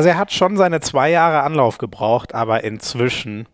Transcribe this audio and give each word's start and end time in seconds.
Also 0.00 0.08
er 0.08 0.16
hat 0.16 0.32
schon 0.32 0.56
seine 0.56 0.80
zwei 0.80 1.10
Jahre 1.10 1.42
Anlauf 1.42 1.76
gebraucht, 1.76 2.34
aber 2.34 2.64
inzwischen 2.64 3.46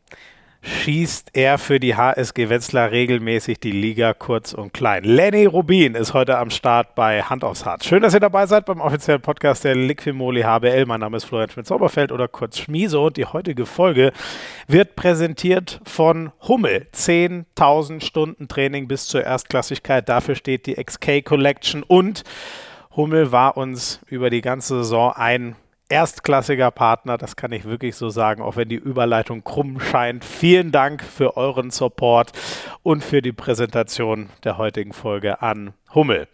schießt 0.63 1.31
er 1.33 1.59
für 1.59 1.81
die 1.81 1.97
HSG 1.97 2.49
Wetzlar 2.49 2.93
regelmäßig 2.93 3.59
die 3.59 3.73
Liga 3.73 4.15
kurz 4.15 4.55
und 4.55 4.73
klein. 4.73 5.03
Lenny 5.03 5.47
Rubin 5.47 5.97
ist 5.97 6.15
heute 6.15 6.39
am 6.39 6.51
Start 6.51 6.95
bei 6.95 7.21
Hand 7.23 7.43
aufs 7.43 7.65
Hart. 7.65 7.83
Schön, 7.83 8.01
dass 8.01 8.15
ihr 8.15 8.21
dabei 8.21 8.47
seid 8.47 8.65
beim 8.65 8.81
offiziellen 8.81 9.23
Podcast 9.23 9.65
der 9.65 9.75
Liquimoli 9.75 10.43
HBL. 10.43 10.87
Mein 10.87 11.01
Name 11.01 11.17
ist 11.17 11.25
Florian 11.25 11.51
Schmidt-Zauberfeld 11.51 12.13
oder 12.13 12.29
kurz 12.29 12.59
Schmiso 12.59 13.07
und 13.07 13.17
die 13.17 13.27
heutige 13.27 13.67
Folge 13.67 14.13
wird 14.69 14.95
präsentiert 14.95 15.81
von 15.85 16.31
Hummel. 16.47 16.87
10.000 16.95 18.05
Stunden 18.05 18.47
Training 18.47 18.87
bis 18.87 19.09
zur 19.09 19.25
Erstklassigkeit. 19.25 20.09
Dafür 20.09 20.37
steht 20.37 20.67
die 20.67 20.77
XK 20.77 21.25
Collection 21.25 21.83
und 21.83 22.23
Hummel 22.95 23.33
war 23.33 23.57
uns 23.57 23.99
über 24.07 24.31
die 24.31 24.43
ganze 24.43 24.85
Saison 24.85 25.13
ein 25.13 25.57
erstklassiger 25.89 26.71
Partner, 26.71 27.19
das 27.19 27.37
kann 27.37 27.53
ich 27.53 27.65
wirklich 27.65 27.97
so 27.97 28.09
sagen, 28.09 28.43
auch 28.43 28.57
wenn 28.57 28.69
die 28.69 28.77
Überleitung 28.77 29.45
krumm 29.45 29.81
scheint. 29.81 30.25
Vielen 30.25 30.73
Dank 30.73 31.03
für 31.03 31.37
euren 31.37 31.71
Support 31.71 32.33
und 32.83 33.05
für 33.05 33.23
die 33.23 33.33
Präsentation 33.33 34.29
der 34.45 34.59
heutigen 34.59 34.93
Folge 34.93 35.43
an 35.43 35.75
Hummel. 35.95 36.29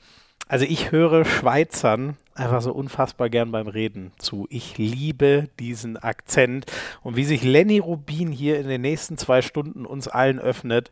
Also 0.49 0.65
ich 0.65 0.93
höre 0.93 1.25
Schweizern 1.25 2.17
einfach 2.35 2.63
so 2.63 2.73
unfassbar 2.73 3.31
gern 3.31 3.53
beim 3.53 3.69
Reden 3.69 4.13
zu. 4.19 4.47
Ich 4.51 4.79
liebe 4.79 5.49
diesen 5.59 5.97
Akzent 5.97 6.67
und 7.03 7.17
wie 7.17 7.25
sich 7.25 7.43
Lenny 7.43 7.79
Rubin 7.79 8.33
hier 8.33 8.59
in 8.59 8.69
den 8.69 8.81
nächsten 8.81 9.19
zwei 9.19 9.43
Stunden 9.43 9.87
uns 9.87 10.09
allen 10.09 10.39
öffnet, 10.39 10.91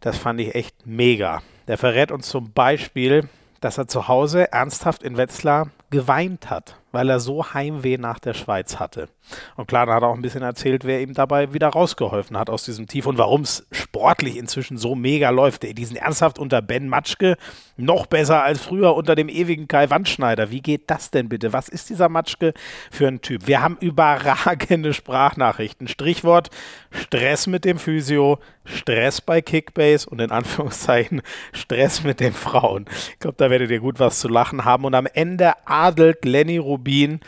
das 0.00 0.16
fand 0.16 0.40
ich 0.40 0.54
echt 0.54 0.86
mega. 0.86 1.42
Der 1.68 1.78
verrät 1.78 2.10
uns 2.10 2.28
zum 2.28 2.52
Beispiel, 2.52 3.28
dass 3.60 3.78
er 3.78 3.86
zu 3.86 4.08
Hause 4.08 4.52
ernsthaft 4.52 5.02
in 5.02 5.16
Wetzlar 5.16 5.70
geweint 5.90 6.50
hat 6.50 6.76
weil 6.92 7.08
er 7.08 7.20
so 7.20 7.52
Heimweh 7.54 7.98
nach 7.98 8.18
der 8.18 8.34
Schweiz 8.34 8.78
hatte. 8.78 9.08
Und 9.56 9.68
klar, 9.68 9.86
da 9.86 9.94
hat 9.94 10.02
er 10.02 10.08
auch 10.08 10.14
ein 10.14 10.22
bisschen 10.22 10.42
erzählt, 10.42 10.84
wer 10.84 11.00
ihm 11.00 11.14
dabei 11.14 11.52
wieder 11.52 11.68
rausgeholfen 11.68 12.36
hat 12.36 12.50
aus 12.50 12.64
diesem 12.64 12.88
Tief 12.88 13.06
und 13.06 13.16
warum 13.16 13.42
es 13.42 13.66
sportlich 13.70 14.36
inzwischen 14.36 14.76
so 14.76 14.94
mega 14.96 15.30
läuft. 15.30 15.62
Die 15.62 15.84
sind 15.84 15.96
ernsthaft 15.96 16.38
unter 16.38 16.60
Ben 16.62 16.88
Matschke 16.88 17.36
noch 17.76 18.06
besser 18.06 18.42
als 18.42 18.60
früher 18.60 18.94
unter 18.94 19.14
dem 19.14 19.28
ewigen 19.28 19.68
Kai 19.68 19.88
Wandschneider. 19.88 20.50
Wie 20.50 20.60
geht 20.60 20.90
das 20.90 21.10
denn 21.10 21.28
bitte? 21.28 21.52
Was 21.52 21.68
ist 21.68 21.90
dieser 21.90 22.08
Matschke 22.08 22.54
für 22.90 23.06
ein 23.06 23.20
Typ? 23.20 23.46
Wir 23.46 23.62
haben 23.62 23.76
überragende 23.80 24.92
Sprachnachrichten. 24.92 25.86
Strichwort 25.86 26.50
Stress 26.90 27.46
mit 27.46 27.64
dem 27.64 27.78
Physio, 27.78 28.40
Stress 28.64 29.20
bei 29.20 29.40
Kickbase 29.40 30.10
und 30.10 30.20
in 30.20 30.32
Anführungszeichen 30.32 31.22
Stress 31.52 32.02
mit 32.02 32.18
den 32.18 32.32
Frauen. 32.32 32.86
Ich 33.12 33.20
glaube, 33.20 33.36
da 33.36 33.48
werdet 33.48 33.70
ihr 33.70 33.78
gut 33.78 34.00
was 34.00 34.18
zu 34.18 34.28
lachen 34.28 34.64
haben. 34.64 34.84
Und 34.84 34.94
am 34.94 35.06
Ende 35.06 35.52
adelt 35.80 36.24
Lenny 36.24 36.58
Rubin 36.58 37.20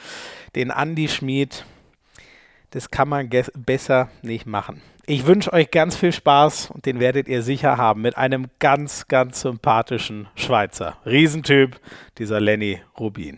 den 0.54 0.70
Andy 0.70 1.08
Schmid 1.08 1.64
das 2.72 2.90
kann 2.90 3.06
man 3.06 3.28
besser 3.54 4.08
nicht 4.22 4.46
machen. 4.46 4.80
Ich 5.04 5.26
wünsche 5.26 5.52
euch 5.52 5.70
ganz 5.70 5.94
viel 5.94 6.12
Spaß 6.12 6.70
und 6.70 6.86
den 6.86 7.00
werdet 7.00 7.28
ihr 7.28 7.42
sicher 7.42 7.76
haben 7.76 8.00
mit 8.00 8.16
einem 8.16 8.46
ganz, 8.60 9.08
ganz 9.08 9.42
sympathischen 9.42 10.26
Schweizer. 10.36 10.96
Riesentyp, 11.04 11.78
dieser 12.16 12.40
Lenny 12.40 12.80
Rubin. 12.98 13.36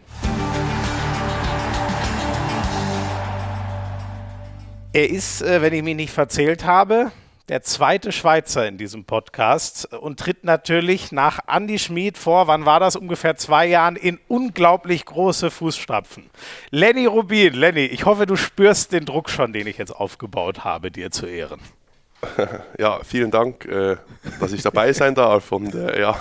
Er 4.92 5.10
ist, 5.10 5.42
äh, 5.42 5.60
wenn 5.60 5.72
ich 5.72 5.82
mich 5.82 5.96
nicht 5.96 6.12
verzählt 6.12 6.64
habe, 6.64 7.10
der 7.48 7.62
zweite 7.62 8.10
Schweizer 8.10 8.66
in 8.66 8.78
diesem 8.78 9.04
Podcast 9.04 9.92
und 9.92 10.18
tritt 10.18 10.44
natürlich 10.44 11.12
nach 11.12 11.40
Andy 11.46 11.78
Schmid 11.78 12.16
vor, 12.16 12.46
wann 12.46 12.64
war 12.64 12.80
das, 12.80 12.96
ungefähr 12.96 13.36
zwei 13.36 13.66
Jahren, 13.66 13.96
in 13.96 14.18
unglaublich 14.28 15.04
große 15.04 15.50
Fußstapfen. 15.50 16.30
Lenny 16.70 17.06
Rubin, 17.06 17.54
Lenny, 17.54 17.84
ich 17.84 18.06
hoffe, 18.06 18.24
du 18.24 18.36
spürst 18.36 18.92
den 18.92 19.04
Druck 19.04 19.28
schon, 19.28 19.52
den 19.52 19.66
ich 19.66 19.76
jetzt 19.76 19.94
aufgebaut 19.94 20.64
habe, 20.64 20.90
dir 20.90 21.10
zu 21.10 21.26
Ehren. 21.26 21.60
Ja, 22.78 23.00
vielen 23.04 23.30
Dank, 23.30 23.66
äh, 23.66 23.96
dass 24.40 24.52
ich 24.52 24.62
dabei 24.62 24.94
sein 24.94 25.14
darf. 25.14 25.52
Und 25.52 25.74
äh, 25.74 26.00
ja, 26.00 26.18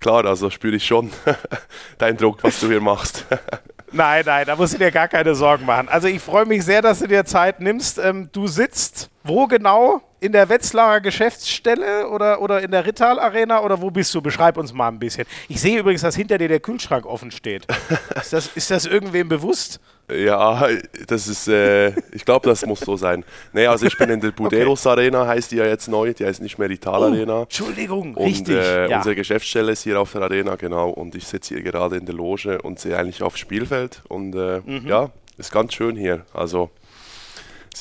klar, 0.00 0.24
also 0.24 0.50
spüre 0.50 0.74
ich 0.74 0.84
schon 0.84 1.12
deinen 1.98 2.16
Druck, 2.16 2.42
was 2.42 2.58
du 2.58 2.66
hier 2.66 2.80
machst. 2.80 3.24
Nein, 3.92 4.24
nein, 4.26 4.44
da 4.44 4.56
musst 4.56 4.74
du 4.74 4.78
dir 4.78 4.90
gar 4.90 5.06
keine 5.06 5.36
Sorgen 5.36 5.66
machen. 5.66 5.88
Also 5.88 6.08
ich 6.08 6.20
freue 6.20 6.46
mich 6.46 6.64
sehr, 6.64 6.82
dass 6.82 6.98
du 6.98 7.06
dir 7.06 7.24
Zeit 7.24 7.60
nimmst. 7.60 7.98
Ähm, 7.98 8.28
du 8.32 8.48
sitzt 8.48 9.08
wo 9.24 9.46
genau? 9.46 10.02
In 10.24 10.32
der 10.32 10.48
Wetzlarer 10.48 11.02
Geschäftsstelle 11.02 12.08
oder, 12.08 12.40
oder 12.40 12.62
in 12.62 12.70
der 12.70 12.86
Rittal 12.86 13.20
Arena 13.20 13.62
oder 13.62 13.82
wo 13.82 13.90
bist 13.90 14.14
du? 14.14 14.22
Beschreib 14.22 14.56
uns 14.56 14.72
mal 14.72 14.88
ein 14.88 14.98
bisschen. 14.98 15.26
Ich 15.50 15.60
sehe 15.60 15.78
übrigens, 15.78 16.00
dass 16.00 16.16
hinter 16.16 16.38
dir 16.38 16.48
der 16.48 16.60
Kühlschrank 16.60 17.04
offen 17.04 17.30
steht. 17.30 17.66
ist, 18.16 18.32
das, 18.32 18.46
ist 18.54 18.70
das 18.70 18.86
irgendwem 18.86 19.28
bewusst? 19.28 19.80
Ja, 20.10 20.66
das 21.08 21.28
ist, 21.28 21.46
äh, 21.48 21.90
ich 22.12 22.24
glaube, 22.24 22.48
das 22.48 22.64
muss 22.64 22.80
so 22.80 22.96
sein. 22.96 23.22
Nee, 23.52 23.66
also 23.66 23.84
ich 23.84 23.98
bin 23.98 24.08
in 24.08 24.20
der 24.22 24.30
Buderos 24.32 24.86
okay. 24.86 25.00
Arena, 25.00 25.26
heißt 25.26 25.52
die 25.52 25.56
ja 25.56 25.66
jetzt 25.66 25.88
neu, 25.88 26.14
die 26.14 26.24
heißt 26.24 26.40
nicht 26.40 26.56
mehr 26.56 26.70
Rittal 26.70 27.02
oh, 27.02 27.04
Arena. 27.04 27.42
Entschuldigung, 27.42 28.14
und, 28.14 28.24
richtig. 28.24 28.56
Äh, 28.56 28.88
ja. 28.88 28.96
Unsere 28.96 29.16
Geschäftsstelle 29.16 29.72
ist 29.72 29.82
hier 29.82 30.00
auf 30.00 30.12
der 30.12 30.22
Arena, 30.22 30.56
genau, 30.56 30.88
und 30.88 31.14
ich 31.16 31.26
sitze 31.26 31.52
hier 31.52 31.62
gerade 31.62 31.96
in 31.96 32.06
der 32.06 32.14
Loge 32.14 32.62
und 32.62 32.80
sehe 32.80 32.96
eigentlich 32.96 33.22
aufs 33.22 33.40
Spielfeld 33.40 34.00
und 34.08 34.34
äh, 34.34 34.62
mhm. 34.64 34.86
ja, 34.86 35.10
ist 35.36 35.52
ganz 35.52 35.74
schön 35.74 35.96
hier. 35.96 36.24
Also 36.32 36.54
so, 36.54 36.70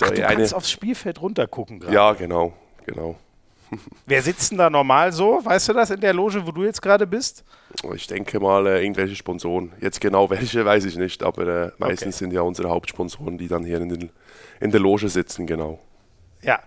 Ach, 0.02 0.10
du 0.10 0.26
eine, 0.26 0.36
kannst 0.36 0.54
aufs 0.54 0.72
Spielfeld 0.72 1.22
runtergucken 1.22 1.80
gerade. 1.80 1.94
Ja, 1.94 2.14
genau, 2.14 2.54
genau. 2.86 3.16
Wer 4.06 4.22
sitzt 4.22 4.52
denn 4.52 4.58
da 4.58 4.70
normal 4.70 5.12
so? 5.12 5.40
Weißt 5.44 5.70
du 5.70 5.74
das 5.74 5.90
in 5.90 6.02
der 6.02 6.14
Loge, 6.14 6.46
wo 6.46 6.52
du 6.52 6.64
jetzt 6.64 6.82
gerade 6.82 7.08
bist? 7.08 7.44
Ich 7.96 8.08
denke 8.08 8.40
mal 8.40 8.68
äh, 8.68 8.84
irgendwelche 8.84 9.16
Sponsoren. 9.16 9.74
Jetzt 9.82 10.00
genau 10.00 10.30
welche 10.30 10.66
weiß 10.66 10.86
ich 10.86 10.98
nicht, 10.98 11.24
aber 11.24 11.48
äh, 11.48 11.72
meistens 11.78 12.16
okay. 12.16 12.26
sind 12.26 12.34
ja 12.34 12.42
unsere 12.42 12.70
Hauptsponsoren, 12.70 13.38
die 13.38 13.48
dann 13.48 13.64
hier 13.64 13.82
in, 13.82 13.90
den, 13.90 14.10
in 14.60 14.72
der 14.72 14.80
Loge 14.80 15.10
sitzen, 15.10 15.48
genau. 15.48 15.80
Ja, 16.44 16.60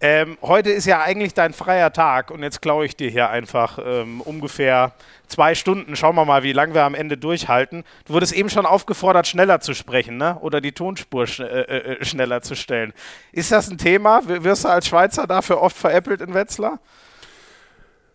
ähm, 0.00 0.38
heute 0.42 0.70
ist 0.70 0.86
ja 0.86 1.02
eigentlich 1.02 1.34
dein 1.34 1.52
freier 1.52 1.92
Tag 1.92 2.32
und 2.32 2.42
jetzt 2.42 2.60
klaue 2.60 2.84
ich 2.84 2.96
dir 2.96 3.08
hier 3.10 3.30
einfach 3.30 3.78
ähm, 3.80 4.20
ungefähr 4.20 4.90
zwei 5.28 5.54
Stunden. 5.54 5.94
Schauen 5.94 6.16
wir 6.16 6.24
mal, 6.24 6.42
wie 6.42 6.52
lange 6.52 6.74
wir 6.74 6.82
am 6.82 6.96
Ende 6.96 7.16
durchhalten. 7.16 7.84
Du 8.06 8.14
wurdest 8.14 8.32
eben 8.32 8.50
schon 8.50 8.66
aufgefordert, 8.66 9.28
schneller 9.28 9.60
zu 9.60 9.72
sprechen 9.72 10.16
ne? 10.16 10.36
oder 10.40 10.60
die 10.60 10.72
Tonspur 10.72 11.28
sch 11.28 11.40
äh, 11.40 11.44
äh, 11.44 11.92
äh 12.00 12.04
schneller 12.04 12.42
zu 12.42 12.56
stellen. 12.56 12.92
Ist 13.30 13.52
das 13.52 13.70
ein 13.70 13.78
Thema? 13.78 14.22
Wirst 14.26 14.64
du 14.64 14.68
als 14.68 14.88
Schweizer 14.88 15.28
dafür 15.28 15.62
oft 15.62 15.76
veräppelt 15.76 16.22
in 16.22 16.34
Wetzlar? 16.34 16.80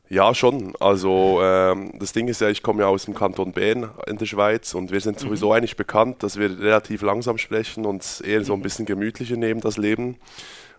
Ja, 0.09 0.35
schon. 0.35 0.75
Also 0.81 1.39
ähm, 1.41 1.93
das 1.97 2.11
Ding 2.11 2.27
ist 2.27 2.41
ja, 2.41 2.49
ich 2.49 2.61
komme 2.61 2.83
ja 2.83 2.89
aus 2.89 3.05
dem 3.05 3.15
Kanton 3.15 3.53
Bern 3.53 3.89
in 4.05 4.17
der 4.17 4.25
Schweiz 4.25 4.73
und 4.73 4.91
wir 4.91 4.99
sind 4.99 5.19
sowieso 5.19 5.47
mhm. 5.47 5.53
eigentlich 5.53 5.77
bekannt, 5.77 6.23
dass 6.23 6.37
wir 6.37 6.59
relativ 6.59 7.01
langsam 7.01 7.37
sprechen 7.37 7.85
und 7.85 8.21
eher 8.25 8.43
so 8.43 8.53
ein 8.53 8.59
mhm. 8.59 8.63
bisschen 8.63 8.85
gemütlicher 8.85 9.37
nehmen, 9.37 9.61
das 9.61 9.77
Leben. 9.77 10.17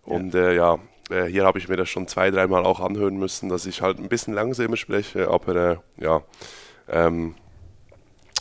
Und 0.07 0.35
äh, 0.35 0.55
ja, 0.55 0.79
äh, 1.11 1.25
hier 1.25 1.45
habe 1.45 1.59
ich 1.59 1.69
mir 1.69 1.77
das 1.77 1.89
schon 1.89 2.09
zwei, 2.09 2.31
dreimal 2.31 2.65
auch 2.65 2.81
anhören 2.81 3.17
müssen, 3.17 3.49
dass 3.49 3.67
ich 3.67 3.83
halt 3.83 3.99
ein 3.99 4.09
bisschen 4.09 4.35
langsamer 4.35 4.77
spreche, 4.77 5.29
aber 5.29 5.57
äh, 5.57 5.77
ja, 6.03 6.23
ähm, 6.89 7.35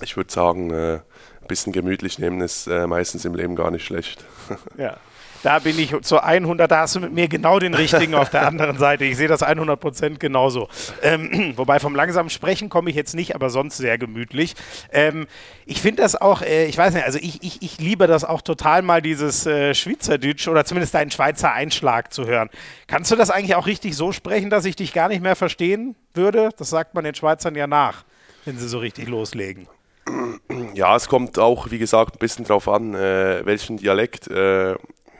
ich 0.01 0.17
würde 0.17 0.31
sagen, 0.31 0.71
äh, 0.71 0.99
bisschen 1.47 1.73
gemütlich 1.73 2.19
nehmen 2.19 2.41
ist 2.41 2.67
äh, 2.67 2.87
meistens 2.87 3.25
im 3.25 3.35
Leben 3.35 3.55
gar 3.55 3.71
nicht 3.71 3.85
schlecht. 3.85 4.23
ja. 4.77 4.97
Da 5.45 5.59
bin 5.59 5.77
ich 5.77 5.93
zu 6.01 6.23
100, 6.23 6.71
da 6.71 6.79
hast 6.79 6.95
du 6.95 7.01
mit 7.01 7.13
mir 7.13 7.27
genau 7.27 7.59
den 7.59 7.75
richtigen 7.75 8.15
auf 8.15 8.31
der 8.31 8.47
anderen 8.47 8.79
Seite. 8.79 9.05
Ich 9.05 9.15
sehe 9.15 9.27
das 9.27 9.43
100 9.43 9.79
Prozent 9.79 10.19
genauso. 10.19 10.69
Ähm, 11.03 11.53
wobei 11.55 11.79
vom 11.79 11.93
langsamen 11.93 12.31
Sprechen 12.31 12.67
komme 12.67 12.89
ich 12.89 12.95
jetzt 12.95 13.13
nicht, 13.13 13.35
aber 13.35 13.51
sonst 13.51 13.77
sehr 13.77 13.99
gemütlich. 13.99 14.55
Ähm, 14.91 15.27
ich 15.67 15.81
finde 15.81 16.01
das 16.01 16.19
auch, 16.19 16.41
äh, 16.41 16.65
ich 16.65 16.75
weiß 16.75 16.95
nicht, 16.95 17.05
also 17.05 17.19
ich, 17.21 17.43
ich, 17.43 17.61
ich 17.61 17.77
liebe 17.77 18.07
das 18.07 18.23
auch 18.23 18.41
total 18.41 18.81
mal, 18.81 19.03
dieses 19.03 19.45
äh, 19.45 19.75
Schweizerdeutsch 19.75 20.47
oder 20.47 20.65
zumindest 20.65 20.95
deinen 20.95 21.11
Schweizer 21.11 21.53
Einschlag 21.53 22.11
zu 22.11 22.25
hören. 22.25 22.49
Kannst 22.87 23.11
du 23.11 23.15
das 23.15 23.29
eigentlich 23.29 23.53
auch 23.53 23.67
richtig 23.67 23.95
so 23.95 24.11
sprechen, 24.11 24.49
dass 24.49 24.65
ich 24.65 24.75
dich 24.75 24.93
gar 24.93 25.09
nicht 25.09 25.21
mehr 25.21 25.35
verstehen 25.35 25.95
würde? 26.15 26.49
Das 26.57 26.71
sagt 26.71 26.95
man 26.95 27.03
den 27.03 27.13
Schweizern 27.13 27.53
ja 27.53 27.67
nach, 27.67 28.03
wenn 28.45 28.57
sie 28.57 28.67
so 28.67 28.79
richtig 28.79 29.07
loslegen. 29.07 29.67
Ja, 30.73 30.95
es 30.95 31.07
kommt 31.07 31.39
auch, 31.39 31.71
wie 31.71 31.77
gesagt, 31.77 32.15
ein 32.15 32.19
bisschen 32.19 32.45
drauf 32.45 32.67
an, 32.67 32.93
äh, 32.95 33.45
welchen 33.45 33.77
Dialekt 33.77 34.27
äh, 34.27 34.73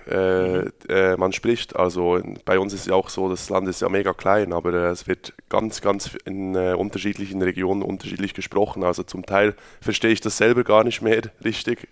äh, 0.07 0.65
äh, 0.87 1.17
man 1.17 1.33
spricht. 1.33 1.75
Also 1.75 2.21
bei 2.43 2.59
uns 2.59 2.73
ist 2.73 2.85
ja 2.85 2.93
auch 2.93 3.09
so, 3.09 3.29
das 3.29 3.49
Land 3.49 3.67
ist 3.67 3.81
ja 3.81 3.89
mega 3.89 4.13
klein, 4.13 4.53
aber 4.53 4.73
äh, 4.73 4.87
es 4.89 5.07
wird 5.07 5.33
ganz, 5.49 5.81
ganz 5.81 6.11
in 6.25 6.55
äh, 6.55 6.73
unterschiedlichen 6.73 7.41
Regionen 7.41 7.81
unterschiedlich 7.81 8.33
gesprochen. 8.33 8.83
Also 8.83 9.03
zum 9.03 9.25
Teil 9.25 9.55
verstehe 9.81 10.11
ich 10.11 10.21
das 10.21 10.37
selber 10.37 10.63
gar 10.63 10.83
nicht 10.83 11.01
mehr 11.01 11.21
richtig. 11.43 11.87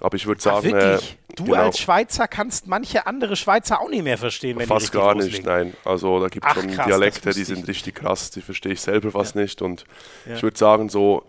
Aber 0.00 0.16
ich 0.16 0.26
würde 0.26 0.40
sagen. 0.40 0.58
Ach, 0.58 0.80
wirklich? 0.80 1.18
du 1.34 1.44
genau, 1.44 1.56
als 1.56 1.78
Schweizer 1.80 2.28
kannst 2.28 2.68
manche 2.68 3.06
andere 3.06 3.34
Schweizer 3.34 3.80
auch 3.80 3.88
nicht 3.88 4.04
mehr 4.04 4.18
verstehen, 4.18 4.58
wenn 4.58 4.66
Fast 4.66 4.92
gar 4.92 5.14
loslegen. 5.14 5.38
nicht, 5.38 5.46
nein. 5.46 5.74
Also 5.84 6.20
da 6.20 6.28
gibt 6.28 6.46
es 6.46 6.52
schon 6.52 6.70
krass, 6.70 6.86
Dialekte, 6.86 7.30
die 7.30 7.44
sind 7.44 7.66
richtig 7.66 7.96
krass, 7.96 8.30
die 8.30 8.40
verstehe 8.40 8.72
ich 8.72 8.80
selber 8.80 9.10
fast 9.10 9.34
ja. 9.34 9.42
nicht. 9.42 9.60
Und 9.60 9.84
ja. 10.26 10.36
ich 10.36 10.42
würde 10.42 10.56
sagen, 10.56 10.88
so, 10.88 11.24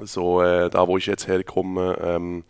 so 0.00 0.42
äh, 0.42 0.70
da 0.70 0.86
wo 0.88 0.96
ich 0.98 1.06
jetzt 1.06 1.26
herkomme, 1.26 1.98
ähm, 2.02 2.44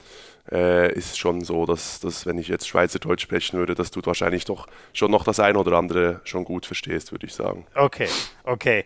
äh, 0.51 0.93
ist 0.93 1.19
schon 1.19 1.43
so, 1.43 1.67
dass, 1.67 2.01
dass 2.01 2.27
wenn 2.27 2.39
ich 2.39 2.49
jetzt 2.49 2.67
Schweizerdeutsch 2.67 3.23
sprechen 3.23 3.59
würde, 3.59 3.75
dass 3.75 3.91
du 3.91 4.01
wahrscheinlich 4.05 4.45
doch 4.45 4.67
schon 4.93 5.11
noch 5.11 5.25
das 5.25 5.39
eine 5.41 5.59
oder 5.59 5.77
andere 5.79 6.21
schon 6.25 6.45
gut 6.45 6.67
verstehst, 6.67 7.13
würde 7.13 7.27
ich 7.27 7.35
sagen. 7.35 7.65
Okay, 7.75 8.09
okay. 8.45 8.85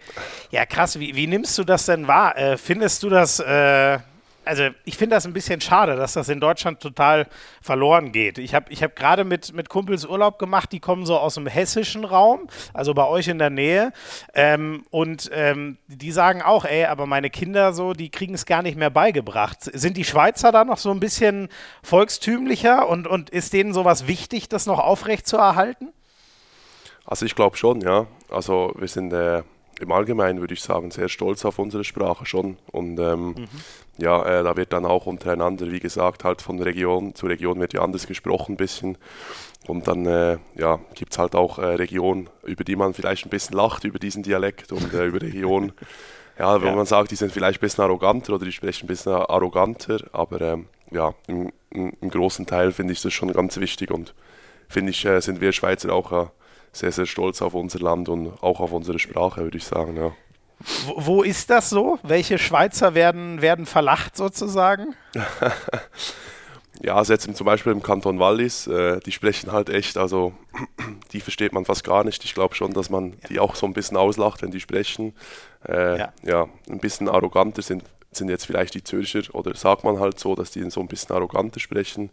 Ja, 0.50 0.66
krass. 0.66 0.98
Wie, 1.00 1.14
wie 1.16 1.26
nimmst 1.26 1.56
du 1.58 1.64
das 1.64 1.86
denn 1.86 2.06
wahr? 2.06 2.36
Äh, 2.36 2.56
findest 2.58 3.02
du 3.02 3.08
das, 3.08 3.40
äh, 3.40 3.98
also 4.46 4.69
ich 4.84 4.96
finde 4.96 5.16
das 5.16 5.26
ein 5.26 5.32
bisschen 5.32 5.60
schade, 5.60 5.96
dass 5.96 6.12
das 6.12 6.28
in 6.28 6.40
Deutschland 6.40 6.81
total 6.81 7.26
verloren 7.60 8.12
geht. 8.12 8.38
Ich 8.38 8.54
habe 8.54 8.72
ich 8.72 8.82
hab 8.82 8.94
gerade 8.94 9.25
mit, 9.25 9.52
mit 9.52 9.69
Kumpels 9.69 10.06
Urlaub 10.06 10.38
gemacht, 10.38 10.70
die 10.70 10.78
kommen 10.78 11.04
so 11.04 11.19
aus 11.19 11.34
dem 11.34 11.46
hessischen 11.48 12.04
Raum, 12.04 12.46
also 12.72 12.94
bei 12.94 13.06
euch 13.06 13.26
in 13.26 13.38
der 13.38 13.50
Nähe. 13.50 13.93
Ähm, 14.34 14.84
und 14.90 15.31
ähm, 15.32 15.78
die 15.88 16.12
sagen 16.12 16.43
auch, 16.43 16.64
ey, 16.64 16.84
aber 16.84 17.06
meine 17.06 17.28
Kinder 17.28 17.72
so, 17.72 17.93
die 17.93 18.08
kriegen 18.08 18.34
es 18.34 18.46
gar 18.46 18.62
nicht 18.62 18.78
mehr 18.78 18.90
beigebracht. 18.90 19.58
Sind 19.62 19.96
die 19.96 20.04
Schweizer 20.04 20.52
da 20.52 20.64
noch 20.64 20.78
so 20.78 20.92
ein 20.92 21.00
bisschen 21.00 21.49
volkstümlicher 21.82 22.88
und, 22.88 23.08
und 23.08 23.31
ist 23.31 23.52
denen 23.52 23.75
sowas 23.75 24.06
wichtig, 24.06 24.49
das 24.49 24.66
noch 24.66 24.78
aufrecht 24.78 25.26
zu 25.26 25.37
erhalten? 25.37 25.88
Also 27.04 27.26
ich 27.26 27.34
glaube 27.34 27.56
schon, 27.56 27.81
ja. 27.81 28.06
Also 28.31 28.72
wir 28.76 28.88
sind 28.88 29.12
äh, 29.12 29.42
im 29.81 29.92
Allgemeinen, 29.92 30.40
würde 30.40 30.54
ich 30.54 30.62
sagen, 30.62 30.92
sehr 30.92 31.08
stolz 31.08 31.44
auf 31.44 31.58
unsere 31.58 31.84
Sprache 31.84 32.26
schon. 32.26 32.58
Und 32.70 32.99
ähm, 33.00 33.26
mhm 33.26 33.49
ja, 33.98 34.22
äh, 34.25 34.43
da 34.44 34.56
wird 34.56 34.72
dann 34.72 34.84
auch 34.84 35.06
untereinander, 35.06 35.70
wie 35.70 35.81
gesagt, 35.81 36.25
halt 36.25 36.43
von 36.43 36.60
Region 36.60 37.14
zu 37.14 37.26
Region 37.26 37.60
wird 37.60 37.72
ja 37.72 37.82
anders 37.82 38.06
gesprochen 38.06 38.52
ein 38.52 38.56
bisschen. 38.56 38.98
Und 39.66 39.88
dann 39.88 40.06
äh, 40.06 40.38
ja, 40.54 40.78
gibt 40.94 41.12
es 41.12 41.19
halt 41.19 41.34
auch 41.34 41.58
äh, 41.58 41.66
Regionen, 41.66 42.28
über 42.44 42.62
die 42.62 42.76
man 42.76 42.94
vielleicht 42.94 43.26
ein 43.26 43.31
bisschen 43.31 43.56
lacht, 43.56 43.84
über 43.84 43.98
diesen 43.98 44.22
Dialekt 44.22 44.70
und 44.72 44.93
äh, 44.94 45.06
über 45.06 45.20
Regionen, 45.20 45.72
ja, 46.38 46.60
wenn 46.60 46.69
ja. 46.69 46.76
man 46.76 46.87
sagt, 46.87 47.10
die 47.10 47.16
sind 47.16 47.32
vielleicht 47.32 47.58
ein 47.58 47.66
bisschen 47.66 47.84
arroganter 47.84 48.34
oder 48.34 48.44
die 48.44 48.52
sprechen 48.52 48.84
ein 48.84 48.88
bisschen 48.88 49.12
arroganter, 49.12 50.04
aber 50.12 50.40
ähm, 50.40 50.66
ja, 50.90 51.14
im, 51.26 51.52
im, 51.70 51.92
im, 52.00 52.10
großen 52.10 52.46
Teil 52.46 52.70
finde 52.72 52.92
ich 52.92 53.02
das 53.02 53.12
schon 53.12 53.32
ganz 53.32 53.56
wichtig 53.58 53.90
und 53.90 54.14
finde 54.69 54.90
ich, 54.90 55.04
äh, 55.04 55.20
sind 55.20 55.40
wir 55.40 55.52
Schweizer 55.52 55.92
auch 55.92 56.12
äh, 56.12 56.26
sehr, 56.72 56.92
sehr 56.92 57.06
stolz 57.06 57.42
auf 57.42 57.54
unser 57.54 57.81
Land 57.81 58.08
und 58.08 58.40
auch 58.42 58.60
auf 58.60 58.72
unsere 58.72 58.99
Sprache, 58.99 59.42
würde 59.42 59.56
ich 59.56 59.64
sagen, 59.64 59.96
ja. 59.96 60.12
Wo, 60.86 60.94
wo, 60.96 61.22
ist 61.22 61.50
das 61.50 61.70
so? 61.70 61.98
Welche 62.02 62.38
Schweizer 62.38 62.94
werden, 62.94 63.42
werden 63.42 63.66
verlacht 63.66 64.16
sozusagen? 64.16 64.94
ja, 66.82 66.96
also 66.96 67.12
jetzt 67.12 67.34
zum 67.36 67.44
Beispiel 67.44 67.72
im 67.72 67.82
Kanton 67.82 68.18
Wallis, 68.18 68.66
äh, 68.66 69.00
die 69.00 69.12
sprechen 69.12 69.52
halt 69.52 69.68
echt, 69.68 69.98
also 69.98 70.32
die 71.12 71.20
versteht 71.20 71.52
man 71.52 71.64
fast 71.66 71.84
gar 71.84 72.04
nicht. 72.04 72.24
Ich 72.24 72.34
glaube 72.34 72.54
schon, 72.54 72.72
dass 72.72 72.88
man 72.88 73.12
ja. 73.12 73.28
die 73.28 73.40
auch 73.40 73.54
so 73.54 73.66
ein 73.66 73.74
bisschen 73.74 73.96
auslacht, 73.96 74.42
wenn 74.42 74.50
die 74.50 74.60
sprechen. 74.60 75.14
Äh, 75.68 75.98
ja. 75.98 76.12
ja. 76.22 76.48
ein 76.70 76.78
bisschen 76.78 77.08
arroganter 77.08 77.60
sind, 77.60 77.84
sind 78.12 78.30
jetzt 78.30 78.46
vielleicht 78.46 78.74
die 78.74 78.82
Zürcher 78.82 79.22
oder 79.34 79.54
sagt 79.54 79.84
man 79.84 80.00
halt 80.00 80.18
so, 80.18 80.34
dass 80.34 80.50
die 80.50 80.68
so 80.70 80.80
ein 80.80 80.88
bisschen 80.88 81.14
arroganter 81.14 81.60
sprechen. 81.60 82.10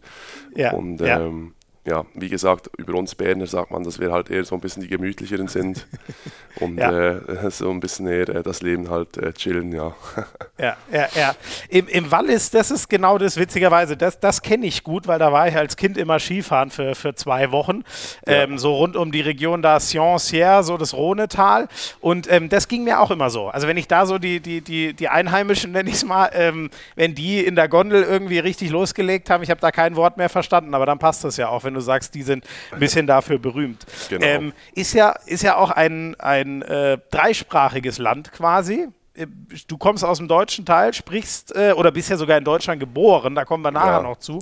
Ja. 0.54 0.72
Und 0.72 1.00
ähm, 1.00 1.54
ja, 1.86 2.04
wie 2.14 2.30
gesagt, 2.30 2.70
über 2.78 2.94
uns 2.94 3.14
Berner 3.14 3.46
sagt 3.46 3.70
man, 3.70 3.84
dass 3.84 3.98
wir 4.00 4.10
halt 4.10 4.30
eher 4.30 4.44
so 4.44 4.54
ein 4.54 4.60
bisschen 4.60 4.82
die 4.82 4.88
gemütlicheren 4.88 5.48
sind 5.48 5.86
und 6.60 6.78
ja. 6.78 6.90
äh, 6.90 7.50
so 7.50 7.70
ein 7.70 7.80
bisschen 7.80 8.06
eher 8.06 8.28
äh, 8.30 8.42
das 8.42 8.62
Leben 8.62 8.88
halt 8.88 9.18
äh, 9.18 9.32
chillen, 9.34 9.70
ja. 9.70 9.94
ja, 10.58 10.76
ja, 10.90 11.08
ja. 11.14 11.34
Im, 11.68 11.86
Im 11.88 12.10
Wallis, 12.10 12.50
das 12.50 12.70
ist 12.70 12.88
genau 12.88 13.18
das, 13.18 13.36
witzigerweise, 13.36 13.98
das, 13.98 14.18
das 14.18 14.40
kenne 14.40 14.66
ich 14.66 14.82
gut, 14.82 15.06
weil 15.06 15.18
da 15.18 15.30
war 15.30 15.46
ich 15.46 15.56
als 15.56 15.76
Kind 15.76 15.98
immer 15.98 16.18
Skifahren 16.18 16.70
für, 16.70 16.94
für 16.94 17.14
zwei 17.14 17.52
Wochen, 17.52 17.84
ja. 18.26 18.44
ähm, 18.44 18.56
so 18.56 18.74
rund 18.74 18.96
um 18.96 19.12
die 19.12 19.20
Region 19.20 19.60
da 19.60 19.78
Sion-Sierre, 19.78 20.64
so 20.64 20.78
das 20.78 20.94
Rhonetal 20.94 21.68
und 22.00 22.32
ähm, 22.32 22.48
das 22.48 22.66
ging 22.68 22.84
mir 22.84 23.00
auch 23.00 23.10
immer 23.10 23.28
so. 23.28 23.48
Also 23.48 23.68
wenn 23.68 23.76
ich 23.76 23.88
da 23.88 24.06
so 24.06 24.16
die, 24.16 24.40
die, 24.40 24.62
die, 24.62 24.94
die 24.94 25.08
Einheimischen, 25.10 25.72
nenne 25.72 25.90
ich 25.90 25.96
es 25.96 26.04
mal, 26.04 26.30
ähm, 26.32 26.70
wenn 26.96 27.14
die 27.14 27.44
in 27.44 27.56
der 27.56 27.68
Gondel 27.68 28.02
irgendwie 28.02 28.38
richtig 28.38 28.70
losgelegt 28.70 29.28
haben, 29.28 29.42
ich 29.42 29.50
habe 29.50 29.60
da 29.60 29.70
kein 29.70 29.96
Wort 29.96 30.16
mehr 30.16 30.30
verstanden, 30.30 30.72
aber 30.74 30.86
dann 30.86 30.98
passt 30.98 31.24
das 31.24 31.36
ja 31.36 31.48
auch, 31.48 31.62
wenn 31.64 31.73
wenn 31.74 31.80
du 31.80 31.84
sagst, 31.84 32.14
die 32.14 32.22
sind 32.22 32.44
ein 32.70 32.78
bisschen 32.78 33.06
dafür 33.06 33.38
berühmt. 33.38 33.84
Genau. 34.08 34.24
Ähm, 34.24 34.52
ist, 34.74 34.94
ja, 34.94 35.14
ist 35.26 35.42
ja 35.42 35.56
auch 35.56 35.70
ein, 35.70 36.14
ein 36.20 36.62
äh, 36.62 36.98
dreisprachiges 37.10 37.98
Land 37.98 38.32
quasi. 38.32 38.88
Äh, 39.14 39.26
du 39.66 39.76
kommst 39.76 40.04
aus 40.04 40.18
dem 40.18 40.28
deutschen 40.28 40.64
Teil, 40.64 40.94
sprichst 40.94 41.54
äh, 41.56 41.72
oder 41.72 41.90
bist 41.90 42.10
ja 42.10 42.16
sogar 42.16 42.38
in 42.38 42.44
Deutschland 42.44 42.78
geboren, 42.78 43.34
da 43.34 43.44
kommen 43.44 43.64
wir 43.64 43.72
nachher 43.72 43.98
ja. 43.98 44.02
noch 44.02 44.18
zu. 44.18 44.38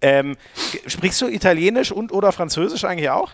Ähm, 0.00 0.36
sprichst 0.86 1.20
du 1.20 1.26
Italienisch 1.26 1.90
und 1.90 2.12
oder 2.12 2.30
Französisch 2.30 2.84
eigentlich 2.84 3.10
auch? 3.10 3.32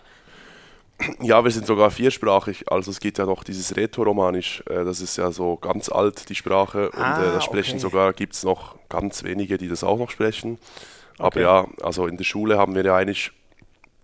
Ja, 1.21 1.43
wir 1.43 1.51
sind 1.51 1.67
sogar 1.67 1.91
viersprachig. 1.91 2.71
Also 2.71 2.89
es 2.89 3.01
gibt 3.01 3.17
ja 3.17 3.25
noch 3.25 3.43
dieses 3.43 3.75
Rätoromanisch, 3.75 4.63
äh, 4.69 4.85
das 4.85 5.01
ist 5.01 5.17
ja 5.17 5.31
so 5.31 5.57
ganz 5.57 5.89
alt, 5.89 6.29
die 6.29 6.35
Sprache. 6.35 6.89
Und 6.89 6.99
äh, 6.99 7.03
ah, 7.03 7.31
das 7.33 7.43
sprechen 7.43 7.73
okay. 7.73 7.79
sogar, 7.79 8.13
gibt 8.13 8.33
es 8.33 8.43
noch 8.43 8.75
ganz 8.89 9.23
wenige, 9.23 9.57
die 9.57 9.67
das 9.67 9.83
auch 9.83 9.99
noch 9.99 10.09
sprechen. 10.09 10.57
Aber 11.17 11.27
okay. 11.27 11.41
ja, 11.41 11.67
also 11.81 12.07
in 12.07 12.17
der 12.17 12.23
Schule 12.23 12.57
haben 12.57 12.75
wir 12.75 12.83
ja 12.83 12.95
eigentlich 12.95 13.31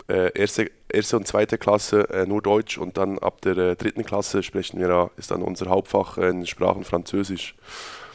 äh, 0.08 0.32
erste, 0.38 0.70
erste 0.90 1.18
und 1.18 1.28
zweite 1.28 1.58
Klasse 1.58 2.10
äh, 2.10 2.26
nur 2.26 2.42
Deutsch 2.42 2.78
und 2.78 2.98
dann 2.98 3.20
ab 3.20 3.42
der 3.42 3.58
äh, 3.58 3.76
dritten 3.76 4.04
Klasse 4.04 4.44
sprechen 4.44 4.80
wir 4.80 4.90
ja, 4.90 5.10
ist 5.18 5.32
dann 5.32 5.42
unser 5.42 5.68
Hauptfach 5.68 6.18
äh, 6.18 6.30
in 6.30 6.46
Sprachen 6.46 6.84
Französisch. 6.84 7.56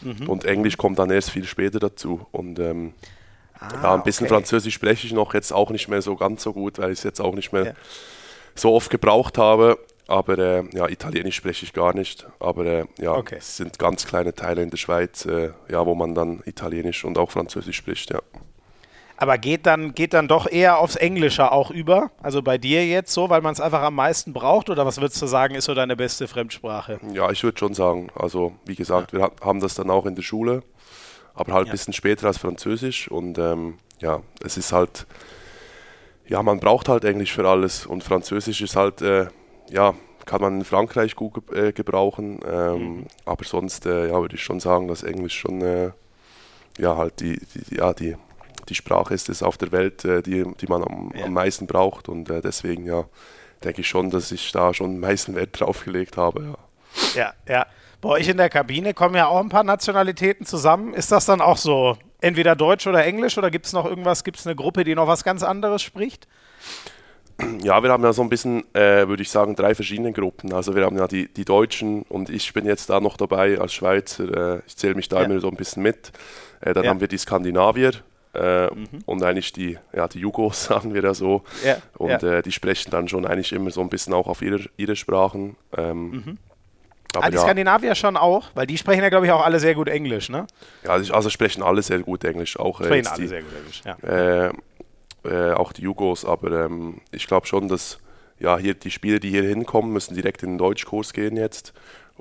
Mhm. 0.02 0.28
Und 0.28 0.44
Englisch 0.44 0.76
kommt 0.76 0.98
dann 0.98 1.10
erst 1.10 1.30
viel 1.30 1.44
später 1.44 1.78
dazu. 1.78 2.26
Und 2.32 2.58
ähm, 2.58 2.92
ah, 3.58 3.68
ja, 3.82 3.94
ein 3.94 4.02
bisschen 4.02 4.26
okay. 4.26 4.34
Französisch 4.34 4.74
spreche 4.74 5.06
ich 5.06 5.12
noch 5.12 5.34
jetzt 5.34 5.52
auch 5.52 5.70
nicht 5.70 5.88
mehr 5.88 6.02
so 6.02 6.16
ganz 6.16 6.42
so 6.42 6.52
gut, 6.52 6.78
weil 6.78 6.92
ich 6.92 6.98
es 6.98 7.04
jetzt 7.04 7.20
auch 7.20 7.34
nicht 7.34 7.52
mehr 7.52 7.64
ja. 7.64 7.72
so 8.54 8.74
oft 8.74 8.90
gebraucht 8.90 9.38
habe. 9.38 9.78
Aber 10.08 10.38
äh, 10.38 10.64
ja, 10.72 10.88
Italienisch 10.88 11.36
spreche 11.36 11.64
ich 11.64 11.72
gar 11.72 11.94
nicht. 11.94 12.26
Aber 12.38 12.64
äh, 12.66 12.84
ja, 12.98 13.12
okay. 13.12 13.36
es 13.38 13.56
sind 13.56 13.78
ganz 13.78 14.06
kleine 14.06 14.34
Teile 14.34 14.62
in 14.62 14.70
der 14.70 14.76
Schweiz, 14.76 15.24
äh, 15.26 15.50
ja, 15.68 15.84
wo 15.84 15.94
man 15.94 16.14
dann 16.14 16.42
Italienisch 16.44 17.04
und 17.04 17.18
auch 17.18 17.30
Französisch 17.30 17.76
spricht, 17.76 18.10
ja. 18.10 18.20
Aber 19.16 19.38
geht 19.38 19.66
dann, 19.66 19.94
geht 19.94 20.12
dann 20.12 20.28
doch 20.28 20.50
eher 20.50 20.78
aufs 20.78 20.96
Englische 20.96 21.50
auch 21.50 21.70
über? 21.70 22.10
Also 22.22 22.42
bei 22.42 22.58
dir 22.58 22.86
jetzt 22.86 23.12
so, 23.12 23.30
weil 23.30 23.40
man 23.40 23.52
es 23.52 23.60
einfach 23.60 23.82
am 23.82 23.94
meisten 23.94 24.32
braucht? 24.32 24.68
Oder 24.68 24.84
was 24.84 25.00
würdest 25.00 25.20
du 25.22 25.26
sagen, 25.26 25.54
ist 25.54 25.64
so 25.64 25.74
deine 25.74 25.96
beste 25.96 26.28
Fremdsprache? 26.28 27.00
Ja, 27.12 27.30
ich 27.30 27.42
würde 27.42 27.58
schon 27.58 27.72
sagen. 27.72 28.08
Also, 28.14 28.52
wie 28.66 28.74
gesagt, 28.74 29.12
ja. 29.12 29.18
wir 29.18 29.30
haben 29.40 29.60
das 29.60 29.74
dann 29.74 29.90
auch 29.90 30.04
in 30.04 30.14
der 30.14 30.22
Schule, 30.22 30.62
aber 31.34 31.54
halt 31.54 31.64
ein 31.64 31.68
ja. 31.68 31.72
bisschen 31.72 31.94
später 31.94 32.26
als 32.26 32.38
Französisch. 32.38 33.10
Und 33.10 33.38
ähm, 33.38 33.78
ja, 34.00 34.20
es 34.44 34.58
ist 34.58 34.72
halt, 34.72 35.06
ja, 36.26 36.42
man 36.42 36.60
braucht 36.60 36.88
halt 36.90 37.04
Englisch 37.04 37.32
für 37.32 37.48
alles. 37.48 37.86
Und 37.86 38.04
Französisch 38.04 38.60
ist 38.60 38.76
halt, 38.76 39.00
äh, 39.00 39.28
ja, 39.70 39.94
kann 40.26 40.42
man 40.42 40.58
in 40.58 40.64
Frankreich 40.64 41.16
gut 41.16 41.50
äh, 41.52 41.72
gebrauchen. 41.72 42.40
Ähm, 42.46 42.78
mhm. 42.78 43.06
Aber 43.24 43.44
sonst, 43.44 43.86
äh, 43.86 44.08
ja, 44.08 44.20
würde 44.20 44.34
ich 44.34 44.42
schon 44.42 44.60
sagen, 44.60 44.88
dass 44.88 45.02
Englisch 45.04 45.38
schon, 45.38 45.62
äh, 45.62 45.92
ja, 46.78 46.98
halt 46.98 47.20
die, 47.20 47.40
die, 47.54 47.76
ja, 47.76 47.94
die 47.94 48.16
die 48.68 48.74
Sprache 48.74 49.14
ist 49.14 49.28
es 49.28 49.42
auf 49.42 49.56
der 49.56 49.72
Welt, 49.72 50.04
äh, 50.04 50.22
die, 50.22 50.44
die 50.60 50.66
man 50.66 50.82
am, 50.82 51.12
ja. 51.14 51.24
am 51.24 51.32
meisten 51.32 51.66
braucht. 51.66 52.08
Und 52.08 52.30
äh, 52.30 52.40
deswegen 52.40 52.86
ja, 52.86 53.04
denke 53.64 53.80
ich 53.80 53.88
schon, 53.88 54.10
dass 54.10 54.32
ich 54.32 54.52
da 54.52 54.74
schon 54.74 54.94
am 54.94 55.00
meisten 55.00 55.34
Wert 55.34 55.50
drauf 55.60 55.84
gelegt 55.84 56.16
habe. 56.16 56.56
Ja. 57.14 57.22
ja, 57.22 57.32
ja. 57.48 57.66
Bei 58.00 58.10
euch 58.10 58.28
in 58.28 58.36
der 58.36 58.50
Kabine 58.50 58.94
kommen 58.94 59.14
ja 59.14 59.26
auch 59.26 59.40
ein 59.40 59.48
paar 59.48 59.64
Nationalitäten 59.64 60.44
zusammen. 60.46 60.94
Ist 60.94 61.10
das 61.10 61.24
dann 61.24 61.40
auch 61.40 61.56
so 61.56 61.96
entweder 62.20 62.54
Deutsch 62.54 62.86
oder 62.86 63.04
Englisch 63.04 63.38
oder 63.38 63.50
gibt 63.50 63.66
es 63.66 63.72
noch 63.72 63.86
irgendwas, 63.86 64.22
gibt 64.22 64.38
es 64.38 64.46
eine 64.46 64.54
Gruppe, 64.54 64.84
die 64.84 64.94
noch 64.94 65.06
was 65.06 65.24
ganz 65.24 65.42
anderes 65.42 65.82
spricht? 65.82 66.28
Ja, 67.62 67.82
wir 67.82 67.90
haben 67.90 68.02
ja 68.02 68.12
so 68.14 68.22
ein 68.22 68.30
bisschen, 68.30 68.64
äh, 68.74 69.08
würde 69.08 69.22
ich 69.22 69.30
sagen, 69.30 69.56
drei 69.56 69.74
verschiedene 69.74 70.12
Gruppen. 70.12 70.54
Also 70.54 70.74
wir 70.74 70.84
haben 70.84 70.96
ja 70.96 71.06
die, 71.06 71.28
die 71.32 71.44
Deutschen 71.44 72.02
und 72.02 72.30
ich 72.30 72.52
bin 72.54 72.64
jetzt 72.64 72.88
da 72.88 72.98
noch 72.98 73.18
dabei 73.18 73.58
als 73.58 73.74
Schweizer. 73.74 74.56
Äh, 74.56 74.62
ich 74.66 74.76
zähle 74.76 74.94
mich 74.94 75.08
da 75.08 75.20
ja. 75.20 75.26
immer 75.26 75.38
so 75.40 75.48
ein 75.48 75.56
bisschen 75.56 75.82
mit. 75.82 76.12
Äh, 76.60 76.72
dann 76.72 76.84
ja. 76.84 76.90
haben 76.90 77.00
wir 77.00 77.08
die 77.08 77.18
Skandinavier, 77.18 77.92
äh, 78.36 78.74
mhm. 78.74 78.86
Und 79.06 79.22
eigentlich 79.22 79.52
die, 79.52 79.78
ja, 79.94 80.08
die 80.08 80.20
Jugos, 80.20 80.64
sagen 80.66 80.94
wir 80.94 81.02
da 81.02 81.14
so. 81.14 81.42
Ja, 81.64 81.78
und 81.98 82.22
ja. 82.22 82.38
Äh, 82.38 82.42
die 82.42 82.52
sprechen 82.52 82.90
dann 82.90 83.08
schon 83.08 83.26
eigentlich 83.26 83.52
immer 83.52 83.70
so 83.70 83.80
ein 83.80 83.88
bisschen 83.88 84.14
auch 84.14 84.26
auf 84.26 84.42
ihre, 84.42 84.60
ihre 84.76 84.96
Sprachen. 84.96 85.56
Ähm, 85.76 86.10
mhm. 86.10 86.38
ah, 87.14 87.28
die 87.30 87.36
ja. 87.36 87.42
Skandinavier 87.42 87.94
schon 87.94 88.16
auch, 88.16 88.50
weil 88.54 88.66
die 88.66 88.78
sprechen 88.78 89.02
ja, 89.02 89.08
glaube 89.08 89.26
ich, 89.26 89.32
auch 89.32 89.44
alle 89.44 89.60
sehr 89.60 89.74
gut 89.74 89.88
Englisch, 89.88 90.28
ne? 90.28 90.46
Ja, 90.84 90.90
also, 90.90 91.12
also 91.14 91.30
sprechen 91.30 91.62
alle 91.62 91.82
sehr 91.82 92.00
gut 92.00 92.24
Englisch. 92.24 92.58
Auch, 92.58 92.80
äh, 92.80 92.84
sprechen 92.84 93.06
alle 93.08 93.22
die, 93.22 93.28
sehr 93.28 93.42
gut 93.42 93.52
Englisch, 93.56 93.82
ja. 93.84 93.96
Äh, 94.08 94.52
äh, 95.24 95.52
auch 95.54 95.72
die 95.72 95.82
Jugos, 95.82 96.24
aber 96.24 96.66
ähm, 96.66 97.00
ich 97.10 97.26
glaube 97.26 97.46
schon, 97.46 97.68
dass 97.68 97.98
ja, 98.38 98.58
hier 98.58 98.74
die 98.74 98.90
Spieler, 98.90 99.18
die 99.18 99.30
hier 99.30 99.42
hinkommen, 99.42 99.92
müssen 99.92 100.14
direkt 100.14 100.42
in 100.42 100.50
den 100.50 100.58
Deutschkurs 100.58 101.12
gehen 101.12 101.36
jetzt. 101.36 101.72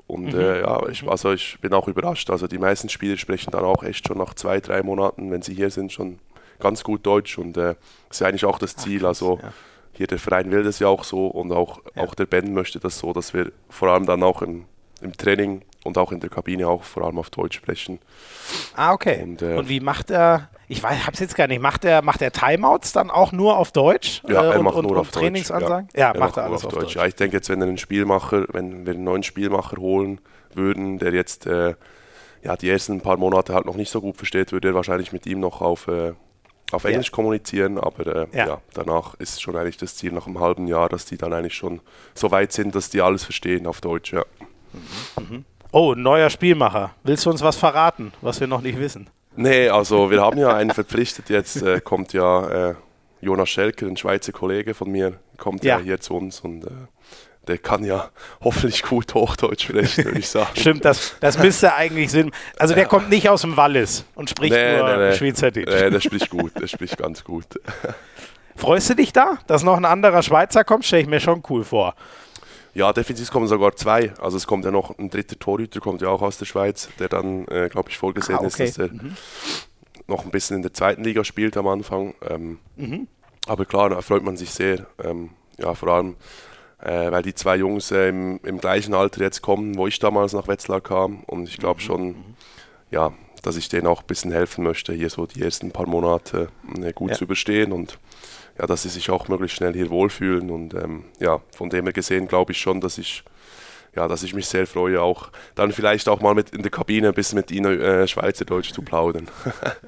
Und 0.06 0.34
mhm. 0.34 0.40
äh, 0.40 0.60
ja, 0.60 0.88
ich, 0.88 1.06
also 1.08 1.32
ich 1.32 1.58
bin 1.60 1.72
auch 1.72 1.88
überrascht. 1.88 2.30
Also 2.30 2.46
die 2.46 2.58
meisten 2.58 2.88
Spieler 2.88 3.16
sprechen 3.16 3.50
dann 3.50 3.64
auch 3.64 3.82
echt 3.82 4.06
schon 4.06 4.18
nach 4.18 4.34
zwei, 4.34 4.60
drei 4.60 4.82
Monaten, 4.82 5.30
wenn 5.30 5.42
sie 5.42 5.54
hier 5.54 5.70
sind, 5.70 5.92
schon 5.92 6.18
ganz 6.60 6.84
gut 6.84 7.04
Deutsch. 7.04 7.38
Und 7.38 7.56
äh, 7.56 7.74
das 8.08 8.16
ist 8.16 8.20
ja 8.20 8.28
eigentlich 8.28 8.44
auch 8.44 8.58
das 8.58 8.76
Ziel. 8.76 9.00
Ach, 9.02 9.08
also 9.08 9.38
ja. 9.42 9.52
hier 9.92 10.06
der 10.06 10.18
Verein 10.18 10.50
will 10.50 10.62
das 10.62 10.78
ja 10.78 10.88
auch 10.88 11.04
so 11.04 11.26
und 11.26 11.52
auch, 11.52 11.80
ja. 11.94 12.02
auch 12.02 12.14
der 12.14 12.26
Ben 12.26 12.54
möchte 12.54 12.78
das 12.78 12.98
so, 12.98 13.12
dass 13.12 13.34
wir 13.34 13.50
vor 13.68 13.88
allem 13.88 14.06
dann 14.06 14.22
auch 14.22 14.42
im, 14.42 14.66
im 15.00 15.16
Training 15.16 15.62
und 15.84 15.98
auch 15.98 16.12
in 16.12 16.20
der 16.20 16.30
Kabine 16.30 16.68
auch 16.68 16.82
vor 16.82 17.04
allem 17.04 17.18
auf 17.18 17.30
Deutsch 17.30 17.56
sprechen. 17.56 17.98
Ah, 18.74 18.92
okay. 18.92 19.22
Und, 19.22 19.42
äh, 19.42 19.54
und 19.54 19.68
wie 19.68 19.80
macht 19.80 20.10
er, 20.10 20.50
ich 20.68 20.82
weiß, 20.82 21.06
hab's 21.06 21.20
jetzt 21.20 21.36
gar 21.36 21.46
nicht, 21.46 21.60
macht 21.60 21.84
er, 21.84 22.02
macht 22.02 22.22
er 22.22 22.32
Timeouts 22.32 22.92
dann 22.92 23.10
auch 23.10 23.32
nur 23.32 23.56
auf 23.56 23.72
Deutsch? 23.72 24.22
Ja, 24.28 24.42
er 24.42 24.56
äh, 24.56 24.62
macht 24.62 24.76
und, 24.76 24.82
nur 24.84 24.92
und, 24.92 24.98
auf 24.98 25.10
Trainingsansagen? 25.10 25.88
Deutsch. 25.88 25.98
Ja, 25.98 26.12
ja 26.12 26.20
macht 26.20 26.36
er 26.36 26.44
alles 26.44 26.64
auf, 26.64 26.72
Deutsch. 26.72 26.82
Deutsch. 26.84 26.96
Ja, 26.96 27.06
ich 27.06 27.14
denke 27.14 27.36
jetzt, 27.36 27.48
wenn 27.48 27.60
er 27.60 27.68
einen 27.68 27.78
Spielmacher, 27.78 28.46
wenn 28.52 28.86
wir 28.86 28.94
einen 28.94 29.04
neuen 29.04 29.22
Spielmacher 29.22 29.76
holen 29.76 30.20
würden, 30.54 30.98
der 30.98 31.12
jetzt 31.12 31.46
äh, 31.46 31.74
ja, 32.42 32.56
die 32.56 32.68
ersten 32.68 33.00
paar 33.00 33.16
Monate 33.16 33.54
halt 33.54 33.66
noch 33.66 33.76
nicht 33.76 33.90
so 33.90 34.00
gut 34.00 34.16
versteht, 34.16 34.52
würde 34.52 34.68
er 34.68 34.74
wahrscheinlich 34.74 35.12
mit 35.12 35.26
ihm 35.26 35.40
noch 35.40 35.60
auf, 35.60 35.88
äh, 35.88 36.12
auf 36.72 36.84
Englisch 36.84 37.08
ja. 37.08 37.14
kommunizieren, 37.14 37.78
aber 37.78 38.06
äh, 38.06 38.26
ja. 38.36 38.46
ja. 38.46 38.60
danach 38.74 39.14
ist 39.14 39.42
schon 39.42 39.56
eigentlich 39.56 39.76
das 39.76 39.96
Ziel 39.96 40.12
nach 40.12 40.26
einem 40.26 40.40
halben 40.40 40.66
Jahr, 40.66 40.88
dass 40.88 41.06
die 41.06 41.16
dann 41.16 41.32
eigentlich 41.32 41.54
schon 41.54 41.80
so 42.14 42.30
weit 42.30 42.52
sind, 42.52 42.74
dass 42.74 42.90
die 42.90 43.00
alles 43.00 43.24
verstehen 43.24 43.66
auf 43.66 43.80
Deutsch, 43.80 44.12
ja. 44.12 44.24
Mhm. 45.16 45.36
Mhm. 45.36 45.44
Oh, 45.72 45.94
neuer 45.94 46.30
Spielmacher. 46.30 46.92
Willst 47.02 47.26
du 47.26 47.30
uns 47.30 47.42
was 47.42 47.56
verraten, 47.56 48.12
was 48.20 48.40
wir 48.40 48.46
noch 48.46 48.62
nicht 48.62 48.78
wissen? 48.78 49.10
Nee, 49.36 49.68
also 49.68 50.10
wir 50.10 50.20
haben 50.22 50.38
ja 50.38 50.54
einen 50.54 50.70
verpflichtet. 50.70 51.28
Jetzt 51.30 51.62
äh, 51.62 51.80
kommt 51.80 52.12
ja 52.12 52.70
äh, 52.70 52.74
Jonas 53.20 53.48
Schelker, 53.48 53.86
ein 53.86 53.96
Schweizer 53.96 54.32
Kollege 54.32 54.74
von 54.74 54.90
mir, 54.90 55.14
kommt 55.36 55.64
ja, 55.64 55.78
ja 55.78 55.84
hier 55.84 56.00
zu 56.00 56.14
uns 56.14 56.40
und 56.40 56.64
äh, 56.64 56.70
der 57.46 57.58
kann 57.58 57.84
ja 57.84 58.10
hoffentlich 58.42 58.82
gut 58.82 59.14
Hochdeutsch 59.14 59.68
sprechen, 59.68 60.04
würde 60.04 60.18
ich 60.18 60.28
sagen. 60.28 60.50
Stimmt, 60.56 60.84
das, 60.84 61.14
das 61.20 61.38
müsste 61.38 61.74
eigentlich 61.74 62.10
Sinn. 62.10 62.32
Also 62.58 62.74
der 62.74 62.84
ja. 62.84 62.88
kommt 62.88 63.08
nicht 63.08 63.28
aus 63.28 63.42
dem 63.42 63.56
Wallis 63.56 64.04
und 64.14 64.30
spricht 64.30 64.52
nee, 64.52 64.78
nur 64.78 64.88
nee, 64.88 65.08
nee. 65.08 65.12
Schweizerdeutsch. 65.16 65.68
Nee, 65.68 65.90
der 65.90 66.00
spricht 66.00 66.30
gut, 66.30 66.52
der 66.60 66.66
spricht 66.66 66.98
ganz 66.98 67.22
gut. 67.22 67.46
Freust 68.56 68.90
du 68.90 68.94
dich 68.94 69.12
da, 69.12 69.38
dass 69.46 69.62
noch 69.62 69.76
ein 69.76 69.84
anderer 69.84 70.22
Schweizer 70.22 70.64
kommt? 70.64 70.84
Stelle 70.84 71.02
ich 71.02 71.08
mir 71.08 71.20
schon 71.20 71.42
cool 71.50 71.62
vor. 71.62 71.94
Ja, 72.76 72.92
definitiv 72.92 73.30
kommen 73.30 73.46
sogar 73.46 73.74
zwei. 73.74 74.12
Also 74.20 74.36
es 74.36 74.46
kommt 74.46 74.66
ja 74.66 74.70
noch 74.70 74.98
ein 74.98 75.08
dritter 75.08 75.38
Torhüter, 75.38 75.80
kommt 75.80 76.02
ja 76.02 76.08
auch 76.08 76.20
aus 76.20 76.36
der 76.36 76.44
Schweiz, 76.44 76.90
der 76.98 77.08
dann, 77.08 77.48
äh, 77.48 77.70
glaube 77.70 77.88
ich, 77.88 77.96
vorgesehen 77.96 78.38
ah, 78.38 78.42
okay. 78.42 78.64
ist, 78.64 78.76
dass 78.76 78.88
er 78.88 78.92
mhm. 78.92 79.16
noch 80.06 80.26
ein 80.26 80.30
bisschen 80.30 80.56
in 80.56 80.62
der 80.62 80.74
zweiten 80.74 81.02
Liga 81.02 81.24
spielt 81.24 81.56
am 81.56 81.68
Anfang. 81.68 82.14
Ähm, 82.28 82.58
mhm. 82.76 83.08
Aber 83.46 83.64
klar, 83.64 83.88
da 83.88 84.02
freut 84.02 84.22
man 84.22 84.36
sich 84.36 84.50
sehr. 84.50 84.86
Ähm, 85.02 85.30
ja, 85.56 85.72
vor 85.72 85.88
allem 85.88 86.16
äh, 86.82 87.10
weil 87.10 87.22
die 87.22 87.34
zwei 87.34 87.56
Jungs 87.56 87.90
äh, 87.92 88.10
im, 88.10 88.40
im, 88.42 88.58
gleichen 88.58 88.92
Alter 88.92 89.22
jetzt 89.22 89.40
kommen, 89.40 89.78
wo 89.78 89.86
ich 89.86 89.98
damals 89.98 90.34
nach 90.34 90.46
Wetzlar 90.46 90.82
kam. 90.82 91.24
Und 91.24 91.48
ich 91.48 91.56
glaube 91.56 91.80
mhm. 91.80 91.84
schon, 91.84 92.06
mhm. 92.08 92.24
ja, 92.90 93.14
dass 93.40 93.56
ich 93.56 93.70
denen 93.70 93.86
auch 93.86 94.02
ein 94.02 94.06
bisschen 94.06 94.32
helfen 94.32 94.62
möchte, 94.62 94.92
hier 94.92 95.08
so 95.08 95.24
die 95.24 95.40
ersten 95.40 95.70
paar 95.70 95.86
Monate 95.86 96.48
äh, 96.82 96.92
gut 96.92 97.12
ja. 97.12 97.16
zu 97.16 97.24
überstehen 97.24 97.72
und 97.72 97.98
ja, 98.58 98.66
dass 98.66 98.82
sie 98.82 98.88
sich 98.88 99.10
auch 99.10 99.28
möglichst 99.28 99.56
schnell 99.56 99.72
hier 99.74 99.90
wohlfühlen. 99.90 100.50
Und 100.50 100.74
ähm, 100.74 101.04
ja, 101.20 101.40
von 101.54 101.70
dem 101.70 101.84
her 101.84 101.92
gesehen 101.92 102.28
glaube 102.28 102.52
ich 102.52 102.58
schon, 102.58 102.80
dass 102.80 102.98
ich 102.98 103.24
ja, 103.96 104.06
dass 104.08 104.22
ich 104.22 104.34
mich 104.34 104.46
sehr 104.46 104.66
freue, 104.66 105.00
auch 105.00 105.30
dann 105.54 105.72
vielleicht 105.72 106.08
auch 106.08 106.20
mal 106.20 106.34
mit 106.34 106.50
in 106.50 106.60
der 106.60 106.70
Kabine 106.70 107.08
ein 107.08 107.14
bisschen 107.14 107.38
mit 107.38 107.50
Ihnen 107.50 107.80
äh, 107.80 108.06
Schweizerdeutsch 108.06 108.72
zu 108.72 108.82
plaudern. 108.82 109.26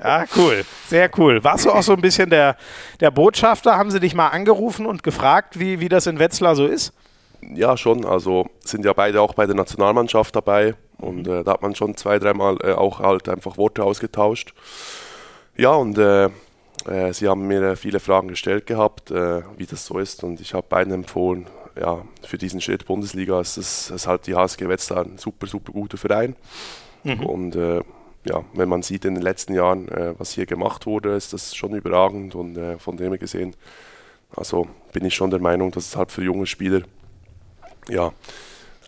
ja, 0.02 0.24
cool, 0.36 0.64
sehr 0.86 1.10
cool. 1.18 1.44
Warst 1.44 1.66
du 1.66 1.70
auch 1.70 1.82
so 1.82 1.92
ein 1.92 2.00
bisschen 2.00 2.30
der, 2.30 2.56
der 3.00 3.10
Botschafter? 3.10 3.76
Haben 3.76 3.90
sie 3.90 4.00
dich 4.00 4.14
mal 4.14 4.28
angerufen 4.28 4.86
und 4.86 5.02
gefragt, 5.02 5.58
wie, 5.58 5.80
wie 5.80 5.90
das 5.90 6.06
in 6.06 6.18
Wetzlar 6.18 6.56
so 6.56 6.66
ist? 6.66 6.94
Ja, 7.42 7.76
schon. 7.76 8.06
Also 8.06 8.46
sind 8.64 8.84
ja 8.84 8.94
beide 8.94 9.20
auch 9.20 9.34
bei 9.34 9.46
der 9.46 9.54
Nationalmannschaft 9.54 10.34
dabei 10.34 10.74
und 10.96 11.28
äh, 11.28 11.44
da 11.44 11.52
hat 11.52 11.62
man 11.62 11.74
schon 11.74 11.94
zwei, 11.96 12.18
dreimal 12.18 12.56
äh, 12.62 12.72
auch 12.72 13.00
halt 13.00 13.28
einfach 13.28 13.58
Worte 13.58 13.84
ausgetauscht. 13.84 14.54
Ja, 15.54 15.72
und 15.72 15.98
äh, 15.98 16.30
äh 16.88 17.12
sie 17.12 17.28
haben 17.28 17.46
mir 17.46 17.76
viele 17.76 18.00
Fragen 18.00 18.28
gestellt 18.28 18.66
gehabt, 18.66 19.10
äh, 19.10 19.42
wie 19.56 19.66
das 19.66 19.86
so 19.86 19.98
ist 19.98 20.24
und 20.24 20.40
ich 20.40 20.54
habe 20.54 20.66
beiden 20.68 20.92
empfohlen, 20.92 21.46
ja, 21.78 22.02
für 22.26 22.38
diesen 22.38 22.60
Schritt 22.60 22.86
Bundesliga 22.86 23.40
ist 23.40 23.56
es 23.56 23.90
ist 23.90 24.06
halt 24.06 24.26
die 24.26 24.34
HSG 24.34 24.68
Wetzlar 24.68 25.04
ein 25.04 25.18
super, 25.18 25.46
super 25.46 25.72
guter 25.72 25.96
Verein. 25.96 26.34
Mhm. 27.04 27.26
Und 27.26 27.56
äh, 27.56 27.82
ja, 28.24 28.44
wenn 28.52 28.68
man 28.68 28.82
sieht 28.82 29.04
in 29.04 29.14
den 29.14 29.22
letzten 29.22 29.54
Jahren, 29.54 29.88
äh, 29.88 30.14
was 30.18 30.32
hier 30.32 30.46
gemacht 30.46 30.86
wurde, 30.86 31.14
ist 31.14 31.32
das 31.32 31.54
schon 31.54 31.74
überragend 31.74 32.34
und 32.34 32.56
äh, 32.56 32.78
von 32.78 32.96
dem 32.96 33.10
her 33.10 33.18
gesehen, 33.18 33.54
also 34.34 34.66
bin 34.92 35.04
ich 35.04 35.14
schon 35.14 35.30
der 35.30 35.40
Meinung, 35.40 35.70
dass 35.70 35.86
es 35.86 35.96
halt 35.96 36.12
für 36.12 36.22
junge 36.22 36.46
Spieler 36.46 36.82
ja, 37.88 38.12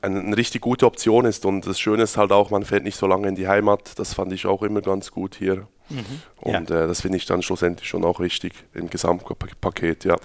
eine, 0.02 0.36
richtig 0.36 0.60
gute 0.62 0.86
Option 0.86 1.24
ist. 1.24 1.44
Und 1.44 1.66
das 1.66 1.78
Schöne 1.78 2.02
ist 2.02 2.16
halt 2.16 2.32
auch, 2.32 2.50
man 2.50 2.64
fährt 2.64 2.84
nicht 2.84 2.96
so 2.96 3.06
lange 3.06 3.28
in 3.28 3.34
die 3.34 3.48
Heimat. 3.48 3.98
Das 3.98 4.14
fand 4.14 4.32
ich 4.32 4.46
auch 4.46 4.62
immer 4.62 4.80
ganz 4.80 5.10
gut 5.10 5.34
hier. 5.36 5.66
Mhm. 5.88 6.04
Und 6.40 6.70
ja. 6.70 6.84
äh, 6.84 6.86
das 6.86 7.02
finde 7.02 7.18
ich 7.18 7.26
dann 7.26 7.42
schlussendlich 7.42 7.88
schon 7.88 8.04
auch 8.04 8.20
richtig 8.20 8.52
im 8.74 8.88
Gesamtpaket, 8.90 10.04
ja. 10.04 10.16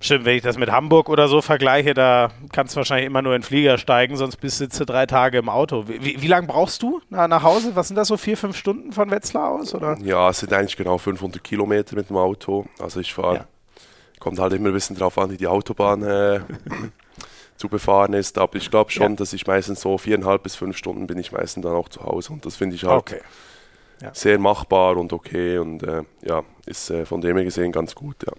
Stimmt, 0.00 0.26
wenn 0.26 0.36
ich 0.36 0.42
das 0.42 0.56
mit 0.56 0.70
Hamburg 0.70 1.08
oder 1.08 1.26
so 1.26 1.42
vergleiche, 1.42 1.92
da 1.92 2.30
kannst 2.52 2.74
du 2.74 2.76
wahrscheinlich 2.76 3.06
immer 3.06 3.20
nur 3.20 3.34
in 3.34 3.40
den 3.40 3.46
Flieger 3.46 3.78
steigen, 3.78 4.16
sonst 4.16 4.36
bist 4.36 4.60
du 4.60 4.86
drei 4.86 5.06
Tage 5.06 5.38
im 5.38 5.48
Auto. 5.48 5.88
Wie, 5.88 6.22
wie 6.22 6.26
lange 6.28 6.46
brauchst 6.46 6.82
du 6.84 7.00
nach 7.10 7.42
Hause? 7.42 7.74
Was 7.74 7.88
sind 7.88 7.96
das 7.96 8.06
so, 8.06 8.16
vier, 8.16 8.36
fünf 8.36 8.56
Stunden 8.56 8.92
von 8.92 9.10
Wetzlar 9.10 9.50
aus? 9.50 9.74
Oder? 9.74 9.98
Ja, 10.00 10.30
es 10.30 10.38
sind 10.38 10.52
eigentlich 10.52 10.76
genau 10.76 10.98
500 10.98 11.42
Kilometer 11.42 11.96
mit 11.96 12.10
dem 12.10 12.16
Auto. 12.16 12.66
Also 12.78 13.00
ich 13.00 13.12
fahre, 13.12 13.34
ja. 13.34 13.44
kommt 14.20 14.38
halt 14.38 14.52
immer 14.52 14.68
ein 14.68 14.72
bisschen 14.72 14.94
drauf 14.94 15.18
an, 15.18 15.32
wie 15.32 15.36
die 15.36 15.48
Autobahn 15.48 16.04
äh, 16.04 16.40
zu 17.58 17.68
befahren 17.68 18.14
ist. 18.14 18.38
Aber 18.38 18.56
ich 18.56 18.70
glaube 18.70 18.90
schon, 18.90 19.12
ja. 19.12 19.16
dass 19.16 19.32
ich 19.32 19.46
meistens 19.46 19.80
so 19.80 19.98
viereinhalb 19.98 20.42
bis 20.42 20.54
fünf 20.54 20.76
Stunden 20.76 21.06
bin 21.06 21.18
ich 21.18 21.32
meistens 21.32 21.64
dann 21.64 21.74
auch 21.74 21.88
zu 21.88 22.02
Hause. 22.02 22.32
Und 22.32 22.46
das 22.46 22.56
finde 22.56 22.76
ich 22.76 22.84
halt 22.84 23.00
okay. 23.00 23.20
ja. 24.00 24.14
sehr 24.14 24.38
machbar 24.38 24.96
und 24.96 25.12
okay. 25.12 25.58
Und 25.58 25.82
äh, 25.82 26.04
ja, 26.22 26.42
ist 26.66 26.90
äh, 26.90 27.04
von 27.04 27.20
dem 27.20 27.36
her 27.36 27.44
gesehen 27.44 27.72
ganz 27.72 27.94
gut, 27.94 28.16
ja. 28.26 28.32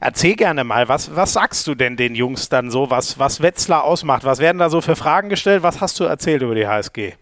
Erzähl 0.00 0.36
gerne 0.36 0.64
mal, 0.64 0.88
was, 0.88 1.16
was 1.16 1.32
sagst 1.32 1.66
du 1.66 1.74
denn 1.74 1.96
den 1.96 2.14
Jungs 2.14 2.50
dann 2.50 2.70
so, 2.70 2.90
was, 2.90 3.18
was 3.18 3.40
Wetzlar 3.40 3.84
ausmacht? 3.84 4.22
Was 4.24 4.38
werden 4.38 4.58
da 4.58 4.68
so 4.68 4.82
für 4.82 4.96
Fragen 4.96 5.30
gestellt? 5.30 5.62
Was 5.62 5.80
hast 5.80 5.98
du 5.98 6.04
erzählt 6.04 6.42
über 6.42 6.54
die 6.54 6.66
HSG? 6.66 7.14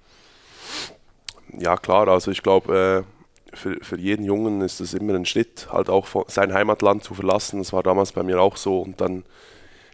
Ja, 1.57 1.77
klar, 1.77 2.09
also 2.09 2.33
ich 2.33 2.43
glaube, 2.43 3.05
äh, 3.53 3.57
für, 3.57 3.79
für 3.83 3.99
jeden 3.99 4.25
Jungen 4.25 4.63
ist 4.63 4.81
es 4.81 4.95
immer 4.95 5.15
ein 5.15 5.27
Schritt, 5.27 5.69
halt 5.71 5.89
auch 5.89 6.09
sein 6.29 6.53
Heimatland 6.53 7.05
zu 7.05 7.15
verlassen. 7.15 7.59
Das 7.59 7.73
war 7.73 7.85
damals 7.85 8.11
bei 8.13 8.25
mir 8.25 8.41
auch 8.41 8.57
so 8.57 8.81
und 8.81 9.01
dann 9.01 9.25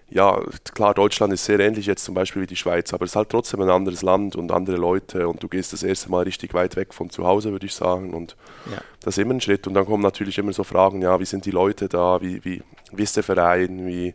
ja, 0.08 0.40
klar, 0.72 0.94
Deutschland 0.94 1.32
ist 1.32 1.44
sehr 1.44 1.58
ähnlich 1.58 1.86
jetzt 1.86 2.04
zum 2.04 2.14
Beispiel 2.14 2.42
wie 2.42 2.46
die 2.46 2.56
Schweiz, 2.56 2.94
aber 2.94 3.04
es 3.04 3.10
ist 3.12 3.16
halt 3.16 3.28
trotzdem 3.28 3.60
ein 3.60 3.70
anderes 3.70 4.02
Land 4.02 4.36
und 4.36 4.52
andere 4.52 4.76
Leute 4.76 5.26
und 5.26 5.42
du 5.42 5.48
gehst 5.48 5.72
das 5.72 5.82
erste 5.82 6.10
Mal 6.10 6.22
richtig 6.22 6.54
weit 6.54 6.76
weg 6.76 6.94
von 6.94 7.10
zu 7.10 7.26
Hause, 7.26 7.50
würde 7.50 7.66
ich 7.66 7.74
sagen. 7.74 8.14
Und 8.14 8.36
ja. 8.70 8.78
das 9.00 9.18
ist 9.18 9.22
immer 9.22 9.34
ein 9.34 9.40
Schritt. 9.40 9.66
Und 9.66 9.74
dann 9.74 9.84
kommen 9.84 10.04
natürlich 10.04 10.38
immer 10.38 10.52
so 10.52 10.62
Fragen, 10.62 11.02
ja, 11.02 11.18
wie 11.18 11.24
sind 11.24 11.44
die 11.44 11.50
Leute 11.50 11.88
da, 11.88 12.20
wie, 12.20 12.44
wie, 12.44 12.62
wie 12.92 13.02
ist 13.02 13.16
der 13.16 13.24
Verein, 13.24 13.84
wie, 13.84 14.14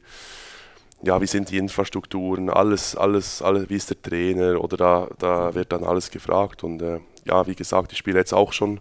ja, 1.02 1.20
wie 1.20 1.28
sind 1.28 1.50
die 1.50 1.58
Infrastrukturen, 1.58 2.50
alles, 2.50 2.96
alles, 2.96 3.42
alles, 3.42 3.70
wie 3.70 3.76
ist 3.76 3.90
der 3.90 4.02
Trainer 4.02 4.64
oder 4.64 4.78
da, 4.78 5.08
da 5.20 5.54
wird 5.56 5.74
dann 5.74 5.84
alles 5.84 6.10
gefragt. 6.10 6.64
Und 6.64 6.82
äh, 6.82 7.00
ja, 7.26 7.46
wie 7.48 7.56
gesagt, 7.56 7.92
ich 7.92 7.98
spiele 7.98 8.20
jetzt 8.20 8.34
auch 8.34 8.54
schon 8.54 8.80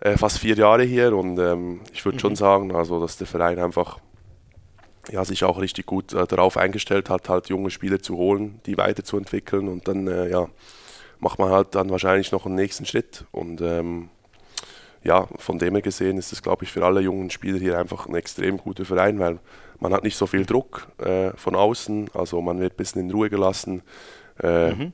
äh, 0.00 0.16
fast 0.16 0.38
vier 0.38 0.56
Jahre 0.56 0.82
hier 0.82 1.16
und 1.16 1.38
ähm, 1.38 1.82
ich 1.92 2.04
würde 2.04 2.16
mhm. 2.16 2.20
schon 2.20 2.36
sagen, 2.36 2.74
also 2.74 3.00
dass 3.00 3.16
der 3.16 3.28
Verein 3.28 3.60
einfach 3.60 4.00
ja, 5.10 5.24
sich 5.24 5.44
auch 5.44 5.60
richtig 5.60 5.86
gut 5.86 6.12
äh, 6.12 6.26
darauf 6.26 6.56
eingestellt 6.56 7.10
hat, 7.10 7.28
halt 7.28 7.48
junge 7.48 7.70
Spieler 7.70 8.00
zu 8.00 8.16
holen, 8.16 8.60
die 8.66 8.76
weiterzuentwickeln 8.76 9.68
und 9.68 9.88
dann 9.88 10.06
äh, 10.06 10.30
ja, 10.30 10.48
macht 11.18 11.38
man 11.38 11.50
halt 11.50 11.74
dann 11.74 11.90
wahrscheinlich 11.90 12.32
noch 12.32 12.46
einen 12.46 12.54
nächsten 12.54 12.86
Schritt 12.86 13.24
und 13.32 13.60
ähm, 13.60 14.10
ja, 15.02 15.28
von 15.36 15.58
dem 15.58 15.74
her 15.74 15.82
gesehen 15.82 16.16
ist 16.16 16.32
es, 16.32 16.42
glaube 16.42 16.64
ich, 16.64 16.72
für 16.72 16.84
alle 16.84 17.00
jungen 17.00 17.30
Spieler 17.30 17.58
hier 17.58 17.78
einfach 17.78 18.06
ein 18.06 18.14
extrem 18.14 18.56
guter 18.56 18.86
Verein, 18.86 19.18
weil 19.18 19.38
man 19.78 19.92
hat 19.92 20.02
nicht 20.02 20.16
so 20.16 20.26
viel 20.26 20.46
Druck 20.46 20.88
äh, 20.98 21.30
von 21.36 21.54
außen, 21.54 22.10
also 22.14 22.40
man 22.40 22.58
wird 22.58 22.72
ein 22.72 22.76
bisschen 22.76 23.02
in 23.02 23.10
Ruhe 23.10 23.28
gelassen. 23.28 23.82
Äh, 24.42 24.72
mhm. 24.72 24.92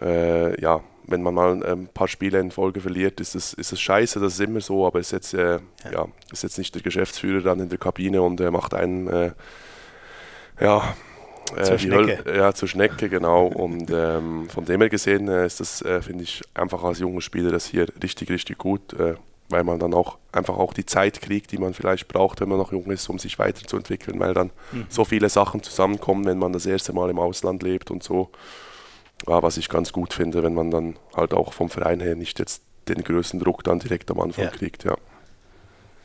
Äh, 0.00 0.60
ja, 0.60 0.80
wenn 1.12 1.22
man 1.22 1.34
mal 1.34 1.64
ein 1.64 1.88
paar 1.88 2.08
Spiele 2.08 2.40
in 2.40 2.50
Folge 2.50 2.80
verliert, 2.80 3.20
ist 3.20 3.34
es, 3.34 3.52
ist 3.52 3.72
es 3.72 3.80
scheiße, 3.80 4.18
das 4.18 4.34
ist 4.34 4.40
immer 4.40 4.60
so, 4.60 4.86
aber 4.86 4.98
ist 4.98 5.12
jetzt, 5.12 5.34
äh, 5.34 5.58
ja. 5.84 5.92
ja. 5.92 6.08
ist 6.32 6.42
jetzt 6.42 6.58
nicht 6.58 6.74
der 6.74 6.82
Geschäftsführer 6.82 7.42
dann 7.42 7.60
in 7.60 7.68
der 7.68 7.78
Kabine 7.78 8.22
und 8.22 8.40
äh, 8.40 8.50
macht 8.50 8.74
einen, 8.74 9.06
äh, 9.06 9.30
ja, 10.60 10.94
äh, 11.56 11.62
zur 11.62 11.78
Schnecke. 11.78 12.24
Hölle, 12.24 12.36
ja, 12.36 12.52
zur 12.52 12.68
Schnecke, 12.68 13.08
genau. 13.08 13.46
Und 13.46 13.90
ähm, 13.90 14.48
von 14.48 14.64
dem 14.64 14.80
her 14.80 14.88
gesehen 14.88 15.28
äh, 15.28 15.46
ist 15.46 15.60
das, 15.60 15.82
äh, 15.82 16.02
finde 16.02 16.24
ich, 16.24 16.42
einfach 16.54 16.82
als 16.82 16.98
junger 16.98 17.20
Spieler 17.20 17.50
das 17.50 17.66
hier 17.66 17.86
richtig, 18.02 18.30
richtig 18.30 18.58
gut, 18.58 18.96
weil 19.48 19.64
man 19.64 19.78
dann 19.78 19.92
auch 19.94 20.18
einfach 20.32 20.56
auch 20.56 20.72
die 20.72 20.86
Zeit 20.86 21.20
kriegt, 21.20 21.52
die 21.52 21.58
man 21.58 21.74
vielleicht 21.74 22.08
braucht, 22.08 22.40
wenn 22.40 22.48
man 22.48 22.58
noch 22.58 22.72
jung 22.72 22.90
ist, 22.90 23.08
um 23.08 23.18
sich 23.18 23.38
weiterzuentwickeln, 23.38 24.18
weil 24.18 24.32
dann 24.34 24.50
mhm. 24.72 24.86
so 24.88 25.04
viele 25.04 25.28
Sachen 25.28 25.62
zusammenkommen, 25.62 26.24
wenn 26.24 26.38
man 26.38 26.52
das 26.52 26.64
erste 26.64 26.92
Mal 26.92 27.10
im 27.10 27.18
Ausland 27.18 27.62
lebt 27.62 27.90
und 27.90 28.02
so 28.02 28.30
was 29.26 29.56
ich 29.56 29.68
ganz 29.68 29.92
gut 29.92 30.14
finde, 30.14 30.42
wenn 30.42 30.54
man 30.54 30.70
dann 30.70 30.96
halt 31.16 31.34
auch 31.34 31.52
vom 31.52 31.68
Verein 31.68 32.00
her 32.00 32.14
nicht 32.14 32.38
jetzt 32.38 32.62
den 32.88 33.04
größten 33.04 33.40
Druck 33.40 33.64
dann 33.64 33.78
direkt 33.78 34.10
am 34.10 34.20
Anfang 34.20 34.44
ja. 34.44 34.50
kriegt, 34.50 34.84
ja. 34.84 34.96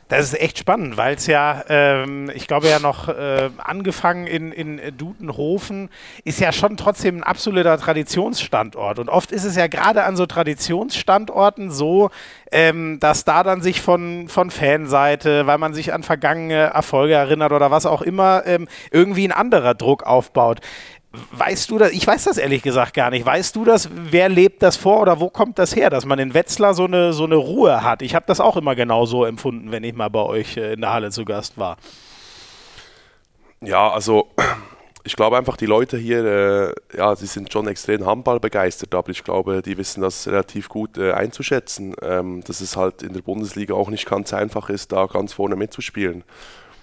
Das 0.08 0.24
ist 0.24 0.40
echt 0.40 0.58
spannend, 0.58 0.96
weil 0.96 1.16
es 1.16 1.26
ja, 1.26 1.62
ähm, 1.68 2.30
ich 2.34 2.48
glaube 2.48 2.66
ja 2.68 2.78
noch 2.78 3.08
äh, 3.08 3.50
angefangen 3.58 4.26
in, 4.26 4.52
in 4.52 4.80
Dudenhofen, 4.96 5.90
ist 6.24 6.40
ja 6.40 6.50
schon 6.50 6.78
trotzdem 6.78 7.18
ein 7.18 7.22
absoluter 7.22 7.76
Traditionsstandort. 7.76 9.00
Und 9.00 9.10
oft 9.10 9.32
ist 9.32 9.44
es 9.44 9.54
ja 9.54 9.66
gerade 9.66 10.04
an 10.04 10.16
so 10.16 10.24
Traditionsstandorten 10.24 11.70
so, 11.70 12.08
ähm, 12.50 12.98
dass 13.00 13.26
da 13.26 13.42
dann 13.42 13.60
sich 13.60 13.82
von, 13.82 14.28
von 14.28 14.50
Fanseite, 14.50 15.46
weil 15.46 15.58
man 15.58 15.74
sich 15.74 15.92
an 15.92 16.02
vergangene 16.02 16.54
Erfolge 16.72 17.12
erinnert 17.12 17.52
oder 17.52 17.70
was 17.70 17.84
auch 17.84 18.00
immer, 18.00 18.46
ähm, 18.46 18.66
irgendwie 18.90 19.28
ein 19.28 19.32
anderer 19.32 19.74
Druck 19.74 20.04
aufbaut. 20.04 20.60
Weißt 21.10 21.70
du 21.70 21.78
das? 21.78 21.92
Ich 21.92 22.06
weiß 22.06 22.24
das 22.24 22.36
ehrlich 22.36 22.62
gesagt 22.62 22.92
gar 22.92 23.08
nicht. 23.10 23.24
Weißt 23.24 23.56
du 23.56 23.64
das? 23.64 23.88
Wer 23.92 24.28
lebt 24.28 24.62
das 24.62 24.76
vor 24.76 25.00
oder 25.00 25.20
wo 25.20 25.30
kommt 25.30 25.58
das 25.58 25.74
her, 25.74 25.88
dass 25.88 26.04
man 26.04 26.18
in 26.18 26.34
Wetzlar 26.34 26.74
so 26.74 26.84
eine, 26.84 27.14
so 27.14 27.24
eine 27.24 27.36
Ruhe 27.36 27.82
hat? 27.82 28.02
Ich 28.02 28.14
habe 28.14 28.26
das 28.26 28.40
auch 28.40 28.58
immer 28.58 28.74
genau 28.74 29.06
so 29.06 29.24
empfunden, 29.24 29.72
wenn 29.72 29.84
ich 29.84 29.94
mal 29.94 30.10
bei 30.10 30.20
euch 30.20 30.58
äh, 30.58 30.74
in 30.74 30.82
der 30.82 30.92
Halle 30.92 31.10
zu 31.10 31.24
Gast 31.24 31.56
war. 31.56 31.78
Ja, 33.62 33.90
also 33.90 34.28
ich 35.04 35.16
glaube 35.16 35.38
einfach, 35.38 35.56
die 35.56 35.64
Leute 35.64 35.96
hier, 35.96 36.24
äh, 36.24 36.74
ja, 36.94 37.16
sie 37.16 37.26
sind 37.26 37.50
schon 37.50 37.66
extrem 37.68 38.04
Handball 38.04 38.38
begeistert, 38.38 38.94
aber 38.94 39.08
ich 39.08 39.24
glaube, 39.24 39.62
die 39.62 39.78
wissen 39.78 40.02
das 40.02 40.28
relativ 40.28 40.68
gut 40.68 40.98
äh, 40.98 41.12
einzuschätzen, 41.12 41.96
ähm, 42.02 42.44
dass 42.44 42.60
es 42.60 42.76
halt 42.76 43.02
in 43.02 43.14
der 43.14 43.22
Bundesliga 43.22 43.72
auch 43.72 43.88
nicht 43.88 44.04
ganz 44.04 44.34
einfach 44.34 44.68
ist, 44.68 44.92
da 44.92 45.06
ganz 45.06 45.32
vorne 45.32 45.56
mitzuspielen. 45.56 46.22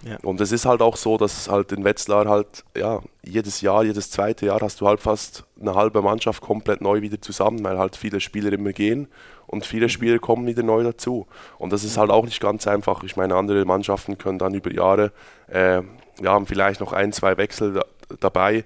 Ja. 0.03 0.17
Und 0.21 0.39
es 0.39 0.51
ist 0.51 0.65
halt 0.65 0.81
auch 0.81 0.97
so, 0.97 1.17
dass 1.17 1.49
halt 1.49 1.71
in 1.71 1.83
Wetzlar 1.83 2.27
halt, 2.27 2.63
ja, 2.77 3.01
jedes 3.23 3.61
Jahr, 3.61 3.83
jedes 3.83 4.11
zweite 4.11 4.45
Jahr 4.45 4.61
hast 4.61 4.79
du 4.81 4.87
halt 4.87 4.99
fast 4.99 5.45
eine 5.59 5.73
halbe 5.73 6.01
Mannschaft 6.01 6.41
komplett 6.41 6.81
neu 6.81 7.01
wieder 7.01 7.19
zusammen, 7.21 7.63
weil 7.63 7.79
halt 7.79 7.95
viele 7.95 8.19
Spieler 8.19 8.53
immer 8.53 8.71
gehen 8.71 9.07
und 9.47 9.65
viele 9.65 9.85
mhm. 9.85 9.89
Spieler 9.89 10.19
kommen 10.19 10.45
wieder 10.45 10.63
neu 10.63 10.83
dazu. 10.83 11.27
Und 11.57 11.73
das 11.73 11.83
ist 11.83 11.97
halt 11.97 12.11
auch 12.11 12.25
nicht 12.25 12.39
ganz 12.39 12.67
einfach. 12.67 13.03
Ich 13.03 13.15
meine, 13.15 13.35
andere 13.35 13.65
Mannschaften 13.65 14.17
können 14.17 14.39
dann 14.39 14.53
über 14.53 14.71
Jahre, 14.71 15.11
äh, 15.47 15.81
ja, 16.21 16.31
haben 16.31 16.45
vielleicht 16.45 16.79
noch 16.81 16.93
ein, 16.93 17.11
zwei 17.11 17.37
Wechsel 17.37 17.73
da, 17.73 17.85
dabei, 18.19 18.63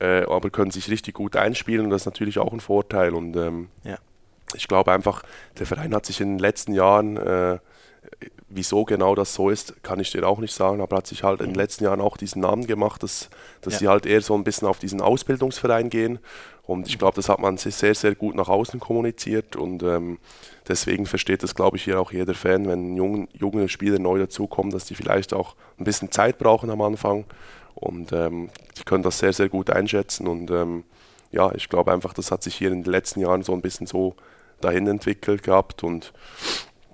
äh, 0.00 0.24
aber 0.24 0.50
können 0.50 0.70
sich 0.70 0.90
richtig 0.90 1.14
gut 1.14 1.36
einspielen 1.36 1.86
und 1.86 1.90
das 1.90 2.02
ist 2.02 2.06
natürlich 2.06 2.38
auch 2.38 2.52
ein 2.52 2.60
Vorteil. 2.60 3.14
Und 3.14 3.36
ähm, 3.36 3.68
ja. 3.84 3.96
ich 4.54 4.68
glaube 4.68 4.92
einfach, 4.92 5.22
der 5.58 5.66
Verein 5.66 5.94
hat 5.94 6.06
sich 6.06 6.20
in 6.20 6.30
den 6.34 6.38
letzten 6.38 6.74
Jahren 6.74 7.16
äh, 7.16 7.58
wieso 8.54 8.84
genau 8.84 9.14
das 9.14 9.34
so 9.34 9.50
ist, 9.50 9.82
kann 9.82 10.00
ich 10.00 10.10
dir 10.10 10.26
auch 10.26 10.38
nicht 10.38 10.54
sagen, 10.54 10.80
aber 10.80 10.96
hat 10.96 11.06
sich 11.06 11.22
halt 11.22 11.40
in 11.40 11.48
den 11.48 11.54
letzten 11.54 11.84
Jahren 11.84 12.00
auch 12.00 12.16
diesen 12.16 12.42
Namen 12.42 12.66
gemacht, 12.66 13.02
dass, 13.02 13.30
dass 13.60 13.74
ja. 13.74 13.78
sie 13.78 13.88
halt 13.88 14.06
eher 14.06 14.20
so 14.20 14.34
ein 14.34 14.44
bisschen 14.44 14.68
auf 14.68 14.78
diesen 14.78 15.00
Ausbildungsverein 15.00 15.90
gehen. 15.90 16.18
Und 16.64 16.86
ich 16.86 16.98
glaube, 16.98 17.16
das 17.16 17.28
hat 17.28 17.40
man 17.40 17.56
sehr, 17.56 17.94
sehr 17.94 18.14
gut 18.14 18.36
nach 18.36 18.48
außen 18.48 18.78
kommuniziert 18.78 19.56
und 19.56 19.82
ähm, 19.82 20.18
deswegen 20.68 21.06
versteht 21.06 21.42
das, 21.42 21.56
glaube 21.56 21.76
ich, 21.76 21.84
hier 21.84 22.00
auch 22.00 22.12
jeder 22.12 22.34
Fan, 22.34 22.68
wenn 22.68 22.96
junge, 22.96 23.26
junge 23.32 23.68
Spieler 23.68 23.98
neu 23.98 24.20
dazukommen, 24.20 24.70
dass 24.70 24.84
die 24.84 24.94
vielleicht 24.94 25.34
auch 25.34 25.56
ein 25.78 25.84
bisschen 25.84 26.12
Zeit 26.12 26.38
brauchen 26.38 26.70
am 26.70 26.80
Anfang 26.80 27.24
und 27.74 28.12
ähm, 28.12 28.48
die 28.78 28.84
können 28.84 29.02
das 29.02 29.18
sehr, 29.18 29.32
sehr 29.32 29.48
gut 29.48 29.70
einschätzen 29.70 30.28
und 30.28 30.52
ähm, 30.52 30.84
ja, 31.32 31.52
ich 31.54 31.68
glaube 31.68 31.92
einfach, 31.92 32.14
das 32.14 32.30
hat 32.30 32.44
sich 32.44 32.54
hier 32.54 32.70
in 32.70 32.84
den 32.84 32.92
letzten 32.92 33.20
Jahren 33.20 33.42
so 33.42 33.52
ein 33.52 33.62
bisschen 33.62 33.88
so 33.88 34.14
dahin 34.60 34.86
entwickelt 34.86 35.42
gehabt 35.42 35.82
und 35.82 36.12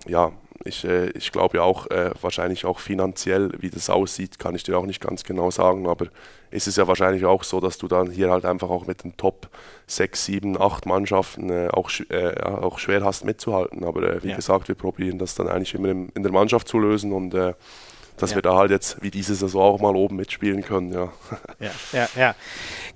ja, 0.07 0.33
ich, 0.65 0.85
äh, 0.85 1.11
ich 1.11 1.33
glaube 1.33 1.59
ja 1.59 1.63
auch, 1.63 1.87
äh, 1.89 2.11
wahrscheinlich 2.21 2.65
auch 2.65 2.79
finanziell, 2.79 3.51
wie 3.59 3.71
das 3.71 3.91
aussieht, 3.91 4.39
kann 4.39 4.55
ich 4.55 4.63
dir 4.63 4.79
auch 4.79 4.87
nicht 4.87 5.01
ganz 5.01 5.25
genau 5.25 5.51
sagen, 5.51 5.87
aber 5.87 6.07
ist 6.51 6.67
es 6.67 6.77
ja 6.77 6.87
wahrscheinlich 6.87 7.25
auch 7.25 7.45
so, 7.45 7.61
dass 7.61 7.79
du 7.79 7.89
dann 7.89 8.11
hier 8.11 8.31
halt 8.31 8.45
einfach 8.45 8.71
auch 8.71 8.87
mit 8.87 9.05
den 9.05 9.17
Top 9.17 9.49
6, 9.87 10.25
7, 10.25 10.61
8 10.61 10.87
Mannschaften 10.87 11.51
äh, 11.51 11.69
auch, 11.69 11.91
äh, 12.09 12.41
auch 12.43 12.79
schwer 12.79 13.05
hast 13.05 13.25
mitzuhalten. 13.25 13.85
Aber 13.85 14.03
äh, 14.03 14.23
wie 14.23 14.31
ja. 14.31 14.37
gesagt, 14.37 14.69
wir 14.69 14.75
probieren 14.75 15.19
das 15.19 15.35
dann 15.35 15.49
eigentlich 15.49 15.75
immer 15.75 15.89
in, 15.89 16.09
in 16.11 16.23
der 16.23 16.33
Mannschaft 16.33 16.69
zu 16.69 16.79
lösen 16.79 17.13
und 17.13 17.35
äh, 17.35 17.55
dass 18.19 18.31
ja. 18.31 18.37
wir 18.37 18.43
da 18.43 18.57
halt 18.57 18.71
jetzt 18.71 19.03
wie 19.03 19.11
diese 19.11 19.35
Saison 19.35 19.75
auch 19.75 19.81
mal 19.81 19.97
oben 19.97 20.17
mitspielen 20.17 20.63
können, 20.63 20.93
ja. 20.93 21.09
Ja, 21.61 21.71
ja, 21.93 22.09
ja. 22.17 22.35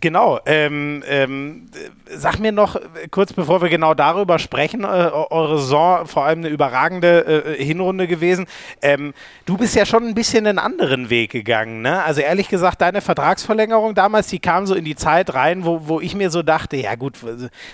Genau. 0.02 0.40
Ähm, 0.46 1.04
ähm, 1.08 1.68
sag 2.10 2.40
mir 2.40 2.50
noch 2.50 2.76
kurz, 3.12 3.32
bevor 3.32 3.62
wir 3.62 3.68
genau 3.68 3.94
darüber 3.94 4.40
sprechen, 4.40 4.82
äh, 4.82 4.86
eure 4.86 5.58
Saison 5.58 6.06
vor 6.06 6.24
allem 6.24 6.40
eine 6.40 6.48
überragende 6.48 7.54
äh, 7.58 7.64
Hinrunde 7.64 8.08
gewesen. 8.08 8.46
Ähm, 8.82 9.14
du 9.46 9.56
bist 9.56 9.76
ja 9.76 9.86
schon 9.86 10.04
ein 10.04 10.14
bisschen 10.14 10.46
einen 10.46 10.58
anderen 10.58 11.08
Weg 11.08 11.30
gegangen, 11.30 11.82
ne? 11.82 12.02
Also 12.02 12.20
ehrlich 12.20 12.48
gesagt, 12.48 12.80
deine 12.80 13.00
Vertragsverlängerung 13.00 13.94
damals, 13.94 14.26
die 14.26 14.40
kam 14.40 14.66
so 14.66 14.74
in 14.74 14.84
die 14.84 14.96
Zeit 14.96 15.34
rein, 15.34 15.64
wo, 15.64 15.86
wo 15.86 16.00
ich 16.00 16.16
mir 16.16 16.30
so 16.30 16.42
dachte, 16.42 16.76
ja 16.76 16.96
gut, 16.96 17.18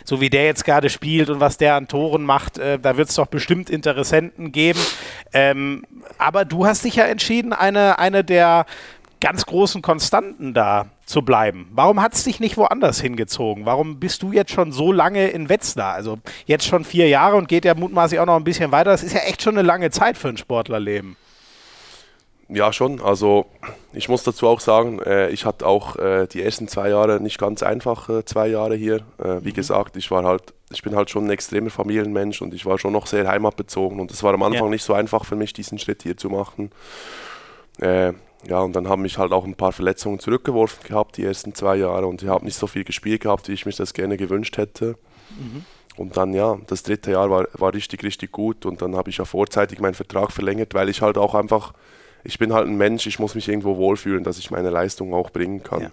so 0.04 0.20
wie 0.20 0.28
der 0.28 0.44
jetzt 0.44 0.66
gerade 0.66 0.90
spielt 0.90 1.30
und 1.30 1.40
was 1.40 1.56
der 1.56 1.76
an 1.76 1.88
Toren 1.88 2.24
macht, 2.24 2.58
äh, 2.58 2.78
da 2.78 2.98
wird 2.98 3.08
es 3.08 3.14
doch 3.14 3.26
bestimmt 3.26 3.70
Interessenten 3.70 4.52
geben. 4.52 4.80
Ähm, 5.32 5.84
aber 6.18 6.44
du 6.44 6.66
hast 6.66 6.84
dich 6.84 6.96
ja 6.96 7.04
entschieden, 7.04 7.37
eine, 7.52 7.98
eine 7.98 8.24
der 8.24 8.66
ganz 9.20 9.46
großen 9.46 9.82
Konstanten 9.82 10.54
da 10.54 10.86
zu 11.04 11.22
bleiben. 11.22 11.68
Warum 11.72 12.00
hat 12.00 12.14
es 12.14 12.24
dich 12.24 12.40
nicht 12.40 12.56
woanders 12.56 13.00
hingezogen? 13.00 13.66
Warum 13.66 13.98
bist 13.98 14.22
du 14.22 14.32
jetzt 14.32 14.52
schon 14.52 14.72
so 14.72 14.92
lange 14.92 15.28
in 15.28 15.48
Wetzlar? 15.48 15.94
Also 15.94 16.18
jetzt 16.46 16.66
schon 16.66 16.84
vier 16.84 17.08
Jahre 17.08 17.36
und 17.36 17.48
geht 17.48 17.64
ja 17.64 17.74
mutmaßlich 17.74 18.20
auch 18.20 18.26
noch 18.26 18.36
ein 18.36 18.44
bisschen 18.44 18.72
weiter. 18.72 18.90
Das 18.90 19.02
ist 19.02 19.14
ja 19.14 19.20
echt 19.20 19.42
schon 19.42 19.58
eine 19.58 19.66
lange 19.66 19.90
Zeit 19.90 20.16
für 20.16 20.28
ein 20.28 20.36
Sportlerleben. 20.36 21.16
Ja, 22.50 22.72
schon. 22.72 23.00
Also 23.02 23.46
ich 23.92 24.08
muss 24.08 24.22
dazu 24.22 24.46
auch 24.46 24.60
sagen, 24.60 25.00
äh, 25.00 25.28
ich 25.28 25.44
hatte 25.44 25.66
auch 25.66 25.96
äh, 25.96 26.26
die 26.26 26.42
ersten 26.42 26.66
zwei 26.66 26.88
Jahre 26.88 27.20
nicht 27.20 27.38
ganz 27.38 27.62
einfach, 27.62 28.08
äh, 28.08 28.24
zwei 28.24 28.48
Jahre 28.48 28.74
hier. 28.74 28.96
Äh, 29.18 29.44
wie 29.44 29.50
mhm. 29.50 29.54
gesagt, 29.54 29.96
ich 29.96 30.10
war 30.10 30.24
halt, 30.24 30.54
ich 30.70 30.82
bin 30.82 30.96
halt 30.96 31.10
schon 31.10 31.26
ein 31.26 31.30
extremer 31.30 31.68
Familienmensch 31.68 32.40
und 32.40 32.54
ich 32.54 32.64
war 32.64 32.78
schon 32.78 32.92
noch 32.92 33.06
sehr 33.06 33.28
heimatbezogen 33.28 34.00
und 34.00 34.10
es 34.10 34.22
war 34.22 34.32
am 34.32 34.42
Anfang 34.42 34.64
ja. 34.64 34.70
nicht 34.70 34.82
so 34.82 34.94
einfach 34.94 35.26
für 35.26 35.36
mich, 35.36 35.52
diesen 35.52 35.78
Schritt 35.78 36.02
hier 36.02 36.16
zu 36.16 36.30
machen. 36.30 36.70
Äh, 37.78 38.12
ja, 38.46 38.60
und 38.60 38.74
dann 38.74 38.88
haben 38.88 39.02
mich 39.02 39.18
halt 39.18 39.32
auch 39.32 39.44
ein 39.44 39.54
paar 39.54 39.72
Verletzungen 39.72 40.20
zurückgeworfen 40.20 40.84
gehabt, 40.86 41.16
die 41.16 41.24
ersten 41.24 41.54
zwei 41.54 41.76
Jahre. 41.76 42.06
Und 42.06 42.22
ich 42.22 42.28
habe 42.28 42.44
nicht 42.44 42.56
so 42.56 42.66
viel 42.66 42.84
gespielt 42.84 43.22
gehabt, 43.22 43.48
wie 43.48 43.52
ich 43.52 43.66
mich 43.66 43.76
das 43.76 43.94
gerne 43.94 44.16
gewünscht 44.16 44.56
hätte. 44.58 44.96
Mhm. 45.30 45.64
Und 45.96 46.16
dann, 46.16 46.32
ja, 46.32 46.58
das 46.68 46.84
dritte 46.84 47.10
Jahr 47.10 47.28
war, 47.28 47.48
war 47.54 47.74
richtig, 47.74 48.04
richtig 48.04 48.30
gut. 48.30 48.64
Und 48.64 48.80
dann 48.80 48.94
habe 48.94 49.10
ich 49.10 49.18
ja 49.18 49.24
vorzeitig 49.24 49.80
meinen 49.80 49.94
Vertrag 49.94 50.30
verlängert, 50.30 50.72
weil 50.74 50.88
ich 50.88 51.02
halt 51.02 51.18
auch 51.18 51.34
einfach, 51.34 51.72
ich 52.22 52.38
bin 52.38 52.52
halt 52.52 52.68
ein 52.68 52.76
Mensch, 52.76 53.06
ich 53.06 53.18
muss 53.18 53.34
mich 53.34 53.48
irgendwo 53.48 53.76
wohlfühlen, 53.76 54.22
dass 54.22 54.38
ich 54.38 54.52
meine 54.52 54.70
Leistung 54.70 55.12
auch 55.12 55.30
bringen 55.30 55.64
kann. 55.64 55.82
Ja. 55.82 55.90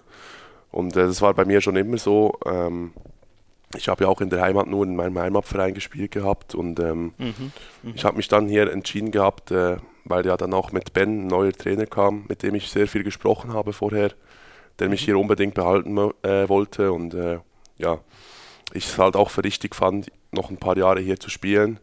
Und 0.71 0.95
äh, 0.95 1.08
das 1.08 1.21
war 1.21 1.34
bei 1.34 1.45
mir 1.45 1.62
schon 1.62 1.76
immer 1.76 1.98
so. 1.98 2.38
Ähm, 2.45 2.93
ich 3.76 3.88
habe 3.88 4.04
ja 4.04 4.10
auch 4.10 4.21
in 4.21 4.30
der 4.30 4.41
Heimat 4.41 4.67
nur 4.67 4.86
in 4.86 4.95
meinem 4.95 5.17
Heimatverein 5.17 5.74
gespielt 5.74 6.12
gehabt. 6.12 6.54
Und 6.54 6.80
ähm, 6.80 7.13
mhm. 7.17 7.52
Mhm. 7.82 7.93
ich 7.95 8.06
habe 8.06 8.17
mich 8.17 8.28
dann 8.28 8.48
hier 8.48 8.71
entschieden 8.71 9.10
gehabt, 9.10 9.50
äh, 9.50 9.78
weil 10.06 10.26
ja 10.26 10.38
dann 10.38 10.54
auch 10.54 10.72
mit 10.72 10.94
Ben 10.94 11.26
ein 11.26 11.28
neuer 11.28 11.52
Trainer 11.52 11.88
kam, 11.88 12.26
mit 12.30 12.44
dem 12.44 12.56
ich 12.56 12.70
sehr 12.70 12.88
viel 12.88 13.04
gesprochen 13.04 13.54
habe 13.54 13.74
vorher, 13.74 14.12
der 14.80 14.88
mich 14.88 15.02
mhm. 15.02 15.06
hier 15.06 15.20
unbedingt 15.20 15.56
behalten 15.56 15.98
äh, 16.22 16.48
wollte 16.48 16.91
und 16.91 17.13
äh, 17.13 17.39
ja, 17.78 18.00
ich 18.74 18.86
es 18.86 18.98
halt 18.98 19.15
auch 19.15 19.30
für 19.30 19.44
richtig 19.44 19.76
fand, 19.76 20.12
noch 20.32 20.50
ein 20.50 20.58
paar 20.58 20.78
Jahre 20.78 21.00
hier 21.00 21.20
zu 21.20 21.30
spielen, 21.30 21.80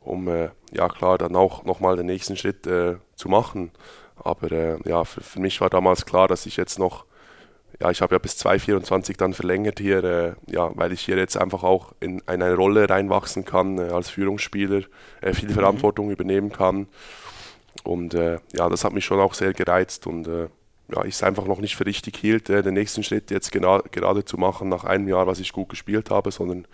um 0.00 0.28
äh, 0.28 0.50
ja 0.72 0.88
klar 0.88 1.18
dann 1.18 1.36
auch 1.36 1.64
nochmal 1.64 1.96
den 1.96 2.06
nächsten 2.06 2.36
Schritt 2.36 2.66
äh, 2.66 2.96
zu 3.14 3.28
machen. 3.28 3.70
Aber 4.16 4.50
äh, 4.50 4.78
ja, 4.84 5.04
für, 5.04 5.20
für, 5.20 5.40
mich 5.40 5.60
war 5.60 5.70
damals 5.70 6.06
klar, 6.06 6.26
dass 6.26 6.46
ich 6.46 6.56
jetzt 6.56 6.78
noch, 6.78 7.04
ja, 7.80 7.90
ich 7.90 8.02
habe 8.02 8.14
ja 8.14 8.18
bis 8.18 8.36
2024 8.38 9.16
dann 9.16 9.32
verlängert 9.32 9.78
hier, 9.78 10.04
äh, 10.04 10.32
ja, 10.46 10.70
weil 10.74 10.92
ich 10.92 11.02
hier 11.02 11.16
jetzt 11.16 11.36
einfach 11.36 11.62
auch 11.62 11.92
in, 12.00 12.18
in 12.18 12.24
eine 12.26 12.54
Rolle 12.54 12.88
reinwachsen 12.88 13.44
kann 13.44 13.78
als 13.78 14.10
Führungsspieler, 14.10 14.82
viel 15.32 15.48
mhm. 15.48 15.54
Verantwortung 15.54 16.10
übernehmen 16.10 16.50
kann 16.50 16.88
und 17.84 18.14
äh, 18.14 18.38
ja, 18.54 18.68
das 18.68 18.84
hat 18.84 18.92
mich 18.92 19.04
schon 19.04 19.20
auch 19.20 19.34
sehr 19.34 19.52
gereizt 19.52 20.06
und 20.06 20.26
äh, 20.26 20.48
ja, 20.90 21.04
ich 21.04 21.14
es 21.14 21.22
einfach 21.22 21.44
noch 21.44 21.60
nicht 21.60 21.76
für 21.76 21.86
richtig 21.86 22.16
hielt, 22.16 22.48
äh, 22.48 22.62
den 22.62 22.74
nächsten 22.74 23.02
Schritt 23.02 23.30
jetzt 23.30 23.52
gena 23.52 23.82
gerade 23.90 24.24
zu 24.24 24.38
machen 24.38 24.68
nach 24.68 24.84
einem 24.84 25.08
Jahr, 25.08 25.26
was 25.26 25.38
ich 25.38 25.52
gut 25.52 25.68
gespielt 25.68 26.10
habe, 26.10 26.30
sondern 26.30 26.66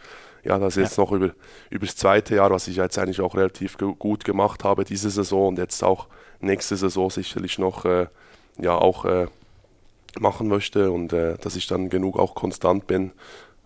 ja, 0.44 0.58
das 0.58 0.76
jetzt 0.76 0.98
ja. 0.98 1.02
noch 1.02 1.12
über, 1.12 1.30
über 1.70 1.86
das 1.86 1.96
zweite 1.96 2.36
Jahr, 2.36 2.50
was 2.50 2.68
ich 2.68 2.76
jetzt 2.76 2.98
eigentlich 2.98 3.20
auch 3.20 3.34
relativ 3.34 3.76
gut 3.78 4.24
gemacht 4.24 4.62
habe, 4.62 4.84
diese 4.84 5.10
Saison 5.10 5.48
und 5.48 5.58
jetzt 5.58 5.82
auch 5.82 6.06
nächste 6.40 6.76
Saison 6.76 7.10
sicherlich 7.10 7.58
noch 7.58 7.84
äh, 7.84 8.06
ja 8.58 8.76
auch 8.76 9.04
äh, 9.04 9.26
machen 10.20 10.48
möchte 10.48 10.90
und 10.90 11.12
äh, 11.12 11.36
dass 11.38 11.56
ich 11.56 11.66
dann 11.66 11.88
genug 11.90 12.18
auch 12.18 12.34
konstant 12.34 12.86
bin, 12.86 13.12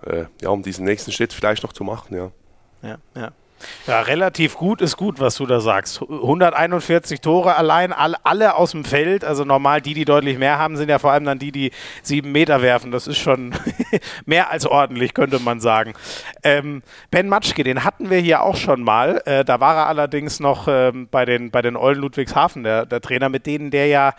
äh, 0.05 0.27
ja, 0.41 0.49
um 0.51 0.63
diesen 0.63 0.85
nächsten 0.85 1.13
Schritt 1.13 1.33
vielleicht 1.33 1.63
noch 1.63 1.73
zu 1.73 1.85
machen, 1.85 2.17
ja. 2.17 2.31
Ja, 2.83 2.99
ja. 3.17 3.33
Ja, 3.87 4.01
relativ 4.03 4.55
gut 4.55 4.81
ist 4.81 4.97
gut, 4.97 5.21
was 5.21 5.37
du 5.37 5.47
da 5.47 5.61
sagst. 5.61 6.03
141 6.03 7.21
Tore 7.21 7.57
allein, 7.57 7.93
alle, 7.93 8.55
aus 8.57 8.73
dem 8.73 8.85
Feld. 8.85 9.25
Also 9.25 9.45
normal, 9.45 9.81
die, 9.81 9.95
die 9.95 10.05
deutlich 10.05 10.39
mehr 10.39 10.59
haben, 10.59 10.77
sind 10.77 10.89
ja 10.89 10.99
vor 10.99 11.13
allem 11.13 11.25
dann 11.25 11.39
die, 11.39 11.53
die 11.53 11.71
sieben 12.03 12.33
Meter 12.33 12.63
werfen. 12.63 12.91
Das 12.91 13.07
ist 13.07 13.19
schon 13.19 13.55
mehr 14.27 14.51
als 14.51 14.67
ordentlich, 14.67 15.15
könnte 15.15 15.39
man 15.39 15.61
sagen. 15.61 15.95
Ähm, 16.43 16.83
ben 17.11 17.29
Matschke, 17.29 17.65
den 17.65 17.85
hatten 17.85 18.11
wir 18.11 18.19
hier 18.19 18.43
auch 18.43 18.57
schon 18.57 18.83
mal. 18.83 19.23
Äh, 19.25 19.45
da 19.45 19.61
war 19.61 19.77
er 19.77 19.87
allerdings 19.87 20.41
noch 20.41 20.69
ähm, 20.69 21.09
bei 21.11 21.25
den, 21.25 21.51
bei 21.51 21.63
den 21.63 21.77
Eulen 21.77 22.01
Ludwigshafen, 22.01 22.63
der, 22.63 22.87
der 22.87 23.01
Trainer, 23.01 23.29
mit 23.29 23.47
denen 23.47 23.71
der 23.71 23.87
ja 23.87 24.15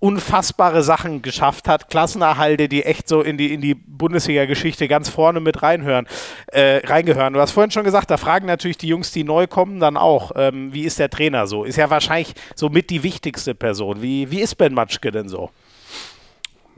unfassbare 0.00 0.82
Sachen 0.82 1.22
geschafft 1.22 1.68
hat. 1.68 1.88
Klassenerhalte, 1.88 2.68
die 2.68 2.84
echt 2.84 3.08
so 3.08 3.22
in 3.22 3.38
die, 3.38 3.54
in 3.54 3.60
die 3.60 3.74
Bundesliga-Geschichte 3.74 4.88
ganz 4.88 5.08
vorne 5.08 5.40
mit 5.40 5.62
reinhören, 5.62 6.06
äh, 6.48 6.80
reingehören. 6.84 7.34
Du 7.34 7.40
hast 7.40 7.52
vorhin 7.52 7.70
schon 7.70 7.84
gesagt, 7.84 8.10
da 8.10 8.16
fragen 8.16 8.46
natürlich 8.46 8.78
die 8.78 8.83
die 8.84 8.88
Jungs, 8.88 9.10
die 9.10 9.24
neu 9.24 9.46
kommen, 9.46 9.80
dann 9.80 9.96
auch. 9.96 10.32
Ähm, 10.36 10.72
wie 10.72 10.84
ist 10.84 10.98
der 10.98 11.10
Trainer 11.10 11.46
so? 11.46 11.64
Ist 11.64 11.76
ja 11.76 11.90
wahrscheinlich 11.90 12.34
somit 12.54 12.90
die 12.90 13.02
wichtigste 13.02 13.54
Person. 13.54 14.02
Wie, 14.02 14.30
wie 14.30 14.40
ist 14.40 14.56
Ben 14.56 14.74
Matschke 14.74 15.10
denn 15.10 15.28
so? 15.28 15.50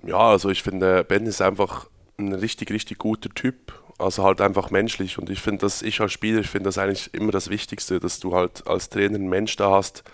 Ja, 0.06 0.18
also 0.18 0.48
ich 0.48 0.62
finde, 0.62 1.04
Ben 1.04 1.26
ist 1.26 1.42
einfach 1.42 1.88
ein 2.18 2.32
richtig, 2.32 2.70
richtig 2.70 2.98
guter 2.98 3.28
Typ. 3.30 3.74
Also 3.98 4.22
halt 4.24 4.40
einfach 4.40 4.70
menschlich. 4.70 5.18
Und 5.18 5.30
ich 5.30 5.40
finde, 5.40 5.62
dass 5.62 5.82
ich 5.82 6.00
als 6.00 6.12
Spieler, 6.12 6.40
ich 6.40 6.48
finde 6.48 6.68
das 6.68 6.78
eigentlich 6.78 7.12
immer 7.12 7.32
das 7.32 7.50
Wichtigste, 7.50 7.98
dass 7.98 8.20
du 8.20 8.34
halt 8.34 8.66
als 8.66 8.88
Trainer 8.88 9.16
einen 9.16 9.28
Mensch 9.28 9.56
da 9.56 9.70
hast, 9.70 10.04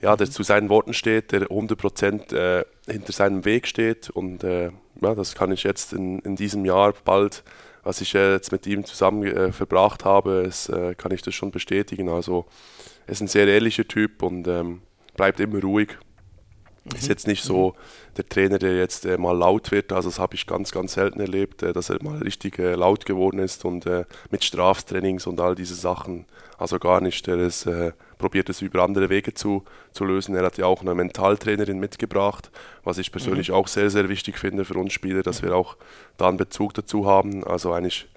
ja, 0.00 0.16
der 0.16 0.30
zu 0.30 0.42
seinen 0.42 0.68
Worten 0.68 0.94
steht, 0.94 1.32
der 1.32 1.42
100% 1.42 2.34
äh, 2.34 2.64
hinter 2.86 3.12
seinem 3.12 3.44
Weg 3.44 3.66
steht. 3.66 4.10
Und 4.10 4.44
äh, 4.44 4.70
ja, 5.00 5.14
das 5.14 5.34
kann 5.34 5.52
ich 5.52 5.62
jetzt 5.62 5.92
in, 5.92 6.20
in 6.20 6.36
diesem 6.36 6.64
Jahr 6.64 6.94
bald 7.04 7.44
was 7.88 8.02
ich 8.02 8.12
jetzt 8.12 8.52
mit 8.52 8.66
ihm 8.66 8.84
zusammen 8.84 9.24
äh, 9.24 9.50
verbracht 9.50 10.04
habe, 10.04 10.44
ist, 10.46 10.68
äh, 10.68 10.94
kann 10.94 11.10
ich 11.10 11.22
das 11.22 11.34
schon 11.34 11.50
bestätigen. 11.50 12.10
Also 12.10 12.44
er 13.06 13.12
ist 13.12 13.22
ein 13.22 13.28
sehr 13.28 13.48
ehrlicher 13.48 13.88
Typ 13.88 14.22
und 14.22 14.46
ähm, 14.46 14.82
bleibt 15.16 15.40
immer 15.40 15.62
ruhig. 15.62 15.96
Mhm. 16.84 16.98
Ist 16.98 17.08
jetzt 17.08 17.26
nicht 17.26 17.42
so 17.42 17.70
mhm. 17.70 18.14
der 18.18 18.28
Trainer, 18.28 18.58
der 18.58 18.76
jetzt 18.76 19.06
äh, 19.06 19.16
mal 19.16 19.34
laut 19.34 19.70
wird. 19.70 19.90
Also 19.90 20.10
das 20.10 20.18
habe 20.18 20.34
ich 20.34 20.46
ganz, 20.46 20.70
ganz 20.70 20.92
selten 20.92 21.18
erlebt, 21.18 21.62
äh, 21.62 21.72
dass 21.72 21.88
er 21.88 22.02
mal 22.02 22.18
richtig 22.18 22.58
äh, 22.58 22.74
laut 22.74 23.06
geworden 23.06 23.38
ist 23.38 23.64
und 23.64 23.86
äh, 23.86 24.04
mit 24.30 24.44
Straftrainings 24.44 25.26
und 25.26 25.40
all 25.40 25.54
diese 25.54 25.74
Sachen. 25.74 26.26
Also 26.58 26.78
gar 26.78 27.00
nicht. 27.00 27.26
Er 27.26 27.38
ist, 27.38 27.66
probiert 28.18 28.48
es 28.48 28.60
über 28.60 28.82
andere 28.82 29.08
Wege 29.08 29.32
zu, 29.32 29.64
zu 29.92 30.04
lösen. 30.04 30.34
Er 30.34 30.44
hat 30.44 30.58
ja 30.58 30.66
auch 30.66 30.82
eine 30.82 30.94
Mentaltrainerin 30.94 31.78
mitgebracht, 31.78 32.50
was 32.84 32.98
ich 32.98 33.12
persönlich 33.12 33.48
mhm. 33.48 33.54
auch 33.54 33.68
sehr, 33.68 33.90
sehr 33.90 34.08
wichtig 34.08 34.38
finde 34.38 34.64
für 34.64 34.74
uns 34.74 34.92
Spieler, 34.92 35.22
dass 35.22 35.42
wir 35.42 35.56
auch 35.56 35.76
da 36.16 36.28
einen 36.28 36.36
Bezug 36.36 36.74
dazu 36.74 37.06
haben. 37.06 37.44
Also 37.44 37.72
eigentlich 37.72 38.08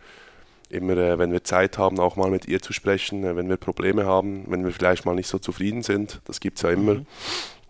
immer, 0.69 0.97
äh, 0.97 1.19
wenn 1.19 1.31
wir 1.31 1.43
Zeit 1.43 1.77
haben, 1.77 1.99
auch 1.99 2.15
mal 2.15 2.29
mit 2.29 2.47
ihr 2.47 2.61
zu 2.61 2.73
sprechen, 2.73 3.23
äh, 3.23 3.35
wenn 3.35 3.49
wir 3.49 3.57
Probleme 3.57 4.05
haben, 4.05 4.45
wenn 4.47 4.65
wir 4.65 4.71
vielleicht 4.71 5.05
mal 5.05 5.15
nicht 5.15 5.27
so 5.27 5.37
zufrieden 5.37 5.83
sind. 5.83 6.21
Das 6.25 6.39
gibt 6.39 6.57
es 6.57 6.63
ja 6.63 6.71
immer. 6.71 6.95
Mhm. 6.95 7.05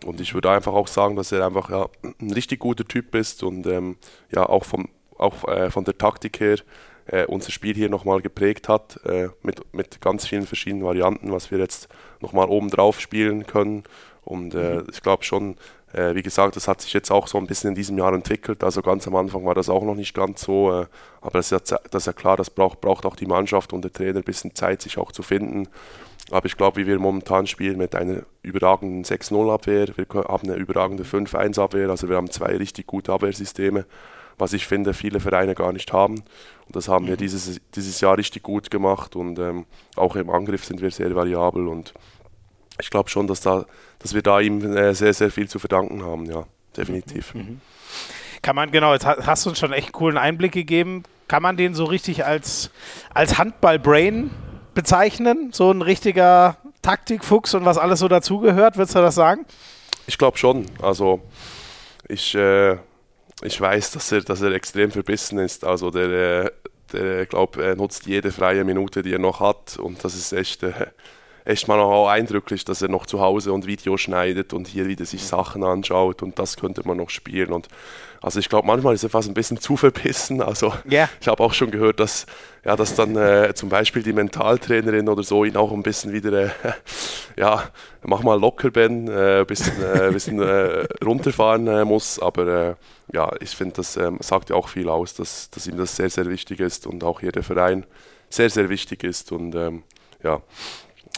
Und 0.04 0.20
ich 0.20 0.34
würde 0.34 0.50
einfach 0.50 0.72
auch 0.72 0.88
sagen, 0.88 1.16
dass 1.16 1.32
er 1.32 1.46
einfach 1.46 1.70
ja, 1.70 1.88
ein 2.20 2.32
richtig 2.32 2.60
guter 2.60 2.84
Typ 2.84 3.14
ist 3.14 3.42
und 3.42 3.66
ähm, 3.66 3.96
ja 4.34 4.48
auch, 4.48 4.64
vom, 4.64 4.88
auch 5.16 5.46
äh, 5.46 5.70
von 5.70 5.84
der 5.84 5.96
Taktik 5.96 6.40
her 6.40 6.56
äh, 7.06 7.24
unser 7.26 7.50
Spiel 7.50 7.74
hier 7.74 7.88
nochmal 7.88 8.20
geprägt 8.20 8.68
hat, 8.68 9.00
äh, 9.04 9.28
mit, 9.42 9.74
mit 9.74 10.00
ganz 10.00 10.26
vielen 10.26 10.46
verschiedenen 10.46 10.84
Varianten, 10.84 11.32
was 11.32 11.50
wir 11.50 11.58
jetzt 11.58 11.88
nochmal 12.20 12.48
oben 12.48 12.70
drauf 12.70 13.00
spielen 13.00 13.46
können. 13.46 13.84
Und 14.24 14.54
äh, 14.54 14.76
mhm. 14.76 14.86
ich 14.92 15.02
glaube 15.02 15.24
schon, 15.24 15.56
äh, 15.92 16.14
wie 16.14 16.22
gesagt, 16.22 16.56
das 16.56 16.68
hat 16.68 16.80
sich 16.80 16.92
jetzt 16.92 17.10
auch 17.10 17.26
so 17.26 17.38
ein 17.38 17.46
bisschen 17.46 17.70
in 17.70 17.74
diesem 17.74 17.98
Jahr 17.98 18.14
entwickelt. 18.14 18.64
Also 18.64 18.82
ganz 18.82 19.06
am 19.06 19.16
Anfang 19.16 19.44
war 19.44 19.54
das 19.54 19.68
auch 19.68 19.82
noch 19.82 19.94
nicht 19.94 20.14
ganz 20.14 20.42
so. 20.42 20.72
Äh, 20.72 20.86
aber 21.20 21.38
das 21.38 21.52
ist, 21.52 21.70
ja, 21.70 21.78
das 21.90 22.02
ist 22.02 22.06
ja 22.06 22.12
klar, 22.12 22.36
das 22.36 22.50
braucht, 22.50 22.80
braucht 22.80 23.04
auch 23.04 23.16
die 23.16 23.26
Mannschaft 23.26 23.72
und 23.72 23.82
der 23.82 23.92
Trainer 23.92 24.20
ein 24.20 24.24
bisschen 24.24 24.54
Zeit, 24.54 24.82
sich 24.82 24.98
auch 24.98 25.12
zu 25.12 25.22
finden. 25.22 25.68
Aber 26.30 26.46
ich 26.46 26.56
glaube, 26.56 26.80
wie 26.80 26.86
wir 26.86 26.98
momentan 26.98 27.46
spielen 27.46 27.78
mit 27.78 27.94
einer 27.94 28.22
überragenden 28.42 29.04
6-0-Abwehr, 29.04 29.88
wir 29.96 30.06
haben 30.28 30.48
eine 30.48 30.56
überragende 30.56 31.02
5-1-Abwehr, 31.02 31.90
also 31.90 32.08
wir 32.08 32.16
haben 32.16 32.30
zwei 32.30 32.56
richtig 32.56 32.86
gute 32.86 33.12
Abwehrsysteme, 33.12 33.84
was 34.42 34.52
ich 34.52 34.66
finde, 34.66 34.92
viele 34.92 35.20
Vereine 35.20 35.54
gar 35.54 35.72
nicht 35.72 35.92
haben. 35.92 36.16
Und 36.66 36.76
das 36.76 36.88
haben 36.88 37.06
wir 37.06 37.14
mhm. 37.14 37.18
dieses, 37.18 37.60
dieses 37.76 38.00
Jahr 38.00 38.18
richtig 38.18 38.42
gut 38.42 38.70
gemacht 38.72 39.14
und 39.14 39.38
ähm, 39.38 39.66
auch 39.94 40.16
im 40.16 40.28
Angriff 40.30 40.64
sind 40.64 40.82
wir 40.82 40.90
sehr 40.90 41.14
variabel 41.14 41.68
und 41.68 41.94
ich 42.80 42.90
glaube 42.90 43.08
schon, 43.08 43.28
dass, 43.28 43.40
da, 43.40 43.64
dass 44.00 44.14
wir 44.14 44.22
da 44.22 44.40
ihm 44.40 44.76
äh, 44.76 44.94
sehr, 44.94 45.14
sehr 45.14 45.30
viel 45.30 45.48
zu 45.48 45.60
verdanken 45.60 46.02
haben, 46.04 46.26
ja, 46.26 46.44
definitiv. 46.76 47.34
Mhm. 47.34 47.60
Kann 48.42 48.56
man, 48.56 48.72
genau, 48.72 48.92
jetzt 48.92 49.06
hast 49.06 49.46
du 49.46 49.50
uns 49.50 49.60
schon 49.60 49.72
echt 49.72 49.88
einen 49.88 49.92
coolen 49.92 50.18
Einblick 50.18 50.50
gegeben. 50.50 51.04
Kann 51.28 51.42
man 51.42 51.56
den 51.56 51.74
so 51.74 51.84
richtig 51.84 52.24
als, 52.24 52.70
als 53.14 53.38
Handball-Brain 53.38 54.32
bezeichnen? 54.74 55.50
So 55.52 55.70
ein 55.70 55.82
richtiger 55.82 56.56
Taktikfuchs 56.82 57.54
und 57.54 57.64
was 57.64 57.78
alles 57.78 58.00
so 58.00 58.08
dazugehört, 58.08 58.76
würdest 58.76 58.96
du 58.96 58.98
das 58.98 59.14
sagen? 59.14 59.46
Ich 60.08 60.18
glaube 60.18 60.38
schon. 60.38 60.66
Also 60.82 61.20
ich, 62.08 62.34
äh, 62.34 62.78
ich 63.42 63.60
weiß, 63.60 63.92
dass 63.92 64.12
er, 64.12 64.22
dass 64.22 64.40
er 64.40 64.52
extrem 64.52 64.90
verbissen 64.90 65.38
ist. 65.38 65.64
Also 65.64 65.90
der, 65.90 66.44
äh, 66.44 66.50
der 66.92 67.26
glaube, 67.26 67.64
er 67.64 67.76
nutzt 67.76 68.06
jede 68.06 68.30
freie 68.32 68.64
Minute, 68.64 69.02
die 69.02 69.12
er 69.12 69.18
noch 69.18 69.40
hat 69.40 69.78
und 69.78 70.04
das 70.04 70.14
ist 70.14 70.32
echt 70.32 70.62
äh, 70.62 70.72
echt 71.44 71.68
mal 71.68 71.80
auch 71.80 72.08
eindrücklich, 72.08 72.64
dass 72.64 72.82
er 72.82 72.88
noch 72.88 73.06
zu 73.06 73.20
Hause 73.20 73.52
und 73.52 73.66
Video 73.66 73.96
schneidet 73.96 74.52
und 74.52 74.68
hier 74.68 74.86
wieder 74.86 75.04
sich 75.04 75.24
Sachen 75.24 75.64
anschaut 75.64 76.22
und 76.22 76.38
das 76.38 76.56
könnte 76.56 76.86
man 76.86 76.98
noch 76.98 77.10
spielen. 77.10 77.52
Und 77.52 77.68
also 78.22 78.38
ich 78.38 78.48
glaube, 78.48 78.66
manchmal 78.66 78.94
ist 78.94 79.02
er 79.02 79.10
fast 79.10 79.28
ein 79.28 79.34
bisschen 79.34 79.58
zu 79.58 79.76
verbissen. 79.76 80.40
Also 80.40 80.72
yeah. 80.90 81.08
ich 81.20 81.26
habe 81.26 81.42
auch 81.42 81.52
schon 81.52 81.70
gehört, 81.70 81.98
dass, 81.98 82.26
ja, 82.64 82.76
dass 82.76 82.94
dann 82.94 83.16
äh, 83.16 83.52
zum 83.54 83.68
Beispiel 83.68 84.02
die 84.02 84.12
Mentaltrainerin 84.12 85.08
oder 85.08 85.24
so 85.24 85.44
ihn 85.44 85.56
auch 85.56 85.72
ein 85.72 85.82
bisschen 85.82 86.12
wieder, 86.12 86.32
äh, 86.32 86.50
ja, 87.36 87.64
mach 88.02 88.22
mal 88.22 88.38
locker, 88.38 88.70
Ben, 88.70 89.08
ein 89.08 89.40
äh, 89.40 89.44
bisschen, 89.44 89.82
äh, 89.82 90.10
bisschen 90.12 90.40
äh, 90.40 90.86
runterfahren 91.04 91.86
muss. 91.86 92.20
Aber 92.20 92.76
ja, 93.12 93.30
ich 93.40 93.50
finde, 93.50 93.74
das 93.74 93.96
ähm, 93.96 94.18
sagt 94.20 94.50
ja 94.50 94.56
auch 94.56 94.68
viel 94.68 94.88
aus, 94.88 95.14
dass, 95.14 95.50
dass 95.50 95.66
ihm 95.66 95.76
das 95.76 95.96
sehr, 95.96 96.08
sehr 96.08 96.26
wichtig 96.26 96.60
ist 96.60 96.86
und 96.86 97.02
auch 97.02 97.20
hier 97.20 97.32
der 97.32 97.42
Verein 97.42 97.84
sehr, 98.30 98.50
sehr 98.50 98.68
wichtig 98.68 99.02
ist. 99.02 99.32
Und 99.32 99.54
ähm, 99.54 99.82
ja, 100.22 100.40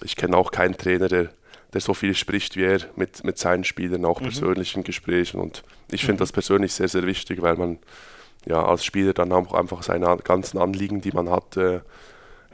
ich 0.03 0.17
kenne 0.17 0.37
auch 0.37 0.51
keinen 0.51 0.77
Trainer, 0.77 1.09
der, 1.09 1.29
der 1.75 1.81
so 1.81 1.93
viel 1.93 2.15
spricht 2.15 2.57
wie 2.57 2.63
er 2.63 2.81
mit, 2.97 3.25
mit 3.25 3.37
seinen 3.37 3.65
Spielern, 3.65 4.05
auch 4.05 4.21
mhm. 4.21 4.25
persönlichen 4.25 4.85
Gesprächen. 4.85 5.41
Und 5.41 5.65
ich 5.91 6.03
finde 6.03 6.15
mhm. 6.15 6.19
das 6.19 6.33
persönlich 6.33 6.73
sehr, 6.73 6.89
sehr 6.89 7.05
wichtig, 7.05 7.43
weil 7.43 7.57
man 7.57 7.79
ja 8.47 8.65
als 8.65 8.85
Spieler 8.85 9.13
dann 9.13 9.33
auch 9.33 9.53
einfach 9.53 9.83
seine 9.83 10.17
ganzen 10.19 10.59
Anliegen, 10.59 11.01
die 11.01 11.13
man 11.13 11.29
hat, 11.29 11.57
äh, 11.57 11.81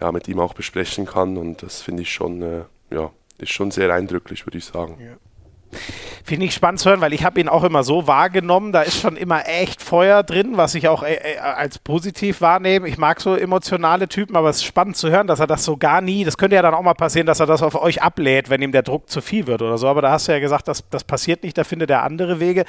ja, 0.00 0.10
mit 0.12 0.26
ihm 0.26 0.40
auch 0.40 0.54
besprechen 0.54 1.04
kann. 1.04 1.36
Und 1.36 1.62
das 1.62 1.82
finde 1.82 2.02
ich 2.02 2.12
schon, 2.12 2.42
äh, 2.42 2.62
ja, 2.90 3.10
ist 3.38 3.52
schon 3.52 3.70
sehr 3.70 3.92
eindrücklich, 3.92 4.46
würde 4.46 4.58
ich 4.58 4.64
sagen. 4.64 4.96
Ja. 5.00 5.16
Finde 6.24 6.46
ich 6.46 6.54
spannend 6.54 6.80
zu 6.80 6.90
hören, 6.90 7.00
weil 7.00 7.12
ich 7.12 7.24
habe 7.24 7.40
ihn 7.40 7.48
auch 7.48 7.64
immer 7.64 7.82
so 7.82 8.06
wahrgenommen. 8.06 8.72
Da 8.72 8.82
ist 8.82 9.00
schon 9.00 9.16
immer 9.16 9.48
echt 9.48 9.82
Feuer 9.82 10.22
drin, 10.22 10.56
was 10.56 10.74
ich 10.74 10.88
auch 10.88 11.02
äh, 11.02 11.14
äh, 11.14 11.38
als 11.38 11.78
positiv 11.78 12.40
wahrnehme. 12.40 12.88
Ich 12.88 12.98
mag 12.98 13.20
so 13.20 13.34
emotionale 13.34 14.08
Typen, 14.08 14.36
aber 14.36 14.50
es 14.50 14.56
ist 14.56 14.64
spannend 14.64 14.96
zu 14.96 15.10
hören, 15.10 15.26
dass 15.26 15.40
er 15.40 15.46
das 15.46 15.64
so 15.64 15.76
gar 15.76 16.00
nie, 16.00 16.24
das 16.24 16.38
könnte 16.38 16.56
ja 16.56 16.62
dann 16.62 16.74
auch 16.74 16.82
mal 16.82 16.94
passieren, 16.94 17.26
dass 17.26 17.40
er 17.40 17.46
das 17.46 17.62
auf 17.62 17.80
euch 17.80 18.02
ablädt, 18.02 18.50
wenn 18.50 18.62
ihm 18.62 18.72
der 18.72 18.82
Druck 18.82 19.08
zu 19.10 19.20
viel 19.20 19.46
wird 19.46 19.62
oder 19.62 19.78
so. 19.78 19.88
Aber 19.88 20.02
da 20.02 20.10
hast 20.10 20.28
du 20.28 20.32
ja 20.32 20.38
gesagt, 20.38 20.68
das, 20.68 20.84
das 20.90 21.04
passiert 21.04 21.42
nicht, 21.42 21.56
da 21.56 21.64
findet 21.64 21.90
er 21.90 22.02
andere 22.02 22.40
Wege. 22.40 22.64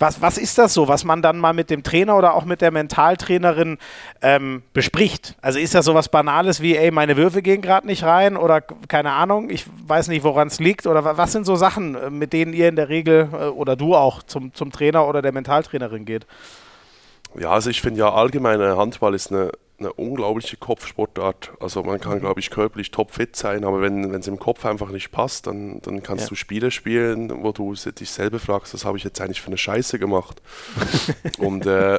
Was, 0.00 0.22
was 0.22 0.38
ist 0.38 0.56
das 0.56 0.72
so, 0.72 0.88
was 0.88 1.04
man 1.04 1.20
dann 1.20 1.38
mal 1.38 1.52
mit 1.52 1.68
dem 1.68 1.82
Trainer 1.82 2.16
oder 2.16 2.32
auch 2.32 2.46
mit 2.46 2.62
der 2.62 2.70
Mentaltrainerin 2.70 3.76
ähm, 4.22 4.62
bespricht? 4.72 5.36
Also 5.42 5.58
ist 5.58 5.74
das 5.74 5.84
so 5.84 5.94
was 5.94 6.08
Banales 6.08 6.62
wie, 6.62 6.74
ey, 6.74 6.90
meine 6.90 7.18
Würfe 7.18 7.42
gehen 7.42 7.60
gerade 7.60 7.86
nicht 7.86 8.02
rein 8.02 8.38
oder 8.38 8.62
keine 8.62 9.12
Ahnung, 9.12 9.50
ich 9.50 9.66
weiß 9.86 10.08
nicht, 10.08 10.24
woran 10.24 10.48
es 10.48 10.58
liegt 10.58 10.86
oder 10.86 11.18
was 11.18 11.32
sind 11.32 11.44
so 11.44 11.54
Sachen, 11.54 11.96
äh, 11.96 12.08
mit 12.08 12.32
denen 12.32 12.54
ihr 12.54 12.70
in 12.70 12.76
der 12.76 12.88
Regel 12.88 13.28
äh, 13.30 13.44
oder 13.48 13.76
du 13.76 13.94
auch 13.94 14.22
zum, 14.22 14.54
zum 14.54 14.72
Trainer 14.72 15.06
oder 15.06 15.20
der 15.20 15.32
Mentaltrainerin 15.32 16.06
geht? 16.06 16.26
Ja, 17.38 17.50
also 17.50 17.68
ich 17.68 17.82
finde 17.82 18.00
ja 18.00 18.10
allgemein 18.10 18.58
Handball 18.58 19.14
ist 19.14 19.30
eine, 19.30 19.52
eine 19.80 19.92
unglaubliche 19.94 20.56
Kopfsportart. 20.56 21.52
Also 21.58 21.82
man 21.82 22.00
kann, 22.00 22.18
mhm. 22.18 22.20
glaube 22.20 22.40
ich, 22.40 22.50
körperlich 22.50 22.90
topfit 22.90 23.34
sein, 23.34 23.64
aber 23.64 23.80
wenn 23.80 24.14
es 24.14 24.28
im 24.28 24.38
Kopf 24.38 24.64
einfach 24.64 24.90
nicht 24.90 25.10
passt, 25.10 25.46
dann, 25.46 25.80
dann 25.82 26.02
kannst 26.02 26.24
ja. 26.24 26.28
du 26.28 26.34
Spiele 26.36 26.70
spielen, 26.70 27.42
wo 27.42 27.52
du 27.52 27.74
dich 27.74 28.10
selber 28.10 28.38
fragst, 28.38 28.74
was 28.74 28.84
habe 28.84 28.98
ich 28.98 29.04
jetzt 29.04 29.20
eigentlich 29.20 29.40
für 29.40 29.48
eine 29.48 29.58
Scheiße 29.58 29.98
gemacht. 29.98 30.42
Und 31.38 31.66
äh, 31.66 31.98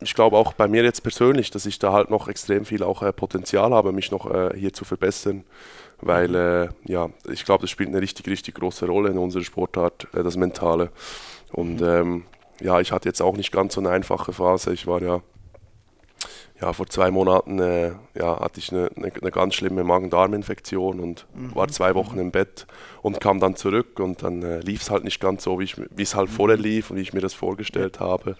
ich 0.00 0.14
glaube 0.14 0.36
auch 0.36 0.54
bei 0.54 0.66
mir 0.66 0.82
jetzt 0.82 1.02
persönlich, 1.02 1.50
dass 1.50 1.66
ich 1.66 1.78
da 1.78 1.92
halt 1.92 2.10
noch 2.10 2.28
extrem 2.28 2.64
viel 2.64 2.82
auch 2.82 3.02
äh, 3.02 3.12
Potenzial 3.12 3.72
habe, 3.72 3.92
mich 3.92 4.10
noch 4.10 4.30
äh, 4.30 4.58
hier 4.58 4.72
zu 4.72 4.84
verbessern 4.84 5.44
weil 6.00 6.34
äh, 6.34 6.68
ja, 6.84 7.08
ich 7.30 7.46
glaube, 7.46 7.62
das 7.62 7.70
spielt 7.70 7.88
eine 7.88 8.02
richtig, 8.02 8.28
richtig 8.28 8.56
große 8.56 8.86
Rolle 8.86 9.10
in 9.10 9.18
unserer 9.18 9.42
Sportart, 9.42 10.08
äh, 10.12 10.22
das 10.22 10.36
Mentale. 10.36 10.90
Und 11.52 11.80
mhm. 11.80 11.86
ähm, 11.86 12.24
ja, 12.60 12.80
ich 12.80 12.92
hatte 12.92 13.08
jetzt 13.08 13.22
auch 13.22 13.36
nicht 13.36 13.52
ganz 13.52 13.74
so 13.74 13.80
eine 13.80 13.90
einfache 13.90 14.32
Phase. 14.32 14.72
Ich 14.72 14.86
war 14.86 15.02
ja, 15.02 15.20
ja 16.60 16.72
vor 16.72 16.86
zwei 16.86 17.10
Monaten 17.10 17.58
äh, 17.58 17.92
ja, 18.14 18.40
hatte 18.40 18.60
ich 18.60 18.72
eine, 18.72 18.90
eine, 18.96 19.12
eine 19.12 19.30
ganz 19.30 19.54
schlimme 19.54 19.84
Magen-Darm-Infektion 19.84 21.00
und 21.00 21.26
mhm. 21.34 21.54
war 21.54 21.68
zwei 21.68 21.94
Wochen 21.94 22.18
im 22.18 22.30
Bett 22.30 22.66
und 23.02 23.20
kam 23.20 23.40
dann 23.40 23.56
zurück 23.56 24.00
und 24.00 24.22
dann 24.22 24.42
äh, 24.42 24.60
lief 24.60 24.82
es 24.82 24.90
halt 24.90 25.04
nicht 25.04 25.20
ganz 25.20 25.44
so, 25.44 25.60
wie 25.60 26.02
es 26.02 26.14
halt 26.14 26.30
vorher 26.30 26.56
lief 26.56 26.90
und 26.90 26.96
wie 26.96 27.02
ich 27.02 27.12
mir 27.12 27.20
das 27.20 27.34
vorgestellt 27.34 28.00
habe. 28.00 28.36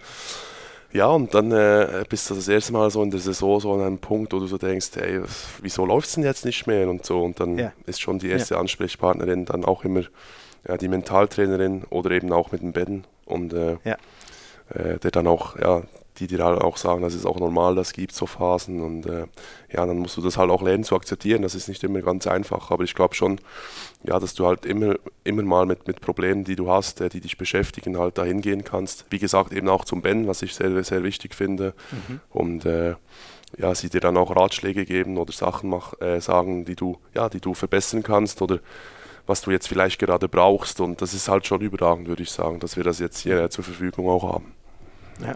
Ja, 0.93 1.07
und 1.07 1.33
dann 1.33 1.51
äh, 1.51 2.05
bist 2.07 2.29
du 2.29 2.33
das 2.33 2.47
erste 2.47 2.73
Mal 2.73 2.89
so 2.89 3.03
in 3.03 3.11
der 3.11 3.19
Saison 3.19 3.59
so 3.59 3.73
an 3.73 3.81
einem 3.81 3.97
Punkt, 3.97 4.33
wo 4.33 4.39
du 4.39 4.47
so 4.47 4.57
denkst, 4.57 4.91
hey, 4.95 5.21
wieso 5.61 5.85
läuft 5.85 6.07
es 6.07 6.15
denn 6.15 6.23
jetzt 6.23 6.45
nicht 6.45 6.65
mehr 6.65 6.89
und 6.89 7.05
so. 7.05 7.21
Und 7.21 7.39
dann 7.39 7.57
ja. 7.57 7.73
ist 7.85 7.99
schon 7.99 8.19
die 8.19 8.29
erste 8.29 8.55
ja. 8.55 8.59
Ansprechpartnerin 8.61 9.45
dann 9.45 9.65
auch 9.65 9.83
immer 9.83 10.03
ja, 10.67 10.77
die 10.77 10.87
Mentaltrainerin 10.87 11.83
oder 11.89 12.11
eben 12.11 12.31
auch 12.31 12.51
mit 12.51 12.61
dem 12.61 12.71
Ben 12.71 13.03
und 13.25 13.53
äh, 13.53 13.77
ja. 13.83 13.97
äh, 14.69 14.97
der 14.99 15.11
dann 15.11 15.27
auch 15.27 15.57
ja, 15.59 15.83
die 16.19 16.27
dir 16.27 16.43
halt 16.43 16.61
auch 16.61 16.77
sagen, 16.77 17.01
das 17.01 17.13
ist 17.13 17.25
auch 17.25 17.39
normal, 17.39 17.75
das 17.75 17.93
gibt 17.93 18.13
so 18.13 18.25
Phasen 18.25 18.81
und 18.81 19.05
äh, 19.05 19.27
ja, 19.71 19.85
dann 19.85 19.99
musst 19.99 20.17
du 20.17 20.21
das 20.21 20.37
halt 20.37 20.49
auch 20.49 20.61
lernen 20.61 20.83
zu 20.83 20.95
akzeptieren. 20.95 21.41
Das 21.41 21.55
ist 21.55 21.67
nicht 21.67 21.83
immer 21.83 22.01
ganz 22.01 22.27
einfach, 22.27 22.71
aber 22.71 22.83
ich 22.83 22.95
glaube 22.95 23.15
schon, 23.15 23.39
ja, 24.03 24.19
dass 24.19 24.33
du 24.33 24.45
halt 24.45 24.65
immer, 24.65 24.95
immer 25.23 25.43
mal 25.43 25.65
mit, 25.65 25.87
mit 25.87 26.01
Problemen, 26.01 26.43
die 26.43 26.55
du 26.55 26.69
hast, 26.69 27.01
äh, 27.01 27.09
die 27.09 27.21
dich 27.21 27.37
beschäftigen, 27.37 27.97
halt 27.97 28.17
dahin 28.17 28.41
gehen 28.41 28.63
kannst. 28.63 29.05
Wie 29.09 29.19
gesagt, 29.19 29.53
eben 29.53 29.69
auch 29.69 29.85
zum 29.85 30.01
Ben, 30.01 30.27
was 30.27 30.41
ich 30.41 30.55
sehr, 30.55 30.83
sehr 30.83 31.03
wichtig 31.03 31.35
finde 31.35 31.73
mhm. 31.91 32.19
und 32.29 32.65
äh, 32.65 32.95
ja, 33.57 33.73
sie 33.73 33.89
dir 33.89 34.01
dann 34.01 34.17
auch 34.17 34.35
Ratschläge 34.35 34.85
geben 34.85 35.17
oder 35.17 35.31
Sachen 35.31 35.69
mach, 35.69 35.99
äh, 36.01 36.19
sagen, 36.19 36.65
die 36.65 36.75
du, 36.75 36.97
ja, 37.13 37.29
die 37.29 37.39
du 37.39 37.53
verbessern 37.53 38.03
kannst 38.03 38.41
oder 38.41 38.59
was 39.25 39.41
du 39.41 39.51
jetzt 39.51 39.67
vielleicht 39.67 39.99
gerade 39.99 40.27
brauchst 40.27 40.79
und 40.79 41.01
das 41.01 41.13
ist 41.13 41.27
halt 41.27 41.45
schon 41.45 41.61
überragend, 41.61 42.07
würde 42.07 42.23
ich 42.23 42.31
sagen, 42.31 42.59
dass 42.59 42.77
wir 42.77 42.83
das 42.83 42.99
jetzt 42.99 43.19
hier 43.19 43.49
zur 43.49 43.63
Verfügung 43.63 44.09
auch 44.09 44.23
haben. 44.23 44.53
Ja. 45.21 45.35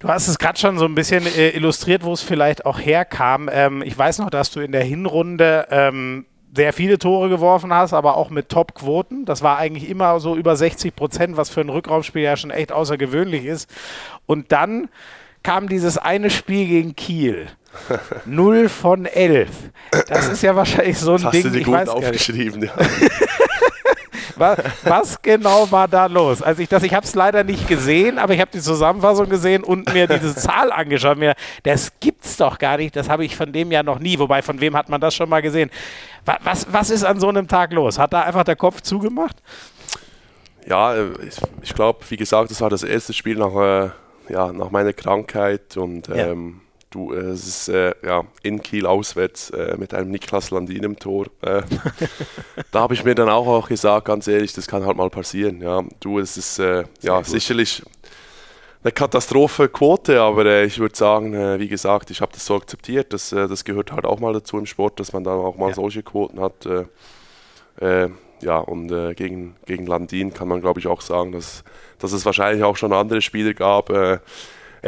Du 0.00 0.08
hast 0.08 0.28
es 0.28 0.38
gerade 0.38 0.58
schon 0.58 0.78
so 0.78 0.84
ein 0.84 0.94
bisschen 0.94 1.26
äh, 1.26 1.50
illustriert, 1.50 2.04
wo 2.04 2.12
es 2.12 2.22
vielleicht 2.22 2.66
auch 2.66 2.78
herkam. 2.78 3.48
Ähm, 3.52 3.82
ich 3.82 3.96
weiß 3.96 4.18
noch, 4.18 4.30
dass 4.30 4.50
du 4.50 4.60
in 4.60 4.72
der 4.72 4.84
Hinrunde 4.84 5.66
ähm, 5.70 6.26
sehr 6.54 6.72
viele 6.72 6.98
Tore 6.98 7.28
geworfen 7.28 7.72
hast, 7.72 7.92
aber 7.92 8.16
auch 8.16 8.30
mit 8.30 8.48
Top-Quoten. 8.48 9.24
Das 9.24 9.42
war 9.42 9.58
eigentlich 9.58 9.88
immer 9.88 10.18
so 10.20 10.36
über 10.36 10.56
60 10.56 10.94
Prozent, 10.94 11.36
was 11.36 11.50
für 11.50 11.60
ein 11.60 11.68
Rückraumspiel 11.68 12.22
ja 12.22 12.36
schon 12.36 12.50
echt 12.50 12.72
außergewöhnlich 12.72 13.44
ist. 13.44 13.68
Und 14.26 14.52
dann 14.52 14.88
kam 15.42 15.68
dieses 15.68 15.98
eine 15.98 16.30
Spiel 16.30 16.66
gegen 16.66 16.96
Kiel. 16.96 17.48
0 18.24 18.68
von 18.68 19.06
11. 19.06 19.48
Das 20.08 20.28
ist 20.28 20.42
ja 20.42 20.56
wahrscheinlich 20.56 20.98
so 20.98 21.14
ein 21.14 21.22
das 21.22 21.32
Ding. 21.32 21.44
Hast 21.44 21.54
du 21.54 21.58
dir 21.58 21.64
gut 21.64 21.88
aufgeschrieben, 21.88 22.62
ja. 22.64 22.72
Was, 24.38 24.58
was, 24.84 25.22
genau 25.22 25.70
war 25.70 25.88
da 25.88 26.06
los? 26.06 26.42
Also 26.42 26.62
ich, 26.62 26.70
ich 26.70 26.94
habe 26.94 27.04
es 27.04 27.14
leider 27.14 27.44
nicht 27.44 27.68
gesehen, 27.68 28.18
aber 28.18 28.34
ich 28.34 28.40
habe 28.40 28.50
die 28.52 28.60
Zusammenfassung 28.60 29.28
gesehen 29.28 29.64
und 29.64 29.92
mir 29.92 30.06
diese 30.06 30.34
Zahl 30.36 30.72
angeschaut. 30.72 31.18
Mir, 31.18 31.34
das 31.62 31.92
gibt's 32.00 32.36
doch 32.36 32.58
gar 32.58 32.76
nicht. 32.76 32.96
Das 32.96 33.08
habe 33.08 33.24
ich 33.24 33.36
von 33.36 33.52
dem 33.52 33.70
ja 33.72 33.82
noch 33.82 33.98
nie. 33.98 34.18
Wobei, 34.18 34.42
von 34.42 34.60
wem 34.60 34.76
hat 34.76 34.88
man 34.88 35.00
das 35.00 35.14
schon 35.14 35.28
mal 35.28 35.42
gesehen? 35.42 35.70
Was, 36.24 36.66
was 36.70 36.90
ist 36.90 37.04
an 37.04 37.20
so 37.20 37.28
einem 37.28 37.48
Tag 37.48 37.72
los? 37.72 37.98
Hat 37.98 38.12
da 38.12 38.22
einfach 38.22 38.44
der 38.44 38.56
Kopf 38.56 38.80
zugemacht? 38.82 39.36
Ja, 40.66 40.94
äh, 40.94 41.08
ich, 41.26 41.36
ich 41.62 41.74
glaube, 41.74 42.00
wie 42.08 42.16
gesagt, 42.16 42.50
das 42.50 42.60
war 42.60 42.70
das 42.70 42.82
erste 42.82 43.12
Spiel 43.12 43.36
nach, 43.36 43.54
äh, 43.54 43.90
ja, 44.28 44.52
nach 44.52 44.70
meiner 44.70 44.92
Krankheit 44.92 45.76
und 45.76 46.08
ja. 46.08 46.28
ähm, 46.28 46.60
du, 46.90 47.12
äh, 47.12 47.18
es 47.18 47.46
ist 47.46 47.68
äh, 47.68 47.94
ja, 48.04 48.24
in 48.42 48.62
Kiel 48.62 48.86
auswärts 48.86 49.50
äh, 49.50 49.76
mit 49.76 49.94
einem 49.94 50.10
Niklas 50.10 50.50
Landin 50.50 50.84
im 50.84 50.98
Tor. 50.98 51.26
Äh, 51.42 51.62
da 52.70 52.80
habe 52.80 52.94
ich 52.94 53.04
mir 53.04 53.14
dann 53.14 53.28
auch, 53.28 53.46
auch 53.46 53.68
gesagt, 53.68 54.06
ganz 54.06 54.26
ehrlich, 54.28 54.52
das 54.52 54.66
kann 54.66 54.84
halt 54.84 54.96
mal 54.96 55.10
passieren. 55.10 55.60
Ja, 55.60 55.82
du, 56.00 56.18
es 56.18 56.36
ist 56.36 56.58
ja 56.58 57.24
sicherlich 57.24 57.82
eine 58.82 58.92
Katastrophenquote, 58.92 60.20
aber 60.20 60.62
ich 60.62 60.78
würde 60.78 60.96
sagen, 60.96 61.58
wie 61.58 61.68
gesagt, 61.68 62.10
ich 62.10 62.20
habe 62.20 62.32
das 62.32 62.46
so 62.46 62.54
akzeptiert. 62.56 63.12
Das, 63.12 63.30
das 63.30 63.64
gehört 63.64 63.92
halt 63.92 64.04
auch 64.04 64.20
mal 64.20 64.32
dazu 64.32 64.56
im 64.56 64.66
Sport, 64.66 65.00
dass 65.00 65.12
man 65.12 65.24
dann 65.24 65.38
auch 65.38 65.56
mal 65.56 65.70
ja. 65.70 65.74
solche 65.74 66.02
Quoten 66.02 66.40
hat 66.40 66.66
ja, 68.40 68.58
und 68.58 68.90
äh, 68.92 69.14
gegen, 69.14 69.56
gegen 69.66 69.86
Landin 69.86 70.32
kann 70.32 70.48
man, 70.48 70.60
glaube 70.60 70.80
ich, 70.80 70.86
auch 70.86 71.00
sagen, 71.00 71.32
dass, 71.32 71.64
dass 71.98 72.12
es 72.12 72.24
wahrscheinlich 72.24 72.62
auch 72.64 72.76
schon 72.76 72.92
andere 72.92 73.20
Spieler 73.20 73.54
gab, 73.54 73.90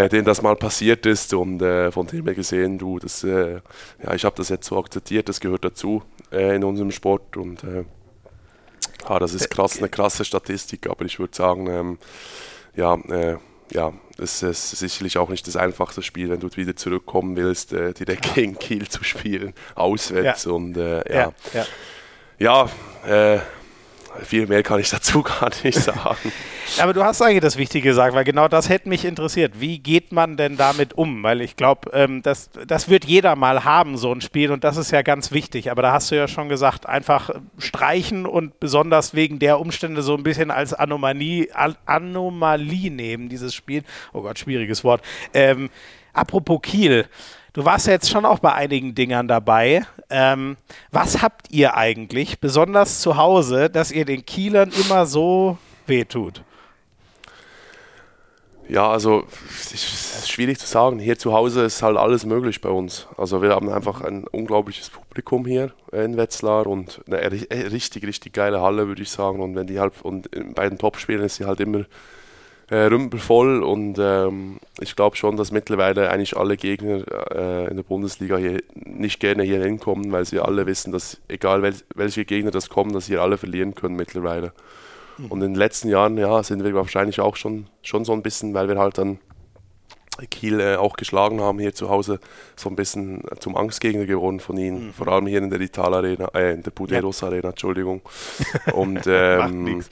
äh, 0.01 0.05
äh, 0.05 0.09
denen 0.09 0.25
das 0.25 0.43
mal 0.43 0.57
passiert 0.57 1.07
ist. 1.07 1.35
Und 1.35 1.63
äh, 1.63 1.91
von 1.93 2.07
dem 2.07 2.25
her 2.25 2.35
gesehen, 2.35 2.79
du, 2.79 2.99
das, 2.99 3.25
äh, 3.25 3.61
ja, 4.03 4.15
ich 4.15 4.25
habe 4.25 4.37
das 4.37 4.49
jetzt 4.49 4.67
so 4.67 4.79
akzeptiert, 4.79 5.29
das 5.29 5.41
gehört 5.41 5.65
dazu 5.65 6.03
äh, 6.33 6.57
in 6.57 6.65
unserem 6.65 6.91
Sport. 6.91 7.37
Und 7.37 7.63
ja, 9.09 9.19
das 9.19 9.35
ist 9.35 9.51
krass, 9.51 9.79
eine 9.79 9.89
krasse 9.89 10.25
Statistik, 10.25 10.89
aber 10.89 11.05
ich 11.05 11.19
würde 11.19 11.35
sagen, 11.35 11.67
ähm, 11.69 11.99
ja, 12.77 12.99
ja, 13.73 13.93
es 14.19 14.43
ist 14.43 14.71
sicherlich 14.71 15.17
auch 15.17 15.29
nicht 15.29 15.47
das 15.47 15.57
einfachste 15.57 16.03
Spiel, 16.03 16.29
wenn 16.29 16.41
du 16.41 16.49
wieder 16.55 16.77
zurückkommen 16.77 17.37
willst, 17.37 17.71
direkt 17.73 18.35
gegen 18.35 18.59
Kiel 18.59 18.89
zu 18.89 19.05
spielen, 19.05 19.55
auswärts. 19.75 20.45
Ja. 20.45 20.53
Und 20.53 20.77
ja. 20.77 21.03
ja. 21.09 21.33
ja 21.55 21.67
ja, 22.41 22.71
äh, 23.07 23.39
viel 24.23 24.47
mehr 24.47 24.63
kann 24.63 24.81
ich 24.81 24.91
dazu 24.91 25.23
gar 25.23 25.51
nicht 25.63 25.79
sagen. 25.79 26.33
Aber 26.81 26.93
du 26.93 27.03
hast 27.03 27.21
eigentlich 27.21 27.41
das 27.41 27.57
Wichtige 27.57 27.89
gesagt, 27.89 28.15
weil 28.15 28.25
genau 28.25 28.49
das 28.49 28.69
hätte 28.69 28.89
mich 28.89 29.05
interessiert. 29.05 29.61
Wie 29.61 29.79
geht 29.79 30.13
man 30.13 30.37
denn 30.37 30.57
damit 30.57 30.95
um? 30.95 31.23
Weil 31.23 31.41
ich 31.41 31.57
glaube, 31.57 31.91
ähm, 31.93 32.23
das, 32.23 32.51
das 32.67 32.89
wird 32.89 33.05
jeder 33.05 33.35
mal 33.37 33.65
haben, 33.65 33.97
so 33.97 34.13
ein 34.13 34.21
Spiel, 34.21 34.53
und 34.53 34.63
das 34.63 34.77
ist 34.77 34.91
ja 34.91 35.03
ganz 35.03 35.33
wichtig. 35.33 35.71
Aber 35.71 35.83
da 35.83 35.93
hast 35.93 36.11
du 36.11 36.17
ja 36.17 36.29
schon 36.29 36.49
gesagt, 36.49 36.87
einfach 36.87 37.31
streichen 37.59 38.27
und 38.27 38.61
besonders 38.61 39.15
wegen 39.15 39.39
der 39.39 39.59
Umstände 39.59 40.03
so 40.03 40.15
ein 40.17 40.23
bisschen 40.23 40.51
als 40.51 40.75
Anomalie, 40.75 41.49
Anomalie 41.87 42.91
nehmen, 42.91 43.29
dieses 43.29 43.55
Spiel. 43.55 43.83
Oh 44.13 44.23
Gott, 44.23 44.39
schwieriges 44.39 44.85
Wort. 44.85 45.03
Ähm, 45.35 45.71
apropos 46.13 46.61
Kiel. 46.63 47.07
Du 47.53 47.65
warst 47.65 47.89
ja 47.89 47.95
jetzt 47.95 48.09
schon 48.09 48.25
auch 48.25 48.39
bei 48.39 48.53
einigen 48.53 48.95
Dingern 48.95 49.27
dabei. 49.27 49.85
Ähm, 50.09 50.57
was 50.93 51.21
habt 51.21 51.51
ihr 51.51 51.77
eigentlich, 51.77 52.39
besonders 52.39 53.01
zu 53.01 53.17
Hause, 53.17 53.69
dass 53.69 53.91
ihr 53.91 54.05
den 54.05 54.25
Kielern 54.25 54.71
immer 54.71 55.05
so 55.07 55.59
wehtut? 55.87 56.45
Ja, 58.69 58.89
also 58.89 59.25
es 59.49 59.73
ist 59.73 60.31
schwierig 60.31 60.61
zu 60.61 60.67
sagen. 60.69 61.01
Hier 61.01 61.19
zu 61.19 61.33
Hause 61.33 61.65
ist 61.65 61.83
halt 61.83 61.97
alles 61.97 62.25
möglich 62.25 62.61
bei 62.61 62.69
uns. 62.69 63.09
Also 63.17 63.43
wir 63.43 63.51
haben 63.51 63.69
einfach 63.69 64.01
ein 64.03 64.29
unglaubliches 64.29 64.91
Publikum 64.91 65.45
hier 65.45 65.73
in 65.91 66.17
Wetzlar 66.17 66.69
und 66.69 67.01
eine 67.09 67.33
richtig, 67.33 68.07
richtig 68.07 68.33
geile 68.33 68.61
Halle, 68.61 68.87
würde 68.87 69.03
ich 69.03 69.11
sagen. 69.11 69.41
Und 69.41 69.57
wenn 69.57 69.67
die 69.67 69.81
halt 69.81 69.95
und 70.05 70.31
bei 70.55 70.69
den 70.69 70.79
Topspielen 70.79 71.25
ist 71.25 71.35
sie 71.35 71.47
halt 71.47 71.59
immer 71.59 71.85
äh, 72.71 72.77
rümpelvoll 72.77 73.63
und 73.63 73.99
ähm, 73.99 74.61
ich 74.79 74.95
glaube 74.95 75.17
schon, 75.17 75.37
dass 75.37 75.51
mittlerweile 75.51 76.11
eigentlich 76.11 76.37
alle 76.37 76.57
Gegner 76.57 77.03
äh, 77.35 77.69
in 77.69 77.77
der 77.77 77.83
Bundesliga 77.83 78.37
hier 78.37 78.63
nicht 78.75 79.19
gerne 79.19 79.43
hier 79.43 79.63
hinkommen, 79.63 80.13
weil 80.13 80.25
sie 80.25 80.39
alle 80.39 80.67
wissen, 80.67 80.93
dass 80.93 81.21
egal 81.29 81.63
wel 81.63 81.75
welche 81.97 82.25
Gegner 82.25 82.53
das 82.53 82.69
kommen, 82.71 82.93
dass 82.93 83.07
hier 83.07 83.23
alle 83.23 83.39
verlieren 83.39 83.75
können 83.75 83.97
mittlerweile. 83.97 84.53
Mhm. 85.19 85.27
Und 85.27 85.43
in 85.43 85.53
den 85.53 85.59
letzten 85.59 85.89
Jahren 85.89 86.17
ja, 86.17 86.43
sind 86.45 86.63
wir 86.63 86.73
wahrscheinlich 86.75 87.21
auch 87.21 87.35
schon, 87.35 87.67
schon 87.83 88.05
so 88.05 88.13
ein 88.13 88.23
bisschen, 88.23 88.55
weil 88.55 88.69
wir 88.69 88.79
halt 88.79 88.99
dann 88.99 89.19
Kiel 90.31 90.61
äh, 90.61 90.77
auch 90.77 90.97
geschlagen 90.97 91.41
haben 91.41 91.59
hier 91.59 91.75
zu 91.75 91.89
Hause, 91.89 92.21
so 92.55 92.69
ein 92.69 92.77
bisschen 92.77 93.23
zum 93.41 93.57
Angstgegner 93.57 94.07
geworden 94.07 94.39
von 94.39 94.57
ihnen, 94.57 94.89
mhm. 94.89 94.93
vor 94.93 95.09
allem 95.09 95.27
hier 95.27 95.39
in 95.39 95.51
der 95.51 95.61
Ital 95.61 95.93
Arena, 95.93 96.29
äh, 96.35 96.53
in 96.53 96.63
der 96.63 96.71
Buderos 96.71 97.23
ja. 97.23 97.29
Arena, 97.29 97.49
Entschuldigung. 97.49 98.03
Und 98.73 99.07
ähm, 99.09 99.83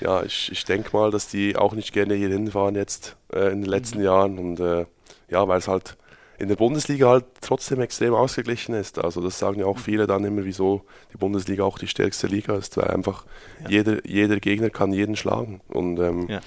ja, 0.00 0.22
ich, 0.22 0.50
ich 0.52 0.64
denke 0.64 0.96
mal, 0.96 1.10
dass 1.10 1.28
die 1.28 1.56
auch 1.56 1.74
nicht 1.74 1.92
gerne 1.92 2.14
hier 2.14 2.28
hinfahren 2.28 2.74
jetzt 2.74 3.16
äh, 3.32 3.52
in 3.52 3.62
den 3.62 3.70
letzten 3.70 3.98
mhm. 3.98 4.04
Jahren 4.04 4.38
und 4.38 4.60
äh, 4.60 4.86
ja, 5.28 5.46
weil 5.48 5.58
es 5.58 5.68
halt 5.68 5.96
in 6.38 6.48
der 6.48 6.56
Bundesliga 6.56 7.08
halt 7.08 7.24
trotzdem 7.40 7.80
extrem 7.80 8.14
ausgeglichen 8.14 8.74
ist. 8.74 8.98
Also 8.98 9.20
das 9.20 9.38
sagen 9.38 9.60
ja 9.60 9.66
auch 9.66 9.76
mhm. 9.76 9.82
viele 9.82 10.06
dann 10.06 10.24
immer, 10.24 10.44
wieso 10.44 10.84
die 11.12 11.16
Bundesliga 11.16 11.64
auch 11.64 11.78
die 11.78 11.88
stärkste 11.88 12.28
Liga 12.28 12.56
ist, 12.56 12.76
weil 12.76 12.88
einfach 12.88 13.24
ja. 13.64 13.70
jeder, 13.70 14.06
jeder 14.06 14.38
Gegner 14.38 14.70
kann 14.70 14.92
jeden 14.92 15.16
schlagen. 15.16 15.60
Und 15.68 15.98
ähm, 15.98 16.28
ja. 16.28 16.40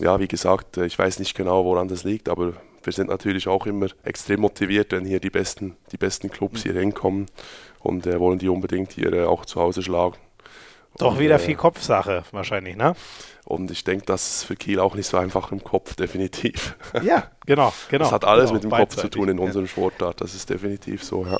ja, 0.00 0.20
wie 0.20 0.28
gesagt, 0.28 0.76
äh, 0.76 0.86
ich 0.86 0.98
weiß 0.98 1.18
nicht 1.18 1.34
genau, 1.34 1.64
woran 1.64 1.88
das 1.88 2.04
liegt, 2.04 2.28
aber 2.28 2.52
wir 2.82 2.92
sind 2.92 3.08
natürlich 3.08 3.48
auch 3.48 3.64
immer 3.64 3.86
extrem 4.02 4.40
motiviert, 4.40 4.92
wenn 4.92 5.06
hier 5.06 5.20
die 5.20 5.30
besten, 5.30 5.76
die 5.90 5.96
besten 5.96 6.30
Clubs 6.30 6.64
mhm. 6.64 6.70
hier 6.70 6.80
hinkommen 6.80 7.26
und 7.80 8.06
äh, 8.06 8.20
wollen 8.20 8.38
die 8.38 8.48
unbedingt 8.48 8.92
hier 8.92 9.12
äh, 9.14 9.24
auch 9.24 9.46
zu 9.46 9.60
Hause 9.60 9.82
schlagen. 9.82 10.16
Doch 10.98 11.18
wieder 11.18 11.36
äh, 11.36 11.38
viel 11.38 11.56
Kopfsache 11.56 12.24
wahrscheinlich, 12.30 12.76
ne? 12.76 12.94
Und 13.44 13.70
ich 13.70 13.84
denke, 13.84 14.06
das 14.06 14.36
ist 14.36 14.44
für 14.44 14.56
Kiel 14.56 14.80
auch 14.80 14.94
nicht 14.94 15.06
so 15.06 15.18
einfach 15.18 15.52
im 15.52 15.62
Kopf, 15.62 15.94
definitiv. 15.96 16.76
Ja, 17.02 17.30
genau, 17.46 17.72
genau. 17.88 18.04
Das 18.04 18.12
hat 18.12 18.24
alles 18.24 18.50
genau, 18.50 18.54
mit 18.54 18.64
dem 18.64 18.70
Kopf 18.70 18.96
zu 18.96 19.08
tun 19.08 19.28
in 19.28 19.38
ja. 19.38 19.44
unserem 19.44 19.66
Sportart, 19.66 20.20
das 20.20 20.34
ist 20.34 20.50
definitiv 20.50 21.02
so, 21.04 21.26
ja. 21.26 21.38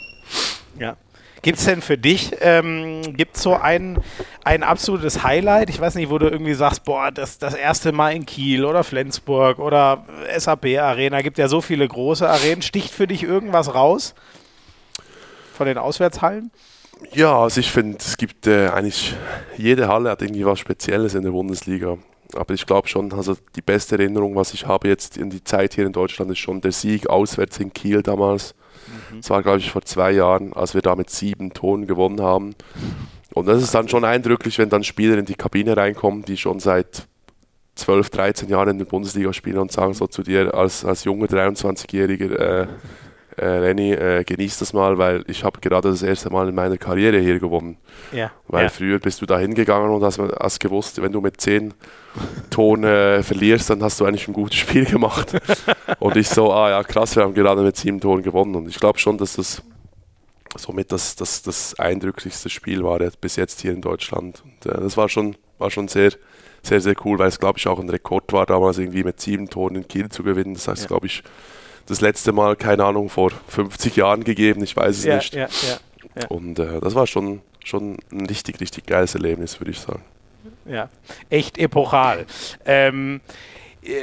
Ja. 0.79 0.97
Gibt 1.45 1.59
es 1.59 1.67
denn 1.67 1.83
für 1.83 1.99
dich, 1.99 2.35
ähm, 2.41 3.03
gibt 3.19 3.37
es 3.37 3.43
so 3.43 3.55
ein, 3.55 4.03
ein 4.45 4.63
absolutes 4.63 5.25
Highlight? 5.25 5.69
Ich 5.69 5.79
weiß 5.79 5.95
nicht, 5.97 6.09
wo 6.09 6.17
du 6.17 6.27
irgendwie 6.27 6.55
sagst, 6.55 6.85
boah, 6.85 7.11
das, 7.11 7.37
das 7.37 7.53
erste 7.53 7.93
Mal 7.93 8.15
in 8.17 8.25
Kiel 8.25 8.65
oder 8.65 8.83
Flensburg 8.83 9.59
oder 9.59 10.07
SAP 10.39 10.79
Arena, 10.79 11.21
gibt 11.21 11.37
ja 11.37 11.47
so 11.49 11.61
viele 11.61 11.87
große 11.87 12.27
Arenen. 12.27 12.63
Sticht 12.63 12.91
für 12.91 13.07
dich 13.07 13.25
irgendwas 13.25 13.75
raus 13.75 14.15
von 15.53 15.67
den 15.67 15.77
Auswärtshallen? 15.77 16.51
Ja, 17.13 17.43
also 17.43 17.61
ich 17.61 17.71
finde, 17.71 17.99
es 17.99 18.17
gibt 18.17 18.47
äh, 18.47 18.69
eigentlich, 18.69 19.15
jede 19.57 19.89
Halle 19.89 20.11
hat 20.11 20.23
irgendwie 20.23 20.47
was 20.47 20.59
Spezielles 20.59 21.15
in 21.15 21.23
der 21.23 21.31
Bundesliga. 21.31 21.99
Aber 22.35 22.55
ich 22.55 22.67
glaube 22.67 22.89
schon, 22.89 23.13
also 23.13 23.37
die 23.55 23.63
beste 23.63 23.97
Erinnerung, 23.97 24.35
was 24.35 24.55
ich 24.55 24.67
habe 24.67 24.89
jetzt 24.89 25.17
in 25.17 25.31
die 25.31 25.45
Zeit 25.45 25.75
hier 25.75 25.87
in 25.87 25.93
Deutschland, 25.93 26.31
ist 26.33 26.39
schon 26.39 26.61
der 26.61 26.73
Sieg 26.73 27.09
auswärts 27.09 27.59
in 27.59 27.73
Kiel 27.73 28.03
damals. 28.03 28.55
Mhm. 29.11 29.21
Das 29.21 29.31
war, 29.31 29.43
glaube 29.43 29.59
ich, 29.59 29.71
vor 29.71 29.83
zwei 29.83 30.13
Jahren, 30.13 30.53
als 30.53 30.75
wir 30.75 30.83
da 30.83 30.97
mit 30.97 31.11
sieben 31.11 31.53
Tonen 31.53 31.87
gewonnen 31.87 32.21
haben. 32.21 32.55
Und 33.35 33.47
das 33.47 33.63
ist 33.63 33.75
dann 33.75 33.89
schon 33.89 34.05
eindrücklich, 34.05 34.59
wenn 34.59 34.69
dann 34.69 34.85
Spieler 34.85 35.19
in 35.19 35.27
die 35.27 35.35
Kabine 35.35 35.77
reinkommen, 35.77 36.25
die 36.25 36.37
schon 36.37 36.61
seit 36.61 37.07
12, 37.75 38.11
13 38.11 38.49
Jahren 38.49 38.71
in 38.71 38.79
der 38.79 38.85
Bundesliga 38.85 39.33
spielen 39.33 39.59
und 39.59 39.73
sagen 39.73 39.95
so 39.95 40.07
zu 40.07 40.23
dir 40.23 40.55
als, 40.55 40.85
als 40.85 41.05
junger 41.05 41.27
23-Jähriger, 41.27 42.39
äh, 42.39 42.67
äh, 43.37 43.47
Renny, 43.47 43.93
äh, 43.93 44.25
genieß 44.25 44.59
das 44.59 44.73
mal, 44.73 44.99
weil 44.99 45.25
ich 45.27 45.45
habe 45.45 45.61
gerade 45.61 45.91
das 45.91 46.03
erste 46.03 46.31
Mal 46.31 46.49
in 46.49 46.55
meiner 46.55 46.77
Karriere 46.77 47.19
hier 47.19 47.39
gewonnen. 47.39 47.77
Ja. 48.13 48.31
Weil 48.49 48.65
ja. 48.65 48.69
früher 48.69 48.99
bist 48.99 49.21
du 49.23 49.27
da 49.27 49.39
hingegangen 49.39 49.91
und 49.91 50.03
hast, 50.03 50.19
hast 50.19 50.61
gewusst, 50.61 51.03
wenn 51.03 51.13
du 51.13 51.21
mit 51.21 51.41
10 51.41 51.75
Ton 52.51 52.85
äh, 52.85 53.23
verlierst, 53.23 53.71
dann 53.71 53.83
hast 53.83 54.01
du 54.01 54.05
eigentlich 54.05 54.29
ein 54.29 54.35
gutes 54.35 54.59
Spiel 54.59 54.85
gemacht. 54.85 55.33
und 55.99 56.17
ich 56.17 56.29
so, 56.29 56.53
ah 56.53 56.71
ja, 56.71 56.83
krass, 56.85 57.17
wir 57.17 57.25
haben 57.25 57.35
gerade 57.35 57.63
mit 57.63 57.77
7 57.77 58.01
Toren 58.01 58.23
gewonnen. 58.23 58.55
Und 58.55 58.69
ich 58.69 58.79
glaube 58.79 58.99
schon, 58.99 59.19
dass 59.19 59.35
das 59.35 59.63
somit 60.57 60.93
das, 60.93 61.17
das, 61.17 61.43
das 61.43 61.75
eindrücklichste 61.79 62.49
Spiel 62.49 62.85
war 62.85 62.99
bis 63.21 63.37
jetzt 63.37 63.61
hier 63.61 63.73
in 63.73 63.83
Deutschland. 63.83 64.43
Und 64.45 64.71
äh, 64.71 64.81
das 64.81 64.97
war 64.97 65.09
schon, 65.09 65.37
war 65.59 65.71
schon 65.71 65.89
sehr, 65.89 66.13
sehr, 66.63 66.81
sehr 66.81 66.95
cool, 67.05 67.19
weil 67.19 67.29
es, 67.29 67.39
glaube 67.39 67.59
ich, 67.59 67.67
auch 67.67 67.79
ein 67.79 67.91
Rekord 67.91 68.33
war, 68.33 68.47
damals 68.47 68.79
irgendwie 68.79 69.05
mit 69.05 69.21
sieben 69.21 69.51
Toren 69.51 69.77
in 69.77 69.89
Kiel 69.89 70.09
zu 70.09 70.23
gewinnen. 70.23 70.55
Das 70.55 70.69
heißt, 70.69 70.83
ja. 70.83 70.89
glaube 70.89 71.07
ich, 71.07 71.23
das 71.87 72.01
letzte 72.01 72.33
Mal, 72.33 72.57
keine 72.57 72.85
Ahnung, 72.85 73.09
vor 73.09 73.31
50 73.49 73.97
Jahren 73.97 74.25
gegeben, 74.25 74.63
ich 74.63 74.77
weiß 74.77 74.99
es 74.99 75.05
ja, 75.05 75.17
nicht. 75.17 75.35
Ja, 75.35 75.49
ja, 76.17 76.27
Und 76.29 76.59
äh, 76.59 76.81
das 76.81 76.95
war 76.95 77.07
schon, 77.07 77.41
schon 77.63 77.97
ein 78.13 78.27
richtig, 78.27 78.61
richtig 78.61 78.87
geiles 78.87 79.15
Erlebnis, 79.15 79.61
würde 79.61 79.71
ich 79.73 79.81
sagen. 79.81 80.03
Ja, 80.67 80.89
echt 81.29 81.59
epochal. 81.59 82.27
Ähm, 82.65 83.21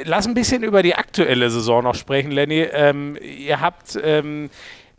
lass 0.04 0.26
ein 0.26 0.34
bisschen 0.34 0.62
über 0.62 0.82
die 0.82 0.94
aktuelle 0.94 1.50
Saison 1.50 1.82
noch 1.82 1.94
sprechen, 1.94 2.30
Lenny. 2.30 2.60
Ähm, 2.60 3.16
ihr 3.20 3.60
habt 3.60 3.98
ähm, 4.02 4.50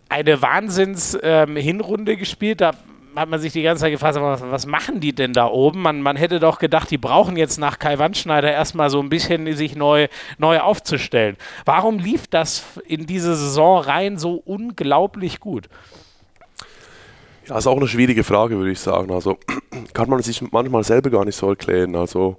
eine 0.09 0.41
Wahnsinns-Hinrunde 0.41 2.13
ähm, 2.13 2.19
gespielt. 2.19 2.61
Da 2.61 2.71
hat 3.15 3.29
man 3.29 3.39
sich 3.39 3.53
die 3.53 3.61
ganze 3.61 3.81
Zeit 3.81 3.91
gefragt, 3.91 4.15
was, 4.15 4.41
was 4.41 4.65
machen 4.65 4.99
die 4.99 5.13
denn 5.13 5.33
da 5.33 5.47
oben? 5.47 5.81
Man, 5.81 6.01
man 6.01 6.15
hätte 6.15 6.39
doch 6.39 6.59
gedacht, 6.59 6.89
die 6.91 6.97
brauchen 6.97 7.37
jetzt 7.37 7.59
nach 7.59 7.79
Kai 7.79 7.99
Wandschneider 7.99 8.51
erstmal 8.51 8.89
so 8.89 8.99
ein 8.99 9.09
bisschen 9.09 9.53
sich 9.55 9.75
neu, 9.75 10.07
neu 10.37 10.59
aufzustellen. 10.59 11.37
Warum 11.65 11.99
lief 11.99 12.27
das 12.27 12.63
in 12.85 13.05
diese 13.05 13.35
Saison 13.35 13.79
rein 13.81 14.17
so 14.17 14.41
unglaublich 14.45 15.39
gut? 15.39 15.69
Ja, 17.47 17.57
ist 17.57 17.67
auch 17.67 17.77
eine 17.77 17.87
schwierige 17.87 18.23
Frage, 18.23 18.57
würde 18.57 18.71
ich 18.71 18.79
sagen. 18.79 19.11
Also 19.11 19.37
kann 19.93 20.09
man 20.09 20.21
sich 20.21 20.41
manchmal 20.51 20.83
selber 20.83 21.09
gar 21.09 21.25
nicht 21.25 21.35
so 21.35 21.49
erklären. 21.49 21.95
Also 21.95 22.37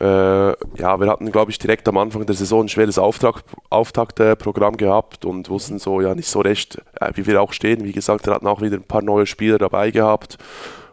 äh, 0.00 0.04
ja, 0.04 1.00
wir 1.00 1.06
hatten, 1.08 1.32
glaube 1.32 1.50
ich, 1.50 1.58
direkt 1.58 1.88
am 1.88 1.98
Anfang 1.98 2.26
der 2.26 2.34
Saison 2.34 2.64
ein 2.64 2.68
schweres 2.68 2.98
Auftrag, 2.98 3.42
Auftaktprogramm 3.70 4.76
gehabt 4.76 5.24
und 5.24 5.48
wussten 5.48 5.78
so 5.78 6.00
ja 6.00 6.14
nicht 6.14 6.28
so 6.28 6.40
recht, 6.40 6.82
äh, 7.00 7.12
wie 7.14 7.26
wir 7.26 7.40
auch 7.40 7.52
stehen. 7.52 7.84
Wie 7.84 7.92
gesagt, 7.92 8.26
wir 8.26 8.34
hatten 8.34 8.46
auch 8.46 8.60
wieder 8.60 8.76
ein 8.76 8.84
paar 8.84 9.02
neue 9.02 9.26
Spieler 9.26 9.58
dabei 9.58 9.90
gehabt 9.90 10.38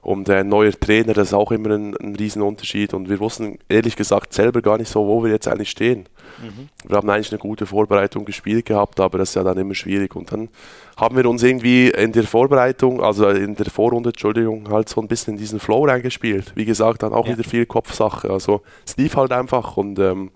und 0.03 0.29
ein 0.29 0.49
neuer 0.49 0.73
Trainer, 0.73 1.13
das 1.13 1.29
ist 1.29 1.33
auch 1.33 1.51
immer 1.51 1.71
ein, 1.71 1.95
ein 1.95 2.15
Riesenunterschied. 2.15 2.93
Und 2.93 3.09
wir 3.09 3.21
wussten 3.21 3.57
ehrlich 3.69 3.95
gesagt 3.95 4.33
selber 4.33 4.61
gar 4.61 4.77
nicht 4.77 4.89
so, 4.89 5.07
wo 5.07 5.23
wir 5.23 5.31
jetzt 5.31 5.47
eigentlich 5.47 5.69
stehen. 5.69 6.09
Mhm. 6.41 6.67
Wir 6.85 6.97
haben 6.97 7.09
eigentlich 7.09 7.31
eine 7.31 7.39
gute 7.39 7.65
Vorbereitung 7.65 8.25
gespielt 8.25 8.65
gehabt, 8.65 8.99
aber 8.99 9.19
das 9.19 9.29
ist 9.29 9.35
ja 9.35 9.43
dann 9.43 9.57
immer 9.57 9.75
schwierig. 9.75 10.13
Und 10.17 10.29
dann 10.33 10.49
haben 10.97 11.15
wir 11.15 11.25
uns 11.25 11.41
irgendwie 11.41 11.87
in 11.87 12.11
der 12.11 12.23
Vorbereitung, 12.23 13.01
also 13.01 13.29
in 13.29 13.55
der 13.55 13.67
Vorrunde, 13.67 14.09
Entschuldigung, 14.09 14.69
halt 14.69 14.89
so 14.89 14.99
ein 14.99 15.07
bisschen 15.07 15.35
in 15.35 15.39
diesen 15.39 15.61
Flow 15.61 15.85
reingespielt. 15.85 16.51
Wie 16.53 16.65
gesagt, 16.65 17.03
dann 17.03 17.13
auch 17.13 17.27
ja. 17.27 17.37
wieder 17.37 17.47
viel 17.47 17.65
Kopfsache. 17.65 18.29
Also 18.29 18.61
es 18.85 18.97
lief 18.97 19.15
halt 19.15 19.31
einfach 19.31 19.77
und 19.77 19.99
ähm, 19.99 20.31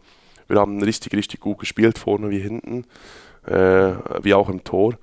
wir 0.48 0.62
haben 0.62 0.82
richtig, 0.82 1.14
richtig 1.14 1.42
gut 1.42 1.60
gespielt, 1.60 1.98
vorne 1.98 2.30
wie 2.30 2.40
hinten, 2.40 2.86
äh, 3.46 3.92
wie 4.22 4.34
auch 4.34 4.48
im 4.48 4.64
Tor. 4.64 4.94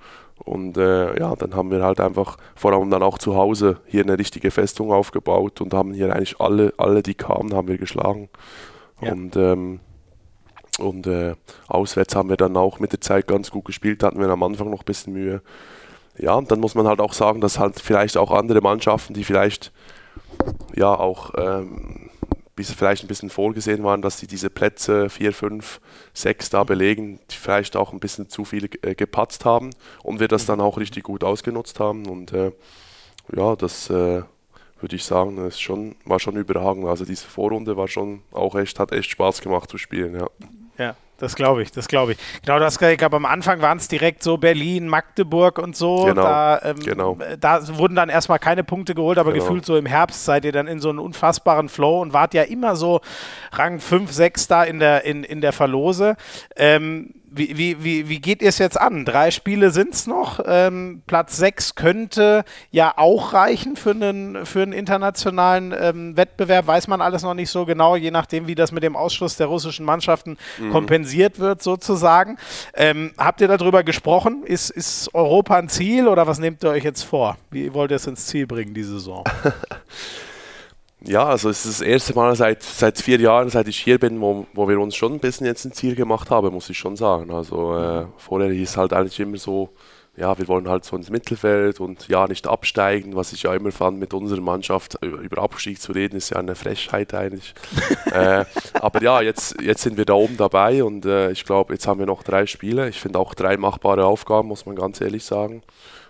Und 0.43 0.77
äh, 0.77 1.17
ja, 1.17 1.35
dann 1.35 1.55
haben 1.55 1.71
wir 1.71 1.81
halt 1.81 1.99
einfach 1.99 2.37
vor 2.55 2.73
allem 2.73 2.89
dann 2.89 3.03
auch 3.03 3.17
zu 3.17 3.35
Hause 3.35 3.79
hier 3.85 4.03
eine 4.03 4.19
richtige 4.19 4.51
Festung 4.51 4.91
aufgebaut 4.91 5.61
und 5.61 5.73
haben 5.73 5.93
hier 5.93 6.13
eigentlich 6.13 6.39
alle, 6.39 6.73
alle 6.77 7.01
die 7.01 7.15
kamen, 7.15 7.53
haben 7.53 7.67
wir 7.67 7.77
geschlagen. 7.77 8.29
Ja. 9.01 9.13
Und, 9.13 9.35
ähm, 9.37 9.79
und 10.77 11.07
äh, 11.07 11.35
auswärts 11.67 12.15
haben 12.15 12.29
wir 12.29 12.37
dann 12.37 12.57
auch 12.57 12.79
mit 12.79 12.91
der 12.91 13.01
Zeit 13.01 13.27
ganz 13.27 13.49
gut 13.49 13.65
gespielt, 13.65 14.03
hatten 14.03 14.19
wir 14.19 14.27
am 14.27 14.43
Anfang 14.43 14.69
noch 14.69 14.81
ein 14.81 14.85
bisschen 14.85 15.13
Mühe. 15.13 15.41
Ja, 16.17 16.35
und 16.35 16.51
dann 16.51 16.59
muss 16.59 16.75
man 16.75 16.87
halt 16.87 16.99
auch 16.99 17.13
sagen, 17.13 17.41
dass 17.41 17.59
halt 17.59 17.79
vielleicht 17.79 18.17
auch 18.17 18.31
andere 18.31 18.61
Mannschaften, 18.61 19.13
die 19.13 19.23
vielleicht 19.23 19.71
ja 20.75 20.93
auch 20.93 21.31
ähm, 21.37 22.04
bis 22.55 22.71
vielleicht 22.71 23.03
ein 23.03 23.07
bisschen 23.07 23.29
vorgesehen 23.29 23.83
waren, 23.83 24.01
dass 24.01 24.19
sie 24.19 24.27
diese 24.27 24.49
Plätze 24.49 25.09
4, 25.09 25.33
5, 25.33 25.81
6 26.13 26.49
da 26.49 26.63
belegen, 26.63 27.19
die 27.29 27.35
vielleicht 27.35 27.75
auch 27.75 27.91
ein 27.91 27.99
bisschen 27.99 28.29
zu 28.29 28.45
viele 28.45 28.69
äh, 28.81 28.95
gepatzt 28.95 29.45
haben 29.45 29.71
und 30.03 30.19
wir 30.19 30.27
das 30.27 30.45
dann 30.45 30.61
auch 30.61 30.77
richtig 30.77 31.03
gut 31.03 31.23
ausgenutzt 31.23 31.79
haben. 31.79 32.07
Und 32.07 32.31
äh, 32.31 32.51
ja, 33.35 33.55
das 33.55 33.89
äh, 33.89 34.23
würde 34.79 34.95
ich 34.95 35.03
sagen, 35.03 35.35
das 35.35 35.59
schon, 35.59 35.95
war 36.05 36.19
schon 36.19 36.37
überragend. 36.37 36.85
Also 36.85 37.03
diese 37.05 37.27
Vorrunde 37.27 37.75
war 37.75 37.87
schon 37.87 38.21
auch 38.31 38.55
echt, 38.55 38.79
hat 38.79 38.91
echt 38.91 39.09
Spaß 39.09 39.41
gemacht 39.41 39.69
zu 39.69 39.77
spielen, 39.77 40.15
ja. 40.15 40.29
Ja, 40.77 40.95
das 41.17 41.35
glaube 41.35 41.61
ich, 41.61 41.71
das 41.71 41.87
glaube 41.87 42.13
ich. 42.13 42.17
Genau, 42.45 42.59
das 42.59 42.81
ich 42.81 42.97
glaube, 42.97 43.15
am 43.15 43.25
Anfang 43.25 43.61
waren 43.61 43.77
es 43.77 43.87
direkt 43.87 44.23
so 44.23 44.37
Berlin, 44.37 44.87
Magdeburg 44.87 45.59
und 45.59 45.75
so. 45.75 46.05
Genau, 46.05 46.21
da, 46.21 46.61
ähm, 46.63 46.79
genau. 46.79 47.17
da 47.39 47.65
wurden 47.77 47.95
dann 47.95 48.09
erstmal 48.09 48.39
keine 48.39 48.63
Punkte 48.63 48.95
geholt, 48.95 49.17
aber 49.17 49.31
genau. 49.31 49.45
gefühlt 49.45 49.65
so 49.65 49.77
im 49.77 49.85
Herbst 49.85 50.25
seid 50.25 50.45
ihr 50.45 50.51
dann 50.51 50.67
in 50.67 50.79
so 50.79 50.89
einem 50.89 50.99
unfassbaren 50.99 51.69
Flow 51.69 52.01
und 52.01 52.13
wart 52.13 52.33
ja 52.33 52.43
immer 52.43 52.75
so 52.75 53.01
Rang 53.53 53.79
5, 53.79 54.11
6 54.11 54.47
da 54.47 54.63
in 54.63 54.79
der, 54.79 55.05
in, 55.05 55.23
in 55.23 55.41
der 55.41 55.53
Verlose. 55.53 56.15
Ähm, 56.55 57.13
wie, 57.37 57.57
wie, 57.57 57.83
wie, 57.83 58.09
wie 58.09 58.19
geht 58.19 58.41
ihr 58.41 58.49
es 58.49 58.57
jetzt 58.57 58.79
an? 58.79 59.05
Drei 59.05 59.31
Spiele 59.31 59.71
sind 59.71 59.93
es 59.93 60.07
noch. 60.07 60.39
Ähm, 60.45 61.01
Platz 61.07 61.37
sechs 61.37 61.75
könnte 61.75 62.45
ja 62.71 62.93
auch 62.95 63.33
reichen 63.33 63.75
für 63.75 63.91
einen, 63.91 64.45
für 64.45 64.61
einen 64.61 64.73
internationalen 64.73 65.73
ähm, 65.77 66.17
Wettbewerb. 66.17 66.67
Weiß 66.67 66.87
man 66.87 67.01
alles 67.01 67.23
noch 67.23 67.33
nicht 67.33 67.49
so 67.49 67.65
genau, 67.65 67.95
je 67.95 68.11
nachdem, 68.11 68.47
wie 68.47 68.55
das 68.55 68.71
mit 68.71 68.83
dem 68.83 68.95
Ausschluss 68.95 69.37
der 69.37 69.47
russischen 69.47 69.85
Mannschaften 69.85 70.37
mhm. 70.57 70.71
kompensiert 70.71 71.39
wird, 71.39 71.61
sozusagen. 71.61 72.37
Ähm, 72.73 73.11
habt 73.17 73.41
ihr 73.41 73.47
darüber 73.47 73.83
gesprochen? 73.83 74.43
Ist, 74.43 74.69
ist 74.69 75.13
Europa 75.13 75.55
ein 75.57 75.69
Ziel 75.69 76.07
oder 76.07 76.27
was 76.27 76.39
nehmt 76.39 76.63
ihr 76.63 76.69
euch 76.69 76.83
jetzt 76.83 77.03
vor? 77.03 77.37
Wie 77.51 77.73
wollt 77.73 77.91
ihr 77.91 77.97
es 77.97 78.07
ins 78.07 78.27
Ziel 78.27 78.47
bringen, 78.47 78.73
die 78.73 78.83
Saison? 78.83 79.23
Ja, 81.07 81.25
also 81.25 81.49
es 81.49 81.65
ist 81.65 81.81
das 81.81 81.87
erste 81.87 82.13
Mal 82.15 82.35
seit, 82.35 82.63
seit 82.63 82.99
vier 82.99 83.19
Jahren, 83.19 83.49
seit 83.49 83.67
ich 83.67 83.79
hier 83.79 83.99
bin, 83.99 84.19
wo, 84.21 84.47
wo 84.53 84.67
wir 84.67 84.79
uns 84.79 84.95
schon 84.95 85.13
ein 85.13 85.19
bisschen 85.19 85.45
jetzt 85.45 85.65
ein 85.65 85.71
Ziel 85.71 85.95
gemacht 85.95 86.29
haben, 86.29 86.53
muss 86.53 86.69
ich 86.69 86.77
schon 86.77 86.95
sagen. 86.95 87.31
Also 87.31 87.77
äh, 87.77 88.05
vorher 88.17 88.51
hieß 88.51 88.77
halt 88.77 88.93
eigentlich 88.93 89.19
immer 89.19 89.37
so, 89.37 89.69
ja, 90.17 90.37
wir 90.37 90.47
wollen 90.47 90.69
halt 90.69 90.85
so 90.85 90.95
ins 90.95 91.09
Mittelfeld 91.09 91.79
und 91.79 92.07
ja, 92.07 92.27
nicht 92.27 92.47
absteigen, 92.47 93.15
was 93.15 93.33
ich 93.33 93.43
ja 93.43 93.53
immer 93.53 93.71
fand, 93.71 93.99
mit 93.99 94.13
unserer 94.13 94.41
Mannschaft 94.41 94.97
über 95.03 95.41
Abstieg 95.41 95.81
zu 95.81 95.91
reden, 95.91 96.15
ist 96.15 96.29
ja 96.29 96.37
eine 96.37 96.55
Frechheit 96.55 97.13
eigentlich. 97.13 97.53
äh, 98.11 98.45
aber 98.73 99.01
ja, 99.03 99.21
jetzt, 99.21 99.61
jetzt 99.61 99.81
sind 99.81 99.97
wir 99.97 100.05
da 100.05 100.13
oben 100.13 100.37
dabei 100.37 100.83
und 100.83 101.05
äh, 101.05 101.31
ich 101.31 101.43
glaube, 101.43 101.73
jetzt 101.73 101.85
haben 101.85 101.99
wir 101.99 102.05
noch 102.05 102.23
drei 102.23 102.45
Spiele. 102.45 102.87
Ich 102.89 102.99
finde 102.99 103.19
auch 103.19 103.33
drei 103.33 103.57
machbare 103.57 104.05
Aufgaben, 104.05 104.47
muss 104.47 104.65
man 104.65 104.75
ganz 104.75 105.01
ehrlich 105.01 105.25
sagen. 105.25 105.63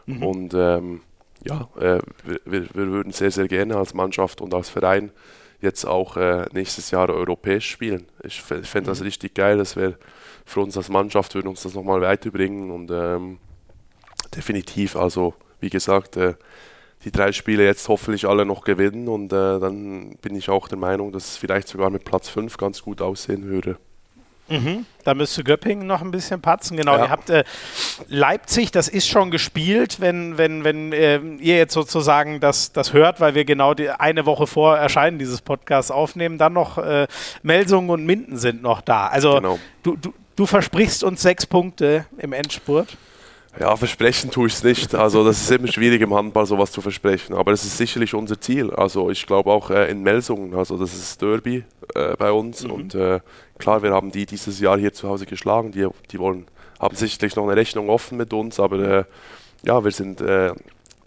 Mhm. 0.06 0.24
Und 0.24 0.54
ähm, 0.54 1.02
ja, 1.46 1.70
äh, 1.80 2.00
wir, 2.46 2.66
wir, 2.74 2.88
würden 2.88 3.12
sehr, 3.12 3.32
sehr 3.32 3.48
gerne 3.48 3.78
als 3.78 3.94
Mannschaft 3.94 4.42
und 4.42 4.54
als 4.54 4.70
Verein 4.70 5.12
jetzt 5.62 5.86
auch 5.86 6.18
äh, 6.18 6.46
nächstes 6.52 6.92
Jahr 6.92 7.10
europäisch 7.10 7.70
spielen. 7.70 8.08
Ich 8.24 8.42
fände 8.42 8.90
das 8.90 9.00
mhm. 9.00 9.06
richtig 9.06 9.36
geil, 9.36 9.58
das 9.58 9.76
wäre 9.76 9.98
für 10.46 10.62
uns 10.62 10.76
als 10.78 10.90
Mannschaft, 10.90 11.34
würde 11.36 11.50
uns 11.50 11.64
das 11.64 11.74
nochmal 11.74 12.02
weiterbringen 12.02 12.72
und 12.72 12.92
ähm, 12.92 13.38
definitiv, 14.36 14.96
also 14.96 15.34
wie 15.60 15.70
gesagt, 15.70 16.18
äh, 16.18 16.36
die 17.04 17.12
drei 17.12 17.32
Spiele 17.32 17.64
jetzt 17.64 17.88
hoffentlich 17.88 18.28
alle 18.28 18.46
noch 18.46 18.64
gewinnen 18.64 19.08
und 19.08 19.32
äh, 19.32 19.60
dann 19.60 20.18
bin 20.22 20.36
ich 20.36 20.50
auch 20.50 20.68
der 20.68 20.78
Meinung, 20.78 21.12
dass 21.12 21.32
es 21.32 21.38
vielleicht 21.38 21.68
sogar 21.68 21.90
mit 21.90 22.04
Platz 22.04 22.30
5 22.30 22.58
ganz 22.58 22.82
gut 22.82 23.02
aussehen 23.02 23.46
würde. 23.46 23.78
Mhm. 24.48 24.86
Da 25.04 25.14
müsste 25.14 25.44
Göppingen 25.44 25.88
noch 25.88 26.02
ein 26.02 26.12
bisschen 26.12 26.42
patzen. 26.42 26.78
Genau, 26.78 26.96
ja. 26.96 27.06
ihr 27.06 27.10
habt 27.10 27.30
äh, 27.30 27.44
Leipzig, 28.08 28.72
das 28.72 28.88
ist 28.88 29.08
schon 29.08 29.32
gespielt, 29.32 30.00
wenn, 30.00 30.38
wenn, 30.38 30.64
wenn 30.64 30.94
äh, 30.94 31.18
ihr 31.18 31.58
jetzt 31.58 31.74
sozusagen 31.74 32.40
das, 32.40 32.72
das 32.72 32.94
hört, 32.94 33.20
weil 33.20 33.36
wir 33.36 33.46
genau 33.46 33.74
die, 33.74 33.90
eine 33.90 34.26
Woche 34.26 34.48
vor 34.48 34.78
Erscheinen 34.78 35.20
dieses 35.20 35.42
Podcasts 35.42 35.92
aufnehmen. 35.92 36.38
Dann 36.38 36.54
noch 36.54 36.78
äh, 36.78 37.08
Melsungen 37.44 37.90
und 37.90 38.06
Minden 38.06 38.38
sind 38.38 38.62
noch 38.62 38.82
da. 38.82 39.08
Also 39.08 39.36
genau. 39.36 39.60
du, 39.84 39.96
du, 39.96 40.14
du 40.36 40.46
versprichst 40.46 41.04
uns 41.04 41.22
sechs 41.22 41.46
Punkte 41.46 42.06
im 42.18 42.34
Endspurt. 42.34 42.98
Ja, 43.58 43.76
versprechen 43.78 44.32
tue 44.32 44.48
ich 44.48 44.54
es 44.54 44.64
nicht. 44.64 44.96
Also 44.96 45.24
das 45.24 45.42
ist 45.42 45.52
immer 45.52 45.68
schwierig 45.68 46.02
im 46.02 46.14
Handball 46.14 46.46
sowas 46.46 46.72
zu 46.72 46.82
versprechen. 46.82 47.34
Aber 47.36 47.54
es 47.54 47.64
ist 47.64 47.78
sicherlich 47.78 48.14
unser 48.14 48.40
Ziel. 48.40 48.72
Also 48.72 49.10
ich 49.10 49.26
glaube 49.26 49.50
auch 49.52 49.70
äh, 49.70 49.90
in 49.90 50.04
Melsungen, 50.04 50.56
also 50.56 50.78
das 50.78 50.94
ist 50.94 51.22
Derby 51.22 51.64
äh, 51.94 52.16
bei 52.18 52.32
uns. 52.32 52.64
Mhm. 52.64 52.72
Und 52.72 52.96
äh, 52.96 53.22
klar, 53.58 53.82
wir 53.82 53.92
haben 53.92 54.12
die 54.12 54.26
dieses 54.26 54.60
Jahr 54.60 54.78
hier 54.78 54.92
zu 54.92 55.08
Hause 55.08 55.26
geschlagen. 55.26 55.72
Die, 55.72 55.88
die 56.12 56.20
wollen, 56.20 56.48
haben 56.80 56.96
sicherlich 56.96 57.36
noch 57.38 57.44
eine 57.44 57.56
Rechnung 57.56 57.90
offen 57.90 58.18
mit 58.18 58.34
uns, 58.34 58.60
aber 58.60 58.80
äh, 58.80 59.04
ja, 59.64 59.84
wir 59.84 59.92
sind 59.92 60.22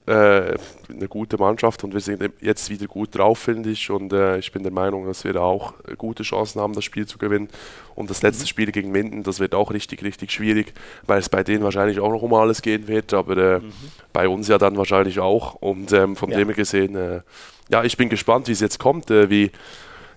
äh, 0.08 0.52
äh, 0.52 0.58
eine 0.90 1.06
gute 1.06 1.36
Mannschaft 1.36 1.84
und 1.84 1.92
wir 1.92 2.00
sind 2.00 2.22
jetzt 2.40 2.70
wieder 2.70 2.86
gut 2.86 3.14
drauf, 3.16 3.38
finde 3.38 3.70
ich. 3.70 3.90
Und 3.90 4.12
äh, 4.12 4.38
ich 4.38 4.50
bin 4.52 4.62
der 4.62 4.72
Meinung, 4.72 5.06
dass 5.06 5.22
wir 5.24 5.34
da 5.34 5.40
auch 5.40 5.74
gute 5.98 6.22
Chancen 6.22 6.60
haben, 6.60 6.72
das 6.72 6.84
Spiel 6.84 7.06
zu 7.06 7.18
gewinnen. 7.18 7.48
Und 7.94 8.08
das 8.08 8.22
letzte 8.22 8.44
mhm. 8.44 8.48
Spiel 8.48 8.72
gegen 8.72 8.90
Minden, 8.90 9.22
das 9.22 9.38
wird 9.38 9.54
auch 9.54 9.70
richtig, 9.70 10.02
richtig 10.02 10.32
schwierig, 10.32 10.72
weil 11.06 11.18
es 11.18 11.28
bei 11.28 11.44
denen 11.44 11.62
wahrscheinlich 11.62 12.00
auch 12.00 12.10
noch 12.10 12.22
um 12.22 12.32
alles 12.32 12.62
gehen 12.62 12.88
wird, 12.88 13.12
aber 13.12 13.36
äh, 13.36 13.58
mhm. 13.58 13.72
bei 14.12 14.28
uns 14.28 14.48
ja 14.48 14.56
dann 14.56 14.76
wahrscheinlich 14.76 15.20
auch. 15.20 15.54
Und 15.54 15.92
ähm, 15.92 16.16
von 16.16 16.30
ja. 16.30 16.38
dem 16.38 16.48
her 16.48 16.56
gesehen, 16.56 16.96
äh, 16.96 17.20
ja, 17.68 17.84
ich 17.84 17.96
bin 17.96 18.08
gespannt, 18.08 18.48
wie 18.48 18.52
es 18.52 18.60
jetzt 18.60 18.78
kommt, 18.78 19.10
äh, 19.10 19.28
wie 19.28 19.50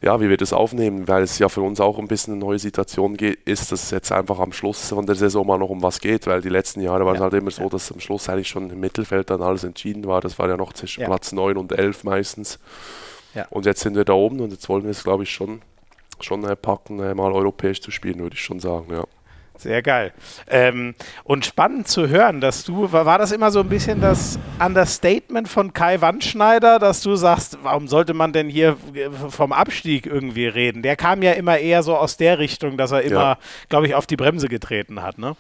ja, 0.02 0.20
wie 0.20 0.30
wir 0.30 0.38
das 0.38 0.52
aufnehmen, 0.52 1.08
weil 1.08 1.22
es 1.22 1.38
ja 1.38 1.48
für 1.48 1.62
uns 1.62 1.80
auch 1.80 2.00
ein 2.00 2.08
bisschen 2.08 2.34
eine 2.34 2.44
neue 2.44 2.58
Situation 2.58 3.16
ist, 3.16 3.72
dass 3.72 3.84
es 3.84 3.92
jetzt 3.92 4.12
einfach 4.12 4.40
am 4.40 4.52
Schluss 4.52 4.90
von 4.90 5.06
der 5.06 5.16
Saison 5.16 5.46
mal 5.46 5.60
noch 5.60 5.70
um 5.70 5.84
was 5.84 6.00
geht, 6.00 6.26
weil 6.26 6.42
die 6.42 6.50
letzten 6.50 6.82
Jahre 6.82 7.06
war 7.06 7.14
es 7.14 7.22
halt 7.22 7.34
immer 7.34 7.52
so, 7.52 7.70
dass 7.70 7.92
am 7.92 8.00
Schluss 8.00 8.28
eigentlich 8.28 8.48
schon 8.48 8.72
im 8.72 8.80
Mittelfeld 8.80 9.30
dann 9.30 9.44
alles 9.44 9.64
entschieden 9.64 10.06
war. 10.06 10.20
Das 10.20 10.40
war 10.40 10.50
ja 10.50 10.58
noch 10.58 10.74
zwischen 10.74 11.02
ja. 11.02 11.08
Platz 11.08 11.32
9 11.32 11.56
und 11.56 11.72
11 11.72 12.04
meistens. 12.04 12.60
Ja. 13.36 13.46
Und 13.52 13.68
jetzt 13.68 13.82
sind 13.82 13.96
wir 13.96 14.04
da 14.04 14.14
oben 14.14 14.40
und 14.40 14.52
jetzt 14.52 14.68
wollen 14.70 14.84
wir 14.84 14.90
es, 14.90 15.04
glaube 15.04 15.24
ich, 15.24 15.30
schon, 15.30 15.62
schon 16.20 16.44
äh, 16.46 16.56
packen, 16.56 17.00
äh, 17.00 17.14
mal 17.14 17.32
europäisch 17.32 17.80
zu 17.82 17.92
spielen, 17.92 18.20
würde 18.20 18.34
ich 18.34 18.42
schon 18.42 18.60
sagen, 18.60 18.92
ja. 18.92 19.04
Sehr 19.62 19.84
geil. 19.84 20.12
Ähm, 20.50 20.96
und 21.24 21.46
spannend 21.46 21.88
zu 21.88 22.08
hören, 22.08 22.42
dass 22.42 22.64
du, 22.64 22.92
war, 22.92 23.06
war 23.06 23.20
das 23.20 23.32
immer 23.32 23.52
so 23.52 23.60
ein 23.60 23.70
bisschen 23.70 24.02
das 24.02 24.40
Understatement 24.60 25.48
von 25.48 25.72
Kai 25.72 26.02
Wandschneider, 26.02 26.80
dass 26.80 27.04
du 27.04 27.16
sagst, 27.16 27.60
warum 27.62 27.88
sollte 27.88 28.16
man 28.16 28.34
denn 28.34 28.50
hier 28.50 28.76
vom 29.30 29.52
Abstieg 29.54 30.08
irgendwie 30.08 30.48
reden? 30.48 30.82
Der 30.82 30.96
kam 30.96 31.22
ja 31.22 31.34
immer 31.34 31.60
eher 31.60 31.84
so 31.84 31.96
aus 31.96 32.18
der 32.18 32.40
Richtung, 32.40 32.76
dass 32.76 32.92
er 32.92 33.04
immer, 33.04 33.22
ja. 33.22 33.38
glaube 33.70 33.86
ich, 33.86 33.94
auf 33.94 34.08
die 34.08 34.16
Bremse 34.16 34.48
getreten 34.48 35.04
hat, 35.04 35.20
ne? 35.20 35.36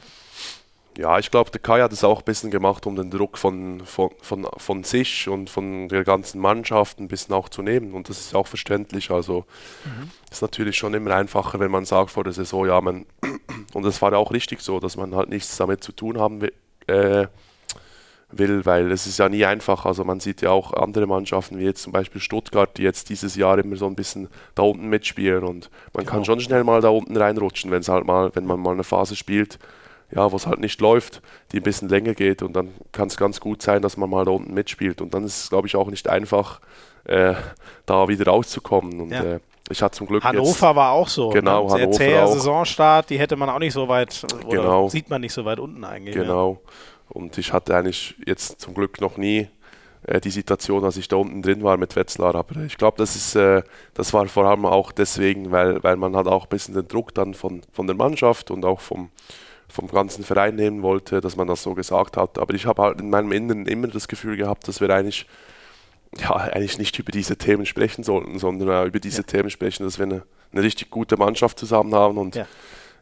Ja, 0.97 1.17
ich 1.19 1.32
glaube, 1.32 1.51
der 1.51 1.62
Kai 1.62 1.82
hat 1.82 1.93
es 1.93 2.04
auch 2.04 2.19
ein 2.19 2.25
bisschen 2.25 2.51
gemacht, 2.51 2.86
um 2.86 2.97
den 2.97 3.10
Druck 3.10 3.38
von, 3.38 3.82
von, 3.86 4.10
von, 4.21 4.45
von 4.58 4.84
sich 4.84 5.30
und 5.30 5.49
von 5.49 5.88
der 5.88 6.04
ganzen 6.04 6.41
Mannschaft 6.41 6.99
ein 6.99 7.08
bisschen 7.08 7.34
auch 7.34 7.47
zu 7.47 7.62
nehmen. 7.62 7.93
Und 7.93 8.10
das 8.10 8.19
ist 8.19 8.36
auch 8.36 8.47
verständlich. 8.47 9.09
Also 9.09 9.45
mhm. 9.86 10.09
ist 10.30 10.41
natürlich 10.41 10.76
schon 10.76 10.93
immer 10.93 11.15
einfacher, 11.15 11.59
wenn 11.61 11.72
man 11.72 11.86
sagt 11.86 12.11
vor 12.11 12.26
der 12.26 12.34
Saison, 12.34 12.68
ja, 12.68 12.82
man, 12.82 13.05
und 13.74 13.84
das 13.84 14.01
war 14.01 14.11
ja 14.11 14.18
auch 14.18 14.32
richtig 14.32 14.61
so, 14.61 14.82
dass 14.82 14.97
man 14.97 15.15
halt 15.15 15.30
nichts 15.30 15.55
damit 15.55 15.82
zu 15.82 15.93
tun 15.93 16.20
haben 16.20 16.41
will, 16.41 16.53
äh, 16.88 17.28
will, 18.30 18.65
weil 18.65 18.91
es 18.91 19.07
ist 19.07 19.18
ja 19.18 19.30
nie 19.30 19.45
einfach. 19.45 19.86
Also 19.86 20.03
man 20.03 20.20
sieht 20.20 20.41
ja 20.41 20.49
auch 20.49 20.74
andere 20.74 21.07
Mannschaften, 21.07 21.57
wie 21.57 21.63
jetzt 21.63 21.84
zum 21.84 21.93
Beispiel 21.93 22.20
Stuttgart, 22.20 22.78
die 22.78 22.84
jetzt 22.84 23.07
dieses 23.07 23.38
Jahr 23.38 23.57
immer 23.59 23.78
so 23.78 23.88
ein 23.88 23.95
bisschen 23.95 24.28
da 24.55 24.63
unten 24.63 24.89
mitspielen 24.89 25.45
und 25.45 25.70
man 25.93 26.03
genau. 26.03 26.18
kann 26.18 26.26
schon 26.26 26.41
schnell 26.41 26.65
mal 26.65 26.82
da 26.82 26.89
unten 26.89 27.15
reinrutschen, 27.15 27.72
wenn 27.72 27.80
es 27.80 27.88
halt 27.88 28.05
mal, 28.05 28.32
wenn 28.34 28.45
man 28.45 28.59
mal 28.59 28.74
eine 28.74 28.84
Phase 28.84 29.15
spielt 29.15 29.57
ja, 30.14 30.32
wo 30.32 30.36
es 30.36 30.47
halt 30.47 30.59
nicht 30.59 30.82
läuft, 30.82 31.22
die 31.51 31.57
ein 31.57 31.64
bisschen 31.64 31.89
länger 31.89 32.14
geht 32.14 32.41
und 32.41 32.53
dann 32.53 32.70
kann 32.91 33.07
es 33.07 33.18
ganz 33.18 33.39
gut 33.39 33.62
sein, 33.62 33.82
dass 33.82 33.97
man 33.97 34.09
mal 34.09 34.26
da 34.26 34.32
unten 34.32 34.53
mitspielt 34.53 35.01
und 35.01 35.14
dann 35.14 35.24
ist 35.24 35.43
es, 35.43 35.49
glaube 35.49 35.68
ich, 35.68 35.76
auch 35.76 35.89
nicht 35.89 36.09
einfach, 36.09 36.59
äh, 37.05 37.34
da 37.86 38.07
wieder 38.07 38.26
rauszukommen 38.26 38.99
und 38.99 39.12
ja. 39.12 39.24
äh, 39.24 39.39
ich 39.70 39.82
hatte 39.82 39.97
zum 39.97 40.07
Glück 40.07 40.24
Hannover 40.24 40.49
jetzt, 40.49 40.62
war 40.62 40.91
auch 40.91 41.07
so. 41.07 41.30
Genau, 41.30 41.68
ne? 41.68 41.74
Hannover 41.74 41.93
Sehr 41.93 42.26
auch. 42.26 42.34
Saisonstart, 42.34 43.09
die 43.09 43.18
hätte 43.18 43.38
man 43.38 43.49
auch 43.49 43.59
nicht 43.59 43.74
so 43.74 43.88
weit, 43.88 44.26
genau. 44.49 44.89
sieht 44.89 45.09
man 45.09 45.22
nicht 45.22 45.34
so 45.34 45.45
weit 45.45 45.59
unten 45.59 45.84
eigentlich. 45.86 46.16
Genau. 46.16 46.59
Ja. 46.62 46.72
Und 47.09 47.38
ich 47.38 47.53
hatte 47.53 47.76
eigentlich 47.76 48.16
jetzt 48.26 48.59
zum 48.59 48.74
Glück 48.74 48.99
noch 48.99 49.18
nie 49.18 49.47
äh, 50.03 50.20
die 50.20 50.30
Situation, 50.30 50.84
als 50.84 50.97
ich 50.97 51.07
da 51.07 51.18
unten 51.18 51.41
drin 51.41 51.64
war 51.64 51.78
mit 51.78 51.95
Wetzlar. 51.95 52.36
Aber 52.36 52.55
ich 52.66 52.78
glaube, 52.78 52.97
das 52.97 53.16
ist, 53.16 53.36
äh, 53.36 53.64
das 53.93 54.14
war 54.14 54.26
vor 54.28 54.45
allem 54.45 54.66
auch 54.66 54.91
deswegen, 54.91 55.51
weil, 55.51 55.84
weil 55.84 55.95
man 55.95 56.16
hat 56.16 56.28
auch 56.28 56.45
ein 56.45 56.49
bisschen 56.49 56.74
den 56.74 56.88
Druck 56.88 57.14
dann 57.14 57.34
von, 57.34 57.62
von 57.72 57.88
der 57.88 57.95
Mannschaft 57.95 58.51
und 58.51 58.66
auch 58.66 58.80
vom, 58.80 59.09
vom 59.72 59.88
ganzen 59.88 60.24
Verein 60.24 60.55
nehmen 60.55 60.82
wollte, 60.82 61.22
dass 61.22 61.36
man 61.36 61.47
das 61.47 61.63
so 61.63 61.74
gesagt 61.74 62.17
hat. 62.17 62.38
Aber 62.38 62.53
ich 62.53 62.65
habe 62.65 62.82
halt 62.82 62.99
in 62.99 63.09
meinem 63.09 63.32
Inneren 63.32 63.65
immer 63.65 63.88
das 63.88 64.07
Gefühl 64.07 64.38
gehabt, 64.38 64.67
dass 64.67 64.82
wir 64.82 64.89
eigentlich, 64.89 65.26
ja, 66.17 66.32
eigentlich 66.36 66.78
nicht 66.78 66.97
über 66.99 67.11
diese 67.11 67.38
Themen 67.38 67.65
sprechen 67.65 68.03
sollten, 68.03 68.38
sondern 68.39 68.88
über 68.88 68.99
diese 68.99 69.22
ja. 69.22 69.28
Themen 69.28 69.49
sprechen, 69.49 69.84
dass 69.84 69.97
wir 69.97 70.05
eine, 70.05 70.24
eine 70.51 70.63
richtig 70.63 70.89
gute 70.89 71.17
Mannschaft 71.17 71.57
zusammen 71.59 71.95
haben 71.95 72.17
und 72.17 72.36
ja, 72.36 72.47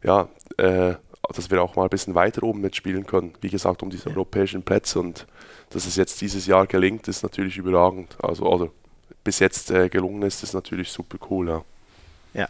ja 0.03 0.29
äh, 0.57 0.95
dass 1.33 1.51
wir 1.51 1.61
auch 1.61 1.75
mal 1.75 1.83
ein 1.83 1.89
bisschen 1.89 2.15
weiter 2.15 2.43
oben 2.43 2.61
mitspielen 2.61 3.05
können. 3.05 3.33
Wie 3.41 3.49
gesagt, 3.49 3.83
um 3.83 3.89
diese 3.89 4.09
ja. 4.09 4.15
europäischen 4.15 4.63
Plätze 4.63 4.99
und 4.99 5.27
dass 5.69 5.85
es 5.85 5.95
jetzt 5.95 6.21
dieses 6.21 6.47
Jahr 6.47 6.65
gelingt, 6.65 7.07
ist 7.07 7.23
natürlich 7.23 7.57
überragend. 7.57 8.17
Also, 8.21 8.45
oder 8.45 8.69
bis 9.23 9.39
jetzt 9.39 9.69
äh, 9.69 9.89
gelungen 9.89 10.23
ist, 10.23 10.41
ist 10.43 10.53
natürlich 10.53 10.91
super 10.91 11.17
cool. 11.29 11.49
Ja. 11.49 11.63
Ja. 12.33 12.47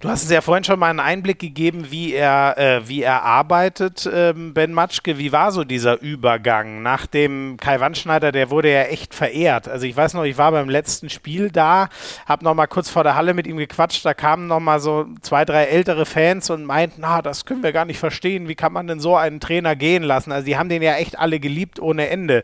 Du 0.00 0.08
hast 0.08 0.22
uns 0.22 0.32
ja 0.32 0.40
vorhin 0.40 0.64
schon 0.64 0.78
mal 0.78 0.90
einen 0.90 1.00
Einblick 1.00 1.38
gegeben, 1.38 1.90
wie 1.90 2.12
er, 2.12 2.58
äh, 2.58 2.88
wie 2.88 3.02
er 3.02 3.22
arbeitet, 3.22 4.08
ähm, 4.12 4.52
Ben 4.52 4.72
Matschke. 4.72 5.18
Wie 5.18 5.30
war 5.30 5.52
so 5.52 5.62
dieser 5.62 6.00
Übergang 6.00 6.82
nach 6.82 7.06
dem 7.06 7.56
Kai 7.60 7.78
Wandschneider? 7.78 8.32
Der 8.32 8.50
wurde 8.50 8.72
ja 8.72 8.82
echt 8.84 9.14
verehrt. 9.14 9.68
Also 9.68 9.86
ich 9.86 9.96
weiß 9.96 10.14
noch, 10.14 10.24
ich 10.24 10.38
war 10.38 10.50
beim 10.52 10.68
letzten 10.68 11.08
Spiel 11.08 11.50
da, 11.50 11.88
habe 12.26 12.44
noch 12.44 12.54
mal 12.54 12.66
kurz 12.66 12.90
vor 12.90 13.04
der 13.04 13.14
Halle 13.14 13.34
mit 13.34 13.46
ihm 13.46 13.58
gequatscht. 13.58 14.04
Da 14.04 14.14
kamen 14.14 14.48
noch 14.48 14.60
mal 14.60 14.80
so 14.80 15.06
zwei, 15.20 15.44
drei 15.44 15.64
ältere 15.64 16.04
Fans 16.04 16.50
und 16.50 16.64
meinten, 16.64 17.02
na, 17.02 17.22
das 17.22 17.44
können 17.44 17.62
wir 17.62 17.72
gar 17.72 17.84
nicht 17.84 17.98
verstehen. 17.98 18.48
Wie 18.48 18.56
kann 18.56 18.72
man 18.72 18.88
denn 18.88 19.00
so 19.00 19.16
einen 19.16 19.38
Trainer 19.38 19.76
gehen 19.76 20.02
lassen? 20.02 20.32
Also 20.32 20.46
die 20.46 20.56
haben 20.56 20.68
den 20.68 20.82
ja 20.82 20.96
echt 20.96 21.18
alle 21.18 21.38
geliebt 21.38 21.78
ohne 21.78 22.08
Ende. 22.08 22.42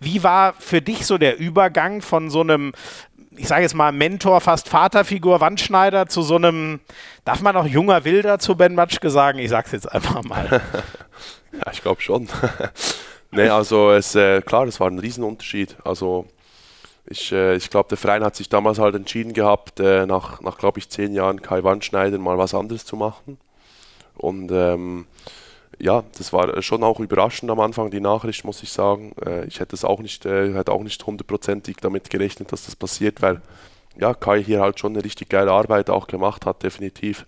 Wie 0.00 0.22
war 0.22 0.54
für 0.58 0.82
dich 0.82 1.06
so 1.06 1.18
der 1.18 1.38
Übergang 1.38 2.02
von 2.02 2.30
so 2.30 2.40
einem 2.40 2.72
ich 3.38 3.48
sage 3.48 3.62
jetzt 3.62 3.74
mal, 3.74 3.92
Mentor, 3.92 4.40
fast 4.40 4.68
Vaterfigur, 4.68 5.40
Wandschneider 5.40 6.06
zu 6.06 6.22
so 6.22 6.36
einem, 6.36 6.80
darf 7.24 7.40
man 7.40 7.56
auch 7.56 7.66
junger 7.66 8.04
Wilder 8.04 8.38
zu 8.38 8.56
Ben 8.56 8.74
Matschke 8.74 9.10
sagen? 9.10 9.38
Ich 9.38 9.50
sag's 9.50 9.72
jetzt 9.72 9.90
einfach 9.90 10.22
mal. 10.24 10.60
ja, 11.52 11.72
ich 11.72 11.82
glaube 11.82 12.02
schon. 12.02 12.28
nee, 13.30 13.48
also 13.48 13.92
es, 13.92 14.14
äh, 14.14 14.42
klar, 14.42 14.66
das 14.66 14.80
war 14.80 14.88
ein 14.88 14.98
Riesenunterschied. 14.98 15.76
Also 15.84 16.26
ich, 17.06 17.32
äh, 17.32 17.54
ich 17.56 17.70
glaube, 17.70 17.88
der 17.88 17.98
Verein 17.98 18.24
hat 18.24 18.36
sich 18.36 18.48
damals 18.48 18.78
halt 18.78 18.94
entschieden 18.94 19.32
gehabt, 19.32 19.80
äh, 19.80 20.04
nach, 20.04 20.40
nach 20.40 20.58
glaube 20.58 20.78
ich, 20.78 20.88
zehn 20.88 21.14
Jahren 21.14 21.40
Kai 21.40 21.64
Wandschneider 21.64 22.18
mal 22.18 22.38
was 22.38 22.54
anderes 22.54 22.84
zu 22.84 22.96
machen. 22.96 23.38
Und 24.16 24.50
ähm, 24.50 25.06
ja, 25.78 26.04
das 26.16 26.32
war 26.32 26.60
schon 26.62 26.82
auch 26.82 27.00
überraschend 27.00 27.50
am 27.50 27.60
Anfang, 27.60 27.90
die 27.90 28.00
Nachricht, 28.00 28.44
muss 28.44 28.62
ich 28.62 28.72
sagen. 28.72 29.12
Äh, 29.24 29.44
ich 29.44 29.60
hätte 29.60 29.76
es 29.76 29.84
auch 29.84 30.00
nicht, 30.00 30.26
äh, 30.26 30.52
hätte 30.52 30.72
auch 30.72 30.82
nicht 30.82 31.04
hundertprozentig 31.06 31.76
damit 31.80 32.10
gerechnet, 32.10 32.52
dass 32.52 32.64
das 32.64 32.76
passiert, 32.76 33.22
weil 33.22 33.40
ja, 33.96 34.14
Kai 34.14 34.42
hier 34.42 34.60
halt 34.60 34.78
schon 34.78 34.94
eine 34.94 35.04
richtig 35.04 35.28
geile 35.28 35.52
Arbeit 35.52 35.90
auch 35.90 36.06
gemacht 36.06 36.46
hat, 36.46 36.62
definitiv. 36.62 37.26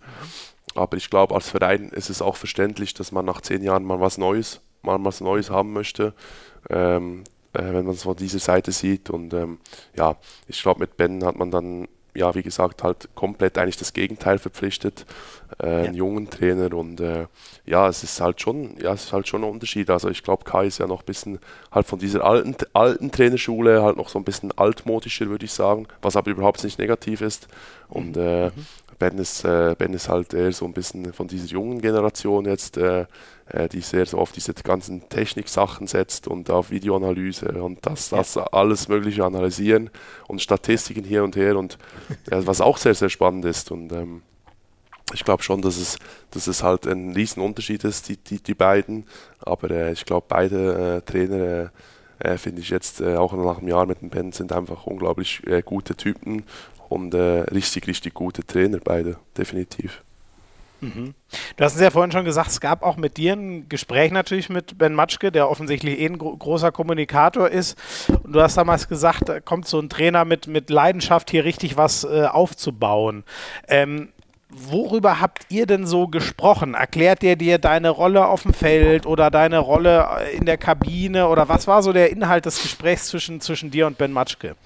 Aber 0.74 0.96
ich 0.96 1.10
glaube, 1.10 1.34
als 1.34 1.50
Verein 1.50 1.88
ist 1.88 2.10
es 2.10 2.22
auch 2.22 2.36
verständlich, 2.36 2.94
dass 2.94 3.12
man 3.12 3.24
nach 3.24 3.40
zehn 3.40 3.62
Jahren 3.62 3.84
mal 3.84 4.00
was 4.00 4.18
Neues, 4.18 4.60
mal 4.82 5.02
was 5.04 5.20
Neues 5.20 5.50
haben 5.50 5.72
möchte, 5.72 6.14
ähm, 6.68 7.24
äh, 7.52 7.62
wenn 7.62 7.84
man 7.84 7.94
es 7.94 8.04
von 8.04 8.16
dieser 8.16 8.38
Seite 8.38 8.72
sieht. 8.72 9.10
Und 9.10 9.34
ähm, 9.34 9.58
ja, 9.96 10.16
ich 10.46 10.62
glaube, 10.62 10.80
mit 10.80 10.96
Ben 10.96 11.24
hat 11.24 11.36
man 11.36 11.50
dann 11.50 11.88
ja, 12.14 12.34
wie 12.34 12.42
gesagt, 12.42 12.82
halt 12.82 13.08
komplett 13.14 13.58
eigentlich 13.58 13.76
das 13.76 13.92
Gegenteil 13.92 14.38
verpflichtet, 14.38 15.06
äh, 15.62 15.68
ja. 15.68 15.84
einen 15.84 15.94
jungen 15.94 16.30
Trainer 16.30 16.72
und 16.74 17.00
äh, 17.00 17.26
ja, 17.66 17.88
es 17.88 18.02
ist 18.02 18.20
halt 18.20 18.40
schon, 18.40 18.76
ja, 18.80 18.92
es 18.92 19.04
ist 19.04 19.12
halt 19.12 19.28
schon 19.28 19.44
ein 19.44 19.50
Unterschied. 19.50 19.90
Also 19.90 20.08
ich 20.08 20.22
glaube, 20.22 20.44
Kai 20.44 20.66
ist 20.66 20.78
ja 20.78 20.86
noch 20.86 21.00
ein 21.02 21.06
bisschen 21.06 21.38
halt 21.70 21.86
von 21.86 21.98
dieser 21.98 22.24
alten, 22.24 22.56
alten 22.72 23.10
Trainerschule 23.10 23.82
halt 23.82 23.96
noch 23.96 24.08
so 24.08 24.18
ein 24.18 24.24
bisschen 24.24 24.52
altmodischer, 24.56 25.28
würde 25.28 25.44
ich 25.44 25.52
sagen, 25.52 25.86
was 26.02 26.16
aber 26.16 26.30
überhaupt 26.30 26.62
nicht 26.64 26.78
negativ 26.78 27.20
ist. 27.20 27.48
Und 27.88 28.16
mhm. 28.16 28.22
äh, 28.22 28.46
mhm. 28.46 28.66
Ben 28.98 29.18
ist, 29.18 29.44
äh, 29.44 29.74
Ben 29.78 29.94
ist 29.94 30.08
halt 30.08 30.34
eher 30.34 30.52
so 30.52 30.66
ein 30.66 30.74
bisschen 30.74 31.12
von 31.12 31.26
dieser 31.26 31.46
jungen 31.46 31.80
Generation 31.80 32.44
jetzt, 32.44 32.76
äh, 32.76 33.06
äh, 33.46 33.68
die 33.68 33.80
sehr 33.80 34.04
so 34.04 34.18
auf 34.18 34.32
diese 34.32 34.52
ganzen 34.52 35.08
Techniksachen 35.08 35.86
setzt 35.86 36.28
und 36.28 36.50
auf 36.50 36.70
Videoanalyse 36.70 37.48
und 37.62 37.84
das, 37.86 38.10
das 38.10 38.34
ja. 38.34 38.44
alles 38.52 38.88
Mögliche 38.88 39.24
analysieren 39.24 39.90
und 40.28 40.42
Statistiken 40.42 41.04
hier 41.04 41.24
und 41.24 41.34
her 41.34 41.56
und 41.56 41.78
äh, 42.30 42.42
was 42.44 42.60
auch 42.60 42.76
sehr, 42.76 42.94
sehr 42.94 43.08
spannend 43.08 43.46
ist. 43.46 43.70
Und 43.70 43.90
ähm, 43.92 44.22
ich 45.12 45.24
glaube 45.24 45.42
schon, 45.42 45.62
dass 45.62 45.76
es, 45.76 45.98
dass 46.30 46.46
es 46.46 46.62
halt 46.62 46.86
ein 46.86 47.12
Riesenunterschied 47.12 47.84
ist, 47.84 48.08
die, 48.08 48.16
die, 48.16 48.42
die 48.42 48.54
beiden. 48.54 49.06
Aber 49.40 49.70
äh, 49.70 49.92
ich 49.92 50.04
glaube, 50.04 50.26
beide 50.28 50.96
äh, 50.96 51.10
Trainer 51.10 51.72
äh, 52.18 52.36
finde 52.36 52.60
ich 52.60 52.70
jetzt 52.70 53.00
äh, 53.00 53.16
auch 53.16 53.32
nach 53.32 53.58
einem 53.58 53.68
Jahr 53.68 53.86
mit 53.86 54.00
dem 54.00 54.10
Ben 54.10 54.32
sind 54.32 54.52
einfach 54.52 54.86
unglaublich 54.86 55.46
äh, 55.46 55.62
gute 55.62 55.94
Typen 55.94 56.44
und 56.88 57.14
äh, 57.14 57.40
richtig, 57.50 57.86
richtig 57.86 58.14
gute 58.14 58.44
Trainer, 58.44 58.78
beide, 58.82 59.16
definitiv. 59.36 60.02
Mhm. 60.80 61.14
Du 61.56 61.64
hast 61.64 61.74
es 61.74 61.80
ja 61.80 61.90
vorhin 61.90 62.10
schon 62.10 62.24
gesagt, 62.24 62.48
es 62.48 62.60
gab 62.60 62.82
auch 62.82 62.96
mit 62.96 63.16
dir 63.16 63.34
ein 63.34 63.68
Gespräch 63.68 64.12
natürlich 64.12 64.48
mit 64.48 64.78
Ben 64.78 64.94
Matschke, 64.94 65.30
der 65.30 65.50
offensichtlich 65.50 66.00
eh 66.00 66.06
ein 66.06 66.18
gro 66.18 66.36
großer 66.36 66.72
Kommunikator 66.72 67.48
ist. 67.48 67.78
Und 68.22 68.34
du 68.34 68.40
hast 68.40 68.56
damals 68.56 68.88
gesagt, 68.88 69.28
da 69.28 69.40
kommt 69.40 69.66
so 69.68 69.78
ein 69.78 69.88
Trainer 69.88 70.24
mit, 70.24 70.46
mit 70.46 70.70
Leidenschaft, 70.70 71.30
hier 71.30 71.44
richtig 71.44 71.76
was 71.76 72.04
äh, 72.04 72.24
aufzubauen. 72.24 73.24
Ähm, 73.68 74.08
worüber 74.50 75.20
habt 75.20 75.46
ihr 75.48 75.66
denn 75.66 75.86
so 75.86 76.08
gesprochen? 76.08 76.74
Erklärt 76.74 77.22
der 77.22 77.36
dir 77.36 77.58
deine 77.58 77.90
Rolle 77.90 78.26
auf 78.26 78.42
dem 78.42 78.52
Feld 78.52 79.06
oder 79.06 79.30
deine 79.30 79.58
Rolle 79.58 80.06
äh, 80.20 80.36
in 80.36 80.46
der 80.46 80.58
Kabine 80.58 81.28
oder 81.28 81.48
was 81.48 81.66
war 81.66 81.82
so 81.82 81.92
der 81.92 82.10
Inhalt 82.10 82.46
des 82.46 82.62
Gesprächs 82.62 83.06
zwischen, 83.06 83.40
zwischen 83.40 83.70
dir 83.70 83.86
und 83.86 83.98
Ben 83.98 84.12
Matschke? 84.12 84.56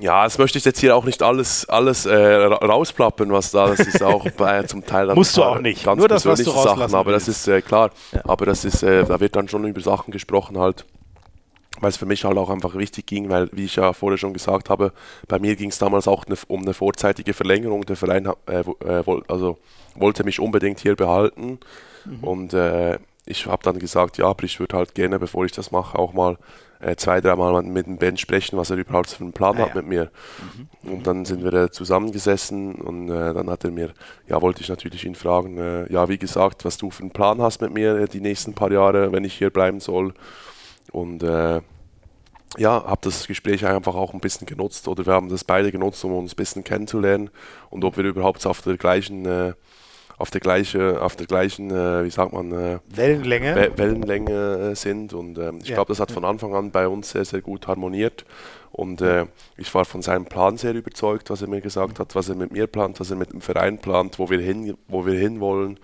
Ja, 0.00 0.24
das 0.24 0.36
möchte 0.36 0.58
ich 0.58 0.64
jetzt 0.64 0.80
hier 0.80 0.96
auch 0.96 1.04
nicht 1.04 1.22
alles, 1.22 1.68
alles 1.68 2.06
äh, 2.06 2.14
rausplappen, 2.14 3.30
was 3.30 3.52
da, 3.52 3.68
das 3.68 3.80
ist 3.80 4.02
auch 4.02 4.28
bei, 4.32 4.62
zum 4.66 4.84
Teil 4.84 5.06
dann 5.06 5.16
Musst 5.16 5.36
du 5.36 5.44
auch 5.44 5.60
nicht, 5.60 5.84
ganz 5.84 5.98
nur 5.98 6.08
das, 6.08 6.26
was 6.26 6.42
du 6.42 6.50
Sachen, 6.50 6.94
aber 6.94 7.12
das 7.12 7.28
ist 7.28 7.46
äh, 7.46 7.62
klar, 7.62 7.90
ja. 8.12 8.20
aber 8.24 8.46
das 8.46 8.64
ist, 8.64 8.82
äh, 8.82 9.04
da 9.04 9.20
wird 9.20 9.36
dann 9.36 9.48
schon 9.48 9.64
über 9.64 9.80
Sachen 9.80 10.10
gesprochen 10.10 10.58
halt, 10.58 10.84
weil 11.84 11.90
es 11.90 11.98
für 11.98 12.06
mich 12.06 12.24
halt 12.24 12.38
auch 12.38 12.48
einfach 12.48 12.74
wichtig 12.76 13.04
ging, 13.04 13.28
weil, 13.28 13.50
wie 13.52 13.66
ich 13.66 13.76
ja 13.76 13.92
vorher 13.92 14.16
schon 14.16 14.32
gesagt 14.32 14.70
habe, 14.70 14.92
bei 15.28 15.38
mir 15.38 15.54
ging 15.54 15.68
es 15.68 15.76
damals 15.76 16.08
auch 16.08 16.26
ne, 16.26 16.34
um 16.48 16.62
eine 16.62 16.72
vorzeitige 16.72 17.34
Verlängerung, 17.34 17.84
der 17.84 17.96
Verein 17.96 18.26
äh, 18.46 18.60
äh 18.60 19.04
also, 19.28 19.58
wollte 19.94 20.24
mich 20.24 20.40
unbedingt 20.40 20.80
hier 20.80 20.96
behalten 20.96 21.58
mhm. 22.06 22.24
und 22.24 22.54
äh, 22.54 22.98
ich 23.26 23.46
habe 23.46 23.62
dann 23.62 23.78
gesagt, 23.78 24.16
ja, 24.16 24.26
aber 24.26 24.44
ich 24.44 24.58
würde 24.60 24.78
halt 24.78 24.94
gerne, 24.94 25.18
bevor 25.18 25.44
ich 25.44 25.52
das 25.52 25.70
mache, 25.70 25.98
auch 25.98 26.14
mal 26.14 26.38
äh, 26.80 26.96
zwei, 26.96 27.20
dreimal 27.20 27.62
mit 27.62 27.86
dem 27.86 27.98
Ben 27.98 28.16
sprechen, 28.16 28.56
was 28.56 28.70
er 28.70 28.78
überhaupt 28.78 29.10
für 29.10 29.22
einen 29.22 29.34
Plan 29.34 29.56
ah, 29.56 29.60
hat 29.60 29.68
ja. 29.70 29.74
mit 29.76 29.86
mir. 29.86 30.10
Mhm. 30.82 30.90
Und 30.90 31.06
dann 31.06 31.24
sind 31.26 31.44
wir 31.44 31.52
äh, 31.52 31.70
zusammengesessen 31.70 32.76
und 32.76 33.10
äh, 33.10 33.34
dann 33.34 33.50
hat 33.50 33.64
er 33.64 33.70
mir, 33.70 33.92
ja, 34.26 34.40
wollte 34.40 34.62
ich 34.62 34.70
natürlich 34.70 35.04
ihn 35.04 35.14
fragen, 35.14 35.58
äh, 35.58 35.92
ja, 35.92 36.08
wie 36.08 36.18
gesagt, 36.18 36.64
was 36.64 36.78
du 36.78 36.90
für 36.90 37.02
einen 37.02 37.10
Plan 37.10 37.42
hast 37.42 37.60
mit 37.60 37.74
mir 37.74 38.06
die 38.06 38.20
nächsten 38.20 38.54
paar 38.54 38.72
Jahre, 38.72 39.12
wenn 39.12 39.24
ich 39.24 39.34
hier 39.34 39.50
bleiben 39.50 39.80
soll. 39.80 40.14
Und 40.92 41.22
äh, 41.22 41.60
ja, 42.56 42.84
habe 42.84 43.00
das 43.02 43.26
Gespräch 43.26 43.66
einfach 43.66 43.94
auch 43.94 44.14
ein 44.14 44.20
bisschen 44.20 44.46
genutzt 44.46 44.86
oder 44.88 45.06
wir 45.06 45.12
haben 45.12 45.28
das 45.28 45.44
beide 45.44 45.72
genutzt, 45.72 46.04
um 46.04 46.12
uns 46.14 46.32
ein 46.32 46.36
bisschen 46.36 46.64
kennenzulernen 46.64 47.30
und 47.70 47.84
ob 47.84 47.96
wir 47.96 48.04
überhaupt 48.04 48.46
auf 48.46 48.62
der 48.62 48.76
gleichen 48.76 49.54
auf 50.16 50.30
der, 50.30 50.40
gleiche, 50.40 51.02
auf 51.02 51.16
der 51.16 51.26
gleichen, 51.26 51.70
äh, 51.70 52.04
wie 52.04 52.10
sagt 52.10 52.32
man, 52.32 52.52
äh, 52.52 52.78
Wellenlänge, 52.88 53.56
We 53.56 53.78
Wellenlänge 53.78 54.70
äh, 54.70 54.74
sind. 54.76 55.12
Und 55.12 55.38
ähm, 55.38 55.58
ich 55.62 55.68
ja. 55.68 55.74
glaube, 55.74 55.88
das 55.88 56.00
hat 56.00 56.12
von 56.12 56.24
Anfang 56.24 56.54
an 56.54 56.70
bei 56.70 56.86
uns 56.86 57.10
sehr, 57.10 57.24
sehr 57.24 57.40
gut 57.40 57.66
harmoniert. 57.66 58.24
Und 58.70 59.00
äh, 59.00 59.26
ich 59.56 59.72
war 59.74 59.84
von 59.84 60.02
seinem 60.02 60.26
Plan 60.26 60.56
sehr 60.56 60.74
überzeugt, 60.74 61.30
was 61.30 61.42
er 61.42 61.48
mir 61.48 61.60
gesagt 61.60 61.98
hat, 61.98 62.14
was 62.14 62.28
er 62.28 62.36
mit 62.36 62.52
mir 62.52 62.66
plant, 62.66 63.00
was 63.00 63.10
er 63.10 63.16
mit 63.16 63.32
dem 63.32 63.40
Verein 63.40 63.78
plant, 63.78 64.18
wo 64.18 64.30
wir 64.30 64.40
hin, 64.40 64.76
wo 64.88 65.04
wir 65.06 65.18
hinwollen. 65.18 65.78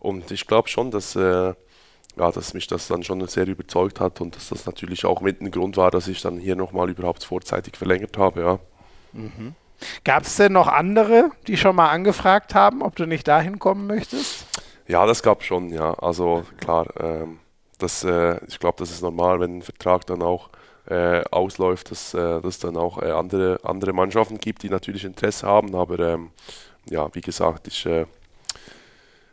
Und 0.00 0.30
ich 0.30 0.46
glaube 0.46 0.68
schon, 0.68 0.90
dass, 0.90 1.16
äh, 1.16 1.54
ja, 2.18 2.30
dass 2.30 2.54
mich 2.54 2.66
das 2.66 2.88
dann 2.88 3.02
schon 3.02 3.26
sehr 3.26 3.46
überzeugt 3.46 4.00
hat 4.00 4.20
und 4.20 4.36
dass 4.36 4.48
das 4.48 4.66
natürlich 4.66 5.04
auch 5.04 5.20
mit 5.20 5.40
ein 5.40 5.50
Grund 5.50 5.76
war, 5.76 5.90
dass 5.90 6.08
ich 6.08 6.20
dann 6.20 6.38
hier 6.38 6.56
nochmal 6.56 6.90
überhaupt 6.90 7.24
vorzeitig 7.24 7.76
verlängert 7.76 8.16
habe. 8.18 8.40
Ja. 8.40 8.58
Mhm. 9.12 9.54
Gab 10.04 10.24
es 10.24 10.36
denn 10.36 10.52
noch 10.52 10.66
andere, 10.66 11.30
die 11.46 11.56
schon 11.56 11.76
mal 11.76 11.90
angefragt 11.90 12.54
haben, 12.54 12.82
ob 12.82 12.96
du 12.96 13.06
nicht 13.06 13.28
dahin 13.28 13.58
kommen 13.58 13.86
möchtest? 13.86 14.46
Ja, 14.88 15.06
das 15.06 15.22
gab 15.22 15.42
schon, 15.42 15.70
ja. 15.70 15.94
Also 15.94 16.44
klar, 16.58 16.86
ähm, 16.98 17.38
das, 17.78 18.04
äh, 18.04 18.40
ich 18.48 18.58
glaube, 18.58 18.76
das 18.78 18.90
ist 18.90 19.02
normal, 19.02 19.38
wenn 19.40 19.58
ein 19.58 19.62
Vertrag 19.62 20.06
dann 20.06 20.22
auch 20.22 20.48
äh, 20.88 21.22
ausläuft, 21.30 21.90
dass 21.90 22.14
äh, 22.14 22.40
es 22.46 22.58
dann 22.58 22.76
auch 22.76 23.00
äh, 23.00 23.10
andere, 23.10 23.60
andere 23.62 23.92
Mannschaften 23.92 24.38
gibt, 24.38 24.62
die 24.62 24.70
natürlich 24.70 25.04
Interesse 25.04 25.46
haben. 25.46 25.74
Aber 25.74 25.98
ähm, 26.00 26.30
ja, 26.88 27.08
wie 27.14 27.20
gesagt, 27.20 27.68
ich, 27.68 27.86
äh, 27.86 28.06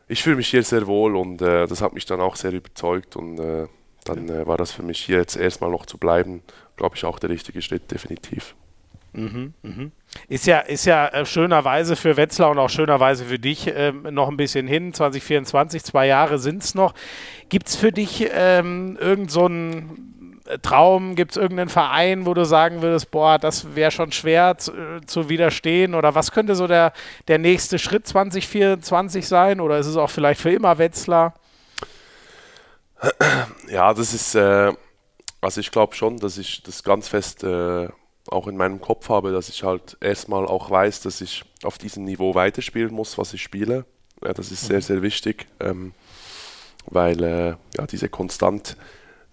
ich 0.08 0.24
fühle 0.24 0.38
mich 0.38 0.50
hier 0.50 0.64
sehr 0.64 0.88
wohl 0.88 1.16
und 1.16 1.42
äh, 1.42 1.68
das 1.68 1.82
hat 1.82 1.94
mich 1.94 2.06
dann 2.06 2.22
auch 2.22 2.36
sehr 2.36 2.54
überzeugt 2.54 3.16
und 3.16 3.40
äh, 3.40 3.68
dann 4.04 4.30
äh, 4.30 4.46
war 4.46 4.58
das 4.58 4.72
für 4.72 4.84
mich 4.84 5.00
hier 5.02 5.18
jetzt 5.18 5.36
erstmal 5.36 5.72
noch 5.72 5.86
zu 5.86 5.98
bleiben, 5.98 6.44
glaube 6.78 6.96
ich, 6.96 7.06
auch 7.06 7.20
der 7.20 7.30
richtige 7.30 7.62
Schritt, 7.62 7.92
definitiv. 7.92 8.56
Mhm, 9.14 9.54
mhm. 9.64 9.92
Ist 10.28 10.46
ja, 10.46 10.60
ist 10.60 10.86
ja 10.86 11.08
äh, 11.08 11.26
schönerweise 11.26 11.96
für 11.96 12.18
Wetzlar 12.18 12.52
und 12.52 12.60
auch 12.60 12.70
schönerweise 12.70 13.26
für 13.26 13.40
dich 13.40 13.72
ähm, 13.74 14.04
noch 14.12 14.30
ein 14.30 14.38
bisschen 14.38 14.68
hin. 14.68 14.94
2024, 14.94 15.84
zwei 15.84 16.08
Jahre 16.08 16.38
sind 16.38 16.64
es 16.64 16.76
noch. 16.76 16.94
Gibt 17.50 17.68
es 17.68 17.76
für 17.76 17.92
dich 17.92 18.28
ähm, 18.32 18.98
irgend 19.00 19.32
so 19.32 19.48
äh, 19.48 19.84
Traum? 20.62 21.16
Gibt 21.16 21.32
es 21.32 21.38
irgendeinen 21.38 21.70
Verein, 21.70 22.26
wo 22.26 22.34
du 22.34 22.46
sagen 22.46 22.82
würdest, 22.82 23.12
boah, 23.12 23.40
das 23.40 23.76
wäre 23.76 23.92
schon 23.92 24.12
schwer 24.12 24.58
zu, 24.58 24.72
äh, 24.74 25.02
zu, 25.06 25.30
widerstehen? 25.30 25.96
Oder 25.96 26.16
was 26.16 26.32
könnte 26.32 26.56
so 26.56 26.68
der, 26.68 26.94
der 27.28 27.40
nächste 27.40 27.80
Schritt 27.80 28.08
2024 28.08 29.28
sein? 29.28 29.60
Oder 29.60 29.80
ist 29.80 29.88
es 29.88 29.98
auch 29.98 30.10
vielleicht 30.10 30.42
für 30.42 30.52
immer 30.52 30.78
Wetzlar? 30.78 31.34
Ja, 33.70 33.94
das 33.94 34.14
ist, 34.14 34.36
äh, 34.36 34.72
also 35.42 35.60
ich 35.60 35.72
glaube 35.72 35.96
schon, 35.96 36.18
dass 36.18 36.38
ich 36.38 36.64
das 36.64 36.84
ganz 36.84 37.08
fest 37.08 37.44
äh, 37.44 37.90
auch 38.28 38.48
in 38.48 38.58
meinem 38.58 38.82
Kopf 38.82 39.10
habe, 39.10 39.32
dass 39.32 39.50
ich 39.50 39.64
halt 39.64 39.98
erstmal 40.02 40.46
auch 40.46 40.70
weiß, 40.70 41.02
dass 41.02 41.22
ich 41.22 41.44
auf 41.64 41.78
diesem 41.78 42.04
Niveau 42.06 42.36
weiterspielen 42.36 42.94
muss, 42.94 43.18
was 43.18 43.34
ich 43.34 43.44
spiele. 43.44 43.86
Ja, 44.24 44.34
das 44.34 44.52
ist 44.52 44.66
sehr, 44.66 44.78
mhm. 44.78 44.82
sehr 44.82 45.02
wichtig, 45.02 45.48
ähm, 45.60 45.94
weil 46.88 47.24
äh, 47.24 47.56
ja, 47.78 47.88
diese 47.90 48.10
Konstant, 48.10 48.78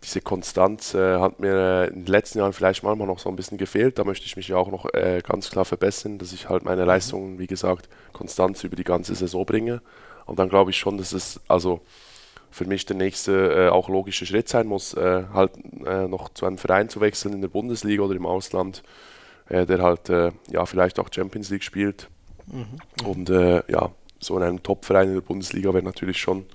diese 0.02 0.20
Konstanz 0.20 0.94
äh, 0.94 1.18
hat 1.18 1.40
mir 1.40 1.54
äh, 1.54 1.88
in 1.88 2.04
den 2.04 2.06
letzten 2.06 2.38
Jahren 2.38 2.52
vielleicht 2.52 2.82
manchmal 2.82 3.06
noch 3.06 3.18
so 3.18 3.28
ein 3.28 3.36
bisschen 3.36 3.58
gefehlt. 3.58 3.98
Da 3.98 4.04
möchte 4.04 4.26
ich 4.26 4.36
mich 4.36 4.48
ja 4.48 4.56
auch 4.56 4.70
noch 4.70 4.92
äh, 4.92 5.22
ganz 5.26 5.50
klar 5.50 5.64
verbessern, 5.64 6.18
dass 6.18 6.32
ich 6.32 6.48
halt 6.48 6.64
meine 6.64 6.82
mhm. 6.82 6.88
Leistungen, 6.88 7.38
wie 7.38 7.46
gesagt, 7.46 7.88
konstant 8.12 8.62
über 8.64 8.76
die 8.76 8.84
ganze 8.84 9.14
Saison 9.14 9.46
bringe. 9.46 9.80
Und 10.26 10.38
dann 10.38 10.48
glaube 10.48 10.70
ich 10.70 10.78
schon, 10.78 10.98
dass 10.98 11.12
es 11.12 11.40
also 11.48 11.80
für 12.50 12.66
mich 12.66 12.84
der 12.84 12.96
nächste 12.96 13.66
äh, 13.66 13.68
auch 13.68 13.88
logische 13.88 14.26
Schritt 14.26 14.48
sein 14.48 14.66
muss, 14.66 14.94
äh, 14.94 15.24
halt 15.32 15.52
äh, 15.86 16.06
noch 16.06 16.28
zu 16.30 16.46
einem 16.46 16.58
Verein 16.58 16.88
zu 16.88 17.00
wechseln 17.00 17.32
in 17.32 17.40
der 17.40 17.48
Bundesliga 17.48 18.02
oder 18.02 18.14
im 18.14 18.26
Ausland, 18.26 18.82
der 19.48 19.82
halt 19.82 20.08
ja 20.08 20.64
vielleicht 20.64 20.98
auch 20.98 21.08
Champions 21.12 21.50
League 21.50 21.64
spielt. 21.64 22.08
Mhm. 22.46 23.06
Und 23.06 23.28
ja, 23.28 23.90
so 24.18 24.36
in 24.38 24.42
einem 24.42 24.62
Top-Verein 24.62 25.08
in 25.08 25.14
der 25.14 25.20
Bundesliga 25.20 25.74
wäre 25.74 25.84
natürlich 25.84 26.18
schon, 26.18 26.46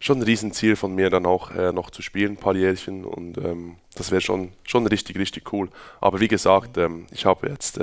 schon 0.00 0.18
ein 0.18 0.22
Riesenziel 0.22 0.76
von 0.76 0.94
mir, 0.94 1.10
dann 1.10 1.26
auch 1.26 1.54
noch 1.72 1.90
zu 1.90 2.02
spielen, 2.02 2.32
ein 2.32 2.36
paar 2.36 2.56
Jährchen. 2.56 3.04
Und 3.04 3.38
ähm, 3.38 3.76
das 3.94 4.10
wäre 4.10 4.20
schon, 4.20 4.50
schon 4.64 4.86
richtig, 4.86 5.18
richtig 5.18 5.52
cool. 5.52 5.68
Aber 6.00 6.20
wie 6.20 6.28
gesagt, 6.28 6.78
ähm, 6.78 7.06
ich 7.12 7.26
habe 7.26 7.48
jetzt 7.48 7.78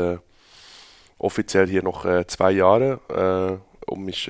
offiziell 1.19 1.67
hier 1.67 1.83
noch 1.83 2.05
zwei 2.25 2.51
Jahre, 2.51 3.61
um 3.85 4.03
mich 4.03 4.29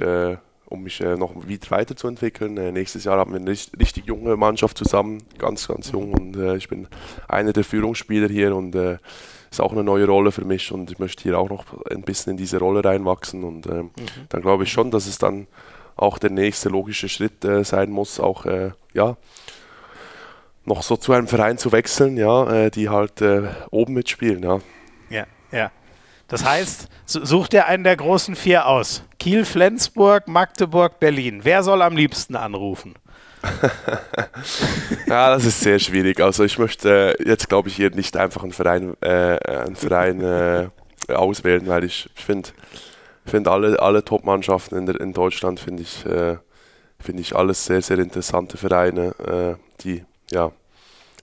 um 0.69 0.83
mich 0.83 1.01
äh, 1.01 1.15
noch 1.15 1.33
weiterzuentwickeln. 1.35 2.57
Äh, 2.57 2.71
nächstes 2.71 3.05
Jahr 3.05 3.17
haben 3.17 3.31
wir 3.31 3.39
eine 3.39 3.51
richtig 3.51 4.05
junge 4.05 4.35
Mannschaft 4.35 4.77
zusammen, 4.77 5.23
ganz, 5.37 5.67
ganz 5.67 5.91
jung 5.91 6.13
und 6.13 6.35
äh, 6.35 6.57
ich 6.57 6.67
bin 6.67 6.87
einer 7.27 7.53
der 7.53 7.63
Führungsspieler 7.63 8.27
hier 8.27 8.55
und 8.55 8.75
äh, 8.75 8.97
ist 9.49 9.61
auch 9.61 9.71
eine 9.71 9.83
neue 9.83 10.05
Rolle 10.05 10.31
für 10.31 10.43
mich 10.43 10.71
und 10.71 10.91
ich 10.91 10.99
möchte 10.99 11.23
hier 11.23 11.39
auch 11.39 11.49
noch 11.49 11.65
ein 11.89 12.01
bisschen 12.01 12.31
in 12.31 12.37
diese 12.37 12.59
Rolle 12.59 12.83
reinwachsen 12.83 13.43
und 13.43 13.65
äh, 13.65 13.83
mhm. 13.83 13.91
dann 14.29 14.41
glaube 14.41 14.63
ich 14.63 14.71
schon, 14.71 14.91
dass 14.91 15.07
es 15.07 15.17
dann 15.17 15.47
auch 15.97 16.17
der 16.17 16.29
nächste 16.29 16.69
logische 16.69 17.09
Schritt 17.09 17.43
äh, 17.43 17.63
sein 17.63 17.91
muss, 17.91 18.19
auch 18.19 18.45
äh, 18.45 18.71
ja 18.93 19.17
noch 20.65 20.83
so 20.83 20.97
zu 20.97 21.13
einem 21.13 21.27
Verein 21.27 21.57
zu 21.57 21.71
wechseln, 21.71 22.17
ja, 22.17 22.69
die 22.69 22.89
halt 22.89 23.23
oben 23.71 23.93
mitspielen, 23.93 24.43
ja. 24.43 24.59
Ja, 25.09 25.25
ja. 25.49 25.71
Das 26.27 26.43
heißt, 26.43 26.89
such 27.05 27.47
dir 27.47 27.67
einen 27.67 27.85
der 27.85 27.95
großen 27.95 28.35
vier 28.35 28.67
aus. 28.67 29.01
Kiel, 29.17 29.45
Flensburg, 29.45 30.27
Magdeburg, 30.27 30.99
Berlin. 30.99 31.39
Wer 31.43 31.63
soll 31.63 31.81
am 31.81 31.95
liebsten 31.95 32.35
anrufen? 32.35 32.95
ja, 35.07 35.29
das 35.29 35.45
ist 35.45 35.61
sehr 35.61 35.79
schwierig. 35.79 36.19
Also 36.19 36.43
ich 36.43 36.57
möchte 36.59 37.15
jetzt, 37.23 37.47
glaube 37.47 37.69
ich, 37.69 37.75
hier 37.75 37.91
nicht 37.91 38.17
einfach 38.17 38.43
einen 38.43 38.51
Verein, 38.51 38.95
äh, 39.01 39.37
einen 39.45 39.75
Verein 39.75 40.21
äh, 40.21 40.67
auswählen, 41.13 41.65
weil 41.67 41.85
ich 41.85 42.09
finde, 42.15 42.49
find 43.27 43.47
alle, 43.47 43.79
alle 43.79 44.03
Top-Mannschaften 44.03 44.77
in, 44.77 44.87
in 44.87 45.13
Deutschland 45.13 45.59
finde 45.59 45.83
ich, 45.83 46.05
äh, 46.05 46.37
find 46.99 47.19
ich 47.19 47.35
alles 47.35 47.65
sehr, 47.65 47.81
sehr 47.81 47.99
interessante 47.99 48.57
Vereine, 48.57 49.13
äh, 49.19 49.81
die 49.83 50.03
ja 50.31 50.51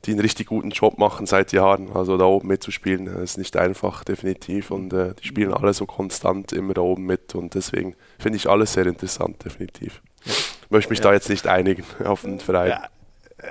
die 0.06 0.12
einen 0.12 0.20
richtig 0.20 0.48
guten 0.48 0.70
Job 0.70 0.98
machen 0.98 1.26
seit 1.26 1.52
Jahren. 1.52 1.90
Also 1.92 2.16
da 2.16 2.24
oben 2.24 2.48
mitzuspielen 2.48 3.06
ist 3.06 3.38
nicht 3.38 3.56
einfach, 3.56 4.04
definitiv. 4.04 4.70
Und 4.70 4.92
äh, 4.92 5.14
die 5.14 5.26
spielen 5.26 5.54
alle 5.54 5.72
so 5.72 5.86
konstant 5.86 6.52
immer 6.52 6.74
da 6.74 6.82
oben 6.82 7.06
mit. 7.06 7.34
Und 7.34 7.54
deswegen 7.54 7.96
finde 8.18 8.36
ich 8.36 8.48
alles 8.48 8.74
sehr 8.74 8.86
interessant, 8.86 9.44
definitiv. 9.44 10.02
Ich 10.24 10.70
möchte 10.70 10.90
mich 10.90 10.98
ja. 10.98 11.04
da 11.04 11.12
jetzt 11.14 11.28
nicht 11.28 11.46
einigen 11.46 11.84
auf 12.04 12.24
einen 12.24 12.40
Verein. 12.40 12.70
Ja. 12.70 12.88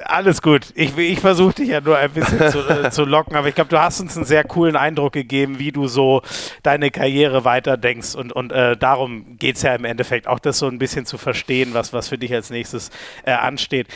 Alles 0.05 0.41
gut. 0.41 0.71
Ich, 0.75 0.97
ich 0.97 1.19
versuche 1.19 1.55
dich 1.55 1.69
ja 1.69 1.81
nur 1.81 1.97
ein 1.97 2.11
bisschen 2.11 2.51
zu, 2.51 2.59
äh, 2.67 2.89
zu, 2.91 3.05
locken, 3.05 3.35
aber 3.35 3.47
ich 3.47 3.55
glaube, 3.55 3.69
du 3.69 3.79
hast 3.79 3.99
uns 3.99 4.15
einen 4.15 4.25
sehr 4.25 4.43
coolen 4.43 4.75
Eindruck 4.75 5.13
gegeben, 5.13 5.59
wie 5.59 5.71
du 5.71 5.87
so 5.87 6.21
deine 6.63 6.91
Karriere 6.91 7.45
weiterdenkst. 7.45 8.15
Und, 8.15 8.33
und 8.33 8.51
äh, 8.51 8.75
darum 8.77 9.37
geht 9.37 9.57
es 9.57 9.61
ja 9.61 9.75
im 9.75 9.85
Endeffekt 9.85 10.27
auch, 10.27 10.39
das 10.39 10.59
so 10.59 10.67
ein 10.67 10.79
bisschen 10.79 11.05
zu 11.05 11.17
verstehen, 11.17 11.73
was, 11.73 11.93
was 11.93 12.09
für 12.09 12.17
dich 12.17 12.33
als 12.33 12.49
nächstes 12.49 12.89
äh, 13.25 13.31
ansteht. 13.31 13.87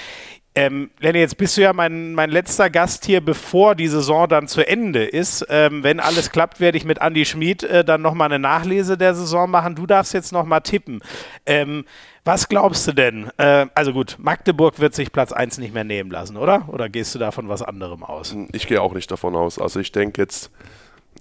Ähm, 0.58 0.90
Lenny, 1.00 1.20
jetzt 1.20 1.38
bist 1.38 1.56
du 1.56 1.62
ja 1.62 1.72
mein, 1.72 2.16
mein 2.16 2.32
letzter 2.32 2.72
Gast 2.72 3.06
hier, 3.06 3.22
bevor 3.22 3.76
die 3.76 3.88
Saison 3.88 4.28
dann 4.28 4.48
zu 4.48 4.68
Ende 4.68 5.06
ist. 5.06 5.46
Ähm, 5.50 5.84
wenn 5.84 6.00
alles 6.00 6.32
klappt, 6.32 6.60
werde 6.60 6.80
ich 6.80 6.84
mit 6.84 6.98
Andy 7.00 7.26
Schmid 7.26 7.62
äh, 7.62 7.86
dann 7.86 8.02
nochmal 8.02 8.26
eine 8.26 8.40
Nachlese 8.40 8.98
der 8.98 9.14
Saison 9.14 9.52
machen. 9.52 9.76
Du 9.76 9.86
darfst 9.86 10.16
jetzt 10.16 10.32
nochmal 10.32 10.62
tippen. 10.62 11.02
Ähm, 11.46 11.86
was 12.28 12.50
glaubst 12.50 12.86
du 12.88 12.92
denn? 12.92 13.32
Äh, 13.38 13.68
also 13.74 13.94
gut, 13.94 14.18
Magdeburg 14.20 14.80
wird 14.80 14.94
sich 14.94 15.12
Platz 15.12 15.32
1 15.32 15.58
nicht 15.58 15.74
mehr 15.74 15.86
nehmen 15.86 16.12
lassen, 16.12 16.38
oder? 16.38 16.68
Oder 16.68 16.90
gehst 16.90 17.16
du 17.16 17.20
davon 17.20 17.48
was 17.48 17.62
anderem 17.62 18.04
aus? 18.04 18.36
Ich 18.52 18.68
gehe 18.68 18.82
auch 18.82 18.94
nicht 18.94 19.10
davon 19.10 19.36
aus. 19.36 19.58
Also 19.58 19.80
ich 19.80 19.94
denke 19.94 20.22
jetzt, 20.22 20.52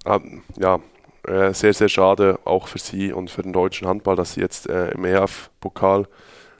äh, 0.04 0.18
ja, 0.58 0.80
äh, 1.26 1.54
sehr, 1.54 1.72
sehr 1.72 1.88
schade 1.88 2.40
auch 2.44 2.66
für 2.68 2.78
sie 2.78 3.12
und 3.12 3.30
für 3.30 3.42
den 3.42 3.52
deutschen 3.52 3.86
Handball, 3.86 4.16
dass 4.16 4.34
sie 4.34 4.40
jetzt 4.40 4.68
äh, 4.68 4.90
im 4.90 5.04
EF-Pokal 5.04 6.08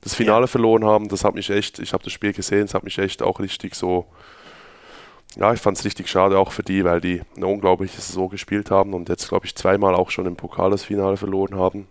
das 0.00 0.14
Finale 0.14 0.42
ja. 0.42 0.46
verloren 0.46 0.84
haben, 0.84 1.08
das 1.08 1.24
hat 1.24 1.34
mich 1.34 1.50
echt, 1.50 1.80
ich 1.80 1.92
habe 1.92 2.04
das 2.04 2.12
Spiel 2.12 2.32
gesehen, 2.32 2.64
es 2.64 2.74
hat 2.74 2.84
mich 2.84 2.98
echt 2.98 3.22
auch 3.22 3.40
richtig 3.40 3.74
so, 3.74 4.06
ja, 5.36 5.52
ich 5.52 5.60
fand 5.60 5.76
es 5.76 5.84
richtig 5.84 6.08
schade 6.08 6.38
auch 6.38 6.52
für 6.52 6.62
die, 6.62 6.84
weil 6.84 7.00
die 7.00 7.22
eine 7.36 7.48
unglaubliche 7.48 8.00
Saison 8.00 8.28
gespielt 8.28 8.70
haben 8.70 8.94
und 8.94 9.08
jetzt, 9.08 9.28
glaube 9.28 9.46
ich, 9.46 9.56
zweimal 9.56 9.96
auch 9.96 10.10
schon 10.10 10.26
im 10.26 10.36
Pokal 10.36 10.70
das 10.70 10.84
Finale 10.84 11.16
verloren 11.16 11.56
haben. 11.56 11.88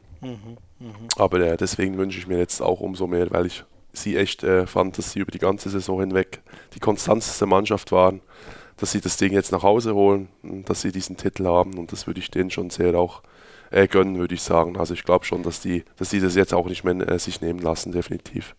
Aber 1.17 1.39
äh, 1.39 1.57
deswegen 1.57 1.97
wünsche 1.97 2.19
ich 2.19 2.27
mir 2.27 2.37
jetzt 2.37 2.61
auch 2.61 2.79
umso 2.79 3.07
mehr, 3.07 3.29
weil 3.31 3.45
ich 3.45 3.63
sie 3.93 4.17
echt 4.17 4.43
äh, 4.43 4.67
fand, 4.67 4.97
dass 4.97 5.11
sie 5.11 5.19
über 5.19 5.31
die 5.31 5.39
ganze 5.39 5.69
Saison 5.69 5.99
hinweg 5.99 6.41
die 6.73 6.79
konstanteste 6.79 7.45
Mannschaft 7.45 7.91
waren, 7.91 8.21
dass 8.77 8.91
sie 8.91 9.01
das 9.01 9.17
Ding 9.17 9.31
jetzt 9.31 9.51
nach 9.51 9.63
Hause 9.63 9.95
holen, 9.95 10.27
dass 10.43 10.81
sie 10.81 10.91
diesen 10.91 11.17
Titel 11.17 11.45
haben 11.45 11.77
und 11.77 11.91
das 11.91 12.07
würde 12.07 12.19
ich 12.19 12.29
denen 12.29 12.51
schon 12.51 12.69
sehr 12.69 12.95
auch 12.95 13.21
äh, 13.71 13.87
gönnen, 13.87 14.17
würde 14.17 14.35
ich 14.35 14.41
sagen. 14.41 14.77
Also 14.77 14.93
ich 14.93 15.03
glaube 15.03 15.25
schon, 15.25 15.43
dass 15.43 15.61
die, 15.61 15.83
dass 15.97 16.09
die 16.09 16.19
das 16.19 16.35
jetzt 16.35 16.53
auch 16.53 16.67
nicht 16.67 16.83
mehr 16.83 16.95
äh, 17.07 17.19
sich 17.19 17.41
nehmen 17.41 17.59
lassen, 17.59 17.91
definitiv. 17.91 18.55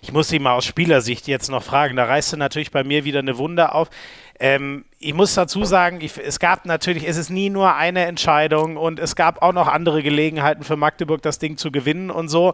Ich 0.00 0.12
muss 0.12 0.28
Sie 0.28 0.38
mal 0.38 0.54
aus 0.54 0.64
Spielersicht 0.64 1.26
jetzt 1.26 1.50
noch 1.50 1.62
fragen. 1.62 1.96
Da 1.96 2.04
reißt 2.04 2.32
du 2.32 2.36
natürlich 2.36 2.70
bei 2.70 2.84
mir 2.84 3.04
wieder 3.04 3.18
eine 3.18 3.36
Wunde 3.38 3.72
auf. 3.72 3.90
Ähm, 4.38 4.84
ich 4.98 5.14
muss 5.14 5.34
dazu 5.34 5.64
sagen, 5.64 6.00
ich, 6.00 6.18
es 6.18 6.38
gab 6.38 6.66
natürlich, 6.66 7.08
es 7.08 7.16
ist 7.16 7.30
nie 7.30 7.50
nur 7.50 7.74
eine 7.74 8.04
Entscheidung 8.04 8.76
und 8.76 8.98
es 8.98 9.16
gab 9.16 9.42
auch 9.42 9.52
noch 9.52 9.68
andere 9.68 10.02
Gelegenheiten 10.02 10.62
für 10.62 10.76
Magdeburg, 10.76 11.22
das 11.22 11.38
Ding 11.38 11.56
zu 11.56 11.70
gewinnen 11.70 12.10
und 12.10 12.28
so. 12.28 12.52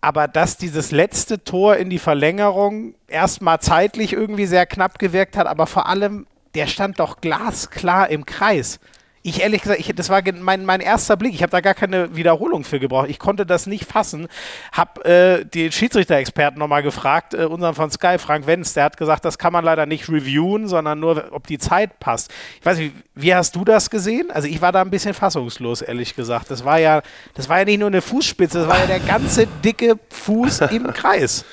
Aber 0.00 0.28
dass 0.28 0.58
dieses 0.58 0.90
letzte 0.90 1.44
Tor 1.44 1.76
in 1.76 1.88
die 1.88 1.98
Verlängerung 1.98 2.94
erstmal 3.08 3.60
zeitlich 3.60 4.12
irgendwie 4.12 4.46
sehr 4.46 4.66
knapp 4.66 4.98
gewirkt 4.98 5.36
hat, 5.36 5.46
aber 5.46 5.66
vor 5.66 5.86
allem, 5.86 6.26
der 6.54 6.66
stand 6.66 7.00
doch 7.00 7.20
glasklar 7.20 8.10
im 8.10 8.26
Kreis 8.26 8.80
ich 9.26 9.40
ehrlich 9.40 9.62
gesagt, 9.62 9.80
ich, 9.80 9.86
das 9.94 10.10
war 10.10 10.20
mein, 10.38 10.66
mein 10.66 10.80
erster 10.80 11.16
Blick. 11.16 11.32
Ich 11.32 11.42
habe 11.42 11.50
da 11.50 11.62
gar 11.62 11.72
keine 11.72 12.14
Wiederholung 12.14 12.62
für 12.62 12.78
gebraucht. 12.78 13.08
Ich 13.08 13.18
konnte 13.18 13.46
das 13.46 13.66
nicht 13.66 13.86
fassen. 13.86 14.28
Habe 14.70 15.02
äh, 15.06 15.44
den 15.46 15.72
Schiedsrichter-Experten 15.72 16.58
nochmal 16.58 16.82
gefragt, 16.82 17.32
äh, 17.32 17.46
unseren 17.46 17.74
von 17.74 17.90
Sky, 17.90 18.18
Frank 18.18 18.46
Wenz, 18.46 18.74
der 18.74 18.84
hat 18.84 18.98
gesagt, 18.98 19.24
das 19.24 19.38
kann 19.38 19.54
man 19.54 19.64
leider 19.64 19.86
nicht 19.86 20.10
reviewen, 20.10 20.68
sondern 20.68 21.00
nur, 21.00 21.28
ob 21.30 21.46
die 21.46 21.56
Zeit 21.56 21.98
passt. 22.00 22.30
Ich 22.60 22.66
weiß 22.66 22.76
nicht, 22.76 22.94
wie 23.14 23.34
hast 23.34 23.56
du 23.56 23.64
das 23.64 23.88
gesehen? 23.88 24.30
Also 24.30 24.46
ich 24.46 24.60
war 24.60 24.72
da 24.72 24.82
ein 24.82 24.90
bisschen 24.90 25.14
fassungslos, 25.14 25.80
ehrlich 25.80 26.14
gesagt. 26.14 26.50
Das 26.50 26.66
war 26.66 26.78
ja, 26.78 27.00
das 27.32 27.48
war 27.48 27.60
ja 27.60 27.64
nicht 27.64 27.78
nur 27.80 27.88
eine 27.88 28.02
Fußspitze, 28.02 28.58
das 28.58 28.68
war 28.68 28.78
ja 28.78 28.86
der 28.86 29.00
ganze 29.00 29.46
dicke 29.46 29.98
Fuß 30.10 30.60
im 30.70 30.92
Kreis. 30.92 31.46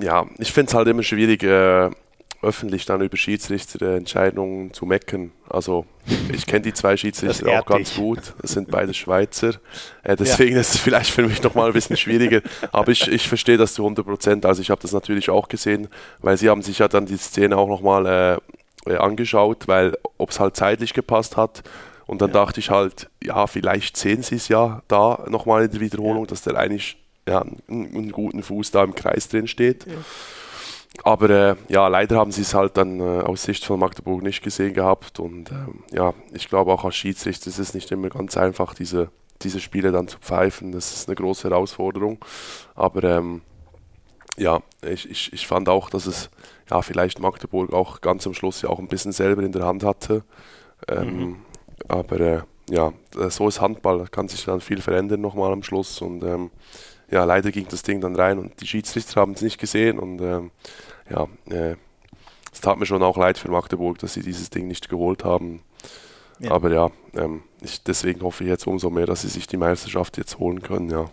Ja, 0.00 0.26
ich 0.38 0.52
finde 0.52 0.70
es 0.70 0.74
halt 0.74 0.86
immer 0.86 1.02
schwierig, 1.02 1.42
äh, 1.42 1.90
öffentlich 2.42 2.84
dann 2.86 3.00
über 3.00 3.16
Schiedsrichterentscheidungen 3.16 4.72
zu 4.72 4.84
mecken. 4.84 5.32
Also 5.48 5.86
ich 6.32 6.46
kenne 6.46 6.62
die 6.62 6.74
zwei 6.74 6.96
Schiedsrichter 6.96 7.60
auch 7.60 7.66
ganz 7.66 7.94
gut. 7.94 8.34
Das 8.40 8.52
sind 8.52 8.70
beide 8.70 8.94
Schweizer. 8.94 9.54
Äh, 10.04 10.16
deswegen 10.16 10.54
ja. 10.54 10.60
ist 10.60 10.74
es 10.74 10.80
vielleicht 10.80 11.10
für 11.10 11.22
mich 11.22 11.40
nochmal 11.44 11.68
ein 11.68 11.72
bisschen 11.74 11.96
schwieriger. 11.96 12.40
Aber 12.72 12.90
ich, 12.90 13.06
ich 13.06 13.28
verstehe 13.28 13.56
das 13.56 13.74
zu 13.74 13.82
100 13.82 14.04
Prozent. 14.04 14.44
Also 14.44 14.60
ich 14.60 14.70
habe 14.70 14.82
das 14.82 14.90
natürlich 14.90 15.30
auch 15.30 15.46
gesehen, 15.46 15.86
weil 16.18 16.36
sie 16.36 16.50
haben 16.50 16.60
sich 16.60 16.80
ja 16.80 16.88
dann 16.88 17.06
die 17.06 17.16
Szene 17.16 17.56
auch 17.56 17.68
nochmal 17.68 18.40
äh, 18.86 18.96
angeschaut, 18.96 19.68
weil 19.68 19.96
ob 20.18 20.30
es 20.30 20.40
halt 20.40 20.56
zeitlich 20.56 20.92
gepasst 20.92 21.36
hat. 21.36 21.62
Und 22.06 22.20
dann 22.20 22.30
ja. 22.30 22.34
dachte 22.34 22.58
ich 22.58 22.70
halt, 22.70 23.08
ja, 23.22 23.46
vielleicht 23.46 23.96
sehen 23.96 24.24
sie 24.24 24.34
es 24.34 24.48
ja 24.48 24.82
da 24.88 25.24
nochmal 25.28 25.66
in 25.66 25.70
der 25.70 25.80
Wiederholung, 25.80 26.24
ja. 26.24 26.26
dass 26.26 26.42
der 26.42 26.56
eigentlich 26.56 26.96
ja, 27.28 27.42
einen, 27.42 27.62
einen, 27.68 28.12
guten 28.12 28.42
Fuß 28.42 28.72
da 28.72 28.82
im 28.82 28.94
Kreis 28.96 29.28
drin 29.28 29.46
steht. 29.46 29.86
Aber 31.04 31.30
äh, 31.30 31.56
ja, 31.68 31.88
leider 31.88 32.16
haben 32.16 32.32
sie 32.32 32.42
es 32.42 32.54
halt 32.54 32.76
dann 32.76 33.00
äh, 33.00 33.22
aus 33.22 33.44
Sicht 33.44 33.64
von 33.64 33.80
Magdeburg 33.80 34.22
nicht 34.22 34.42
gesehen 34.42 34.74
gehabt. 34.74 35.20
Und 35.20 35.50
ähm, 35.50 35.84
ja, 35.90 36.14
ich 36.32 36.48
glaube 36.48 36.72
auch 36.72 36.84
als 36.84 36.96
Schiedsrichter 36.96 37.48
ist 37.48 37.58
es 37.58 37.74
nicht 37.74 37.90
immer 37.90 38.10
ganz 38.10 38.36
einfach, 38.36 38.74
diese, 38.74 39.10
diese 39.42 39.60
Spiele 39.60 39.90
dann 39.90 40.08
zu 40.08 40.18
pfeifen. 40.18 40.72
Das 40.72 40.92
ist 40.94 41.08
eine 41.08 41.16
große 41.16 41.48
Herausforderung. 41.48 42.18
Aber 42.74 43.04
ähm, 43.04 43.40
ja, 44.36 44.60
ich, 44.82 45.10
ich, 45.10 45.32
ich 45.32 45.46
fand 45.46 45.68
auch, 45.68 45.90
dass 45.90 46.06
es 46.06 46.30
ja 46.70 46.82
vielleicht 46.82 47.20
Magdeburg 47.20 47.72
auch 47.72 48.00
ganz 48.00 48.26
am 48.26 48.34
Schluss 48.34 48.62
ja 48.62 48.68
auch 48.68 48.78
ein 48.78 48.88
bisschen 48.88 49.12
selber 49.12 49.42
in 49.42 49.52
der 49.52 49.64
Hand 49.64 49.84
hatte. 49.84 50.24
Ähm, 50.88 51.16
mhm. 51.16 51.36
Aber 51.88 52.20
äh, 52.20 52.40
ja, 52.70 52.92
so 53.28 53.48
ist 53.48 53.60
Handball, 53.60 53.98
da 53.98 54.04
kann 54.06 54.28
sich 54.28 54.44
dann 54.44 54.60
viel 54.60 54.80
verändern 54.80 55.20
nochmal 55.20 55.52
am 55.52 55.62
Schluss. 55.62 56.00
Und 56.00 56.22
ähm, 56.22 56.50
ja, 57.12 57.24
leider 57.24 57.52
ging 57.52 57.66
das 57.68 57.82
Ding 57.82 58.00
dann 58.00 58.16
rein 58.16 58.38
und 58.38 58.60
die 58.60 58.66
Schiedsrichter 58.66 59.20
haben 59.20 59.32
es 59.32 59.42
nicht 59.42 59.58
gesehen. 59.58 59.98
Und 59.98 60.20
ähm, 60.22 60.50
ja, 61.10 61.28
äh, 61.50 61.76
es 62.50 62.60
tat 62.60 62.78
mir 62.78 62.86
schon 62.86 63.02
auch 63.02 63.18
leid 63.18 63.36
für 63.36 63.50
Magdeburg, 63.50 63.98
dass 63.98 64.14
sie 64.14 64.22
dieses 64.22 64.48
Ding 64.48 64.66
nicht 64.66 64.88
geholt 64.88 65.22
haben. 65.22 65.60
Ja. 66.38 66.52
Aber 66.52 66.72
ja, 66.72 66.90
ähm, 67.14 67.42
ich, 67.60 67.82
deswegen 67.82 68.22
hoffe 68.22 68.44
ich 68.44 68.50
jetzt 68.50 68.66
umso 68.66 68.88
mehr, 68.88 69.06
dass 69.06 69.22
sie 69.22 69.28
sich 69.28 69.46
die 69.46 69.58
Meisterschaft 69.58 70.16
jetzt 70.16 70.38
holen 70.38 70.62
können, 70.62 70.90
ja. 70.90 71.10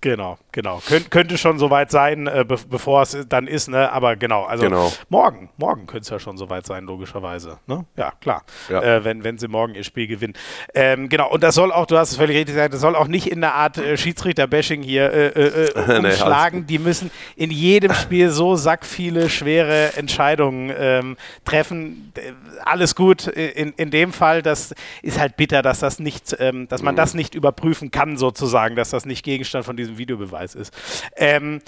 Genau, 0.00 0.38
genau. 0.58 0.80
Kön 0.84 1.08
könnte 1.08 1.38
schon 1.38 1.58
soweit 1.58 1.90
sein, 1.90 2.26
äh, 2.26 2.44
be 2.46 2.56
bevor 2.68 3.02
es 3.02 3.16
dann 3.28 3.46
ist, 3.46 3.68
ne? 3.68 3.92
Aber 3.92 4.16
genau, 4.16 4.44
also 4.44 4.64
genau. 4.64 4.92
morgen, 5.08 5.50
morgen 5.56 5.86
könnte 5.86 6.02
es 6.02 6.08
ja 6.10 6.18
schon 6.18 6.36
soweit 6.36 6.66
sein, 6.66 6.84
logischerweise. 6.84 7.58
Ne? 7.66 7.84
Ja, 7.96 8.12
klar. 8.20 8.42
Ja. 8.68 8.82
Äh, 8.82 9.04
wenn, 9.04 9.24
wenn 9.24 9.38
sie 9.38 9.48
morgen 9.48 9.74
ihr 9.74 9.84
Spiel 9.84 10.06
gewinnen. 10.08 10.34
Ähm, 10.74 11.08
genau, 11.08 11.30
und 11.30 11.42
das 11.42 11.54
soll 11.54 11.70
auch, 11.70 11.86
du 11.86 11.96
hast 11.96 12.10
es 12.10 12.16
völlig 12.16 12.36
richtig 12.36 12.54
gesagt, 12.54 12.74
das 12.74 12.80
soll 12.80 12.96
auch 12.96 13.06
nicht 13.06 13.28
in 13.28 13.40
der 13.40 13.54
Art 13.54 13.78
äh, 13.78 13.96
Schiedsrichter-Bashing 13.96 14.82
hier 14.82 15.12
äh, 15.12 15.26
äh, 15.28 15.66
äh, 15.66 15.98
umschlagen. 15.98 16.60
nee, 16.60 16.66
Die 16.66 16.78
müssen 16.78 17.10
in 17.36 17.50
jedem 17.52 17.94
Spiel 17.94 18.30
so 18.30 18.56
sackviele 18.56 19.30
schwere 19.30 19.96
Entscheidungen 19.96 20.72
ähm, 20.76 21.16
treffen. 21.44 22.12
Alles 22.64 22.96
gut. 22.96 23.28
In, 23.28 23.72
in 23.76 23.90
dem 23.90 24.12
Fall, 24.12 24.42
das 24.42 24.74
ist 25.02 25.20
halt 25.20 25.36
bitter, 25.36 25.62
dass 25.62 25.78
das 25.78 26.00
nicht, 26.00 26.36
ähm, 26.40 26.66
dass 26.66 26.82
man 26.82 26.94
mhm. 26.94 26.96
das 26.96 27.14
nicht 27.14 27.36
überprüfen 27.36 27.92
kann, 27.92 28.16
sozusagen, 28.16 28.74
dass 28.74 28.90
das 28.90 29.06
nicht 29.06 29.24
Gegenstand 29.24 29.64
von 29.64 29.76
diesem 29.76 29.88
diesem 29.88 29.98
Videobeweis 30.48 30.54
ist. 30.54 30.72
Ähm, 31.16 31.60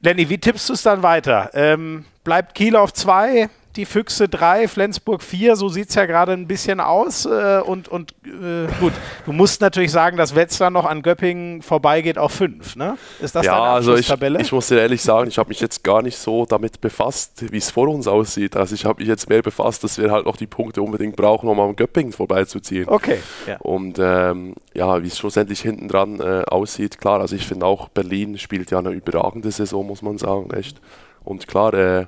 Lenny, 0.00 0.28
wie 0.28 0.38
tippst 0.38 0.68
du 0.68 0.72
es 0.74 0.82
dann 0.82 1.02
weiter? 1.02 1.50
Ähm, 1.54 2.04
bleibt 2.24 2.54
Kiel 2.54 2.76
auf 2.76 2.92
zwei? 2.92 3.48
Die 3.76 3.86
Füchse 3.86 4.28
3, 4.28 4.68
Flensburg 4.68 5.22
4, 5.22 5.56
so 5.56 5.68
sieht 5.68 5.88
es 5.88 5.94
ja 5.94 6.06
gerade 6.06 6.32
ein 6.32 6.46
bisschen 6.46 6.80
aus. 6.80 7.24
Äh, 7.26 7.60
und 7.64 7.88
und 7.88 8.12
äh, 8.24 8.66
gut, 8.80 8.92
du 9.24 9.32
musst 9.32 9.60
natürlich 9.60 9.90
sagen, 9.90 10.16
dass 10.16 10.34
Wetzlar 10.34 10.70
noch 10.70 10.84
an 10.84 11.02
Göppingen 11.02 11.62
vorbeigeht 11.62 12.18
auf 12.18 12.32
5, 12.32 12.76
ne? 12.76 12.96
Ist 13.20 13.34
das 13.34 13.46
ja, 13.46 13.58
deine 13.58 13.70
also 13.70 13.96
ich, 13.96 14.10
ich 14.10 14.52
muss 14.52 14.68
dir 14.68 14.80
ehrlich 14.80 15.02
sagen, 15.02 15.28
ich 15.28 15.38
habe 15.38 15.48
mich 15.48 15.60
jetzt 15.60 15.82
gar 15.82 16.02
nicht 16.02 16.16
so 16.16 16.46
damit 16.46 16.80
befasst, 16.80 17.50
wie 17.50 17.58
es 17.58 17.70
vor 17.70 17.88
uns 17.88 18.06
aussieht. 18.06 18.56
Also 18.56 18.74
ich 18.74 18.84
habe 18.84 19.00
mich 19.00 19.08
jetzt 19.08 19.28
mehr 19.28 19.42
befasst, 19.42 19.84
dass 19.84 19.98
wir 19.98 20.10
halt 20.10 20.26
noch 20.26 20.36
die 20.36 20.46
Punkte 20.46 20.82
unbedingt 20.82 21.16
brauchen, 21.16 21.48
um 21.48 21.58
am 21.60 21.76
Göppingen 21.76 22.12
vorbeizuziehen. 22.12 22.88
Okay. 22.88 23.18
Ja. 23.46 23.56
Und 23.58 23.98
ähm, 23.98 24.54
ja, 24.74 25.02
wie 25.02 25.08
es 25.08 25.18
schlussendlich 25.18 25.60
hinten 25.60 25.88
dran 25.88 26.20
äh, 26.20 26.44
aussieht, 26.46 26.98
klar, 26.98 27.20
also 27.20 27.36
ich 27.36 27.46
finde 27.46 27.66
auch, 27.66 27.88
Berlin 27.88 28.38
spielt 28.38 28.70
ja 28.70 28.78
eine 28.78 28.90
überragende 28.90 29.50
Saison, 29.50 29.86
muss 29.86 30.02
man 30.02 30.18
sagen, 30.18 30.50
echt. 30.52 30.80
Und 31.24 31.46
klar, 31.46 31.74
äh, 31.74 32.06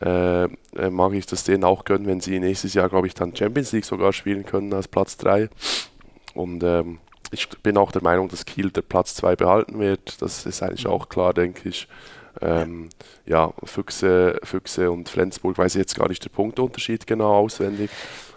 äh, 0.00 0.48
äh, 0.76 0.90
mag 0.90 1.12
ich 1.12 1.26
das 1.26 1.44
denen 1.44 1.64
auch 1.64 1.84
gönnen, 1.84 2.06
wenn 2.06 2.20
sie 2.20 2.38
nächstes 2.38 2.74
Jahr, 2.74 2.88
glaube 2.88 3.06
ich, 3.06 3.14
dann 3.14 3.36
Champions 3.36 3.72
League 3.72 3.84
sogar 3.84 4.12
spielen 4.12 4.44
können 4.44 4.72
als 4.72 4.88
Platz 4.88 5.16
3. 5.18 5.48
Und 6.34 6.62
ähm, 6.62 6.98
ich 7.30 7.48
bin 7.48 7.76
auch 7.76 7.92
der 7.92 8.02
Meinung, 8.02 8.28
dass 8.28 8.44
Kiel 8.44 8.70
der 8.70 8.82
Platz 8.82 9.14
2 9.14 9.36
behalten 9.36 9.78
wird. 9.78 10.20
Das 10.20 10.46
ist 10.46 10.62
eigentlich 10.62 10.86
auch 10.86 11.08
klar, 11.08 11.34
denke 11.34 11.68
ich. 11.68 11.88
Ähm, 12.42 12.88
ja, 13.26 13.52
Füchse, 13.64 14.38
Füchse 14.42 14.90
und 14.90 15.08
Flensburg 15.08 15.58
weiß 15.58 15.74
ich 15.74 15.78
jetzt 15.78 15.94
gar 15.94 16.08
nicht 16.08 16.24
den 16.24 16.32
Punktunterschied 16.32 17.06
genau 17.06 17.32
auswendig. 17.34 17.90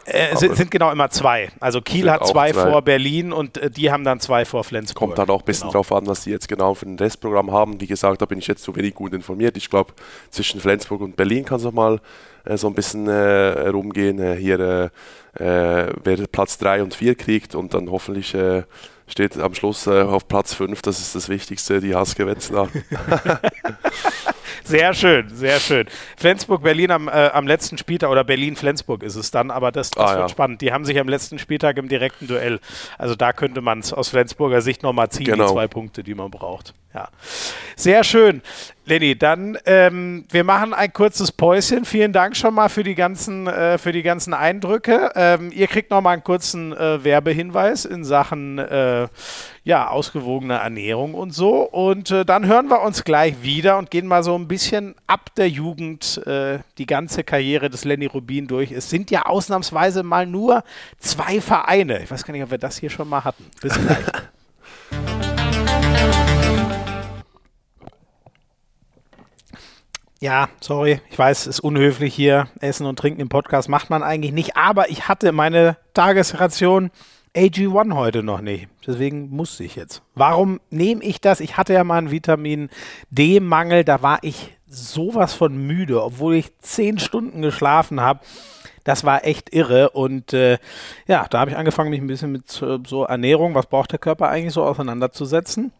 Äh, 0.07 0.35
sind, 0.37 0.55
sind, 0.55 0.69
genau 0.69 0.91
immer 0.91 1.09
zwei. 1.09 1.49
Also 1.59 1.81
Kiel 1.81 2.11
hat 2.11 2.27
zwei, 2.27 2.51
zwei, 2.51 2.69
vor 2.69 2.83
Berlin 2.83 3.33
und 3.33 3.57
äh, 3.57 3.71
die 3.71 3.91
haben 3.91 4.03
dann 4.03 4.19
zwei 4.19 4.45
vor 4.45 4.63
Flensburg. 4.63 4.99
Kommt 4.99 5.17
dann 5.17 5.29
auch 5.29 5.41
ein 5.41 5.45
bisschen 5.45 5.69
genau. 5.69 5.79
drauf 5.79 5.91
an, 5.91 6.05
was 6.05 6.23
sie 6.23 6.29
jetzt 6.29 6.47
genau 6.47 6.75
für 6.75 6.85
ein 6.85 6.99
Restprogramm 6.99 7.51
haben. 7.51 7.81
Wie 7.81 7.87
gesagt, 7.87 8.21
da 8.21 8.27
bin 8.27 8.37
ich 8.37 8.45
jetzt 8.45 8.61
zu 8.61 8.75
wenig 8.75 8.93
gut 8.93 9.13
informiert. 9.13 9.57
Ich 9.57 9.67
glaube, 9.67 9.93
zwischen 10.29 10.61
Flensburg 10.61 11.01
und 11.01 11.15
Berlin 11.15 11.43
kann 11.43 11.57
es 11.57 11.63
nochmal 11.63 12.01
äh, 12.43 12.55
so 12.55 12.67
ein 12.67 12.75
bisschen 12.75 13.07
äh, 13.07 13.67
rumgehen. 13.67 14.19
Äh, 14.19 14.35
hier, 14.35 14.91
äh, 15.33 15.87
wer 16.03 16.27
Platz 16.31 16.59
3 16.59 16.83
und 16.83 16.93
4 16.93 17.15
kriegt 17.15 17.55
und 17.55 17.73
dann 17.73 17.89
hoffentlich 17.89 18.37
steht 19.07 19.37
am 19.37 19.53
Schluss 19.53 19.87
auf 19.87 20.27
Platz 20.27 20.53
5, 20.53 20.81
das 20.81 20.99
ist 20.99 21.15
das 21.15 21.29
Wichtigste, 21.29 21.79
die 21.79 21.95
Haske 21.95 22.25
Wetzlar. 22.27 22.69
Sehr 24.65 24.95
schön, 24.95 25.29
sehr 25.29 25.59
schön. 25.59 25.85
Flensburg-Berlin 26.17 26.89
am, 26.89 27.07
äh, 27.07 27.11
am 27.11 27.45
letzten 27.45 27.77
Spieltag 27.77 28.09
oder 28.09 28.23
Berlin-Flensburg 28.23 29.03
ist 29.03 29.15
es 29.15 29.29
dann, 29.29 29.51
aber 29.51 29.71
das, 29.71 29.91
das 29.91 30.03
ah, 30.03 30.09
wird 30.09 30.19
ja. 30.21 30.29
spannend. 30.29 30.61
Die 30.61 30.73
haben 30.73 30.85
sich 30.85 30.99
am 30.99 31.07
letzten 31.07 31.37
Spieltag 31.37 31.77
im 31.77 31.87
direkten 31.87 32.25
Duell. 32.25 32.59
Also 32.97 33.13
da 33.13 33.31
könnte 33.31 33.61
man 33.61 33.79
es 33.79 33.93
aus 33.93 34.09
Flensburger 34.09 34.61
Sicht 34.61 34.81
nochmal 34.81 35.09
ziehen, 35.09 35.25
genau. 35.25 35.45
die 35.45 35.53
zwei 35.53 35.67
Punkte, 35.67 36.03
die 36.03 36.15
man 36.15 36.31
braucht. 36.31 36.73
Ja. 36.95 37.09
Sehr 37.75 38.03
schön. 38.03 38.41
Lenny, 38.85 39.17
dann 39.17 39.57
ähm, 39.65 40.25
wir 40.29 40.43
machen 40.43 40.73
ein 40.73 40.93
kurzes 40.93 41.31
Päuschen. 41.31 41.85
Vielen 41.85 42.13
Dank 42.13 42.37
schon 42.37 42.53
mal 42.53 42.69
für 42.69 42.83
die 42.83 42.95
ganzen, 42.95 43.47
äh, 43.47 43.77
für 43.77 43.91
die 43.91 44.01
ganzen 44.01 44.33
Eindrücke. 44.33 45.11
Ähm, 45.15 45.51
ihr 45.53 45.67
kriegt 45.67 45.91
noch 45.91 46.01
mal 46.01 46.11
einen 46.11 46.23
kurzen 46.23 46.71
äh, 46.71 47.03
Werbehinweis 47.03 47.85
in 47.85 48.03
Sachen 48.03 48.59
äh, 48.59 49.07
ja, 49.65 49.89
ausgewogene 49.89 50.53
Ernährung 50.53 51.15
und 51.15 51.31
so. 51.31 51.63
Und 51.63 52.11
äh, 52.11 52.23
dann 52.23 52.45
hören 52.45 52.67
wir 52.69 52.81
uns 52.83 53.03
gleich 53.03 53.41
wieder 53.41 53.79
und 53.79 53.89
gehen 53.89 54.05
mal 54.05 54.23
so 54.23 54.37
ein 54.37 54.47
bisschen 54.47 54.93
ab 55.07 55.31
der 55.35 55.49
Jugend 55.49 56.21
äh, 56.27 56.59
die 56.77 56.85
ganze 56.85 57.23
Karriere 57.23 57.71
des 57.71 57.83
Lenny 57.83 58.05
Rubin 58.05 58.45
durch. 58.45 58.71
Es 58.71 58.91
sind 58.91 59.09
ja 59.09 59.23
ausnahmsweise 59.23 60.03
mal 60.03 60.27
nur 60.27 60.63
zwei 60.99 61.41
Vereine. 61.41 62.03
Ich 62.03 62.11
weiß 62.11 62.23
gar 62.23 62.33
nicht, 62.33 62.43
ob 62.43 62.51
wir 62.51 62.59
das 62.59 62.77
hier 62.77 62.91
schon 62.91 63.09
mal 63.09 63.23
hatten. 63.23 63.43
Bis 63.59 63.73
gleich. 63.73 64.05
Ja, 70.21 70.47
sorry, 70.59 71.01
ich 71.11 71.19
weiß, 71.19 71.41
es 71.41 71.47
ist 71.47 71.59
unhöflich 71.59 72.15
hier. 72.15 72.47
Essen 72.59 72.87
und 72.87 72.97
Trinken 72.97 73.21
im 73.21 73.29
Podcast 73.29 73.69
macht 73.69 73.91
man 73.91 74.01
eigentlich 74.01 74.31
nicht, 74.31 74.57
aber 74.57 74.89
ich 74.89 75.07
hatte 75.07 75.31
meine 75.33 75.77
Tagesration 75.93 76.89
AG1 77.35 77.93
heute 77.93 78.23
noch 78.23 78.41
nicht. 78.41 78.67
Deswegen 78.85 79.29
musste 79.29 79.63
ich 79.63 79.75
jetzt. 79.75 80.01
Warum 80.13 80.59
nehme 80.69 81.03
ich 81.03 81.21
das? 81.21 81.39
Ich 81.39 81.57
hatte 81.57 81.73
ja 81.73 81.83
mal 81.83 81.97
einen 81.97 82.11
Vitamin 82.11 82.69
D-Mangel, 83.09 83.83
da 83.83 84.01
war 84.01 84.19
ich 84.21 84.57
sowas 84.67 85.33
von 85.33 85.55
müde, 85.55 86.03
obwohl 86.03 86.35
ich 86.35 86.57
zehn 86.59 86.99
Stunden 86.99 87.41
geschlafen 87.41 88.01
habe. 88.01 88.19
Das 88.83 89.03
war 89.03 89.25
echt 89.25 89.53
irre. 89.53 89.89
Und 89.89 90.33
äh, 90.33 90.59
ja, 91.07 91.25
da 91.29 91.39
habe 91.39 91.51
ich 91.51 91.57
angefangen, 91.57 91.89
mich 91.89 92.01
ein 92.01 92.07
bisschen 92.07 92.31
mit 92.31 92.61
äh, 92.61 92.79
so 92.85 93.03
Ernährung, 93.03 93.55
was 93.55 93.65
braucht 93.65 93.91
der 93.91 93.99
Körper 93.99 94.29
eigentlich 94.29 94.53
so 94.53 94.63
auseinanderzusetzen. 94.63 95.71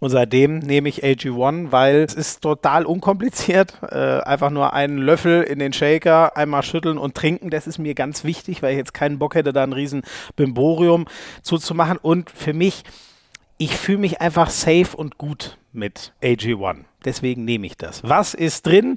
Und 0.00 0.10
seitdem 0.10 0.58
nehme 0.58 0.88
ich 0.88 1.04
AG1, 1.04 1.70
weil 1.72 1.96
es 1.96 2.14
ist 2.14 2.40
total 2.40 2.86
unkompliziert. 2.86 3.74
Äh, 3.90 4.20
einfach 4.20 4.50
nur 4.50 4.72
einen 4.72 4.98
Löffel 4.98 5.42
in 5.42 5.58
den 5.58 5.72
Shaker, 5.72 6.36
einmal 6.36 6.62
schütteln 6.62 6.96
und 6.96 7.16
trinken. 7.16 7.50
Das 7.50 7.66
ist 7.66 7.78
mir 7.78 7.94
ganz 7.94 8.22
wichtig, 8.22 8.62
weil 8.62 8.72
ich 8.72 8.78
jetzt 8.78 8.94
keinen 8.94 9.18
Bock 9.18 9.34
hätte, 9.34 9.52
da 9.52 9.64
ein 9.64 9.72
riesen 9.72 10.02
Bimborium 10.36 11.06
zuzumachen. 11.42 11.98
Und 11.98 12.30
für 12.30 12.52
mich, 12.52 12.84
ich 13.60 13.76
fühle 13.76 13.98
mich 13.98 14.22
einfach 14.22 14.48
safe 14.48 14.96
und 14.96 15.18
gut 15.18 15.58
mit 15.74 16.14
AG1. 16.22 16.78
Deswegen 17.04 17.44
nehme 17.44 17.66
ich 17.66 17.76
das. 17.76 18.02
Was 18.02 18.32
ist 18.32 18.66
drin? 18.66 18.96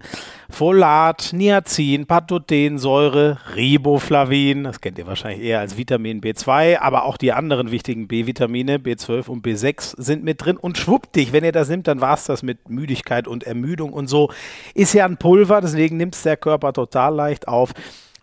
Folat, 0.49 1.31
Niacin, 1.33 2.05
Patotensäure, 2.05 3.39
Riboflavin, 3.55 4.63
das 4.63 4.79
kennt 4.79 4.97
ihr 4.97 5.05
wahrscheinlich 5.05 5.45
eher 5.45 5.59
als 5.59 5.77
Vitamin 5.77 6.21
B2, 6.21 6.79
aber 6.79 7.03
auch 7.03 7.17
die 7.17 7.33
anderen 7.33 7.71
wichtigen 7.71 8.07
B-Vitamine, 8.07 8.77
B12 8.77 9.27
und 9.27 9.45
B6 9.45 10.01
sind 10.01 10.23
mit 10.23 10.45
drin. 10.45 10.55
Und 10.55 10.77
schwuppdig, 10.77 11.33
wenn 11.33 11.43
ihr 11.43 11.51
das 11.51 11.67
nimmt, 11.67 11.89
dann 11.89 11.99
war 11.99 12.13
es 12.13 12.23
das 12.23 12.41
mit 12.41 12.69
Müdigkeit 12.69 13.27
und 13.27 13.43
Ermüdung 13.43 13.91
und 13.91 14.07
so. 14.07 14.31
Ist 14.73 14.93
ja 14.93 15.03
ein 15.03 15.17
Pulver, 15.17 15.59
deswegen 15.59 15.97
nimmt 15.97 16.15
es 16.15 16.23
der 16.23 16.37
Körper 16.37 16.71
total 16.71 17.13
leicht 17.13 17.49
auf. 17.49 17.73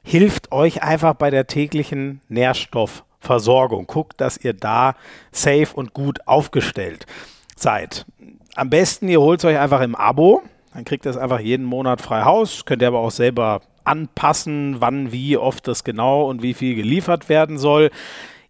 Hilft 0.03 0.53
euch 0.53 0.82
einfach 0.82 1.12
bei 1.12 1.28
der 1.28 1.47
täglichen 1.47 2.22
Nährstoffversorgung. 3.21 3.87
Guckt, 3.87 4.21
dass 4.21 4.37
ihr 4.37 4.53
da 4.53 4.95
safe 5.33 5.68
und 5.75 5.95
gut 5.95 6.27
aufgestellt 6.27 7.07
seid 7.57 8.07
am 8.57 8.71
besten, 8.71 9.09
ihr 9.09 9.21
holt 9.21 9.41
es 9.41 9.45
euch 9.45 9.59
einfach 9.59 9.81
im 9.81 9.95
Abo. 9.95 10.43
Dann 10.75 10.85
kriegt 10.85 11.07
ihr 11.07 11.11
es 11.11 11.16
einfach 11.16 11.41
jeden 11.41 11.64
Monat 11.64 12.01
frei 12.01 12.23
Haus. 12.23 12.64
Könnt 12.64 12.83
ihr 12.83 12.89
aber 12.89 12.99
auch 12.99 13.11
selber 13.11 13.62
anpassen, 13.85 14.77
wann, 14.81 15.12
wie 15.12 15.37
oft 15.37 15.66
das 15.66 15.85
genau 15.85 16.29
und 16.29 16.43
wie 16.43 16.55
viel 16.55 16.75
geliefert 16.75 17.29
werden 17.29 17.59
soll. 17.59 17.91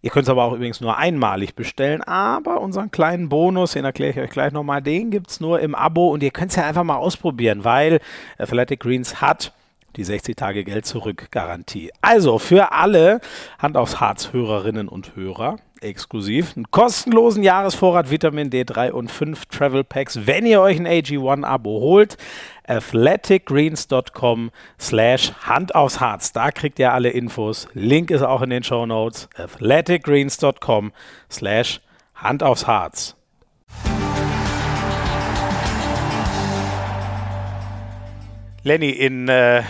Ihr 0.01 0.09
könnt 0.09 0.23
es 0.23 0.29
aber 0.29 0.43
auch 0.43 0.53
übrigens 0.53 0.81
nur 0.81 0.97
einmalig 0.97 1.55
bestellen, 1.55 2.01
aber 2.01 2.59
unseren 2.61 2.89
kleinen 2.89 3.29
Bonus, 3.29 3.73
den 3.73 3.85
erkläre 3.85 4.11
ich 4.11 4.19
euch 4.19 4.29
gleich 4.31 4.51
nochmal, 4.51 4.81
den 4.81 5.11
gibt 5.11 5.29
es 5.29 5.39
nur 5.39 5.59
im 5.59 5.75
Abo 5.75 6.09
und 6.09 6.23
ihr 6.23 6.31
könnt 6.31 6.49
es 6.49 6.57
ja 6.57 6.65
einfach 6.65 6.83
mal 6.83 6.95
ausprobieren, 6.95 7.63
weil 7.63 7.99
Athletic 8.39 8.79
Greens 8.79 9.21
hat 9.21 9.53
die 9.95 10.03
60 10.03 10.35
Tage 10.35 10.63
Geld 10.63 10.85
zurück 10.85 11.27
Garantie. 11.31 11.91
Also 12.01 12.39
für 12.39 12.71
alle 12.71 13.21
Hand 13.59 13.77
aufs 13.77 13.99
Harz 13.99 14.33
Hörerinnen 14.33 14.87
und 14.87 15.15
Hörer, 15.15 15.57
exklusiv 15.81 16.55
einen 16.55 16.69
kostenlosen 16.71 17.43
Jahresvorrat 17.43 18.11
Vitamin 18.11 18.49
D3 18.49 18.91
und 18.91 19.11
5 19.11 19.45
Travel 19.47 19.83
Packs, 19.83 20.25
wenn 20.25 20.45
ihr 20.45 20.61
euch 20.61 20.79
ein 20.79 20.87
AG1-Abo 20.87 21.79
holt. 21.79 22.17
athleticgreens.com 22.67 24.51
slash 24.79 25.33
Hand 25.41 25.75
aufs 25.75 25.99
Harz. 25.99 26.31
Da 26.31 26.51
kriegt 26.51 26.79
ihr 26.79 26.93
alle 26.93 27.09
Infos. 27.09 27.67
Link 27.73 28.11
ist 28.11 28.21
auch 28.21 28.41
in 28.41 28.51
den 28.51 28.63
Show 28.63 28.85
Notes. 28.85 29.27
athleticgreens.com 29.35 30.91
slash 31.29 31.81
Hand 32.15 32.43
aufs 32.43 32.67
Harz. 32.67 33.15
Lenny, 38.63 38.91
in 38.91 39.27
äh, 39.27 39.63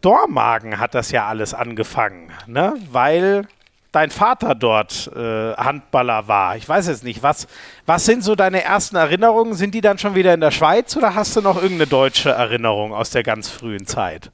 Dormagen 0.00 0.78
hat 0.78 0.94
das 0.94 1.10
ja 1.10 1.26
alles 1.26 1.54
angefangen, 1.54 2.30
ne? 2.46 2.74
weil 2.92 3.48
dein 3.90 4.10
Vater 4.10 4.54
dort 4.54 5.10
äh, 5.16 5.54
Handballer 5.54 6.28
war. 6.28 6.56
Ich 6.56 6.68
weiß 6.68 6.86
jetzt 6.86 7.02
nicht, 7.02 7.24
was, 7.24 7.48
was 7.84 8.04
sind 8.04 8.22
so 8.22 8.36
deine 8.36 8.62
ersten 8.62 8.94
Erinnerungen? 8.94 9.54
Sind 9.54 9.74
die 9.74 9.80
dann 9.80 9.98
schon 9.98 10.14
wieder 10.14 10.34
in 10.34 10.40
der 10.40 10.52
Schweiz 10.52 10.96
oder 10.96 11.16
hast 11.16 11.34
du 11.34 11.40
noch 11.40 11.56
irgendeine 11.56 11.88
deutsche 11.88 12.30
Erinnerung 12.30 12.92
aus 12.92 13.10
der 13.10 13.24
ganz 13.24 13.48
frühen 13.48 13.86
Zeit? 13.86 14.30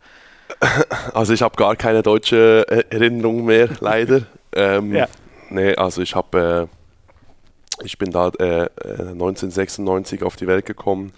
Also 1.14 1.32
ich 1.32 1.40
habe 1.40 1.56
gar 1.56 1.74
keine 1.74 2.02
deutsche 2.02 2.66
äh, 2.68 2.84
Erinnerung 2.90 3.46
mehr, 3.46 3.70
leider. 3.80 4.22
ähm, 4.54 4.94
ja. 4.94 5.06
Nee, 5.48 5.74
also 5.76 6.02
ich 6.02 6.14
habe, 6.14 6.68
äh, 7.80 7.84
ich 7.84 7.96
bin 7.96 8.10
da 8.10 8.26
1996 8.26 10.20
äh, 10.20 10.24
auf 10.24 10.36
die 10.36 10.46
Welt 10.46 10.66
gekommen 10.66 11.14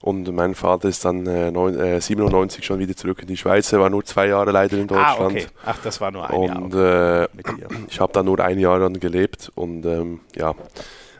und 0.00 0.32
mein 0.32 0.54
Vater 0.54 0.88
ist 0.88 1.04
dann 1.04 1.26
äh, 1.26 1.50
neun, 1.50 1.78
äh, 1.78 2.00
97 2.00 2.64
schon 2.64 2.78
wieder 2.78 2.94
zurück 2.94 3.22
in 3.22 3.28
die 3.28 3.36
Schweiz. 3.36 3.72
Er 3.72 3.80
war 3.80 3.90
nur 3.90 4.04
zwei 4.04 4.28
Jahre 4.28 4.50
leider 4.50 4.76
in 4.76 4.86
Deutschland. 4.86 5.20
Ah, 5.20 5.24
okay. 5.24 5.46
Ach, 5.64 5.78
das 5.82 6.00
war 6.00 6.10
nur 6.10 6.28
ein 6.28 6.36
und, 6.36 6.74
Jahr. 6.74 7.22
Äh, 7.22 7.28
ich 7.88 8.00
habe 8.00 8.12
da 8.12 8.22
nur 8.22 8.38
ein 8.40 8.58
Jahr 8.58 8.78
dann 8.78 9.00
gelebt 9.00 9.50
und 9.54 9.84
ähm, 9.84 10.20
ja, 10.34 10.54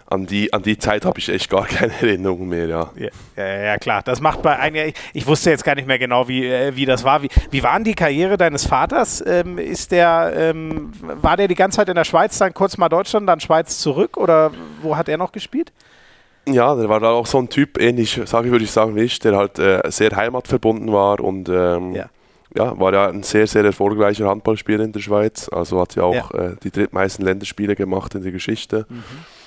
an 0.09 0.27
die, 0.27 0.53
an 0.53 0.63
die 0.63 0.79
Zeit 0.79 1.05
habe 1.05 1.19
ich 1.19 1.29
echt 1.29 1.51
gar 1.51 1.67
keine 1.67 1.93
Erinnerung 2.01 2.49
mehr, 2.49 2.67
ja. 2.67 2.91
Ja, 3.37 3.45
ja, 3.47 3.79
klar. 3.79 4.03
Das 4.03 4.21
macht 4.21 4.43
bei 4.43 4.57
einem 4.57 4.89
ich, 4.89 4.95
ich 5.13 5.27
wusste 5.27 5.51
jetzt 5.51 5.65
gar 5.65 5.75
nicht 5.75 5.89
mehr 5.89 5.99
genau, 5.99 6.29
wie, 6.29 6.47
äh, 6.47 6.77
wie 6.77 6.87
das 6.87 7.05
war. 7.05 7.23
Wie, 7.23 7.29
wie 7.51 7.63
war 7.63 7.79
die 7.81 7.95
Karriere 7.95 8.37
deines 8.37 8.67
Vaters? 8.67 9.23
Ähm, 9.27 9.59
ist 9.59 9.91
der, 9.91 10.33
ähm, 10.37 10.93
war 11.01 11.37
der 11.37 11.49
die 11.49 11.55
ganze 11.55 11.77
Zeit 11.77 11.89
in 11.89 11.95
der 11.95 12.05
Schweiz, 12.05 12.39
dann 12.39 12.55
kurz 12.55 12.77
mal 12.77 12.89
Deutschland, 12.89 13.29
dann 13.29 13.41
Schweiz 13.41 13.79
zurück 13.79 14.17
oder 14.17 14.53
wo 14.81 14.97
hat 14.97 15.09
er 15.09 15.19
noch 15.19 15.33
gespielt? 15.33 15.73
Ja, 16.49 16.75
der 16.77 16.89
war 16.89 17.01
da 17.01 17.11
auch 17.11 17.27
so 17.27 17.39
ein 17.39 17.49
Typ, 17.49 17.81
ähnlich, 17.81 18.21
sage 18.25 18.47
ich, 18.47 18.53
würde 18.53 18.65
ich 18.65 18.71
sagen, 18.71 18.95
wie 18.95 19.03
ich, 19.03 19.19
der 19.19 19.37
halt 19.37 19.59
äh, 19.59 19.83
sehr 19.91 20.15
heimatverbunden 20.15 20.93
war 20.93 21.21
und 21.21 21.49
ähm, 21.49 21.93
ja. 21.93 22.09
ja. 22.55 22.79
war 22.79 22.93
ja 22.93 23.09
ein 23.09 23.25
sehr, 23.25 23.49
sehr 23.49 23.65
erfolgreicher 23.65 24.29
Handballspieler 24.29 24.85
in 24.85 24.93
der 24.93 25.01
Schweiz. 25.01 25.49
Also 25.49 25.81
hat 25.81 25.97
ja 25.97 26.05
auch 26.05 26.33
ja. 26.33 26.41
Äh, 26.41 26.57
die 26.63 26.71
drittmeisten 26.71 27.25
Länderspiele 27.25 27.75
gemacht 27.75 28.15
in 28.15 28.23
der 28.23 28.31
Geschichte. 28.31 28.87
Mhm. 28.89 29.03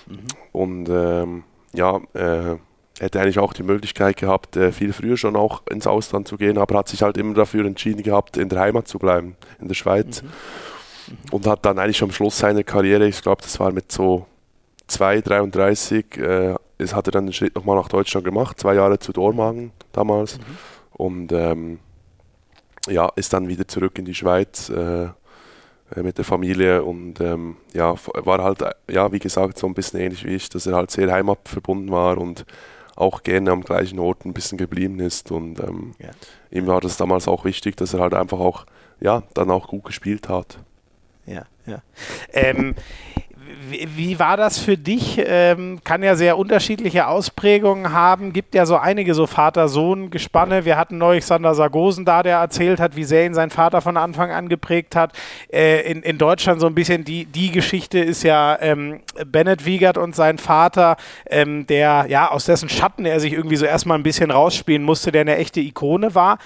Mhm. 0.08 0.20
Und 0.52 0.90
ähm, 0.90 1.44
ja, 1.74 2.02
äh, 2.14 2.58
hätte 3.00 3.22
eigentlich 3.22 3.40
auch 3.40 3.54
die 3.54 3.64
Möglichkeit 3.64 4.18
gehabt, 4.18 4.58
äh, 4.58 4.74
viel 4.74 4.92
früher 4.92 5.16
schon 5.16 5.38
auch 5.38 5.62
ins 5.70 5.88
Ausland 5.88 6.28
zu 6.28 6.36
gehen, 6.36 6.58
aber 6.58 6.80
hat 6.80 6.90
sich 6.90 7.02
halt 7.02 7.18
immer 7.18 7.34
dafür 7.34 7.66
entschieden 7.66 8.04
gehabt, 8.04 8.36
in 8.36 8.50
der 8.50 8.60
Heimat 8.60 8.90
zu 8.90 9.00
bleiben, 9.00 9.38
in 9.62 9.70
der 9.70 9.76
Schweiz. 9.76 10.22
Mhm. 10.22 10.28
mhm. 10.28 10.34
Und 11.32 11.48
hat 11.48 11.66
dann 11.66 11.80
eigentlich 11.80 12.04
am 12.04 12.12
Schluss 12.12 12.38
seiner 12.38 12.64
Karriere, 12.64 13.08
ich 13.08 13.22
glaube, 13.22 13.42
das 13.42 13.58
war 13.60 13.72
mit 13.72 13.90
so 13.90 14.26
2, 14.88 15.22
33, 15.22 16.18
äh, 16.18 16.56
es 16.80 16.96
hat 16.96 17.08
er 17.08 17.12
dann 17.12 17.28
den 17.28 17.34
Schritt 17.34 17.56
nochmal 17.56 17.76
nach 17.76 17.90
Deutschland 17.90 18.26
gemacht, 18.26 18.60
zwei 18.60 18.76
Jahre 18.76 19.00
zu 19.00 19.12
Dormagen 19.12 19.72
damals. 19.92 20.38
Mhm. 20.38 20.44
Und 20.94 21.32
ähm, 21.32 21.80
ja, 22.88 23.12
ist 23.16 23.34
dann 23.34 23.48
wieder 23.48 23.68
zurück 23.68 23.98
in 24.00 24.06
die 24.06 24.16
Schweiz 24.16 24.70
äh, 24.70 25.04
äh, 25.96 26.04
mit 26.04 26.18
der 26.18 26.26
Familie 26.26 26.84
und 26.84 27.20
ähm, 27.22 27.58
ja, 27.74 27.96
war 28.14 28.44
halt, 28.44 28.64
ja, 28.90 29.12
wie 29.12 29.20
gesagt, 29.20 29.58
so 29.58 29.68
ein 29.68 29.74
bisschen 29.74 30.00
ähnlich 30.00 30.24
wie 30.24 30.36
ich, 30.36 30.50
dass 30.50 30.66
er 30.66 30.76
halt 30.76 30.92
sehr 30.92 31.12
heimatverbunden 31.12 31.92
war 31.92 32.18
und 32.18 32.46
auch 32.96 33.24
gerne 33.24 33.52
am 33.52 33.64
gleichen 33.64 34.00
Ort 34.00 34.26
ein 34.26 34.34
bisschen 34.34 34.58
geblieben 34.58 35.00
ist. 35.00 35.32
Und 35.32 35.60
ähm, 35.60 35.94
ja. 36.00 36.10
ihm 36.52 36.68
war 36.68 36.82
das 36.82 36.98
damals 36.98 37.28
auch 37.28 37.46
wichtig, 37.46 37.78
dass 37.78 37.94
er 37.94 38.02
halt 38.02 38.14
einfach 38.14 38.40
auch, 38.40 38.66
ja, 39.00 39.24
dann 39.34 39.52
auch 39.52 39.68
gut 39.68 39.86
gespielt 39.86 40.28
hat. 40.28 40.60
Ja, 41.26 41.46
ja. 41.66 41.82
Ähm, 42.34 42.76
wie, 43.70 44.20
war 44.20 44.38
das 44.38 44.58
für 44.58 44.78
dich? 44.78 45.22
Ähm, 45.26 45.80
kann 45.84 46.02
ja 46.02 46.16
sehr 46.16 46.38
unterschiedliche 46.38 47.08
Ausprägungen 47.08 47.92
haben. 47.92 48.32
Gibt 48.32 48.56
ja 48.56 48.66
so 48.66 48.78
einige 48.78 49.14
so 49.14 49.28
Vater-Sohn-Gespanne. 49.28 50.66
Wir 50.66 50.78
hatten 50.78 50.98
neulich 50.98 51.26
Sander 51.26 51.54
Sargosen 51.54 52.06
da, 52.06 52.24
der 52.24 52.38
erzählt 52.38 52.80
hat, 52.80 52.96
wie 52.96 53.04
sehr 53.04 53.26
ihn 53.26 53.34
sein 53.34 53.50
Vater 53.50 53.82
von 53.82 53.98
Anfang 53.98 54.32
an 54.32 54.50
geprägt 54.50 54.96
hat. 54.96 55.14
Äh, 55.52 55.92
in, 55.92 56.04
in 56.04 56.18
Deutschland 56.18 56.62
so 56.62 56.68
ein 56.68 56.76
bisschen 56.76 57.04
die, 57.04 57.26
die 57.26 57.52
Geschichte 57.52 58.00
ist 58.00 58.24
ja 58.24 58.58
ähm, 58.62 59.02
Bennett 59.26 59.66
Wiegert 59.66 59.98
und 59.98 60.16
sein 60.16 60.38
Vater, 60.38 60.96
ähm, 61.30 61.68
der 61.68 62.06
ja 62.08 62.32
aus 62.32 62.46
dessen 62.46 62.70
Schatten 62.70 63.06
er 63.06 63.20
sich 63.20 63.34
irgendwie 63.34 63.58
so 63.58 63.66
erstmal 63.66 63.98
ein 63.98 64.04
bisschen 64.04 64.32
rausspielen 64.32 64.84
musste, 64.84 65.12
der 65.12 65.22
eine 65.22 65.36
echte 65.36 65.60
Ikone 65.60 66.16
war. 66.16 66.38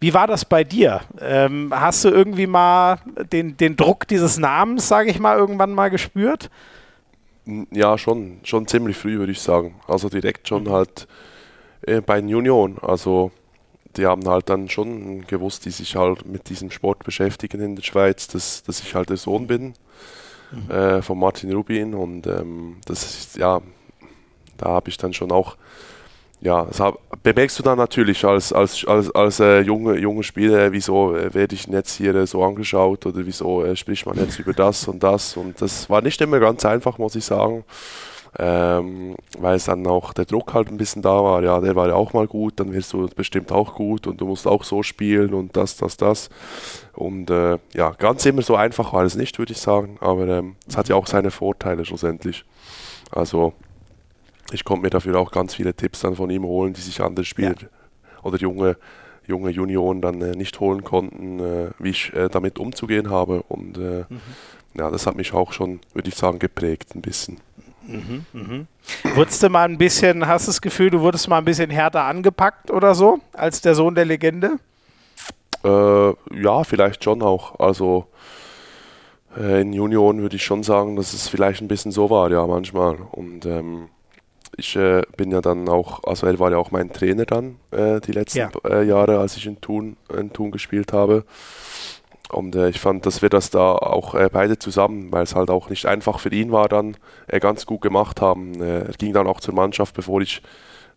Wie 0.00 0.14
war 0.14 0.26
das 0.26 0.44
bei 0.44 0.64
dir? 0.64 1.02
Ähm, 1.20 1.72
hast 1.74 2.04
du 2.04 2.08
irgendwie 2.08 2.46
mal 2.46 2.98
den, 3.30 3.56
den 3.56 3.76
Druck 3.76 4.08
dieses 4.08 4.38
Namens, 4.38 4.88
sage 4.88 5.10
ich 5.10 5.18
mal, 5.18 5.36
irgendwann 5.36 5.74
mal 5.74 5.90
gespürt? 5.90 6.50
Ja, 7.70 7.98
schon, 7.98 8.40
schon 8.44 8.66
ziemlich 8.66 8.96
früh, 8.96 9.18
würde 9.18 9.32
ich 9.32 9.40
sagen. 9.40 9.74
Also 9.88 10.08
direkt 10.08 10.48
schon 10.48 10.64
mhm. 10.64 10.70
halt 10.70 11.08
äh, 11.82 12.00
bei 12.00 12.20
den 12.20 12.28
Junioren. 12.28 12.78
Also 12.80 13.32
die 13.96 14.06
haben 14.06 14.26
halt 14.28 14.48
dann 14.48 14.68
schon 14.68 15.26
gewusst, 15.26 15.64
die 15.64 15.70
sich 15.70 15.96
halt 15.96 16.24
mit 16.26 16.48
diesem 16.48 16.70
Sport 16.70 17.04
beschäftigen 17.04 17.60
in 17.60 17.76
der 17.76 17.82
Schweiz, 17.82 18.28
dass, 18.28 18.62
dass 18.62 18.80
ich 18.80 18.94
halt 18.94 19.10
der 19.10 19.16
Sohn 19.16 19.46
bin 19.46 19.74
mhm. 20.52 20.70
äh, 20.70 21.02
von 21.02 21.18
Martin 21.18 21.52
Rubin 21.52 21.94
und 21.94 22.26
ähm, 22.26 22.76
das 22.86 23.02
ist, 23.02 23.36
ja, 23.36 23.60
da 24.56 24.66
habe 24.66 24.88
ich 24.88 24.96
dann 24.96 25.12
schon 25.12 25.32
auch 25.32 25.56
ja, 26.42 26.64
das 26.64 26.80
hab, 26.80 26.98
bemerkst 27.22 27.56
du 27.60 27.62
dann 27.62 27.78
natürlich 27.78 28.24
als, 28.24 28.52
als, 28.52 28.84
als, 28.84 29.14
als 29.14 29.38
äh, 29.38 29.60
junge, 29.60 29.96
junge 29.98 30.24
Spieler, 30.24 30.72
wieso 30.72 31.14
äh, 31.14 31.32
werde 31.32 31.54
ich 31.54 31.66
jetzt 31.68 31.94
hier 31.96 32.14
äh, 32.16 32.26
so 32.26 32.42
angeschaut 32.42 33.06
oder 33.06 33.24
wieso 33.24 33.64
äh, 33.64 33.76
spricht 33.76 34.06
man 34.06 34.18
jetzt 34.18 34.40
über 34.40 34.52
das 34.52 34.88
und 34.88 35.04
das. 35.04 35.36
Und 35.36 35.62
das 35.62 35.88
war 35.88 36.02
nicht 36.02 36.20
immer 36.20 36.40
ganz 36.40 36.64
einfach, 36.64 36.98
muss 36.98 37.14
ich 37.14 37.24
sagen, 37.24 37.64
ähm, 38.40 39.14
weil 39.38 39.54
es 39.54 39.66
dann 39.66 39.86
auch 39.86 40.12
der 40.12 40.24
Druck 40.24 40.52
halt 40.52 40.68
ein 40.68 40.78
bisschen 40.78 41.00
da 41.00 41.22
war. 41.22 41.44
Ja, 41.44 41.60
der 41.60 41.76
war 41.76 41.86
ja 41.86 41.94
auch 41.94 42.12
mal 42.12 42.26
gut, 42.26 42.58
dann 42.58 42.72
wirst 42.72 42.92
du 42.92 43.08
bestimmt 43.14 43.52
auch 43.52 43.76
gut 43.76 44.08
und 44.08 44.20
du 44.20 44.26
musst 44.26 44.48
auch 44.48 44.64
so 44.64 44.82
spielen 44.82 45.34
und 45.34 45.56
das, 45.56 45.76
das, 45.76 45.96
das. 45.96 46.28
Und 46.92 47.30
äh, 47.30 47.58
ja, 47.72 47.90
ganz 47.92 48.26
immer 48.26 48.42
so 48.42 48.56
einfach 48.56 48.92
war 48.92 49.04
es 49.04 49.14
nicht, 49.14 49.38
würde 49.38 49.52
ich 49.52 49.60
sagen, 49.60 49.96
aber 50.00 50.26
ähm, 50.26 50.56
es 50.66 50.76
hat 50.76 50.88
ja 50.88 50.96
auch 50.96 51.06
seine 51.06 51.30
Vorteile 51.30 51.84
schlussendlich. 51.84 52.44
Also 53.12 53.52
ich 54.52 54.64
konnte 54.64 54.82
mir 54.82 54.90
dafür 54.90 55.18
auch 55.18 55.30
ganz 55.30 55.54
viele 55.54 55.74
Tipps 55.74 56.00
dann 56.00 56.16
von 56.16 56.30
ihm 56.30 56.44
holen, 56.44 56.72
die 56.72 56.80
sich 56.80 57.00
andere 57.00 57.24
Spieler 57.24 57.54
ja. 57.60 57.68
oder 58.22 58.38
junge, 58.38 58.76
junge 59.26 59.50
Junioren 59.50 60.00
dann 60.00 60.20
äh, 60.20 60.32
nicht 60.32 60.60
holen 60.60 60.84
konnten, 60.84 61.40
äh, 61.40 61.70
wie 61.78 61.90
ich 61.90 62.12
äh, 62.14 62.28
damit 62.28 62.58
umzugehen 62.58 63.10
habe. 63.10 63.42
Und 63.42 63.78
äh, 63.78 64.04
mhm. 64.08 64.20
ja, 64.74 64.90
das 64.90 65.06
hat 65.06 65.16
mich 65.16 65.32
auch 65.32 65.52
schon, 65.52 65.80
würde 65.94 66.08
ich 66.08 66.16
sagen, 66.16 66.38
geprägt 66.38 66.94
ein 66.94 67.02
bisschen. 67.02 67.38
Mhm, 67.86 68.24
mhm. 68.32 68.66
Wurdest 69.14 69.42
du 69.42 69.48
mal 69.48 69.68
ein 69.68 69.78
bisschen, 69.78 70.26
hast 70.26 70.46
du 70.46 70.50
das 70.50 70.60
Gefühl, 70.60 70.90
du 70.90 71.00
wurdest 71.00 71.28
mal 71.28 71.38
ein 71.38 71.44
bisschen 71.44 71.70
härter 71.70 72.04
angepackt 72.04 72.70
oder 72.70 72.94
so, 72.94 73.18
als 73.32 73.60
der 73.60 73.74
Sohn 73.74 73.94
der 73.94 74.04
Legende? 74.04 74.58
Äh, 75.64 76.08
ja, 76.40 76.64
vielleicht 76.64 77.02
schon 77.04 77.22
auch. 77.22 77.58
Also 77.58 78.06
äh, 79.36 79.62
in 79.62 79.72
Junioren 79.72 80.20
würde 80.20 80.36
ich 80.36 80.44
schon 80.44 80.62
sagen, 80.62 80.96
dass 80.96 81.12
es 81.12 81.28
vielleicht 81.28 81.60
ein 81.60 81.68
bisschen 81.68 81.92
so 81.92 82.10
war, 82.10 82.30
ja, 82.30 82.46
manchmal. 82.46 82.96
Und 83.10 83.46
ähm, 83.46 83.88
ich 84.56 84.76
äh, 84.76 85.02
bin 85.16 85.30
ja 85.30 85.40
dann 85.40 85.68
auch, 85.68 86.04
also 86.04 86.26
er 86.26 86.38
war 86.38 86.50
ja 86.50 86.58
auch 86.58 86.70
mein 86.70 86.92
Trainer 86.92 87.24
dann 87.24 87.56
äh, 87.70 88.00
die 88.00 88.12
letzten 88.12 88.38
ja. 88.38 88.50
äh, 88.64 88.84
Jahre, 88.84 89.18
als 89.18 89.36
ich 89.36 89.46
in 89.46 89.60
Thun, 89.60 89.96
in 90.16 90.32
Thun 90.32 90.50
gespielt 90.50 90.92
habe. 90.92 91.24
Und 92.30 92.56
äh, 92.56 92.68
ich 92.68 92.80
fand, 92.80 93.04
dass 93.06 93.22
wir 93.22 93.28
das 93.28 93.50
da 93.50 93.72
auch 93.72 94.14
äh, 94.14 94.28
beide 94.32 94.58
zusammen, 94.58 95.12
weil 95.12 95.22
es 95.22 95.34
halt 95.34 95.50
auch 95.50 95.68
nicht 95.68 95.86
einfach 95.86 96.18
für 96.18 96.30
ihn 96.30 96.50
war, 96.50 96.68
dann 96.68 96.96
äh, 97.28 97.40
ganz 97.40 97.66
gut 97.66 97.82
gemacht 97.82 98.20
haben. 98.20 98.60
er 98.60 98.92
ging 98.98 99.12
dann 99.12 99.26
auch 99.26 99.40
zur 99.40 99.54
Mannschaft, 99.54 99.94
bevor 99.94 100.20
ich 100.20 100.42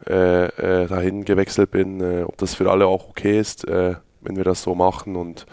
dahin 0.08 1.24
gewechselt 1.24 1.72
bin, 1.72 2.26
ob 2.26 2.38
das 2.38 2.54
für 2.54 2.70
alle 2.70 2.86
auch 2.86 3.08
okay 3.10 3.40
ist, 3.40 3.66
wenn 3.66 4.36
wir 4.36 4.44
das 4.44 4.62
so 4.62 4.76
machen. 4.76 5.16
Und, 5.16 5.46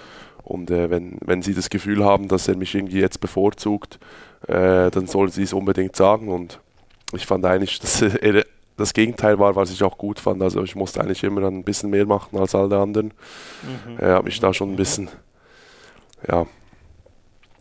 und 0.43 0.69
wenn, 0.69 1.17
wenn 1.25 1.43
sie 1.43 1.55
das 1.55 1.71
Gefühl 1.71 2.05
haben, 2.05 2.27
dass 2.27 2.49
er 2.49 2.57
mich 2.57 2.75
irgendwie 2.75 2.99
jetzt 2.99 3.21
bevorzugt, 3.21 4.01
dann 4.49 5.07
sollen 5.07 5.31
sie 5.31 5.45
es 5.45 5.53
unbedingt 5.53 5.95
sagen. 5.95 6.29
Und 6.29 6.59
ich 7.13 7.27
fand 7.27 7.45
eigentlich, 7.45 7.79
dass 7.81 8.03
er 8.03 8.45
das 8.77 8.95
Gegenteil 8.95 9.39
war, 9.39 9.55
was 9.55 9.71
ich 9.71 9.83
auch 9.83 9.99
gut 9.99 10.19
fand. 10.19 10.43
Also 10.43 10.63
ich 10.63 10.75
musste 10.75 11.01
eigentlich 11.01 11.23
immer 11.23 11.47
ein 11.47 11.65
bisschen 11.65 11.91
mehr 11.91 12.07
machen 12.07 12.39
als 12.39 12.55
alle 12.55 12.79
anderen. 12.79 13.13
Mhm. 13.63 13.99
Er 13.99 14.17
hat 14.17 14.25
mich 14.25 14.41
da 14.41 14.53
schon 14.53 14.73
ein 14.73 14.77
bisschen, 14.77 15.09
ja, 16.29 16.47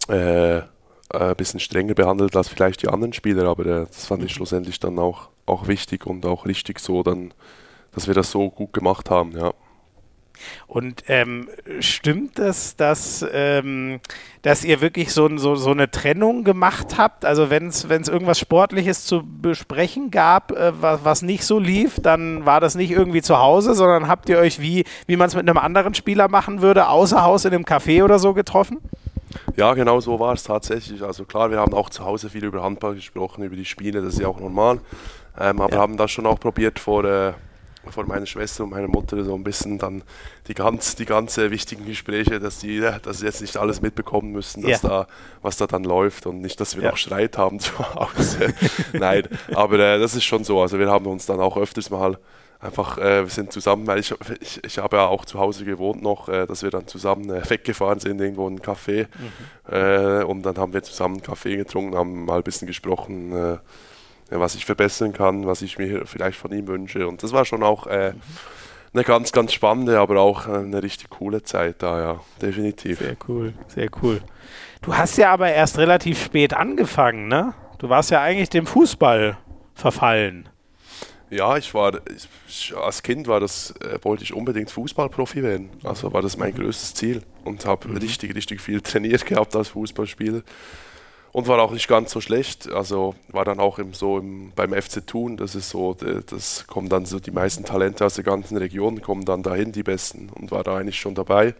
äh, 0.08 0.62
ein 1.10 1.36
bisschen 1.36 1.60
strenger 1.60 1.94
behandelt 1.94 2.36
als 2.36 2.48
vielleicht 2.48 2.84
die 2.84 2.88
anderen 2.88 3.14
Spieler, 3.14 3.46
aber 3.46 3.66
äh, 3.66 3.86
das 3.86 4.06
fand 4.06 4.24
ich 4.24 4.32
mhm. 4.32 4.36
schlussendlich 4.36 4.80
dann 4.80 4.98
auch, 4.98 5.30
auch 5.46 5.68
wichtig 5.68 6.06
und 6.06 6.26
auch 6.26 6.46
richtig 6.46 6.80
so, 6.80 7.04
dann, 7.04 7.34
dass 7.92 8.08
wir 8.08 8.14
das 8.14 8.32
so 8.32 8.50
gut 8.50 8.74
gemacht 8.74 9.10
haben, 9.10 9.38
ja. 9.38 9.54
Und 10.68 11.04
ähm, 11.08 11.50
stimmt 11.80 12.40
es, 12.40 12.76
dass, 12.76 13.26
ähm, 13.32 14.00
dass 14.42 14.64
ihr 14.64 14.82
wirklich 14.82 15.14
so, 15.14 15.38
so, 15.38 15.56
so 15.56 15.72
eine 15.72 15.92
Trennung 15.92 16.44
gemacht 16.44 16.98
habt? 16.98 17.26
Also 17.26 17.50
wenn 17.50 17.68
es 17.68 17.84
irgendwas 17.84 18.40
Sportliches 18.40 19.06
zu 19.06 19.24
besprechen 19.24 20.12
gab, 20.12 20.52
äh, 20.52 20.74
was, 20.82 21.04
was 21.04 21.22
nicht 21.22 21.46
so 21.46 21.60
lief, 21.60 22.00
dann 22.02 22.46
war 22.46 22.60
das 22.60 22.76
nicht 22.76 22.92
irgendwie 22.92 23.22
zu 23.22 23.38
Hause, 23.38 23.76
sondern 23.76 24.08
habt 24.08 24.30
ihr 24.30 24.38
euch, 24.38 24.60
wie, 24.62 24.86
wie 25.08 25.16
man 25.16 25.28
es 25.28 25.36
mit 25.36 25.48
einem 25.48 25.58
anderen 25.58 25.94
Spieler 25.94 26.28
machen 26.28 26.62
würde, 26.62 26.88
außer 26.88 27.24
Haus 27.24 27.46
in 27.46 27.54
einem 27.54 27.66
Café 27.66 28.04
oder 28.04 28.20
so 28.20 28.34
getroffen? 28.34 28.80
Ja, 29.56 29.74
genau 29.74 30.00
so 30.00 30.20
war 30.20 30.34
es 30.34 30.44
tatsächlich. 30.44 31.02
Also 31.04 31.26
klar, 31.26 31.52
wir 31.52 31.60
haben 31.60 31.74
auch 31.74 31.90
zu 31.90 32.04
Hause 32.04 32.30
viel 32.30 32.44
über 32.44 32.64
Handball 32.64 32.96
gesprochen, 32.96 33.44
über 33.44 33.56
die 33.56 33.66
Spiele, 33.66 34.02
das 34.02 34.14
ist 34.16 34.20
ja 34.20 34.28
auch 34.28 34.40
normal. 34.40 34.80
Ähm, 35.40 35.62
aber 35.62 35.76
ja. 35.76 35.82
haben 35.82 35.98
das 35.98 36.12
schon 36.12 36.26
auch 36.26 36.40
probiert 36.40 36.80
vor... 36.80 37.06
Äh, 37.06 37.34
vor 37.90 38.06
meiner 38.06 38.26
Schwester 38.26 38.64
und 38.64 38.70
meiner 38.70 38.88
Mutter 38.88 39.24
so 39.24 39.34
ein 39.34 39.44
bisschen 39.44 39.78
dann 39.78 40.04
die 40.48 40.54
ganz, 40.54 40.96
die 40.96 41.06
ganze 41.06 41.52
wichtigen 41.52 41.86
Gespräche, 41.86 42.40
dass 42.40 42.60
die, 42.60 42.80
dass 42.80 43.20
sie 43.20 43.26
jetzt 43.26 43.42
nicht 43.42 43.58
alles 43.58 43.82
mitbekommen 43.82 44.32
müssen, 44.32 44.62
dass 44.62 44.84
ja. 44.84 44.90
da, 44.90 45.08
was 45.42 45.58
da 45.58 45.68
dann 45.68 45.84
läuft 45.84 46.28
und 46.28 46.42
nicht, 46.42 46.60
dass 46.60 46.76
wir 46.76 46.84
ja. 46.84 46.92
noch 46.92 46.98
Streit 46.98 47.38
haben 47.38 47.60
zu 47.60 47.78
Hause. 47.80 48.54
Nein, 48.94 49.28
aber 49.54 49.80
äh, 49.80 50.00
das 50.00 50.16
ist 50.16 50.24
schon 50.24 50.44
so. 50.44 50.62
Also 50.62 50.80
wir 50.80 50.90
haben 50.90 51.08
uns 51.08 51.26
dann 51.26 51.40
auch 51.40 51.58
öfters 51.58 51.90
mal 51.90 52.18
einfach, 52.60 52.98
äh, 53.00 53.24
wir 53.24 53.30
sind 53.30 53.52
zusammen, 53.52 53.88
weil 53.88 54.00
ich, 54.00 54.14
ich, 54.40 54.64
ich 54.64 54.78
habe 54.78 54.98
ja 54.98 55.08
auch 55.08 55.26
zu 55.26 55.40
Hause 55.40 55.66
gewohnt 55.66 56.04
noch, 56.04 56.30
äh, 56.30 56.46
dass 56.46 56.62
wir 56.62 56.70
dann 56.70 56.88
zusammen 56.88 57.30
äh, 57.30 57.50
weggefahren 57.50 58.00
sind, 58.00 58.22
irgendwo 58.22 58.48
in 58.48 58.54
einen 58.54 58.62
Café. 58.62 59.08
Mhm. 59.08 59.74
Äh, 59.74 60.24
und 60.24 60.44
dann 60.44 60.58
haben 60.58 60.74
wir 60.74 60.84
zusammen 60.84 61.22
Kaffee 61.22 61.58
getrunken, 61.58 61.98
haben 61.98 62.26
mal 62.26 62.38
ein 62.38 62.44
bisschen 62.44 62.68
gesprochen 62.68 63.60
äh, 64.32 64.40
was 64.40 64.56
ich 64.56 64.66
verbessern 64.66 65.14
kann, 65.14 65.46
was 65.46 65.62
ich 65.62 65.78
mir 65.78 66.06
vielleicht 66.06 66.38
von 66.38 66.52
ihm 66.52 66.68
wünsche. 66.68 67.08
Und 67.08 67.22
das 67.22 67.34
war 67.34 67.46
schon 67.46 67.64
auch 67.64 67.86
äh, 67.88 68.14
eine 68.94 69.04
ganz, 69.04 69.32
ganz 69.32 69.54
spannende, 69.54 70.00
aber 70.00 70.20
auch 70.20 70.48
eine 70.48 70.82
richtig 70.82 71.10
coole 71.10 71.44
Zeit 71.44 71.84
da, 71.84 72.00
ja, 72.00 72.20
definitiv. 72.42 73.00
Sehr 73.00 73.18
cool, 73.28 73.54
sehr 73.68 73.90
cool. 74.02 74.22
Du 74.82 74.96
hast 74.98 75.18
ja 75.18 75.32
aber 75.32 75.52
erst 75.52 75.78
relativ 75.78 76.22
spät 76.24 76.54
angefangen, 76.54 77.28
ne? 77.28 77.54
Du 77.78 77.90
warst 77.90 78.12
ja 78.12 78.22
eigentlich 78.22 78.50
dem 78.50 78.66
Fußball 78.66 79.38
verfallen. 79.76 80.50
Ja, 81.30 81.56
ich 81.56 81.74
war, 81.74 82.02
ich, 82.48 82.76
als 82.76 83.02
Kind 83.02 83.28
war 83.28 83.40
das, 83.40 83.74
äh, 83.80 83.98
wollte 84.02 84.24
ich 84.24 84.34
unbedingt 84.34 84.70
Fußballprofi 84.70 85.42
werden. 85.42 85.70
Also 85.84 86.12
war 86.12 86.22
das 86.22 86.36
mein 86.36 86.54
größtes 86.54 86.94
Ziel 86.94 87.22
und 87.46 87.66
habe 87.66 87.88
mhm. 87.88 87.98
richtig, 87.98 88.36
richtig 88.36 88.60
viel 88.60 88.82
trainiert 88.82 89.26
gehabt 89.26 89.56
als 89.56 89.70
Fußballspieler 89.70 90.42
und 91.32 91.48
war 91.48 91.60
auch 91.60 91.72
nicht 91.72 91.88
ganz 91.88 92.12
so 92.12 92.22
schlecht. 92.22 92.72
Also 92.72 93.16
war 93.30 93.46
dann 93.46 93.60
auch 93.60 93.80
im, 93.80 93.94
so 93.94 94.18
im, 94.18 94.52
beim 94.56 94.74
FC 94.74 95.06
Thun, 95.06 95.38
das 95.38 95.56
ist 95.56 95.70
so, 95.70 95.96
das 96.30 96.68
kommen 96.68 96.90
dann 96.90 97.06
so 97.06 97.20
die 97.20 97.32
meisten 97.32 97.64
Talente 97.64 98.06
aus 98.06 98.16
der 98.16 98.24
ganzen 98.24 98.58
Region, 98.58 99.02
kommen 99.02 99.26
dann 99.26 99.44
dahin, 99.44 99.72
die 99.72 99.84
Besten, 99.84 100.30
und 100.30 100.52
war 100.52 100.64
da 100.64 100.78
eigentlich 100.78 101.00
schon 101.00 101.16
dabei. 101.16 101.56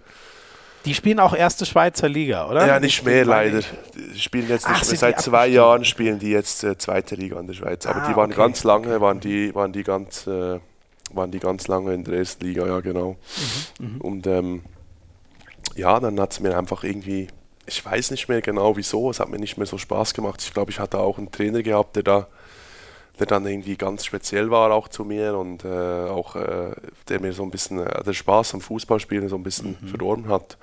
Die 0.86 0.96
spielen 0.96 1.20
auch 1.20 1.36
erste 1.36 1.66
Schweizer 1.66 2.10
Liga, 2.10 2.50
oder? 2.50 2.66
Ja, 2.66 2.80
nicht 2.80 3.06
mehr 3.06 3.24
leider. 3.24 3.62
Die 3.96 4.20
spielen 4.20 4.50
jetzt 4.50 4.68
nicht 4.68 4.82
Ach, 4.82 4.88
mehr. 4.88 4.98
Seit 4.98 5.22
zwei 5.22 5.48
Jahren 5.48 5.86
spielen 5.86 6.18
die 6.18 6.32
jetzt 6.32 6.64
äh, 6.64 6.76
zweite 6.76 7.16
Liga 7.16 7.40
in 7.40 7.46
der 7.46 7.54
Schweiz. 7.54 7.86
Aber 7.86 8.02
ah, 8.02 8.08
die 8.10 8.16
waren 8.16 8.32
okay. 8.32 8.42
ganz 8.42 8.64
lange, 8.64 9.00
waren 9.00 9.20
die, 9.20 9.54
waren 9.54 9.72
die 9.74 9.84
ganz, 9.84 10.26
äh, 10.26 10.60
waren 11.12 11.30
die 11.30 11.40
ganz 11.40 11.68
lange 11.68 11.94
in 11.94 12.04
der 12.04 12.16
ersten 12.16 12.46
Liga, 12.46 12.66
ja 12.66 12.80
genau. 12.80 13.16
Mhm, 13.80 13.86
mhm. 13.86 14.02
und 14.02 14.28
ähm, 14.28 14.62
ja, 15.76 16.00
dann 16.00 16.20
hat 16.20 16.34
es 16.34 16.40
mir 16.40 16.58
einfach 16.58 16.84
irgendwie 16.84 17.28
ich 17.72 17.86
weiß 17.86 18.12
nicht 18.12 18.28
mehr 18.28 18.42
genau 18.42 18.76
wieso, 18.76 19.10
es 19.10 19.20
hat 19.20 19.30
mir 19.30 19.40
nicht 19.40 19.58
mehr 19.58 19.66
so 19.66 19.78
Spaß 19.78 20.14
gemacht. 20.14 20.42
Ich 20.44 20.54
glaube, 20.54 20.72
ich 20.72 20.80
hatte 20.80 21.00
auch 21.00 21.18
einen 21.18 21.32
Trainer 21.32 21.64
gehabt, 21.64 21.96
der 21.96 22.04
da 22.04 22.28
der 23.20 23.28
dann 23.28 23.46
irgendwie 23.46 23.76
ganz 23.76 24.06
speziell 24.06 24.50
war 24.50 24.72
auch 24.72 24.88
zu 24.88 25.04
mir 25.04 25.38
und 25.38 25.64
äh, 25.64 25.68
auch 25.68 26.36
äh, 26.36 26.72
der 27.08 27.20
mir 27.20 27.34
so 27.34 27.44
ein 27.44 27.52
bisschen 27.52 27.80
äh, 27.80 28.04
der 28.04 28.14
Spaß 28.14 28.56
am 28.56 28.62
Fußballspielen 28.62 29.30
so 29.30 29.36
ein 29.36 29.44
bisschen 29.44 29.78
mhm. 29.80 29.88
verloren 29.88 30.28
hat. 30.28 30.58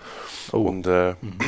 Oh. 0.53 0.63
Und 0.63 0.87
äh, 0.87 1.15
mhm. 1.21 1.39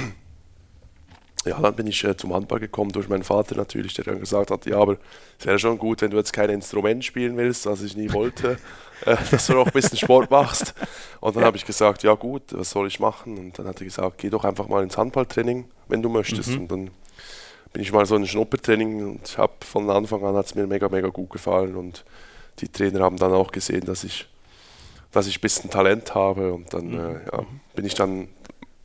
ja, 1.47 1.59
dann 1.59 1.75
bin 1.75 1.89
ich 1.89 2.05
äh, 2.05 2.17
zum 2.17 2.33
Handball 2.33 2.61
gekommen 2.61 2.93
durch 2.93 3.09
meinen 3.09 3.25
Vater 3.25 3.57
natürlich, 3.57 3.95
der 3.95 4.05
dann 4.05 4.21
gesagt 4.21 4.51
hat, 4.53 4.67
ja, 4.67 4.77
aber 4.79 4.99
es 5.39 5.47
wäre 5.47 5.59
schon 5.59 5.79
gut, 5.79 6.03
wenn 6.03 6.11
du 6.11 6.17
jetzt 6.17 6.33
kein 6.33 6.51
Instrument 6.51 7.05
spielen 7.05 7.37
willst, 7.37 7.67
was 7.67 7.83
ich 7.83 7.97
nie 7.97 8.13
wollte. 8.13 8.59
Äh, 9.07 9.17
dass 9.31 9.47
du 9.47 9.55
noch 9.55 9.67
ein 9.67 9.73
bisschen 9.73 9.99
Sport 9.99 10.31
machst. 10.31 10.75
Und 11.21 11.37
dann 11.37 11.43
ja. 11.43 11.47
habe 11.47 11.57
ich 11.57 11.65
gesagt, 11.65 12.03
ja 12.03 12.15
gut, 12.15 12.43
was 12.51 12.71
soll 12.71 12.87
ich 12.87 13.01
machen? 13.01 13.39
Und 13.39 13.59
dann 13.59 13.67
hat 13.67 13.81
er 13.81 13.85
gesagt, 13.85 14.19
geh 14.19 14.31
doch 14.31 14.45
einfach 14.45 14.69
mal 14.69 14.83
ins 14.83 14.97
Handballtraining, 14.97 15.65
wenn 15.89 16.03
du 16.03 16.09
möchtest. 16.09 16.51
Mhm. 16.51 16.61
Und 16.61 16.71
dann 16.71 16.91
bin 17.73 17.83
ich 17.83 17.93
mal 17.93 18.07
so 18.07 18.17
in 18.17 18.23
ein 18.23 18.27
Schnuppertraining 18.29 19.09
und 19.09 19.39
habe 19.39 19.53
von 19.65 19.89
Anfang 19.91 20.25
an 20.25 20.35
hat 20.35 20.47
es 20.47 20.55
mir 20.55 20.67
mega, 20.67 20.89
mega 20.89 21.09
gut 21.09 21.31
gefallen. 21.31 21.77
Und 21.77 22.05
die 22.59 22.69
Trainer 22.69 23.01
haben 23.01 23.17
dann 23.17 23.33
auch 23.33 23.53
gesehen, 23.53 23.85
dass 23.85 24.05
ich, 24.05 24.29
dass 25.13 25.27
ich 25.27 25.39
ein 25.39 25.43
bisschen 25.43 25.71
Talent 25.71 26.15
habe. 26.15 26.53
Und 26.53 26.73
dann 26.75 26.89
mhm. 26.89 26.99
äh, 26.99 27.25
ja, 27.33 27.47
bin 27.75 27.85
ich 27.85 27.95
dann 27.95 28.29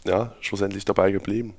ja, 0.06 0.34
schlussendlich 0.40 0.86
dabei 0.86 1.12
geblieben. 1.12 1.56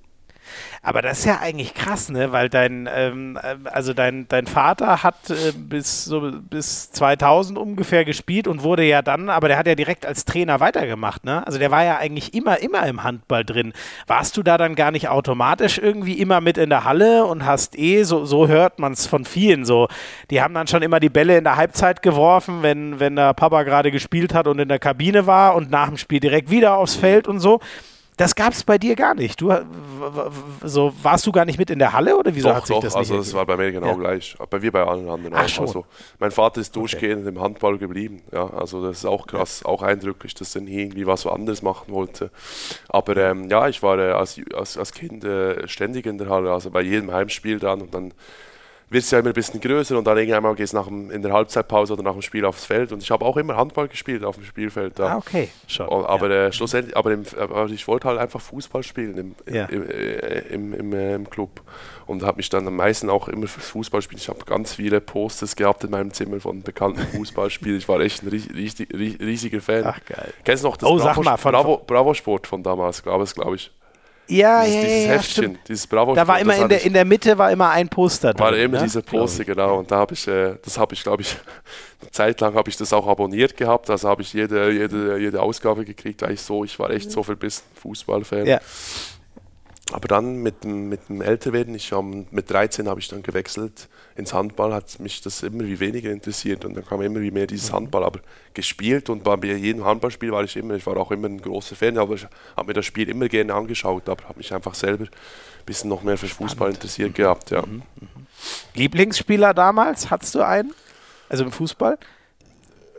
Aber 0.83 1.03
das 1.03 1.21
ist 1.21 1.25
ja 1.27 1.41
eigentlich 1.41 1.75
krass, 1.75 2.09
ne? 2.09 2.33
Weil 2.33 2.49
dein, 2.49 2.89
ähm, 2.93 3.39
äh, 3.43 3.57
also 3.69 3.93
dein, 3.93 4.27
dein 4.29 4.47
Vater 4.47 5.03
hat 5.03 5.31
äh, 5.31 5.53
bis, 5.55 6.05
so, 6.05 6.33
bis 6.49 6.91
2000 6.93 7.59
ungefähr 7.59 8.05
gespielt 8.05 8.49
und 8.49 8.63
wurde 8.63 8.85
ja 8.85 9.03
dann, 9.03 9.29
aber 9.29 9.49
der 9.49 9.59
hat 9.59 9.67
ja 9.67 9.75
direkt 9.75 10.07
als 10.07 10.25
Trainer 10.25 10.61
weitergemacht, 10.61 11.25
ne? 11.25 11.47
Also 11.47 11.59
der 11.59 11.71
war 11.71 11.85
ja 11.85 11.99
eigentlich 11.99 12.35
immer, 12.35 12.61
immer 12.61 12.87
im 12.87 13.03
Handball 13.03 13.45
drin. 13.45 13.73
Warst 14.07 14.37
du 14.37 14.43
da 14.43 14.57
dann 14.59 14.75
gar 14.75 14.91
nicht 14.91 15.09
automatisch 15.09 15.79
irgendwie 15.79 16.15
immer 16.15 16.41
mit 16.41 16.57
in 16.59 16.71
der 16.71 16.85
Halle 16.85 17.25
und 17.27 17.45
hast 17.45 17.79
eh, 17.79 18.05
so, 18.05 18.25
so 18.25 18.49
hört 18.49 18.79
man 18.79 18.93
es 18.93 19.07
von 19.07 19.25
vielen 19.25 19.65
so, 19.65 19.89
die 20.31 20.41
haben 20.41 20.55
dann 20.55 20.67
schon 20.67 20.83
immer 20.83 21.01
die 21.01 21.09
Bälle 21.09 21.37
in 21.37 21.45
der 21.45 21.57
Halbzeit 21.57 22.03
geworfen, 22.03 22.63
wenn, 22.63 23.01
wenn 23.01 23.17
der 23.17 23.35
Papa 23.35 23.65
gerade 23.65 23.91
gespielt 23.91 24.33
hat 24.33 24.47
und 24.47 24.59
in 24.59 24.69
der 24.69 24.79
Kabine 24.79 25.27
war 25.27 25.55
und 25.55 25.71
nach 25.71 25.89
dem 25.89 25.99
Spiel 25.99 26.21
direkt 26.21 26.51
wieder 26.51 26.77
aufs 26.77 26.95
Feld 26.95 27.29
und 27.29 27.41
so. 27.41 27.61
Das 28.17 28.35
gab 28.35 28.55
es 28.55 28.65
bei 28.65 28.79
dir 28.79 28.97
gar 28.97 29.15
nicht. 29.15 29.43
Du, 29.43 29.53
so, 30.63 30.93
warst 31.03 31.27
du 31.27 31.33
gar 31.33 31.45
nicht 31.45 31.59
mit 31.59 31.69
in 31.69 31.79
der 31.79 31.93
Halle 31.93 32.17
oder 32.17 32.35
wieso 32.35 32.49
doch, 32.49 32.57
hat 32.57 32.67
sich 32.67 32.75
doch, 32.75 32.83
das 32.83 32.95
also 32.95 33.17
nicht 33.17 33.27
das 33.27 33.35
war 33.35 33.45
bei 33.45 33.59
mir 33.59 33.73
genau 33.73 33.89
ja. 33.89 33.95
gleich. 33.95 34.37
Bei 34.49 34.63
wie 34.63 34.71
bei 34.71 34.85
allen 34.85 35.09
anderen 35.09 35.35
Ach, 35.35 35.59
auch. 35.59 35.61
Also, 35.61 35.85
mein 36.19 36.31
Vater 36.31 36.63
ist 36.63 36.75
durchgehend 36.75 37.27
okay. 37.27 37.29
im 37.29 37.41
Handball 37.43 37.77
geblieben. 37.77 38.23
Ja, 38.33 38.49
also 38.49 38.83
das 38.83 38.99
ist 38.99 39.05
auch 39.05 39.27
krass, 39.27 39.61
ja. 39.65 39.71
auch 39.71 39.83
eindrücklich, 39.83 40.35
dass 40.35 40.55
er 40.55 40.63
nie 40.63 40.81
irgendwie 40.81 41.07
was 41.07 41.23
so 41.23 41.31
anderes 41.31 41.61
machen 41.61 41.93
wollte. 41.93 42.31
Aber 42.89 43.17
ähm, 43.19 43.51
ja, 43.51 43.69
ich 43.69 43.83
war 43.83 43.99
äh, 43.99 44.13
als, 44.13 44.41
als, 44.55 44.79
als 44.79 44.93
Kind 44.93 45.23
äh, 45.25 45.69
ständig 45.69 46.07
in 46.07 46.17
der 46.17 46.31
Halle, 46.31 46.53
also 46.53 46.71
bei 46.71 46.81
jedem 46.81 47.13
Heimspiel 47.13 47.59
dann 47.59 47.83
und 47.83 47.95
dann 47.95 48.15
wird 48.89 49.03
es 49.03 49.11
ja 49.11 49.19
immer 49.19 49.29
ein 49.29 49.35
bisschen 49.35 49.61
größer 49.61 49.99
und 49.99 50.05
dann 50.05 50.17
irgendwann 50.17 50.45
mal 50.45 50.55
gehst 50.55 50.73
du 50.73 50.79
in 50.79 51.21
der 51.21 51.33
Halbzeitpause 51.33 51.95
oder 51.95 52.05
nach 52.05 52.13
dem 52.13 52.23
Spiel 52.23 52.45
aufs 52.45 52.65
Feld. 52.65 52.93
Und 52.93 53.03
ich 53.03 53.11
habe 53.11 53.25
auch 53.25 53.37
immer 53.37 53.57
Handball 53.57 53.89
gespielt 53.89 54.23
auf 54.25 54.37
dem 54.37 54.45
Spielfeld. 54.45 54.99
Ja. 55.01 55.07
Ah, 55.07 55.17
okay. 55.17 55.49
Schon, 55.67 55.89
aber 55.89 56.31
ja. 56.31 56.47
äh, 56.47 56.53
schlussendlich, 56.53 56.97
aber, 56.97 57.13
im, 57.13 57.25
aber, 57.37 57.67
ich 57.67 57.89
wollte 57.89 58.07
halt 58.07 58.21
einfach 58.21 58.41
Fußball 58.41 58.85
spielen 58.85 59.19
im, 59.19 59.35
ja. 59.53 59.65
im, 59.67 59.91
äh, 59.91 60.39
im, 60.55 60.73
im, 60.73 60.93
äh, 60.93 61.15
im, 61.17 61.29
Club. 61.29 61.63
Und 62.07 62.23
habe 62.23 62.37
mich 62.37 62.49
dann 62.49 62.65
am 62.69 62.77
meisten 62.77 63.11
auch 63.11 63.27
immer 63.27 63.49
fürs 63.49 63.69
Fußball 63.71 64.03
spielen. 64.03 64.21
Ich 64.21 64.29
habe 64.29 64.45
ganz 64.45 64.75
viele 64.75 65.01
Posters 65.01 65.57
gehabt 65.57 65.83
in 65.83 65.91
meinem 65.91 66.13
Zimmer 66.13 66.39
von 66.39 66.63
bekannten 66.63 67.01
Fußballspielen. 67.17 67.79
Ich 67.79 67.89
war 67.89 67.99
echt 67.99 68.23
ein 68.23 68.29
riesig, 68.29 68.89
riesiger 68.95 69.61
Fan. 69.61 69.83
Ach 69.85 69.99
geil. 70.05 70.33
Kennst 70.45 70.63
du 70.63 70.69
noch 70.69 70.77
das 70.77 70.89
oh, 70.89 70.97
Bravo, 70.97 71.23
mal, 71.23 71.37
Bravo, 71.37 71.83
Bravo 71.85 72.15
Sport 72.15 72.47
von 72.47 72.63
damals, 72.63 73.03
glaube 73.03 73.25
ich, 73.25 73.35
glaube 73.35 73.57
ich. 73.57 73.73
Ja, 74.29 74.65
dieses, 74.65 74.75
ja, 74.75 74.83
dieses 74.83 75.05
ja, 75.05 75.13
Heftchen, 75.13 75.45
stimmt. 75.45 75.69
dieses 75.69 75.87
Bravo 75.87 76.15
Da 76.15 76.27
war 76.27 76.41
immer 76.41 76.57
in 76.57 76.69
der, 76.69 76.83
in 76.85 76.93
der 76.93 77.05
Mitte 77.05 77.39
war 77.39 77.51
immer 77.51 77.71
ein 77.71 77.89
Poster 77.89 78.33
drin. 78.33 78.45
War 78.45 78.57
immer 78.57 78.79
ne? 78.79 78.85
diese 78.85 79.03
Poster, 79.03 79.45
genau. 79.45 79.79
Und 79.79 79.91
da 79.91 79.97
habe 79.97 80.15
ich, 80.15 80.27
äh, 80.27 80.57
das 80.63 80.79
habe 80.79 80.95
ich, 80.95 81.03
glaube 81.03 81.23
ich, 81.23 81.37
eine 82.01 82.11
Zeit 82.11 82.41
lang 82.41 82.55
habe 82.55 82.69
ich 82.69 82.77
das 82.77 82.93
auch 82.93 83.07
abonniert 83.07 83.57
gehabt. 83.57 83.89
Also 83.91 84.09
habe 84.09 84.23
ich 84.23 84.33
jede, 84.33 84.71
jede, 84.73 85.19
jede 85.19 85.41
Ausgabe 85.41 85.85
gekriegt, 85.85 86.23
weil 86.23 86.33
ich 86.33 86.41
so, 86.41 86.65
ich 86.65 86.79
war 86.79 86.91
echt 86.91 87.11
so 87.11 87.23
verbissen 87.23 87.65
Fußballfan. 87.75 88.47
Ja. 88.47 88.61
Aber 89.93 90.09
dann 90.09 90.43
mit 90.43 90.65
dem, 90.65 90.89
mit 90.89 91.09
dem 91.09 91.23
Älterwerden, 91.23 91.73
ich 91.77 91.93
um, 91.93 92.27
mit 92.33 92.51
13 92.51 92.89
habe 92.89 92.99
ich 92.99 93.07
dann 93.07 93.23
gewechselt 93.23 93.89
ins 94.17 94.35
Handball, 94.35 94.75
hat 94.75 94.99
mich 94.99 95.21
das 95.21 95.45
immer 95.45 95.63
wie 95.63 95.79
weniger 95.79 96.11
interessiert 96.11 96.65
und 96.65 96.75
dann 96.75 96.85
kam 96.85 97.03
immer 97.03 97.21
wie 97.21 97.31
mehr 97.31 97.47
dieses 97.47 97.71
mhm. 97.71 97.77
Handball. 97.77 98.03
Aber 98.03 98.19
gespielt 98.53 99.09
und 99.11 99.23
bei 99.23 99.37
jedem 99.37 99.85
Handballspiel 99.85 100.33
war 100.33 100.43
ich 100.43 100.57
immer, 100.57 100.75
ich 100.75 100.85
war 100.87 100.97
auch 100.97 101.13
immer 101.13 101.29
ein 101.29 101.41
großer 101.41 101.77
Fan, 101.77 101.99
aber 101.99 102.15
ich 102.15 102.27
habe 102.57 102.67
mir 102.67 102.75
das 102.75 102.85
Spiel 102.85 103.09
immer 103.09 103.29
gerne 103.29 103.55
angeschaut, 103.55 104.09
aber 104.09 104.25
habe 104.25 104.39
mich 104.39 104.53
einfach 104.53 104.75
selber 104.75 105.05
ein 105.05 105.65
bisschen 105.67 105.89
noch 105.89 106.03
mehr 106.03 106.19
für 106.19 106.27
Fußball 106.27 106.71
interessiert 106.71 107.11
mhm. 107.11 107.15
gehabt. 107.15 107.51
Ja. 107.51 107.63
Mhm. 107.63 107.83
mhm. 108.01 108.27
Lieblingsspieler 108.75 109.55
damals, 109.55 110.11
hattest 110.11 110.35
du 110.35 110.45
einen? 110.45 110.75
Also 111.29 111.45
im 111.45 111.53
Fußball? 111.53 111.97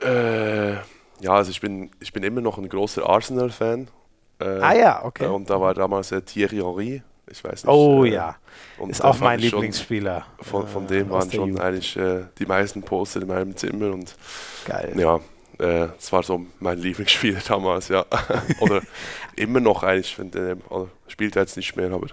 Äh, 0.01 0.73
ja, 1.19 1.31
also 1.31 1.51
ich 1.51 1.59
bin, 1.59 1.89
ich 1.99 2.13
bin 2.13 2.23
immer 2.23 2.41
noch 2.41 2.57
ein 2.57 2.69
großer 2.69 3.07
Arsenal-Fan 3.07 3.89
äh, 4.39 4.45
ah 4.45 4.75
ja, 4.75 5.05
okay. 5.05 5.25
Und 5.27 5.49
da 5.49 5.59
war 5.59 5.73
damals 5.73 6.09
der 6.09 6.23
Thierry 6.23 6.57
Henry. 6.57 7.01
Ich 7.29 7.43
weiß 7.43 7.65
nicht. 7.65 7.73
Oh 7.73 8.05
äh, 8.05 8.13
ja. 8.13 8.35
ist 8.87 9.03
auch 9.03 9.19
mein 9.19 9.39
Lieblingsspieler. 9.39 10.25
Von, 10.41 10.67
von 10.67 10.87
dem 10.87 11.09
waren 11.09 11.29
schon 11.29 11.49
Jugend. 11.49 11.59
eigentlich 11.59 11.97
äh, 11.97 12.25
die 12.37 12.45
meisten 12.45 12.81
Poster 12.81 13.21
in 13.21 13.27
meinem 13.27 13.55
Zimmer 13.55 13.91
und 13.93 14.15
Geil. 14.65 14.93
ja, 14.95 15.19
das 15.57 16.13
war 16.13 16.21
so 16.21 16.45
mein 16.59 16.77
Lieblingsspieler 16.77 17.39
damals, 17.47 17.89
ja. 17.89 18.05
oder 18.59 18.81
immer 19.35 19.59
noch 19.59 19.83
eigentlich, 19.83 20.17
wenn 20.19 20.31
der, 20.31 20.55
spielt 21.07 21.35
er 21.35 21.41
jetzt 21.41 21.57
nicht 21.57 21.75
mehr, 21.75 21.91
aber 21.91 22.07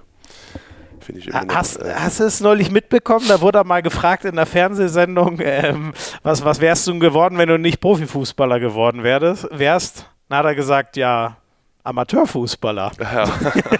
finde 1.04 1.20
ich 1.20 1.28
immer 1.28 1.44
noch, 1.44 1.54
hast, 1.54 1.76
äh, 1.76 1.94
hast 1.94 2.20
du 2.20 2.24
es 2.24 2.40
neulich 2.40 2.70
mitbekommen? 2.70 3.26
Da 3.28 3.40
wurde 3.40 3.58
er 3.58 3.64
mal 3.64 3.82
gefragt 3.82 4.24
in 4.24 4.36
der 4.36 4.46
Fernsehsendung, 4.46 5.38
ähm, 5.42 5.92
was, 6.22 6.44
was 6.44 6.60
wärst 6.60 6.86
du 6.86 6.98
geworden, 6.98 7.38
wenn 7.38 7.48
du 7.48 7.58
nicht 7.58 7.80
Profifußballer 7.80 8.58
geworden 8.58 9.04
wärst? 9.04 10.10
Dann 10.28 10.38
hat 10.38 10.46
er 10.46 10.54
gesagt, 10.54 10.96
ja, 10.96 11.36
Amateurfußballer. 11.84 12.92
Ja. 12.98 13.28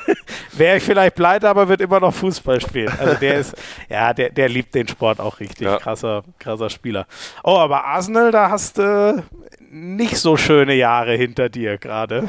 Wäre 0.53 0.77
ich 0.77 0.85
vielleicht 0.85 1.17
pleite, 1.17 1.49
aber 1.49 1.69
wird 1.69 1.81
immer 1.81 1.99
noch 1.99 2.15
Fußball 2.15 2.61
spielen. 2.61 2.93
Also 2.99 3.15
der 3.15 3.39
ist, 3.39 3.57
ja, 3.89 4.13
der, 4.13 4.31
der 4.31 4.49
liebt 4.49 4.75
den 4.75 4.87
Sport 4.87 5.19
auch 5.19 5.41
richtig. 5.41 5.67
Ja. 5.67 5.79
Krasser, 5.79 6.23
krasser 6.39 6.71
Spieler. 6.71 7.07
Oh, 7.43 7.57
aber 7.57 7.85
Arsenal, 7.85 8.31
da 8.31 8.51
hast 8.51 8.79
du 8.79 9.25
nicht 9.71 10.17
so 10.19 10.37
schöne 10.37 10.75
Jahre 10.75 11.15
hinter 11.15 11.49
dir 11.49 11.79
gerade. 11.79 12.29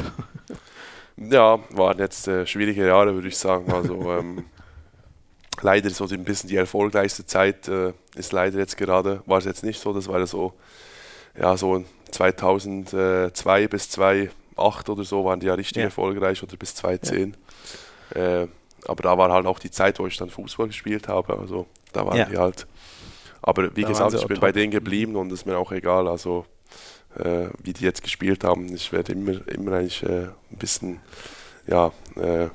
Ja, 1.18 1.60
waren 1.70 2.00
jetzt 2.00 2.28
äh, 2.28 2.48
schwierige 2.48 2.88
Jahre, 2.88 3.14
würde 3.14 3.28
ich 3.28 3.38
sagen. 3.38 3.72
Also 3.72 4.12
ähm, 4.12 4.46
leider 5.62 5.90
so 5.90 6.06
ein 6.06 6.24
bisschen 6.24 6.50
die 6.50 6.58
erfolgreichste 6.58 7.26
Zeit 7.26 7.68
äh, 7.68 7.94
ist 8.16 8.32
leider 8.32 8.60
jetzt 8.60 8.78
gerade, 8.78 9.22
war 9.26 9.38
es 9.38 9.46
jetzt 9.46 9.64
nicht 9.64 9.80
so, 9.80 9.94
das 9.94 10.08
war 10.08 10.20
ja 10.20 10.26
so, 10.26 10.54
ja, 11.40 11.56
so 11.58 11.84
2002 12.12 13.68
bis 13.68 13.90
2008 14.56 14.90
oder 14.90 15.04
so 15.04 15.26
waren 15.26 15.40
die 15.40 15.48
ja 15.48 15.54
richtig 15.54 15.78
ja. 15.78 15.84
erfolgreich 15.84 16.42
oder 16.44 16.58
bis 16.58 16.76
2010. 16.76 17.38
Ja. 18.14 18.44
Äh, 18.44 18.48
aber 18.88 19.04
da 19.04 19.18
war 19.18 19.32
halt 19.32 19.46
auch 19.46 19.60
die 19.60 19.72
Zeit, 19.72 20.00
wo 20.00 20.08
ich 20.08 20.18
dann 20.18 20.30
Fußball 20.30 20.68
gespielt 20.68 21.08
habe, 21.08 21.38
also 21.38 21.66
da 21.92 22.06
waren 22.06 22.18
ja. 22.18 22.26
die 22.26 22.38
halt. 22.38 22.68
Aber 23.42 23.76
wie 23.76 23.82
da 23.82 23.88
gesagt, 23.88 24.14
ich 24.14 24.28
bin 24.28 24.40
bei 24.40 24.52
denen 24.52 24.72
geblieben 24.72 25.16
und 25.16 25.32
es 25.32 25.42
ist 25.42 25.46
mir 25.46 25.58
auch 25.58 25.72
egal, 25.72 26.08
also 26.08 26.46
äh, 27.18 27.48
wie 27.64 27.74
die 27.74 27.84
jetzt 27.84 28.04
gespielt 28.04 28.44
haben. 28.44 28.74
Ich 28.74 28.92
werde 28.92 29.14
immer, 29.14 29.48
immer 29.48 29.74
eigentlich 29.74 30.04
äh, 30.04 30.26
ein 30.26 30.58
bisschen, 30.58 31.00
ja, 31.68 31.92
äh, 32.16 32.50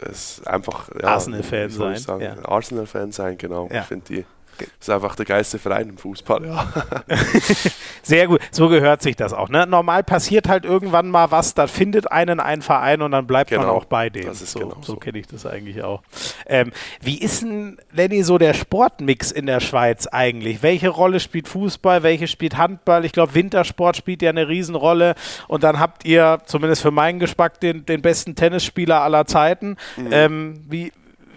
es 0.00 0.44
einfach 0.46 0.90
ja, 1.00 1.08
Arsenal-Fan 1.08 1.70
sein. 1.70 2.20
Ja. 2.20 2.44
Arsenal-Fan 2.44 3.12
sein, 3.12 3.38
genau. 3.38 3.68
Ja. 3.72 3.80
Ich 3.80 3.86
finde 3.86 4.04
die 4.06 4.24
das 4.58 4.88
ist 4.88 4.90
einfach 4.90 5.16
der 5.16 5.26
geilste 5.26 5.58
Verein 5.58 5.90
im 5.90 5.98
Fußball, 5.98 6.46
ja. 6.46 6.72
Sehr 8.02 8.26
gut, 8.26 8.40
so 8.50 8.68
gehört 8.68 9.02
sich 9.02 9.16
das 9.16 9.32
auch. 9.32 9.48
Ne? 9.48 9.66
Normal 9.66 10.04
passiert 10.04 10.48
halt 10.48 10.64
irgendwann 10.64 11.10
mal 11.10 11.30
was, 11.30 11.54
da 11.54 11.66
findet 11.66 12.10
einen 12.10 12.40
ein 12.40 12.62
Verein 12.62 13.02
und 13.02 13.10
dann 13.10 13.26
bleibt 13.26 13.50
genau. 13.50 13.62
man 13.62 13.70
auch 13.70 13.84
bei 13.84 14.10
dem. 14.10 14.32
So 14.34 14.58
genau 14.58 14.76
so, 14.82 14.92
so. 14.92 14.96
kenne 14.96 15.18
ich 15.18 15.26
das 15.26 15.46
eigentlich 15.46 15.82
auch. 15.82 16.02
Ähm, 16.46 16.72
wie 17.00 17.18
ist 17.18 17.42
denn, 17.42 17.78
Lenny, 17.92 18.22
so 18.22 18.38
der 18.38 18.54
Sportmix 18.54 19.32
in 19.32 19.46
der 19.46 19.60
Schweiz 19.60 20.06
eigentlich? 20.06 20.62
Welche 20.62 20.88
Rolle 20.88 21.20
spielt 21.20 21.48
Fußball, 21.48 22.02
welche 22.02 22.28
spielt 22.28 22.56
Handball? 22.56 23.04
Ich 23.04 23.12
glaube, 23.12 23.34
Wintersport 23.34 23.96
spielt 23.96 24.22
ja 24.22 24.30
eine 24.30 24.48
Riesenrolle 24.48 25.14
und 25.48 25.64
dann 25.64 25.80
habt 25.80 26.04
ihr, 26.04 26.38
zumindest 26.46 26.82
für 26.82 26.90
meinen 26.90 27.18
Geschmack, 27.18 27.60
den, 27.60 27.86
den 27.86 28.02
besten 28.02 28.34
Tennisspieler 28.34 29.02
aller 29.02 29.26
Zeiten. 29.26 29.76
Mhm. 29.96 30.08
Ähm, 30.12 30.60
wie, 30.68 30.92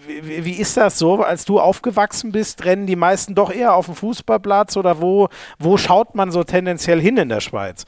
wie, 0.09 0.45
wie, 0.45 0.53
ist 0.53 0.75
das 0.77 0.97
so, 0.97 1.21
als 1.21 1.45
du 1.45 1.59
aufgewachsen 1.59 2.31
bist? 2.31 2.65
Rennen 2.65 2.87
die 2.87 2.95
meisten 2.95 3.35
doch 3.35 3.51
eher 3.51 3.73
auf 3.73 3.85
dem 3.85 3.95
Fußballplatz 3.95 4.77
oder 4.77 5.01
wo, 5.01 5.29
wo 5.57 5.77
schaut 5.77 6.15
man 6.15 6.31
so 6.31 6.43
tendenziell 6.43 6.99
hin 6.99 7.17
in 7.17 7.29
der 7.29 7.41
Schweiz? 7.41 7.85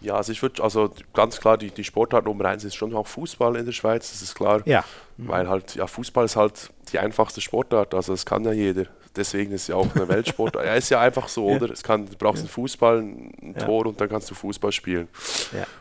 Ja, 0.00 0.16
also 0.16 0.32
ich 0.32 0.42
würde, 0.42 0.62
also 0.62 0.90
ganz 1.14 1.40
klar, 1.40 1.56
die, 1.56 1.70
die 1.70 1.82
Sportart 1.82 2.26
Nummer 2.26 2.44
eins 2.44 2.62
ist 2.62 2.74
schon 2.74 2.94
auch 2.94 3.06
Fußball 3.06 3.56
in 3.56 3.64
der 3.64 3.72
Schweiz, 3.72 4.10
das 4.10 4.20
ist 4.20 4.34
klar. 4.34 4.60
Ja. 4.66 4.84
Weil 5.16 5.48
halt, 5.48 5.74
ja, 5.76 5.86
Fußball 5.86 6.26
ist 6.26 6.36
halt 6.36 6.70
die 6.92 6.98
einfachste 6.98 7.40
Sportart, 7.40 7.94
also 7.94 8.12
das 8.12 8.26
kann 8.26 8.44
ja 8.44 8.52
jeder 8.52 8.84
deswegen 9.16 9.52
ist 9.52 9.62
es 9.62 9.68
ja 9.68 9.76
auch 9.76 9.94
eine 9.94 10.08
Weltsport. 10.08 10.56
er 10.56 10.76
ist 10.76 10.90
ja 10.90 11.00
einfach 11.00 11.28
so, 11.28 11.46
oder? 11.46 11.70
Es 11.70 11.82
kann, 11.82 12.06
du 12.06 12.16
brauchst 12.16 12.40
einen 12.40 12.48
Fußball, 12.48 12.98
ein 12.98 13.54
Tor 13.58 13.86
und 13.86 14.00
dann 14.00 14.08
kannst 14.08 14.30
du 14.30 14.34
Fußball 14.34 14.72
spielen. 14.72 15.08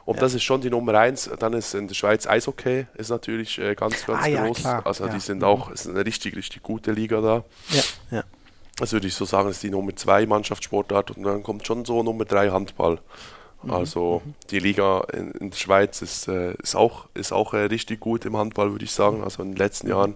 Und 0.05 0.21
das 0.21 0.33
ist 0.33 0.43
schon 0.43 0.61
die 0.61 0.69
Nummer 0.69 0.95
eins. 0.95 1.29
Dann 1.39 1.53
ist 1.53 1.73
in 1.73 1.87
der 1.87 1.95
Schweiz 1.95 2.27
Eishockey, 2.27 2.87
ist 2.95 3.09
natürlich 3.09 3.59
äh, 3.59 3.75
ganz, 3.75 4.05
ganz 4.05 4.23
ah, 4.23 4.45
groß. 4.45 4.65
Also 4.65 5.07
die 5.07 5.19
sind 5.19 5.43
auch, 5.43 5.71
es 5.71 5.85
ist 5.85 5.91
eine 5.91 6.05
richtig, 6.05 6.35
richtig 6.35 6.63
gute 6.63 6.91
Liga 6.91 7.21
da. 7.21 7.43
Ja, 7.69 7.83
ja. 8.11 8.23
Das 8.77 8.91
würde 8.91 9.07
ich 9.07 9.13
so 9.13 9.25
sagen, 9.25 9.49
ist 9.49 9.61
die 9.61 9.69
Nummer 9.69 9.95
zwei 9.95 10.25
Mannschaftssportart 10.25 11.11
und 11.11 11.23
dann 11.23 11.43
kommt 11.43 11.67
schon 11.67 11.85
so 11.85 12.01
Nummer 12.01 12.25
drei 12.25 12.49
Handball. 12.49 12.99
Mhm, 13.61 13.71
also 13.71 14.23
mhm. 14.25 14.33
die 14.49 14.59
Liga 14.59 15.05
in, 15.13 15.31
in, 15.31 15.49
der 15.51 15.57
Schweiz 15.57 16.01
ist, 16.01 16.27
äh, 16.27 16.53
ist 16.55 16.75
auch, 16.75 17.07
ist 17.13 17.31
auch 17.31 17.53
äh, 17.53 17.65
richtig 17.65 17.99
gut 17.99 18.25
im 18.25 18.35
Handball, 18.35 18.71
würde 18.71 18.83
ich 18.83 18.91
sagen. 18.91 19.23
Also 19.23 19.43
in 19.43 19.51
den 19.51 19.57
letzten 19.57 19.87
mhm. 19.87 19.93
Jahren 19.93 20.15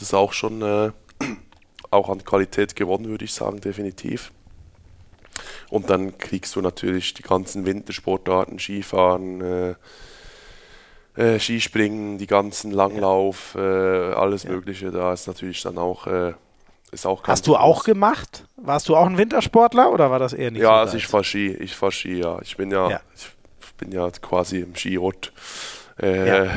das 0.00 0.08
ist 0.08 0.14
auch 0.14 0.32
schon 0.32 0.62
äh, 0.62 0.92
auch 1.90 2.08
an 2.08 2.24
Qualität 2.24 2.76
gewonnen, 2.76 3.08
würde 3.08 3.24
ich 3.24 3.32
sagen, 3.32 3.60
definitiv. 3.60 4.32
Und 5.70 5.90
dann 5.90 6.18
kriegst 6.18 6.56
du 6.56 6.60
natürlich 6.60 7.14
die 7.14 7.22
ganzen 7.22 7.64
Wintersportarten, 7.66 8.58
Skifahren, 8.58 9.40
äh, 9.40 9.74
äh, 11.16 11.38
Skispringen, 11.38 12.18
die 12.18 12.26
ganzen 12.26 12.70
Langlauf, 12.72 13.54
äh, 13.54 13.60
alles 13.60 14.44
ja. 14.44 14.50
Mögliche. 14.50 14.90
Da 14.90 15.12
ist 15.12 15.26
natürlich 15.26 15.62
dann 15.62 15.78
auch. 15.78 16.06
Äh, 16.06 16.34
ist 16.92 17.06
auch 17.06 17.22
Hast 17.24 17.46
du 17.46 17.56
auch 17.56 17.84
gemacht? 17.84 18.44
Warst 18.56 18.88
du 18.88 18.96
auch 18.96 19.06
ein 19.06 19.16
Wintersportler 19.16 19.92
oder 19.92 20.10
war 20.10 20.18
das 20.18 20.32
eher 20.32 20.50
nicht? 20.50 20.60
Ja, 20.60 20.70
so 20.70 20.74
also 20.74 20.96
ich 20.96 21.06
fahre 21.06 21.22
Ski, 21.22 21.52
ich 21.52 21.76
fahre 21.76 21.92
Ski, 21.92 22.18
ja. 22.18 22.40
Ich 22.42 22.56
bin 22.56 22.72
ja, 22.72 22.90
ja. 22.90 23.00
Ich 23.14 23.74
bin 23.74 23.92
ja 23.92 24.10
quasi 24.10 24.58
im 24.58 24.74
Skiort. 24.74 25.32
Äh, 26.00 26.28
ja 26.46 26.50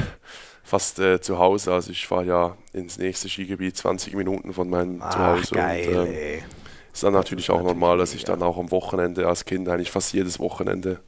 fast 0.73 0.97
äh, 0.97 1.21
zu 1.21 1.37
Hause. 1.37 1.71
Also 1.71 1.91
ich 1.91 2.07
fahre 2.07 2.25
ja 2.25 2.57
ins 2.73 2.97
nächste 2.97 3.29
Skigebiet 3.29 3.77
20 3.77 4.15
Minuten 4.15 4.53
von 4.53 4.67
meinem 4.71 5.03
Ach, 5.03 5.13
Zuhause. 5.13 5.53
Geil, 5.53 5.87
und, 5.87 6.07
ähm, 6.07 6.43
ist 6.91 7.03
dann 7.03 7.13
natürlich 7.13 7.51
auch 7.51 7.61
normal, 7.61 7.99
dass 7.99 8.15
ich 8.15 8.23
dann 8.23 8.41
auch 8.41 8.57
am 8.57 8.71
Wochenende 8.71 9.27
als 9.27 9.45
Kind 9.45 9.69
eigentlich 9.69 9.91
fast 9.91 10.13
jedes 10.13 10.39
Wochenende 10.39 10.99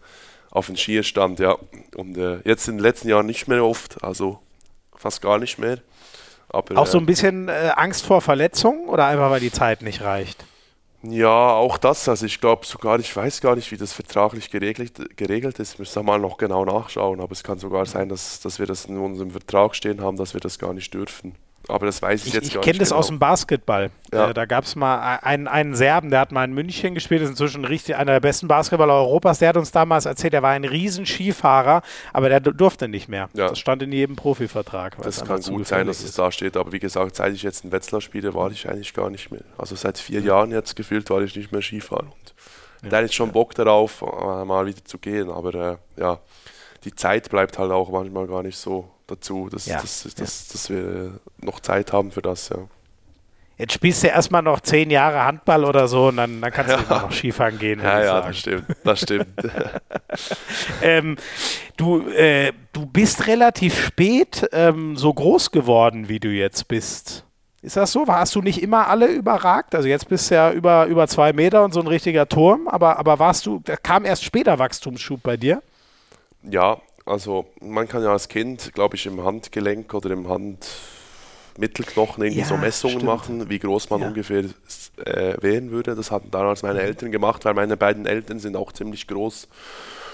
auf 0.51 0.67
den 0.67 0.77
Skier 0.77 1.01
stand, 1.01 1.39
ja. 1.39 1.57
Und 1.95 2.15
äh, 2.15 2.41
jetzt 2.43 2.67
in 2.67 2.75
den 2.75 2.83
letzten 2.83 3.09
Jahren 3.09 3.25
nicht 3.25 3.47
mehr 3.47 3.65
oft, 3.65 4.03
also 4.03 4.37
fast 4.95 5.23
gar 5.23 5.39
nicht 5.39 5.57
mehr. 5.57 5.79
Aber, 6.49 6.77
auch 6.77 6.85
so 6.85 6.99
ein 6.99 7.05
äh, 7.05 7.07
bisschen 7.07 7.49
äh, 7.49 7.71
Angst 7.75 8.05
vor 8.05 8.21
Verletzungen 8.21 8.87
oder 8.87 9.07
einfach 9.07 9.31
weil 9.31 9.39
die 9.39 9.51
Zeit 9.51 9.81
nicht 9.81 10.03
reicht? 10.03 10.45
Ja, 11.09 11.53
auch 11.53 11.77
das. 11.77 12.07
Also 12.09 12.25
ich 12.25 12.39
glaube 12.39 12.65
sogar, 12.65 12.99
ich 12.99 13.15
weiß 13.15 13.41
gar 13.41 13.55
nicht, 13.55 13.71
wie 13.71 13.77
das 13.77 13.93
vertraglich 13.93 14.49
geregelt, 14.49 15.17
geregelt 15.17 15.59
ist. 15.59 15.77
Müssen 15.77 15.95
wir 15.97 16.03
mal 16.03 16.19
noch 16.19 16.37
genau 16.37 16.65
nachschauen. 16.65 17.19
Aber 17.21 17.31
es 17.31 17.43
kann 17.43 17.59
sogar 17.59 17.85
sein, 17.85 18.09
dass, 18.09 18.39
dass 18.39 18.59
wir 18.59 18.65
das 18.65 18.85
in 18.85 18.97
unserem 18.97 19.31
Vertrag 19.31 19.75
stehen 19.75 20.01
haben, 20.01 20.17
dass 20.17 20.33
wir 20.33 20.41
das 20.41 20.57
gar 20.59 20.73
nicht 20.73 20.93
dürfen. 20.93 21.35
Aber 21.67 21.85
das 21.85 22.01
weiß 22.01 22.21
ich, 22.21 22.27
ich 22.27 22.33
jetzt 22.33 22.47
ich 22.47 22.53
gar 22.53 22.59
nicht. 22.59 22.67
Ich 22.67 22.71
kenne 22.71 22.79
das 22.79 22.89
genau. 22.89 22.99
aus 22.99 23.07
dem 23.07 23.19
Basketball. 23.19 23.91
Ja. 24.13 24.29
Äh, 24.29 24.33
da 24.33 24.45
gab 24.45 24.65
es 24.65 24.75
mal 24.75 25.19
einen, 25.21 25.47
einen 25.47 25.75
Serben, 25.75 26.11
der 26.11 26.19
hat 26.19 26.31
mal 26.31 26.43
in 26.43 26.53
München 26.53 26.93
gespielt, 26.93 27.21
ist 27.21 27.29
inzwischen 27.29 27.65
richtig 27.65 27.95
einer 27.95 28.13
der 28.13 28.19
besten 28.19 28.47
Basketballer 28.47 28.93
Europas. 28.93 29.39
Der 29.39 29.49
hat 29.49 29.57
uns 29.57 29.71
damals 29.71 30.05
erzählt, 30.05 30.33
er 30.33 30.43
war 30.43 30.51
ein 30.51 30.65
riesen 30.65 31.05
Skifahrer, 31.05 31.81
aber 32.13 32.29
der 32.29 32.39
durfte 32.39 32.87
nicht 32.87 33.09
mehr. 33.09 33.29
Ja. 33.33 33.49
Das 33.49 33.59
stand 33.59 33.81
in 33.81 33.91
jedem 33.91 34.15
Profivertrag. 34.15 35.01
Das 35.01 35.23
kann 35.23 35.41
gut 35.41 35.67
sein, 35.67 35.87
dass 35.87 36.03
es 36.03 36.13
da 36.13 36.31
steht. 36.31 36.57
Aber 36.57 36.71
wie 36.71 36.79
gesagt, 36.79 37.15
seit 37.15 37.33
ich 37.33 37.43
jetzt 37.43 37.65
in 37.65 37.71
Wetzlar 37.71 38.01
spiele, 38.01 38.33
war 38.33 38.51
ich 38.51 38.69
eigentlich 38.69 38.93
gar 38.93 39.09
nicht 39.09 39.31
mehr. 39.31 39.43
Also 39.57 39.75
seit 39.75 39.97
vier 39.97 40.19
ja. 40.21 40.27
Jahren 40.27 40.51
jetzt 40.51 40.75
gefühlt 40.75 41.09
war 41.09 41.21
ich 41.21 41.35
nicht 41.35 41.51
mehr 41.51 41.61
Skifahren. 41.61 42.07
Und 42.07 42.33
ja. 42.83 42.89
da 42.89 42.97
hätte 42.97 43.13
schon 43.13 43.31
Bock 43.31 43.55
darauf, 43.55 44.01
äh, 44.01 44.45
mal 44.45 44.65
wieder 44.65 44.83
zu 44.85 44.97
gehen. 44.97 45.29
Aber 45.29 45.53
äh, 45.53 45.77
ja, 45.99 46.19
die 46.83 46.93
Zeit 46.93 47.29
bleibt 47.29 47.57
halt 47.57 47.71
auch 47.71 47.89
manchmal 47.89 48.27
gar 48.27 48.43
nicht 48.43 48.57
so 48.57 48.89
dazu, 49.07 49.49
dass, 49.49 49.65
ja, 49.65 49.81
dass, 49.81 50.03
dass, 50.03 50.13
ja. 50.17 50.25
dass, 50.25 50.69
wir 50.69 51.19
noch 51.41 51.59
Zeit 51.59 51.93
haben 51.93 52.11
für 52.11 52.21
das, 52.21 52.49
ja. 52.49 52.57
Jetzt 53.57 53.71
spielst 53.71 54.03
du 54.03 54.07
erstmal 54.07 54.41
noch 54.41 54.59
zehn 54.59 54.89
Jahre 54.89 55.23
Handball 55.23 55.63
oder 55.63 55.87
so 55.87 56.09
und 56.09 56.17
dann, 56.17 56.41
dann 56.41 56.51
kannst 56.51 56.73
du 56.73 56.77
immer 56.77 57.03
noch 57.03 57.11
Skifahren 57.13 57.57
gehen. 57.57 57.79
Ja, 57.79 57.99
ja, 57.99 58.05
sagen. 58.05 58.27
das 58.27 58.37
stimmt. 58.37 58.65
Das 58.83 59.01
stimmt. 59.01 59.27
ähm, 60.81 61.15
du, 61.77 62.01
äh, 62.09 62.51
du 62.73 62.85
bist 62.85 63.27
relativ 63.27 63.81
spät 63.81 64.45
ähm, 64.51 64.97
so 64.97 65.13
groß 65.13 65.51
geworden, 65.51 66.09
wie 66.09 66.19
du 66.19 66.27
jetzt 66.27 66.67
bist. 66.67 67.23
Ist 67.61 67.77
das 67.77 67.93
so? 67.93 68.07
Warst 68.07 68.35
du 68.35 68.41
nicht 68.41 68.61
immer 68.61 68.89
alle 68.89 69.07
überragt? 69.07 69.73
Also 69.73 69.87
jetzt 69.87 70.09
bist 70.09 70.29
du 70.29 70.35
ja 70.35 70.51
über, 70.51 70.85
über 70.85 71.07
zwei 71.07 71.31
Meter 71.31 71.63
und 71.63 71.73
so 71.73 71.79
ein 71.79 71.87
richtiger 71.87 72.27
Turm, 72.27 72.67
aber, 72.67 72.99
aber 72.99 73.19
warst 73.19 73.45
du, 73.45 73.61
da 73.63 73.77
kam 73.77 74.05
erst 74.05 74.23
später 74.23 74.59
Wachstumsschub 74.59 75.23
bei 75.23 75.37
dir? 75.37 75.63
Ja, 76.43 76.77
also 77.05 77.45
man 77.61 77.87
kann 77.87 78.03
ja 78.03 78.11
als 78.11 78.27
Kind, 78.27 78.73
glaube 78.73 78.95
ich, 78.95 79.05
im 79.05 79.23
Handgelenk 79.23 79.93
oder 79.93 80.09
im 80.09 80.27
Handmittelknochen 80.27 82.23
irgendwie 82.23 82.41
ja, 82.41 82.47
so 82.47 82.57
Messungen 82.57 82.99
stimmt. 82.99 83.11
machen, 83.11 83.49
wie 83.49 83.59
groß 83.59 83.89
man 83.91 84.01
ja. 84.01 84.07
ungefähr 84.07 84.43
äh, 85.05 85.35
wählen 85.41 85.71
würde. 85.71 85.95
Das 85.95 86.11
hatten 86.11 86.31
damals 86.31 86.63
meine 86.63 86.79
mhm. 86.79 86.85
Eltern 86.85 87.11
gemacht, 87.11 87.45
weil 87.45 87.53
meine 87.53 87.77
beiden 87.77 88.05
Eltern 88.05 88.39
sind 88.39 88.55
auch 88.55 88.71
ziemlich 88.71 89.07
groß. 89.07 89.47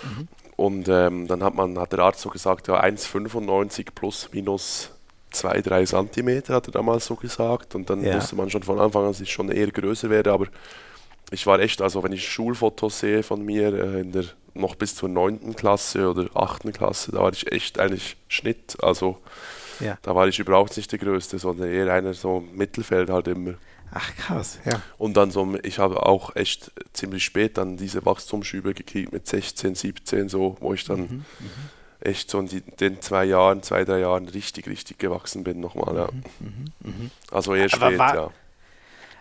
Mhm. 0.03 0.27
Und 0.57 0.89
ähm, 0.89 1.27
dann 1.27 1.43
hat 1.43 1.55
man, 1.55 1.79
hat 1.79 1.93
der 1.93 1.99
Arzt 1.99 2.21
so 2.21 2.29
gesagt, 2.29 2.67
ja 2.67 2.83
1,95 2.83 3.87
plus 3.95 4.29
minus 4.33 4.91
2, 5.31 5.61
3 5.61 5.85
Zentimeter, 5.85 6.55
hat 6.55 6.67
er 6.67 6.73
damals 6.73 7.05
so 7.05 7.15
gesagt. 7.15 7.73
Und 7.73 7.89
dann 7.89 8.03
ja. 8.03 8.15
wusste 8.15 8.35
man 8.35 8.49
schon 8.49 8.63
von 8.63 8.79
Anfang 8.79 9.03
an, 9.03 9.11
dass 9.11 9.21
ich 9.21 9.31
schon 9.31 9.49
eher 9.49 9.71
größer 9.71 10.09
werde. 10.09 10.33
Aber 10.33 10.47
ich 11.31 11.47
war 11.47 11.59
echt, 11.59 11.81
also 11.81 12.03
wenn 12.03 12.11
ich 12.11 12.27
Schulfotos 12.27 12.99
sehe 12.99 13.23
von 13.23 13.43
mir 13.43 13.73
äh, 13.73 14.01
in 14.01 14.11
der 14.11 14.25
noch 14.53 14.75
bis 14.75 14.95
zur 14.95 15.09
9. 15.09 15.55
Klasse 15.55 16.09
oder 16.09 16.29
8. 16.35 16.73
Klasse, 16.73 17.13
da 17.13 17.19
war 17.19 17.31
ich 17.31 17.51
echt 17.51 17.79
eigentlich 17.79 18.17
Schnitt. 18.27 18.77
Also 18.83 19.17
ja. 19.79 19.97
da 20.01 20.13
war 20.13 20.27
ich 20.27 20.39
überhaupt 20.39 20.75
nicht 20.75 20.91
der 20.91 20.99
Größte, 20.99 21.39
sondern 21.39 21.69
eher 21.69 21.91
einer 21.91 22.13
so 22.13 22.39
im 22.39 22.57
Mittelfeld 22.57 23.09
halt 23.09 23.27
immer. 23.27 23.53
Ach 23.93 24.15
krass, 24.15 24.59
ja. 24.65 24.81
Und 24.97 25.17
dann 25.17 25.31
so, 25.31 25.57
ich 25.63 25.79
habe 25.79 26.05
auch 26.05 26.35
echt 26.35 26.71
ziemlich 26.93 27.25
spät 27.25 27.57
dann 27.57 27.75
diese 27.75 28.05
Wachstumsschübe 28.05 28.73
gekriegt 28.73 29.11
mit 29.11 29.27
16, 29.27 29.75
17 29.75 30.29
so, 30.29 30.55
wo 30.61 30.73
ich 30.73 30.85
dann 30.85 30.99
mhm, 30.99 31.07
mhm, 31.07 31.25
echt 31.99 32.29
so 32.29 32.39
in 32.39 32.63
den 32.79 33.01
zwei 33.01 33.25
Jahren, 33.25 33.63
zwei, 33.63 33.83
drei 33.83 33.99
Jahren 33.99 34.29
richtig, 34.29 34.67
richtig 34.67 34.97
gewachsen 34.97 35.43
bin 35.43 35.59
nochmal, 35.59 35.95
ja. 35.95 36.09
Mhm, 36.11 36.23
mhm, 36.39 36.65
mhm. 36.79 37.11
also 37.31 37.53
eher 37.53 37.67
spät, 37.67 37.97
war, 37.97 38.15
ja. 38.15 38.31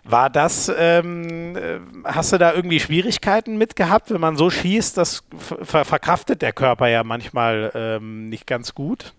War 0.04 0.30
das, 0.30 0.72
ähm, 0.74 1.56
äh, 1.56 1.78
hast 2.04 2.32
du 2.32 2.38
da 2.38 2.54
irgendwie 2.54 2.80
Schwierigkeiten 2.80 3.58
mit 3.58 3.76
gehabt, 3.76 4.10
wenn 4.10 4.20
man 4.20 4.36
so 4.36 4.48
schießt, 4.50 4.96
das 4.96 5.24
ver 5.38 5.84
verkraftet 5.84 6.42
der 6.42 6.52
Körper 6.52 6.88
ja 6.88 7.04
manchmal 7.04 7.70
ähm, 7.74 8.28
nicht 8.28 8.46
ganz 8.46 8.74
gut? 8.74 9.12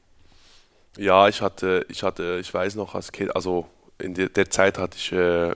Ja, 0.97 1.27
ich 1.27 1.41
hatte, 1.41 1.85
ich 1.89 2.03
hatte, 2.03 2.39
ich 2.41 2.53
weiß 2.53 2.75
noch, 2.75 2.95
als 2.95 3.11
Kind, 3.11 3.35
also 3.35 3.67
in 3.99 4.13
der, 4.13 4.29
der 4.29 4.49
Zeit 4.49 4.77
hatte 4.77 4.97
ich 4.97 5.11
äh, 5.11 5.53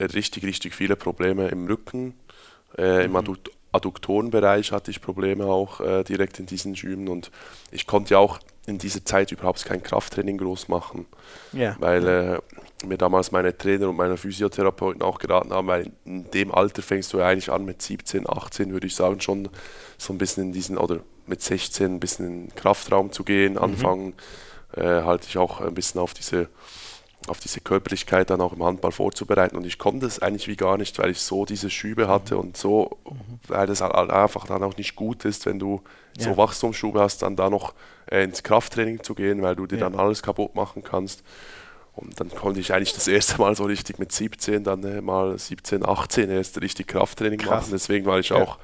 richtig, 0.00 0.44
richtig 0.44 0.74
viele 0.74 0.96
Probleme 0.96 1.48
im 1.48 1.66
Rücken, 1.66 2.14
äh, 2.78 3.04
im 3.04 3.12
mhm. 3.12 3.36
Adduktorenbereich 3.72 4.72
hatte 4.72 4.90
ich 4.90 5.00
Probleme 5.00 5.46
auch 5.46 5.80
äh, 5.80 6.04
direkt 6.04 6.38
in 6.38 6.46
diesen 6.46 6.76
Schüben 6.76 7.08
und 7.08 7.30
ich 7.70 7.86
konnte 7.86 8.14
ja 8.14 8.18
auch 8.18 8.38
in 8.66 8.78
dieser 8.78 9.04
Zeit 9.04 9.32
überhaupt 9.32 9.64
kein 9.64 9.82
Krafttraining 9.82 10.38
groß 10.38 10.68
machen, 10.68 11.06
ja. 11.52 11.76
weil 11.78 12.06
äh, 12.06 12.86
mir 12.86 12.98
damals 12.98 13.32
meine 13.32 13.56
Trainer 13.56 13.88
und 13.88 13.96
meine 13.96 14.16
Physiotherapeuten 14.16 15.02
auch 15.02 15.18
geraten 15.18 15.52
haben, 15.52 15.66
weil 15.66 15.90
in 16.04 16.30
dem 16.30 16.52
Alter 16.52 16.82
fängst 16.82 17.12
du 17.12 17.18
ja 17.18 17.26
eigentlich 17.26 17.50
an 17.50 17.64
mit 17.64 17.82
17, 17.82 18.28
18, 18.28 18.72
würde 18.72 18.86
ich 18.86 18.94
sagen, 18.94 19.20
schon 19.20 19.48
so 19.98 20.12
ein 20.12 20.18
bisschen 20.18 20.44
in 20.44 20.52
diesen, 20.52 20.78
oder 20.78 21.00
mit 21.26 21.42
16 21.42 21.94
ein 21.94 22.00
bisschen 22.00 22.26
in 22.26 22.46
den 22.46 22.54
Kraftraum 22.54 23.12
zu 23.12 23.24
gehen, 23.24 23.54
mhm. 23.54 23.58
anfangen, 23.58 24.14
äh, 24.76 25.02
halte 25.02 25.26
ich 25.28 25.38
auch 25.38 25.60
ein 25.60 25.74
bisschen 25.74 26.00
auf 26.00 26.14
diese 26.14 26.48
auf 27.30 27.40
diese 27.40 27.60
Körperlichkeit 27.60 28.28
dann 28.30 28.40
auch 28.40 28.52
im 28.52 28.62
Handball 28.62 28.92
vorzubereiten. 28.92 29.56
Und 29.56 29.64
ich 29.64 29.78
konnte 29.78 30.06
es 30.06 30.18
eigentlich 30.18 30.48
wie 30.48 30.56
gar 30.56 30.76
nicht, 30.76 30.98
weil 30.98 31.10
ich 31.10 31.20
so 31.20 31.44
diese 31.44 31.70
Schübe 31.70 32.08
hatte 32.08 32.36
und 32.36 32.56
so, 32.56 32.98
weil 33.46 33.66
das 33.66 33.80
einfach 33.82 34.46
dann 34.46 34.62
auch 34.62 34.76
nicht 34.76 34.96
gut 34.96 35.24
ist, 35.24 35.46
wenn 35.46 35.58
du 35.58 35.80
ja. 36.18 36.24
so 36.24 36.36
Wachstumsschube 36.36 37.00
hast, 37.00 37.22
dann 37.22 37.36
da 37.36 37.48
noch 37.48 37.74
äh, 38.10 38.24
ins 38.24 38.42
Krafttraining 38.42 39.02
zu 39.02 39.14
gehen, 39.14 39.42
weil 39.42 39.56
du 39.56 39.66
dir 39.66 39.78
ja. 39.78 39.88
dann 39.88 39.98
alles 39.98 40.22
kaputt 40.22 40.54
machen 40.54 40.82
kannst. 40.82 41.22
Und 41.94 42.18
dann 42.18 42.30
konnte 42.30 42.60
ich 42.60 42.72
eigentlich 42.72 42.94
das 42.94 43.08
erste 43.08 43.38
Mal 43.38 43.54
so 43.54 43.64
richtig 43.64 43.98
mit 43.98 44.12
17, 44.12 44.64
dann 44.64 44.82
äh, 44.84 45.00
mal 45.00 45.38
17, 45.38 45.86
18 45.86 46.30
erst 46.30 46.60
richtig 46.60 46.88
Krafttraining 46.88 47.38
Krass. 47.38 47.62
machen. 47.62 47.68
Deswegen 47.72 48.06
war 48.06 48.18
ich 48.18 48.30
ja. 48.30 48.36
auch 48.36 48.58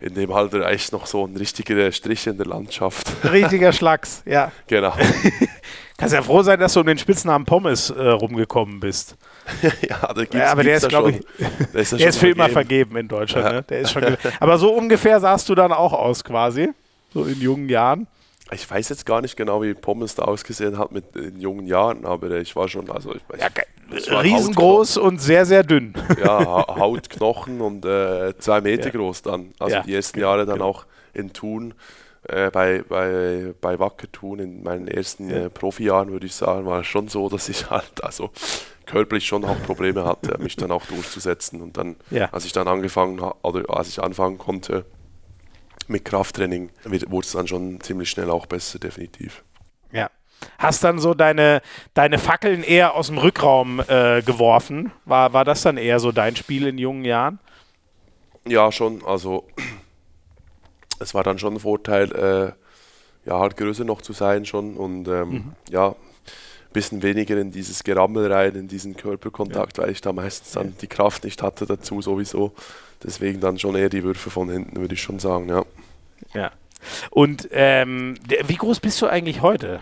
in 0.00 0.14
dem 0.14 0.32
Alter 0.32 0.66
eigentlich 0.66 0.92
noch 0.92 1.06
so 1.06 1.26
ein 1.26 1.36
richtiger 1.36 1.90
Strich 1.92 2.26
in 2.26 2.36
der 2.36 2.46
Landschaft. 2.46 3.10
Richtiger 3.24 3.72
Schlags, 3.74 4.22
ja. 4.26 4.52
Genau. 4.66 4.94
Kannst 6.04 6.14
ja 6.14 6.22
froh 6.22 6.42
sein, 6.42 6.60
dass 6.60 6.74
du 6.74 6.80
um 6.80 6.86
den 6.86 6.98
Spitznamen 6.98 7.46
Pommes 7.46 7.88
äh, 7.88 8.08
rumgekommen 8.08 8.78
bist. 8.78 9.16
ja, 9.62 10.14
ja, 10.34 10.52
aber 10.52 10.62
der 10.62 10.76
ist, 10.76 10.88
glaube 10.90 11.12
ich, 11.12 11.20
der 11.72 11.80
ist, 11.80 11.98
der 11.98 12.08
ist 12.10 12.18
für 12.18 12.28
immer 12.28 12.50
vergeben 12.50 12.98
in 12.98 13.08
Deutschland. 13.08 13.46
Ja. 13.46 13.52
Ne? 13.52 13.62
Der 13.62 13.80
ist 13.80 13.92
schon 13.92 14.04
aber 14.38 14.58
so 14.58 14.74
ungefähr 14.74 15.18
sahst 15.18 15.48
du 15.48 15.54
dann 15.54 15.72
auch 15.72 15.94
aus 15.94 16.22
quasi, 16.22 16.68
so 17.14 17.24
in 17.24 17.40
jungen 17.40 17.70
Jahren. 17.70 18.06
Ich 18.52 18.70
weiß 18.70 18.90
jetzt 18.90 19.06
gar 19.06 19.22
nicht 19.22 19.34
genau, 19.34 19.62
wie 19.62 19.72
Pommes 19.72 20.14
da 20.14 20.24
ausgesehen 20.24 20.76
hat 20.76 20.92
mit 20.92 21.16
in 21.16 21.40
jungen 21.40 21.66
Jahren, 21.66 22.04
aber 22.04 22.30
ich 22.32 22.54
war 22.54 22.68
schon, 22.68 22.90
also 22.90 23.14
ich, 23.14 23.22
ja, 23.40 23.48
ich 23.90 24.10
riesengroß 24.10 24.98
und 24.98 25.22
sehr, 25.22 25.46
sehr 25.46 25.62
dünn. 25.62 25.94
Ja, 26.22 26.66
Haut, 26.78 27.08
Knochen 27.08 27.62
und 27.62 27.86
äh, 27.86 28.36
zwei 28.36 28.60
Meter 28.60 28.86
ja. 28.86 28.90
groß 28.90 29.22
dann. 29.22 29.54
Also 29.58 29.76
ja, 29.76 29.82
die 29.82 29.94
ersten 29.94 30.20
Jahre 30.20 30.44
dann 30.44 30.56
genau. 30.56 30.68
auch 30.68 30.84
in 31.14 31.32
Thun, 31.32 31.72
äh, 32.28 32.50
bei, 32.50 32.82
bei, 32.88 33.54
bei 33.60 33.78
Wacker 33.78 34.10
Thun 34.10 34.38
in 34.38 34.62
meinen 34.62 34.88
ersten 34.88 35.30
ja. 35.30 35.46
äh, 35.46 35.50
Profijahren, 35.50 36.10
würde 36.10 36.26
ich 36.26 36.34
sagen, 36.34 36.66
war 36.66 36.80
es 36.80 36.86
schon 36.86 37.08
so, 37.08 37.28
dass 37.28 37.48
ich 37.48 37.70
halt 37.70 38.02
also 38.02 38.30
körperlich 38.86 39.26
schon 39.26 39.44
auch 39.44 39.60
Probleme 39.62 40.04
hatte, 40.04 40.38
mich 40.42 40.56
dann 40.56 40.70
auch 40.70 40.86
durchzusetzen. 40.86 41.60
Und 41.60 41.76
dann, 41.76 41.96
als 42.32 42.44
ich 42.44 42.52
dann 42.52 42.68
angefangen 42.68 43.20
habe, 43.20 43.36
oder 43.42 43.64
als 43.74 43.88
ich 43.88 44.02
anfangen 44.02 44.38
konnte, 44.38 44.84
mit 45.86 46.04
Krafttraining 46.04 46.70
wurde 46.84 47.26
es 47.26 47.32
dann 47.32 47.46
schon 47.46 47.80
ziemlich 47.80 48.08
schnell 48.08 48.30
auch 48.30 48.46
besser, 48.46 48.78
definitiv. 48.78 49.42
Ja. 49.92 50.10
Hast 50.58 50.84
dann 50.84 50.98
so 50.98 51.14
deine, 51.14 51.62
deine 51.94 52.18
Fackeln 52.18 52.62
eher 52.62 52.94
aus 52.94 53.06
dem 53.06 53.18
Rückraum 53.18 53.80
äh, 53.80 54.22
geworfen? 54.22 54.92
War, 55.04 55.32
war 55.32 55.44
das 55.44 55.62
dann 55.62 55.76
eher 55.76 56.00
so 56.00 56.12
dein 56.12 56.36
Spiel 56.36 56.66
in 56.66 56.78
jungen 56.78 57.04
Jahren? 57.04 57.38
Ja, 58.46 58.70
schon. 58.70 59.04
Also 59.06 59.46
es 60.98 61.14
war 61.14 61.22
dann 61.22 61.38
schon 61.38 61.54
ein 61.54 61.60
Vorteil, 61.60 62.12
äh, 62.12 63.28
ja, 63.28 63.38
halt 63.38 63.56
größer 63.56 63.84
noch 63.84 64.02
zu 64.02 64.12
sein 64.12 64.44
schon 64.44 64.76
und 64.76 65.08
ähm, 65.08 65.30
mhm. 65.30 65.52
ja, 65.70 65.88
ein 65.88 66.72
bisschen 66.72 67.02
weniger 67.02 67.36
in 67.36 67.50
dieses 67.50 67.84
Gerammel 67.84 68.32
rein, 68.32 68.54
in 68.54 68.68
diesen 68.68 68.96
Körperkontakt, 68.96 69.78
ja. 69.78 69.84
weil 69.84 69.90
ich 69.90 70.00
da 70.00 70.12
meistens 70.12 70.52
dann 70.52 70.68
ja. 70.68 70.72
die 70.80 70.86
Kraft 70.86 71.24
nicht 71.24 71.42
hatte 71.42 71.66
dazu 71.66 72.02
sowieso. 72.02 72.52
Deswegen 73.02 73.40
dann 73.40 73.58
schon 73.58 73.76
eher 73.76 73.90
die 73.90 74.02
Würfe 74.02 74.30
von 74.30 74.50
hinten, 74.50 74.76
würde 74.76 74.94
ich 74.94 75.02
schon 75.02 75.18
sagen, 75.18 75.48
ja. 75.48 75.64
Ja. 76.32 76.52
Und 77.10 77.48
ähm, 77.52 78.16
wie 78.46 78.56
groß 78.56 78.80
bist 78.80 79.00
du 79.00 79.06
eigentlich 79.06 79.42
heute? 79.42 79.80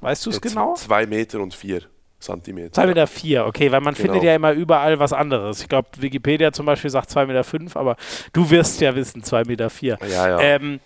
Weißt 0.00 0.24
du 0.26 0.30
es 0.30 0.40
genau? 0.40 0.74
Zwei 0.74 1.06
Meter 1.06 1.40
und 1.40 1.54
vier. 1.54 1.82
Zentimeter. 2.20 2.72
Zwei 2.72 2.86
Meter 2.86 3.06
vier, 3.06 3.46
okay, 3.46 3.72
weil 3.72 3.80
man 3.80 3.94
genau. 3.94 4.06
findet 4.06 4.24
ja 4.24 4.34
immer 4.34 4.52
überall 4.52 4.98
was 4.98 5.12
anderes. 5.12 5.62
Ich 5.62 5.68
glaube, 5.68 5.88
Wikipedia 5.98 6.52
zum 6.52 6.66
Beispiel 6.66 6.90
sagt 6.90 7.10
zwei 7.10 7.26
Meter, 7.26 7.44
fünf, 7.44 7.76
aber 7.76 7.96
du 8.32 8.50
wirst 8.50 8.80
ja 8.80 8.94
wissen, 8.94 9.22
zwei 9.22 9.44
Meter. 9.44 9.70
vier. 9.70 9.98
Ja, 10.08 10.28
ja. 10.28 10.40
Ähm, 10.40 10.80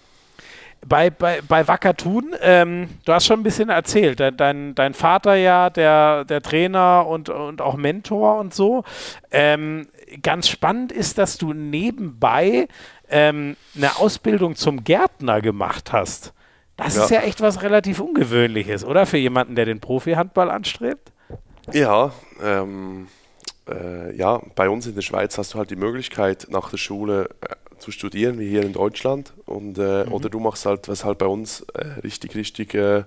bei, 0.87 1.11
bei, 1.11 1.41
bei 1.47 1.66
Wacker 1.66 1.97
Thun, 1.97 2.35
ähm, 2.43 2.89
du 3.05 3.12
hast 3.12 3.26
schon 3.26 3.41
ein 3.41 3.43
bisschen 3.43 3.70
erzählt, 3.70 4.20
dein, 4.20 4.74
dein 4.74 4.95
Vater 4.95 5.35
ja, 5.35 5.70
der, 5.70 6.24
der 6.24 6.43
Trainer 6.43 7.07
und, 7.07 7.28
und 7.30 7.62
auch 7.62 7.76
Mentor 7.76 8.39
und 8.39 8.53
so. 8.53 8.85
Ähm, 9.30 9.89
ganz 10.22 10.49
spannend 10.49 10.93
ist, 10.93 11.18
dass 11.18 11.39
du 11.39 11.53
nebenbei 11.53 12.68
ähm, 13.09 13.57
eine 13.76 13.97
Ausbildung 13.97 14.57
zum 14.57 14.85
Gärtner 14.85 15.41
gemacht 15.41 15.93
hast. 15.93 16.32
Das 16.76 16.97
ja. 16.97 17.05
ist 17.05 17.11
ja 17.11 17.20
echt 17.20 17.41
was 17.41 17.62
relativ 17.62 18.01
Ungewöhnliches, 18.01 18.85
oder? 18.85 19.07
Für 19.07 19.18
jemanden, 19.18 19.55
der 19.55 19.64
den 19.64 19.80
Profi-Handball 19.80 20.51
anstrebt? 20.51 21.12
Ja, 21.73 22.12
ähm, 22.43 23.09
äh, 23.69 24.15
ja, 24.17 24.41
bei 24.55 24.69
uns 24.69 24.87
in 24.87 24.95
der 24.95 25.03
Schweiz 25.03 25.39
hast 25.39 25.55
du 25.55 25.59
halt 25.59 25.71
die 25.71 25.77
Möglichkeit, 25.77 26.47
nach 26.51 26.71
der 26.71 26.77
Schule 26.77 27.31
äh, 27.41 27.55
zu 27.79 27.91
studieren, 27.91 28.39
wie 28.39 28.49
hier 28.49 28.62
in 28.62 28.73
Deutschland. 28.73 29.33
Und, 29.47 29.79
äh, 29.79 30.05
mhm. 30.05 30.12
Oder 30.12 30.29
du 30.29 30.41
machst 30.41 30.67
halt, 30.67 30.89
was 30.89 31.05
halt 31.05 31.19
bei 31.19 31.27
uns 31.27 31.62
äh, 31.75 32.01
richtig, 32.03 32.35
richtig 32.35 32.75
äh, 32.75 33.05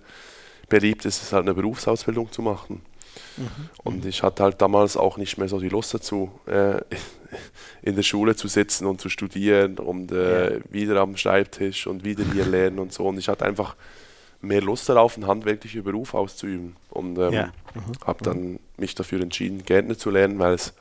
beliebt 0.69 1.05
ist, 1.05 1.21
ist 1.21 1.33
halt 1.33 1.43
eine 1.43 1.53
Berufsausbildung 1.53 2.31
zu 2.31 2.41
machen. 2.41 2.81
Mhm. 3.37 3.69
Und 3.83 4.05
ich 4.05 4.23
hatte 4.23 4.43
halt 4.43 4.61
damals 4.61 4.97
auch 4.97 5.17
nicht 5.17 5.37
mehr 5.37 5.47
so 5.47 5.59
die 5.59 5.69
Lust 5.69 5.93
dazu, 5.93 6.31
äh, 6.45 6.79
in 7.81 7.95
der 7.95 8.03
Schule 8.03 8.35
zu 8.35 8.47
sitzen 8.47 8.85
und 8.85 9.01
zu 9.01 9.09
studieren 9.09 9.77
und 9.77 10.11
äh, 10.11 10.55
ja. 10.55 10.59
wieder 10.69 10.99
am 11.01 11.17
Schreibtisch 11.17 11.87
und 11.87 12.03
wieder 12.03 12.23
hier 12.33 12.45
lernen 12.47 12.79
und 12.79 12.93
so. 12.93 13.07
Und 13.07 13.17
ich 13.17 13.29
hatte 13.29 13.45
einfach 13.45 13.75
mehr 14.41 14.61
Lust 14.61 14.87
darauf, 14.89 15.15
einen 15.15 15.27
handwerklichen 15.27 15.83
Beruf 15.83 16.13
auszuüben. 16.13 16.75
Und 16.89 17.17
ähm, 17.17 17.33
ja. 17.33 17.45
mhm. 17.73 18.05
habe 18.05 18.23
dann 18.23 18.59
mich 18.77 18.95
dafür 18.95 19.21
entschieden, 19.21 19.63
Gärtner 19.65 19.97
zu 19.97 20.09
lernen, 20.09 20.39
weil 20.39 20.53
es 20.53 20.73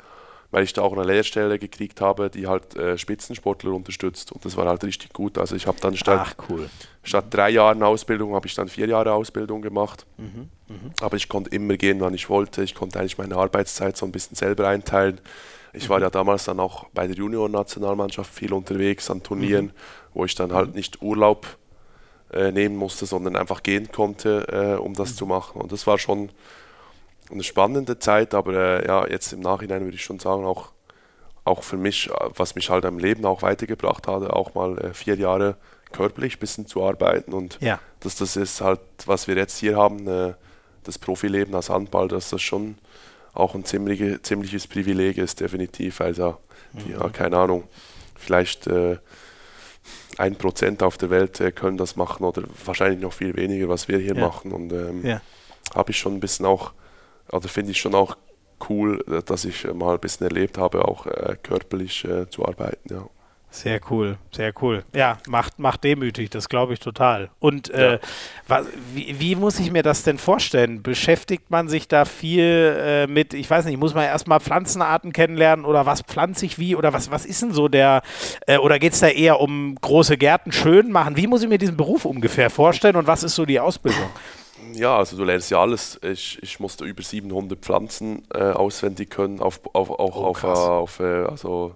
weil 0.51 0.65
ich 0.65 0.73
da 0.73 0.83
auch 0.83 0.93
eine 0.93 1.05
Lehrstelle 1.05 1.59
gekriegt 1.59 2.01
habe, 2.01 2.31
die 2.31 2.47
halt 2.47 2.77
äh, 2.77 2.97
Spitzensportler 2.97 3.73
unterstützt 3.73 4.33
und 4.33 4.45
das 4.45 4.57
war 4.57 4.67
halt 4.67 4.85
richtig 4.85 5.13
gut. 5.13 5.39
Also 5.39 5.57
ich 5.57 5.67
habe 5.67 5.79
dann 5.81 5.97
statt, 5.97 6.21
Ach, 6.23 6.35
cool. 6.49 6.71
statt 7.03 7.27
drei 7.31 7.51
Jahren 7.51 7.83
Ausbildung, 7.83 8.35
habe 8.35 8.47
ich 8.47 8.55
dann 8.55 8.69
vier 8.69 8.87
Jahre 8.87 9.13
Ausbildung 9.13 9.63
gemacht. 9.63 10.07
Mhm, 10.19 10.49
mh. 10.69 10.77
Aber 11.01 11.17
ich 11.17 11.29
konnte 11.29 11.51
immer 11.51 11.77
gehen, 11.77 12.01
wann 12.01 12.15
ich 12.15 12.29
wollte. 12.29 12.63
Ich 12.63 12.75
konnte 12.75 12.99
eigentlich 12.99 13.19
meine 13.19 13.37
Arbeitszeit 13.37 13.97
so 13.97 14.07
ein 14.07 14.13
bisschen 14.13 14.37
selber 14.37 14.69
einteilen. 14.69 15.21
Ich 15.73 15.85
mhm. 15.85 15.89
war 15.91 16.01
ja 16.01 16.11
damals 16.11 16.45
dann 16.45 16.61
auch 16.61 16.87
bei 16.95 17.07
der 17.07 17.17
Junior-Nationalmannschaft 17.17 18.33
viel 18.33 18.53
unterwegs 18.53 19.11
an 19.11 19.23
Turnieren, 19.23 19.67
mhm. 19.67 19.73
wo 20.15 20.25
ich 20.25 20.35
dann 20.35 20.53
halt 20.53 20.75
nicht 20.75 21.03
Urlaub 21.03 21.59
äh, 22.33 22.53
nehmen 22.53 22.77
musste, 22.77 23.07
sondern 23.07 23.37
einfach 23.37 23.63
gehen 23.63 23.91
konnte, 23.93 24.77
äh, 24.79 24.81
um 24.81 24.95
das 24.95 25.13
mhm. 25.13 25.17
zu 25.17 25.27
machen. 25.27 25.61
Und 25.61 25.73
das 25.73 25.87
war 25.87 25.99
schon 25.99 26.31
eine 27.31 27.43
spannende 27.43 27.99
Zeit, 27.99 28.35
aber 28.35 28.55
äh, 28.55 28.87
ja, 28.87 29.07
jetzt 29.07 29.33
im 29.33 29.41
Nachhinein 29.41 29.83
würde 29.85 29.97
ich 29.97 30.05
schon 30.05 30.19
sagen, 30.19 30.45
auch, 30.45 30.71
auch 31.45 31.63
für 31.63 31.77
mich, 31.77 32.11
was 32.37 32.55
mich 32.55 32.71
halt 32.71 32.85
im 32.85 32.99
Leben 32.99 33.25
auch 33.25 33.43
weitergebracht 33.43 34.07
hat, 34.07 34.31
auch 34.31 34.55
mal 34.55 34.79
äh, 34.79 34.95
vier 34.95 35.17
Jahre 35.17 35.57
körperlich 35.93 36.37
ein 36.37 36.41
bisschen 36.41 36.67
zu 36.67 36.85
arbeiten 36.85 37.33
und 37.33 37.59
ja. 37.61 37.79
dass 38.01 38.17
das 38.17 38.37
ist 38.37 38.61
halt, 38.61 38.81
was 39.07 39.29
wir 39.29 39.37
jetzt 39.37 39.59
hier 39.59 39.77
haben, 39.77 40.07
äh, 40.09 40.35
das 40.85 40.99
Profileben 40.99 41.55
als 41.55 41.71
Handball, 41.71 42.09
dass 42.09 42.31
das 42.31 42.43
schon 42.43 42.77
auch 43.35 43.55
ein 43.55 43.65
ziemliche, 43.65 44.23
ziemliches 44.23 44.67
Privileg 44.67 45.19
ist, 45.19 45.41
definitiv. 45.41 46.01
Also, 46.01 46.39
mhm. 46.73 46.93
ja, 46.93 47.09
keine 47.11 47.37
Ahnung, 47.37 47.65
vielleicht 48.15 48.67
äh, 48.67 48.99
ein 50.19 50.37
Prozent 50.37 50.83
auf 50.83 50.99
der 50.99 51.11
Welt 51.11 51.41
äh, 51.41 51.53
können 51.53 51.77
das 51.77 51.97
machen 51.97 52.25
oder 52.25 52.43
wahrscheinlich 52.65 53.01
noch 53.01 53.13
viel 53.13 53.37
weniger, 53.37 53.69
was 53.69 53.89
wir 53.89 53.99
hier 53.99 54.15
ja. 54.15 54.27
machen. 54.27 54.53
Und 54.53 54.73
ähm, 54.73 55.05
ja. 55.05 55.21
habe 55.75 55.91
ich 55.91 55.99
schon 55.99 56.15
ein 56.15 56.21
bisschen 56.21 56.47
auch 56.47 56.73
also 57.29 57.49
finde 57.49 57.73
ich 57.73 57.81
schon 57.81 57.95
auch 57.95 58.17
cool, 58.69 59.05
äh, 59.09 59.23
dass 59.23 59.45
ich 59.45 59.65
äh, 59.65 59.73
mal 59.73 59.95
ein 59.95 60.01
bisschen 60.01 60.27
erlebt 60.27 60.59
habe, 60.59 60.87
auch 60.87 61.07
äh, 61.07 61.37
körperlich 61.43 62.05
äh, 62.05 62.29
zu 62.29 62.47
arbeiten, 62.47 62.93
ja. 62.93 63.09
Sehr 63.57 63.81
cool, 63.91 64.19
sehr 64.33 64.53
cool. 64.61 64.85
Ja, 64.95 65.17
macht, 65.29 65.59
macht 65.59 65.83
demütig, 65.83 66.29
das 66.29 66.51
glaube 66.51 66.75
ich 66.75 66.79
total. 66.79 67.31
Und 67.39 67.71
äh, 67.71 67.99
was, 68.47 68.67
wie, 68.93 69.19
wie, 69.19 69.35
muss 69.35 69.59
ich 69.59 69.73
mir 69.73 69.83
das 69.83 70.03
denn 70.03 70.19
vorstellen? 70.19 70.83
Beschäftigt 70.83 71.51
man 71.51 71.67
sich 71.67 71.89
da 71.89 72.05
viel 72.05 72.77
äh, 72.79 73.07
mit, 73.07 73.33
ich 73.33 73.49
weiß 73.49 73.65
nicht, 73.65 73.79
muss 73.79 73.95
man 73.95 74.05
erstmal 74.05 74.41
Pflanzenarten 74.41 75.11
kennenlernen 75.15 75.65
oder 75.65 75.87
was 75.87 76.03
pflanze 76.03 76.45
ich 76.45 76.59
wie 76.59 76.77
oder 76.77 76.93
was, 76.93 77.11
was 77.11 77.25
ist 77.25 77.41
denn 77.41 77.53
so 77.53 77.69
der, 77.69 78.03
äh, 78.47 78.59
oder 78.59 78.79
geht 78.79 78.93
es 78.93 79.01
da 79.01 79.09
eher 79.09 79.41
um 79.41 79.75
große 79.81 80.19
Gärten 80.19 80.53
schön 80.53 80.93
machen? 80.93 81.17
Wie 81.17 81.27
muss 81.27 81.43
ich 81.43 81.49
mir 81.49 81.57
diesen 81.57 81.79
Beruf 81.79 82.05
ungefähr 82.05 82.51
vorstellen 82.51 82.97
und 82.97 83.07
was 83.07 83.23
ist 83.23 83.37
so 83.37 83.47
die 83.47 83.59
Ausbildung? 83.59 84.11
Ja, 84.75 84.99
also 84.99 85.17
du 85.17 85.25
lernst 85.25 85.51
ja 85.51 85.63
alles. 85.63 85.99
Ich, 86.03 86.43
ich 86.43 86.61
musste 86.61 86.85
über 86.85 87.03
700 87.03 87.59
Pflanzen 87.59 88.27
äh, 88.35 88.39
auswendig 88.39 89.09
können, 89.09 89.41
auf, 89.41 89.61
auf, 89.73 89.89
auch 89.89 90.17
Oh, 90.17 90.25
auf, 90.27 90.45
äh, 90.45 90.47
auf, 90.47 91.01
äh, 91.01 91.25
also 91.25 91.75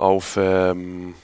auf, 0.00 0.36
ähm, 0.40 1.14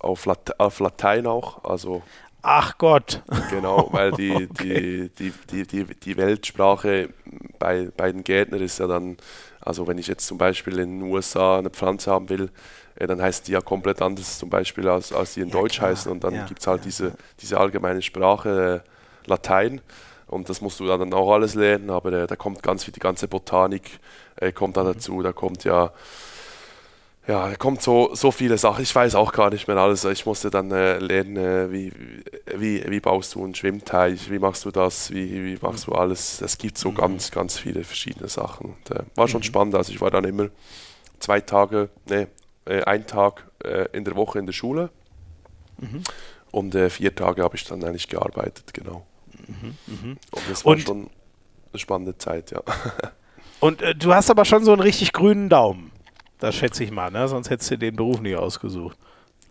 auf, 0.00 0.26
Late 0.26 0.58
auf 0.60 0.80
Latein 0.80 1.26
auch. 1.26 1.64
Also 1.64 2.04
Ach 2.42 2.78
Gott. 2.78 3.22
genau, 3.46 3.92
weil 3.92 4.12
die, 4.12 4.48
die, 4.48 5.10
die, 5.10 5.32
die, 5.50 5.66
die, 5.66 5.84
die 5.84 6.16
Weltsprache 6.16 7.10
bei, 7.58 7.88
bei 7.96 8.12
den 8.12 8.24
Gärtnern 8.24 8.60
ist 8.62 8.78
ja 8.78 8.86
dann, 8.86 9.16
also 9.60 9.86
wenn 9.86 9.98
ich 9.98 10.06
jetzt 10.06 10.26
zum 10.26 10.38
Beispiel 10.38 10.78
in 10.78 11.00
den 11.00 11.10
USA 11.10 11.58
eine 11.58 11.70
Pflanze 11.70 12.10
haben 12.10 12.28
will, 12.28 12.50
äh, 12.96 13.06
dann 13.06 13.20
heißt 13.22 13.48
die 13.48 13.52
ja 13.52 13.60
komplett 13.60 14.02
anders 14.02 14.38
zum 14.38 14.50
Beispiel 14.50 14.88
als, 14.88 15.12
als 15.12 15.34
die 15.34 15.40
in 15.40 15.50
Ja, 15.50 15.50
Deutsch 15.50 15.80
klar. 15.80 15.80
heißen 15.80 16.10
und 16.10 16.24
dann 16.24 16.44
Ja, 16.44 16.44
gibt 16.44 16.60
es 16.60 16.66
halt 16.66 16.84
ja, 16.84 16.84
diese, 16.84 17.14
diese 17.40 17.58
allgemeine 17.58 18.02
Sprache, 18.02 18.82
äh, 18.84 18.88
Latein. 19.30 19.80
Und 20.26 20.48
das 20.48 20.60
musst 20.62 20.80
du 20.80 20.86
dann 20.86 21.12
auch 21.12 21.32
alles 21.32 21.54
lernen, 21.54 21.90
aber 21.90 22.12
äh, 22.12 22.26
da 22.26 22.36
kommt 22.36 22.62
ganz 22.62 22.84
viel, 22.84 22.92
die 22.94 23.00
ganze 23.00 23.28
Botanik 23.28 24.00
äh, 24.36 24.50
kommt 24.50 24.76
Mhm. 24.76 24.78
da 24.78 24.82
dazu, 24.84 25.22
da 25.22 25.32
kommt 25.32 25.64
ja, 25.64 25.92
ja, 27.28 27.48
da 27.50 27.54
kommt 27.54 27.82
so, 27.82 28.14
so 28.14 28.30
viele 28.32 28.58
Sachen, 28.58 28.82
ich 28.82 28.94
weiß 28.94 29.14
auch 29.14 29.32
gar 29.32 29.50
nicht 29.50 29.68
mehr 29.68 29.76
alles. 29.76 30.04
Ich 30.04 30.26
musste 30.26 30.50
dann 30.50 30.70
äh, 30.72 30.98
lernen, 30.98 31.36
äh, 31.36 31.70
wie, 31.72 31.92
wie, 32.56 32.84
wie 32.88 33.00
baust 33.00 33.34
du 33.36 33.44
einen 33.44 33.54
Schwimmteich, 33.54 34.28
wie 34.30 34.40
machst 34.40 34.64
du 34.64 34.70
das, 34.72 35.10
wie, 35.12 35.44
wie 35.44 35.58
machst 35.62 35.86
du 35.86 35.92
alles. 35.92 36.40
Es 36.40 36.58
gibt 36.58 36.78
so 36.78 36.90
ganz, 36.90 37.30
ganz 37.30 37.58
viele 37.58 37.84
verschiedene 37.84 38.28
Sachen. 38.28 38.74
Und, 38.74 38.90
äh, 38.90 39.04
war 39.14 39.28
schon 39.28 39.42
spannend, 39.44 39.76
also 39.76 39.92
ich 39.92 40.00
war 40.00 40.10
dann 40.10 40.24
immer 40.24 40.48
zwei 41.20 41.40
Tage, 41.40 41.90
nee, 42.08 42.26
äh, 42.64 42.82
ein 42.82 43.06
Tag 43.06 43.46
äh, 43.64 43.86
in 43.92 44.04
der 44.04 44.16
Woche 44.16 44.40
in 44.40 44.46
der 44.46 44.52
Schule 44.52 44.90
und 46.50 46.74
äh, 46.74 46.90
vier 46.90 47.14
Tage 47.14 47.42
habe 47.42 47.54
ich 47.56 47.64
dann 47.64 47.82
eigentlich 47.84 48.08
gearbeitet, 48.08 48.74
genau. 48.74 49.06
Und 49.48 50.18
das 50.50 50.64
war 50.64 50.72
Und- 50.72 50.80
schon 50.80 51.10
eine 51.72 51.78
spannende 51.78 52.18
Zeit, 52.18 52.50
ja. 52.50 52.62
Und 53.60 53.80
du 53.96 54.12
hast 54.12 54.28
aber 54.28 54.44
schon 54.44 54.64
so 54.64 54.72
einen 54.72 54.82
richtig 54.82 55.12
grünen 55.12 55.48
Daumen. 55.48 55.91
Das 56.42 56.56
schätze 56.56 56.82
ich 56.82 56.90
mal, 56.90 57.08
ne? 57.08 57.28
Sonst 57.28 57.50
hättest 57.50 57.70
du 57.70 57.78
den 57.78 57.94
Beruf 57.94 58.20
nicht 58.20 58.36
ausgesucht. 58.36 58.98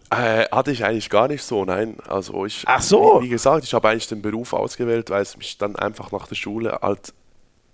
Äh, 0.09 0.43
hatte 0.51 0.71
ich 0.71 0.83
eigentlich 0.83 1.09
gar 1.09 1.29
nicht 1.29 1.41
so, 1.41 1.63
nein. 1.63 1.95
Also 2.05 2.45
ich, 2.45 2.65
Ach 2.65 2.81
so. 2.81 3.21
Wie, 3.21 3.27
wie 3.27 3.29
gesagt, 3.29 3.63
ich 3.63 3.73
habe 3.73 3.87
eigentlich 3.87 4.07
den 4.07 4.21
Beruf 4.21 4.51
ausgewählt, 4.51 5.09
weil 5.09 5.21
es 5.21 5.37
mich 5.37 5.57
dann 5.57 5.77
einfach 5.77 6.11
nach 6.11 6.27
der 6.27 6.35
Schule 6.35 6.79
halt, 6.81 7.13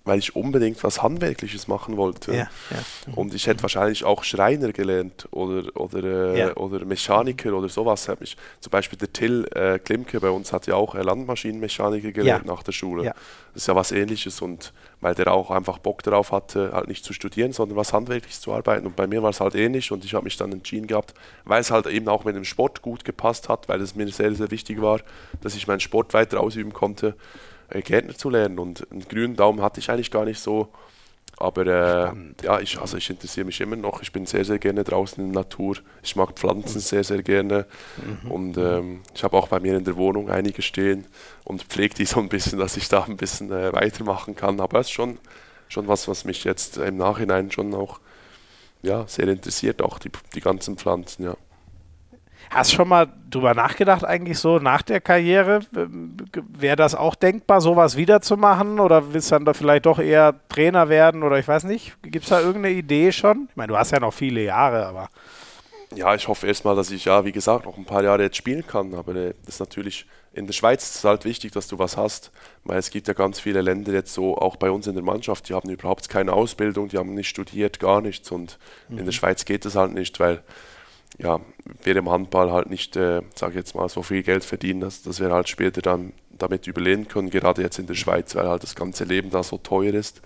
weil 0.08 0.20
ich 0.20 0.36
unbedingt 0.36 0.84
was 0.84 1.04
Handwerkliches 1.04 1.68
machen 1.68 1.98
wollte. 1.98 2.34
ja. 2.34 2.48
Und 3.16 3.34
ich 3.34 3.48
hätte 3.48 3.62
wahrscheinlich 3.64 4.04
auch 4.04 4.24
Schreiner 4.24 4.72
gelernt 4.72 5.28
oder, 5.32 5.64
oder, 5.76 6.34
äh, 6.34 6.40
Ja. 6.40 6.56
oder 6.58 6.86
Mechaniker 6.86 7.54
oder 7.54 7.70
sowas. 7.70 8.08
Hat 8.08 8.20
mich, 8.22 8.38
zum 8.60 8.72
Beispiel 8.72 8.98
der 8.98 9.12
Till 9.14 9.46
äh, 9.54 9.80
Klimke 9.80 10.20
bei 10.20 10.30
uns 10.30 10.52
hat 10.54 10.68
ja 10.68 10.76
auch 10.76 10.96
äh, 10.96 11.02
Landmaschinenmechaniker 11.02 12.12
gelernt 12.12 12.46
nach 12.46 12.64
der 12.64 12.72
Schule. 12.72 13.04
Ja. 13.06 13.14
Das 13.54 13.64
ist 13.64 13.68
ja 13.68 13.76
was 13.76 13.92
ähnliches 13.92 14.42
und 14.42 14.74
weil 15.02 15.16
der 15.16 15.32
auch 15.34 15.52
einfach 15.52 15.78
Bock 15.80 16.04
darauf 16.04 16.32
hatte, 16.32 16.72
halt 16.74 16.88
nicht 16.88 17.04
zu 17.04 17.14
studieren, 17.14 17.54
sondern 17.54 17.76
was 17.78 17.94
Handwerkliches 17.94 18.42
zu 18.42 18.52
arbeiten. 18.54 18.86
Und 18.88 18.96
bei 18.96 19.08
mir 19.08 19.22
war 19.24 19.30
es 19.32 19.40
halt 19.40 19.56
ähnlich 19.56 19.92
und 19.92 20.04
ich 20.06 20.14
habe 20.14 20.24
mich 20.24 20.38
dann 20.38 20.52
entschieden 20.52 20.88
gehabt, 20.88 21.14
weil 21.44 21.62
es 21.62 21.70
halt 21.72 21.86
eben 21.88 22.08
auch 22.08 22.24
mit 22.24 22.36
dem 22.36 22.44
Sport 22.44 22.82
gut 22.82 23.04
gepasst 23.06 23.50
hat, 23.50 23.68
weil 23.70 23.82
es 23.82 23.96
mir 23.96 24.08
sehr, 24.10 24.34
sehr 24.34 24.50
wichtig 24.52 24.82
war, 24.82 25.00
dass 25.42 25.56
ich 25.56 25.68
meinen 25.68 25.80
Sport 25.80 26.14
weiter 26.14 26.40
ausüben 26.40 26.74
konnte, 26.74 27.16
äh, 27.70 27.82
Gärtner 27.82 28.16
zu 28.16 28.30
lernen. 28.30 28.60
Und 28.60 28.90
einen 28.92 29.08
grünen 29.08 29.36
Daumen 29.36 29.62
hatte 29.62 29.80
ich 29.80 29.90
eigentlich 29.90 30.12
gar 30.12 30.26
nicht 30.26 30.40
so. 30.40 30.70
Aber 31.40 31.68
äh, 31.68 32.12
ja, 32.44 32.60
ich, 32.60 32.80
also 32.80 32.98
ich 32.98 33.10
interessiere 33.10 33.46
mich 33.46 33.62
immer 33.62 33.76
noch. 33.76 34.02
Ich 34.02 34.12
bin 34.12 34.26
sehr, 34.26 34.44
sehr 34.44 34.58
gerne 34.58 34.84
draußen 34.84 35.24
in 35.24 35.34
der 35.34 35.44
Natur. 35.44 35.78
Ich 36.02 36.16
mag 36.16 36.32
Pflanzen 36.34 36.80
sehr, 36.82 37.04
sehr 37.04 37.22
gerne. 37.22 37.68
Und 38.28 38.58
ähm, 38.58 39.02
ich 39.14 39.24
habe 39.24 39.38
auch 39.38 39.48
bei 39.48 39.60
mir 39.60 39.78
in 39.78 39.84
der 39.84 39.98
Wohnung 39.98 40.32
einige 40.32 40.64
stehen 40.64 41.06
und 41.44 41.64
pflege 41.64 41.94
die 41.94 42.06
so 42.06 42.20
ein 42.20 42.30
bisschen, 42.30 42.58
dass 42.58 42.76
ich 42.76 42.90
da 42.90 43.04
ein 43.04 43.18
bisschen 43.18 43.52
äh, 43.52 43.72
weitermachen 43.72 44.36
kann. 44.36 44.60
Aber 44.60 44.80
es 44.80 44.88
ist 44.88 44.94
schon, 44.94 45.20
schon 45.68 45.88
was, 45.88 46.08
was 46.08 46.26
mich 46.26 46.44
jetzt 46.44 46.78
im 46.78 46.98
Nachhinein 46.98 47.52
schon 47.52 47.76
auch 47.76 48.00
ja, 48.82 49.08
sehr 49.08 49.28
interessiert, 49.28 49.82
auch 49.82 50.00
die, 50.00 50.12
die 50.34 50.42
ganzen 50.42 50.78
Pflanzen, 50.78 51.24
ja. 51.24 51.38
Hast 52.50 52.74
schon 52.74 52.88
mal 52.88 53.08
drüber 53.30 53.54
nachgedacht, 53.54 54.06
eigentlich 54.06 54.40
so 54.40 54.60
nach 54.60 54.82
der 54.82 55.02
Karriere? 55.02 55.60
Wäre 55.72 56.76
das 56.76 56.96
auch 56.96 57.16
denkbar, 57.16 57.62
sowas 57.62 57.98
wiederzumachen? 57.98 58.80
Oder 58.80 59.14
willst 59.14 59.32
du 59.32 59.36
dann 59.36 59.46
da 59.46 59.54
vielleicht 59.54 59.86
doch 59.86 60.00
eher 60.00 60.36
Trainer 60.50 60.90
werden? 60.90 61.24
Oder 61.24 61.40
ich 61.40 61.48
weiß 61.48 61.66
nicht. 61.66 62.02
Gibt 62.04 62.24
es 62.24 62.30
da 62.30 62.40
irgendeine 62.40 62.76
Idee 62.76 63.12
schon? 63.12 63.48
Ich 63.50 63.56
meine, 63.56 63.68
du 63.68 63.78
hast 63.78 63.92
ja 63.92 64.00
noch 64.00 64.14
viele 64.14 64.42
Jahre, 64.44 64.86
aber. 64.86 65.10
Ja, 65.96 66.14
ich 66.16 66.28
hoffe 66.28 66.48
erstmal, 66.48 66.76
dass 66.76 66.92
ich, 66.92 67.06
ja, 67.06 67.24
wie 67.24 67.32
gesagt, 67.32 67.66
noch 67.66 67.78
ein 67.78 67.86
paar 67.86 68.04
Jahre 68.04 68.24
jetzt 68.24 68.38
spielen 68.38 68.66
kann. 68.66 68.94
Aber 68.94 69.16
äh, 69.16 69.34
das 69.46 69.56
ist 69.56 69.60
natürlich, 69.60 70.06
in 70.34 70.46
der 70.46 70.54
Schweiz 70.54 70.84
ist 70.84 70.96
es 70.96 71.04
halt 71.04 71.26
wichtig, 71.26 71.52
dass 71.52 71.68
du 71.68 71.80
was 71.80 71.98
hast, 71.98 72.32
weil 72.64 72.78
es 72.78 72.90
gibt 72.92 73.08
ja 73.08 73.14
ganz 73.14 73.40
viele 73.40 73.62
Länder 73.62 73.94
jetzt 73.94 74.14
so, 74.14 74.38
auch 74.38 74.58
bei 74.58 74.70
uns 74.70 74.88
in 74.88 74.96
der 74.96 75.04
Mannschaft, 75.04 75.50
die 75.50 75.54
haben 75.54 75.70
überhaupt 75.70 76.10
keine 76.10 76.34
Ausbildung, 76.34 76.90
die 76.90 76.98
haben 76.98 77.14
nicht 77.14 77.30
studiert, 77.30 77.80
gar 77.80 78.02
nichts. 78.02 78.32
Und 78.32 78.58
in 78.90 79.06
der 79.06 79.12
Schweiz 79.12 79.46
geht 79.46 79.66
es 79.66 79.76
halt 79.76 79.94
nicht, 79.94 80.20
weil 80.20 80.44
ja, 81.18 81.40
wir 81.84 81.96
im 81.96 82.10
Handball 82.10 82.52
halt 82.52 82.70
nicht, 82.70 82.96
äh, 82.96 83.22
sage 83.36 83.54
ich 83.54 83.58
jetzt 83.58 83.76
mal, 83.76 83.90
so 83.90 84.04
viel 84.04 84.24
Geld 84.24 84.44
verdienen, 84.44 84.82
dass, 84.82 85.02
dass 85.02 85.20
wir 85.20 85.32
halt 85.32 85.50
später 85.50 85.82
dann 85.82 86.14
damit 86.30 86.68
überleben 86.68 87.08
können, 87.08 87.30
gerade 87.30 87.62
jetzt 87.62 87.80
in 87.80 87.88
der 87.88 87.96
Schweiz, 87.96 88.36
weil 88.36 88.48
halt 88.48 88.62
das 88.62 88.76
ganze 88.76 89.04
Leben 89.04 89.32
da 89.32 89.42
so 89.42 89.58
teuer 89.58 89.94
ist. 89.94 90.22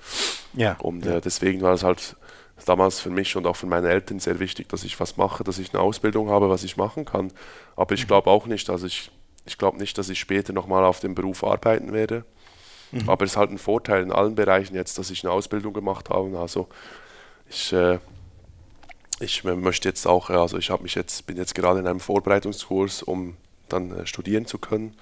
Ja. 0.53 0.75
Und 0.79 1.05
äh, 1.05 1.21
deswegen 1.21 1.61
war 1.61 1.73
es 1.73 1.83
halt 1.83 2.17
damals 2.65 2.99
für 2.99 3.09
mich 3.09 3.35
und 3.35 3.47
auch 3.47 3.55
für 3.55 3.65
meine 3.65 3.89
Eltern 3.89 4.19
sehr 4.19 4.39
wichtig, 4.39 4.69
dass 4.69 4.83
ich 4.83 4.99
was 4.99 5.17
mache, 5.17 5.43
dass 5.43 5.57
ich 5.57 5.73
eine 5.73 5.81
Ausbildung 5.81 6.29
habe, 6.29 6.49
was 6.49 6.63
ich 6.63 6.77
machen 6.77 7.05
kann. 7.05 7.31
Aber 7.75 7.95
ich 7.95 8.07
glaube 8.07 8.29
auch 8.29 8.45
nicht, 8.45 8.69
also 8.69 8.85
ich, 8.85 9.09
ich 9.45 9.57
glaube 9.57 9.77
nicht, 9.77 9.97
dass 9.97 10.09
ich 10.09 10.19
später 10.19 10.53
nochmal 10.53 10.83
auf 10.83 10.99
dem 10.99 11.15
Beruf 11.15 11.43
arbeiten 11.43 11.93
werde. 11.93 12.25
Aber 13.07 13.23
es 13.23 13.31
ist 13.31 13.37
halt 13.37 13.51
ein 13.51 13.57
Vorteil 13.57 14.03
in 14.03 14.11
allen 14.11 14.35
Bereichen 14.35 14.75
jetzt, 14.75 14.97
dass 14.97 15.09
ich 15.09 15.23
eine 15.23 15.31
Ausbildung 15.31 15.73
gemacht 15.73 16.09
habe. 16.09 16.37
Also 16.37 16.67
ich, 17.49 17.71
äh, 17.71 17.99
ich 19.21 19.43
möchte 19.43 19.87
jetzt 19.87 20.05
auch, 20.05 20.29
also 20.29 20.57
ich 20.57 20.69
habe 20.69 20.83
mich 20.83 20.95
jetzt, 20.95 21.25
bin 21.25 21.37
jetzt 21.37 21.55
gerade 21.55 21.79
in 21.79 21.87
einem 21.87 21.99
Vorbereitungskurs, 21.99 23.03
um 23.03 23.37
dann 23.69 23.91
äh, 23.91 24.05
studieren 24.05 24.45
zu 24.45 24.57
können, 24.57 24.95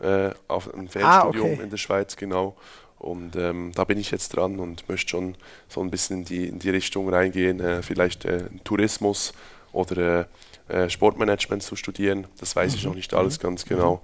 äh, 0.00 0.30
auf 0.48 0.72
ein 0.74 0.88
Fernstudium 0.88 1.52
okay. 1.52 1.62
in 1.62 1.70
der 1.70 1.76
Schweiz, 1.76 2.16
genau. 2.16 2.56
Und 2.98 3.36
ähm, 3.36 3.72
da 3.74 3.84
bin 3.84 3.98
ich 3.98 4.10
jetzt 4.10 4.30
dran 4.30 4.58
und 4.58 4.88
möchte 4.88 5.10
schon 5.10 5.36
so 5.68 5.80
ein 5.80 5.90
bisschen 5.90 6.18
in 6.18 6.24
die, 6.24 6.46
in 6.48 6.58
die 6.58 6.70
Richtung 6.70 7.08
reingehen, 7.08 7.60
äh, 7.60 7.82
vielleicht 7.82 8.24
äh, 8.24 8.44
Tourismus 8.64 9.32
oder 9.72 10.20
äh, 10.20 10.24
äh, 10.68 10.90
Sportmanagement 10.90 11.62
zu 11.62 11.76
studieren. 11.76 12.26
Das 12.40 12.56
weiß 12.56 12.74
ich 12.74 12.84
noch 12.84 12.94
nicht 12.94 13.14
alles 13.14 13.38
ganz 13.38 13.64
genau, 13.64 14.02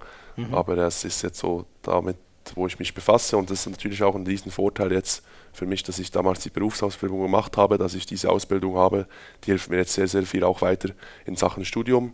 aber 0.51 0.75
das 0.75 1.03
ist 1.03 1.21
jetzt 1.21 1.39
so 1.39 1.65
damit, 1.81 2.17
wo 2.55 2.67
ich 2.67 2.79
mich 2.79 2.93
befasse 2.93 3.37
und 3.37 3.49
das 3.49 3.61
ist 3.61 3.71
natürlich 3.71 4.01
auch 4.03 4.15
ein 4.15 4.25
riesen 4.25 4.51
Vorteil 4.51 4.91
jetzt 4.91 5.23
für 5.55 5.65
mich, 5.65 5.83
dass 5.83 5.97
ich 5.99 6.11
damals 6.11 6.41
die 6.41 6.49
Berufsausbildung 6.49 7.21
gemacht 7.21 7.57
habe, 7.57 7.77
dass 7.77 7.93
ich 7.95 8.05
diese 8.05 8.29
Ausbildung 8.29 8.75
habe. 8.75 9.07
Die 9.43 9.51
hilft 9.51 9.69
mir 9.69 9.77
jetzt 9.77 9.93
sehr, 9.93 10.07
sehr 10.07 10.23
viel 10.23 10.43
auch 10.43 10.61
weiter 10.61 10.89
in 11.25 11.35
Sachen 11.35 11.65
Studium. 11.65 12.13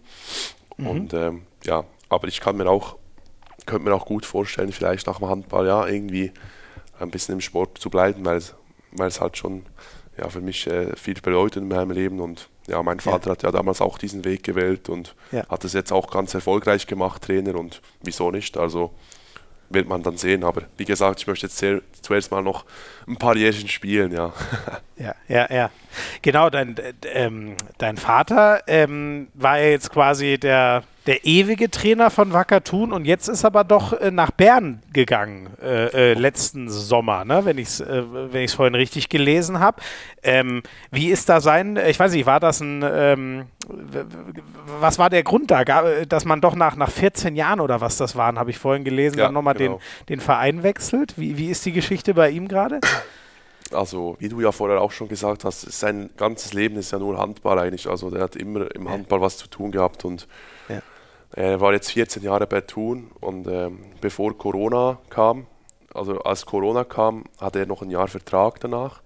Und 0.77 1.13
ähm, 1.13 1.43
ja, 1.63 1.83
aber 2.09 2.27
ich 2.27 2.39
kann 2.39 2.57
mir 2.57 2.69
auch, 2.69 2.97
könnte 3.65 3.89
mir 3.89 3.95
auch 3.95 4.05
gut 4.05 4.25
vorstellen, 4.25 4.71
vielleicht 4.71 5.07
nach 5.07 5.19
dem 5.19 5.27
Handball 5.27 5.67
ja 5.67 5.85
irgendwie 5.87 6.31
ein 6.99 7.11
bisschen 7.11 7.33
im 7.35 7.41
Sport 7.41 7.77
zu 7.77 7.89
bleiben, 7.89 8.23
weil 8.25 8.37
es, 8.37 8.55
weil 8.91 9.07
es 9.07 9.19
halt 9.21 9.37
schon 9.37 9.63
ja, 10.17 10.29
für 10.29 10.41
mich 10.41 10.67
äh, 10.67 10.95
viel 10.95 11.15
bedeutet 11.15 11.63
in 11.63 11.67
meinem 11.69 11.91
Leben. 11.91 12.19
Und 12.19 12.49
ja, 12.67 12.81
mein 12.83 12.99
Vater 12.99 13.31
hat 13.31 13.43
ja 13.43 13.51
damals 13.51 13.81
auch 13.81 13.97
diesen 13.97 14.23
Weg 14.25 14.43
gewählt 14.43 14.89
und 14.89 15.15
Ja. 15.31 15.47
hat 15.49 15.65
es 15.65 15.73
jetzt 15.73 15.91
auch 15.91 16.09
ganz 16.11 16.33
erfolgreich 16.33 16.85
gemacht, 16.87 17.23
Trainer. 17.23 17.55
Und 17.55 17.81
wieso 18.03 18.29
nicht? 18.31 18.57
Also 18.57 18.91
wird 19.73 19.87
man 19.87 20.03
dann 20.03 20.17
sehen. 20.17 20.43
Aber 20.43 20.63
wie 20.77 20.85
gesagt, 20.85 21.19
ich 21.21 21.27
möchte 21.27 21.47
jetzt 21.47 21.63
zuerst 22.01 22.31
mal 22.31 22.41
noch 22.41 22.65
ein 23.07 23.17
paar 23.17 23.35
Jährchen 23.35 23.67
spielen, 23.67 24.11
ja. 24.11 24.33
Ja, 25.01 25.15
ja, 25.27 25.51
ja. 25.51 25.69
Genau, 26.21 26.51
dein, 26.51 26.77
äh, 26.77 26.93
ähm, 27.13 27.55
dein 27.79 27.97
Vater 27.97 28.61
ähm, 28.67 29.29
war 29.33 29.57
ja 29.57 29.69
jetzt 29.69 29.91
quasi 29.91 30.37
der, 30.37 30.83
der 31.07 31.25
ewige 31.25 31.71
Trainer 31.71 32.11
von 32.11 32.33
Wacker 32.33 32.63
Thun 32.63 32.93
und 32.93 33.05
jetzt 33.05 33.27
ist 33.27 33.43
aber 33.43 33.63
doch 33.63 33.93
äh, 33.93 34.11
nach 34.11 34.29
Bern 34.29 34.83
gegangen, 34.93 35.49
äh, 35.59 36.11
äh, 36.11 36.13
letzten 36.13 36.69
Sommer, 36.69 37.25
ne? 37.25 37.45
wenn 37.45 37.57
ich 37.57 37.67
es 37.67 37.79
äh, 37.79 38.47
vorhin 38.49 38.75
richtig 38.75 39.09
gelesen 39.09 39.59
habe. 39.59 39.81
Ähm, 40.21 40.61
wie 40.91 41.09
ist 41.09 41.29
da 41.29 41.41
sein, 41.41 41.77
ich 41.77 41.99
weiß 41.99 42.11
nicht, 42.11 42.27
war 42.27 42.39
das 42.39 42.61
ein, 42.61 42.85
ähm, 42.87 43.45
was 44.79 44.99
war 44.99 45.09
der 45.09 45.23
Grund 45.23 45.51
da, 45.51 45.61
äh, 45.61 46.05
dass 46.07 46.25
man 46.25 46.41
doch 46.41 46.55
nach, 46.55 46.75
nach 46.75 46.89
14 46.89 47.35
Jahren 47.35 47.59
oder 47.59 47.81
was 47.81 47.97
das 47.97 48.15
waren, 48.15 48.37
habe 48.39 48.49
ich 48.49 48.57
vorhin 48.57 48.83
gelesen, 48.83 49.17
Ja, 49.17 49.25
dann 49.25 49.33
nochmal 49.33 49.53
genau. 49.55 49.79
den, 50.07 50.17
den 50.17 50.19
Verein 50.19 50.63
wechselt? 50.63 51.17
Wie, 51.17 51.37
wie 51.37 51.49
ist 51.49 51.65
die 51.65 51.71
Geschichte 51.71 52.13
bei 52.13 52.29
ihm 52.29 52.47
gerade? 52.47 52.79
Also, 53.73 54.17
wie 54.19 54.27
du 54.27 54.41
ja 54.41 54.51
vorher 54.51 54.81
auch 54.81 54.91
schon 54.91 55.07
gesagt 55.07 55.45
hast, 55.45 55.61
sein 55.71 56.09
ganzes 56.17 56.53
Leben 56.53 56.75
ist 56.77 56.91
ja 56.91 56.99
nur 56.99 57.17
Handball 57.17 57.57
eigentlich. 57.59 57.87
Also, 57.87 58.09
der 58.09 58.21
hat 58.23 58.35
immer 58.35 58.73
im 58.75 58.89
Handball 58.89 59.21
was 59.21 59.37
zu 59.37 59.47
tun 59.47 59.71
gehabt 59.71 60.03
und 60.03 60.27
Ja. 60.67 60.81
er 61.31 61.61
war 61.61 61.71
jetzt 61.71 61.91
14 61.91 62.21
Jahre 62.23 62.47
bei 62.47 62.61
Thun 62.61 63.11
und 63.21 63.47
ähm, 63.47 63.79
bevor 64.01 64.37
Corona 64.37 64.97
kam, 65.09 65.45
also 65.93 66.19
als 66.21 66.45
Corona 66.45 66.83
kam, 66.83 67.23
hatte 67.39 67.59
er 67.59 67.65
noch 67.65 67.81
ein 67.81 67.89
Jahr 67.89 68.07
Vertrag 68.07 68.59
danach. 68.59 69.00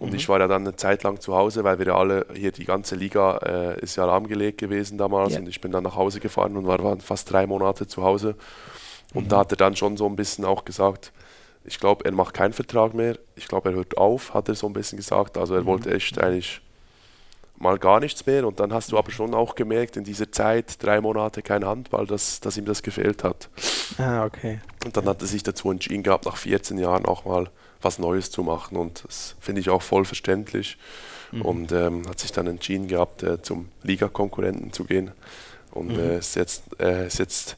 Und 0.00 0.14
ich 0.14 0.28
war 0.30 0.40
ja 0.40 0.48
dann 0.48 0.62
eine 0.62 0.76
Zeit 0.76 1.02
lang 1.02 1.20
zu 1.20 1.36
Hause, 1.36 1.62
weil 1.62 1.78
wir 1.78 1.88
ja 1.88 1.96
alle, 1.96 2.26
hier 2.34 2.52
die 2.52 2.64
ganze 2.64 2.96
Liga 2.96 3.36
äh, 3.38 3.80
ist 3.80 3.96
ja 3.96 4.06
lahmgelegt 4.06 4.56
gewesen 4.58 4.96
damals 4.96 5.34
Ja. 5.34 5.40
und 5.40 5.48
ich 5.48 5.60
bin 5.60 5.72
dann 5.72 5.84
nach 5.84 5.94
Hause 5.94 6.20
gefahren 6.20 6.56
und 6.56 6.66
war, 6.66 6.82
war 6.82 6.98
fast 7.00 7.30
drei 7.30 7.46
Monate 7.46 7.86
zu 7.86 8.02
Hause. 8.02 8.34
Und 9.12 9.24
mhm. 9.24 9.28
da 9.28 9.38
hat 9.40 9.52
er 9.52 9.56
dann 9.58 9.76
schon 9.76 9.98
so 9.98 10.06
ein 10.06 10.16
bisschen 10.16 10.46
auch 10.46 10.64
gesagt, 10.64 11.12
ich 11.64 11.78
glaube, 11.78 12.06
er 12.06 12.12
macht 12.12 12.32
keinen 12.32 12.54
Vertrag 12.54 12.94
mehr. 12.94 13.18
Ich 13.36 13.46
glaube, 13.46 13.70
er 13.70 13.74
hört 13.74 13.98
auf, 13.98 14.32
hat 14.32 14.48
er 14.48 14.54
so 14.54 14.66
ein 14.66 14.72
bisschen 14.72 14.96
gesagt. 14.96 15.36
Also 15.36 15.54
er 15.54 15.62
mhm. 15.62 15.66
wollte 15.66 15.94
echt 15.94 16.18
eigentlich 16.18 16.62
mal 17.58 17.78
gar 17.78 18.00
nichts 18.00 18.24
mehr. 18.24 18.46
Und 18.46 18.58
dann 18.58 18.72
hast 18.72 18.92
du 18.92 18.98
aber 18.98 19.10
schon 19.10 19.34
auch 19.34 19.54
gemerkt, 19.54 19.98
in 19.98 20.04
dieser 20.04 20.32
Zeit, 20.32 20.82
drei 20.82 21.00
Monate 21.02 21.42
kein 21.42 21.64
Handball, 21.64 22.06
dass, 22.06 22.40
dass 22.40 22.56
ihm 22.56 22.64
das 22.64 22.82
gefehlt 22.82 23.22
hat. 23.22 23.50
Ah, 23.98 24.24
okay. 24.24 24.60
Und 24.84 24.96
dann 24.96 25.04
hat 25.04 25.20
er 25.20 25.26
sich 25.26 25.42
dazu 25.42 25.70
entschieden 25.70 26.02
gehabt, 26.02 26.24
nach 26.24 26.38
14 26.38 26.78
Jahren 26.78 27.04
auch 27.04 27.26
mal 27.26 27.50
was 27.82 27.98
Neues 27.98 28.30
zu 28.30 28.42
machen. 28.42 28.76
Und 28.76 29.04
das 29.06 29.36
finde 29.40 29.60
ich 29.60 29.70
auch 29.70 29.82
voll 29.82 30.04
verständlich. 30.04 30.76
Mhm. 31.32 31.42
Und 31.42 31.72
ähm, 31.72 32.08
hat 32.08 32.18
sich 32.18 32.32
dann 32.32 32.46
entschieden 32.46 32.88
gehabt, 32.88 33.22
äh, 33.22 33.40
zum 33.40 33.68
Liga-Konkurrenten 33.82 34.72
zu 34.72 34.84
gehen. 34.84 35.12
Und 35.70 35.92
mhm. 35.92 36.00
äh, 36.00 36.18
ist 36.18 36.36
jetzt, 36.36 36.64
äh, 36.80 37.06
ist 37.06 37.18
jetzt 37.18 37.56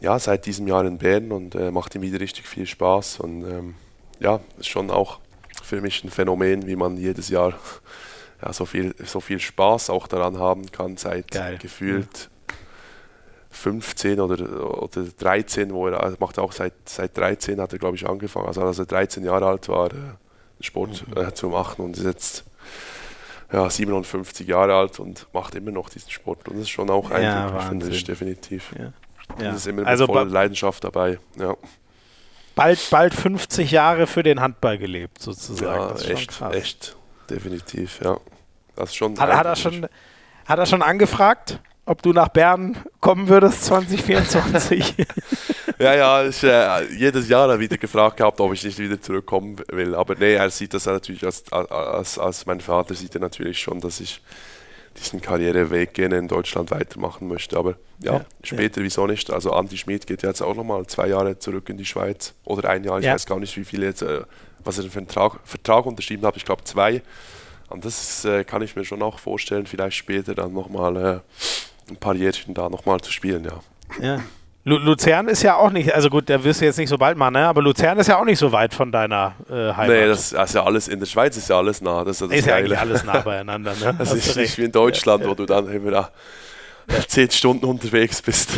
ja, 0.00 0.18
seit 0.18 0.46
diesem 0.46 0.66
Jahr 0.66 0.84
in 0.84 0.98
Bern 0.98 1.32
und 1.32 1.54
äh, 1.54 1.70
macht 1.70 1.94
ihm 1.94 2.02
wieder 2.02 2.20
richtig 2.20 2.46
viel 2.46 2.66
Spaß. 2.66 3.20
Und 3.20 3.44
ähm, 3.44 3.74
ja, 4.20 4.40
ist 4.58 4.68
schon 4.68 4.90
auch 4.90 5.20
für 5.62 5.80
mich 5.80 6.04
ein 6.04 6.10
Phänomen, 6.10 6.66
wie 6.66 6.76
man 6.76 6.96
jedes 6.96 7.28
Jahr 7.28 7.54
ja, 8.42 8.52
so, 8.52 8.66
viel, 8.66 8.94
so 9.04 9.20
viel 9.20 9.40
Spaß 9.40 9.90
auch 9.90 10.06
daran 10.06 10.38
haben 10.38 10.70
kann, 10.70 10.96
seit 10.96 11.30
Geil. 11.30 11.58
gefühlt 11.58 12.18
ja. 12.18 12.33
15 13.54 14.20
oder, 14.20 14.82
oder 14.82 15.04
13, 15.04 15.72
wo 15.72 15.88
er 15.88 16.02
also 16.02 16.16
macht 16.20 16.38
auch 16.38 16.52
seit, 16.52 16.72
seit 16.86 17.16
13 17.16 17.60
hat 17.60 17.72
er, 17.72 17.78
glaube 17.78 17.96
ich, 17.96 18.08
angefangen. 18.08 18.46
Also 18.46 18.62
als 18.62 18.78
er 18.78 18.86
13 18.86 19.24
Jahre 19.24 19.46
alt 19.46 19.68
war, 19.68 19.86
äh, 19.86 19.96
Sport 20.60 21.04
mhm. 21.08 21.22
äh, 21.22 21.34
zu 21.34 21.48
machen 21.48 21.84
und 21.84 21.96
ist 21.96 22.04
jetzt 22.04 22.44
ja, 23.52 23.68
57 23.70 24.46
Jahre 24.46 24.74
alt 24.74 24.98
und 24.98 25.26
macht 25.32 25.54
immer 25.54 25.70
noch 25.70 25.88
diesen 25.88 26.10
Sport. 26.10 26.48
Und 26.48 26.54
das 26.56 26.62
ist 26.62 26.70
schon 26.70 26.90
auch 26.90 27.10
eindrücklich, 27.10 27.54
ja, 27.54 27.60
finde 27.60 27.88
ich, 27.88 28.04
definitiv. 28.04 28.72
Ja. 28.78 28.92
Ja. 29.38 29.50
Das 29.50 29.56
ist 29.56 29.66
immer 29.66 29.86
also 29.86 30.06
voll 30.06 30.28
Leidenschaft 30.28 30.84
dabei. 30.84 31.18
Ja. 31.38 31.56
Bald, 32.54 32.78
bald 32.90 33.14
50 33.14 33.70
Jahre 33.70 34.06
für 34.06 34.22
den 34.22 34.40
Handball 34.40 34.78
gelebt, 34.78 35.20
sozusagen. 35.20 35.98
Ja, 35.98 36.10
echt, 36.10 36.40
echt, 36.52 36.96
definitiv, 37.28 38.00
ja. 38.02 38.18
Das 38.76 38.94
schon 38.94 39.18
hat, 39.18 39.32
hat, 39.32 39.46
er 39.46 39.56
schon, 39.56 39.86
hat 40.46 40.58
er 40.58 40.66
schon 40.66 40.82
angefragt, 40.82 41.60
ob 41.86 42.02
du 42.02 42.12
nach 42.12 42.28
Bern 42.28 42.76
kommen 43.00 43.28
würdest 43.28 43.64
2024? 43.66 44.94
ja, 45.78 45.94
ja, 45.94 46.26
ich, 46.26 46.42
äh, 46.42 46.92
jedes 46.94 47.28
Jahr 47.28 47.58
wieder 47.58 47.76
gefragt 47.76 48.16
gehabt, 48.16 48.40
ob 48.40 48.52
ich 48.52 48.64
nicht 48.64 48.78
wieder 48.78 49.00
zurückkommen 49.00 49.56
will. 49.70 49.94
Aber 49.94 50.14
nee, 50.14 50.34
er 50.34 50.50
sieht 50.50 50.74
das 50.74 50.86
natürlich 50.86 51.24
als, 51.24 51.44
als, 51.52 52.18
als 52.18 52.46
mein 52.46 52.60
Vater 52.60 52.94
sieht 52.94 53.14
er 53.14 53.20
natürlich 53.20 53.58
schon, 53.58 53.80
dass 53.80 54.00
ich 54.00 54.20
diesen 54.96 55.20
Karriereweg 55.20 55.92
gerne 55.92 56.18
in 56.18 56.28
Deutschland 56.28 56.70
weitermachen 56.70 57.28
möchte. 57.28 57.58
Aber 57.58 57.74
ja, 58.00 58.14
ja 58.14 58.24
später 58.42 58.80
ja. 58.80 58.84
wieso 58.84 59.06
nicht? 59.06 59.30
Also 59.30 59.52
Andi 59.52 59.76
Schmid 59.76 60.06
geht 60.06 60.22
jetzt 60.22 60.40
auch 60.40 60.54
nochmal 60.54 60.86
zwei 60.86 61.08
Jahre 61.08 61.38
zurück 61.38 61.68
in 61.68 61.76
die 61.76 61.84
Schweiz 61.84 62.34
oder 62.44 62.70
ein 62.70 62.84
Jahr, 62.84 62.98
ich 62.98 63.04
ja. 63.04 63.14
weiß 63.14 63.26
gar 63.26 63.38
nicht, 63.38 63.56
wie 63.56 63.64
viele 63.64 63.86
jetzt, 63.86 64.02
äh, 64.02 64.22
was 64.62 64.78
er 64.78 64.84
für 64.84 64.98
einen 64.98 65.06
Vertrag, 65.08 65.40
Vertrag 65.44 65.86
unterschrieben 65.86 66.24
hat, 66.24 66.36
ich 66.36 66.44
glaube 66.44 66.64
zwei. 66.64 67.02
Und 67.68 67.84
das 67.84 68.24
äh, 68.24 68.44
kann 68.44 68.62
ich 68.62 68.76
mir 68.76 68.84
schon 68.84 69.02
auch 69.02 69.18
vorstellen, 69.18 69.66
vielleicht 69.66 69.96
später 69.96 70.34
dann 70.34 70.52
nochmal 70.52 70.96
äh, 70.96 71.20
ein 71.88 71.96
paar 71.96 72.14
Jährchen 72.14 72.54
da 72.54 72.68
nochmal 72.68 73.00
zu 73.00 73.12
spielen, 73.12 73.44
ja. 73.44 73.60
Ja, 74.00 74.20
Lu 74.66 74.78
Luzern 74.78 75.28
ist 75.28 75.42
ja 75.42 75.56
auch 75.56 75.70
nicht, 75.70 75.94
also 75.94 76.08
gut, 76.08 76.30
da 76.30 76.42
wirst 76.42 76.62
du 76.62 76.64
jetzt 76.64 76.78
nicht 76.78 76.88
so 76.88 76.96
bald 76.96 77.18
machen, 77.18 77.34
ne? 77.34 77.46
aber 77.46 77.60
Luzern 77.60 77.98
ist 77.98 78.06
ja 78.06 78.18
auch 78.18 78.24
nicht 78.24 78.38
so 78.38 78.50
weit 78.50 78.72
von 78.72 78.90
deiner 78.90 79.34
äh, 79.50 79.74
Heimat. 79.74 79.88
Nee, 79.88 80.06
das, 80.06 80.30
das, 80.30 80.50
ist 80.50 80.54
ja 80.54 80.64
alles, 80.64 80.88
in 80.88 81.00
der 81.00 81.06
Schweiz 81.06 81.36
ist 81.36 81.50
ja 81.50 81.58
alles 81.58 81.82
nah. 81.82 82.02
Das 82.02 82.16
ist 82.16 82.20
ja, 82.22 82.26
das 82.28 82.38
ist 82.38 82.46
ja 82.46 82.54
eigentlich 82.56 82.78
alles 82.78 83.04
nah 83.04 83.18
beieinander. 83.24 83.74
Ne? 83.74 83.94
Das 83.98 84.14
ist 84.14 84.34
nicht 84.36 84.56
wie 84.56 84.64
in 84.64 84.72
Deutschland, 84.72 85.20
ja, 85.20 85.26
ja. 85.26 85.30
wo 85.30 85.34
du 85.34 85.44
dann 85.44 85.68
immer 85.68 85.90
da 85.90 86.10
zehn 87.08 87.30
Stunden 87.30 87.64
unterwegs 87.64 88.22
bist. 88.22 88.50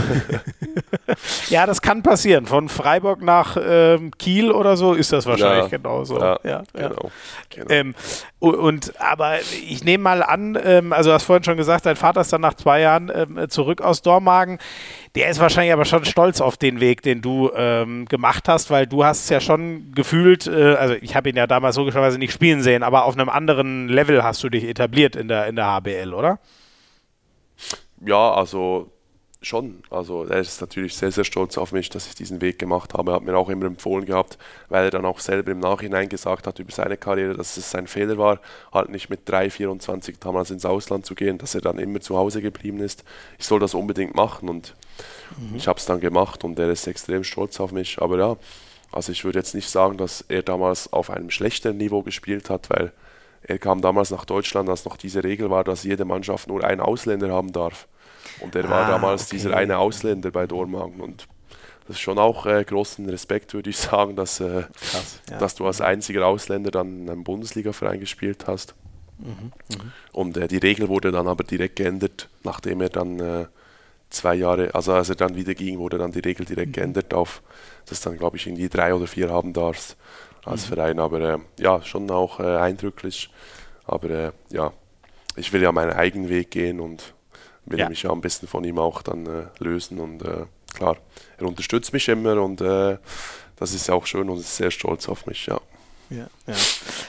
ja, 1.49 1.67
das 1.67 1.83
kann 1.83 2.03
passieren. 2.03 2.47
Von 2.47 2.69
Freiburg 2.69 3.23
nach 3.23 3.57
ähm, 3.61 4.11
Kiel 4.19 4.51
oder 4.51 4.77
so 4.77 4.95
ist 4.95 5.13
das 5.13 5.27
wahrscheinlich 5.27 5.71
ja, 5.71 5.79
genauso. 5.79 6.19
Ja, 6.19 6.39
ja, 6.43 6.63
genau. 6.73 7.11
genau. 7.51 7.71
Ähm, 7.71 7.95
und 8.39 9.01
aber 9.01 9.41
ich 9.41 9.85
nehme 9.85 10.05
mal 10.05 10.23
an, 10.23 10.59
ähm, 10.63 10.93
also 10.93 11.11
du 11.11 11.15
hast 11.15 11.25
vorhin 11.25 11.45
schon 11.45 11.57
gesagt, 11.57 11.87
dein 11.87 11.97
Vater 11.97 12.21
ist 12.21 12.33
dann 12.33 12.41
nach 12.41 12.55
zwei 12.55 12.81
Jahren 12.81 13.11
ähm, 13.15 13.49
zurück 13.49 13.81
aus 13.81 14.03
Dormagen. 14.03 14.59
Der 15.15 15.31
ist 15.31 15.41
wahrscheinlich 15.41 15.73
aber 15.73 15.87
schon 15.87 16.05
stolz 16.05 16.43
auf 16.43 16.59
den 16.59 16.79
Weg, 16.81 17.01
den 17.01 17.23
du 17.23 17.51
ähm, 17.57 18.05
gemacht 18.05 18.49
hast, 18.49 18.71
weil 18.71 18.87
du 18.87 19.05
hast 19.05 19.31
ja 19.31 19.41
schon 19.41 19.93
gefühlt, 19.95 20.47
äh, 20.47 20.75
also 20.75 20.95
ich 21.01 21.17
habe 21.17 21.31
ihn 21.31 21.37
ja 21.37 21.47
damals 21.47 21.77
logischerweise 21.77 22.19
nicht 22.19 22.33
spielen 22.33 22.63
sehen, 22.63 22.83
aber 22.83 23.05
auf 23.05 23.15
einem 23.15 23.31
anderen 23.31 23.89
Level 23.89 24.23
hast 24.23 24.43
du 24.45 24.51
dich 24.51 24.65
etabliert 24.65 25.17
in 25.17 25.29
der, 25.29 25.47
in 25.47 25.57
der 25.57 25.67
HBL, 25.67 26.13
oder? 26.13 26.39
Ja, 28.05 28.33
also 28.33 28.91
schon. 29.47 29.83
Also 29.91 30.25
er 30.25 30.41
ist 30.41 30.61
natürlich 30.61 30.95
sehr, 30.97 31.13
sehr 31.13 31.25
stolz 31.25 31.57
auf 31.57 31.73
mich, 31.73 31.89
dass 31.89 32.07
ich 32.07 32.15
diesen 32.15 32.41
Weg 32.41 32.59
gemacht 32.59 32.95
habe. 32.95 33.13
Er 33.13 33.15
hat 33.17 33.23
mir 33.23 33.37
auch 33.37 33.49
immer 33.49 33.67
empfohlen 33.67 34.05
gehabt, 34.05 34.39
weil 34.69 34.85
er 34.85 34.91
dann 34.91 35.05
auch 35.05 35.21
selber 35.21 35.53
im 35.53 35.61
Nachhinein 35.61 36.09
gesagt 36.09 36.47
hat 36.47 36.59
über 36.59 36.73
seine 36.73 36.97
Karriere, 36.97 37.35
dass 37.35 37.57
es 37.57 37.71
sein 37.71 37.87
Fehler 37.87 38.19
war, 38.19 38.41
halt 38.73 38.89
nicht 38.91 39.09
mit 39.09 39.29
3, 39.29 39.51
24 39.51 40.19
damals 40.19 40.51
ins 40.51 40.65
Ausland 40.65 41.07
zu 41.07 41.15
gehen, 41.15 41.39
dass 41.39 41.55
er 41.55 41.61
dann 41.61 41.79
immer 41.79 42.01
zu 42.01 42.17
Hause 42.17 42.43
geblieben 42.43 42.81
ist. 42.81 43.05
Ich 43.39 43.47
soll 43.47 43.61
das 43.61 43.75
unbedingt 43.75 44.15
machen 44.15 44.49
und 44.49 44.75
mhm. 45.39 45.57
ich 45.57 45.69
habe 45.69 45.79
es 45.79 45.87
dann 45.87 46.01
gemacht 46.01 46.45
und 46.45 46.59
er 46.59 46.71
ist 46.71 46.87
extrem 46.87 47.25
stolz 47.25 47.61
auf 47.61 47.73
mich. 47.73 48.01
Aber 48.01 48.19
ja, 48.19 48.37
also 48.93 49.13
ich 49.13 49.25
würde 49.25 49.39
jetzt 49.39 49.55
nicht 49.55 49.69
sagen, 49.69 49.97
dass 49.97 50.23
er 50.29 50.43
damals 50.43 50.93
auf 50.93 51.11
einem 51.11 51.31
schlechten 51.31 51.77
Niveau 51.77 52.03
gespielt 52.03 52.51
hat, 52.51 52.71
weil 52.71 52.93
er 53.49 53.59
kam 53.59 53.81
damals 53.81 54.11
nach 54.11 54.25
Deutschland, 54.25 54.69
als 54.69 54.85
noch 54.85 54.97
diese 54.97 55.23
Regel 55.23 55.51
war, 55.51 55.63
dass 55.63 55.85
jede 55.85 56.05
Mannschaft 56.05 56.49
nur 56.49 56.65
einen 56.65 56.81
Ausländer 56.81 57.31
haben 57.31 57.53
darf. 57.53 57.87
Und 58.41 58.57
er 58.57 58.65
ah, 58.65 58.71
war 58.71 58.89
damals 58.89 59.27
okay. 59.27 59.37
dieser 59.37 59.57
eine 59.57 59.79
Ausländer 59.79 60.33
bei 60.33 60.49
Dormagen. 60.49 61.01
Und 61.01 61.29
das 61.87 61.97
ist 61.97 62.01
schon 62.01 62.19
auch 62.19 62.47
äh, 62.47 62.65
großen 62.65 63.09
Respekt, 63.09 63.55
würde 63.55 63.71
ich 63.71 63.77
sagen, 63.77 64.17
dass, 64.17 64.41
äh, 64.41 64.65
Krass, 64.81 65.21
ja. 65.31 65.39
dass 65.39 65.55
du 65.55 65.65
als 65.65 65.81
einziger 65.81 66.27
Ausländer 66.27 66.73
dann 66.73 67.03
in 67.03 67.11
einem 67.11 67.23
Bundesliga-Verein 67.23 68.01
gespielt 68.01 68.49
hast. 68.49 68.75
Mhm, 69.19 69.53
mh. 69.69 69.85
Und 70.11 70.37
äh, 70.37 70.49
die 70.49 70.59
Regel 70.59 70.89
wurde 70.89 71.13
dann 71.13 71.29
aber 71.29 71.45
direkt 71.45 71.77
geändert, 71.77 72.29
nachdem 72.43 72.81
er 72.81 72.89
dann 72.89 73.21
äh, 73.21 73.47
zwei 74.11 74.35
Jahre, 74.35 74.75
also 74.75 74.93
als 74.93 75.09
er 75.09 75.15
dann 75.15 75.37
wieder 75.37 75.55
ging, 75.55 75.79
wurde 75.79 75.99
dann 75.99 76.11
die 76.11 76.19
Regel 76.19 76.45
direkt 76.45 76.71
mhm. 76.71 76.73
geändert 76.73 77.15
auf, 77.15 77.43
dass 77.89 78.01
dann, 78.01 78.19
glaube 78.19 78.37
ich, 78.37 78.47
irgendwie 78.47 78.69
drei 78.69 78.95
oder 78.95 79.07
vier 79.07 79.31
haben 79.31 79.53
darfst 79.53 79.97
als 80.45 80.69
mhm. 80.69 80.75
Verein. 80.75 80.99
Aber 80.99 81.21
äh, 81.21 81.39
ja, 81.59 81.83
schon 81.83 82.11
auch 82.11 82.41
äh, 82.41 82.57
eindrücklich. 82.57 83.31
Aber 83.85 84.11
äh, 84.11 84.33
ja, 84.51 84.73
ich 85.37 85.53
will 85.53 85.63
ja 85.63 85.73
meinen 85.73 85.93
eigenen 85.93 86.29
Weg 86.29 86.51
gehen 86.51 86.81
und 86.81 87.15
will 87.67 87.79
ja. 87.79 87.89
mich 87.89 88.03
ja 88.03 88.11
am 88.11 88.21
besten 88.21 88.47
von 88.47 88.65
ihm 88.65 88.79
auch 88.79 89.03
dann 89.03 89.27
äh, 89.27 89.45
lösen. 89.59 89.99
Und 89.99 90.23
äh, 90.23 90.47
klar, 90.75 90.97
er 91.39 91.47
unterstützt 91.47 91.93
mich 91.93 92.09
immer 92.09 92.41
und 92.41 92.61
äh, 92.61 92.99
das 93.57 93.73
ist 93.73 93.89
ja 93.89 93.95
auch 93.95 94.07
schön 94.07 94.29
und 94.29 94.39
ist 94.39 94.57
sehr 94.57 94.71
stolz 94.71 95.09
auf 95.09 95.27
mich, 95.27 95.47
ja. 95.47 95.61
Ja, 96.09 96.29
ja. 96.47 96.55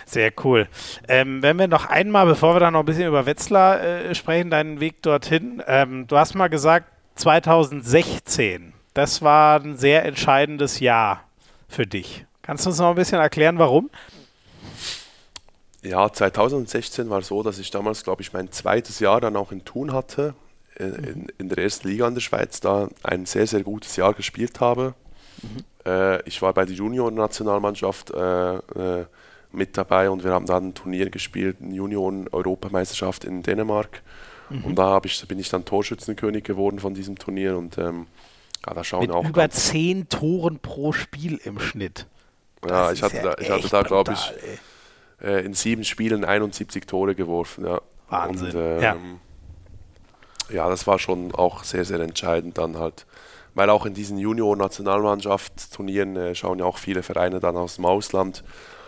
sehr 0.07 0.31
cool. 0.43 0.67
Ähm, 1.07 1.43
wenn 1.43 1.57
wir 1.57 1.67
noch 1.67 1.85
einmal, 1.85 2.25
bevor 2.25 2.55
wir 2.55 2.59
dann 2.59 2.73
noch 2.73 2.79
ein 2.79 2.85
bisschen 2.85 3.07
über 3.07 3.27
Wetzlar 3.27 3.81
äh, 3.83 4.15
sprechen, 4.15 4.49
deinen 4.49 4.79
Weg 4.79 5.03
dorthin. 5.03 5.61
Ähm, 5.67 6.07
du 6.07 6.17
hast 6.17 6.33
mal 6.33 6.47
gesagt, 6.47 6.87
2016, 7.15 8.73
das 8.97 9.21
war 9.21 9.61
ein 9.61 9.77
sehr 9.77 10.05
entscheidendes 10.05 10.79
Jahr 10.79 11.23
für 11.69 11.85
dich. 11.85 12.25
Kannst 12.41 12.65
du 12.65 12.71
uns 12.71 12.79
noch 12.79 12.89
ein 12.89 12.95
bisschen 12.95 13.19
erklären, 13.19 13.59
warum? 13.59 13.91
Ja, 15.83 16.11
2016 16.11 17.07
war 17.09 17.21
so, 17.21 17.43
dass 17.43 17.59
ich 17.59 17.69
damals, 17.69 18.03
glaube 18.03 18.23
ich, 18.23 18.33
mein 18.33 18.51
zweites 18.51 18.99
Jahr 18.99 19.21
dann 19.21 19.35
auch 19.35 19.51
in 19.51 19.63
Thun 19.63 19.93
hatte, 19.93 20.33
in, 20.77 20.95
in, 20.95 21.27
in 21.37 21.49
der 21.49 21.59
ersten 21.59 21.87
Liga 21.87 22.07
in 22.07 22.15
der 22.15 22.21
Schweiz, 22.21 22.59
da 22.59 22.89
ein 23.03 23.27
sehr, 23.27 23.45
sehr 23.45 23.61
gutes 23.61 23.95
Jahr 23.97 24.15
gespielt 24.15 24.59
habe. 24.61 24.95
Mhm. 25.43 25.63
Äh, 25.85 26.27
ich 26.27 26.41
war 26.41 26.53
bei 26.53 26.65
der 26.65 26.73
Junior-Nationalmannschaft 26.73 28.09
äh, 28.09 28.55
äh, 28.55 29.05
mit 29.51 29.77
dabei 29.77 30.09
und 30.09 30.23
wir 30.23 30.31
haben 30.31 30.47
dann 30.47 30.69
ein 30.69 30.73
Turnier 30.73 31.11
gespielt, 31.11 31.57
eine 31.61 31.81
Union-Europameisterschaft 31.81 33.25
in 33.25 33.43
Dänemark. 33.43 34.01
Mhm. 34.49 34.63
Und 34.63 34.75
da 34.75 34.99
ich, 35.03 35.27
bin 35.27 35.37
ich 35.37 35.49
dann 35.49 35.65
Torschützenkönig 35.65 36.43
geworden 36.43 36.79
von 36.79 36.95
diesem 36.95 37.19
Turnier 37.19 37.57
und 37.57 37.77
ähm, 37.77 38.07
da 38.61 38.83
schauen 38.83 39.01
Mit 39.01 39.11
auch 39.11 39.27
über 39.27 39.49
zehn 39.49 40.09
Toren 40.09 40.59
pro 40.59 40.91
Spiel 40.91 41.39
im 41.43 41.59
Schnitt. 41.59 42.07
Ja, 42.67 42.91
ich 42.91 43.01
hatte, 43.03 43.17
ja 43.17 43.23
da, 43.23 43.35
ich 43.39 43.49
hatte 43.49 43.69
da, 43.69 43.81
glaube 43.83 44.13
ich, 44.13 44.33
äh, 45.25 45.45
in 45.45 45.53
sieben 45.53 45.83
Spielen 45.83 46.25
71 46.25 46.85
Tore 46.85 47.15
geworfen. 47.15 47.65
Ja. 47.65 47.81
Wahnsinn. 48.09 48.47
Und, 48.47 48.55
ähm, 48.55 48.81
ja. 48.81 48.95
ja, 50.49 50.69
das 50.69 50.87
war 50.87 50.99
schon 50.99 51.33
auch 51.33 51.63
sehr, 51.63 51.85
sehr 51.85 51.99
entscheidend 51.99 52.57
dann 52.57 52.77
halt. 52.77 53.05
Weil 53.53 53.69
auch 53.69 53.85
in 53.85 53.93
diesen 53.93 54.17
Junior-Nationalmannschaftsturnieren 54.17 56.15
äh, 56.15 56.35
schauen 56.35 56.59
ja 56.59 56.65
auch 56.65 56.77
viele 56.77 57.03
Vereine 57.03 57.39
dann 57.39 57.55
aus 57.57 57.75
dem 57.75 57.85
Ausland 57.85 58.43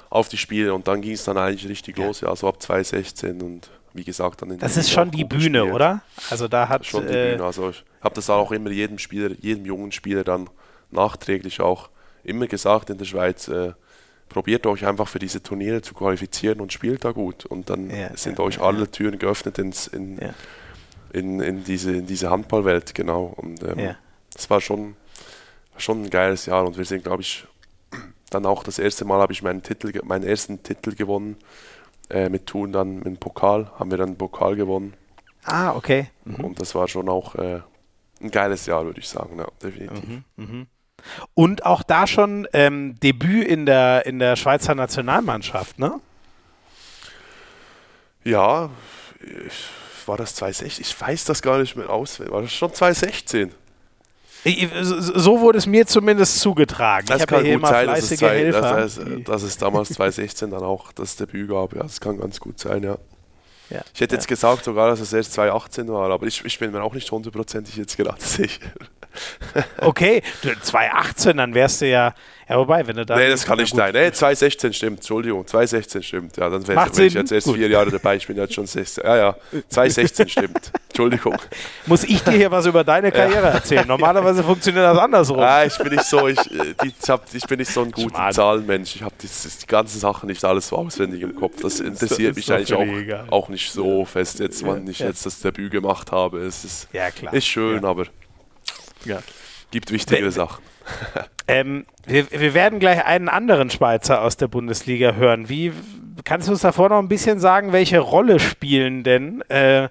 auf 0.10 0.28
die 0.30 0.38
Spiele 0.38 0.74
und 0.74 0.88
dann 0.88 1.02
ging 1.02 1.14
es 1.14 1.24
dann 1.24 1.38
eigentlich 1.38 1.70
richtig 1.70 1.98
ja. 1.98 2.06
los, 2.06 2.22
ja, 2.22 2.36
so 2.36 2.48
ab 2.48 2.62
2016 2.62 3.42
und 3.42 3.70
wie 3.94 4.04
gesagt 4.04 4.42
dann 4.42 4.52
in 4.52 4.60
Das 4.60 4.78
ist 4.78 4.92
schon 4.92 5.12
die 5.12 5.24
Bühne, 5.24 5.60
gespielt. 5.60 5.76
oder? 5.76 6.02
Also 6.30 6.48
da 6.48 6.68
hat 6.70 6.86
schon 6.86 7.08
die 7.08 7.14
äh, 7.14 7.32
Bühne. 7.32 7.44
Also 7.44 7.70
ich 7.70 7.84
habe 8.02 8.16
das 8.16 8.30
auch 8.30 8.52
immer 8.52 8.70
jedem 8.72 8.98
Spieler, 8.98 9.32
jedem 9.40 9.66
jungen 9.66 9.92
Spieler 9.92 10.24
dann 10.24 10.50
nachträglich 10.92 11.62
auch 11.62 11.90
immer 12.24 12.48
gesagt 12.48 12.90
in 12.90 12.98
der 12.98 13.06
Schweiz, 13.06 13.48
äh, 13.48 13.74
probiert 14.28 14.66
euch 14.68 14.86
einfach 14.86 15.08
für 15.08 15.20
diese 15.20 15.42
Turniere 15.42 15.82
zu 15.82 15.94
qualifizieren 15.94 16.62
und 16.62 16.72
spielt 16.72 17.04
da 17.04 17.12
gut. 17.12 17.46
Und 17.46 17.70
dann 17.70 17.90
ja, 17.90 18.16
sind 18.16 18.40
ja, 18.40 18.46
euch 18.46 18.58
ja, 18.58 18.62
alle 18.64 18.90
Türen 18.90 19.18
geöffnet 19.20 19.58
ins, 19.58 19.88
in, 19.88 20.20
in, 21.12 21.40
in, 21.40 21.64
diese, 21.64 21.92
in 21.92 22.06
diese 22.06 22.30
Handballwelt, 22.30 22.94
genau. 22.94 23.34
Und 23.36 23.64
ähm, 23.64 23.96
das 24.34 24.50
war 24.50 24.62
schon, 24.62 24.96
schon 25.78 26.04
ein 26.04 26.10
geiles 26.10 26.46
Jahr 26.46 26.66
und 26.66 26.78
wir 26.78 26.86
sind, 26.86 27.04
glaube 27.04 27.24
ich, 27.24 27.46
dann 28.30 28.46
auch 28.46 28.64
das 28.64 28.80
erste 28.80 29.06
Mal 29.06 29.20
habe 29.20 29.34
ich 29.34 29.42
meinen 29.42 29.64
Titel, 29.64 29.92
meinen 30.04 30.24
ersten 30.24 30.62
Titel 30.62 30.96
gewonnen 30.96 31.36
äh, 32.10 32.30
mit 32.30 32.46
Thun 32.46 32.72
dann 32.72 32.98
mit 32.98 33.06
dem 33.06 33.18
Pokal, 33.18 33.72
haben 33.78 33.92
wir 33.92 33.98
dann 33.98 34.10
einen 34.10 34.18
Pokal 34.18 34.56
gewonnen. 34.56 34.94
Ah, 35.44 35.76
okay. 35.76 36.10
Mhm. 36.26 36.36
Und 36.46 36.62
das 36.62 36.76
war 36.76 36.88
schon 36.88 37.10
auch 37.10 37.36
äh, 37.36 37.62
ein 38.22 38.32
geiles 38.32 38.66
Jahr, 38.66 38.86
würde 38.86 39.00
ich 39.00 39.08
sagen, 39.08 39.38
ja, 39.38 39.48
definitiv. 39.62 40.04
Mhm, 40.08 40.24
mh. 40.36 40.66
Und 41.34 41.66
auch 41.66 41.84
da 41.84 42.08
schon 42.08 42.48
ähm, 42.54 43.00
Debüt 43.00 43.48
in 43.48 43.66
der, 43.66 44.06
in 44.06 44.20
der 44.20 44.36
Schweizer 44.36 44.76
Nationalmannschaft, 44.76 45.80
ne? 45.80 46.00
Ja, 48.24 48.70
ich, 49.22 50.08
war 50.08 50.18
das 50.18 50.36
2016? 50.36 50.84
Ich 50.86 51.00
weiß 51.00 51.26
das 51.26 51.42
gar 51.42 51.58
nicht 51.60 51.76
mehr 51.76 51.90
auswendig. 51.90 52.34
War 52.34 52.42
das 52.42 52.54
schon 52.54 52.74
2016? 52.74 53.54
So 55.16 55.42
wurde 55.42 55.58
es 55.58 55.66
mir 55.66 55.86
zumindest 55.86 56.40
zugetragen. 56.40 57.08
Das 57.08 57.22
ich 57.22 57.28
kann 57.28 57.46
ja 57.46 57.58
gut 57.58 57.68
sein, 57.68 57.88
dass 57.88 58.12
es, 58.12 58.20
zwei, 58.20 58.52
dass, 58.52 58.98
es, 58.98 59.24
dass 59.26 59.44
es, 59.44 59.58
damals 59.58 59.90
2016 59.90 60.52
dann 60.52 60.64
auch 60.64 60.94
das 60.94 61.18
Debüt 61.18 61.50
gab. 61.50 61.74
Ja, 61.76 61.84
das 61.84 62.00
kann 62.00 62.18
ganz 62.18 62.40
gut 62.40 62.60
sein, 62.60 62.84
ja. 62.84 62.98
Ja 63.70 63.82
ich 63.94 64.02
hätte 64.02 64.16
ja. 64.16 64.20
jetzt 64.20 64.28
gesagt 64.28 64.64
sogar, 64.64 64.90
dass 64.90 65.00
es 65.00 65.14
erst 65.14 65.34
2018 65.34 65.88
war, 65.90 66.10
aber 66.10 66.26
ich, 66.28 66.44
ich 66.44 66.60
bin 66.60 66.72
mir 66.72 66.82
auch 66.82 66.94
nicht 66.94 67.12
hundertprozentig 67.12 67.76
jetzt 67.76 67.98
gerade 67.98 68.22
sicher. 68.24 68.72
okay, 69.82 70.22
2018, 70.62 71.38
dann 71.38 71.54
wärst 71.54 71.82
du 71.82 71.90
ja 71.90 72.14
ja, 72.50 72.58
wobei, 72.58 72.88
wenn 72.88 72.96
du 72.96 73.06
da. 73.06 73.16
Nee, 73.16 73.30
das 73.30 73.46
kann 73.46 73.60
nicht 73.60 73.76
sein. 73.76 73.94
Nee, 73.94 74.12
2016 74.12 74.74
stimmt, 74.74 74.98
Entschuldigung, 74.98 75.46
2016 75.46 76.02
stimmt. 76.02 76.38
Ja, 76.38 76.50
dann 76.50 76.68
wäre 76.68 76.90
ich 77.06 77.14
jetzt 77.14 77.32
erst 77.32 77.46
Gut. 77.46 77.58
vier 77.58 77.68
Jahre 77.68 77.92
dabei, 77.92 78.16
ich 78.16 78.26
bin 78.26 78.38
jetzt 78.38 78.56
schon 78.56 78.66
16. 78.66 79.04
Ja, 79.04 79.18
ja, 79.18 79.36
2016 79.68 80.30
stimmt. 80.30 80.72
Entschuldigung. 80.90 81.38
Muss 81.86 82.04
ich 82.04 82.24
dir 82.24 82.32
hier 82.32 82.50
was 82.50 82.66
über 82.66 82.84
deine 82.84 83.12
Karriere 83.12 83.44
ja. 83.44 83.50
erzählen? 83.52 83.88
Normalerweise 83.88 84.44
funktioniert 84.44 84.84
das 84.84 84.98
andersrum. 84.98 85.38
Ja, 85.38 85.64
ich 85.64 85.78
bin 85.78 85.94
nicht 85.94 86.06
so, 86.06 86.28
ich, 86.28 86.40
äh, 86.40 86.74
die, 86.84 86.92
ich 87.34 87.46
bin 87.46 87.60
nicht 87.60 87.72
so 87.72 87.84
ein 87.84 87.92
guter 87.92 88.32
Zahlenmensch. 88.32 88.96
Ich 88.96 89.04
habe 89.04 89.14
die, 89.22 89.28
die 89.28 89.68
ganzen 89.68 90.00
Sachen 90.00 90.26
nicht 90.26 90.44
alles 90.44 90.70
so 90.70 90.78
auswendig 90.78 91.22
im 91.22 91.36
Kopf. 91.36 91.62
Das 91.62 91.80
interessiert 91.80 92.36
mich 92.36 92.52
eigentlich 92.52 92.74
auch, 92.74 93.32
auch 93.32 93.50
nicht 93.50 93.72
so 93.72 94.06
fest, 94.06 94.40
jetzt, 94.40 94.66
wann 94.66 94.88
ich 94.88 94.98
jetzt 94.98 95.24
das 95.24 95.40
Debüt 95.40 95.72
gemacht 95.72 96.12
habe. 96.12 96.40
Es 96.40 96.66
ist, 96.66 96.88
ja, 96.94 97.12
klar. 97.12 97.32
ist 97.32 97.46
schön, 97.46 97.86
aber 97.86 98.06
ja. 99.06 99.20
gibt 99.70 99.92
wichtigere 99.92 100.32
Sachen. 100.32 100.64
Ähm, 101.50 101.88
wir, 102.06 102.30
wir, 102.30 102.54
werden 102.54 102.78
gleich 102.80 103.04
einen 103.04 103.28
anderen 103.28 103.72
Schweizer 103.72 104.22
aus 104.22 104.38
der 104.38 104.48
Bundesliga 104.48 105.14
hören. 105.14 105.50
Wie 105.50 105.74
kannst 106.24 106.48
du 106.48 106.52
uns 106.52 106.62
davor 106.62 106.90
noch 106.90 107.00
ein 107.00 107.08
bisschen 107.08 107.40
sagen, 107.40 107.72
welche 107.72 107.98
Rolle 107.98 108.40
spielen 108.40 109.04
denn? 109.04 109.42
Äh, 109.50 109.90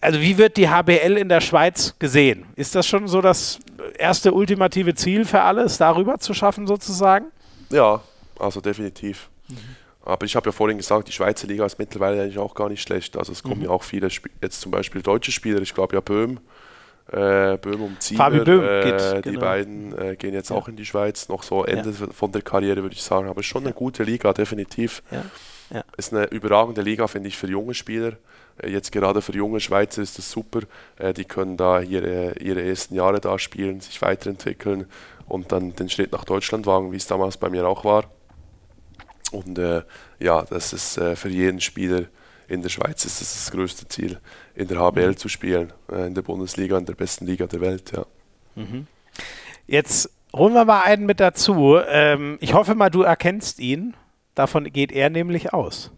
also 0.00 0.20
wie 0.20 0.38
wird 0.38 0.56
die 0.56 0.68
HBL 0.68 1.16
in 1.16 1.28
der 1.28 1.40
Schweiz 1.40 1.96
gesehen? 1.98 2.46
Ist 2.54 2.76
das 2.76 2.86
schon 2.86 3.08
so 3.08 3.20
das 3.20 3.58
erste 3.98 4.32
ultimative 4.32 4.94
Ziel 4.94 5.24
für 5.24 5.40
alles, 5.40 5.76
darüber 5.76 6.18
zu 6.18 6.34
schaffen 6.34 6.68
sozusagen? 6.68 7.26
Ja, 7.70 8.00
also 8.38 8.60
definitiv. 8.60 9.28
Mhm. 9.48 9.56
Aber 10.04 10.24
ich 10.24 10.34
habe 10.36 10.46
ja 10.46 10.52
vorhin 10.52 10.76
gesagt, 10.76 11.08
die 11.08 11.12
Schweizer 11.12 11.46
Liga 11.46 11.64
ist 11.64 11.78
mittlerweile 11.78 12.22
eigentlich 12.22 12.38
auch 12.38 12.54
gar 12.54 12.68
nicht 12.68 12.82
schlecht. 12.82 13.16
Also 13.16 13.32
es 13.32 13.42
kommen 13.42 13.58
mhm. 13.58 13.66
ja 13.66 13.70
auch 13.70 13.82
viele, 13.82 14.06
Sp 14.06 14.30
jetzt 14.40 14.60
zum 14.60 14.70
Beispiel 14.70 15.02
deutsche 15.02 15.32
Spieler, 15.32 15.60
ich 15.60 15.74
glaube 15.74 15.94
ja 15.94 16.00
Böhm, 16.00 16.40
äh, 17.12 17.58
Böhm 17.58 17.82
und 17.82 18.02
Ziemer, 18.02 18.24
Fabi 18.24 18.40
Böhm 18.40 18.64
äh, 18.64 18.82
geht, 18.84 19.24
die 19.24 19.30
genau. 19.30 19.40
beiden 19.40 19.98
äh, 19.98 20.16
gehen 20.16 20.34
jetzt 20.34 20.50
ja. 20.50 20.56
auch 20.56 20.68
in 20.68 20.76
die 20.76 20.84
Schweiz, 20.84 21.28
noch 21.28 21.42
so 21.42 21.64
Ende 21.64 21.90
ja. 21.90 22.06
von 22.12 22.32
der 22.32 22.42
Karriere 22.42 22.82
würde 22.82 22.94
ich 22.94 23.02
sagen, 23.02 23.28
aber 23.28 23.42
schon 23.42 23.64
eine 23.64 23.74
gute 23.74 24.02
Liga, 24.02 24.32
definitiv. 24.32 25.02
Ist 25.96 26.12
eine 26.12 26.26
überragende 26.26 26.82
Liga, 26.82 27.06
finde 27.06 27.28
ich, 27.28 27.38
für 27.38 27.46
junge 27.46 27.72
Spieler. 27.72 28.12
Äh, 28.58 28.70
jetzt 28.70 28.92
gerade 28.92 29.22
für 29.22 29.32
junge 29.32 29.60
Schweizer 29.60 30.02
ist 30.02 30.18
das 30.18 30.30
super. 30.30 30.60
Äh, 30.98 31.14
die 31.14 31.24
können 31.24 31.56
da 31.56 31.80
ihre, 31.80 32.38
ihre 32.38 32.62
ersten 32.62 32.94
Jahre 32.94 33.20
da 33.20 33.38
spielen, 33.38 33.80
sich 33.80 34.02
weiterentwickeln 34.02 34.86
und 35.28 35.52
dann 35.52 35.74
den 35.74 35.88
Schritt 35.88 36.12
nach 36.12 36.24
Deutschland 36.24 36.66
wagen, 36.66 36.92
wie 36.92 36.96
es 36.96 37.06
damals 37.06 37.36
bei 37.36 37.48
mir 37.48 37.66
auch 37.66 37.84
war. 37.84 38.04
Und 39.30 39.58
äh, 39.58 39.82
ja, 40.18 40.42
das 40.42 40.74
ist 40.74 41.00
für 41.14 41.28
jeden 41.28 41.60
Spieler 41.60 42.04
in 42.52 42.62
der 42.62 42.68
Schweiz 42.68 43.04
ist 43.04 43.20
das 43.20 43.32
das 43.32 43.50
größte 43.50 43.88
Ziel, 43.88 44.20
in 44.54 44.68
der 44.68 44.78
HBL 44.78 45.08
mhm. 45.08 45.16
zu 45.16 45.28
spielen, 45.28 45.72
äh, 45.90 46.06
in 46.06 46.14
der 46.14 46.22
Bundesliga, 46.22 46.76
in 46.76 46.84
der 46.84 46.94
besten 46.94 47.26
Liga 47.26 47.46
der 47.46 47.60
Welt. 47.60 47.92
Ja. 47.96 48.04
Mhm. 48.54 48.86
Jetzt 49.66 50.10
holen 50.34 50.52
wir 50.52 50.64
mal 50.64 50.82
einen 50.82 51.06
mit 51.06 51.18
dazu. 51.18 51.78
Ähm, 51.88 52.36
ich 52.40 52.52
hoffe 52.52 52.74
mal, 52.74 52.90
du 52.90 53.02
erkennst 53.02 53.58
ihn. 53.58 53.94
Davon 54.34 54.64
geht 54.64 54.92
er 54.92 55.08
nämlich 55.08 55.52
aus. 55.54 55.90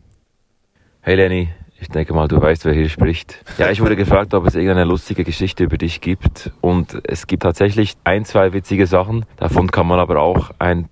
Hey 1.01 1.17
Lenny, 1.17 1.49
ich 1.81 1.89
denke 1.89 2.15
mal, 2.15 2.29
du 2.29 2.41
weißt, 2.41 2.65
wer 2.65 2.73
hier 2.73 2.89
spricht. 2.89 3.45
Ja, 3.59 3.71
ich 3.71 3.81
wurde 3.81 3.97
gefragt, 3.97 4.33
ob 4.33 4.47
es 4.47 4.55
irgendeine 4.55 4.85
lustige 4.85 5.25
Geschichte 5.25 5.65
über 5.65 5.77
dich 5.77 6.01
gibt. 6.01 6.53
Und 6.61 7.01
es 7.05 7.27
gibt 7.27 7.43
tatsächlich 7.43 7.95
ein, 8.05 8.25
zwei 8.25 8.53
witzige 8.53 8.87
Sachen. 8.87 9.27
Davon 9.37 9.71
kann 9.71 9.87
man 9.87 9.99
aber 9.99 10.21
auch 10.21 10.51
ein 10.59 10.89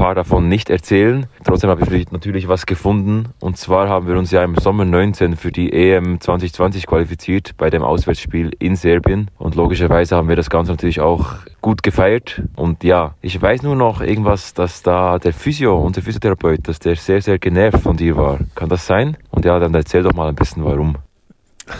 paar 0.00 0.14
davon 0.14 0.48
nicht 0.48 0.70
erzählen. 0.70 1.26
Trotzdem 1.44 1.68
habe 1.68 1.84
ich 1.94 2.10
natürlich 2.10 2.48
was 2.48 2.64
gefunden. 2.64 3.34
Und 3.38 3.58
zwar 3.58 3.90
haben 3.90 4.08
wir 4.08 4.16
uns 4.16 4.30
ja 4.30 4.42
im 4.42 4.56
Sommer 4.56 4.86
19 4.86 5.36
für 5.36 5.52
die 5.52 5.74
EM 5.74 6.22
2020 6.22 6.86
qualifiziert 6.86 7.50
bei 7.58 7.68
dem 7.68 7.82
Auswärtsspiel 7.82 8.50
in 8.58 8.76
Serbien. 8.76 9.30
Und 9.36 9.56
logischerweise 9.56 10.16
haben 10.16 10.30
wir 10.30 10.36
das 10.36 10.48
Ganze 10.48 10.72
natürlich 10.72 11.00
auch 11.00 11.34
gut 11.60 11.82
gefeiert. 11.82 12.40
Und 12.56 12.82
ja, 12.82 13.12
ich 13.20 13.42
weiß 13.42 13.62
nur 13.62 13.76
noch 13.76 14.00
irgendwas, 14.00 14.54
dass 14.54 14.82
da 14.82 15.18
der 15.18 15.34
Physio, 15.34 15.78
unser 15.78 16.00
Physiotherapeut, 16.00 16.66
dass 16.66 16.78
der 16.78 16.96
sehr, 16.96 17.20
sehr 17.20 17.38
genervt 17.38 17.80
von 17.80 17.98
dir 17.98 18.16
war. 18.16 18.38
Kann 18.54 18.70
das 18.70 18.86
sein? 18.86 19.18
Und 19.30 19.44
ja, 19.44 19.58
dann 19.58 19.74
erzähl 19.74 20.02
doch 20.02 20.14
mal 20.14 20.30
ein 20.30 20.34
bisschen 20.34 20.64
warum. 20.64 20.96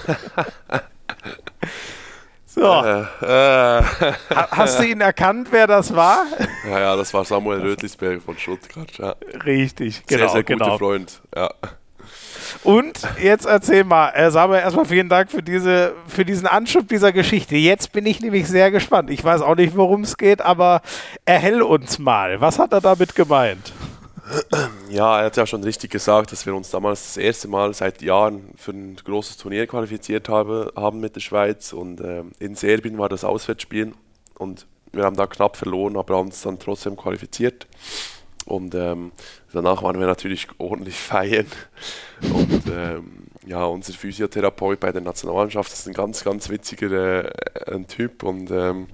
So. 2.53 2.63
Äh, 2.63 3.79
äh. 3.79 3.83
Hast 4.51 4.81
du 4.81 4.83
ihn 4.85 5.01
erkannt, 5.01 5.49
wer 5.53 5.69
das 5.69 5.95
war? 5.95 6.25
Ja, 6.69 6.81
ja, 6.81 6.97
das 6.97 7.15
war 7.15 7.25
Samuel 7.25 7.61
Rötlisberg 7.61 8.21
von 8.23 8.37
Stuttgart. 8.37 8.91
Ja. 8.99 9.15
Richtig, 9.45 10.05
genau. 10.07 10.19
Sehr, 10.21 10.29
sehr 10.31 10.43
guter 10.43 10.65
genau. 10.65 10.79
Freund, 10.79 11.21
ja. 11.35 11.51
Und 12.65 13.01
jetzt 13.23 13.47
erzähl 13.47 13.85
mal, 13.85 14.11
äh, 14.11 14.33
Samuel, 14.33 14.61
erstmal 14.61 14.85
vielen 14.85 15.09
Dank 15.09 15.31
für, 15.31 15.45
diese, 15.45 15.95
für 16.09 16.25
diesen 16.25 16.49
Anschub 16.49 16.89
dieser 16.89 17.13
Geschichte. 17.13 17.55
Jetzt 17.55 17.93
bin 17.93 18.05
ich 18.05 18.21
nämlich 18.21 18.49
sehr 18.49 18.73
gespannt. 18.73 19.11
Ich 19.11 19.23
weiß 19.23 19.43
auch 19.43 19.55
nicht, 19.55 19.77
worum 19.77 20.03
es 20.03 20.17
geht, 20.17 20.41
aber 20.41 20.83
erhell 21.25 21.63
uns 21.63 22.01
mal. 22.01 22.41
Was 22.41 22.59
hat 22.59 22.73
er 22.73 22.81
damit 22.81 23.15
gemeint? 23.15 23.73
Ja, 24.91 25.21
er 25.21 25.27
hat 25.27 25.37
ja 25.37 25.47
schon 25.47 25.63
richtig 25.63 25.91
gesagt, 25.91 26.33
dass 26.33 26.47
wir 26.47 26.55
uns 26.55 26.71
damals 26.71 27.03
das 27.03 27.17
erste 27.17 27.49
Mal 27.49 27.75
seit 27.75 28.03
Jahren 28.03 28.51
für 28.57 28.73
ein 28.73 28.97
großes 28.97 29.37
Turnier 29.37 29.67
qualifiziert 29.67 30.29
habe, 30.29 30.73
haben 30.77 31.01
mit 31.01 31.17
der 31.17 31.21
Schweiz. 31.21 31.73
Und 31.73 32.01
äh, 32.01 32.25
in 32.39 32.55
Serbien 32.55 32.99
war 32.99 33.09
das 33.09 33.25
Auswärtsspiel 33.25 33.93
und 34.39 34.67
wir 34.93 35.05
haben 35.05 35.17
da 35.17 35.27
knapp 35.27 35.57
verloren, 35.57 35.97
aber 35.97 36.17
haben 36.17 36.27
uns 36.27 36.43
dann 36.43 36.59
trotzdem 36.59 36.97
qualifiziert. 36.97 37.67
Und 38.47 38.75
ähm, 38.75 39.13
danach 39.53 39.83
waren 39.83 40.01
wir 40.01 40.07
natürlich 40.07 40.49
ordentlich 40.59 40.97
feiern. 40.99 41.47
Und 42.23 42.63
ähm, 42.73 43.27
ja, 43.47 43.65
unser 43.65 43.93
Physiotherapeut 43.93 44.81
bei 44.81 44.93
der 44.93 45.03
Nationalmannschaft 45.03 45.73
ist 45.73 45.87
ein 45.87 45.95
ganz, 45.95 46.25
ganz 46.25 46.49
witziger 46.49 47.25
äh, 47.25 47.75
ein 47.75 47.87
Typ 47.87 48.23
und 48.23 48.51
ähm, 48.51 48.89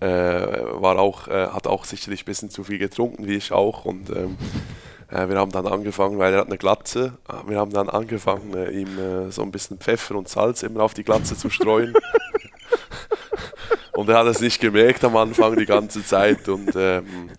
äh, 0.00 0.06
war 0.06 0.98
auch, 0.98 1.28
äh, 1.28 1.48
hat 1.48 1.66
auch 1.66 1.84
sicherlich 1.84 2.22
ein 2.22 2.26
bisschen 2.26 2.50
zu 2.50 2.64
viel 2.64 2.78
getrunken, 2.78 3.26
wie 3.26 3.36
ich 3.36 3.52
auch. 3.52 3.84
Und 3.84 4.10
ähm, 4.10 4.36
äh, 5.10 5.28
wir 5.28 5.36
haben 5.36 5.52
dann 5.52 5.66
angefangen, 5.66 6.18
weil 6.18 6.32
er 6.32 6.40
hat 6.40 6.48
eine 6.48 6.58
Glatze, 6.58 7.14
wir 7.46 7.58
haben 7.58 7.72
dann 7.72 7.88
angefangen, 7.88 8.54
äh, 8.54 8.70
ihm 8.70 8.98
äh, 8.98 9.30
so 9.30 9.42
ein 9.42 9.50
bisschen 9.50 9.78
Pfeffer 9.78 10.16
und 10.16 10.28
Salz 10.28 10.62
immer 10.62 10.82
auf 10.82 10.94
die 10.94 11.04
Glatze 11.04 11.36
zu 11.36 11.50
streuen. 11.50 11.94
und 13.92 14.08
er 14.08 14.18
hat 14.18 14.26
es 14.26 14.40
nicht 14.40 14.60
gemerkt 14.60 15.04
am 15.04 15.16
Anfang 15.16 15.56
die 15.56 15.66
ganze 15.66 16.04
Zeit. 16.04 16.48
Und 16.48 16.72
ähm, 16.76 17.30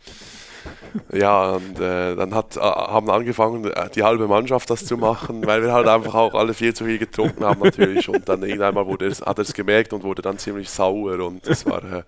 ja, 1.11 1.51
und 1.51 1.79
äh, 1.79 2.15
dann 2.15 2.33
hat, 2.33 2.57
äh, 2.57 2.61
haben 2.61 3.09
angefangen, 3.09 3.71
die 3.93 4.03
halbe 4.03 4.27
Mannschaft 4.27 4.69
das 4.69 4.85
zu 4.85 4.97
machen, 4.97 5.45
weil 5.45 5.61
wir 5.61 5.73
halt 5.73 5.87
einfach 5.87 6.15
auch 6.15 6.33
alle 6.33 6.53
viel 6.53 6.73
zu 6.73 6.85
viel 6.85 6.97
getrunken 6.97 7.43
haben 7.43 7.61
natürlich. 7.61 8.07
Und 8.09 8.27
dann 8.27 8.43
irgendwann 8.43 8.85
wurde 8.85 9.07
es, 9.07 9.21
hat 9.21 9.37
er 9.37 9.43
es 9.43 9.53
gemerkt 9.53 9.93
und 9.93 10.03
wurde 10.03 10.21
dann 10.21 10.37
ziemlich 10.37 10.69
sauer 10.69 11.19
und 11.19 11.47
das 11.47 11.65
war, 11.65 11.83
äh, 11.83 12.03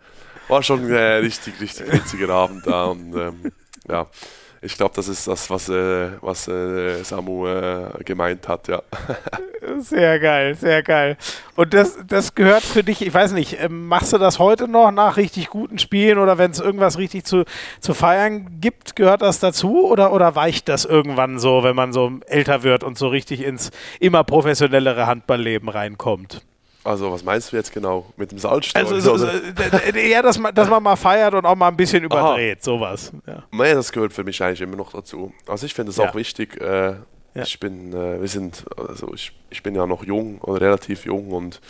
war 0.47 0.63
schon 0.63 0.89
äh, 0.89 1.15
richtig, 1.17 1.59
richtig 1.59 1.91
witziger 1.91 2.29
Abend 2.29 2.65
da. 2.65 2.85
Und 2.85 3.15
ähm, 3.15 3.51
ja, 3.87 4.07
ich 4.61 4.75
glaube, 4.75 4.93
das 4.95 5.07
ist 5.07 5.27
das, 5.27 5.49
was, 5.49 5.69
äh, 5.69 6.09
was 6.21 6.47
äh, 6.47 7.03
Samu 7.03 7.47
äh, 7.47 8.03
gemeint 8.03 8.47
hat, 8.47 8.67
ja. 8.67 8.81
Sehr 9.79 10.19
geil, 10.19 10.55
sehr 10.55 10.81
geil. 10.81 11.17
Und 11.55 11.73
das, 11.73 11.97
das 12.07 12.35
gehört 12.35 12.63
für 12.63 12.83
dich, 12.83 13.05
ich 13.05 13.13
weiß 13.13 13.33
nicht, 13.33 13.59
ähm, 13.59 13.87
machst 13.87 14.13
du 14.13 14.17
das 14.17 14.39
heute 14.39 14.67
noch 14.67 14.91
nach 14.91 15.17
richtig 15.17 15.49
guten 15.49 15.77
Spielen 15.77 16.19
oder 16.19 16.37
wenn 16.37 16.51
es 16.51 16.59
irgendwas 16.59 16.97
richtig 16.97 17.25
zu, 17.25 17.43
zu 17.81 17.93
feiern 17.93 18.59
gibt, 18.61 18.95
gehört 18.95 19.21
das 19.21 19.39
dazu 19.39 19.85
oder, 19.85 20.13
oder 20.13 20.35
weicht 20.35 20.69
das 20.69 20.85
irgendwann 20.85 21.37
so, 21.37 21.63
wenn 21.63 21.75
man 21.75 21.91
so 21.91 22.11
älter 22.27 22.63
wird 22.63 22.83
und 22.83 22.97
so 22.97 23.09
richtig 23.09 23.43
ins 23.43 23.71
immer 23.99 24.23
professionellere 24.23 25.05
Handballleben 25.05 25.69
reinkommt? 25.69 26.41
Also, 26.87 27.11
was 27.11 27.23
meinst 27.23 27.51
du 27.51 27.57
jetzt 27.57 27.73
genau? 27.73 28.05
Mit 28.15 28.31
dem 28.31 28.39
Salzstreuer? 28.39 28.85
Also, 28.85 28.99
so, 28.99 29.17
so, 29.17 29.27
ja, 29.97 30.21
dass 30.21 30.39
man, 30.39 30.55
dass 30.55 30.69
man 30.69 30.81
mal 30.81 30.95
feiert 30.95 31.33
und 31.33 31.45
auch 31.45 31.55
mal 31.55 31.67
ein 31.67 31.75
bisschen 31.75 32.03
überdreht, 32.03 32.59
Aha. 32.59 32.63
sowas. 32.63 33.11
Ja. 33.27 33.43
Nee, 33.51 33.73
das 33.73 33.91
gehört 33.91 34.13
für 34.13 34.23
mich 34.23 34.41
eigentlich 34.41 34.61
immer 34.61 34.77
noch 34.77 34.93
dazu. 34.93 35.33
Also, 35.47 35.65
ich 35.65 35.73
finde 35.73 35.89
es 35.89 35.97
ja. 35.97 36.09
auch 36.09 36.15
wichtig. 36.15 36.61
Äh, 36.61 36.95
ja. 37.33 37.43
Ich 37.43 37.59
bin, 37.59 37.93
äh, 37.93 38.21
wir 38.21 38.27
sind, 38.27 38.65
also 38.77 39.13
ich, 39.13 39.31
ich 39.49 39.61
bin 39.61 39.75
ja 39.75 39.85
noch 39.85 40.03
jung 40.03 40.39
oder 40.39 40.61
relativ 40.61 41.05
jung 41.05 41.31
und 41.31 41.61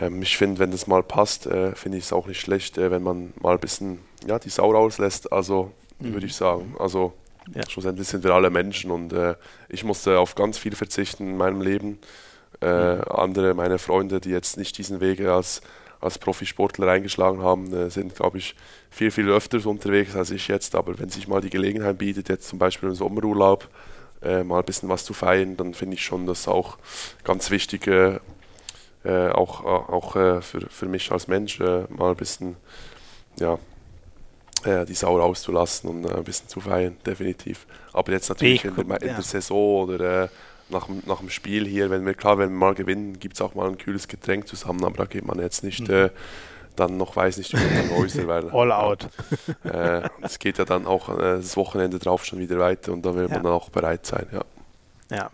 ähm, 0.00 0.22
ich 0.22 0.38
finde, 0.38 0.58
wenn 0.58 0.70
das 0.70 0.86
mal 0.86 1.02
passt, 1.02 1.46
äh, 1.46 1.74
finde 1.74 1.98
ich 1.98 2.04
es 2.04 2.12
auch 2.12 2.26
nicht 2.26 2.40
schlecht, 2.40 2.78
äh, 2.78 2.90
wenn 2.90 3.02
man 3.02 3.34
mal 3.40 3.54
ein 3.54 3.60
bisschen 3.60 3.98
ja, 4.26 4.38
die 4.38 4.48
Sau 4.48 4.72
rauslässt. 4.72 5.32
Also 5.32 5.72
mhm. 5.98 6.14
würde 6.14 6.26
ich 6.26 6.34
sagen. 6.34 6.76
Also 6.78 7.12
ja. 7.54 7.62
schlussendlich 7.68 8.08
sind 8.08 8.24
wir 8.24 8.32
alle 8.32 8.48
Menschen 8.48 8.90
und 8.90 9.12
äh, 9.12 9.34
ich 9.68 9.84
musste 9.84 10.18
auf 10.18 10.34
ganz 10.34 10.56
viel 10.56 10.74
verzichten 10.74 11.28
in 11.28 11.36
meinem 11.36 11.60
Leben. 11.60 11.98
Äh, 12.60 12.96
mhm. 12.96 13.02
Andere, 13.02 13.54
meine 13.54 13.78
Freunde, 13.78 14.20
die 14.20 14.30
jetzt 14.30 14.56
nicht 14.56 14.78
diesen 14.78 15.00
Weg 15.00 15.20
als, 15.20 15.60
als 16.00 16.18
Profisportler 16.18 16.88
eingeschlagen 16.88 17.42
haben, 17.42 17.72
äh, 17.72 17.90
sind, 17.90 18.14
glaube 18.14 18.38
ich, 18.38 18.54
viel, 18.90 19.10
viel 19.10 19.28
öfters 19.28 19.66
unterwegs 19.66 20.14
als 20.16 20.30
ich 20.30 20.48
jetzt. 20.48 20.74
Aber 20.74 20.98
wenn 20.98 21.08
sich 21.08 21.28
mal 21.28 21.40
die 21.40 21.50
Gelegenheit 21.50 21.98
bietet, 21.98 22.28
jetzt 22.28 22.48
zum 22.48 22.58
Beispiel 22.58 22.88
im 22.90 22.94
Sommerurlaub, 22.94 23.68
äh, 24.22 24.42
mal 24.42 24.58
ein 24.58 24.64
bisschen 24.64 24.88
was 24.88 25.04
zu 25.04 25.12
feiern, 25.12 25.56
dann 25.56 25.74
finde 25.74 25.94
ich 25.94 26.04
schon, 26.04 26.26
dass 26.26 26.48
auch 26.48 26.78
ganz 27.24 27.50
wichtig 27.50 27.86
äh, 27.86 28.18
auch, 29.04 29.64
auch 29.64 30.16
äh, 30.16 30.40
für, 30.40 30.62
für 30.70 30.86
mich 30.86 31.12
als 31.12 31.28
Mensch 31.28 31.60
äh, 31.60 31.84
mal 31.90 32.10
ein 32.10 32.16
bisschen 32.16 32.56
ja, 33.38 33.58
die 34.64 34.94
Sau 34.94 35.18
rauszulassen 35.18 35.90
und 35.90 36.10
ein 36.10 36.24
bisschen 36.24 36.48
zu 36.48 36.60
feiern, 36.60 36.96
definitiv. 37.04 37.66
Aber 37.92 38.12
jetzt 38.12 38.30
natürlich 38.30 38.64
in 38.64 38.74
der, 38.74 39.02
in 39.02 39.08
der, 39.08 39.22
Saison 39.22 39.90
oder 39.90 40.30
nach, 40.68 40.88
nach 41.06 41.18
dem 41.18 41.30
Spiel 41.30 41.66
hier, 41.66 41.90
wenn 41.90 42.06
wir 42.06 42.14
klar, 42.14 42.38
wenn 42.38 42.50
wir 42.50 42.58
mal 42.58 42.74
gewinnen, 42.74 43.18
gibt 43.18 43.34
es 43.34 43.40
auch 43.40 43.54
mal 43.54 43.68
ein 43.68 43.78
kühles 43.78 44.08
Getränk 44.08 44.48
zusammen, 44.48 44.84
aber 44.84 44.96
da 44.96 45.04
geht 45.04 45.26
man 45.26 45.38
jetzt 45.38 45.64
nicht 45.64 45.88
mhm. 45.88 45.94
äh, 45.94 46.10
dann 46.76 46.96
noch, 46.96 47.14
weiß 47.16 47.38
nicht, 47.38 47.52
über 47.52 47.62
den 47.62 47.96
Häuser, 47.96 48.26
weil 48.26 48.50
All 48.50 48.72
out. 48.72 49.08
Es 50.22 50.36
äh, 50.36 50.38
geht 50.38 50.58
ja 50.58 50.64
dann 50.64 50.86
auch 50.86 51.08
äh, 51.08 51.36
das 51.36 51.56
Wochenende 51.56 51.98
drauf 51.98 52.24
schon 52.24 52.40
wieder 52.40 52.58
weiter 52.58 52.92
und 52.92 53.04
da 53.06 53.14
wird 53.14 53.30
ja. 53.30 53.36
man 53.36 53.44
dann 53.44 53.52
auch 53.52 53.70
bereit 53.70 54.06
sein, 54.06 54.26
ja. 54.32 54.44
Ja, 55.10 55.30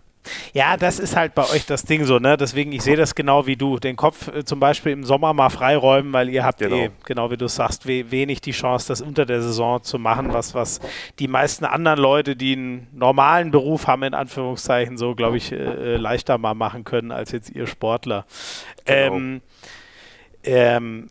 ja, 0.53 0.77
das 0.77 0.99
ist 0.99 1.15
halt 1.15 1.35
bei 1.35 1.43
euch 1.49 1.65
das 1.65 1.83
Ding 1.83 2.05
so, 2.05 2.19
ne? 2.19 2.37
Deswegen, 2.37 2.71
ich 2.71 2.81
sehe 2.81 2.95
das 2.95 3.15
genau 3.15 3.47
wie 3.47 3.55
du. 3.55 3.79
Den 3.79 3.95
Kopf 3.95 4.27
äh, 4.27 4.43
zum 4.43 4.59
Beispiel 4.59 4.91
im 4.91 5.03
Sommer 5.03 5.33
mal 5.33 5.49
freiräumen, 5.49 6.13
weil 6.13 6.29
ihr 6.29 6.43
habt 6.43 6.59
genau, 6.59 6.75
eh, 6.75 6.91
genau 7.05 7.31
wie 7.31 7.37
du 7.37 7.47
sagst, 7.47 7.87
we 7.87 8.11
wenig 8.11 8.41
die 8.41 8.51
Chance, 8.51 8.87
das 8.87 9.01
unter 9.01 9.25
der 9.25 9.41
Saison 9.41 9.83
zu 9.83 9.99
machen, 9.99 10.33
was, 10.33 10.53
was 10.53 10.79
die 11.19 11.27
meisten 11.27 11.65
anderen 11.65 11.99
Leute, 11.99 12.35
die 12.35 12.53
einen 12.53 12.87
normalen 12.93 13.51
Beruf 13.51 13.87
haben, 13.87 14.03
in 14.03 14.13
Anführungszeichen, 14.13 14.97
so, 14.97 15.15
glaube 15.15 15.37
ich, 15.37 15.51
äh, 15.51 15.55
äh, 15.55 15.97
leichter 15.97 16.37
mal 16.37 16.53
machen 16.53 16.83
können 16.83 17.11
als 17.11 17.31
jetzt 17.31 17.49
ihr 17.49 17.67
Sportler. 17.67 18.25
Genau. 18.85 19.15
Ähm, 19.15 19.41
ähm, 20.43 21.09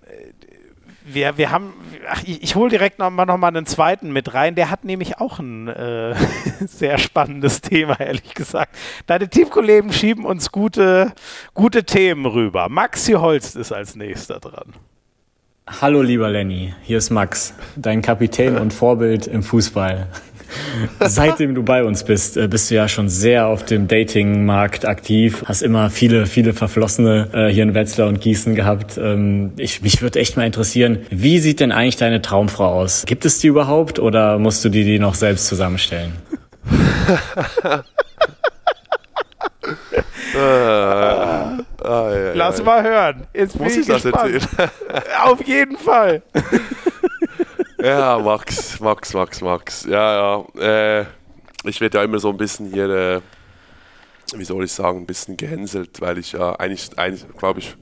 wir, 1.05 1.39
wir 1.39 1.51
haben, 1.51 1.73
ach, 2.09 2.23
ich, 2.25 2.43
ich 2.43 2.55
hole 2.55 2.71
direkt 2.71 2.99
nochmal 2.99 3.27
noch 3.27 3.39
mal 3.39 3.49
einen 3.49 3.67
zweiten 3.67 4.13
mit 4.13 4.35
rein. 4.35 4.55
Der 4.55 4.71
hat 4.71 4.85
nämlich 4.85 5.19
auch 5.19 5.39
ein 5.39 5.69
äh, 5.69 6.15
sehr 6.61 6.99
spannendes 6.99 7.61
Thema, 7.61 7.99
ehrlich 8.01 8.35
gesagt. 8.35 8.77
Deine 9.07 9.29
Teamkollegen 9.29 9.93
schieben 9.93 10.25
uns 10.25 10.53
gute, 10.53 11.13
gute 11.55 11.85
Themen 11.85 12.27
rüber. 12.27 12.69
Maxi 12.69 13.13
Holst 13.13 13.57
ist 13.57 13.73
als 13.73 13.97
nächster 13.97 14.41
dran. 14.41 14.75
Hallo 15.81 16.03
lieber 16.03 16.29
Lenny, 16.29 16.75
hier 16.83 16.99
ist 16.99 17.11
Max, 17.11 17.55
dein 17.77 18.03
Kapitän 18.03 18.59
und 18.59 18.73
Vorbild 18.73 19.29
im 19.29 19.45
Fußball. 19.45 20.09
Seitdem 21.01 21.55
du 21.55 21.63
bei 21.63 21.85
uns 21.85 22.05
bist, 22.05 22.37
äh, 22.37 22.49
bist 22.49 22.71
du 22.71 22.75
ja 22.75 22.89
schon 22.89 23.09
sehr 23.09 23.47
auf 23.47 23.65
dem 23.65 23.89
Datingmarkt 23.89 24.87
aktiv, 24.87 25.45
hast 25.47 25.63
immer 25.63 25.91
viele, 25.91 26.27
viele 26.27 26.53
Verflossene 26.53 27.29
äh, 27.33 27.49
hier 27.49 27.63
in 27.63 27.75
Wetzlar 27.75 28.09
und 28.09 28.21
Gießen 28.21 28.55
gehabt. 28.55 28.99
Ähm, 28.99 29.53
ich, 29.57 29.83
mich 29.83 30.03
würde 30.03 30.19
echt 30.19 30.37
mal 30.37 30.47
interessieren, 30.47 30.99
wie 31.11 31.39
sieht 31.39 31.61
denn 31.61 31.73
eigentlich 31.73 31.97
deine 31.97 32.23
Traumfrau 32.23 32.67
aus? 32.67 33.05
Gibt 33.07 33.25
es 33.25 33.39
die 33.39 33.49
überhaupt 33.49 33.99
oder 33.99 34.39
musst 34.39 34.65
du 34.65 34.69
die, 34.69 34.85
die 34.85 34.99
noch 34.99 35.15
selbst 35.15 35.47
zusammenstellen? 35.47 36.13
ah, 40.37 41.59
ah, 41.83 42.13
ja, 42.13 42.33
Lass 42.35 42.59
ja. 42.59 42.65
mal 42.65 42.83
hören. 42.83 43.27
Jetzt 43.35 43.59
Muss 43.59 43.73
ich, 43.73 43.81
ich 43.81 43.87
das 43.87 44.05
erzählen? 44.05 44.43
Auf 45.25 45.47
jeden 45.47 45.77
Fall. 45.77 46.23
Ja, 47.83 48.19
Max, 48.19 48.81
Max, 48.81 49.13
Max, 49.15 49.41
Max. 49.41 49.85
Ja, 49.85 50.45
ja. 50.57 51.01
Äh, 51.01 51.07
ich 51.65 51.81
werde 51.81 51.99
ja 51.99 52.05
immer 52.05 52.19
so 52.19 52.31
ein 52.31 52.37
bisschen 52.37 52.73
hier, 52.73 52.89
äh, 52.89 53.21
wie 54.35 54.45
soll 54.45 54.65
ich 54.65 54.73
sagen, 54.73 55.01
ein 55.01 55.07
bisschen 55.07 55.37
gehänselt, 55.37 56.01
weil 56.01 56.19
ich 56.19 56.33
ja 56.33 56.55
eigentlich, 56.57 56.99
eigentlich 56.99 57.27
glaube 57.37 57.61
ich, 57.61 57.77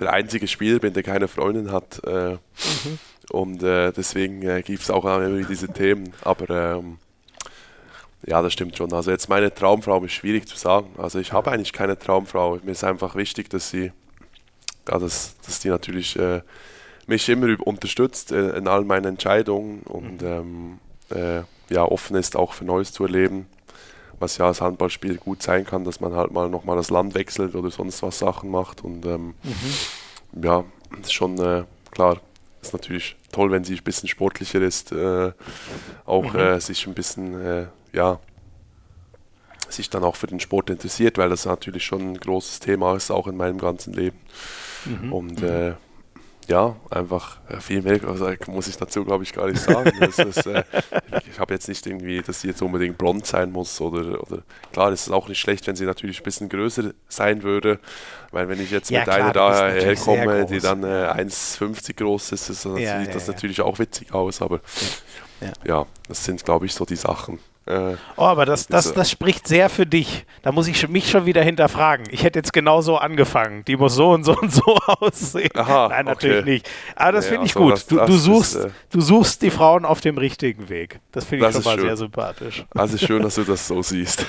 der 0.00 0.12
einzige 0.12 0.46
Spieler 0.46 0.78
bin, 0.78 0.92
der 0.92 1.02
keine 1.02 1.28
Freundin 1.28 1.72
hat. 1.72 2.02
Äh, 2.04 2.32
mhm. 2.32 2.98
Und 3.30 3.62
äh, 3.62 3.92
deswegen 3.92 4.42
äh, 4.42 4.62
gibt 4.62 4.82
es 4.82 4.90
auch 4.90 5.04
immer 5.04 5.42
diese 5.44 5.68
Themen. 5.68 6.12
Aber 6.22 6.50
ähm, 6.50 6.98
ja, 8.26 8.42
das 8.42 8.52
stimmt 8.52 8.76
schon. 8.76 8.92
Also 8.92 9.10
jetzt 9.10 9.28
meine 9.28 9.52
Traumfrau 9.52 10.02
ist 10.04 10.12
schwierig 10.12 10.46
zu 10.46 10.56
sagen. 10.56 10.88
Also 10.98 11.18
ich 11.18 11.32
habe 11.32 11.50
eigentlich 11.50 11.72
keine 11.72 11.98
Traumfrau. 11.98 12.58
Mir 12.62 12.72
ist 12.72 12.84
einfach 12.84 13.14
wichtig, 13.14 13.50
dass 13.50 13.70
sie, 13.70 13.92
ja, 14.88 14.98
dass, 14.98 15.36
dass 15.44 15.60
die 15.60 15.68
natürlich 15.68 16.16
äh, 16.18 16.42
mich 17.06 17.28
immer 17.28 17.56
unterstützt 17.66 18.32
äh, 18.32 18.56
in 18.56 18.68
all 18.68 18.84
meinen 18.84 19.06
Entscheidungen 19.06 19.80
und 19.82 20.22
mhm. 20.22 20.28
ähm, 20.28 20.78
äh, 21.10 21.42
ja, 21.72 21.84
offen 21.84 22.16
ist 22.16 22.36
auch 22.36 22.52
für 22.52 22.64
Neues 22.64 22.92
zu 22.92 23.04
erleben, 23.04 23.46
was 24.18 24.38
ja 24.38 24.46
als 24.46 24.60
Handballspiel 24.60 25.16
gut 25.16 25.42
sein 25.42 25.64
kann, 25.64 25.84
dass 25.84 26.00
man 26.00 26.14
halt 26.14 26.32
mal 26.32 26.48
nochmal 26.48 26.76
das 26.76 26.90
Land 26.90 27.14
wechselt 27.14 27.54
oder 27.54 27.70
sonst 27.70 28.02
was 28.02 28.18
Sachen 28.18 28.50
macht 28.50 28.82
und 28.84 29.04
ähm, 29.06 29.34
mhm. 29.42 30.42
ja, 30.42 30.64
ist 31.00 31.12
schon 31.12 31.38
äh, 31.38 31.64
klar, 31.90 32.20
ist 32.62 32.72
natürlich 32.72 33.16
toll, 33.32 33.50
wenn 33.50 33.64
sie 33.64 33.74
ein 33.74 33.84
bisschen 33.84 34.08
sportlicher 34.08 34.60
ist, 34.60 34.92
äh, 34.92 35.32
auch 36.04 36.32
mhm. 36.32 36.38
Äh, 36.38 36.60
sich 36.60 36.86
ein 36.86 36.94
bisschen, 36.94 37.40
äh, 37.40 37.66
ja, 37.92 38.18
sich 39.68 39.90
dann 39.90 40.04
auch 40.04 40.16
für 40.16 40.26
den 40.26 40.40
Sport 40.40 40.70
interessiert, 40.70 41.18
weil 41.18 41.28
das 41.28 41.44
natürlich 41.44 41.84
schon 41.84 42.12
ein 42.12 42.18
großes 42.18 42.60
Thema 42.60 42.94
ist, 42.94 43.10
auch 43.10 43.26
in 43.26 43.36
meinem 43.36 43.58
ganzen 43.58 43.92
Leben. 43.92 44.18
Mhm. 44.84 45.12
Und 45.12 45.42
mhm. 45.42 45.48
äh, 45.48 45.74
ja, 46.48 46.76
einfach 46.90 47.38
viel 47.60 47.82
mehr 47.82 48.02
also, 48.04 48.30
muss 48.46 48.68
ich 48.68 48.76
dazu, 48.76 49.04
glaube 49.04 49.24
ich, 49.24 49.32
gar 49.32 49.48
nicht 49.48 49.60
sagen. 49.60 49.90
ist, 50.00 50.46
äh, 50.46 50.62
ich 51.30 51.38
habe 51.38 51.54
jetzt 51.54 51.68
nicht 51.68 51.84
irgendwie, 51.86 52.22
dass 52.22 52.40
sie 52.40 52.48
jetzt 52.48 52.62
unbedingt 52.62 52.98
blond 52.98 53.26
sein 53.26 53.50
muss 53.50 53.80
oder, 53.80 54.22
oder 54.22 54.42
klar, 54.72 54.92
es 54.92 55.06
ist 55.06 55.12
auch 55.12 55.28
nicht 55.28 55.40
schlecht, 55.40 55.66
wenn 55.66 55.76
sie 55.76 55.84
natürlich 55.84 56.20
ein 56.20 56.24
bisschen 56.24 56.48
größer 56.48 56.92
sein 57.08 57.42
würde, 57.42 57.80
weil 58.30 58.48
wenn 58.48 58.60
ich 58.60 58.70
jetzt 58.70 58.90
ja, 58.90 59.00
mit 59.00 59.08
klar, 59.08 59.18
einer 59.18 59.32
da 59.32 59.68
herkomme, 59.68 60.46
die 60.46 60.60
dann 60.60 60.84
äh, 60.84 61.08
1,50 61.08 61.96
groß 61.96 62.32
ist, 62.32 62.48
ist 62.50 62.64
das, 62.64 62.78
ja, 62.78 62.98
sieht 62.98 63.08
ja, 63.08 63.14
das 63.14 63.26
natürlich 63.26 63.60
auch 63.60 63.78
witzig 63.78 64.14
aus, 64.14 64.40
aber 64.40 64.60
ja, 65.64 65.86
das 66.08 66.24
sind, 66.24 66.44
glaube 66.44 66.66
ich, 66.66 66.74
so 66.74 66.84
die 66.84 66.96
Sachen. 66.96 67.38
Äh, 67.66 67.96
oh, 68.16 68.22
aber 68.22 68.46
das, 68.46 68.68
das, 68.68 68.94
das 68.94 69.10
spricht 69.10 69.48
sehr 69.48 69.68
für 69.68 69.86
dich. 69.86 70.24
Da 70.42 70.52
muss 70.52 70.68
ich 70.68 70.88
mich 70.88 71.10
schon 71.10 71.26
wieder 71.26 71.42
hinterfragen. 71.42 72.06
Ich 72.12 72.22
hätte 72.22 72.38
jetzt 72.38 72.52
genau 72.52 72.80
so 72.80 72.96
angefangen. 72.96 73.64
Die 73.64 73.76
muss 73.76 73.96
so 73.96 74.12
und 74.12 74.22
so 74.22 74.36
und 74.38 74.52
so 74.52 74.62
aussehen. 74.86 75.50
Aha, 75.54 75.88
Nein, 75.88 76.04
natürlich 76.06 76.42
okay. 76.42 76.50
nicht. 76.50 76.70
Aber 76.94 77.12
das 77.12 77.24
ja, 77.24 77.32
finde 77.32 77.46
ich 77.46 77.54
gut. 77.54 77.72
Das, 77.72 77.86
du, 77.86 77.96
du, 77.96 78.12
suchst, 78.12 78.54
ist, 78.54 78.64
äh, 78.66 78.70
du 78.90 79.00
suchst 79.00 79.42
die 79.42 79.50
Frauen 79.50 79.84
auf 79.84 80.00
dem 80.00 80.16
richtigen 80.16 80.68
Weg. 80.68 81.00
Das 81.10 81.24
finde 81.24 81.48
ich 81.48 81.54
schon 81.54 81.64
mal 81.64 81.74
schön. 81.74 81.86
sehr 81.86 81.96
sympathisch. 81.96 82.64
Also 82.70 82.98
schön, 82.98 83.22
dass 83.24 83.34
du 83.34 83.42
das 83.42 83.66
so 83.66 83.82
siehst. 83.82 84.24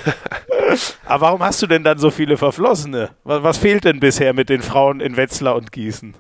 aber 1.05 1.27
warum 1.27 1.43
hast 1.43 1.61
du 1.61 1.67
denn 1.67 1.83
dann 1.83 1.99
so 1.99 2.09
viele 2.09 2.37
Verflossene? 2.37 3.11
Was, 3.23 3.43
was 3.43 3.57
fehlt 3.59 3.83
denn 3.83 3.99
bisher 3.99 4.33
mit 4.33 4.49
den 4.49 4.63
Frauen 4.63 4.99
in 4.99 5.15
Wetzlar 5.15 5.55
und 5.55 5.71
Gießen? 5.71 6.15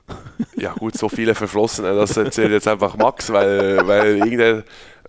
ja 0.55 0.73
gut, 0.73 0.97
so 0.97 1.09
viele 1.09 1.35
Verflossene, 1.35 1.95
das 1.95 2.17
erzählt 2.17 2.51
jetzt 2.51 2.67
einfach 2.67 2.97
Max, 2.97 3.31
weil, 3.31 3.87
weil 3.87 4.17
irgendeine 4.17 4.63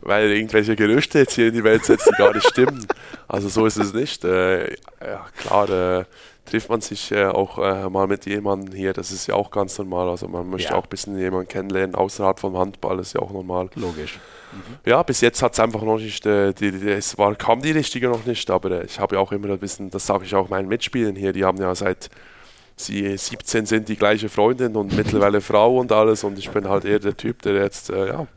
weil 0.09 0.33
irgendwelche 0.33 0.75
Gerüchte 0.75 1.21
jetzt 1.21 1.35
hier 1.35 1.49
in 1.49 1.55
die 1.55 1.65
Welt 1.65 1.85
setzen, 1.85 2.11
die 2.17 2.23
gar 2.23 2.35
nicht 2.35 2.49
stimmen. 2.49 2.87
Also 3.29 3.49
so 3.49 3.67
ist 3.67 3.77
es 3.77 3.93
nicht. 3.93 4.25
Äh, 4.25 4.73
ja, 5.01 5.27
klar, 5.37 5.69
äh, 5.69 6.05
trifft 6.47 6.71
man 6.71 6.81
sich 6.81 7.13
äh, 7.13 7.27
auch 7.27 7.59
äh, 7.59 7.89
mal 7.91 8.07
mit 8.07 8.27
jemandem 8.27 8.75
hier, 8.75 8.93
das 8.93 9.13
ist 9.13 9.27
ja 9.27 9.35
auch 9.35 9.51
ganz 9.51 9.79
normal. 9.79 10.09
Also 10.09 10.27
man 10.29 10.49
möchte 10.49 10.73
ja. 10.73 10.79
auch 10.79 10.85
ein 10.85 10.89
bisschen 10.89 11.19
jemanden 11.19 11.49
kennenlernen 11.49 11.95
außerhalb 11.95 12.41
vom 12.41 12.57
Handball, 12.57 12.97
das 12.97 13.09
ist 13.09 13.13
ja 13.13 13.21
auch 13.21 13.33
normal. 13.33 13.69
Logisch. 13.75 14.19
Mhm. 14.53 14.79
Ja, 14.87 15.03
bis 15.03 15.21
jetzt 15.21 15.43
hat 15.43 15.53
es 15.53 15.61
einfach 15.61 15.83
noch 15.83 15.99
nicht, 15.99 16.25
äh, 16.25 16.53
die, 16.55 16.73
die, 16.73 16.89
es 16.89 17.19
war, 17.19 17.35
kam 17.35 17.61
die 17.61 17.73
richtige 17.73 18.09
noch 18.09 18.25
nicht, 18.25 18.51
aber 18.51 18.71
äh, 18.71 18.85
ich 18.87 18.99
habe 18.99 19.17
ja 19.17 19.21
auch 19.21 19.33
immer 19.33 19.51
ein 19.51 19.59
bisschen, 19.59 19.91
das 19.91 20.07
sage 20.07 20.25
ich 20.25 20.35
auch 20.35 20.49
meinen 20.49 20.69
Mitspielern 20.69 21.17
hier, 21.17 21.33
die 21.33 21.45
haben 21.45 21.59
ja 21.59 21.75
seit 21.75 22.09
sie 22.77 23.17
17 23.17 23.67
sind 23.67 23.89
die 23.89 23.97
gleiche 23.97 24.29
Freundin 24.29 24.77
und 24.77 24.97
mittlerweile 24.97 25.41
Frau 25.41 25.79
und 25.79 25.91
alles 25.93 26.25
und 26.25 26.39
ich 26.39 26.49
bin 26.51 26.69
halt 26.69 26.85
eher 26.85 27.01
der 27.01 27.17
Typ, 27.17 27.43
der 27.43 27.55
jetzt, 27.55 27.89
ja, 27.89 28.05
der 28.07 28.29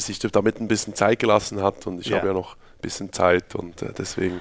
sich 0.00 0.18
damit 0.18 0.60
ein 0.60 0.68
bisschen 0.68 0.94
Zeit 0.94 1.18
gelassen 1.18 1.62
hat 1.62 1.86
und 1.86 2.00
ich 2.00 2.08
ja. 2.08 2.18
habe 2.18 2.28
ja 2.28 2.32
noch 2.32 2.56
ein 2.56 2.80
bisschen 2.82 3.12
Zeit 3.12 3.54
und 3.54 3.82
äh, 3.82 3.92
deswegen 3.96 4.40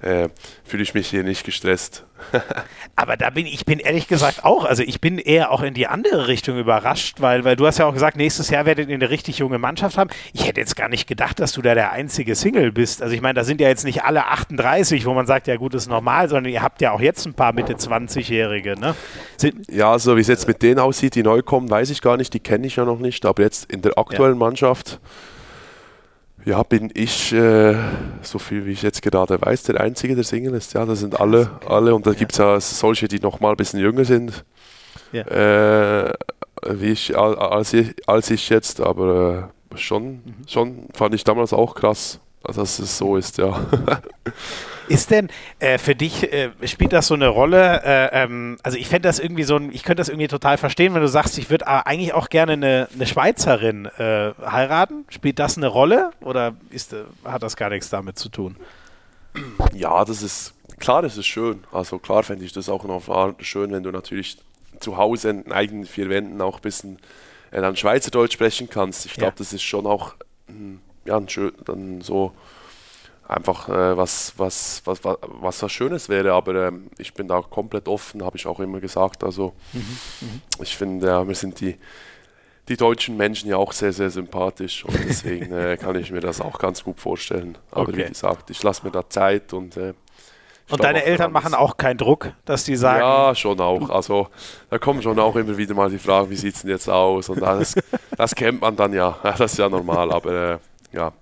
äh, 0.00 0.28
fühle 0.64 0.82
ich 0.82 0.94
mich 0.94 1.08
hier 1.08 1.24
nicht 1.24 1.44
gestresst. 1.44 2.04
Aber 2.96 3.16
da 3.16 3.30
bin 3.30 3.46
ich 3.46 3.64
bin 3.64 3.78
ehrlich 3.78 4.08
gesagt 4.08 4.44
auch, 4.44 4.64
also 4.64 4.82
ich 4.82 5.00
bin 5.00 5.18
eher 5.18 5.52
auch 5.52 5.62
in 5.62 5.74
die 5.74 5.86
andere 5.86 6.26
Richtung 6.26 6.58
überrascht, 6.58 7.20
weil, 7.20 7.44
weil 7.44 7.56
du 7.56 7.66
hast 7.66 7.78
ja 7.78 7.86
auch 7.86 7.92
gesagt, 7.92 8.16
nächstes 8.16 8.50
Jahr 8.50 8.66
werdet 8.66 8.88
ihr 8.88 8.94
eine 8.94 9.10
richtig 9.10 9.38
junge 9.38 9.58
Mannschaft 9.58 9.96
haben. 9.96 10.10
Ich 10.32 10.46
hätte 10.46 10.60
jetzt 10.60 10.76
gar 10.76 10.88
nicht 10.88 11.06
gedacht, 11.06 11.38
dass 11.38 11.52
du 11.52 11.62
da 11.62 11.74
der 11.74 11.92
einzige 11.92 12.34
Single 12.34 12.72
bist. 12.72 13.02
Also 13.02 13.14
ich 13.14 13.20
meine, 13.20 13.34
da 13.34 13.44
sind 13.44 13.60
ja 13.60 13.68
jetzt 13.68 13.84
nicht 13.84 14.02
alle 14.02 14.26
38, 14.26 15.06
wo 15.06 15.14
man 15.14 15.26
sagt, 15.26 15.46
ja 15.46 15.56
gut, 15.56 15.74
ist 15.74 15.88
normal, 15.88 16.28
sondern 16.28 16.52
ihr 16.52 16.62
habt 16.62 16.80
ja 16.80 16.92
auch 16.92 17.00
jetzt 17.00 17.24
ein 17.26 17.34
paar 17.34 17.52
Mitte 17.52 17.74
20-Jährige, 17.74 18.78
ne? 18.78 18.94
ja, 19.70 19.98
so 19.98 20.16
wie 20.16 20.20
es 20.20 20.28
jetzt 20.28 20.48
mit 20.48 20.62
denen 20.62 20.80
aussieht, 20.80 21.14
die 21.14 21.22
neu 21.22 21.42
kommen, 21.42 21.70
weiß 21.70 21.90
ich 21.90 22.02
gar 22.02 22.16
nicht, 22.16 22.34
die 22.34 22.40
kenne 22.40 22.66
ich 22.66 22.76
ja 22.76 22.84
noch 22.84 22.98
nicht, 22.98 23.24
aber 23.24 23.42
jetzt 23.42 23.70
in 23.70 23.82
der 23.82 23.96
aktuellen 23.96 24.34
ja. 24.34 24.38
Mannschaft 24.38 25.00
ja, 26.48 26.62
bin 26.62 26.90
ich, 26.94 27.30
äh, 27.34 27.74
so 28.22 28.38
viel 28.38 28.64
wie 28.64 28.72
ich 28.72 28.80
jetzt 28.80 29.02
gerade 29.02 29.38
weiß, 29.38 29.64
der 29.64 29.82
Einzige, 29.82 30.14
der 30.14 30.24
Single 30.24 30.54
ist. 30.54 30.72
Ja, 30.72 30.86
das 30.86 31.00
sind 31.00 31.20
alle, 31.20 31.50
okay. 31.56 31.66
alle. 31.68 31.94
Und 31.94 32.06
da 32.06 32.12
ja. 32.12 32.16
gibt 32.16 32.32
es 32.32 32.38
ja 32.38 32.58
solche, 32.58 33.06
die 33.06 33.20
noch 33.20 33.40
mal 33.40 33.50
ein 33.50 33.56
bisschen 33.56 33.80
jünger 33.80 34.06
sind. 34.06 34.44
ja. 35.12 35.24
äh, 35.24 36.14
wie 36.70 36.86
ich, 36.86 37.16
als 37.16 37.74
ich, 37.74 37.94
als 38.08 38.30
ich 38.30 38.48
jetzt, 38.48 38.80
aber 38.80 39.50
äh, 39.74 39.76
schon, 39.76 40.04
mhm. 40.04 40.34
schon 40.48 40.88
fand 40.94 41.14
ich 41.14 41.22
damals 41.22 41.52
auch 41.52 41.74
krass, 41.74 42.18
dass 42.42 42.78
es 42.78 42.98
so 42.98 43.16
ist, 43.16 43.38
ja. 43.38 43.60
Ist 44.88 45.10
denn 45.10 45.28
äh, 45.58 45.76
für 45.76 45.94
dich, 45.94 46.32
äh, 46.32 46.50
spielt 46.64 46.94
das 46.94 47.08
so 47.08 47.14
eine 47.14 47.28
Rolle? 47.28 47.82
Äh, 47.84 48.22
ähm, 48.22 48.56
also 48.62 48.78
ich 48.78 48.88
fände 48.88 49.06
das 49.06 49.18
irgendwie 49.18 49.42
so 49.42 49.56
ein, 49.56 49.70
ich 49.70 49.82
könnte 49.82 50.00
das 50.00 50.08
irgendwie 50.08 50.28
total 50.28 50.56
verstehen, 50.56 50.94
wenn 50.94 51.02
du 51.02 51.08
sagst, 51.08 51.36
ich 51.36 51.50
würde 51.50 51.66
eigentlich 51.66 52.14
auch 52.14 52.30
gerne 52.30 52.52
eine, 52.52 52.88
eine 52.94 53.06
Schweizerin 53.06 53.86
äh, 53.98 54.32
heiraten. 54.40 55.04
Spielt 55.10 55.38
das 55.38 55.58
eine 55.58 55.66
Rolle 55.66 56.10
oder 56.20 56.54
ist, 56.70 56.94
äh, 56.94 57.04
hat 57.24 57.42
das 57.42 57.56
gar 57.56 57.68
nichts 57.68 57.90
damit 57.90 58.18
zu 58.18 58.30
tun? 58.30 58.56
Ja, 59.74 60.04
das 60.04 60.22
ist, 60.22 60.54
klar, 60.78 61.02
das 61.02 61.18
ist 61.18 61.26
schön. 61.26 61.64
Also 61.70 61.98
klar 61.98 62.22
fände 62.22 62.44
ich 62.44 62.52
das 62.52 62.70
auch 62.70 62.84
noch 62.84 63.34
schön, 63.40 63.70
wenn 63.72 63.82
du 63.82 63.90
natürlich 63.90 64.38
zu 64.80 64.96
Hause 64.96 65.30
in 65.30 65.52
eigenen 65.52 65.84
vier 65.84 66.08
Wänden 66.08 66.40
auch 66.40 66.56
ein 66.56 66.62
bisschen 66.62 66.98
äh, 67.50 67.60
dann 67.60 67.76
Schweizerdeutsch 67.76 68.32
sprechen 68.32 68.70
kannst. 68.70 69.04
Ich 69.04 69.14
glaube, 69.14 69.32
ja. 69.32 69.38
das 69.38 69.52
ist 69.52 69.62
schon 69.62 69.86
auch 69.86 70.14
hm, 70.46 70.80
ja, 71.08 71.20
schön, 71.28 71.52
dann 71.64 72.00
so 72.00 72.32
einfach 73.28 73.68
äh, 73.68 73.96
was, 73.96 74.32
was, 74.36 74.82
was, 74.84 75.04
was, 75.04 75.16
was 75.22 75.62
was 75.62 75.72
Schönes 75.72 76.08
wäre, 76.08 76.32
aber 76.32 76.68
ähm, 76.68 76.90
ich 76.96 77.12
bin 77.12 77.28
da 77.28 77.42
komplett 77.42 77.86
offen, 77.86 78.24
habe 78.24 78.36
ich 78.36 78.46
auch 78.46 78.58
immer 78.60 78.80
gesagt. 78.80 79.22
Also 79.22 79.52
mhm, 79.72 79.98
mhm. 80.20 80.42
ich 80.62 80.76
finde, 80.76 81.06
ja, 81.06 81.28
wir 81.28 81.34
sind 81.34 81.60
die, 81.60 81.76
die 82.68 82.76
deutschen 82.76 83.16
Menschen 83.16 83.50
ja 83.50 83.56
auch 83.56 83.72
sehr, 83.72 83.92
sehr 83.92 84.10
sympathisch 84.10 84.84
und 84.84 84.98
deswegen 85.06 85.52
äh, 85.52 85.76
kann 85.76 85.96
ich 85.96 86.10
mir 86.10 86.20
das 86.20 86.40
auch 86.40 86.58
ganz 86.58 86.82
gut 86.82 87.00
vorstellen. 87.00 87.58
Aber 87.70 87.88
okay. 87.88 87.98
wie 87.98 88.08
gesagt, 88.08 88.50
ich 88.50 88.62
lasse 88.62 88.84
mir 88.84 88.92
da 88.92 89.08
Zeit 89.08 89.52
und 89.52 89.76
äh, 89.76 89.94
und 90.70 90.84
deine 90.84 91.02
Eltern 91.02 91.32
machen 91.32 91.54
auch 91.54 91.78
keinen 91.78 91.96
Druck, 91.96 92.30
dass 92.44 92.64
die 92.64 92.76
sagen. 92.76 93.00
Ja, 93.00 93.34
schon 93.34 93.58
auch. 93.58 93.88
Also 93.88 94.28
da 94.68 94.78
kommen 94.78 95.00
schon 95.00 95.18
auch 95.18 95.34
immer 95.34 95.56
wieder 95.56 95.74
mal 95.74 95.88
die 95.88 95.98
Fragen, 95.98 96.28
wie 96.28 96.36
sieht 96.36 96.56
es 96.56 96.60
denn 96.60 96.70
jetzt 96.70 96.90
aus? 96.90 97.30
Und 97.30 97.40
das, 97.40 97.74
das 98.16 98.34
kennt 98.34 98.60
man 98.60 98.76
dann 98.76 98.92
ja. 98.92 99.16
Das 99.22 99.40
ist 99.40 99.58
ja 99.58 99.70
normal, 99.70 100.12
aber 100.12 100.52
äh, 100.52 100.58
ja, 100.92 101.12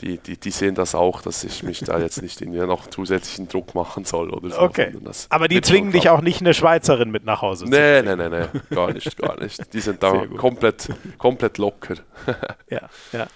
die, 0.00 0.18
die, 0.18 0.36
die 0.36 0.50
sehen 0.50 0.74
das 0.74 0.94
auch, 0.94 1.22
dass 1.22 1.44
ich 1.44 1.62
mich 1.62 1.80
da 1.80 1.98
jetzt 1.98 2.20
nicht 2.20 2.42
in 2.42 2.52
noch 2.52 2.88
zusätzlichen 2.88 3.48
Druck 3.48 3.74
machen 3.74 4.04
soll 4.04 4.30
oder 4.30 4.50
so. 4.50 4.60
Okay. 4.60 4.92
Aber 5.30 5.48
die 5.48 5.60
zwingen 5.60 5.92
dich 5.92 6.08
auch 6.08 6.20
nicht 6.20 6.40
eine 6.40 6.52
Schweizerin 6.52 7.10
mit 7.10 7.24
nach 7.24 7.42
Hause 7.42 7.64
zu 7.64 7.70
Nee, 7.70 8.02
nee, 8.02 8.16
nee, 8.16 8.28
nee, 8.28 8.74
gar 8.74 8.92
nicht, 8.92 9.16
gar 9.16 9.40
nicht. 9.40 9.72
Die 9.72 9.80
sind 9.80 10.02
da 10.02 10.26
komplett, 10.36 10.88
komplett 11.16 11.58
locker. 11.58 11.94
ja, 12.68 12.82
ja. 13.12 13.26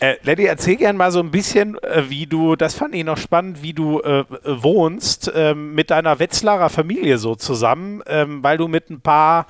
Äh, 0.00 0.16
Letty, 0.22 0.46
erzähl 0.46 0.76
gerne 0.76 0.98
mal 0.98 1.12
so 1.12 1.20
ein 1.20 1.30
bisschen, 1.30 1.76
äh, 1.82 2.08
wie 2.08 2.26
du, 2.26 2.56
das 2.56 2.74
fand 2.74 2.94
ich 2.94 3.04
noch 3.04 3.18
spannend, 3.18 3.62
wie 3.62 3.74
du 3.74 4.00
äh, 4.00 4.24
wohnst 4.44 5.30
äh, 5.32 5.54
mit 5.54 5.90
deiner 5.90 6.18
Wetzlarer 6.18 6.70
Familie 6.70 7.18
so 7.18 7.34
zusammen, 7.34 8.02
ähm, 8.06 8.42
weil 8.42 8.56
du 8.56 8.68
mit 8.68 8.88
ein 8.90 9.00
paar 9.00 9.46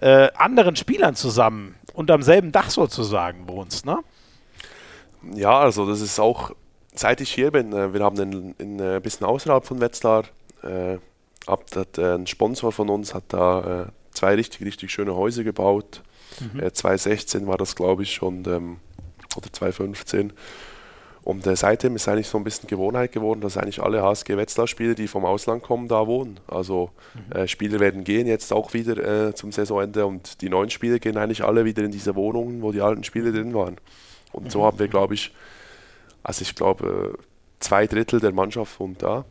äh, 0.00 0.28
anderen 0.36 0.76
Spielern 0.76 1.16
zusammen 1.16 1.76
unterm 1.94 2.22
selben 2.22 2.52
Dach 2.52 2.70
sozusagen 2.70 3.48
wohnst, 3.48 3.86
ne? 3.86 3.98
Ja, 5.34 5.60
also 5.60 5.86
das 5.86 6.00
ist 6.00 6.18
auch, 6.20 6.52
seit 6.94 7.20
ich 7.20 7.32
hier 7.32 7.50
bin, 7.50 7.72
äh, 7.72 7.92
wir 7.92 8.00
haben 8.02 8.18
ein, 8.18 8.54
ein 8.58 9.02
bisschen 9.02 9.26
außerhalb 9.26 9.64
von 9.64 9.80
Wetzlar, 9.80 10.24
äh, 10.62 10.98
ab, 11.46 11.64
hat, 11.74 11.98
äh, 11.98 12.14
ein 12.14 12.26
Sponsor 12.26 12.72
von 12.72 12.88
uns 12.88 13.14
hat 13.14 13.24
da 13.28 13.82
äh, 13.82 13.86
zwei 14.12 14.34
richtig, 14.34 14.64
richtig 14.66 14.90
schöne 14.90 15.14
Häuser 15.14 15.44
gebaut. 15.44 16.02
Mhm. 16.40 16.60
Äh, 16.60 16.72
2016 16.72 17.46
war 17.46 17.58
das, 17.58 17.76
glaube 17.76 18.02
ich, 18.02 18.12
schon, 18.12 18.44
ähm, 18.46 18.76
oder 19.36 19.52
2015. 19.52 20.32
Und 21.22 21.46
äh, 21.46 21.56
seitdem 21.56 21.96
ist 21.96 22.06
eigentlich 22.06 22.28
so 22.28 22.36
ein 22.36 22.44
bisschen 22.44 22.68
Gewohnheit 22.68 23.12
geworden, 23.12 23.40
dass 23.40 23.56
eigentlich 23.56 23.82
alle 23.82 24.02
HSG 24.02 24.36
Wetzlar-Spieler, 24.36 24.94
die 24.94 25.08
vom 25.08 25.24
Ausland 25.24 25.62
kommen, 25.62 25.88
da 25.88 26.06
wohnen. 26.06 26.38
Also 26.46 26.90
mhm. 27.14 27.36
äh, 27.36 27.48
Spieler 27.48 27.80
werden 27.80 28.04
gehen 28.04 28.26
jetzt 28.26 28.52
auch 28.52 28.74
wieder 28.74 29.28
äh, 29.28 29.34
zum 29.34 29.50
Saisonende 29.50 30.04
und 30.04 30.42
die 30.42 30.50
neuen 30.50 30.68
Spieler 30.68 30.98
gehen 30.98 31.16
eigentlich 31.16 31.42
alle 31.42 31.64
wieder 31.64 31.82
in 31.82 31.92
diese 31.92 32.14
Wohnungen, 32.14 32.60
wo 32.60 32.72
die 32.72 32.82
alten 32.82 33.04
Spieler 33.04 33.32
drin 33.32 33.54
waren. 33.54 33.76
Und 34.34 34.52
so 34.52 34.64
haben 34.64 34.78
wir, 34.78 34.88
glaube 34.88 35.14
ich, 35.14 35.32
also 36.22 36.42
ich 36.42 36.54
glaube, 36.54 37.18
zwei 37.60 37.86
Drittel 37.86 38.20
der 38.20 38.32
Mannschaft 38.32 38.78
wohnt 38.80 39.02
da. 39.02 39.24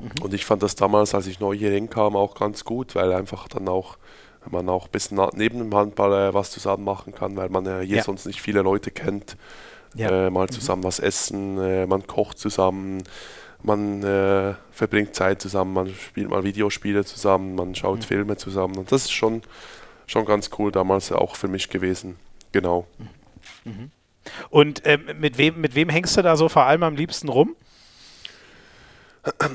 Mhm. 0.00 0.22
Und 0.22 0.34
ich 0.34 0.44
fand 0.44 0.62
das 0.62 0.74
damals, 0.74 1.14
als 1.14 1.26
ich 1.26 1.40
neu 1.40 1.54
hier 1.54 1.70
hinkam, 1.70 2.16
auch 2.16 2.34
ganz 2.34 2.64
gut, 2.64 2.94
weil 2.94 3.12
einfach 3.12 3.48
dann 3.48 3.68
auch 3.68 3.98
man 4.50 4.68
auch 4.68 4.86
ein 4.86 4.90
bisschen 4.90 5.20
neben 5.34 5.58
dem 5.58 5.74
Handball 5.74 6.30
äh, 6.30 6.34
was 6.34 6.50
zusammen 6.50 6.84
machen 6.84 7.14
kann, 7.14 7.36
weil 7.36 7.48
man 7.48 7.66
äh, 7.66 7.84
hier 7.84 7.98
ja. 7.98 8.02
sonst 8.02 8.26
nicht 8.26 8.40
viele 8.40 8.62
Leute 8.62 8.90
kennt. 8.90 9.36
Ja. 9.94 10.26
Äh, 10.26 10.30
mal 10.30 10.46
mhm. 10.46 10.52
zusammen 10.52 10.80
mhm. 10.82 10.86
was 10.86 11.00
essen, 11.00 11.58
äh, 11.58 11.86
man 11.86 12.06
kocht 12.06 12.38
zusammen, 12.38 13.02
man 13.62 14.02
äh, 14.02 14.54
verbringt 14.70 15.14
Zeit 15.14 15.42
zusammen, 15.42 15.72
man 15.72 15.88
spielt 15.94 16.28
mal 16.28 16.44
Videospiele 16.44 17.04
zusammen, 17.04 17.54
man 17.54 17.74
schaut 17.74 17.98
mhm. 17.98 18.02
Filme 18.02 18.36
zusammen. 18.36 18.76
Und 18.76 18.92
das 18.92 19.04
ist 19.04 19.12
schon, 19.12 19.42
schon 20.06 20.24
ganz 20.24 20.50
cool 20.58 20.70
damals 20.72 21.10
auch 21.10 21.36
für 21.36 21.48
mich 21.48 21.68
gewesen. 21.68 22.16
Genau. 22.52 22.86
Mhm. 23.64 23.90
Und 24.50 24.84
äh, 24.84 24.98
mit, 25.18 25.38
wem, 25.38 25.60
mit 25.60 25.74
wem 25.74 25.88
hängst 25.88 26.16
du 26.16 26.22
da 26.22 26.36
so 26.36 26.48
vor 26.48 26.64
allem 26.64 26.82
am 26.82 26.96
liebsten 26.96 27.28
rum? 27.28 27.56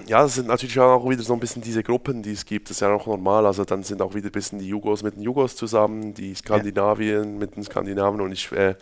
Ja, 0.08 0.22
das 0.22 0.36
sind 0.36 0.48
natürlich 0.48 0.80
auch 0.80 1.10
wieder 1.10 1.24
so 1.24 1.34
ein 1.34 1.40
bisschen 1.40 1.62
diese 1.62 1.84
Gruppen, 1.84 2.22
die 2.22 2.34
es 2.34 2.46
gibt. 2.46 2.70
Das 2.70 2.78
ist 2.78 2.82
ja 2.82 2.94
auch 2.94 3.08
normal. 3.08 3.46
Also 3.46 3.66
dann 3.66 3.84
sind 3.84 4.02
auch 4.02 4.14
wieder 4.14 4.30
ein 4.30 4.32
bisschen 4.32 4.60
die 4.60 4.68
Jugos 4.68 5.04
mit 5.04 5.16
den 5.16 5.24
Jugos 5.24 5.56
zusammen, 5.56 6.14
die 6.14 6.36
Skandinavien 6.36 7.34
ja. 7.34 7.40
mit 7.40 7.56
den 7.56 7.64
Skandinaven 7.64 8.22
und 8.22 8.32
ich 8.32 8.52
äh, 8.52 8.76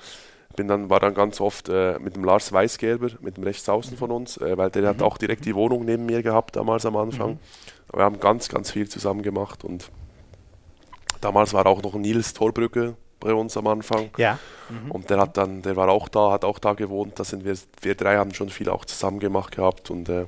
bin 0.55 0.67
dann, 0.67 0.89
war 0.89 0.99
dann 0.99 1.13
ganz 1.13 1.39
oft 1.39 1.69
äh, 1.69 1.97
mit 1.99 2.15
dem 2.15 2.23
Lars 2.23 2.51
Weißgerber, 2.51 3.09
mit 3.21 3.37
dem 3.37 3.43
Rechtsaußen 3.43 3.97
von 3.97 4.11
uns, 4.11 4.37
äh, 4.37 4.57
weil 4.57 4.69
der 4.69 4.81
mhm. 4.81 4.87
hat 4.87 5.01
auch 5.01 5.17
direkt 5.17 5.45
die 5.45 5.55
Wohnung 5.55 5.85
neben 5.85 6.05
mir 6.05 6.23
gehabt 6.23 6.55
damals 6.55 6.85
am 6.85 6.97
Anfang. 6.97 7.31
Mhm. 7.31 7.39
Wir 7.93 8.03
haben 8.03 8.19
ganz, 8.19 8.49
ganz 8.49 8.71
viel 8.71 8.89
zusammen 8.89 9.21
gemacht 9.21 9.63
und 9.63 9.91
damals 11.21 11.53
war 11.53 11.65
auch 11.67 11.81
noch 11.81 11.93
Nils 11.95 12.33
Torbrücke 12.33 12.95
bei 13.21 13.33
uns 13.33 13.55
am 13.55 13.67
Anfang. 13.67 14.09
Ja. 14.17 14.37
Mhm. 14.69 14.91
Und 14.91 15.09
der 15.09 15.19
hat 15.19 15.37
dann, 15.37 15.61
der 15.61 15.77
war 15.77 15.87
auch 15.87 16.09
da, 16.09 16.31
hat 16.31 16.43
auch 16.43 16.59
da 16.59 16.73
gewohnt. 16.73 17.17
Da 17.17 17.23
sind 17.23 17.45
wir, 17.45 17.55
wir 17.81 17.95
drei 17.95 18.17
haben 18.17 18.33
schon 18.33 18.49
viel 18.49 18.69
auch 18.69 18.83
zusammen 18.83 19.19
gemacht 19.19 19.55
gehabt. 19.55 19.89
Und 19.89 20.09
äh, 20.09 20.25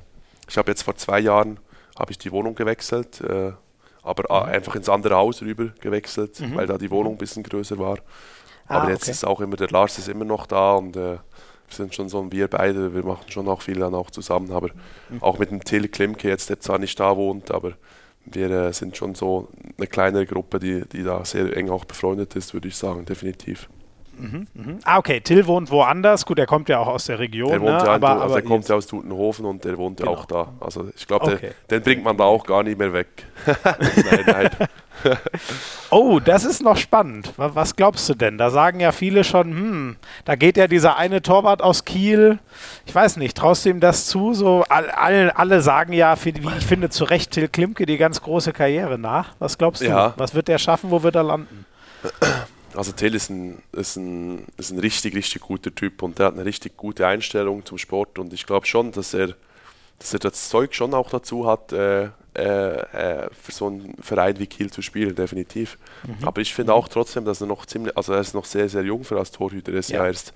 ich 0.48 0.56
habe 0.56 0.70
jetzt 0.70 0.82
vor 0.82 0.96
zwei 0.96 1.20
Jahren 1.20 1.58
habe 1.98 2.10
ich 2.10 2.18
die 2.18 2.32
Wohnung 2.32 2.54
gewechselt, 2.54 3.20
äh, 3.20 3.52
aber 4.02 4.30
äh, 4.30 4.46
mhm. 4.46 4.52
einfach 4.54 4.74
ins 4.74 4.88
andere 4.88 5.16
Haus 5.16 5.42
rüber 5.42 5.68
gewechselt, 5.80 6.40
mhm. 6.40 6.56
weil 6.56 6.66
da 6.66 6.78
die 6.78 6.90
Wohnung 6.90 7.14
ein 7.14 7.18
bisschen 7.18 7.42
größer 7.42 7.78
war. 7.78 7.98
Ah, 8.66 8.78
aber 8.78 8.90
jetzt 8.90 9.02
okay. 9.02 9.10
ist 9.10 9.24
auch 9.24 9.40
immer, 9.40 9.56
der 9.56 9.68
Lars 9.68 9.98
ist 9.98 10.08
immer 10.08 10.24
noch 10.24 10.46
da 10.46 10.74
und 10.74 10.96
äh, 10.96 11.18
wir 11.66 11.76
sind 11.76 11.94
schon 11.94 12.08
so, 12.08 12.30
wir 12.30 12.48
beide, 12.48 12.94
wir 12.94 13.04
machen 13.04 13.30
schon 13.30 13.48
auch 13.48 13.62
viel 13.62 13.78
dann 13.78 13.94
auch 13.94 14.10
zusammen, 14.10 14.52
aber 14.52 14.68
mhm. 15.08 15.22
auch 15.22 15.38
mit 15.38 15.50
dem 15.50 15.62
Till 15.62 15.88
Klimke 15.88 16.28
jetzt, 16.28 16.50
der 16.50 16.60
zwar 16.60 16.78
nicht 16.78 16.98
da 16.98 17.16
wohnt, 17.16 17.50
aber 17.50 17.72
wir 18.26 18.50
äh, 18.50 18.72
sind 18.72 18.96
schon 18.96 19.14
so 19.14 19.48
eine 19.76 19.86
kleinere 19.86 20.26
Gruppe, 20.26 20.58
die, 20.58 20.84
die 20.88 21.02
da 21.02 21.24
sehr 21.24 21.56
eng 21.56 21.70
auch 21.70 21.84
befreundet 21.84 22.36
ist, 22.36 22.54
würde 22.54 22.68
ich 22.68 22.76
sagen, 22.76 23.04
definitiv. 23.04 23.68
Mhm, 24.18 24.46
mh. 24.54 24.78
Ah, 24.84 24.98
okay. 24.98 25.20
Till 25.20 25.46
wohnt 25.46 25.70
woanders. 25.70 26.24
Gut, 26.24 26.38
er 26.38 26.46
kommt 26.46 26.68
ja 26.68 26.78
auch 26.78 26.86
aus 26.86 27.06
der 27.06 27.18
Region. 27.18 27.50
Der, 27.50 27.60
wohnt 27.60 27.78
ne? 27.78 27.84
ja 27.84 27.94
aber, 27.94 28.10
aber, 28.10 28.22
also 28.22 28.36
er 28.36 28.42
kommt 28.42 28.68
ja 28.68 28.76
aus 28.76 28.86
Tutenhofen 28.86 29.44
und 29.44 29.64
der 29.64 29.76
wohnt 29.76 30.00
ja 30.00 30.06
genau. 30.06 30.18
auch 30.18 30.26
da. 30.26 30.52
Also 30.60 30.88
ich 30.96 31.06
glaube, 31.06 31.26
okay. 31.26 31.50
den, 31.70 31.78
den, 31.78 31.82
bringt 31.82 32.04
man 32.04 32.16
da 32.16 32.24
auch 32.24 32.44
gar 32.46 32.62
nicht 32.62 32.78
mehr 32.78 32.92
weg. 32.92 33.08
nein, 33.46 34.24
nein. 34.26 34.50
oh, 35.90 36.20
das 36.20 36.44
ist 36.44 36.62
noch 36.62 36.76
spannend. 36.76 37.32
Was 37.36 37.76
glaubst 37.76 38.08
du 38.08 38.14
denn? 38.14 38.38
Da 38.38 38.50
sagen 38.50 38.80
ja 38.80 38.92
viele 38.92 39.24
schon, 39.24 39.50
hm, 39.50 39.96
da 40.24 40.36
geht 40.36 40.56
ja 40.56 40.66
dieser 40.66 40.96
eine 40.96 41.22
Torwart 41.22 41.62
aus 41.62 41.84
Kiel. 41.84 42.38
Ich 42.86 42.94
weiß 42.94 43.16
nicht, 43.16 43.36
traust 43.36 43.64
du 43.64 43.70
ihm 43.70 43.80
das 43.80 44.06
zu? 44.06 44.34
So, 44.34 44.64
alle, 44.68 45.36
alle 45.36 45.60
sagen 45.60 45.92
ja, 45.92 46.16
wie 46.24 46.34
ich 46.58 46.66
finde, 46.66 46.90
zu 46.90 47.04
Recht 47.04 47.32
Till 47.32 47.48
Klimke 47.48 47.86
die 47.86 47.96
ganz 47.96 48.20
große 48.22 48.52
Karriere 48.52 48.98
nach. 48.98 49.34
Was 49.38 49.58
glaubst 49.58 49.82
du? 49.82 49.86
Ja. 49.86 50.14
Was 50.16 50.34
wird 50.34 50.48
der 50.48 50.58
schaffen? 50.58 50.90
Wo 50.90 51.02
wird 51.02 51.14
er 51.14 51.24
landen? 51.24 51.66
Also 52.76 52.90
Till 52.90 53.14
ist 53.14 53.30
ein, 53.30 53.62
ist, 53.70 53.94
ein, 53.94 54.46
ist 54.56 54.72
ein 54.72 54.80
richtig, 54.80 55.14
richtig 55.14 55.42
guter 55.42 55.72
Typ 55.72 56.02
und 56.02 56.18
der 56.18 56.26
hat 56.26 56.34
eine 56.34 56.44
richtig 56.44 56.76
gute 56.76 57.06
Einstellung 57.06 57.64
zum 57.64 57.78
Sport 57.78 58.18
und 58.18 58.32
ich 58.32 58.46
glaube 58.46 58.66
schon, 58.66 58.90
dass 58.90 59.14
er, 59.14 59.34
dass 60.00 60.12
er 60.12 60.18
das 60.18 60.48
Zeug 60.48 60.74
schon 60.74 60.92
auch 60.92 61.08
dazu 61.08 61.46
hat, 61.46 61.72
äh, 61.72 62.08
äh, 62.36 63.22
äh, 63.22 63.30
für 63.32 63.52
so 63.52 63.66
einen 63.68 63.94
Verein 64.00 64.38
wie 64.38 64.46
Kiel 64.46 64.70
zu 64.70 64.82
spielen, 64.82 65.14
definitiv. 65.14 65.78
Mhm. 66.04 66.26
Aber 66.26 66.40
ich 66.40 66.52
finde 66.52 66.74
auch 66.74 66.88
trotzdem, 66.88 67.24
dass 67.24 67.40
er 67.40 67.46
noch 67.46 67.64
ziemlich, 67.66 67.96
also 67.96 68.12
er 68.12 68.20
ist 68.20 68.34
noch 68.34 68.44
sehr, 68.44 68.68
sehr 68.68 68.82
jung 68.82 69.04
für 69.04 69.18
als 69.18 69.30
Torhüter, 69.30 69.72
er 69.72 69.78
ist 69.78 69.90
ja, 69.90 70.00
ja 70.00 70.06
erst, 70.08 70.32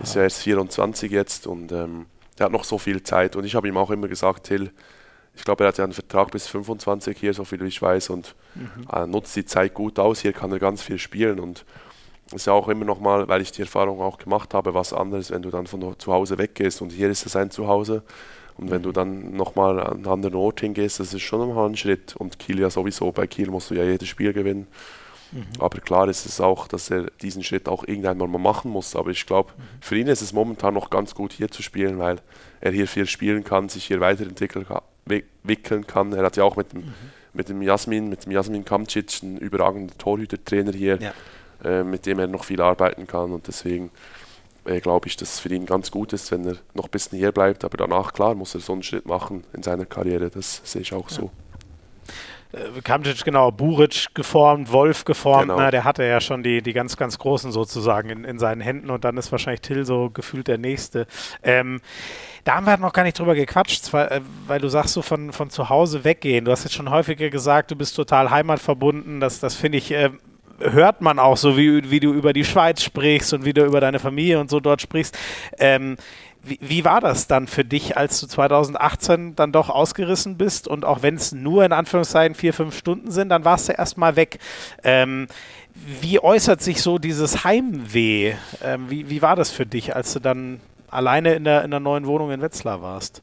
ist 0.00 0.14
ja 0.14 0.22
erst 0.22 0.42
24 0.42 1.10
jetzt 1.10 1.46
und 1.46 1.72
ähm, 1.72 2.06
er 2.38 2.46
hat 2.46 2.52
noch 2.52 2.64
so 2.64 2.78
viel 2.78 3.02
Zeit 3.02 3.34
und 3.36 3.44
ich 3.44 3.54
habe 3.54 3.66
ihm 3.66 3.76
auch 3.76 3.90
immer 3.90 4.08
gesagt, 4.08 4.44
Till, 4.44 4.70
ich 5.34 5.44
glaube, 5.44 5.64
er 5.64 5.68
hat 5.68 5.78
ja 5.78 5.84
einen 5.84 5.92
Vertrag 5.92 6.30
bis 6.30 6.46
25 6.46 7.18
hier, 7.18 7.34
so 7.34 7.44
viel 7.44 7.60
wie 7.60 7.68
ich 7.68 7.80
weiß, 7.80 8.10
und 8.10 8.34
mhm. 8.54 9.10
nutzt 9.10 9.34
die 9.34 9.44
Zeit 9.44 9.74
gut 9.74 9.98
aus. 9.98 10.20
Hier 10.20 10.32
kann 10.32 10.52
er 10.52 10.58
ganz 10.58 10.82
viel 10.82 10.98
spielen 10.98 11.40
und 11.40 11.64
ist 12.32 12.46
ja 12.46 12.52
auch 12.52 12.68
immer 12.68 12.84
noch 12.84 13.00
mal, 13.00 13.28
weil 13.28 13.40
ich 13.40 13.52
die 13.52 13.62
Erfahrung 13.62 14.00
auch 14.00 14.18
gemacht 14.18 14.54
habe, 14.54 14.74
was 14.74 14.92
anderes, 14.92 15.30
wenn 15.30 15.42
du 15.42 15.50
dann 15.50 15.66
von 15.66 15.98
zu 15.98 16.12
Hause 16.12 16.38
weggehst 16.38 16.82
und 16.82 16.92
hier 16.92 17.10
ist 17.10 17.26
es 17.26 17.32
sein 17.32 17.50
Zuhause 17.50 18.02
und 18.56 18.70
wenn 18.70 18.82
du 18.82 18.92
dann 18.92 19.34
nochmal 19.34 19.80
an 19.80 19.98
einen 19.98 20.06
anderen 20.06 20.34
Ort 20.34 20.60
hingehst, 20.60 21.00
das 21.00 21.14
ist 21.14 21.22
schon 21.22 21.40
nochmal 21.40 21.68
ein 21.68 21.76
Schritt. 21.76 22.14
Und 22.16 22.38
Kiel 22.38 22.60
ja 22.60 22.70
sowieso, 22.70 23.10
bei 23.12 23.26
Kiel 23.26 23.50
musst 23.50 23.70
du 23.70 23.74
ja 23.74 23.84
jedes 23.84 24.08
Spiel 24.08 24.32
gewinnen. 24.32 24.66
Mhm. 25.32 25.46
Aber 25.58 25.80
klar 25.80 26.08
ist 26.08 26.26
es 26.26 26.40
auch, 26.40 26.68
dass 26.68 26.90
er 26.90 27.10
diesen 27.22 27.42
Schritt 27.42 27.68
auch 27.68 27.84
irgendwann 27.86 28.18
mal 28.18 28.26
machen 28.26 28.70
muss. 28.70 28.94
Aber 28.94 29.10
ich 29.10 29.24
glaube, 29.24 29.52
mhm. 29.56 29.62
für 29.80 29.96
ihn 29.96 30.06
ist 30.06 30.20
es 30.20 30.32
momentan 30.32 30.74
noch 30.74 30.90
ganz 30.90 31.14
gut 31.14 31.32
hier 31.32 31.50
zu 31.50 31.62
spielen, 31.62 31.98
weil 31.98 32.18
er 32.60 32.72
hier 32.72 32.86
viel 32.86 33.06
spielen 33.06 33.42
kann, 33.42 33.68
sich 33.68 33.86
hier 33.86 34.00
weiterentwickeln 34.00 34.66
kann. 35.86 36.12
Er 36.12 36.24
hat 36.24 36.36
ja 36.36 36.44
auch 36.44 36.56
mit 36.56 36.72
dem, 36.72 36.80
mhm. 36.80 36.94
mit 37.32 37.48
dem 37.48 37.62
Jasmin, 37.62 38.10
mit 38.10 38.26
dem 38.26 38.32
Jasmin 38.32 38.64
Kamcic, 38.64 39.22
ein 39.22 39.38
überragender 39.38 39.96
Torhütertrainer 39.96 40.72
hier, 40.72 40.98
ja. 41.00 41.12
äh, 41.64 41.84
mit 41.84 42.04
dem 42.04 42.18
er 42.18 42.26
noch 42.26 42.44
viel 42.44 42.60
arbeiten 42.60 43.06
kann 43.06 43.32
und 43.32 43.48
deswegen 43.48 43.90
äh, 44.64 44.80
glaube 44.80 45.08
ich, 45.08 45.16
dass 45.16 45.34
es 45.34 45.40
für 45.40 45.52
ihn 45.52 45.66
ganz 45.66 45.90
gut 45.90 46.12
ist, 46.12 46.30
wenn 46.30 46.46
er 46.46 46.56
noch 46.74 46.84
ein 46.84 46.90
bisschen 46.90 47.18
hier 47.18 47.32
bleibt, 47.32 47.64
aber 47.64 47.76
danach, 47.76 48.12
klar, 48.12 48.34
muss 48.34 48.54
er 48.54 48.60
so 48.60 48.72
einen 48.72 48.82
Schritt 48.82 49.06
machen 49.06 49.44
in 49.52 49.62
seiner 49.62 49.86
Karriere, 49.86 50.30
das 50.30 50.60
sehe 50.64 50.82
ich 50.82 50.92
auch 50.92 51.10
ja. 51.10 51.16
so. 51.16 51.30
Äh, 52.52 52.80
Kamcic, 52.82 53.24
genau, 53.24 53.50
Buric 53.50 54.08
geformt, 54.14 54.70
Wolf 54.70 55.04
geformt, 55.04 55.48
genau. 55.48 55.56
na, 55.56 55.70
der 55.70 55.84
hatte 55.84 56.04
ja 56.04 56.20
schon 56.20 56.42
die, 56.42 56.62
die 56.62 56.72
ganz, 56.72 56.96
ganz 56.96 57.18
Großen 57.18 57.50
sozusagen 57.50 58.10
in, 58.10 58.24
in 58.24 58.38
seinen 58.38 58.60
Händen 58.60 58.90
und 58.90 59.04
dann 59.04 59.16
ist 59.16 59.32
wahrscheinlich 59.32 59.62
Till 59.62 59.84
so 59.84 60.10
gefühlt 60.10 60.48
der 60.48 60.58
Nächste. 60.58 61.06
Ähm, 61.42 61.80
da 62.44 62.56
haben 62.56 62.66
wir 62.66 62.72
halt 62.72 62.80
noch 62.80 62.92
gar 62.92 63.04
nicht 63.04 63.18
drüber 63.18 63.34
gequatscht, 63.34 63.84
zwar, 63.84 64.10
äh, 64.10 64.20
weil 64.46 64.60
du 64.60 64.68
sagst, 64.68 64.94
so 64.94 65.02
von, 65.02 65.32
von 65.32 65.50
zu 65.50 65.68
Hause 65.68 66.04
weggehen. 66.04 66.44
Du 66.44 66.50
hast 66.50 66.64
jetzt 66.64 66.74
schon 66.74 66.90
häufiger 66.90 67.30
gesagt, 67.30 67.70
du 67.70 67.76
bist 67.76 67.96
total 67.96 68.30
heimatverbunden. 68.30 69.20
Das, 69.20 69.40
das 69.40 69.54
finde 69.54 69.78
ich, 69.78 69.90
äh, 69.92 70.10
hört 70.62 71.00
man 71.00 71.18
auch 71.18 71.36
so, 71.36 71.56
wie, 71.56 71.90
wie 71.90 72.00
du 72.00 72.12
über 72.12 72.32
die 72.32 72.44
Schweiz 72.44 72.82
sprichst 72.82 73.32
und 73.32 73.44
wie 73.44 73.52
du 73.52 73.64
über 73.64 73.80
deine 73.80 73.98
Familie 73.98 74.40
und 74.40 74.50
so 74.50 74.60
dort 74.60 74.80
sprichst. 74.80 75.16
Ähm, 75.58 75.96
wie, 76.44 76.58
wie, 76.60 76.84
war 76.84 77.00
das 77.00 77.28
dann 77.28 77.46
für 77.46 77.64
dich, 77.64 77.96
als 77.96 78.20
du 78.20 78.26
2018 78.26 79.36
dann 79.36 79.52
doch 79.52 79.70
ausgerissen 79.70 80.36
bist 80.36 80.66
und 80.66 80.84
auch 80.84 81.02
wenn 81.02 81.14
es 81.14 81.32
nur 81.32 81.64
in 81.64 81.72
Anführungszeichen 81.72 82.34
vier, 82.34 82.52
fünf 82.52 82.76
Stunden 82.76 83.10
sind, 83.10 83.28
dann 83.28 83.44
warst 83.44 83.68
du 83.68 83.72
erstmal 83.72 84.16
weg. 84.16 84.38
Ähm, 84.82 85.28
wie 86.00 86.18
äußert 86.20 86.60
sich 86.60 86.82
so 86.82 86.98
dieses 86.98 87.44
Heimweh? 87.44 88.34
Ähm, 88.62 88.90
wie, 88.90 89.08
wie 89.08 89.22
war 89.22 89.36
das 89.36 89.50
für 89.50 89.66
dich, 89.66 89.94
als 89.94 90.12
du 90.12 90.20
dann 90.20 90.60
alleine 90.90 91.34
in 91.34 91.44
der, 91.44 91.64
in 91.64 91.70
der 91.70 91.80
neuen 91.80 92.06
Wohnung 92.06 92.30
in 92.30 92.42
Wetzlar 92.42 92.82
warst? 92.82 93.22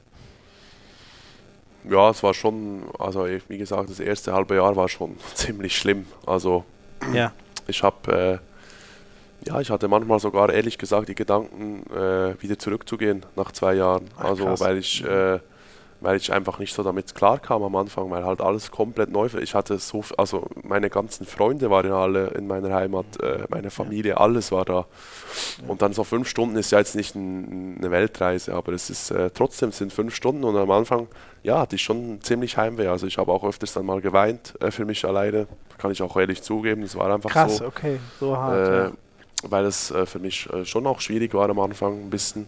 Ja, 1.89 2.09
es 2.09 2.23
war 2.23 2.33
schon, 2.33 2.83
also 2.97 3.25
wie 3.47 3.57
gesagt, 3.57 3.89
das 3.89 3.99
erste 3.99 4.33
halbe 4.33 4.55
Jahr 4.55 4.75
war 4.75 4.89
schon 4.89 5.17
ziemlich 5.33 5.77
schlimm. 5.77 6.05
Also 6.25 6.63
ja. 7.13 7.31
ich 7.67 7.83
habe, 7.83 8.41
äh, 9.43 9.47
ja, 9.47 9.61
ich 9.61 9.69
hatte 9.69 9.87
manchmal 9.87 10.19
sogar 10.19 10.51
ehrlich 10.51 10.77
gesagt 10.77 11.09
die 11.09 11.15
Gedanken, 11.15 11.83
äh, 11.91 12.41
wieder 12.41 12.59
zurückzugehen 12.59 13.25
nach 13.35 13.51
zwei 13.51 13.75
Jahren. 13.75 14.05
Ach, 14.17 14.25
also 14.25 14.45
krass. 14.45 14.59
weil 14.59 14.77
ich 14.77 15.03
äh, 15.05 15.39
weil 16.01 16.17
ich 16.17 16.31
einfach 16.31 16.59
nicht 16.59 16.73
so 16.73 16.83
damit 16.83 17.13
klarkam 17.13 17.63
am 17.63 17.75
Anfang, 17.75 18.09
weil 18.09 18.23
halt 18.23 18.41
alles 18.41 18.71
komplett 18.71 19.11
neu 19.11 19.31
war. 19.33 19.41
Ich 19.41 19.53
hatte 19.53 19.77
so, 19.79 20.03
also 20.17 20.47
meine 20.63 20.89
ganzen 20.89 21.25
Freunde 21.25 21.69
waren 21.69 21.87
ja 21.87 22.01
alle 22.01 22.27
in 22.29 22.47
meiner 22.47 22.73
Heimat, 22.73 23.05
äh, 23.21 23.45
meine 23.49 23.69
Familie, 23.69 24.17
alles 24.17 24.51
war 24.51 24.65
da. 24.65 24.85
Und 25.67 25.81
dann 25.81 25.93
so 25.93 26.03
fünf 26.03 26.27
Stunden 26.27 26.55
ist 26.55 26.71
ja 26.71 26.79
jetzt 26.79 26.95
nicht 26.95 27.15
ein, 27.15 27.77
eine 27.79 27.91
Weltreise, 27.91 28.53
aber 28.53 28.73
es 28.73 28.89
ist 28.89 29.11
äh, 29.11 29.29
trotzdem 29.31 29.71
sind 29.71 29.91
fünf 29.91 30.15
Stunden 30.15 30.43
und 30.43 30.55
am 30.55 30.71
Anfang, 30.71 31.07
ja, 31.43 31.59
hatte 31.59 31.75
ich 31.75 31.83
schon 31.83 32.21
ziemlich 32.21 32.57
Heimweh. 32.57 32.87
Also 32.87 33.07
ich 33.07 33.17
habe 33.17 33.31
auch 33.31 33.43
öfters 33.43 33.73
dann 33.73 33.85
mal 33.85 34.01
geweint 34.01 34.53
äh, 34.61 34.71
für 34.71 34.85
mich 34.85 35.05
alleine, 35.05 35.47
kann 35.77 35.91
ich 35.91 36.01
auch 36.01 36.15
ehrlich 36.17 36.41
zugeben. 36.41 36.81
Das 36.81 36.95
war 36.95 37.13
einfach 37.13 37.29
Krass, 37.29 37.57
so. 37.57 37.65
Krass, 37.65 37.77
okay, 37.77 37.99
so 38.19 38.35
hart. 38.35 38.67
Äh, 38.67 38.83
ja. 38.83 38.91
Weil 39.43 39.65
es 39.65 39.91
äh, 39.91 40.05
für 40.05 40.19
mich 40.19 40.49
äh, 40.51 40.65
schon 40.65 40.85
auch 40.85 40.99
schwierig 40.99 41.33
war 41.33 41.49
am 41.49 41.59
Anfang 41.59 41.99
ein 41.99 42.09
bisschen. 42.09 42.47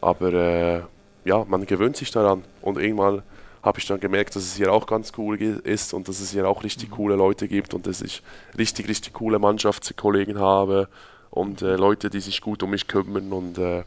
Aber 0.00 0.86
ja, 1.24 1.44
man 1.48 1.66
gewöhnt 1.66 1.96
sich 1.96 2.12
daran 2.12 2.44
und 2.62 2.78
irgendwann 2.78 3.22
habe 3.62 3.78
ich 3.78 3.86
dann 3.86 4.00
gemerkt, 4.00 4.36
dass 4.36 4.44
es 4.44 4.56
hier 4.56 4.72
auch 4.72 4.86
ganz 4.86 5.12
cool 5.18 5.40
ist 5.40 5.92
und 5.92 6.08
dass 6.08 6.20
es 6.20 6.30
hier 6.30 6.48
auch 6.48 6.64
richtig 6.64 6.90
mhm. 6.90 6.94
coole 6.94 7.16
Leute 7.16 7.48
gibt 7.48 7.74
und 7.74 7.86
dass 7.86 8.00
ich 8.00 8.22
richtig, 8.56 8.88
richtig 8.88 9.12
coole 9.14 9.38
Mannschaftskollegen 9.38 10.38
habe 10.38 10.88
und 11.30 11.62
äh, 11.62 11.76
Leute, 11.76 12.10
die 12.10 12.20
sich 12.20 12.40
gut 12.40 12.62
um 12.62 12.70
mich 12.70 12.86
kümmern 12.86 13.32
und 13.32 13.58
äh, 13.58 13.84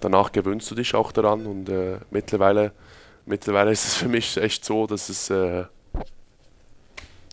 danach 0.00 0.32
gewöhnst 0.32 0.70
du 0.70 0.74
dich 0.74 0.94
auch 0.94 1.12
daran 1.12 1.46
und 1.46 1.68
äh, 1.68 1.98
mittlerweile, 2.10 2.72
mittlerweile 3.26 3.70
ist 3.70 3.86
es 3.86 3.94
für 3.94 4.08
mich 4.08 4.36
echt 4.36 4.64
so, 4.64 4.86
dass 4.86 5.08
es, 5.08 5.30
äh, 5.30 5.64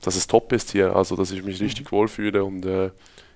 dass 0.01 0.15
es 0.15 0.27
top 0.27 0.51
ist 0.53 0.71
hier, 0.71 0.95
also 0.95 1.15
dass 1.15 1.31
ich 1.31 1.43
mich 1.43 1.59
richtig 1.61 1.85
mhm. 1.85 1.91
wohlfühle 1.91 2.43
und 2.43 2.65
äh, 2.65 2.91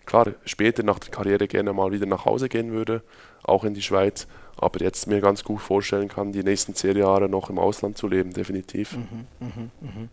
klar, 0.05 0.27
später 0.45 0.83
nach 0.83 0.99
der 0.99 1.11
Karriere 1.11 1.47
gerne 1.47 1.73
mal 1.73 1.91
wieder 1.91 2.05
nach 2.05 2.25
Hause 2.25 2.49
gehen 2.49 2.71
würde, 2.71 3.01
auch 3.43 3.63
in 3.63 3.73
die 3.73 3.81
Schweiz, 3.81 4.27
aber 4.57 4.81
jetzt 4.81 5.07
mir 5.07 5.21
ganz 5.21 5.43
gut 5.43 5.61
vorstellen 5.61 6.07
kann, 6.07 6.31
die 6.31 6.43
nächsten 6.43 6.75
zehn 6.75 6.97
Jahre 6.97 7.27
noch 7.27 7.49
im 7.49 7.59
Ausland 7.59 7.97
zu 7.97 8.07
leben, 8.07 8.33
definitiv. 8.33 8.93
Mhm, 8.93 9.27
mh, 9.39 9.47
mh. 9.81 10.07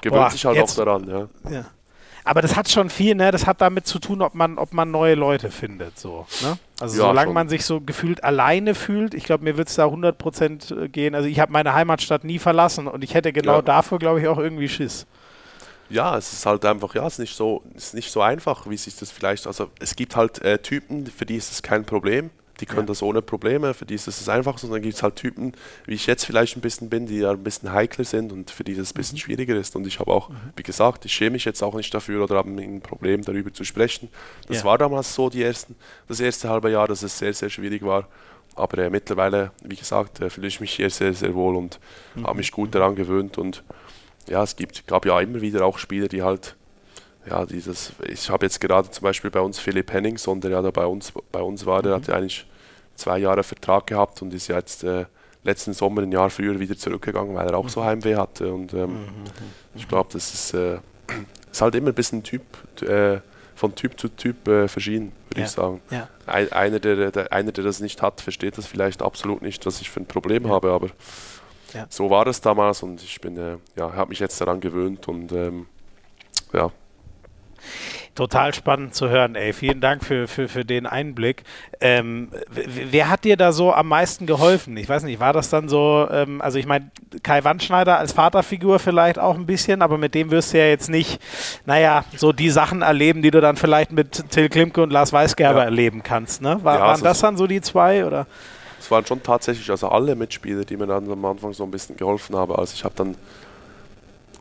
Gewöhnt 0.00 0.22
Boah, 0.22 0.30
sich 0.30 0.44
halt 0.44 0.56
jetzt, 0.56 0.78
auch 0.78 0.84
daran, 0.84 1.08
ja. 1.08 1.28
ja. 1.50 1.64
Aber 2.24 2.42
das 2.42 2.56
hat 2.56 2.68
schon 2.68 2.90
viel, 2.90 3.14
ne? 3.14 3.30
Das 3.30 3.46
hat 3.46 3.60
damit 3.60 3.86
zu 3.86 4.00
tun, 4.00 4.20
ob 4.20 4.34
man, 4.34 4.58
ob 4.58 4.72
man 4.72 4.90
neue 4.90 5.14
Leute 5.14 5.52
findet, 5.52 5.96
so. 5.98 6.26
Ne? 6.42 6.58
Also 6.78 6.98
ja, 7.00 7.08
solange 7.08 7.28
schon. 7.28 7.34
man 7.34 7.48
sich 7.48 7.64
so 7.64 7.80
gefühlt 7.80 8.22
alleine 8.22 8.74
fühlt, 8.74 9.14
ich 9.14 9.24
glaube, 9.24 9.44
mir 9.44 9.56
wird 9.56 9.68
es 9.68 9.76
da 9.76 9.86
100% 9.86 10.84
äh, 10.84 10.88
gehen. 10.88 11.14
Also 11.14 11.28
ich 11.28 11.40
habe 11.40 11.52
meine 11.52 11.72
Heimatstadt 11.72 12.24
nie 12.24 12.38
verlassen 12.38 12.86
und 12.86 13.02
ich 13.02 13.14
hätte 13.14 13.32
genau 13.32 13.56
ja. 13.56 13.62
dafür, 13.62 13.98
glaube 13.98 14.20
ich, 14.20 14.28
auch 14.28 14.38
irgendwie 14.38 14.68
Schiss. 14.68 15.06
Ja, 15.88 16.16
es 16.18 16.32
ist 16.32 16.44
halt 16.44 16.64
einfach, 16.64 16.94
ja, 16.94 17.06
es 17.06 17.14
ist 17.14 17.18
nicht 17.20 17.36
so, 17.36 17.62
es 17.74 17.88
ist 17.88 17.94
nicht 17.94 18.10
so 18.10 18.20
einfach, 18.20 18.68
wie 18.68 18.76
sich 18.76 18.96
das 18.96 19.10
vielleicht, 19.10 19.46
also 19.46 19.70
es 19.78 19.96
gibt 19.96 20.16
halt 20.16 20.42
äh, 20.42 20.58
Typen, 20.58 21.06
für 21.06 21.24
die 21.24 21.36
ist 21.36 21.52
es 21.52 21.62
kein 21.62 21.84
Problem, 21.84 22.30
die 22.60 22.66
können 22.66 22.82
ja. 22.82 22.86
das 22.86 23.02
ohne 23.02 23.22
Probleme, 23.22 23.74
für 23.74 23.84
die 23.84 23.94
ist 23.94 24.06
es 24.08 24.28
einfach 24.28 24.58
so. 24.58 24.66
Und 24.66 24.72
dann 24.72 24.82
gibt 24.82 24.94
es 24.94 25.02
halt 25.02 25.16
Typen, 25.16 25.52
wie 25.84 25.94
ich 25.94 26.06
jetzt 26.06 26.24
vielleicht 26.24 26.56
ein 26.56 26.60
bisschen 26.60 26.88
bin, 26.88 27.06
die 27.06 27.18
ja 27.18 27.30
ein 27.30 27.42
bisschen 27.42 27.72
heikler 27.72 28.04
sind 28.04 28.32
und 28.32 28.50
für 28.50 28.64
die 28.64 28.74
das 28.74 28.92
ein 28.92 28.94
bisschen 28.94 29.16
mhm. 29.16 29.20
schwieriger 29.20 29.56
ist. 29.56 29.76
Und 29.76 29.86
ich 29.86 30.00
habe 30.00 30.10
auch, 30.10 30.30
mhm. 30.30 30.36
wie 30.56 30.62
gesagt, 30.62 31.04
ich 31.04 31.12
schäme 31.12 31.32
mich 31.32 31.44
jetzt 31.44 31.62
auch 31.62 31.74
nicht 31.74 31.92
dafür 31.92 32.24
oder 32.24 32.36
habe 32.36 32.50
ein 32.50 32.80
Problem 32.80 33.22
darüber 33.22 33.52
zu 33.52 33.64
sprechen. 33.64 34.08
Das 34.48 34.58
ja. 34.58 34.64
war 34.64 34.78
damals 34.78 35.14
so, 35.14 35.28
die 35.28 35.42
ersten, 35.42 35.76
das 36.08 36.20
erste 36.20 36.48
halbe 36.48 36.70
Jahr, 36.70 36.88
dass 36.88 37.02
es 37.02 37.18
sehr, 37.18 37.34
sehr 37.34 37.50
schwierig 37.50 37.82
war. 37.82 38.08
Aber 38.54 38.78
äh, 38.78 38.90
mittlerweile, 38.90 39.52
wie 39.62 39.76
gesagt, 39.76 40.20
äh, 40.20 40.30
fühle 40.30 40.48
ich 40.48 40.60
mich 40.60 40.72
hier 40.72 40.88
sehr, 40.88 41.12
sehr 41.12 41.34
wohl 41.34 41.56
und 41.56 41.78
mhm. 42.14 42.26
habe 42.26 42.38
mich 42.38 42.52
gut 42.52 42.74
daran 42.74 42.96
gewöhnt. 42.96 43.36
Und 43.36 43.62
ja, 44.28 44.42
es 44.42 44.56
gibt, 44.56 44.86
gab 44.86 45.04
ja 45.04 45.20
immer 45.20 45.42
wieder 45.42 45.64
auch 45.64 45.78
Spieler, 45.78 46.08
die 46.08 46.22
halt 46.22 46.56
ja, 47.28 47.44
dieses, 47.44 47.92
ich 48.06 48.30
habe 48.30 48.46
jetzt 48.46 48.60
gerade 48.60 48.90
zum 48.90 49.02
Beispiel 49.02 49.30
bei 49.30 49.40
uns 49.40 49.58
Philipp 49.58 49.92
Henningsson, 49.92 50.40
der 50.40 50.52
ja 50.52 50.62
da 50.62 50.70
bei 50.70 50.86
uns, 50.86 51.12
bei 51.32 51.40
uns 51.40 51.66
war, 51.66 51.82
der 51.82 51.92
mhm. 51.92 51.96
hat 51.96 52.08
ja 52.08 52.14
eigentlich 52.14 52.46
zwei 52.94 53.18
Jahre 53.18 53.42
Vertrag 53.42 53.86
gehabt 53.86 54.22
und 54.22 54.32
ist 54.32 54.48
jetzt 54.48 54.84
äh, 54.84 55.06
letzten 55.42 55.72
Sommer 55.72 56.02
ein 56.02 56.12
Jahr 56.12 56.30
früher 56.30 56.58
wieder 56.58 56.76
zurückgegangen, 56.76 57.34
weil 57.34 57.46
er 57.46 57.56
auch 57.56 57.64
mhm. 57.64 57.68
so 57.68 57.84
Heimweh 57.84 58.16
hatte. 58.16 58.52
Und 58.52 58.72
ähm, 58.74 58.90
mhm. 58.90 59.06
ich 59.74 59.88
glaube, 59.88 60.10
das 60.12 60.32
ist, 60.32 60.54
äh, 60.54 60.78
ist 61.50 61.60
halt 61.60 61.74
immer 61.74 61.88
ein 61.88 61.94
bisschen 61.94 62.22
Typ, 62.22 62.42
äh, 62.82 63.20
von 63.54 63.74
Typ 63.74 63.98
zu 63.98 64.08
Typ 64.08 64.46
äh, 64.48 64.68
verschieden, 64.68 65.12
würde 65.28 65.40
ja. 65.40 65.46
ich 65.46 65.52
sagen. 65.52 65.80
Ja. 65.90 66.08
Ein, 66.26 66.52
einer, 66.52 66.78
der, 66.78 67.10
der, 67.10 67.32
einer, 67.32 67.52
der 67.52 67.64
das 67.64 67.80
nicht 67.80 68.02
hat, 68.02 68.20
versteht 68.20 68.58
das 68.58 68.66
vielleicht 68.66 69.02
absolut 69.02 69.42
nicht, 69.42 69.64
was 69.66 69.80
ich 69.80 69.90
für 69.90 70.00
ein 70.00 70.06
Problem 70.06 70.44
ja. 70.44 70.50
habe, 70.50 70.70
aber 70.72 70.88
so 71.90 72.08
war 72.08 72.26
es 72.26 72.40
damals 72.40 72.82
und 72.82 73.02
ich 73.02 73.20
bin, 73.20 73.36
äh, 73.36 73.58
ja, 73.76 73.92
habe 73.92 74.10
mich 74.10 74.18
jetzt 74.18 74.40
daran 74.40 74.60
gewöhnt 74.60 75.08
und 75.08 75.32
ähm, 75.32 75.66
ja, 76.52 76.70
Total 78.14 78.54
spannend 78.54 78.94
zu 78.94 79.08
hören, 79.08 79.34
ey. 79.34 79.52
Vielen 79.52 79.80
Dank 79.80 80.04
für, 80.04 80.26
für, 80.26 80.48
für 80.48 80.64
den 80.64 80.86
Einblick. 80.86 81.42
Ähm, 81.80 82.30
wer 82.50 83.10
hat 83.10 83.24
dir 83.24 83.36
da 83.36 83.52
so 83.52 83.72
am 83.72 83.88
meisten 83.88 84.26
geholfen? 84.26 84.76
Ich 84.76 84.88
weiß 84.88 85.02
nicht, 85.02 85.20
war 85.20 85.32
das 85.32 85.50
dann 85.50 85.68
so, 85.68 86.08
ähm, 86.10 86.40
also 86.40 86.58
ich 86.58 86.66
meine, 86.66 86.90
Kai 87.22 87.44
Wandschneider 87.44 87.98
als 87.98 88.12
Vaterfigur 88.12 88.78
vielleicht 88.78 89.18
auch 89.18 89.34
ein 89.34 89.46
bisschen, 89.46 89.82
aber 89.82 89.98
mit 89.98 90.14
dem 90.14 90.30
wirst 90.30 90.54
du 90.54 90.58
ja 90.58 90.66
jetzt 90.66 90.88
nicht, 90.88 91.20
naja, 91.66 92.04
so 92.16 92.32
die 92.32 92.50
Sachen 92.50 92.82
erleben, 92.82 93.22
die 93.22 93.30
du 93.30 93.40
dann 93.40 93.56
vielleicht 93.56 93.92
mit 93.92 94.30
Till 94.30 94.48
Klimke 94.48 94.82
und 94.82 94.90
Lars 94.90 95.12
Weisgerber 95.12 95.60
ja. 95.60 95.64
erleben 95.66 96.02
kannst, 96.02 96.40
ne? 96.40 96.58
War, 96.62 96.74
ja, 96.74 96.80
waren 96.80 96.90
also 96.90 97.04
das 97.04 97.20
dann 97.20 97.36
so 97.36 97.46
die 97.46 97.60
zwei, 97.60 98.06
oder? 98.06 98.26
Es 98.78 98.90
waren 98.90 99.04
schon 99.04 99.22
tatsächlich 99.22 99.68
also 99.70 99.88
alle 99.88 100.14
Mitspieler, 100.14 100.64
die 100.64 100.76
mir 100.76 100.86
dann 100.86 101.10
am 101.10 101.24
Anfang 101.24 101.52
so 101.52 101.64
ein 101.64 101.70
bisschen 101.70 101.96
geholfen 101.96 102.36
haben. 102.36 102.54
Also 102.54 102.74
ich 102.74 102.84
habe 102.84 102.94
dann 102.96 103.16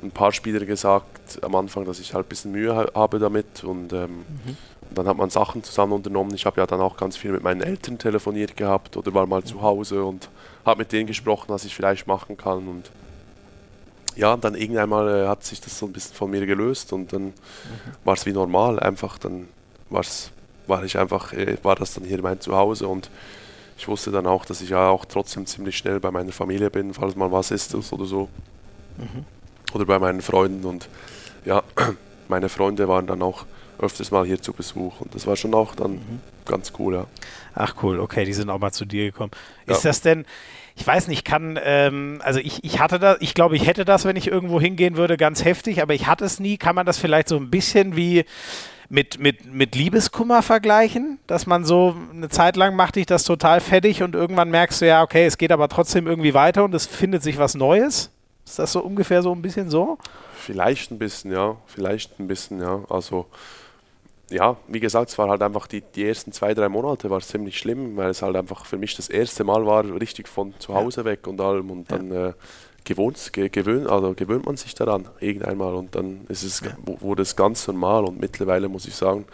ein 0.06 0.12
paar 0.12 0.32
Spieler 0.32 0.66
gesagt 0.66 1.40
am 1.44 1.56
Anfang, 1.56 1.86
dass 1.86 2.00
ich 2.00 2.14
halt 2.14 2.26
ein 2.26 2.30
bisschen 2.30 2.52
Mühe 2.52 2.92
habe 2.94 3.20
damit 3.20 3.64
und, 3.64 3.92
ähm, 3.94 4.18
mhm. 4.18 4.58
und 4.90 4.98
dann 4.98 5.08
hat 5.08 5.18
man 5.18 5.30
Sachen 5.30 5.64
zusammen 5.64 5.94
unternommen. 5.94 6.34
Ich 6.36 6.46
habe 6.46 6.62
ja 6.62 6.68
dann 6.68 6.82
auch 6.82 6.98
ganz 6.98 7.18
viel 7.18 7.32
mit 7.32 7.44
meinen 7.44 7.62
Eltern 7.62 7.98
telefoniert 7.98 8.56
gehabt 8.56 8.98
oder 8.98 9.14
war 9.14 9.26
mal 9.26 9.42
mhm. 9.42 9.46
zu 9.46 9.62
Hause 9.62 10.04
und 10.04 10.30
habe 10.66 10.80
mit 10.80 10.92
denen 10.92 11.08
gesprochen, 11.08 11.46
was 11.48 11.66
ich 11.66 11.76
vielleicht 11.76 12.08
machen 12.08 12.38
kann 12.38 12.68
und 12.68 12.92
ja, 14.16 14.38
dann 14.38 14.56
irgendwann 14.56 14.90
mal 14.90 15.24
äh, 15.24 15.28
hat 15.28 15.44
sich 15.44 15.60
das 15.60 15.78
so 15.78 15.86
ein 15.86 15.92
bisschen 15.92 16.16
von 16.16 16.32
mir 16.32 16.46
gelöst 16.46 16.94
und 16.94 17.12
dann 17.12 17.24
mhm. 17.24 17.34
war 18.06 18.14
es 18.14 18.26
wie 18.26 18.32
normal, 18.32 18.80
einfach 18.80 19.18
dann 19.18 19.48
war's, 19.90 20.32
war 20.68 20.84
ich 20.86 20.98
einfach, 20.98 21.34
äh, 21.34 21.58
war 21.64 21.76
das 21.76 21.96
dann 21.96 22.06
hier 22.06 22.22
mein 22.22 22.40
Zuhause 22.40 22.88
und 22.88 23.10
ich 23.78 23.90
wusste 23.90 24.12
dann 24.12 24.26
auch, 24.26 24.46
dass 24.46 24.62
ich 24.62 24.70
ja 24.70 24.88
auch 24.88 25.04
trotzdem 25.04 25.46
ziemlich 25.46 25.78
schnell 25.78 26.00
bei 26.00 26.10
meiner 26.12 26.32
Familie 26.32 26.70
bin, 26.70 26.94
falls 26.94 27.18
mal 27.18 27.32
was 27.32 27.52
ist 27.52 27.76
oder 27.76 28.06
so. 28.06 28.30
Mhm 28.98 29.26
oder 29.74 29.86
bei 29.86 30.00
meinen 30.00 30.22
Freunden. 30.22 30.66
Und 30.66 30.90
ja, 31.46 31.64
meine 32.28 32.50
Freunde 32.50 32.88
waren 32.88 33.08
dann 33.08 33.22
auch 33.22 33.46
öfters 33.80 34.12
mal 34.12 34.26
hier 34.26 34.42
zu 34.42 34.54
Besuch 34.54 35.02
und 35.02 35.14
das 35.16 35.28
war 35.28 35.36
schon 35.36 35.54
auch 35.54 35.76
dann 35.76 35.94
mhm. 35.94 36.20
ganz 36.46 36.74
cool, 36.80 36.96
ja. 36.96 37.06
Ach 37.54 37.76
cool, 37.84 38.00
okay, 38.00 38.26
die 38.26 38.34
sind 38.34 38.50
auch 38.50 38.60
mal 38.60 38.72
zu 38.72 38.86
dir 38.86 39.06
gekommen. 39.06 39.32
Ist 39.66 39.84
ja. 39.84 39.90
das 39.90 40.02
denn, 40.02 40.26
ich 40.76 40.86
weiß 40.86 41.08
nicht, 41.08 41.26
kann, 41.26 41.60
ähm, 41.64 42.22
also 42.24 42.40
ich, 42.40 42.64
ich 42.64 42.80
hatte 42.80 43.00
das, 43.00 43.18
ich 43.20 43.34
glaube, 43.34 43.56
ich 43.56 43.66
hätte 43.68 43.86
das, 43.86 44.06
wenn 44.06 44.16
ich 44.16 44.28
irgendwo 44.28 44.60
hingehen 44.60 44.98
würde, 44.98 45.18
ganz 45.18 45.44
heftig, 45.44 45.82
aber 45.82 45.94
ich 45.94 46.08
hatte 46.08 46.26
es 46.26 46.40
nie. 46.40 46.58
Kann 46.58 46.76
man 46.76 46.86
das 46.86 46.98
vielleicht 46.98 47.30
so 47.30 47.38
ein 47.38 47.50
bisschen 47.50 47.96
wie 47.96 48.26
mit, 48.90 49.20
mit, 49.20 49.52
mit 49.54 49.76
Liebeskummer 49.76 50.42
vergleichen, 50.42 51.20
dass 51.28 51.48
man 51.48 51.66
so 51.66 51.96
eine 52.14 52.30
Zeit 52.30 52.56
lang 52.56 52.76
macht 52.76 52.98
dich 52.98 53.06
das 53.06 53.24
total 53.24 53.62
fettig 53.62 54.04
und 54.04 54.16
irgendwann 54.16 54.50
merkst 54.52 54.82
du 54.82 54.88
ja, 54.88 55.02
okay, 55.02 55.26
es 55.26 55.38
geht 55.38 55.52
aber 55.52 55.70
trotzdem 55.70 56.08
irgendwie 56.08 56.34
weiter 56.34 56.64
und 56.64 56.74
es 56.76 56.86
findet 56.86 57.24
sich 57.24 57.38
was 57.38 57.56
Neues? 57.56 58.12
Ist 58.46 58.60
das 58.60 58.72
so 58.72 58.82
ungefähr 58.82 59.22
so 59.22 59.32
ein 59.32 59.42
bisschen 59.42 59.70
so? 59.70 59.98
Vielleicht 60.36 60.92
ein 60.92 61.00
bisschen, 61.00 61.32
ja. 61.32 61.58
Vielleicht 61.66 62.20
ein 62.20 62.28
bisschen, 62.28 62.62
ja. 62.62 62.84
Also, 62.90 63.26
ja, 64.30 64.58
wie 64.68 64.80
gesagt, 64.80 65.10
es 65.10 65.18
war 65.18 65.30
halt 65.30 65.42
einfach 65.42 65.68
die, 65.68 65.82
die 65.82 66.08
ersten 66.08 66.32
zwei, 66.32 66.54
drei 66.54 66.70
Monate 66.70 67.10
war 67.10 67.18
es 67.18 67.28
ziemlich 67.28 67.58
schlimm, 67.58 67.98
weil 67.98 68.10
es 68.10 68.22
halt 68.22 68.36
einfach 68.36 68.66
für 68.66 68.78
mich 68.78 68.96
das 68.96 69.10
erste 69.10 69.44
Mal 69.44 69.66
war, 69.66 69.84
richtig 70.00 70.28
von 70.28 70.54
zu 70.60 70.74
Hause 70.74 71.02
ja. 71.02 71.06
weg 71.06 71.28
und 71.28 71.42
allem. 71.42 71.72
Und 71.72 71.92
dann 71.92 72.12
ja. 72.12 72.28
äh, 72.30 72.34
gewohnt, 72.86 73.34
ge, 73.34 73.50
gewöhnt, 73.50 73.88
also 73.90 74.14
gewöhnt 74.14 74.46
man 74.46 74.58
sich 74.58 74.74
daran 74.76 75.10
irgendwann 75.20 75.58
mal 75.58 75.74
und 75.74 75.96
dann 75.96 76.22
ist 76.30 76.44
es, 76.44 76.62
ja. 76.62 76.72
wurde 76.86 77.24
es 77.24 77.36
ganz 77.36 77.68
normal 77.68 78.06
und 78.06 78.20
mittlerweile 78.20 78.70
muss 78.70 78.88
ich 78.88 78.96
sagen, 78.96 79.26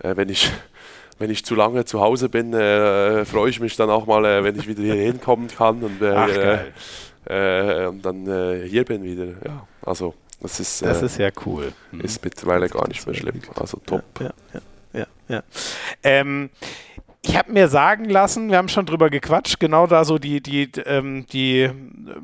äh, 0.00 0.16
wenn 0.16 0.28
ich 0.28 0.50
wenn 1.18 1.30
ich 1.30 1.44
zu 1.44 1.54
lange 1.54 1.84
zu 1.84 2.00
Hause 2.00 2.28
bin, 2.28 2.52
äh, 2.52 3.24
freue 3.24 3.48
ich 3.48 3.60
mich 3.60 3.76
dann 3.76 3.90
auch 3.90 4.06
mal, 4.06 4.24
äh, 4.24 4.42
wenn 4.42 4.56
ich 4.56 4.66
wieder 4.66 4.82
hier 4.82 4.94
hinkommen 4.94 5.46
kann 5.48 5.82
und, 5.82 6.02
äh, 6.02 6.14
Ach, 6.14 6.28
äh, 7.26 7.86
und 7.86 8.04
dann 8.04 8.26
äh, 8.26 8.68
hier 8.68 8.84
bin 8.84 9.02
wieder. 9.02 9.26
Ja, 9.44 9.66
also 9.82 10.14
das 10.40 10.58
ist, 10.58 10.82
das 10.82 11.02
ist 11.02 11.18
ja 11.18 11.30
cool. 11.46 11.72
Ist 12.02 12.24
mittlerweile 12.24 12.68
gar 12.68 12.88
nicht 12.88 13.06
mehr 13.06 13.14
schlimm. 13.14 13.40
Also 13.54 13.78
top. 13.86 14.02
Ja, 14.18 14.26
ja, 14.26 14.60
ja. 14.92 15.00
ja, 15.00 15.06
ja. 15.36 15.42
Ähm, 16.02 16.50
ich 17.24 17.36
habe 17.36 17.52
mir 17.52 17.68
sagen 17.68 18.06
lassen, 18.06 18.50
wir 18.50 18.58
haben 18.58 18.68
schon 18.68 18.84
drüber 18.84 19.08
gequatscht, 19.08 19.60
genau 19.60 19.86
da 19.86 20.04
so 20.04 20.18
die, 20.18 20.40
die, 20.40 20.68
ähm, 20.84 21.24
die, 21.32 21.70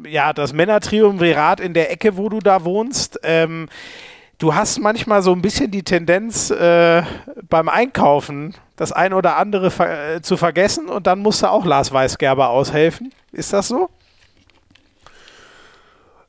ja, 0.08 0.32
das 0.32 0.52
Männertriumvirat 0.52 1.60
in 1.60 1.72
der 1.72 1.92
Ecke, 1.92 2.16
wo 2.16 2.28
du 2.28 2.40
da 2.40 2.64
wohnst. 2.64 3.20
Ähm, 3.22 3.68
du 4.38 4.56
hast 4.56 4.80
manchmal 4.80 5.22
so 5.22 5.32
ein 5.32 5.40
bisschen 5.40 5.70
die 5.70 5.84
Tendenz 5.84 6.50
äh, 6.50 7.02
beim 7.48 7.68
Einkaufen 7.68 8.54
das 8.74 8.92
ein 8.92 9.12
oder 9.12 9.36
andere 9.36 9.70
ver 9.70 10.16
äh, 10.16 10.22
zu 10.22 10.36
vergessen 10.36 10.88
und 10.88 11.06
dann 11.06 11.18
musst 11.18 11.42
du 11.42 11.50
auch 11.50 11.64
Lars 11.64 11.92
Weißgerber 11.92 12.48
aushelfen. 12.48 13.12
Ist 13.32 13.52
das 13.52 13.68
so? 13.68 13.90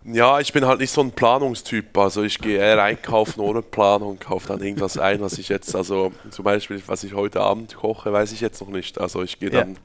Ja, 0.05 0.39
ich 0.39 0.53
bin 0.53 0.65
halt 0.65 0.80
nicht 0.80 0.91
so 0.91 1.01
ein 1.01 1.11
Planungstyp. 1.11 1.97
Also 1.97 2.23
ich 2.23 2.39
gehe 2.39 2.57
eher 2.57 2.81
einkaufen 2.81 3.41
ohne 3.41 3.61
Planung, 3.61 4.17
kaufe 4.17 4.47
dann 4.47 4.61
irgendwas 4.61 4.97
ein, 4.97 5.19
was 5.19 5.38
ich 5.38 5.49
jetzt, 5.49 5.76
also 5.76 6.13
zum 6.31 6.45
Beispiel, 6.45 6.81
was 6.88 7.03
ich 7.03 7.13
heute 7.13 7.41
Abend 7.41 7.76
koche, 7.76 8.11
weiß 8.11 8.31
ich 8.31 8.39
jetzt 8.39 8.61
noch 8.61 8.69
nicht. 8.69 8.99
Also 8.99 9.21
ich 9.23 9.39
gehe 9.39 9.49
dann 9.49 9.73
ja. 9.73 9.80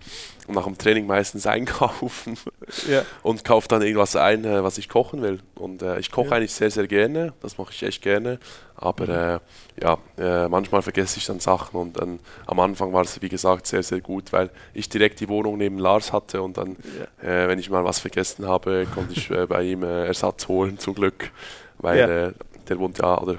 Nach 0.49 0.65
dem 0.65 0.77
Training 0.77 1.07
meistens 1.07 1.47
einkaufen 1.47 2.37
ja. 2.89 3.03
und 3.23 3.45
kaufe 3.45 3.69
dann 3.69 3.83
irgendwas 3.83 4.17
ein, 4.17 4.45
äh, 4.45 4.63
was 4.63 4.79
ich 4.79 4.89
kochen 4.89 5.23
will. 5.23 5.41
Und 5.55 5.83
äh, 5.83 5.99
ich 5.99 6.11
koche 6.11 6.29
ja. 6.29 6.33
eigentlich 6.37 6.53
sehr, 6.53 6.71
sehr 6.71 6.87
gerne. 6.87 7.33
Das 7.41 7.59
mache 7.59 7.73
ich 7.73 7.83
echt 7.83 8.03
gerne. 8.03 8.39
Aber 8.77 9.09
äh, 9.09 9.83
ja, 9.83 9.99
äh, 10.19 10.49
manchmal 10.49 10.83
vergesse 10.83 11.19
ich 11.19 11.27
dann 11.27 11.41
Sachen 11.41 11.79
und 11.79 11.99
dann 11.99 12.19
am 12.47 12.61
Anfang 12.61 12.93
war 12.93 13.03
es, 13.03 13.23
wie 13.23 13.29
gesagt, 13.29 13.67
sehr, 13.67 13.83
sehr 13.83 14.01
gut, 14.01 14.33
weil 14.33 14.51
ich 14.75 14.89
direkt 14.89 15.21
die 15.21 15.29
Wohnung 15.29 15.57
neben 15.57 15.79
Lars 15.79 16.13
hatte 16.13 16.43
und 16.43 16.59
dann, 16.59 16.77
ja. 17.23 17.45
äh, 17.45 17.49
wenn 17.49 17.59
ich 17.59 17.71
mal 17.71 17.85
was 17.85 18.01
vergessen 18.01 18.47
habe, 18.47 18.87
konnte 18.93 19.15
ich 19.15 19.31
äh, 19.31 19.47
bei 19.47 19.63
ihm 19.63 19.83
Ersatz 19.83 20.49
holen, 20.49 20.79
zum 20.79 20.95
Glück, 20.95 21.31
weil 21.79 22.35
der 22.69 22.79
wohnt 22.79 22.99
ja, 22.99 23.19
oder 23.21 23.37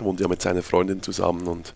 wohnt 0.00 0.20
ja 0.20 0.28
mit 0.28 0.40
seiner 0.40 0.62
Freundin 0.62 1.02
zusammen 1.02 1.46
und 1.46 1.74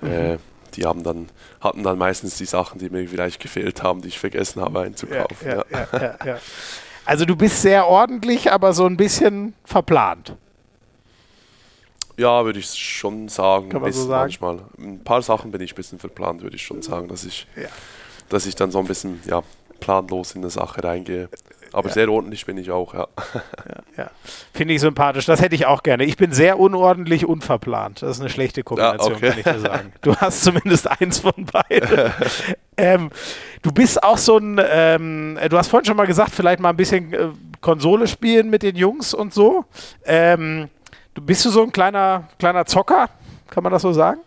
mhm. 0.00 0.38
Die 0.76 0.84
haben 0.84 1.02
dann, 1.02 1.28
hatten 1.60 1.82
dann 1.82 1.98
meistens 1.98 2.36
die 2.36 2.44
Sachen, 2.44 2.78
die 2.78 2.90
mir 2.90 3.08
vielleicht 3.08 3.40
gefehlt 3.40 3.82
haben, 3.82 4.02
die 4.02 4.08
ich 4.08 4.18
vergessen 4.18 4.60
habe 4.60 4.80
einzukaufen. 4.80 5.48
Ja, 5.48 5.64
also 7.04 7.24
du 7.24 7.36
bist 7.36 7.62
sehr 7.62 7.86
ordentlich, 7.86 8.52
aber 8.52 8.72
so 8.72 8.86
ein 8.86 8.96
bisschen 8.96 9.54
verplant. 9.64 10.36
Ja, 12.16 12.44
würde 12.44 12.58
ich 12.58 12.66
schon 12.66 13.28
sagen. 13.28 13.70
Kann 13.70 13.80
man 13.80 13.92
so 13.92 14.06
sagen? 14.06 14.20
Manchmal. 14.24 14.58
Ein 14.78 15.02
paar 15.02 15.22
Sachen 15.22 15.50
bin 15.50 15.62
ich 15.62 15.72
ein 15.72 15.76
bisschen 15.76 15.98
verplant, 15.98 16.42
würde 16.42 16.56
ich 16.56 16.62
schon 16.62 16.82
sagen, 16.82 17.08
dass 17.08 17.24
ich, 17.24 17.46
ja. 17.56 17.68
dass 18.28 18.44
ich 18.44 18.54
dann 18.54 18.70
so 18.70 18.78
ein 18.78 18.86
bisschen 18.86 19.20
ja, 19.24 19.42
planlos 19.80 20.34
in 20.34 20.42
eine 20.42 20.50
Sache 20.50 20.84
reingehe. 20.84 21.30
Aber 21.72 21.88
ja. 21.88 21.94
sehr 21.94 22.08
ordentlich 22.10 22.46
bin 22.46 22.58
ich 22.58 22.70
auch, 22.70 22.94
ja. 22.94 23.08
ja, 23.68 23.82
ja. 24.04 24.10
Finde 24.52 24.74
ich 24.74 24.80
sympathisch. 24.80 25.26
Das 25.26 25.40
hätte 25.40 25.54
ich 25.54 25.66
auch 25.66 25.82
gerne. 25.82 26.04
Ich 26.04 26.16
bin 26.16 26.32
sehr 26.32 26.58
unordentlich, 26.58 27.26
unverplant. 27.26 28.02
Das 28.02 28.16
ist 28.16 28.20
eine 28.20 28.30
schlechte 28.30 28.62
Kombination, 28.62 29.14
okay. 29.14 29.28
kann 29.30 29.38
ich 29.38 29.44
dir 29.44 29.60
sagen. 29.60 29.92
Du 30.02 30.16
hast 30.16 30.42
zumindest 30.42 30.90
eins 31.00 31.20
von 31.20 31.46
beiden. 31.46 32.12
ähm, 32.76 33.10
du 33.62 33.72
bist 33.72 34.02
auch 34.02 34.18
so 34.18 34.38
ein, 34.38 34.60
ähm, 34.62 35.38
du 35.48 35.56
hast 35.56 35.68
vorhin 35.68 35.86
schon 35.86 35.96
mal 35.96 36.06
gesagt, 36.06 36.32
vielleicht 36.32 36.60
mal 36.60 36.70
ein 36.70 36.76
bisschen 36.76 37.12
äh, 37.12 37.28
Konsole 37.60 38.06
spielen 38.08 38.50
mit 38.50 38.62
den 38.62 38.76
Jungs 38.76 39.14
und 39.14 39.34
so. 39.34 39.64
Ähm, 40.04 40.68
Du 41.14 41.22
bist 41.22 41.44
du 41.44 41.50
so 41.50 41.62
ein 41.62 41.72
kleiner, 41.72 42.28
kleiner 42.38 42.64
Zocker? 42.66 43.10
Kann 43.48 43.62
man 43.62 43.72
das 43.72 43.82
so 43.82 43.92
sagen? 43.92 44.20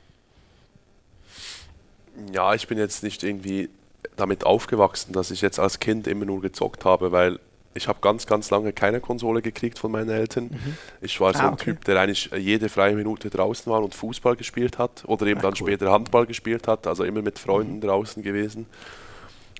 Ja, 2.31 2.53
ich 2.53 2.67
bin 2.67 2.77
jetzt 2.77 3.03
nicht 3.03 3.23
irgendwie 3.23 3.69
damit 4.15 4.45
aufgewachsen, 4.45 5.14
dass 5.14 5.31
ich 5.31 5.41
jetzt 5.41 5.60
als 5.60 5.80
Kind 5.80 6.07
immer 6.07 6.26
nur 6.26 6.41
gezockt 6.41 6.85
habe, 6.85 7.11
weil 7.11 7.40
ich 7.76 7.88
habe 7.88 7.99
ganz, 8.02 8.27
ganz 8.27 8.52
lange 8.52 8.72
keine 8.72 8.99
Konsole 8.99 9.41
gekriegt 9.41 9.80
von 9.80 9.91
meinen 9.91 10.10
Eltern. 10.10 10.45
Mhm. 10.45 10.77
Ich 11.02 11.19
war 11.19 11.34
so 11.34 11.40
ah, 11.40 11.48
ein 11.48 11.53
okay. 11.53 11.65
Typ, 11.65 11.85
der 11.85 11.99
eigentlich 11.99 12.30
jede 12.38 12.69
freie 12.69 12.95
Minute 12.95 13.30
draußen 13.30 13.72
war 13.72 13.84
und 13.84 13.95
Fußball 13.95 14.35
gespielt 14.35 14.77
hat 14.77 15.03
oder 15.07 15.26
eben 15.26 15.40
ah, 15.40 15.44
dann 15.44 15.53
cool. 15.53 15.68
später 15.68 15.91
Handball 15.91 16.26
gespielt 16.26 16.68
hat, 16.68 16.85
also 16.88 17.03
immer 17.03 17.22
mit 17.22 17.40
Freunden 17.40 17.77
mhm. 17.77 17.81
draußen 17.81 18.22
gewesen. 18.22 18.68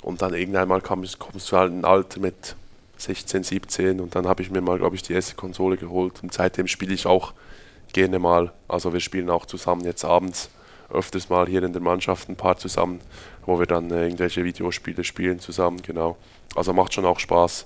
Und 0.02 0.22
dann 0.22 0.34
irgendwann 0.34 0.68
mal 0.68 0.82
kam, 0.82 1.04
kommst 1.18 1.52
du 1.52 1.58
halt 1.58 1.72
ein 1.72 1.86
Alter 1.86 2.20
mit 2.20 2.56
16, 2.98 3.44
17 3.44 4.00
und 4.00 4.16
dann 4.16 4.28
habe 4.28 4.42
ich 4.42 4.52
mir 4.52 4.62
mal, 4.62 4.78
glaube 4.78 4.96
ich, 4.96 5.02
die 5.02 5.14
erste 5.14 5.36
Konsole 5.36 5.78
geholt 5.78 6.22
und 6.22 6.34
seitdem 6.34 6.68
spiele 6.68 6.94
ich 6.94 7.06
auch 7.06 7.34
gerne 7.94 8.20
mal. 8.20 8.52
Also 8.68 8.94
wir 8.94 9.00
spielen 9.00 9.30
auch 9.30 9.46
zusammen 9.46 9.86
jetzt 9.86 10.06
abends 10.06 10.50
öfters 10.89 11.30
mal 11.30 11.47
hier 11.47 11.64
in 11.64 11.73
der 11.73 11.81
Mannschaft 11.81 12.30
ein 12.30 12.35
paar 12.35 12.57
zusammen, 12.57 12.99
wo 13.45 13.60
wir 13.60 13.65
dann 13.65 13.91
äh, 13.91 14.03
irgendwelche 14.05 14.43
Videospiele 14.43 15.03
spielen 15.03 15.39
zusammen, 15.39 15.81
genau. 15.81 16.18
Also 16.55 16.73
macht 16.73 16.93
schon 16.93 17.05
auch 17.05 17.19
Spaß. 17.19 17.65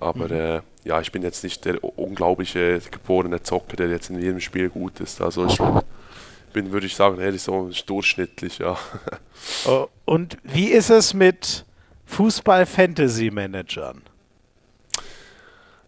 Aber 0.00 0.26
mhm. 0.26 0.32
äh, 0.32 0.60
ja, 0.84 1.00
ich 1.00 1.12
bin 1.12 1.22
jetzt 1.22 1.44
nicht 1.44 1.64
der 1.64 1.82
unglaubliche 1.98 2.80
geborene 2.90 3.42
Zocker, 3.42 3.76
der 3.76 3.88
jetzt 3.88 4.10
in 4.10 4.20
jedem 4.20 4.40
Spiel 4.40 4.68
gut 4.68 5.00
ist. 5.00 5.20
Also 5.20 5.46
ich 5.46 5.58
bin, 6.52 6.72
würde 6.72 6.86
ich 6.86 6.96
sagen, 6.96 7.20
ehrlich 7.20 7.42
so 7.42 7.70
durchschnittlich, 7.86 8.58
ja. 8.58 8.76
Oh, 9.66 9.86
und 10.04 10.38
wie 10.42 10.68
ist 10.68 10.90
es 10.90 11.14
mit 11.14 11.64
Fußball-Fantasy-Managern? 12.06 14.02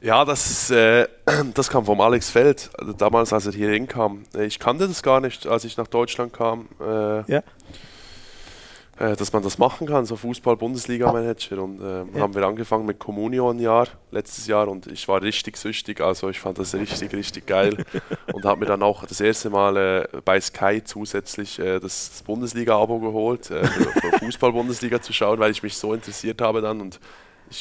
Ja, 0.05 0.26
das, 0.26 0.70
äh, 0.70 1.09
das 1.55 1.70
kam 1.70 1.86
vom 1.86 1.98
Alex 2.02 2.28
Feld, 2.28 2.68
damals, 2.98 3.32
als 3.32 3.47
er 3.47 3.52
hier 3.52 3.70
hinkam. 3.70 4.24
Ich 4.39 4.59
kannte 4.59 4.86
das 4.86 5.02
gar 5.02 5.20
nicht, 5.20 5.47
als 5.47 5.64
ich 5.64 5.78
nach 5.78 5.86
Deutschland 5.86 6.35
kam. 6.35 6.68
Äh, 6.78 7.32
ja. 7.32 7.43
Äh, 8.98 9.16
dass 9.16 9.32
man 9.32 9.43
das 9.43 9.56
machen 9.56 9.86
kann, 9.86 10.05
so 10.05 10.14
Fußball-Bundesliga-Manager. 10.16 11.62
Und 11.62 11.81
äh, 11.81 12.05
ja. 12.16 12.20
haben 12.20 12.35
wir 12.35 12.43
angefangen 12.43 12.85
mit 12.85 12.98
Communio 12.98 13.51
ein 13.51 13.59
Jahr, 13.59 13.89
letztes 14.10 14.47
Jahr, 14.47 14.68
und 14.68 14.89
ich 14.89 15.09
war 15.09 15.22
richtig 15.22 15.56
süchtig. 15.56 16.02
Also 16.02 16.28
ich 16.28 16.39
fand 16.39 16.59
das 16.59 16.74
richtig, 16.74 17.14
richtig 17.14 17.47
geil. 17.47 17.74
und 18.35 18.44
habe 18.44 18.60
mir 18.60 18.66
dann 18.66 18.82
auch 18.82 19.06
das 19.06 19.22
erste 19.22 19.48
Mal 19.48 19.76
äh, 19.78 20.20
bei 20.22 20.39
Sky 20.39 20.82
zusätzlich 20.85 21.59
äh, 21.59 21.81
das, 21.81 22.10
das 22.10 22.22
Bundesliga-Abo 22.24 23.01
geholt, 23.01 23.51
äh, 23.51 23.64
für 23.64 24.18
Fußball-Bundesliga 24.18 25.01
zu 25.01 25.14
schauen, 25.14 25.39
weil 25.39 25.51
ich 25.51 25.62
mich 25.62 25.78
so 25.78 25.94
interessiert 25.94 26.43
habe 26.43 26.60
dann. 26.60 26.82
Und 26.82 27.01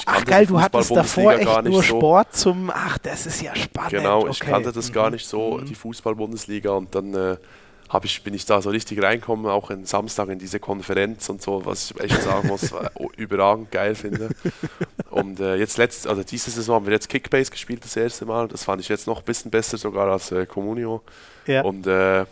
ach 0.05 0.25
geil, 0.25 0.45
du 0.45 0.59
hattest 0.61 0.91
davor 0.91 1.33
echt 1.33 1.63
nur 1.63 1.83
so. 1.83 1.97
Sport 1.97 2.35
zum, 2.35 2.71
ach, 2.73 2.97
das 2.97 3.25
ist 3.25 3.41
ja 3.41 3.55
spannend. 3.55 3.91
Genau, 3.91 4.27
ich 4.27 4.41
okay. 4.41 4.51
kannte 4.51 4.71
das 4.71 4.89
mhm. 4.89 4.93
gar 4.93 5.09
nicht 5.09 5.27
so, 5.27 5.57
mhm. 5.57 5.65
die 5.65 5.75
Fußball-Bundesliga 5.75 6.71
und 6.71 6.93
dann 6.95 7.13
äh, 7.13 7.37
ich, 8.03 8.23
bin 8.23 8.33
ich 8.33 8.45
da 8.45 8.61
so 8.61 8.71
richtig 8.71 9.01
reinkommen, 9.03 9.45
auch 9.45 9.69
am 9.69 9.85
Samstag 9.85 10.29
in 10.29 10.39
diese 10.39 10.59
Konferenz 10.59 11.29
und 11.29 11.41
so, 11.41 11.63
was 11.65 11.91
ich 11.91 11.99
echt 11.99 12.21
sagen 12.23 12.47
muss, 12.47 12.73
überragend 13.17 13.71
geil 13.71 13.93
finde. 13.93 14.29
Und 15.11 15.39
äh, 15.39 15.55
jetzt 15.57 15.77
letzt, 15.77 16.07
also 16.07 16.23
diese 16.23 16.49
Saison 16.49 16.77
haben 16.77 16.85
wir 16.87 16.93
jetzt 16.93 17.07
Kickbase 17.07 17.51
gespielt 17.51 17.83
das 17.83 17.95
erste 17.95 18.25
Mal, 18.25 18.47
das 18.47 18.63
fand 18.63 18.81
ich 18.81 18.89
jetzt 18.89 19.05
noch 19.05 19.19
ein 19.19 19.25
bisschen 19.25 19.51
besser 19.51 19.77
sogar 19.77 20.11
als 20.11 20.31
äh, 20.31 20.47
Comunio. 20.47 21.03
Ja. 21.45 21.61
Und 21.61 21.85
äh, 21.85 22.25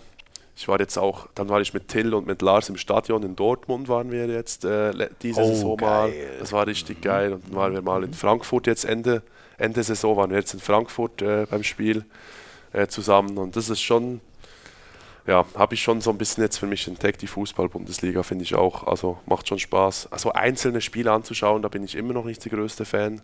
ich 0.56 0.68
war 0.68 0.80
jetzt 0.80 0.98
auch, 0.98 1.28
dann 1.34 1.49
war 1.49 1.61
ich 1.61 1.73
mit 1.73 1.88
Till 1.88 2.14
und 2.14 2.28
mit 2.28 2.41
Lars 2.41 2.69
im 2.69 2.78
Stadion 2.78 3.23
in 3.23 3.36
Dortmund 3.36 3.88
waren 3.88 4.11
wir 4.11 4.28
jetzt 4.28 4.65
äh, 4.65 5.10
diese 5.22 5.41
oh, 5.41 5.48
Saison 5.48 5.78
geil. 5.78 5.88
mal. 5.88 6.14
Das 6.40 6.52
war 6.52 6.68
richtig 6.68 6.99
mhm. 6.99 7.02
geil. 7.02 7.34
Und 7.34 7.48
dann 7.48 7.56
waren 7.56 7.73
wir 7.73 7.82
mal 7.82 8.03
in 8.03 8.14
Frankfurt 8.14 8.68
jetzt 8.68 8.86
Ende, 8.86 9.22
Ende 9.57 9.82
Saison 9.84 10.18
waren 10.18 10.30
wir 10.30 10.38
jetzt 10.38 10.53
in 10.53 10.60
Frankfurt 10.60 11.22
äh, 11.22 11.45
beim 11.49 11.64
Spiel 11.64 12.06
äh, 12.73 12.88
zusammen. 12.88 13.38
Und 13.38 13.56
das 13.56 13.69
ist 13.69 13.82
schon, 13.82 14.19
ja, 15.26 15.45
habe 15.56 15.73
ich 15.73 15.82
schon 15.82 16.02
so 16.02 16.10
ein 16.11 16.18
bisschen 16.18 16.44
jetzt 16.44 16.57
für 16.57 16.68
mich 16.68 16.88
entdeckt, 16.88 17.22
die 17.22 17.28
Fußball-Bundesliga 17.28 18.22
finde 18.23 18.44
ich 18.44 18.53
auch, 18.53 18.86
also 18.86 19.18
macht 19.26 19.48
schon 19.48 19.60
Spaß. 19.60 20.11
Also 20.11 20.34
einzelne 20.34 20.82
Spiele 20.82 21.11
anzuschauen, 21.11 21.61
da 21.61 21.69
bin 21.69 21.84
ich 21.84 21.95
immer 21.95 22.14
noch 22.14 22.26
nicht 22.26 22.44
der 22.44 22.52
größte 22.52 22.86
Fan 22.86 23.22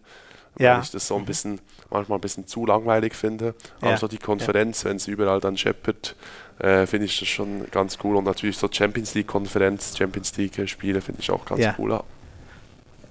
ja. 0.59 0.75
weil 0.75 0.83
ich 0.83 0.91
das 0.91 1.07
so 1.07 1.15
ein 1.15 1.25
bisschen, 1.25 1.59
manchmal 1.89 2.17
ein 2.17 2.21
bisschen 2.21 2.47
zu 2.47 2.65
langweilig 2.65 3.15
finde. 3.15 3.55
Ja. 3.81 3.89
Also 3.89 4.07
die 4.07 4.17
Konferenz, 4.17 4.83
ja. 4.83 4.89
wenn 4.89 4.99
sie 4.99 5.11
überall 5.11 5.39
dann 5.39 5.57
scheppert, 5.57 6.15
äh, 6.59 6.85
finde 6.85 7.05
ich 7.05 7.19
das 7.19 7.27
schon 7.27 7.69
ganz 7.71 7.97
cool. 8.03 8.15
Und 8.15 8.25
natürlich 8.25 8.57
so 8.57 8.67
Champions 8.71 9.13
League-Konferenz, 9.15 9.97
Champions 9.97 10.35
League-Spiele 10.37 11.01
finde 11.01 11.21
ich 11.21 11.31
auch 11.31 11.45
ganz 11.45 11.61
ja. 11.61 11.75
cool. 11.77 11.99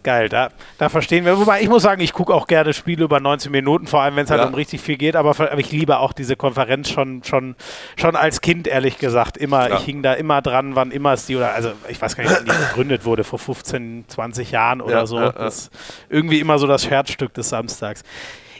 Geil, 0.06 0.28
da, 0.28 0.50
da 0.78 0.88
verstehen 0.88 1.24
wir. 1.24 1.36
Wobei 1.36 1.62
ich 1.62 1.68
muss 1.68 1.82
sagen, 1.82 2.00
ich 2.00 2.12
gucke 2.12 2.32
auch 2.32 2.46
gerne 2.46 2.72
Spiele 2.72 3.02
über 3.02 3.18
19 3.18 3.50
Minuten, 3.50 3.88
vor 3.88 4.02
allem 4.02 4.14
wenn 4.14 4.24
es 4.24 4.30
halt 4.30 4.40
ja. 4.40 4.46
um 4.46 4.54
richtig 4.54 4.80
viel 4.80 4.96
geht, 4.96 5.16
aber, 5.16 5.30
aber, 5.30 5.58
ich 5.58 5.72
liebe 5.72 5.98
auch 5.98 6.12
diese 6.12 6.36
Konferenz 6.36 6.90
schon, 6.90 7.24
schon, 7.24 7.56
schon 7.96 8.14
als 8.14 8.40
Kind, 8.40 8.68
ehrlich 8.68 8.98
gesagt. 8.98 9.36
Immer, 9.36 9.68
ja. 9.68 9.76
ich 9.78 9.82
hing 9.82 10.04
da 10.04 10.12
immer 10.12 10.42
dran, 10.42 10.76
wann 10.76 10.92
immer 10.92 11.14
es 11.14 11.26
die, 11.26 11.34
oder 11.34 11.54
also 11.54 11.72
ich 11.88 12.00
weiß 12.00 12.14
gar 12.14 12.22
nicht, 12.22 12.36
wann 12.36 12.44
die 12.44 12.66
gegründet 12.68 13.04
wurde, 13.04 13.24
vor 13.24 13.40
15, 13.40 14.04
20 14.06 14.52
Jahren 14.52 14.80
oder 14.80 14.98
ja, 14.98 15.06
so. 15.06 15.18
Das 15.18 15.56
ist 15.56 15.70
irgendwie 16.08 16.38
immer 16.38 16.60
so 16.60 16.68
das 16.68 16.88
Herzstück 16.88 17.34
des 17.34 17.48
Samstags. 17.48 18.04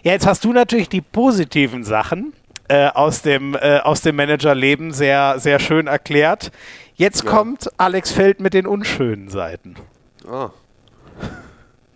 Ja, 0.02 0.10
jetzt 0.10 0.26
hast 0.26 0.44
du 0.44 0.52
natürlich 0.52 0.88
die 0.88 1.00
positiven 1.00 1.84
Sachen 1.84 2.32
äh, 2.68 2.88
aus 2.88 3.22
dem, 3.22 3.54
äh, 3.54 3.78
aus 3.78 4.00
dem 4.00 4.16
Managerleben 4.16 4.92
sehr, 4.92 5.38
sehr 5.38 5.58
schön 5.58 5.86
erklärt. 5.86 6.50
Jetzt 6.94 7.24
ja. 7.24 7.30
kommt 7.30 7.70
Alex 7.76 8.12
Feld 8.12 8.40
mit 8.40 8.54
den 8.54 8.66
unschönen 8.66 9.28
Seiten. 9.28 9.76
Ah. 10.28 10.50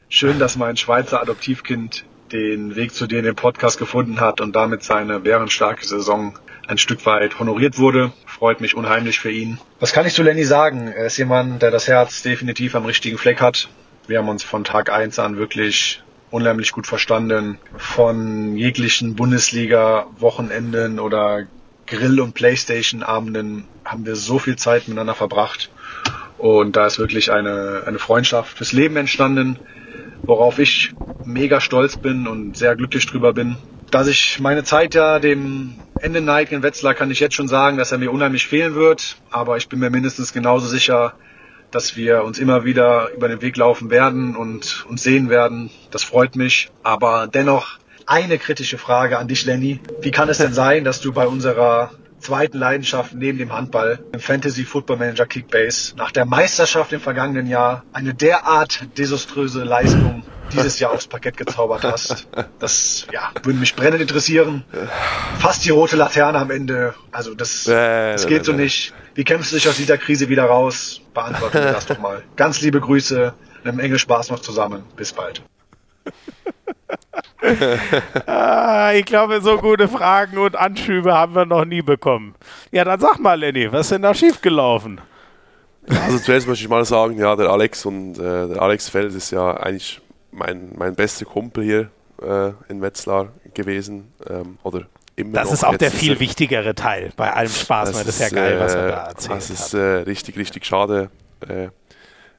Schön, 0.09 0.39
dass 0.39 0.57
mein 0.57 0.77
Schweizer 0.77 1.23
Adoptivkind 1.23 2.05
den 2.33 2.77
Weg 2.77 2.95
zu 2.95 3.07
dir 3.07 3.19
in 3.21 3.25
den 3.25 3.35
Podcast 3.35 3.79
gefunden 3.79 4.21
hat 4.21 4.41
und 4.41 4.55
damit 4.55 4.83
seine 4.83 5.21
bärenstarke 5.21 5.87
Saison 5.87 6.39
ein 6.67 6.79
Stück 6.79 7.05
weit 7.07 7.39
honoriert 7.39 7.79
wurde. 7.79 8.13
Freut 8.27 8.61
mich 8.61 8.77
unheimlich 8.77 9.19
für 9.19 9.31
ihn. 9.31 9.59
Was 9.81 9.93
kann 9.93 10.07
ich 10.07 10.15
zu 10.15 10.23
Lenny 10.23 10.45
sagen? 10.45 10.89
Er 10.89 11.07
ist 11.07 11.17
jemand, 11.17 11.63
der 11.63 11.71
das 11.71 11.89
Herz 11.89 12.23
definitiv 12.23 12.75
am 12.75 12.85
richtigen 12.85 13.19
Fleck 13.19 13.41
hat. 13.41 13.69
Wir 14.07 14.19
haben 14.19 14.29
uns 14.29 14.45
von 14.45 14.65
Tag 14.65 14.91
1 14.91 15.19
an 15.19 15.37
wirklich 15.37 16.03
unheimlich 16.31 16.73
gut 16.73 16.87
verstanden. 16.87 17.59
Von 17.77 18.57
jeglichen 18.57 19.15
Bundesliga-Wochenenden 19.17 20.99
oder 20.99 21.47
Grill- 21.87 22.21
und 22.21 22.35
Playstation-Abenden 22.35 23.65
haben 23.85 24.07
wir 24.07 24.17
so 24.17 24.39
viel 24.39 24.57
Zeit 24.57 24.87
miteinander 24.87 25.15
verbracht. 25.15 25.71
Und 26.39 26.77
da 26.77 26.87
ist 26.87 26.99
wirklich 26.99 27.33
eine, 27.33 27.83
eine 27.87 27.99
Freundschaft 27.99 28.57
fürs 28.57 28.73
Leben 28.73 28.97
entstanden, 28.97 29.59
worauf 30.23 30.59
ich 30.59 30.93
mega 31.25 31.61
stolz 31.61 31.97
bin 31.97 32.27
und 32.27 32.57
sehr 32.57 32.77
glücklich 32.77 33.07
drüber 33.07 33.33
bin. 33.33 33.57
Dass 33.91 34.07
ich 34.07 34.39
meine 34.41 34.63
Zeit 34.65 34.95
ja 34.95 35.19
dem 35.19 35.75
Ende 36.01 36.21
neige 36.21 36.55
in 36.55 36.63
Wetzlar, 36.63 36.95
kann 36.95 37.11
ich 37.11 37.21
jetzt 37.21 37.35
schon 37.35 37.49
sagen, 37.49 37.77
dass 37.77 37.93
er 37.93 37.99
mir 37.99 38.13
unheimlich 38.13 38.47
fehlen 38.47 38.75
wird. 38.75 39.17
Aber 39.31 39.57
ich 39.57 39.69
bin 39.69 39.81
mir 39.81 39.91
mindestens 39.91 40.33
genauso 40.33 40.67
sicher, 40.67 41.15
dass 41.71 41.97
wir 41.97 42.25
uns 42.25 42.39
immer 42.39 42.65
wieder 42.65 43.11
über 43.15 43.29
den 43.29 43.43
Weg 43.43 43.57
laufen 43.57 43.91
werden 43.91 44.37
und 44.37 44.87
uns 44.89 45.03
sehen 45.03 45.29
werden. 45.29 45.71
Das 45.91 46.05
freut 46.05 46.37
mich. 46.37 46.71
Aber 46.83 47.27
dennoch 47.27 47.79
eine 48.07 48.39
kritische 48.39 48.79
Frage 48.79 49.19
an 49.19 49.29
dich, 49.29 49.45
Lenny. 49.45 49.81
Wie 50.01 50.11
kann 50.11 50.29
es 50.29 50.39
denn 50.39 50.53
sein, 50.53 50.85
dass 50.85 51.01
du 51.01 51.13
bei 51.13 51.27
unserer 51.27 51.91
zweiten 52.19 52.59
Leidenschaft 52.59 53.15
neben 53.15 53.39
dem 53.39 53.53
Handball, 53.53 54.05
im 54.13 54.21
Fantasy 54.21 54.65
Football 54.65 54.99
Manager 54.99 55.27
Kickbase, 55.27 55.95
nach 55.97 56.11
der 56.11 56.27
Meisterschaft 56.27 56.93
im 56.93 57.01
vergangenen 57.01 57.47
Jahr 57.47 57.85
eine 57.93 58.15
derart 58.15 58.87
desaströse 58.99 59.65
Leistung 59.65 60.23
dieses 60.53 60.79
Jahr 60.81 60.93
aufs 60.93 61.07
Parkett 61.07 61.37
gezaubert 61.37 61.85
hast. 61.85 62.29
Das 62.59 63.07
ja, 63.13 63.31
würde 63.43 63.59
mich 63.59 63.75
brennend 63.75 64.03
interessieren. 64.03 64.65
Fast 65.39 65.65
die 65.65 65.71
rote 65.71 65.97
Laterne 65.97 66.39
am 66.39 66.51
Ende. 66.51 66.95
Also 67.13 67.35
das, 67.35 67.65
das 67.65 68.27
geht 68.27 68.45
so 68.45 68.53
nicht. 68.53 68.93
Wie 69.15 69.25
kämpfst 69.25 69.53
du 69.53 69.57
dich 69.57 69.69
aus 69.69 69.77
dieser 69.77 69.97
Krise 69.99 70.29
wieder 70.29 70.45
raus? 70.45 71.00
Beantworte 71.15 71.59
mir 71.59 71.73
das 71.73 71.87
doch 71.87 71.99
mal. 71.99 72.23
Ganz 72.37 72.61
liebe 72.61 72.81
Grüße. 72.81 73.33
Eine 73.63 73.73
Menge 73.73 73.99
Spaß 73.99 74.31
noch 74.31 74.41
zusammen. 74.41 74.85
Bis 74.97 75.13
bald. 75.13 75.43
ah, 78.27 78.93
ich 78.95 79.05
glaube, 79.05 79.41
so 79.41 79.59
gute 79.59 79.89
Fragen 79.89 80.39
und 80.39 80.57
Anschübe 80.57 81.15
haben 81.15 81.35
wir 81.35 81.47
noch 81.47 81.65
nie 81.65 81.83
bekommen. 81.83 82.35
Ja, 82.71 82.85
dann 82.85 83.01
sag 83.01 83.19
mal, 83.19 83.39
Lenny, 83.39 83.73
was 83.73 83.83
ist 83.83 83.93
denn 83.93 84.03
da 84.03 84.15
schiefgelaufen? 84.15 85.01
Also 85.89 86.19
zuerst 86.19 86.47
möchte 86.47 86.65
ich 86.65 86.71
mal 86.71 86.85
sagen, 86.85 87.19
ja, 87.19 87.35
der 87.37 87.51
Alex 87.51 87.85
und 87.87 88.19
äh, 88.19 88.49
der 88.49 88.63
Alex 88.63 88.89
Feld 88.89 89.15
ist 89.15 89.31
ja 89.31 89.57
eigentlich 89.57 90.01
mein, 90.31 90.73
mein 90.77 90.95
bester 90.95 91.25
Kumpel 91.25 91.65
hier 91.65 91.91
äh, 92.23 92.53
in 92.71 92.83
Wetzlar 92.83 93.29
gewesen. 93.55 94.13
Ähm, 94.29 94.59
oder 94.63 94.87
Das 95.17 95.53
ist 95.53 95.65
auch 95.65 95.77
der 95.77 95.91
viel 95.91 96.15
ist, 96.15 96.21
wichtigere 96.21 96.75
Teil 96.75 97.11
bei 97.17 97.33
allem 97.33 97.51
Spaß, 97.51 97.95
weil 97.95 98.05
das 98.05 98.21
ist 98.21 98.21
ja 98.21 98.29
geil, 98.29 98.59
was 98.59 98.75
er 98.75 98.89
da 98.89 99.05
äh, 99.05 99.09
erzählt 99.09 99.37
Das 99.37 99.51
ist 99.51 99.75
äh, 99.75 99.79
richtig, 99.79 100.37
richtig 100.37 100.65
schade. 100.65 101.11
Äh, 101.47 101.69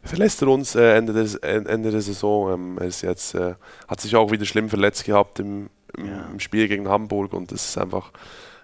verlässt 0.04 0.42
er 0.42 0.48
uns 0.48 0.76
äh, 0.76 0.96
Ende, 0.96 1.14
des, 1.14 1.36
Ende 1.36 1.92
der 1.92 2.02
Saison. 2.02 2.54
Ähm, 2.54 2.78
er 2.80 2.88
ist 2.88 3.02
jetzt, 3.02 3.36
äh, 3.36 3.56
hat 3.88 4.02
sich 4.02 4.16
auch 4.16 4.32
wieder 4.32 4.46
schlimm 4.46 4.70
verletzt 4.70 5.06
gehabt 5.06 5.40
im, 5.40 5.70
im, 5.98 6.06
ja. 6.06 6.26
im 6.32 6.40
Spiel 6.40 6.68
gegen 6.68 6.88
Hamburg 6.90 7.34
und 7.34 7.52
das 7.52 7.70
ist 7.70 7.78
einfach 7.78 8.12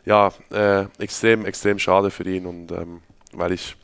ja, 0.06 0.32
äh, 0.52 0.86
extrem, 1.00 1.46
extrem 1.46 1.80
schade 1.80 2.10
für 2.10 2.24
ihn 2.24 2.46
und 2.46 2.72
ähm, 2.72 3.02
weil 3.34 3.52
ich, 3.52 3.76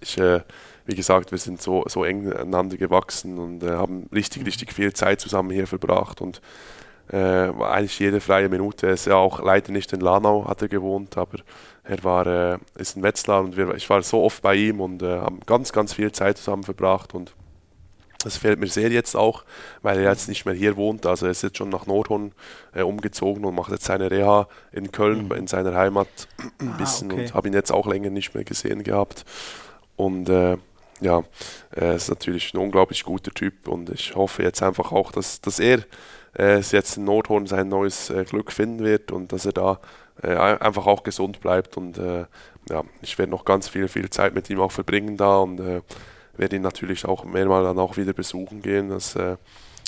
ich 0.00 0.18
äh, 0.18 0.40
wie 0.84 0.96
gesagt, 0.96 1.30
wir 1.30 1.38
sind 1.38 1.62
so, 1.62 1.84
so 1.86 2.04
eng 2.04 2.32
aneinander 2.32 2.76
gewachsen 2.76 3.38
und 3.38 3.62
äh, 3.62 3.70
haben 3.70 4.08
richtig, 4.12 4.44
richtig 4.44 4.72
viel 4.72 4.92
Zeit 4.92 5.20
zusammen 5.20 5.50
hier 5.50 5.68
verbracht 5.68 6.20
und 6.20 6.38
äh, 6.38 6.40
eigentlich 7.16 7.98
jede 7.98 8.20
freie 8.20 8.48
Minute. 8.48 8.86
Er 8.86 8.92
ist 8.92 9.06
ja 9.06 9.16
auch 9.16 9.42
leider 9.42 9.72
nicht 9.72 9.92
in 9.92 10.00
Lanau, 10.00 10.46
hat 10.46 10.62
er 10.62 10.68
gewohnt, 10.68 11.16
aber 11.16 11.38
er 11.82 12.04
war, 12.04 12.26
äh, 12.26 12.58
ist 12.76 12.96
in 12.96 13.02
Wetzlar 13.02 13.40
und 13.42 13.56
wir, 13.56 13.74
ich 13.74 13.88
war 13.90 14.02
so 14.02 14.22
oft 14.22 14.42
bei 14.42 14.54
ihm 14.54 14.80
und 14.80 15.02
äh, 15.02 15.18
haben 15.18 15.40
ganz, 15.46 15.72
ganz 15.72 15.94
viel 15.94 16.12
Zeit 16.12 16.38
zusammen 16.38 16.62
verbracht 16.62 17.14
und 17.14 17.34
das 18.22 18.36
fehlt 18.36 18.60
mir 18.60 18.66
sehr 18.66 18.90
jetzt 18.90 19.16
auch, 19.16 19.44
weil 19.80 19.98
er 19.98 20.10
jetzt 20.10 20.28
nicht 20.28 20.44
mehr 20.44 20.54
hier 20.54 20.76
wohnt. 20.76 21.06
Also 21.06 21.24
er 21.24 21.32
ist 21.32 21.42
jetzt 21.42 21.56
schon 21.56 21.70
nach 21.70 21.86
Nordhorn 21.86 22.32
äh, 22.74 22.82
umgezogen 22.82 23.44
und 23.44 23.54
macht 23.54 23.72
jetzt 23.72 23.86
seine 23.86 24.10
Reha 24.10 24.46
in 24.72 24.92
Köln, 24.92 25.26
mhm. 25.26 25.32
in 25.32 25.46
seiner 25.46 25.74
Heimat 25.74 26.08
ein 26.60 26.68
ah, 26.74 26.76
bisschen 26.76 27.10
okay. 27.10 27.22
und 27.22 27.34
habe 27.34 27.48
ihn 27.48 27.54
jetzt 27.54 27.72
auch 27.72 27.86
länger 27.86 28.10
nicht 28.10 28.34
mehr 28.34 28.44
gesehen 28.44 28.82
gehabt. 28.82 29.24
Und 29.96 30.28
äh, 30.28 30.58
ja, 31.00 31.24
er 31.70 31.94
ist 31.94 32.10
natürlich 32.10 32.52
ein 32.52 32.58
unglaublich 32.58 33.04
guter 33.04 33.30
Typ 33.30 33.66
und 33.68 33.88
ich 33.88 34.14
hoffe 34.14 34.42
jetzt 34.42 34.62
einfach 34.62 34.92
auch, 34.92 35.12
dass, 35.12 35.40
dass 35.40 35.58
er 35.58 35.84
äh, 36.38 36.60
jetzt 36.60 36.96
in 36.96 37.04
Nordhorn 37.04 37.46
sein 37.46 37.68
neues 37.68 38.10
äh, 38.10 38.24
Glück 38.24 38.52
finden 38.52 38.84
wird 38.84 39.12
und 39.12 39.32
dass 39.32 39.46
er 39.46 39.52
da 39.52 39.80
äh, 40.22 40.34
einfach 40.34 40.86
auch 40.86 41.02
gesund 41.02 41.40
bleibt 41.40 41.76
und 41.76 41.98
äh, 41.98 42.26
ja, 42.68 42.84
ich 43.02 43.18
werde 43.18 43.30
noch 43.30 43.44
ganz 43.44 43.68
viel, 43.68 43.88
viel 43.88 44.10
Zeit 44.10 44.34
mit 44.34 44.50
ihm 44.50 44.60
auch 44.60 44.72
verbringen 44.72 45.16
da 45.16 45.38
und 45.38 45.60
äh, 45.60 45.80
werde 46.36 46.56
ihn 46.56 46.62
natürlich 46.62 47.04
auch 47.06 47.24
mehrmals 47.24 47.66
dann 47.66 47.78
auch 47.78 47.96
wieder 47.96 48.12
besuchen 48.12 48.62
gehen. 48.62 48.90
Das, 48.90 49.16
äh, 49.16 49.36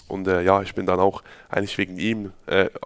und 0.08 0.26
ja, 0.26 0.60
ich 0.60 0.74
bin 0.74 0.84
dann 0.84 1.00
auch 1.00 1.22
eigentlich 1.48 1.78
wegen 1.78 1.96
ihm 1.96 2.32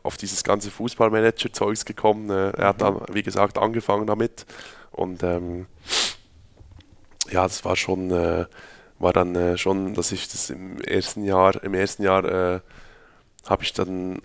auf 0.04 0.16
dieses 0.16 0.44
ganze 0.44 0.70
Fußballmanager-Zeugs 0.70 1.84
gekommen. 1.84 2.30
er 2.30 2.68
hat 2.68 2.82
dann, 2.82 3.00
wie 3.10 3.24
gesagt, 3.24 3.58
angefangen 3.58 4.06
damit 4.06 4.46
und 4.92 5.24
ähm, 5.24 5.66
ja, 7.30 7.42
das 7.42 7.64
war 7.64 7.76
schon, 7.76 8.10
äh, 8.10 8.46
war 8.98 9.12
dann 9.12 9.34
äh, 9.34 9.58
schon, 9.58 9.94
dass 9.94 10.12
ich 10.12 10.28
das 10.28 10.50
im 10.50 10.80
ersten 10.80 11.24
Jahr, 11.24 11.62
im 11.62 11.74
ersten 11.74 12.02
Jahr 12.02 12.24
äh, 12.24 12.60
habe 13.48 13.62
ich 13.62 13.72
dann, 13.72 14.20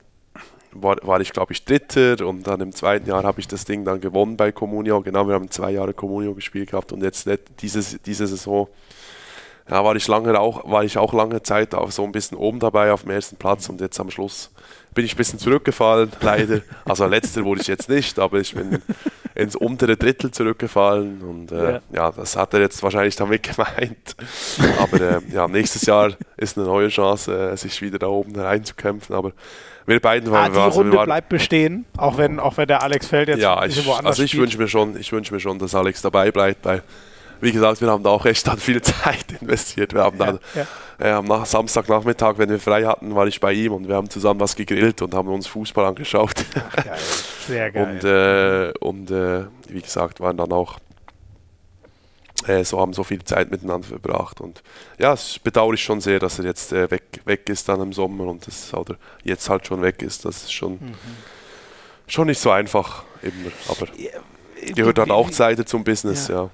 war, 0.71 0.97
war 1.03 1.21
ich 1.21 1.31
glaube 1.31 1.53
ich 1.53 1.65
Dritter 1.65 2.25
und 2.27 2.47
dann 2.47 2.61
im 2.61 2.71
zweiten 2.71 3.07
Jahr 3.07 3.23
habe 3.23 3.39
ich 3.39 3.47
das 3.47 3.65
Ding 3.65 3.85
dann 3.85 4.01
gewonnen 4.01 4.37
bei 4.37 4.51
Comunio. 4.51 5.01
Genau, 5.01 5.27
wir 5.27 5.35
haben 5.35 5.49
zwei 5.49 5.71
Jahre 5.71 5.93
Comunio 5.93 6.33
gespielt 6.33 6.71
gehabt 6.71 6.91
und 6.91 7.03
jetzt 7.03 7.29
dieses, 7.61 8.01
diese 8.01 8.27
Saison 8.27 8.67
ja, 9.69 9.83
war 9.83 9.95
ich 9.95 10.07
lange 10.07 10.39
auch, 10.39 10.69
war 10.69 10.83
ich 10.83 10.97
auch 10.97 11.13
lange 11.13 11.41
Zeit 11.43 11.75
auch 11.75 11.91
so 11.91 12.03
ein 12.03 12.11
bisschen 12.11 12.37
oben 12.37 12.59
dabei 12.59 12.91
auf 12.91 13.03
dem 13.03 13.11
ersten 13.11 13.37
Platz 13.37 13.69
und 13.69 13.79
jetzt 13.79 13.99
am 13.99 14.11
Schluss 14.11 14.51
bin 14.93 15.05
ich 15.05 15.13
ein 15.13 15.17
bisschen 15.17 15.39
zurückgefallen, 15.39 16.11
leider. 16.21 16.61
Also 16.85 17.05
letzter 17.05 17.43
wurde 17.45 17.61
ich 17.61 17.67
jetzt 17.67 17.89
nicht, 17.89 18.19
aber 18.19 18.39
ich 18.39 18.53
bin 18.53 18.81
ins 19.35 19.55
untere 19.55 19.95
Drittel 19.95 20.31
zurückgefallen 20.31 21.21
und 21.21 21.51
äh, 21.51 21.73
ja. 21.73 21.81
ja. 21.93 22.11
das 22.11 22.35
hat 22.35 22.53
er 22.53 22.59
jetzt 22.59 22.83
wahrscheinlich 22.83 23.15
damit 23.15 23.43
gemeint. 23.43 24.15
Aber 24.79 25.01
äh, 25.01 25.21
ja, 25.31 25.47
nächstes 25.47 25.83
Jahr 25.83 26.11
ist 26.37 26.57
eine 26.57 26.67
neue 26.67 26.89
Chance, 26.89 27.51
äh, 27.51 27.57
sich 27.57 27.81
wieder 27.81 27.99
da 27.99 28.07
oben 28.07 28.37
reinzukämpfen. 28.37 29.15
Aber 29.15 29.31
wir 29.85 29.99
beiden 29.99 30.31
waren. 30.31 30.55
Ah, 30.55 30.69
die 30.69 30.75
Runde 30.75 30.97
waren, 30.97 31.05
bleibt 31.05 31.29
bestehen, 31.29 31.85
auch 31.97 32.17
wenn, 32.17 32.39
auch 32.39 32.57
wenn 32.57 32.67
der 32.67 32.83
Alex 32.83 33.07
Feld 33.07 33.29
jetzt 33.29 33.41
ja, 33.41 33.63
ich, 33.65 33.85
woanders 33.85 34.11
Also 34.11 34.23
ich 34.23 34.37
wünsche 34.37 34.57
mir 34.57 34.67
schon, 34.67 34.97
ich 34.97 35.11
wünsche 35.11 35.33
mir 35.33 35.39
schon, 35.39 35.59
dass 35.59 35.73
Alex 35.75 36.01
dabei 36.01 36.31
bleibt, 36.31 36.65
weil 36.65 36.83
wie 37.41 37.51
gesagt, 37.51 37.81
wir 37.81 37.89
haben 37.89 38.03
da 38.03 38.11
auch 38.11 38.25
echt 38.25 38.47
dann 38.47 38.59
viel 38.59 38.81
Zeit 38.81 39.25
investiert. 39.41 39.93
Wir 39.93 40.03
haben 40.03 40.17
dann 40.17 40.39
ja, 40.55 40.67
Äh, 41.01 41.09
am 41.09 41.45
Samstagnachmittag, 41.45 42.37
wenn 42.37 42.49
wir 42.49 42.59
frei 42.59 42.85
hatten, 42.85 43.15
war 43.15 43.25
ich 43.25 43.39
bei 43.39 43.53
ihm 43.53 43.73
und 43.73 43.87
wir 43.87 43.95
haben 43.95 44.07
zusammen 44.07 44.39
was 44.39 44.55
gegrillt 44.55 45.01
und 45.01 45.15
haben 45.15 45.29
uns 45.29 45.47
Fußball 45.47 45.85
angeschaut. 45.85 46.33
Ach, 46.53 46.75
geil. 46.75 46.97
Sehr 47.47 47.71
geil. 47.71 47.83
und 47.83 48.03
äh, 48.03 48.73
und 48.79 49.09
äh, 49.09 49.45
wie 49.67 49.81
gesagt, 49.81 50.19
waren 50.19 50.37
dann 50.37 50.51
auch 50.51 50.77
so 52.63 52.79
haben 52.79 52.93
so 52.93 53.03
viel 53.03 53.23
Zeit 53.23 53.51
miteinander 53.51 53.87
verbracht 53.87 54.41
und 54.41 54.63
ja, 54.97 55.13
es 55.13 55.37
bedauere 55.37 55.75
ich 55.75 55.83
schon 55.83 56.01
sehr, 56.01 56.17
dass 56.17 56.39
er 56.39 56.45
jetzt 56.45 56.73
äh, 56.73 56.89
weg, 56.89 57.21
weg 57.25 57.47
ist 57.49 57.69
dann 57.69 57.79
im 57.81 57.93
Sommer 57.93 58.25
und 58.25 58.47
das 58.47 58.73
oder 58.73 58.95
jetzt 59.23 59.47
halt 59.47 59.67
schon 59.67 59.83
weg 59.83 60.01
ist. 60.01 60.25
Das 60.25 60.37
ist 60.37 60.51
schon 60.51 60.73
mhm. 60.73 60.95
schon 62.07 62.25
nicht 62.25 62.39
so 62.39 62.49
einfach 62.49 63.03
immer, 63.21 63.51
aber 63.69 63.87
gehört 64.73 64.97
dann 64.97 65.11
auch 65.11 65.29
Zeit 65.29 65.67
zum 65.69 65.83
Business, 65.83 66.29
ja. 66.29 66.43
ja. 66.43 66.49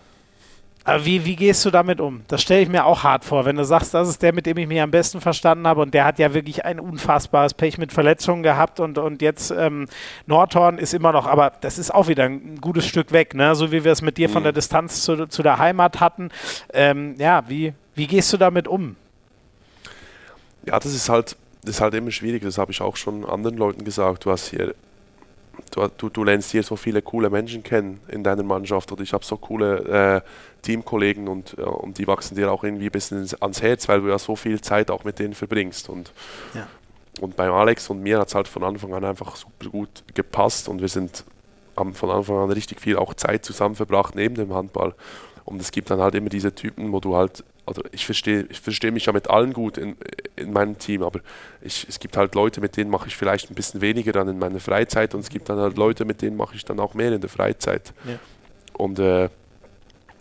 Aber 0.87 1.03
wie, 1.03 1.25
wie 1.25 1.35
gehst 1.35 1.65
du 1.65 1.69
damit 1.69 1.99
um? 1.99 2.21
Das 2.29 2.41
stelle 2.41 2.61
ich 2.61 2.69
mir 2.69 2.85
auch 2.85 3.03
hart 3.03 3.25
vor, 3.25 3.43
wenn 3.43 3.57
du 3.57 3.65
sagst, 3.65 3.93
das 3.93 4.07
ist 4.07 4.23
der, 4.23 4.31
mit 4.33 4.45
dem 4.45 4.55
ich 4.55 4.67
mich 4.67 4.79
am 4.79 4.89
besten 4.89 5.19
verstanden 5.19 5.67
habe 5.67 5.81
und 5.81 5.93
der 5.93 6.05
hat 6.05 6.17
ja 6.17 6.33
wirklich 6.33 6.63
ein 6.63 6.79
unfassbares 6.79 7.53
Pech 7.53 7.77
mit 7.77 7.91
Verletzungen 7.91 8.41
gehabt 8.41 8.79
und, 8.79 8.97
und 8.97 9.21
jetzt 9.21 9.51
ähm, 9.51 9.87
Nordhorn 10.27 10.77
ist 10.77 10.93
immer 10.93 11.11
noch, 11.11 11.27
aber 11.27 11.51
das 11.59 11.77
ist 11.77 11.93
auch 11.93 12.07
wieder 12.07 12.23
ein 12.23 12.61
gutes 12.61 12.87
Stück 12.87 13.11
weg, 13.11 13.35
ne? 13.35 13.53
so 13.53 13.73
wie 13.73 13.83
wir 13.83 13.91
es 13.91 14.01
mit 14.01 14.17
dir 14.17 14.29
von 14.29 14.43
der 14.43 14.53
mhm. 14.53 14.55
Distanz 14.55 15.03
zu, 15.03 15.27
zu 15.27 15.43
der 15.43 15.57
Heimat 15.57 15.99
hatten. 15.99 16.29
Ähm, 16.71 17.15
ja, 17.17 17.43
wie, 17.49 17.73
wie 17.93 18.07
gehst 18.07 18.31
du 18.31 18.37
damit 18.37 18.69
um? 18.69 18.95
Ja, 20.65 20.79
das 20.79 20.93
ist 20.93 21.09
halt, 21.09 21.35
das 21.63 21.71
ist 21.71 21.81
halt 21.81 21.95
immer 21.95 22.11
schwierig, 22.11 22.43
das 22.43 22.57
habe 22.57 22.71
ich 22.71 22.79
auch 22.79 22.95
schon 22.95 23.25
anderen 23.25 23.57
Leuten 23.57 23.83
gesagt. 23.83 24.23
Du 24.23 24.31
hast 24.31 24.47
hier 24.47 24.73
du, 25.71 25.87
du, 25.97 26.09
du 26.09 26.23
lernst 26.23 26.51
hier 26.51 26.63
so 26.63 26.75
viele 26.75 27.01
coole 27.01 27.29
Menschen 27.29 27.63
kennen 27.63 27.99
in 28.07 28.23
deiner 28.23 28.43
Mannschaft 28.43 28.91
oder 28.91 29.01
ich 29.01 29.13
habe 29.13 29.25
so 29.25 29.37
coole 29.37 30.23
äh, 30.23 30.29
Teamkollegen 30.67 31.27
und, 31.27 31.55
ja, 31.57 31.65
und 31.65 31.97
die 31.97 32.07
wachsen 32.07 32.35
dir 32.35 32.51
auch 32.51 32.63
irgendwie 32.63 32.87
ein 32.87 32.91
bisschen 32.91 33.25
ans 33.39 33.61
Herz, 33.61 33.87
weil 33.87 34.01
du 34.01 34.09
ja 34.09 34.19
so 34.19 34.35
viel 34.35 34.59
Zeit 34.59 34.91
auch 34.91 35.05
mit 35.05 35.17
denen 35.19 35.33
verbringst. 35.33 35.87
Und 35.89 36.11
ja, 36.53 36.67
und 37.21 37.35
bei 37.35 37.49
Alex 37.49 37.89
und 37.89 38.01
mir 38.01 38.19
hat 38.19 38.27
es 38.27 38.35
halt 38.35 38.47
von 38.47 38.63
Anfang 38.63 38.93
an 38.93 39.05
einfach 39.05 39.35
super 39.35 39.69
gut 39.69 40.03
gepasst 40.13 40.67
und 40.67 40.81
wir 40.81 40.89
sind 40.89 41.23
haben 41.77 41.93
von 41.93 42.09
Anfang 42.09 42.37
an 42.37 42.51
richtig 42.51 42.81
viel 42.81 42.97
auch 42.97 43.13
Zeit 43.13 43.45
zusammen 43.45 43.75
verbracht 43.75 44.15
neben 44.15 44.35
dem 44.35 44.53
Handball. 44.53 44.95
Und 45.45 45.61
es 45.61 45.71
gibt 45.71 45.89
dann 45.89 46.01
halt 46.01 46.15
immer 46.15 46.29
diese 46.29 46.53
Typen, 46.53 46.91
wo 46.91 46.99
du 46.99 47.15
halt, 47.15 47.43
also 47.65 47.83
ich 47.91 48.05
verstehe 48.05 48.47
ich 48.49 48.59
versteh 48.59 48.91
mich 48.91 49.05
ja 49.05 49.13
mit 49.13 49.29
allen 49.29 49.53
gut 49.53 49.77
in, 49.77 49.95
in 50.35 50.51
meinem 50.51 50.77
Team, 50.77 51.03
aber 51.03 51.21
ich, 51.61 51.85
es 51.87 51.99
gibt 51.99 52.17
halt 52.17 52.35
Leute, 52.35 52.59
mit 52.61 52.75
denen 52.75 52.89
mache 52.89 53.07
ich 53.07 53.15
vielleicht 53.15 53.49
ein 53.49 53.55
bisschen 53.55 53.79
weniger 53.79 54.11
dann 54.11 54.27
in 54.27 54.39
meiner 54.39 54.59
Freizeit 54.59 55.13
und 55.13 55.21
es 55.21 55.29
gibt 55.29 55.49
dann 55.49 55.59
halt 55.59 55.77
Leute, 55.77 56.03
mit 56.03 56.21
denen 56.21 56.35
mache 56.35 56.55
ich 56.55 56.65
dann 56.65 56.79
auch 56.79 56.95
mehr 56.95 57.13
in 57.13 57.21
der 57.21 57.29
Freizeit. 57.29 57.93
Ja. 58.05 58.19
Und 58.73 58.99
äh, 58.99 59.29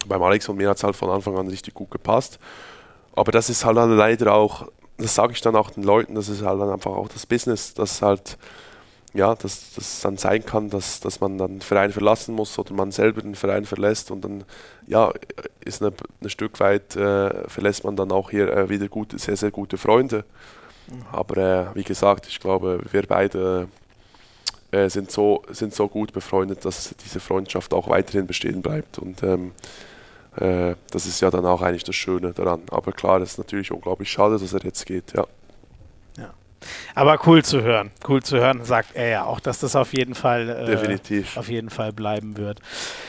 beim 0.09 0.23
Alex 0.23 0.49
und 0.49 0.57
mir 0.57 0.69
hat 0.69 0.77
es 0.77 0.85
halt 0.85 0.97
von 0.97 1.11
Anfang 1.11 1.37
an 1.37 1.49
richtig 1.49 1.75
gut 1.75 1.91
gepasst. 1.91 2.39
Aber 3.15 3.33
das 3.33 3.49
ist 3.51 3.65
halt 3.65 3.77
dann 3.77 3.97
leider 3.97 4.35
auch, 4.35 4.69
das 4.99 5.15
sage 5.15 5.33
ich 5.33 5.41
dann 5.41 5.57
auch 5.57 5.71
den 5.71 5.83
Leuten, 5.83 6.15
das 6.15 6.29
ist 6.29 6.43
halt 6.43 6.61
dann 6.61 6.71
einfach 6.71 6.93
auch 6.93 7.09
das 7.09 7.27
Business, 7.27 7.75
das 7.75 8.03
halt 8.03 8.39
ja, 9.17 9.35
dass 9.35 9.73
das 9.75 10.01
dann 10.01 10.19
sein 10.19 10.45
kann, 10.45 10.69
dass, 10.69 11.01
dass 11.01 11.21
man 11.21 11.39
dann 11.39 11.53
den 11.53 11.61
Verein 11.63 11.91
verlassen 11.91 12.35
muss 12.35 12.59
oder 12.59 12.75
man 12.75 12.93
selber 12.93 13.23
den 13.23 13.35
Verein 13.35 13.65
verlässt 13.65 14.11
und 14.11 14.23
dann 14.23 14.45
ja, 14.87 15.13
ist 15.65 15.83
eine, 15.83 15.93
ein 16.23 16.29
Stück 16.29 16.61
weit 16.61 16.97
äh, 16.97 17.49
verlässt 17.49 17.85
man 17.85 17.97
dann 17.97 18.13
auch 18.13 18.31
hier 18.31 18.53
äh, 18.53 18.69
wieder 18.69 18.89
gute, 18.89 19.19
sehr, 19.19 19.37
sehr 19.37 19.51
gute 19.51 19.79
Freunde. 19.79 20.25
Mhm. 20.89 21.03
Aber 21.13 21.37
äh, 21.39 21.75
wie 21.75 21.83
gesagt, 21.83 22.27
ich 22.29 22.39
glaube, 22.41 22.81
wir 22.91 23.03
beide 23.07 23.69
äh, 24.71 24.89
sind, 24.91 25.11
so, 25.11 25.43
sind 25.51 25.75
so 25.75 25.89
gut 25.89 26.13
befreundet, 26.13 26.65
dass 26.65 26.95
diese 27.05 27.21
Freundschaft 27.21 27.73
auch 27.73 27.89
weiterhin 27.89 28.27
bestehen 28.27 28.63
bleibt. 28.63 28.99
Und 28.99 29.23
ähm, 29.23 29.53
äh, 30.41 30.75
das 30.91 31.07
ist 31.07 31.21
ja 31.21 31.31
dann 31.31 31.47
auch 31.47 31.63
eigentlich 31.63 31.85
das 31.85 31.97
Schöne 31.97 32.33
daran. 32.33 32.63
Aber 32.71 32.93
klar, 32.93 33.21
es 33.21 33.33
ist 33.33 33.39
natürlich 33.39 33.73
unglaublich 33.73 34.11
schade, 34.11 34.39
dass 34.39 34.53
er 34.53 34.65
jetzt 34.65 34.87
geht, 34.87 35.13
ja. 35.15 35.27
Aber 36.95 37.19
cool 37.27 37.45
zu 37.45 37.63
hören. 37.63 37.91
Cool 38.09 38.23
zu 38.23 38.39
hören, 38.39 38.65
sagt 38.65 38.95
er 38.95 39.09
ja 39.09 39.25
auch, 39.25 39.41
dass 39.41 39.61
das 39.61 39.77
auf 39.77 39.93
jeden 39.93 40.15
Fall, 40.15 40.49
äh, 40.49 40.65
Definitiv. 40.65 41.37
Auf 41.37 41.49
jeden 41.49 41.71
Fall 41.71 41.93
bleiben 41.93 42.37
wird. 42.37 42.61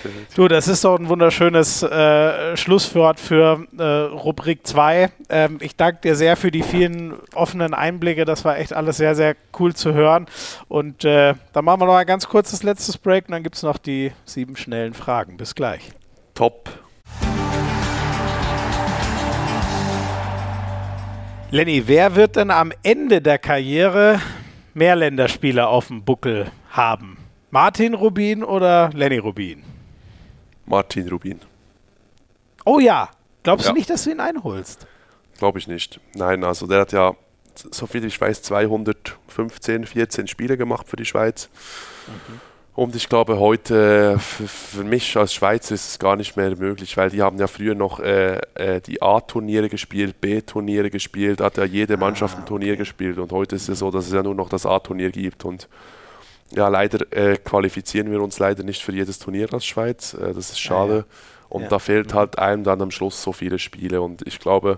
Definitiv. 0.04 0.36
Du, 0.36 0.48
das 0.48 0.68
ist 0.68 0.84
doch 0.84 0.99
ein 0.99 1.10
wunderschönes 1.10 1.84
äh, 1.84 2.58
Schlusswort 2.58 3.20
für 3.20 3.66
äh, 3.78 3.84
Rubrik 3.84 4.66
2. 4.68 5.10
Ähm, 5.30 5.58
ich 5.62 5.76
danke 5.76 6.02
dir 6.02 6.16
sehr 6.16 6.36
für 6.36 6.52
die 6.52 6.64
vielen 6.64 7.14
offenen 7.34 7.74
Einblicke. 7.74 8.26
Das 8.26 8.45
war 8.45 8.58
echt 8.58 8.74
alles 8.74 8.98
sehr, 8.98 9.16
sehr 9.16 9.36
cool 9.60 9.74
zu 9.74 9.94
hören. 9.94 10.28
Und 10.68 11.06
äh, 11.06 11.34
dann 11.54 11.66
machen 11.66 11.82
wir 11.82 11.86
noch 11.86 11.95
ein 11.95 12.08
ganz 12.08 12.28
kurzes 12.28 12.64
letztes 12.64 12.98
Break 12.98 13.26
und 13.28 13.32
dann 13.32 13.44
gibt 13.44 13.56
es 13.56 13.64
noch 13.64 13.78
die 13.78 14.12
sieben 14.26 14.58
schnellen 14.58 14.94
Fragen. 14.94 15.38
Bis 15.38 15.56
gleich. 15.56 15.91
Top. 16.36 16.70
Lenny, 21.49 21.88
wer 21.88 22.14
wird 22.15 22.36
denn 22.36 22.52
am 22.52 22.74
Ende 22.84 23.22
der 23.22 23.40
Karriere 23.40 24.19
mehr 24.74 24.98
Länderspiele 24.98 25.65
auf 25.65 25.88
dem 25.88 26.03
Buckel 26.03 26.52
haben? 26.72 27.18
Martin 27.52 27.94
Rubin 27.94 28.44
oder 28.44 28.90
Lenny 28.94 29.18
Rubin? 29.18 29.64
Martin 30.65 31.07
Rubin. 31.07 31.40
Oh 32.65 32.80
ja. 32.80 33.10
Glaubst 33.44 33.65
ja. 33.65 33.72
du 33.72 33.78
nicht, 33.78 33.90
dass 33.90 34.03
du 34.03 34.11
ihn 34.11 34.19
einholst? 34.19 34.88
Glaube 35.38 35.60
ich 35.60 35.69
nicht. 35.69 36.02
Nein, 36.15 36.44
also 36.44 36.68
der 36.68 36.82
hat 36.82 36.91
ja, 36.91 37.15
so 37.56 37.88
viel 37.88 38.03
ich 38.03 38.19
weiß, 38.19 38.41
215, 38.41 39.86
14 39.86 40.28
Spiele 40.28 40.57
gemacht 40.57 40.90
für 40.90 40.98
die 40.98 41.06
Schweiz. 41.06 41.49
Mhm. 42.07 42.41
Und 42.78 42.95
ich 42.95 43.10
glaube, 43.10 43.40
heute 43.40 44.20
für, 44.20 44.48
für, 44.48 44.84
mich 44.84 45.18
als 45.18 45.34
Schweizer 45.34 45.74
ist 45.74 45.90
es 45.90 45.98
gar 45.98 46.16
nicht 46.16 46.38
mehr 46.38 46.56
möglich, 46.56 46.95
weil 46.95 47.10
die 47.10 47.24
haben 47.24 47.40
ja 47.40 47.48
früher 47.48 47.74
noch 47.74 47.99
äh, 47.99 48.40
äh, 48.54 48.82
die 48.82 49.02
A-Turniere 49.02 49.68
gespielt, 49.68 50.22
B-Turniere 50.22 50.91
gespielt, 50.91 51.41
hat 51.41 51.58
ja 51.58 51.64
jede 51.66 51.98
Mannschaft 51.98 52.38
ein 52.38 52.45
Turnier 52.45 52.76
gespielt. 52.76 53.18
Und 53.18 53.32
heute 53.32 53.56
ist 53.56 53.68
es 53.68 53.80
so, 53.80 53.90
dass 53.90 54.06
es 54.06 54.14
ja 54.14 54.22
nur 54.22 54.36
noch 54.36 54.48
das 54.48 54.68
A-Turnier 54.68 55.10
gibt. 55.10 55.44
Und 55.44 55.68
ja, 56.52 56.68
leider 56.68 57.12
äh, 57.12 57.38
qualifizieren 57.38 58.12
wir 58.12 58.22
uns 58.22 58.38
leider 58.38 58.62
nicht 58.62 58.84
für 58.84 58.91
jedes 58.91 59.18
Turnier 59.18 59.52
als 59.52 59.66
Schweiz. 59.66 60.14
Äh, 60.14 60.36
das 60.36 60.52
ist 60.52 60.60
schade. 60.60 60.94
Ja, 60.94 60.99
ja. 60.99 61.06
Und 61.49 61.64
ja. 61.64 61.70
da 61.70 61.80
fehlt 61.80 62.14
halt 62.14 62.38
einem 62.38 62.64
dann 62.64 62.80
am 62.80 62.91
Schluss 62.91 63.24
so 63.24 63.34
viele 63.34 63.58
Spiele. 63.58 64.04
Und 64.04 64.22
ich 64.28 64.38
glaube, 64.38 64.78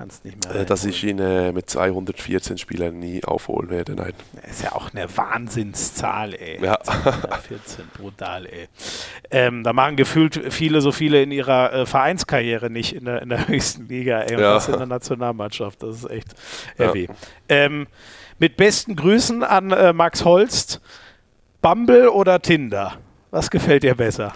kannst 0.00 0.24
nicht 0.24 0.42
mehr. 0.46 0.62
Äh, 0.62 0.64
dass 0.64 0.86
ich 0.86 1.04
ihn 1.04 1.18
äh, 1.18 1.52
mit 1.52 1.68
214 1.68 2.56
Spielern 2.56 2.98
nie 2.98 3.22
aufholen 3.22 3.68
werde, 3.68 3.94
nein. 3.94 4.14
Das 4.40 4.52
ist 4.52 4.62
ja 4.62 4.72
auch 4.72 4.94
eine 4.94 5.14
Wahnsinnszahl, 5.14 6.34
ey. 6.34 6.58
Ja. 6.64 6.80
214, 6.80 7.84
brutal, 7.98 8.46
ey. 8.46 8.68
Ähm, 9.30 9.62
da 9.62 9.74
machen 9.74 9.96
gefühlt 9.96 10.52
viele 10.54 10.80
so 10.80 10.90
viele 10.90 11.22
in 11.22 11.30
ihrer 11.30 11.72
äh, 11.72 11.86
Vereinskarriere 11.86 12.70
nicht 12.70 12.94
in 12.94 13.04
der, 13.04 13.20
in 13.20 13.28
der 13.28 13.46
höchsten 13.48 13.88
Liga, 13.88 14.22
ey. 14.22 14.36
Und 14.36 14.42
ja. 14.42 14.54
das 14.54 14.68
in 14.68 14.78
der 14.78 14.86
Nationalmannschaft. 14.86 15.82
Das 15.82 15.96
ist 15.96 16.10
echt 16.10 16.28
heavy. 16.78 17.04
Ja. 17.04 17.14
Ähm, 17.48 17.86
mit 18.38 18.56
besten 18.56 18.96
Grüßen 18.96 19.44
an 19.44 19.70
äh, 19.70 19.92
Max 19.92 20.24
Holst. 20.24 20.80
Bumble 21.60 22.10
oder 22.10 22.40
Tinder? 22.40 22.94
Was 23.30 23.50
gefällt 23.50 23.82
dir 23.82 23.94
besser? 23.94 24.32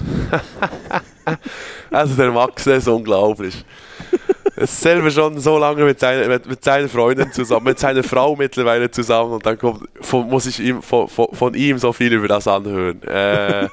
also 1.90 2.14
der 2.16 2.32
Max, 2.32 2.66
ist 2.66 2.86
unglaublich 2.86 3.64
selber 4.56 5.10
schon 5.10 5.38
so 5.40 5.58
lange 5.58 5.84
mit, 5.84 5.98
seiner, 5.98 6.28
mit, 6.28 6.46
mit 6.46 6.64
seinen 6.64 6.88
Freunden 6.88 7.32
zusammen, 7.32 7.66
mit 7.66 7.78
seiner 7.78 8.02
Frau 8.02 8.36
mittlerweile 8.36 8.90
zusammen 8.90 9.32
und 9.32 9.46
dann 9.46 9.58
kommt, 9.58 9.88
von, 10.00 10.28
muss 10.28 10.46
ich 10.46 10.60
ihm, 10.60 10.82
von, 10.82 11.08
von, 11.08 11.54
ihm 11.54 11.78
so 11.78 11.92
viel 11.92 12.12
über 12.12 12.28
das 12.28 12.46
anhören. 12.46 13.02
Äh, 13.02 13.68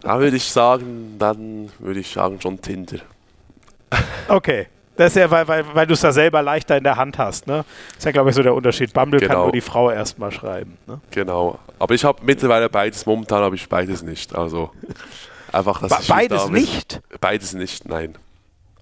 da 0.00 0.20
würde 0.20 0.36
ich 0.36 0.50
sagen, 0.50 1.16
dann 1.18 1.70
würde 1.78 2.00
ich 2.00 2.12
sagen 2.12 2.40
schon 2.40 2.60
Tinder. 2.60 2.98
Okay. 4.28 4.68
Das 4.96 5.12
ist 5.12 5.16
ja, 5.16 5.30
weil, 5.30 5.48
weil, 5.48 5.64
weil 5.74 5.86
du 5.86 5.94
es 5.94 6.00
da 6.00 6.12
selber 6.12 6.42
leichter 6.42 6.76
in 6.76 6.84
der 6.84 6.96
Hand 6.96 7.16
hast, 7.16 7.46
ne? 7.46 7.64
Das 7.88 7.98
ist 7.98 8.04
ja, 8.04 8.12
glaube 8.12 8.28
ich, 8.28 8.36
so 8.36 8.42
der 8.42 8.54
Unterschied. 8.54 8.92
Bumble 8.92 9.20
genau. 9.20 9.32
kann 9.32 9.42
nur 9.44 9.52
die 9.52 9.62
Frau 9.62 9.90
erstmal 9.90 10.30
schreiben. 10.30 10.76
Ne? 10.86 11.00
Genau. 11.10 11.58
Aber 11.78 11.94
ich 11.94 12.04
habe 12.04 12.20
mittlerweile 12.24 12.68
beides, 12.68 13.06
momentan 13.06 13.42
habe 13.42 13.56
ich 13.56 13.66
beides 13.68 14.02
nicht. 14.02 14.34
Also 14.34 14.70
einfach, 15.50 15.80
dass 15.80 15.90
Be 15.90 15.98
ich 16.02 16.08
Beides 16.08 16.48
nicht? 16.50 17.00
Beides 17.20 17.54
nicht, 17.54 17.88
nein. 17.88 18.16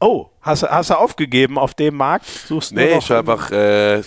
Oh, 0.01 0.31
hast, 0.41 0.63
hast 0.63 0.91
du 0.91 0.95
aufgegeben 0.95 1.59
auf 1.59 1.75
dem 1.75 1.97
Markt? 1.97 2.27
Suchst 2.27 2.73
nee, 2.73 2.97
ich 2.97 3.13
einfach 3.13 3.51
äh, 3.51 4.03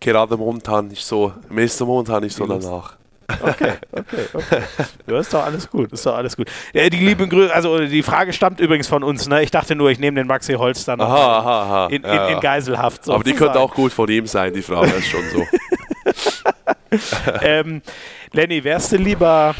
gerade 0.00 0.36
momentan 0.36 0.88
nicht 0.88 1.04
so, 1.04 1.32
mir 1.50 1.64
ist 1.64 1.78
momentan 1.80 2.22
nicht 2.22 2.34
so 2.34 2.46
danach. 2.46 2.96
Okay, 3.42 3.74
okay, 3.92 4.26
okay. 4.32 4.62
Ja, 5.06 5.20
ist 5.20 5.32
doch 5.32 5.44
alles 5.44 5.70
gut, 5.70 5.92
ist 5.92 6.04
doch 6.04 6.16
alles 6.16 6.36
gut. 6.36 6.50
Ja, 6.72 6.88
die 6.88 6.98
lieben 6.98 7.28
Grüße, 7.28 7.54
also 7.54 7.78
die 7.78 8.02
Frage 8.02 8.32
stammt 8.32 8.60
übrigens 8.60 8.88
von 8.88 9.04
uns, 9.04 9.28
ne? 9.28 9.42
Ich 9.42 9.50
dachte 9.50 9.76
nur, 9.76 9.90
ich 9.90 9.98
nehme 9.98 10.20
den 10.20 10.26
Maxi 10.26 10.54
Holz 10.54 10.84
dann 10.84 11.00
aha, 11.00 11.38
aha, 11.38 11.62
aha. 11.62 11.86
In, 11.88 12.02
in, 12.02 12.28
in, 12.34 12.40
Geiselhaft. 12.40 13.08
Aber 13.08 13.22
die 13.22 13.34
könnte 13.34 13.60
auch 13.60 13.74
gut 13.74 13.92
von 13.92 14.08
ihm 14.08 14.26
sein, 14.26 14.52
die 14.52 14.62
Frage 14.62 14.90
ist 14.90 15.06
schon 15.06 15.22
so. 15.32 15.46
ähm, 17.42 17.82
Lenny, 18.32 18.64
wärst 18.64 18.92
du 18.92 18.96
lieber 18.96 19.54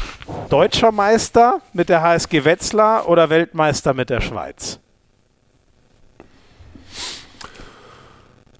deutscher 0.49 0.91
Meister 0.91 1.61
mit 1.73 1.89
der 1.89 2.01
HSG 2.01 2.43
Wetzlar 2.43 3.07
oder 3.07 3.29
Weltmeister 3.29 3.93
mit 3.93 4.09
der 4.09 4.21
Schweiz? 4.21 4.79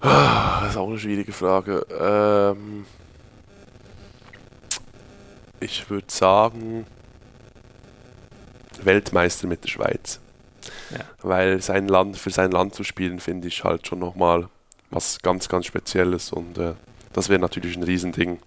Das 0.02 0.70
ist 0.70 0.76
auch 0.76 0.88
eine 0.88 0.98
schwierige 0.98 1.32
Frage. 1.32 1.86
Ähm 1.98 2.84
ich 5.60 5.88
würde 5.88 6.06
sagen, 6.10 6.86
Weltmeister 8.82 9.46
mit 9.46 9.62
der 9.64 9.68
Schweiz. 9.68 10.20
Ja. 10.90 11.04
Weil 11.22 11.62
sein 11.62 11.88
Land, 11.88 12.16
für 12.16 12.30
sein 12.30 12.50
Land 12.50 12.74
zu 12.74 12.84
spielen, 12.84 13.20
finde 13.20 13.48
ich 13.48 13.64
halt 13.64 13.86
schon 13.86 14.00
nochmal 14.00 14.48
was 14.90 15.20
ganz, 15.22 15.48
ganz 15.48 15.66
Spezielles. 15.66 16.32
Und 16.32 16.58
äh, 16.58 16.74
das 17.12 17.28
wäre 17.28 17.40
natürlich 17.40 17.76
ein 17.76 17.82
Riesending, 17.82 18.40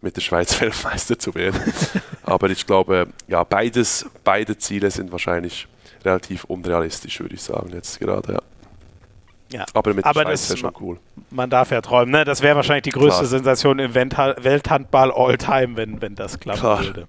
mit 0.00 0.16
der 0.16 0.22
Schweiz 0.22 0.60
Weltmeister 0.60 1.18
zu 1.18 1.34
werden. 1.34 1.60
Aber 2.22 2.48
ich 2.50 2.66
glaube, 2.66 3.08
ja, 3.28 3.44
beides, 3.44 4.06
beide 4.24 4.56
Ziele 4.58 4.90
sind 4.90 5.12
wahrscheinlich 5.12 5.68
relativ 6.04 6.44
unrealistisch, 6.44 7.20
würde 7.20 7.34
ich 7.34 7.42
sagen, 7.42 7.70
jetzt 7.72 7.98
gerade, 8.00 8.34
ja. 8.34 8.40
Ja. 9.56 9.64
Aber 9.72 9.94
mit 9.94 10.04
Aber 10.04 10.22
Schweiz 10.22 10.50
wäre 10.50 10.58
schon 10.58 10.72
cool. 10.80 10.98
Man 11.30 11.48
darf 11.48 11.70
ja 11.70 11.80
träumen, 11.80 12.12
ne? 12.12 12.24
Das 12.24 12.42
wäre 12.42 12.56
wahrscheinlich 12.56 12.82
die 12.82 12.90
größte 12.90 13.20
Klar. 13.20 13.30
Sensation 13.30 13.78
im 13.78 13.94
Welthandball 13.94 15.10
all 15.10 15.38
time, 15.38 15.76
wenn, 15.76 16.02
wenn 16.02 16.14
das 16.14 16.38
klappen 16.38 16.60
Klar. 16.60 16.84
würde. 16.84 17.08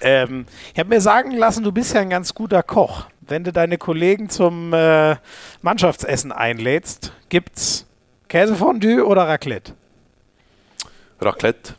Ähm, 0.00 0.46
ich 0.72 0.78
habe 0.78 0.88
mir 0.88 1.02
sagen 1.02 1.32
lassen, 1.32 1.62
du 1.62 1.70
bist 1.70 1.94
ja 1.94 2.00
ein 2.00 2.08
ganz 2.08 2.34
guter 2.34 2.62
Koch. 2.62 3.06
Wenn 3.20 3.44
du 3.44 3.52
deine 3.52 3.76
Kollegen 3.76 4.30
zum 4.30 4.72
äh, 4.72 5.16
Mannschaftsessen 5.60 6.32
einlädst, 6.32 7.12
gibt's 7.28 7.86
Käsefondue 8.28 9.04
oder 9.04 9.28
Raclette? 9.28 9.74
Raclette. 11.20 11.74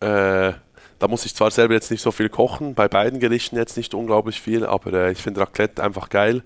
Äh, 0.00 0.52
da 1.00 1.08
muss 1.08 1.26
ich 1.26 1.34
zwar 1.34 1.50
selber 1.50 1.74
jetzt 1.74 1.90
nicht 1.90 2.02
so 2.02 2.12
viel 2.12 2.28
kochen, 2.28 2.74
bei 2.74 2.86
beiden 2.86 3.18
Gerichten 3.18 3.56
jetzt 3.56 3.76
nicht 3.76 3.94
unglaublich 3.94 4.40
viel, 4.40 4.64
aber 4.64 4.92
äh, 4.92 5.12
ich 5.12 5.18
finde 5.20 5.40
Raclette 5.40 5.82
einfach 5.82 6.08
geil. 6.08 6.42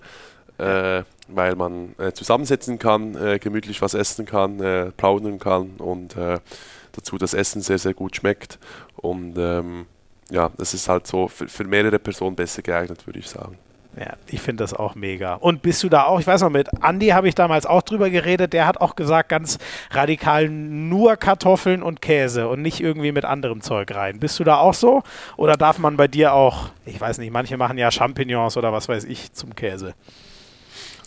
Äh, 0.63 1.03
weil 1.27 1.55
man 1.55 1.95
äh, 1.97 2.11
zusammensitzen 2.11 2.79
kann, 2.79 3.15
äh, 3.15 3.39
gemütlich 3.39 3.81
was 3.81 3.93
essen 3.93 4.25
kann, 4.25 4.59
äh, 4.59 4.91
plaudern 4.91 5.39
kann 5.39 5.71
und 5.77 6.17
äh, 6.17 6.39
dazu 6.91 7.17
das 7.17 7.33
Essen 7.33 7.61
sehr, 7.61 7.77
sehr 7.77 7.93
gut 7.93 8.15
schmeckt. 8.15 8.59
Und 8.97 9.37
ähm, 9.37 9.85
ja, 10.29 10.51
das 10.57 10.73
ist 10.73 10.89
halt 10.89 11.07
so 11.07 11.27
für, 11.27 11.47
für, 11.47 11.63
mehrere 11.63 11.99
Personen 11.99 12.35
besser 12.35 12.61
geeignet, 12.61 13.05
würde 13.07 13.19
ich 13.19 13.29
sagen. 13.29 13.57
Ja, 13.95 14.13
ich 14.27 14.41
finde 14.41 14.63
das 14.63 14.73
auch 14.73 14.95
mega. 14.95 15.35
Und 15.35 15.61
bist 15.61 15.83
du 15.83 15.89
da 15.89 16.05
auch, 16.05 16.19
ich 16.19 16.25
weiß 16.25 16.41
noch, 16.41 16.49
mit 16.49 16.67
Andy 16.81 17.09
habe 17.09 17.27
ich 17.27 17.35
damals 17.35 17.67
auch 17.67 17.83
drüber 17.83 18.09
geredet, 18.09 18.51
der 18.51 18.65
hat 18.65 18.81
auch 18.81 18.95
gesagt, 18.95 19.29
ganz 19.29 19.59
radikal 19.91 20.49
nur 20.49 21.15
Kartoffeln 21.15 21.83
und 21.83 22.01
Käse 22.01 22.47
und 22.47 22.63
nicht 22.63 22.81
irgendwie 22.81 23.11
mit 23.11 23.23
anderem 23.23 23.61
Zeug 23.61 23.93
rein. 23.93 24.19
Bist 24.19 24.39
du 24.39 24.43
da 24.43 24.57
auch 24.57 24.73
so? 24.73 25.03
Oder 25.37 25.57
darf 25.57 25.77
man 25.77 25.95
bei 25.95 26.07
dir 26.07 26.33
auch, 26.33 26.69
ich 26.85 26.99
weiß 26.99 27.19
nicht, 27.19 27.31
manche 27.31 27.55
machen 27.55 27.77
ja 27.77 27.91
Champignons 27.91 28.57
oder 28.57 28.73
was 28.73 28.89
weiß 28.89 29.03
ich 29.03 29.31
zum 29.33 29.55
Käse? 29.55 29.93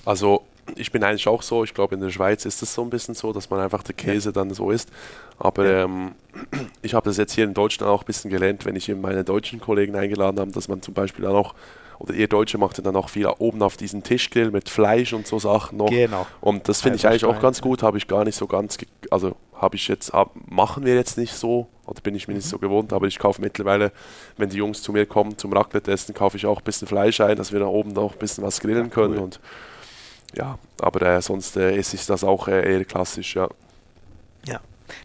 Also 0.07 0.45
ich 0.77 0.91
bin 0.91 1.05
eigentlich 1.05 1.29
auch 1.29 1.43
so, 1.43 1.63
ich 1.65 1.75
glaube 1.75 1.95
in 1.95 2.01
der 2.01 2.11
Schweiz 2.11 2.45
ist 2.45 2.63
es 2.63 2.75
so 2.75 2.83
ein 2.83 2.91
bisschen 2.91 3.15
so, 3.15 3.33
dass 3.33 3.51
man 3.51 3.61
einfach 3.61 3.83
der 3.83 3.95
Käse 3.95 4.31
ja. 4.31 4.33
dann 4.33 4.53
so 4.55 4.71
isst. 4.71 4.89
Aber 5.39 5.67
ja. 5.67 5.85
ähm, 5.85 6.13
ich 6.83 6.95
habe 6.95 7.09
das 7.09 7.19
jetzt 7.19 7.35
hier 7.35 7.45
in 7.45 7.55
Deutschland 7.55 7.91
auch 7.91 8.03
ein 8.03 8.07
bisschen 8.07 8.31
gelernt, 8.31 8.65
wenn 8.65 8.77
ich 8.77 8.89
meine 8.89 9.25
deutschen 9.25 9.61
Kollegen 9.61 9.95
eingeladen 9.95 10.41
habe, 10.41 10.51
dass 10.53 10.69
man 10.69 10.81
zum 10.81 10.95
Beispiel 10.95 11.25
dann 11.25 11.35
auch 11.35 11.55
oder 11.99 12.13
ihr 12.13 12.29
Deutsche 12.29 12.59
macht 12.59 12.77
ja 12.77 12.85
dann 12.85 12.95
auch 12.95 13.09
viel 13.09 13.27
oben 13.27 13.63
auf 13.63 13.79
diesen 13.79 14.03
Tischgrill 14.03 14.51
mit 14.51 14.69
Fleisch 14.69 15.15
und 15.15 15.27
so 15.27 15.39
Sachen 15.39 15.79
noch. 15.79 15.89
Genau. 15.89 16.27
Und 16.43 16.69
das 16.69 16.83
finde 16.83 16.97
ich 16.97 17.07
eigentlich 17.07 17.25
auch 17.25 17.41
ganz 17.41 17.63
gut, 17.63 17.83
habe 17.83 17.97
ich 17.97 18.07
gar 18.07 18.25
nicht 18.25 18.37
so 18.37 18.47
ganz, 18.47 18.77
also 19.11 19.35
habe 19.55 19.77
ich 19.77 19.89
jetzt, 19.89 20.13
hab, 20.13 20.33
machen 20.51 20.85
wir 20.85 20.95
jetzt 20.95 21.17
nicht 21.17 21.33
so, 21.33 21.69
oder 21.87 22.01
bin 22.03 22.15
ich 22.15 22.29
mir 22.29 22.35
mhm. 22.35 22.39
nicht 22.39 22.49
so 22.49 22.59
gewohnt, 22.59 22.93
aber 22.93 23.07
ich 23.07 23.19
kaufe 23.19 23.41
mittlerweile, 23.41 23.93
wenn 24.37 24.51
die 24.51 24.59
Jungs 24.59 24.83
zu 24.83 24.93
mir 24.93 25.07
kommen 25.07 25.39
zum 25.39 25.53
Raclette 25.55 25.91
essen, 25.91 26.15
kaufe 26.15 26.37
ich 26.37 26.45
auch 26.45 26.59
ein 26.59 26.65
bisschen 26.65 26.87
Fleisch 26.87 27.21
ein, 27.21 27.37
dass 27.37 27.53
wir 27.53 27.61
da 27.61 27.67
oben 27.67 27.93
noch 27.93 28.13
ein 28.13 28.19
bisschen 28.19 28.45
was 28.45 28.61
grillen 28.61 28.91
können 28.91 29.15
cool. 29.15 29.23
und 29.23 29.41
ja, 30.37 30.59
aber 30.81 31.03
äh, 31.03 31.23
sonst 31.23 31.57
äh, 31.57 31.77
esse 31.77 31.97
ich 31.97 32.07
das 32.07 32.25
auch 32.25 32.49
äh, 32.49 32.73
eher 32.73 32.85
klassisch, 32.85 33.35
ja. 33.37 33.49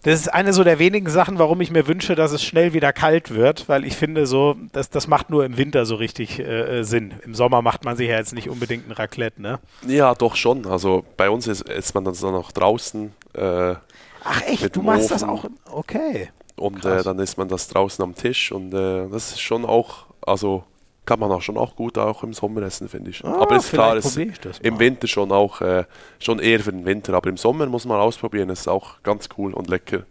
Das 0.03 0.19
ist 0.19 0.27
eine 0.29 0.53
so 0.53 0.63
der 0.63 0.79
wenigen 0.79 1.09
Sachen, 1.09 1.39
warum 1.39 1.61
ich 1.61 1.71
mir 1.71 1.87
wünsche, 1.87 2.15
dass 2.15 2.31
es 2.31 2.43
schnell 2.43 2.73
wieder 2.73 2.93
kalt 2.93 3.31
wird, 3.31 3.69
weil 3.69 3.85
ich 3.85 3.95
finde 3.95 4.25
so, 4.25 4.55
das, 4.71 4.89
das 4.89 5.07
macht 5.07 5.29
nur 5.29 5.45
im 5.45 5.57
Winter 5.57 5.85
so 5.85 5.95
richtig 5.95 6.39
äh, 6.39 6.83
Sinn. 6.83 7.13
Im 7.23 7.35
Sommer 7.35 7.61
macht 7.61 7.85
man 7.85 7.95
sich 7.95 8.09
ja 8.09 8.17
jetzt 8.17 8.33
nicht 8.33 8.49
unbedingt 8.49 8.87
ein 8.87 8.91
Raclette, 8.91 9.41
ne? 9.41 9.59
Ja, 9.87 10.15
doch 10.15 10.35
schon. 10.35 10.65
Also 10.65 11.03
bei 11.17 11.29
uns 11.29 11.47
ist, 11.47 11.61
ist 11.61 11.93
man 11.93 12.05
dann 12.05 12.13
so 12.13 12.31
noch 12.31 12.51
draußen. 12.51 13.13
Äh, 13.33 13.75
Ach 14.23 14.41
echt, 14.47 14.75
du 14.75 14.81
machst 14.81 15.05
Ofen. 15.05 15.13
das 15.13 15.23
auch? 15.23 15.45
Okay. 15.71 16.29
Und 16.55 16.85
äh, 16.85 17.03
dann 17.03 17.17
ist 17.19 17.37
man 17.37 17.47
das 17.47 17.67
draußen 17.67 18.03
am 18.03 18.15
Tisch 18.15 18.51
und 18.51 18.71
das 18.71 19.31
ist 19.31 19.41
schon 19.41 19.65
auch, 19.65 20.05
also 20.21 20.63
kann 21.05 21.19
man 21.19 21.31
auch 21.31 21.41
schon 21.41 21.57
auch 21.57 21.75
gut 21.75 21.97
auch 21.97 22.23
im 22.23 22.33
Sommer 22.33 22.61
essen, 22.61 22.87
finde 22.87 23.09
ich. 23.09 23.23
Ah, 23.25 23.41
aber 23.41 23.55
ist 23.55 23.71
klar, 23.71 23.95
ist 23.95 24.17
im 24.61 24.79
Winter 24.79 25.07
schon 25.07 25.31
auch 25.31 25.61
äh, 25.61 25.85
schon 26.19 26.39
eher 26.39 26.59
für 26.59 26.71
den 26.71 26.85
Winter, 26.85 27.13
aber 27.13 27.29
im 27.29 27.37
Sommer 27.37 27.65
muss 27.65 27.85
man 27.85 27.99
ausprobieren, 27.99 28.49
ist 28.49 28.67
auch 28.67 29.01
ganz 29.03 29.29
cool 29.37 29.53
und 29.53 29.69
lecker. 29.69 30.03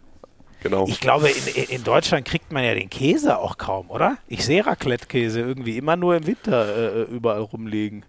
Genau. 0.63 0.85
Ich 0.87 0.99
glaube, 0.99 1.29
in, 1.29 1.63
in 1.63 1.83
Deutschland 1.83 2.25
kriegt 2.25 2.51
man 2.51 2.63
ja 2.63 2.75
den 2.75 2.89
Käse 2.89 3.39
auch 3.39 3.57
kaum, 3.57 3.89
oder? 3.89 4.17
Ich 4.27 4.45
sehe 4.45 4.65
Raclette-Käse 4.65 5.39
irgendwie 5.39 5.77
immer 5.77 5.95
nur 5.95 6.15
im 6.15 6.27
Winter 6.27 6.93
äh, 6.97 7.01
überall 7.03 7.41
rumliegen. 7.41 8.05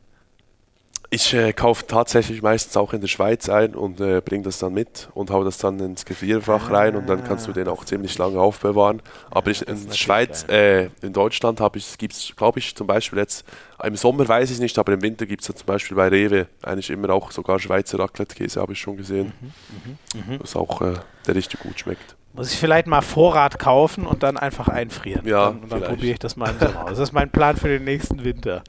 Ich 1.14 1.34
äh, 1.34 1.52
kaufe 1.52 1.86
tatsächlich 1.86 2.40
meistens 2.40 2.74
auch 2.74 2.94
in 2.94 3.02
der 3.02 3.08
Schweiz 3.08 3.50
ein 3.50 3.74
und 3.74 4.00
äh, 4.00 4.22
bringe 4.22 4.44
das 4.44 4.58
dann 4.58 4.72
mit 4.72 5.10
und 5.12 5.30
haue 5.30 5.44
das 5.44 5.58
dann 5.58 5.78
ins 5.78 6.06
Gefrierfach 6.06 6.70
rein 6.70 6.96
und 6.96 7.06
dann 7.06 7.22
kannst 7.22 7.46
du 7.46 7.52
den 7.52 7.68
auch 7.68 7.84
ziemlich 7.84 8.16
lange 8.16 8.40
aufbewahren. 8.40 9.02
Aber 9.30 9.50
ich, 9.50 9.68
in 9.68 9.88
der 9.88 9.92
Schweiz, 9.92 10.46
äh, 10.48 10.88
in 11.02 11.12
Deutschland 11.12 11.60
habe 11.60 11.76
ich, 11.76 11.98
gibt 11.98 12.14
es, 12.14 12.32
glaube 12.34 12.60
ich, 12.60 12.74
zum 12.74 12.86
Beispiel 12.86 13.18
jetzt, 13.18 13.44
im 13.84 13.94
Sommer 13.94 14.26
weiß 14.26 14.50
ich 14.52 14.58
nicht, 14.58 14.78
aber 14.78 14.94
im 14.94 15.02
Winter 15.02 15.26
gibt 15.26 15.42
es 15.42 15.48
ja 15.48 15.54
zum 15.54 15.66
Beispiel 15.66 15.98
bei 15.98 16.08
Rewe 16.08 16.46
eigentlich 16.62 16.88
immer 16.88 17.10
auch 17.10 17.30
sogar 17.30 17.58
Schweizer 17.58 17.98
Raclette-Käse, 17.98 18.58
habe 18.58 18.72
ich 18.72 18.80
schon 18.80 18.96
gesehen. 18.96 19.34
Mhm, 19.38 19.98
mh, 20.14 20.32
mh. 20.36 20.38
Was 20.40 20.56
auch 20.56 20.80
äh, 20.80 20.94
der 21.26 21.34
richtig 21.34 21.60
gut 21.60 21.78
schmeckt. 21.78 22.16
Muss 22.32 22.50
ich 22.54 22.58
vielleicht 22.58 22.86
mal 22.86 23.02
Vorrat 23.02 23.58
kaufen 23.58 24.06
und 24.06 24.22
dann 24.22 24.38
einfach 24.38 24.68
einfrieren. 24.68 25.26
Ja, 25.26 25.48
und 25.48 25.70
dann, 25.70 25.80
dann 25.80 25.90
probiere 25.90 26.14
ich 26.14 26.20
das 26.20 26.36
mal 26.36 26.48
im 26.48 26.58
Sommer. 26.58 26.86
Das 26.88 26.98
ist 26.98 27.12
mein 27.12 27.28
Plan 27.28 27.58
für 27.58 27.68
den 27.68 27.84
nächsten 27.84 28.24
Winter. 28.24 28.62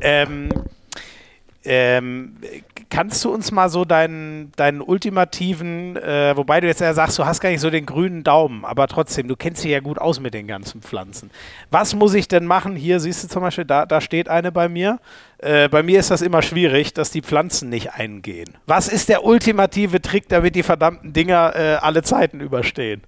Ähm, 0.00 0.50
ähm, 1.64 2.36
kannst 2.88 3.24
du 3.24 3.32
uns 3.32 3.52
mal 3.52 3.68
so 3.68 3.84
deinen, 3.84 4.50
deinen 4.56 4.80
ultimativen, 4.80 5.96
äh, 5.96 6.36
wobei 6.36 6.60
du 6.60 6.66
jetzt 6.66 6.80
ja 6.80 6.94
sagst, 6.94 7.18
du 7.18 7.26
hast 7.26 7.40
gar 7.40 7.50
nicht 7.50 7.60
so 7.60 7.70
den 7.70 7.86
grünen 7.86 8.24
Daumen, 8.24 8.64
aber 8.64 8.88
trotzdem, 8.88 9.28
du 9.28 9.36
kennst 9.36 9.62
dich 9.62 9.70
ja 9.70 9.80
gut 9.80 9.98
aus 9.98 10.20
mit 10.20 10.32
den 10.32 10.46
ganzen 10.46 10.80
Pflanzen. 10.80 11.30
Was 11.70 11.94
muss 11.94 12.14
ich 12.14 12.28
denn 12.28 12.46
machen? 12.46 12.76
Hier 12.76 12.98
siehst 12.98 13.24
du 13.24 13.28
zum 13.28 13.42
Beispiel, 13.42 13.66
da, 13.66 13.84
da 13.84 14.00
steht 14.00 14.28
eine 14.28 14.52
bei 14.52 14.68
mir. 14.68 15.00
Äh, 15.38 15.68
bei 15.68 15.82
mir 15.82 16.00
ist 16.00 16.10
das 16.10 16.22
immer 16.22 16.42
schwierig, 16.42 16.94
dass 16.94 17.10
die 17.10 17.22
Pflanzen 17.22 17.68
nicht 17.68 17.92
eingehen. 17.92 18.56
Was 18.66 18.88
ist 18.88 19.08
der 19.08 19.24
ultimative 19.24 20.00
Trick, 20.00 20.28
damit 20.28 20.56
die 20.56 20.62
verdammten 20.62 21.12
Dinger 21.12 21.54
äh, 21.54 21.74
alle 21.76 22.02
Zeiten 22.02 22.40
überstehen? 22.40 23.02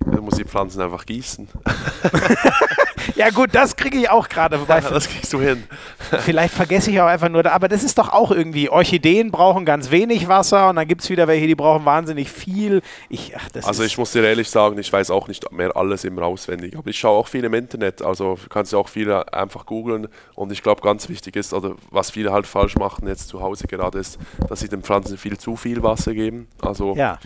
Dann 0.00 0.20
muss 0.20 0.36
die 0.36 0.44
Pflanzen 0.44 0.80
einfach 0.80 1.04
gießen. 1.04 1.48
ja 3.14 3.30
gut, 3.30 3.50
das 3.52 3.76
kriege 3.76 3.98
ich 3.98 4.10
auch 4.10 4.28
gerade. 4.28 4.58
Ja, 4.68 4.80
das 4.80 5.08
kriegst 5.08 5.32
du 5.32 5.40
hin. 5.40 5.64
vielleicht 6.20 6.54
vergesse 6.54 6.90
ich 6.90 7.00
auch 7.00 7.06
einfach 7.06 7.28
nur, 7.28 7.46
aber 7.50 7.68
das 7.68 7.84
ist 7.84 7.98
doch 7.98 8.08
auch 8.08 8.30
irgendwie, 8.30 8.68
Orchideen 8.68 9.30
brauchen 9.30 9.64
ganz 9.64 9.90
wenig 9.90 10.28
Wasser 10.28 10.68
und 10.68 10.76
dann 10.76 10.88
gibt 10.88 11.02
es 11.02 11.10
wieder 11.10 11.28
welche, 11.28 11.46
die 11.46 11.54
brauchen 11.54 11.84
wahnsinnig 11.84 12.30
viel. 12.30 12.82
Ich, 13.08 13.32
ach, 13.36 13.48
also 13.64 13.84
ich 13.84 13.96
muss 13.98 14.12
dir 14.12 14.24
ehrlich 14.24 14.50
sagen, 14.50 14.78
ich 14.78 14.92
weiß 14.92 15.10
auch 15.10 15.28
nicht 15.28 15.50
mehr 15.52 15.76
alles 15.76 16.04
immer 16.04 16.22
auswendig, 16.22 16.76
aber 16.76 16.88
ich 16.88 16.98
schaue 16.98 17.18
auch 17.18 17.28
viel 17.28 17.44
im 17.44 17.54
Internet, 17.54 18.02
also 18.02 18.38
kannst 18.48 18.72
du 18.72 18.78
auch 18.78 18.88
viele 18.88 19.32
einfach 19.32 19.66
googeln 19.66 20.08
und 20.34 20.52
ich 20.52 20.62
glaube 20.62 20.82
ganz 20.82 21.08
wichtig 21.08 21.36
ist, 21.36 21.54
also 21.54 21.76
was 21.90 22.10
viele 22.10 22.32
halt 22.32 22.46
falsch 22.46 22.76
machen 22.76 23.06
jetzt 23.08 23.28
zu 23.28 23.40
Hause 23.40 23.66
gerade 23.66 23.98
ist, 23.98 24.18
dass 24.48 24.60
sie 24.60 24.68
den 24.68 24.82
Pflanzen 24.82 25.18
viel 25.18 25.38
zu 25.38 25.56
viel 25.56 25.82
Wasser 25.82 26.14
geben, 26.14 26.48
also 26.60 26.94
ja. 26.96 27.18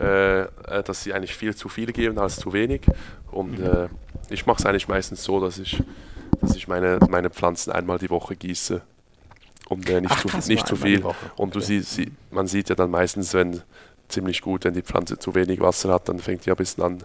Äh, 0.00 0.40
äh 0.42 0.48
dass 0.84 1.02
sie 1.02 1.12
eigentlich 1.12 1.34
viel 1.34 1.54
zu 1.54 1.68
viel 1.68 1.92
geben 1.92 2.18
als 2.18 2.36
zu 2.36 2.52
wenig 2.52 2.82
und 3.30 3.58
mhm. 3.58 3.64
äh, 3.64 3.88
ich 4.30 4.46
mache 4.46 4.58
es 4.58 4.66
eigentlich 4.66 4.88
meistens 4.88 5.22
so, 5.22 5.40
dass 5.40 5.58
ich, 5.58 5.82
dass 6.40 6.56
ich 6.56 6.68
meine, 6.68 6.98
meine 7.08 7.30
Pflanzen 7.30 7.72
einmal 7.72 7.98
die 7.98 8.10
Woche 8.10 8.36
gieße. 8.36 8.82
Und 9.68 9.88
äh, 9.90 10.00
nicht, 10.00 10.12
Ach, 10.12 10.24
zu, 10.24 10.48
nicht 10.48 10.66
zu 10.66 10.76
viel. 10.76 11.04
Und 11.36 11.54
du 11.54 11.58
okay. 11.58 11.80
sie, 11.80 12.12
man 12.30 12.46
sieht 12.46 12.68
ja 12.68 12.74
dann 12.74 12.90
meistens, 12.90 13.34
wenn 13.34 13.62
ziemlich 14.08 14.40
gut, 14.40 14.64
wenn 14.64 14.74
die 14.74 14.82
Pflanze 14.82 15.18
zu 15.18 15.34
wenig 15.34 15.60
Wasser 15.60 15.92
hat, 15.92 16.08
dann 16.08 16.18
fängt 16.18 16.46
die 16.46 16.50
ein 16.50 16.56
bisschen 16.56 16.84
an, 16.84 17.02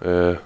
äh, 0.00 0.36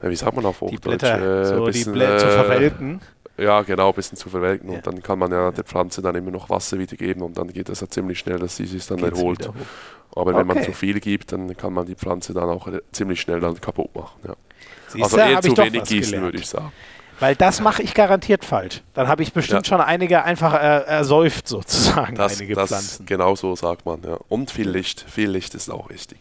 wie 0.00 0.16
sagt 0.16 0.34
man 0.34 0.44
auf 0.46 0.60
Hochdeutsch? 0.60 0.82
Die 0.82 0.88
Blätter, 0.88 1.42
äh, 1.42 1.44
so 1.44 1.64
bisschen, 1.64 1.92
die 1.92 1.98
Blätter 1.98 2.18
zu 2.18 2.26
verwelken. 2.26 3.00
Ja, 3.38 3.62
genau, 3.62 3.88
ein 3.88 3.94
bisschen 3.94 4.18
zu 4.18 4.28
verwelken 4.28 4.70
ja. 4.70 4.76
und 4.76 4.86
dann 4.86 5.02
kann 5.02 5.18
man 5.18 5.32
ja 5.32 5.50
der 5.50 5.64
Pflanze 5.64 6.02
dann 6.02 6.14
immer 6.14 6.30
noch 6.30 6.50
Wasser 6.50 6.78
wiedergeben 6.78 7.22
und 7.22 7.38
dann 7.38 7.48
geht 7.48 7.68
das 7.68 7.80
ja 7.80 7.88
ziemlich 7.88 8.18
schnell, 8.18 8.38
dass 8.38 8.56
sie 8.56 8.66
sich 8.66 8.86
dann 8.86 8.98
Geht's 8.98 9.18
erholt. 9.18 9.50
Aber 10.14 10.30
okay. 10.30 10.40
wenn 10.40 10.46
man 10.46 10.62
zu 10.62 10.72
viel 10.72 11.00
gibt, 11.00 11.32
dann 11.32 11.56
kann 11.56 11.72
man 11.72 11.86
die 11.86 11.94
Pflanze 11.94 12.34
dann 12.34 12.48
auch 12.48 12.68
ziemlich 12.92 13.20
schnell 13.20 13.40
dann 13.40 13.60
kaputt 13.60 13.94
machen. 13.94 14.20
Ja. 14.26 14.34
Siehste, 14.88 15.04
also 15.04 15.16
eher 15.16 15.40
zu 15.40 15.56
wenig 15.56 15.84
gießen, 15.84 16.20
würde 16.20 16.38
ich 16.38 16.46
sagen. 16.46 16.72
Weil 17.20 17.36
das 17.36 17.60
mache 17.60 17.82
ich 17.82 17.94
garantiert 17.94 18.44
falsch. 18.44 18.82
Dann 18.94 19.06
habe 19.06 19.22
ich 19.22 19.32
bestimmt 19.32 19.66
ja. 19.66 19.76
schon 19.76 19.80
einige 19.80 20.24
einfach 20.24 20.54
äh, 20.54 20.84
ersäuft 20.84 21.46
sozusagen, 21.46 22.16
das, 22.16 22.40
einige 22.40 22.54
das 22.54 22.68
Pflanzen. 22.68 23.06
Genau 23.06 23.36
so 23.36 23.54
sagt 23.54 23.86
man, 23.86 24.02
ja. 24.02 24.18
Und 24.28 24.50
viel 24.50 24.68
Licht. 24.68 25.04
Viel 25.08 25.30
Licht 25.30 25.54
ist 25.54 25.70
auch 25.70 25.88
wichtig. 25.88 26.18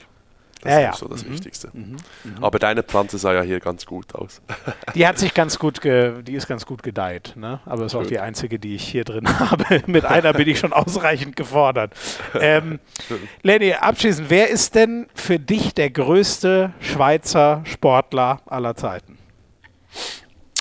Das 0.61 0.71
ja, 0.71 0.79
ist 0.79 0.85
ja. 0.85 0.93
so 0.93 1.07
das 1.07 1.25
mhm. 1.25 1.31
Wichtigste. 1.31 1.69
Mhm. 1.73 1.97
Mhm. 2.23 2.43
Aber 2.43 2.59
deine 2.59 2.83
Pflanze 2.83 3.17
sah 3.17 3.33
ja 3.33 3.41
hier 3.41 3.59
ganz 3.59 3.85
gut 3.85 4.13
aus. 4.13 4.41
Die 4.95 5.07
hat 5.07 5.17
sich 5.17 5.33
ganz 5.33 5.57
gut, 5.57 5.83
die 5.83 6.33
ist 6.33 6.47
ganz 6.47 6.65
gut 6.65 6.83
gedeiht, 6.83 7.33
ne? 7.35 7.59
Aber 7.65 7.85
ist 7.85 7.95
auch 7.95 8.05
die 8.05 8.19
einzige, 8.19 8.59
die 8.59 8.75
ich 8.75 8.87
hier 8.87 9.03
drin 9.03 9.27
habe. 9.39 9.81
Mit 9.87 10.05
einer 10.05 10.33
bin 10.33 10.47
ich 10.47 10.59
schon 10.59 10.73
ausreichend 10.73 11.35
gefordert. 11.35 11.93
Ähm, 12.39 12.79
Lenny, 13.41 13.73
abschließend, 13.73 14.29
wer 14.29 14.49
ist 14.49 14.75
denn 14.75 15.07
für 15.15 15.39
dich 15.39 15.73
der 15.73 15.89
größte 15.89 16.73
Schweizer 16.79 17.63
Sportler 17.65 18.41
aller 18.45 18.75
Zeiten? 18.75 19.17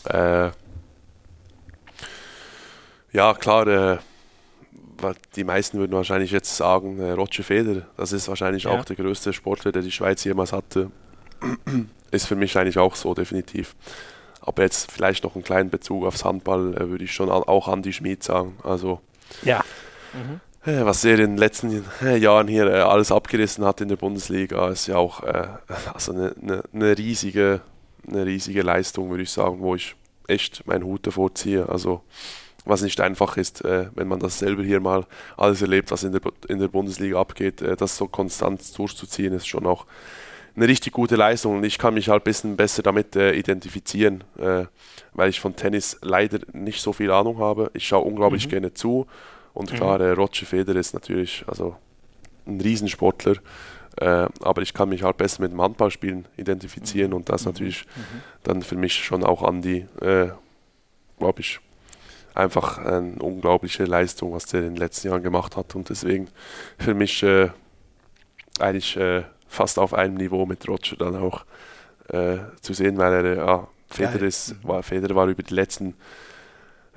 Äh, 0.04 0.50
ja, 3.12 3.34
klar, 3.34 3.64
der 3.64 3.98
die 5.36 5.44
meisten 5.44 5.78
würden 5.78 5.92
wahrscheinlich 5.92 6.30
jetzt 6.30 6.56
sagen, 6.56 6.98
äh, 7.00 7.12
Roger 7.12 7.42
Federer, 7.42 7.82
das 7.96 8.12
ist 8.12 8.28
wahrscheinlich 8.28 8.64
ja. 8.64 8.70
auch 8.70 8.84
der 8.84 8.96
größte 8.96 9.32
Sportler, 9.32 9.72
der 9.72 9.82
die 9.82 9.92
Schweiz 9.92 10.24
jemals 10.24 10.52
hatte. 10.52 10.90
ist 12.10 12.26
für 12.26 12.36
mich 12.36 12.56
eigentlich 12.58 12.78
auch 12.78 12.94
so, 12.96 13.14
definitiv. 13.14 13.74
Aber 14.40 14.62
jetzt 14.62 14.90
vielleicht 14.90 15.24
noch 15.24 15.34
einen 15.34 15.44
kleinen 15.44 15.70
Bezug 15.70 16.04
aufs 16.04 16.24
Handball 16.24 16.74
äh, 16.74 16.88
würde 16.88 17.04
ich 17.04 17.12
schon 17.12 17.30
an, 17.30 17.42
auch 17.42 17.68
Andy 17.68 17.92
Schmid 17.92 18.22
sagen. 18.22 18.56
Also, 18.62 19.00
ja. 19.42 19.64
Mhm. 20.12 20.40
Äh, 20.70 20.84
was 20.84 21.04
er 21.04 21.18
in 21.18 21.32
den 21.32 21.36
letzten 21.36 21.84
äh, 22.02 22.16
Jahren 22.16 22.48
hier 22.48 22.66
äh, 22.66 22.80
alles 22.80 23.12
abgerissen 23.12 23.64
hat 23.64 23.80
in 23.80 23.88
der 23.88 23.96
Bundesliga, 23.96 24.68
ist 24.68 24.86
ja 24.86 24.96
auch 24.96 25.22
äh, 25.22 25.48
also 25.94 26.12
eine, 26.12 26.34
eine, 26.42 26.62
eine, 26.72 26.98
riesige, 26.98 27.60
eine 28.06 28.26
riesige 28.26 28.62
Leistung, 28.62 29.10
würde 29.10 29.22
ich 29.22 29.30
sagen, 29.30 29.60
wo 29.60 29.74
ich 29.74 29.94
echt 30.26 30.66
meinen 30.66 30.84
Hut 30.84 31.06
davor 31.06 31.34
ziehe. 31.34 31.68
Also, 31.68 32.02
was 32.64 32.82
nicht 32.82 33.00
einfach 33.00 33.36
ist, 33.36 33.64
äh, 33.64 33.86
wenn 33.94 34.08
man 34.08 34.20
das 34.20 34.38
selber 34.38 34.62
hier 34.62 34.80
mal 34.80 35.06
alles 35.36 35.62
erlebt, 35.62 35.90
was 35.90 36.04
in 36.04 36.12
der, 36.12 36.20
in 36.48 36.58
der 36.58 36.68
Bundesliga 36.68 37.20
abgeht, 37.20 37.62
äh, 37.62 37.76
das 37.76 37.96
so 37.96 38.06
konstant 38.06 38.76
durchzuziehen, 38.78 39.32
ist 39.32 39.48
schon 39.48 39.66
auch 39.66 39.86
eine 40.56 40.68
richtig 40.68 40.92
gute 40.92 41.16
Leistung 41.16 41.56
und 41.56 41.64
ich 41.64 41.78
kann 41.78 41.94
mich 41.94 42.08
halt 42.08 42.22
ein 42.22 42.24
bisschen 42.24 42.56
besser 42.56 42.82
damit 42.82 43.16
äh, 43.16 43.32
identifizieren, 43.32 44.24
äh, 44.38 44.64
weil 45.12 45.30
ich 45.30 45.40
von 45.40 45.56
Tennis 45.56 45.98
leider 46.02 46.40
nicht 46.52 46.82
so 46.82 46.92
viel 46.92 47.10
Ahnung 47.10 47.38
habe. 47.38 47.70
Ich 47.74 47.86
schaue 47.86 48.04
unglaublich 48.04 48.46
mhm. 48.46 48.50
gerne 48.50 48.74
zu 48.74 49.06
und 49.54 49.72
mhm. 49.72 49.76
klar, 49.76 49.98
mhm. 49.98 50.14
Roger 50.14 50.46
Federer 50.46 50.78
ist 50.78 50.92
natürlich 50.92 51.44
also 51.46 51.76
ein 52.46 52.60
Riesensportler, 52.60 53.36
äh, 53.96 54.26
aber 54.40 54.62
ich 54.62 54.74
kann 54.74 54.88
mich 54.88 55.02
halt 55.02 55.16
besser 55.16 55.42
mit 55.42 55.52
dem 55.52 55.62
Handballspielen 55.62 56.26
identifizieren 56.36 57.10
mhm. 57.10 57.16
und 57.16 57.28
das 57.28 57.44
mhm. 57.44 57.52
natürlich 57.52 57.86
dann 58.42 58.62
für 58.62 58.76
mich 58.76 58.94
schon 58.94 59.24
auch 59.24 59.42
an 59.42 59.62
die, 59.62 59.86
glaube 61.18 61.40
ich, 61.40 61.60
einfach 62.34 62.78
eine 62.78 63.16
unglaubliche 63.20 63.84
Leistung, 63.84 64.32
was 64.32 64.46
der 64.46 64.60
in 64.60 64.74
den 64.74 64.76
letzten 64.76 65.08
Jahren 65.08 65.22
gemacht 65.22 65.56
hat. 65.56 65.74
Und 65.74 65.88
deswegen 65.88 66.28
für 66.78 66.94
mich 66.94 67.22
äh, 67.22 67.50
eigentlich 68.58 68.96
äh, 68.96 69.22
fast 69.48 69.78
auf 69.78 69.94
einem 69.94 70.14
Niveau 70.14 70.46
mit 70.46 70.66
Roger 70.68 70.96
dann 70.96 71.16
auch 71.16 71.44
äh, 72.08 72.38
zu 72.60 72.72
sehen, 72.72 72.98
weil 72.98 73.24
er, 73.24 73.36
ja, 73.36 73.68
Federer, 73.88 74.22
ist, 74.22 74.56
war, 74.62 74.82
Federer 74.82 75.14
war 75.14 75.26
über 75.26 75.42
die 75.42 75.54
letzten 75.54 75.94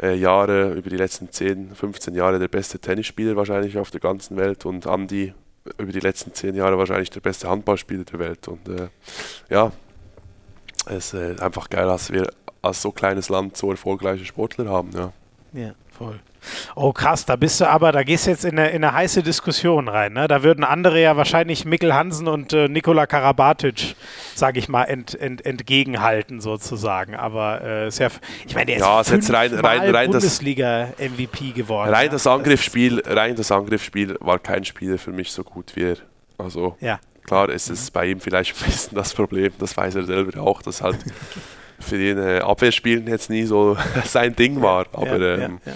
äh, 0.02 0.16
Jahre, 0.16 0.74
über 0.74 0.90
die 0.90 0.98
letzten 0.98 1.32
10, 1.32 1.76
15 1.76 2.14
Jahre 2.14 2.40
der 2.40 2.48
beste 2.48 2.80
Tennisspieler 2.80 3.36
wahrscheinlich 3.36 3.78
auf 3.78 3.92
der 3.92 4.00
ganzen 4.00 4.38
Welt 4.38 4.66
und 4.66 4.86
Andy 4.86 5.34
über 5.78 5.92
die 5.92 6.00
letzten 6.00 6.34
10 6.34 6.56
Jahre 6.56 6.78
wahrscheinlich 6.78 7.10
der 7.10 7.22
beste 7.22 7.50
Handballspieler 7.50 8.04
der 8.04 8.20
Welt. 8.20 8.48
Und 8.48 8.68
äh, 8.70 8.90
ja, 9.50 9.72
es 10.88 11.14
ist 11.14 11.40
äh, 11.40 11.42
einfach 11.42 11.70
geil, 11.70 11.88
dass 11.88 12.12
wir 12.12 12.30
als 12.62 12.82
so 12.82 12.92
kleines 12.92 13.30
Land 13.30 13.58
so 13.58 13.72
erfolgreiche 13.72 14.26
Sportler 14.26 14.70
haben. 14.70 14.92
Ja, 14.94 15.14
ja 15.54 15.74
voll. 15.98 16.20
Oh 16.76 16.92
krass, 16.92 17.26
da 17.26 17.36
bist 17.36 17.62
du 17.62 17.70
aber, 17.70 17.92
da 17.92 18.04
gehst 18.04 18.26
du 18.26 18.32
jetzt 18.32 18.44
in 18.44 18.60
eine, 18.60 18.70
in 18.72 18.84
eine 18.84 18.94
heiße 18.94 19.24
Diskussion 19.24 19.88
rein. 19.88 20.14
Ne? 20.14 20.28
Da 20.28 20.44
würden 20.44 20.64
andere 20.64 21.02
ja 21.02 21.16
wahrscheinlich 21.16 21.66
Mikkel 21.66 21.94
Hansen 21.94 22.28
und 22.28 22.52
äh, 22.52 22.68
Nikola 22.68 23.06
Karabatic, 23.06 23.96
sage 24.36 24.60
ich 24.60 24.68
mal, 24.68 24.84
ent, 24.84 25.20
ent, 25.20 25.46
entgegenhalten 25.46 26.42
sozusagen. 26.42 27.16
Aber 27.16 27.62
äh, 27.62 27.88
ist 27.88 28.00
ja, 28.00 28.10
ich 28.46 28.56
meine, 28.56 28.68
der 28.68 28.80
ja, 28.80 29.02
ist, 29.02 29.12
jetzt 29.12 29.32
rein, 29.32 29.54
rein, 29.54 29.96
rein 29.96 30.12
Bundesliga-MVP 30.12 31.52
geworden. 31.52 31.94
Rein 31.94 32.08
ja? 32.08 32.12
das 32.12 32.28
Angriffsspiel, 32.28 33.02
rein 33.06 33.36
das 33.36 33.52
Angriffsspiel 33.52 34.18
war 34.20 34.40
kein 34.40 34.66
Spieler 34.66 34.98
für 34.98 35.12
mich 35.12 35.32
so 35.32 35.44
gut 35.44 35.76
wie 35.76 35.84
er. 35.84 35.98
Also 36.38 36.76
ja. 36.82 37.00
klar, 37.24 37.50
ist 37.50 37.70
es 37.70 37.90
bei 37.92 38.08
ihm 38.08 38.20
vielleicht 38.20 38.60
ein 38.60 38.66
bisschen 38.66 38.96
das 38.96 39.14
Problem, 39.14 39.54
das 39.60 39.78
weiß 39.78 39.96
er 39.96 40.04
selber 40.04 40.42
auch, 40.42 40.62
dass 40.62 40.82
halt 40.82 40.98
für 41.84 42.02
ihn 42.02 42.18
äh, 42.18 42.40
Abwehrspielen 42.40 43.08
jetzt 43.08 43.30
nie 43.30 43.44
so 43.44 43.78
sein 44.06 44.36
Ding 44.36 44.62
war. 44.62 44.86
Aber 44.94 45.18
ja, 45.20 45.38
ähm, 45.38 45.60
ja, 45.66 45.74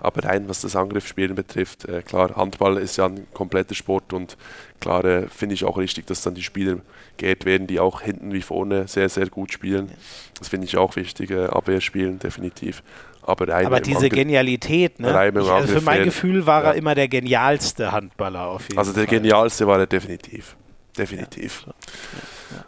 aber 0.00 0.24
rein, 0.24 0.48
was 0.48 0.62
das 0.62 0.76
Angriffsspielen 0.76 1.34
betrifft, 1.34 1.84
äh, 1.84 2.02
klar, 2.02 2.34
Handball 2.34 2.78
ist 2.78 2.96
ja 2.96 3.06
ein 3.06 3.26
kompletter 3.34 3.74
Sport 3.74 4.12
und 4.12 4.36
klar 4.80 5.04
äh, 5.04 5.28
finde 5.28 5.54
ich 5.54 5.64
auch 5.64 5.76
richtig, 5.76 6.06
dass 6.06 6.22
dann 6.22 6.34
die 6.34 6.42
Spieler 6.42 6.78
geehrt 7.18 7.44
werden, 7.44 7.66
die 7.66 7.78
auch 7.80 8.00
hinten 8.00 8.32
wie 8.32 8.40
vorne 8.40 8.88
sehr, 8.88 9.10
sehr 9.10 9.26
gut 9.26 9.52
spielen. 9.52 9.88
Ja. 9.88 9.94
Das 10.38 10.48
finde 10.48 10.66
ich 10.66 10.76
auch 10.78 10.96
wichtig, 10.96 11.30
äh, 11.30 11.44
Abwehrspielen 11.44 12.18
definitiv. 12.18 12.82
Aber, 13.22 13.54
aber 13.54 13.80
diese 13.80 14.06
Angr 14.06 14.08
Genialität, 14.08 14.98
ne? 14.98 15.10
Ich, 15.10 15.50
also 15.50 15.74
für 15.74 15.82
mein 15.82 16.04
Gefühl 16.04 16.46
war 16.46 16.62
ja. 16.62 16.70
er 16.70 16.74
immer 16.76 16.94
der 16.94 17.06
genialste 17.06 17.92
Handballer 17.92 18.46
auf 18.46 18.62
jeden 18.62 18.78
Also 18.78 18.92
der 18.94 19.04
Fall. 19.06 19.18
genialste 19.18 19.66
war 19.66 19.78
er 19.78 19.86
definitiv. 19.86 20.56
Definitiv. 20.96 21.64
Ja. 21.66 21.74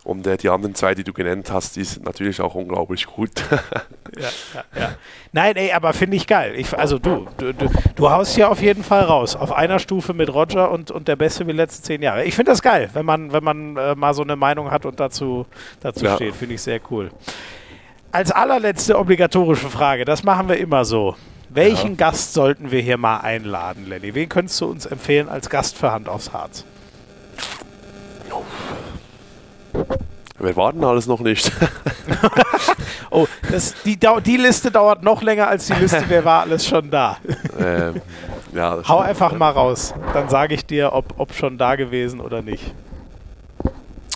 Und 0.05 0.27
äh, 0.27 0.37
die 0.37 0.49
anderen 0.49 0.75
zwei, 0.75 0.95
die 0.95 1.05
du 1.05 1.13
genannt 1.13 1.51
hast, 1.53 1.77
die 1.77 1.85
sind 1.85 2.05
natürlich 2.05 2.41
auch 2.41 2.55
unglaublich 2.55 3.07
gut. 3.07 3.31
ja, 3.51 4.29
ja, 4.55 4.81
ja. 4.81 4.95
Nein, 5.33 5.57
ey, 5.57 5.73
aber 5.73 5.93
finde 5.93 6.17
ich 6.17 6.27
geil. 6.27 6.55
Ich, 6.57 6.77
also 6.79 6.99
du, 6.99 7.27
du, 7.39 7.53
du, 7.53 7.71
du 7.95 8.11
haust 8.11 8.35
hier 8.35 8.51
auf 8.51 8.61
jeden 8.61 8.83
Fall 8.85 9.05
raus. 9.05 9.37
Auf 9.37 9.53
einer 9.53 9.79
Stufe 9.79 10.15
mit 10.15 10.33
Roger 10.33 10.71
und, 10.71 10.91
und 10.91 11.09
der 11.09 11.17
Beste 11.17 11.47
wie 11.47 11.53
die 11.53 11.57
letzten 11.57 11.85
zehn 11.85 12.03
Jahre. 12.03 12.25
Ich 12.25 12.35
finde 12.35 12.53
das 12.53 12.63
geil, 12.63 12.91
wenn 12.93 13.07
man, 13.07 13.33
wenn 13.33 13.45
man 13.45 13.77
äh, 13.77 13.95
mal 13.95 14.15
so 14.15 14.23
eine 14.23 14.37
Meinung 14.37 14.71
hat 14.71 14.87
und 14.87 15.01
dazu, 15.01 15.47
dazu 15.81 16.05
ja. 16.05 16.17
steht. 16.17 16.35
Finde 16.35 16.55
ich 16.55 16.63
sehr 16.63 16.81
cool. 16.91 17.11
Als 18.11 18.31
allerletzte 18.31 18.99
obligatorische 18.99 19.71
Frage, 19.71 20.05
das 20.05 20.23
machen 20.23 20.49
wir 20.49 20.59
immer 20.59 20.85
so. 20.85 21.17
Welchen 21.49 21.91
ja. 21.93 21.97
Gast 21.97 22.35
sollten 22.35 22.71
wir 22.71 22.81
hier 22.81 22.97
mal 22.97 23.19
einladen, 23.19 23.89
Lenny? 23.89 24.15
Wen 24.15 24.29
könntest 24.29 24.61
du 24.61 24.67
uns 24.67 24.87
empfehlen 24.87 25.29
als 25.29 25.51
Gast 25.51 25.77
für 25.77 25.93
Hand 25.93 26.09
aufs 26.09 26.33
Harz? 26.33 26.65
Wir 30.43 30.57
warten 30.57 30.83
alles 30.83 31.07
noch 31.07 31.21
nicht. 31.21 31.53
oh, 33.11 33.27
das, 33.49 33.75
die, 33.85 33.97
die 33.97 34.37
Liste 34.37 34.73
dauert 34.73 35.05
noch 35.05 35.23
länger 35.23 35.47
als 35.47 35.67
die 35.67 35.75
Liste, 35.75 36.03
wer 36.09 36.25
war 36.25 36.43
alles 36.43 36.67
schon 36.67 36.91
da. 36.91 37.17
Ähm, 37.59 38.03
ja, 38.53 38.77
Hau 38.77 38.97
stimmt. 38.97 39.09
einfach 39.09 39.33
mal 39.39 39.51
raus. 39.51 39.95
Dann 40.13 40.29
sage 40.29 40.55
ich 40.55 40.67
dir, 40.67 40.93
ob, 40.93 41.15
ob 41.19 41.33
schon 41.33 41.59
da 41.59 41.77
gewesen 41.77 42.21
oder 42.21 42.43
nicht. 42.43 42.75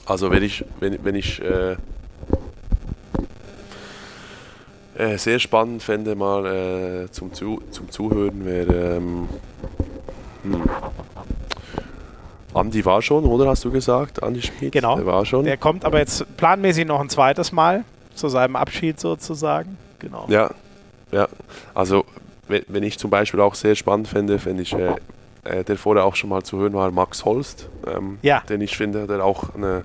Also 0.05 0.33
wenn 0.33 0.43
ich, 0.43 0.65
wenn, 0.81 0.99
wenn 1.05 1.15
ich 1.15 1.41
äh, 1.41 1.77
äh, 4.97 5.19
sehr 5.19 5.39
spannend 5.39 5.85
fände 5.85 6.17
mal 6.17 7.05
äh, 7.05 7.11
zum, 7.13 7.33
Zu 7.33 7.63
zum 7.71 7.89
Zuhören 7.91 8.45
wäre 8.45 8.97
ähm, 8.97 9.29
hm. 10.43 10.63
Andi 12.57 12.85
war 12.85 13.03
schon, 13.03 13.25
oder 13.25 13.49
hast 13.49 13.65
du 13.65 13.71
gesagt? 13.71 14.23
Andi 14.23 14.43
Schmid? 14.43 14.73
Genau. 14.73 14.97
Der 14.97 15.07
war 15.07 15.25
schon. 15.27 15.45
Der 15.45 15.57
kommt 15.57 15.85
aber 15.85 15.99
jetzt 15.99 16.37
planmäßig 16.37 16.87
noch 16.87 17.01
ein 17.01 17.09
zweites 17.09 17.53
Mal 17.53 17.85
zu 18.15 18.29
seinem 18.29 18.57
Abschied 18.57 18.99
sozusagen. 18.99 19.77
Genau. 19.99 20.27
Ja, 20.29 20.51
ja. 21.13 21.29
Also, 21.75 22.05
wenn, 22.49 22.83
ich 22.83 22.99
zum 22.99 23.11
Beispiel 23.11 23.41
auch 23.41 23.55
sehr 23.55 23.75
spannend 23.75 24.09
fände, 24.09 24.39
fände 24.39 24.63
ich, 24.63 24.73
äh, 24.73 24.95
äh, 25.45 25.65
der 25.65 25.77
vorher 25.77 26.05
auch 26.05 26.17
schon 26.17 26.31
mal 26.31 26.43
zu 26.43 26.59
hören 26.59 26.73
war, 26.73 26.91
Max 26.91 27.25
Holst. 27.25 27.69
Ähm, 27.87 28.19
ja. 28.23 28.41
Den 28.49 28.61
ich 28.61 28.77
finde, 28.77 29.07
der 29.07 29.25
auch 29.25 29.55
eine, 29.55 29.85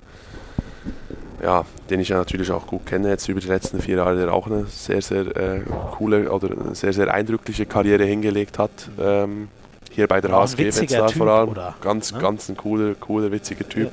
ja, 1.43 1.65
den 1.89 1.99
ich 1.99 2.10
ja 2.10 2.18
natürlich 2.18 2.52
auch 2.52 2.68
gut 2.68 2.85
kenne 2.85 3.10
jetzt 3.10 3.27
über 3.27 3.39
die 3.39 3.48
letzten 3.48 3.81
vier 3.81 3.98
Jahre, 3.98 4.15
der 4.15 4.34
auch 4.34 4.48
eine 4.48 4.65
sehr, 4.65 5.02
sehr 5.02 5.35
äh, 5.35 5.61
coole 5.91 6.31
oder 6.31 6.52
eine 6.52 6.76
sehr, 6.76 6.93
sehr 6.93 7.14
eindrückliche 7.14 7.65
Karriere 7.65 8.06
hingelegt 8.06 8.60
hat. 8.60 8.72
Ähm, 8.99 9.49
hier 9.92 10.08
bei 10.08 10.22
der 10.22 10.32
HSG 10.32 10.66
Wetzlar 10.66 11.10
vor 11.10 11.28
allem. 11.28 11.50
Oder, 11.50 11.76
ganz, 11.82 12.12
ne? 12.12 12.20
ganz 12.20 12.50
ein 12.50 12.58
cooler, 12.58 12.96
cooler, 12.96 13.32
witziger 13.32 13.68
Typ. 13.68 13.92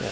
Ja. 0.00 0.06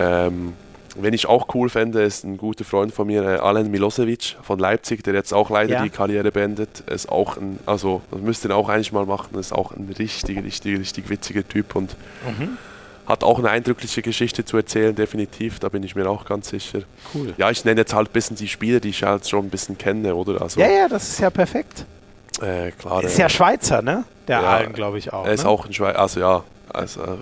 Ja. 0.00 0.26
Ähm, 0.26 0.54
wenn 0.96 1.14
ich 1.14 1.26
auch 1.26 1.54
cool 1.54 1.68
fände, 1.68 2.02
ist 2.02 2.24
ein 2.24 2.36
guter 2.36 2.64
Freund 2.64 2.92
von 2.92 3.06
mir, 3.06 3.22
äh, 3.22 3.38
Alen 3.38 3.70
Milosevic 3.70 4.36
von 4.42 4.58
Leipzig, 4.58 5.04
der 5.04 5.14
jetzt 5.14 5.32
auch 5.32 5.50
leider 5.50 5.74
ja. 5.74 5.82
die 5.82 5.90
Karriere 5.90 6.32
beendet. 6.32 6.80
Ist 6.88 7.08
auch 7.08 7.36
ein, 7.36 7.58
also 7.66 8.02
das 8.10 8.20
müsste 8.20 8.48
er 8.48 8.56
auch 8.56 8.68
eigentlich 8.68 8.92
mal 8.92 9.06
machen, 9.06 9.38
ist 9.38 9.52
auch 9.52 9.72
ein 9.72 9.88
richtig, 9.98 10.42
richtig, 10.42 10.78
richtig 10.78 11.08
witziger 11.08 11.46
Typ 11.46 11.76
und 11.76 11.96
mhm. 12.38 12.58
hat 13.06 13.22
auch 13.22 13.38
eine 13.38 13.50
eindrückliche 13.50 14.02
Geschichte 14.02 14.44
zu 14.44 14.56
erzählen, 14.56 14.94
definitiv, 14.94 15.58
da 15.58 15.68
bin 15.68 15.82
ich 15.82 15.94
mir 15.94 16.08
auch 16.08 16.24
ganz 16.24 16.48
sicher. 16.48 16.80
Cool. 17.14 17.34
Ja, 17.36 17.50
ich 17.50 17.64
nenne 17.64 17.82
jetzt 17.82 17.94
halt 17.94 18.08
ein 18.08 18.12
bisschen 18.12 18.36
die 18.36 18.48
Spieler, 18.48 18.80
die 18.80 18.90
ich 18.90 19.02
halt 19.02 19.28
schon 19.28 19.46
ein 19.46 19.50
bisschen 19.50 19.78
kenne, 19.78 20.14
oder? 20.14 20.42
Also, 20.42 20.60
ja, 20.60 20.68
ja, 20.68 20.88
das 20.88 21.08
ist 21.08 21.20
ja 21.20 21.30
perfekt. 21.30 21.84
Äh, 22.40 22.72
klar, 22.72 23.04
ist 23.04 23.18
ja 23.18 23.28
Schweizer, 23.28 23.82
ne? 23.82 24.04
Der 24.30 24.42
ja, 24.42 24.48
Allen, 24.48 24.72
glaube 24.72 24.98
ich 24.98 25.12
auch. 25.12 25.26
Er 25.26 25.32
ist 25.32 25.42
ne? 25.42 25.50
auch 25.50 25.66
ein 25.66 25.72
Schweizer, 25.72 25.98
also 25.98 26.20
ja, 26.20 26.44
also, 26.72 27.18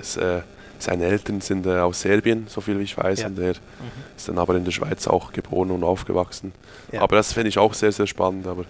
ist, 0.00 0.16
äh, 0.16 0.40
seine 0.78 1.04
Eltern 1.04 1.42
sind 1.42 1.66
äh, 1.66 1.80
aus 1.80 2.00
Serbien, 2.00 2.46
so 2.48 2.62
viel 2.62 2.78
wie 2.78 2.84
ich 2.84 2.96
weiß, 2.96 3.20
ja. 3.20 3.26
und 3.26 3.38
er 3.38 3.52
mhm. 3.52 3.56
ist 4.16 4.26
dann 4.26 4.38
aber 4.38 4.54
in 4.54 4.64
der 4.64 4.72
Schweiz 4.72 5.06
auch 5.06 5.32
geboren 5.32 5.70
und 5.70 5.84
aufgewachsen. 5.84 6.52
Ja. 6.92 7.02
Aber 7.02 7.16
das 7.16 7.34
finde 7.34 7.50
ich 7.50 7.58
auch 7.58 7.74
sehr, 7.74 7.92
sehr 7.92 8.06
spannend. 8.06 8.46
Aber 8.46 8.64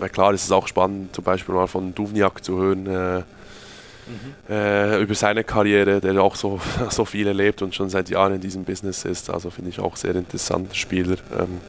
ja, 0.00 0.08
klar, 0.08 0.32
es 0.32 0.42
ist 0.42 0.50
auch 0.50 0.66
spannend, 0.66 1.14
zum 1.14 1.22
Beispiel 1.22 1.54
mal 1.54 1.68
von 1.68 1.94
Duvniak 1.94 2.44
zu 2.44 2.58
hören. 2.58 2.86
Äh, 2.86 3.18
mhm. 3.18 4.52
äh, 4.52 5.00
über 5.00 5.14
seine 5.14 5.44
Karriere, 5.44 6.00
der 6.00 6.20
auch 6.20 6.34
so, 6.34 6.60
so 6.90 7.04
viel 7.04 7.28
erlebt 7.28 7.62
und 7.62 7.76
schon 7.76 7.90
seit 7.90 8.08
Jahren 8.10 8.34
in 8.34 8.40
diesem 8.40 8.64
Business 8.64 9.04
ist. 9.04 9.30
Also 9.30 9.50
finde 9.50 9.70
ich 9.70 9.78
auch 9.78 9.96
sehr 9.96 10.16
interessanter 10.16 10.74
Spieler. 10.74 11.16
Ähm, 11.38 11.60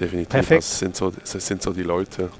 definitiv. 0.00 0.30
Perfekt. 0.30 0.62
Das 0.62 0.78
sind 0.78 0.96
so, 0.96 1.10
das 1.10 1.46
sind 1.46 1.62
so 1.62 1.72
die 1.72 1.82
Leute, 1.82 2.30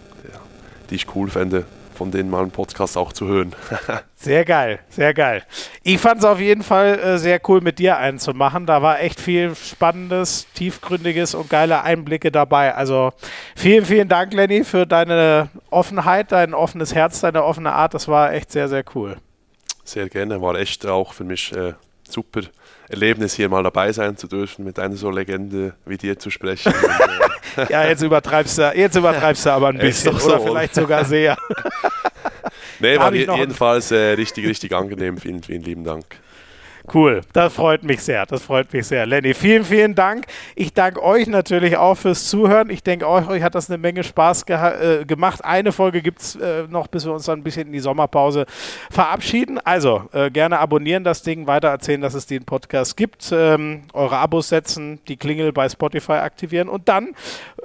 die 0.91 0.97
ich 0.97 1.15
cool 1.15 1.31
fände, 1.31 1.65
von 1.95 2.11
denen 2.11 2.31
mal 2.31 2.43
einen 2.43 2.51
Podcast 2.51 2.97
auch 2.97 3.13
zu 3.13 3.27
hören. 3.27 3.55
sehr 4.17 4.45
geil, 4.45 4.81
sehr 4.89 5.15
geil. 5.15 5.43
Ich 5.83 5.99
fand 5.99 6.21
es 6.21 6.25
auf 6.25 6.41
jeden 6.41 6.63
Fall 6.63 6.99
äh, 6.99 7.19
sehr 7.19 7.41
cool, 7.49 7.61
mit 7.61 7.79
dir 7.79 7.97
einen 7.99 8.19
zu 8.19 8.33
machen. 8.33 8.67
Da 8.67 8.83
war 8.83 9.01
echt 9.01 9.21
viel 9.21 9.55
Spannendes, 9.55 10.47
Tiefgründiges 10.55 11.35
und 11.35 11.49
geile 11.49 11.83
Einblicke 11.83 12.31
dabei. 12.31 12.75
Also 12.75 13.13
vielen, 13.57 13.85
vielen 13.85 14.09
Dank, 14.09 14.33
Lenny, 14.33 14.65
für 14.65 14.87
deine 14.87 15.51
Offenheit, 15.71 16.33
dein 16.33 16.55
offenes 16.55 16.95
Herz, 16.95 17.21
deine 17.21 17.45
offene 17.45 17.73
Art. 17.73 17.95
Das 17.95 18.09
war 18.09 18.33
echt 18.33 18.51
sehr, 18.53 18.69
sehr 18.69 18.85
cool. 18.95 19.17
Sehr 19.85 20.09
gerne, 20.09 20.41
war 20.41 20.55
echt 20.57 20.87
auch 20.87 21.13
für 21.13 21.25
mich 21.25 21.55
äh, 21.55 21.75
super 22.09 22.43
Erlebnis, 22.89 23.35
hier 23.35 23.49
mal 23.49 23.63
dabei 23.63 23.93
sein 23.93 24.17
zu 24.17 24.27
dürfen, 24.27 24.65
mit 24.65 24.79
einer 24.79 24.97
so 24.97 25.11
Legende 25.11 25.75
wie 25.87 25.97
dir 25.97 26.19
zu 26.19 26.31
sprechen. 26.31 26.73
Äh 27.57 27.71
ja, 27.71 27.87
jetzt 27.87 28.03
übertreibst 28.03 28.59
du, 28.59 28.73
jetzt 28.75 28.97
übertreibst 28.97 29.47
du 29.47 29.51
aber 29.51 29.69
ein 29.69 29.79
bisschen 29.79 30.19
so, 30.19 30.27
oder 30.27 30.41
vielleicht 30.41 30.75
sogar 30.75 31.05
sehr. 31.05 31.37
nee, 32.81 32.99
war 32.99 33.15
jedenfalls 33.15 33.93
äh, 33.93 34.15
richtig, 34.15 34.45
richtig 34.49 34.73
angenehm. 34.73 35.19
Vielen, 35.19 35.41
vielen 35.41 35.63
lieben 35.63 35.85
Dank. 35.85 36.05
Cool, 36.93 37.23
das 37.33 37.55
freut 37.55 37.83
mich 37.83 38.03
sehr. 38.03 38.27
Das 38.27 38.43
freut 38.43 38.73
mich 38.73 38.87
sehr. 38.87 39.07
Lenny, 39.07 39.33
vielen, 39.33 39.65
vielen 39.65 39.95
Dank. 39.95 40.27
Ich 40.55 40.75
danke 40.75 41.03
euch 41.03 41.27
natürlich 41.27 41.79
auch 41.79 41.95
fürs 41.95 42.29
Zuhören. 42.29 42.69
Ich 42.69 42.83
denke, 42.83 43.09
euch, 43.09 43.27
euch 43.27 43.43
hat 43.43 43.55
das 43.55 43.71
eine 43.71 43.79
Menge 43.79 44.05
Spaß 44.05 44.45
äh, 44.49 45.05
gemacht. 45.07 45.43
Eine 45.43 45.73
Folge 45.73 46.03
gibt 46.03 46.21
es 46.21 46.37
äh, 46.37 46.65
noch, 46.69 46.87
bis 46.89 47.07
wir 47.07 47.15
uns 47.15 47.25
dann 47.25 47.41
ein 47.41 47.43
bisschen 47.43 47.69
in 47.69 47.73
die 47.73 47.81
Sommerpause 47.81 48.45
verabschieden. 48.91 49.59
Also 49.65 50.05
äh, 50.13 50.31
gerne 50.31 50.59
abonnieren 50.59 51.05
das 51.05 51.23
Ding, 51.23 51.47
weiter 51.47 51.69
erzählen, 51.69 52.03
dass 52.03 52.13
es 52.13 52.27
den 52.27 52.45
Podcast 52.45 52.99
gibt, 52.99 53.33
ähm, 53.33 53.85
eure 53.95 54.19
Abos 54.19 54.51
setzen, 54.51 55.01
die 55.09 55.17
Klingel 55.17 55.53
bei 55.53 55.69
Spotify 55.69 56.13
aktivieren 56.13 56.69
und 56.69 56.89
dann 56.89 57.15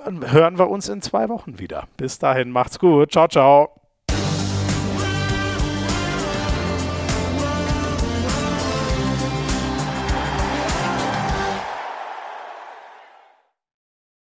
hören 0.06 0.58
wir 0.58 0.70
uns 0.70 0.88
in 0.88 1.02
zwei 1.02 1.28
Wochen 1.28 1.60
wieder. 1.60 1.88
Bis 1.98 2.20
dahin, 2.20 2.52
macht's 2.52 2.80
gut. 2.80 3.12
Ciao, 3.12 3.28
ciao. 3.28 3.79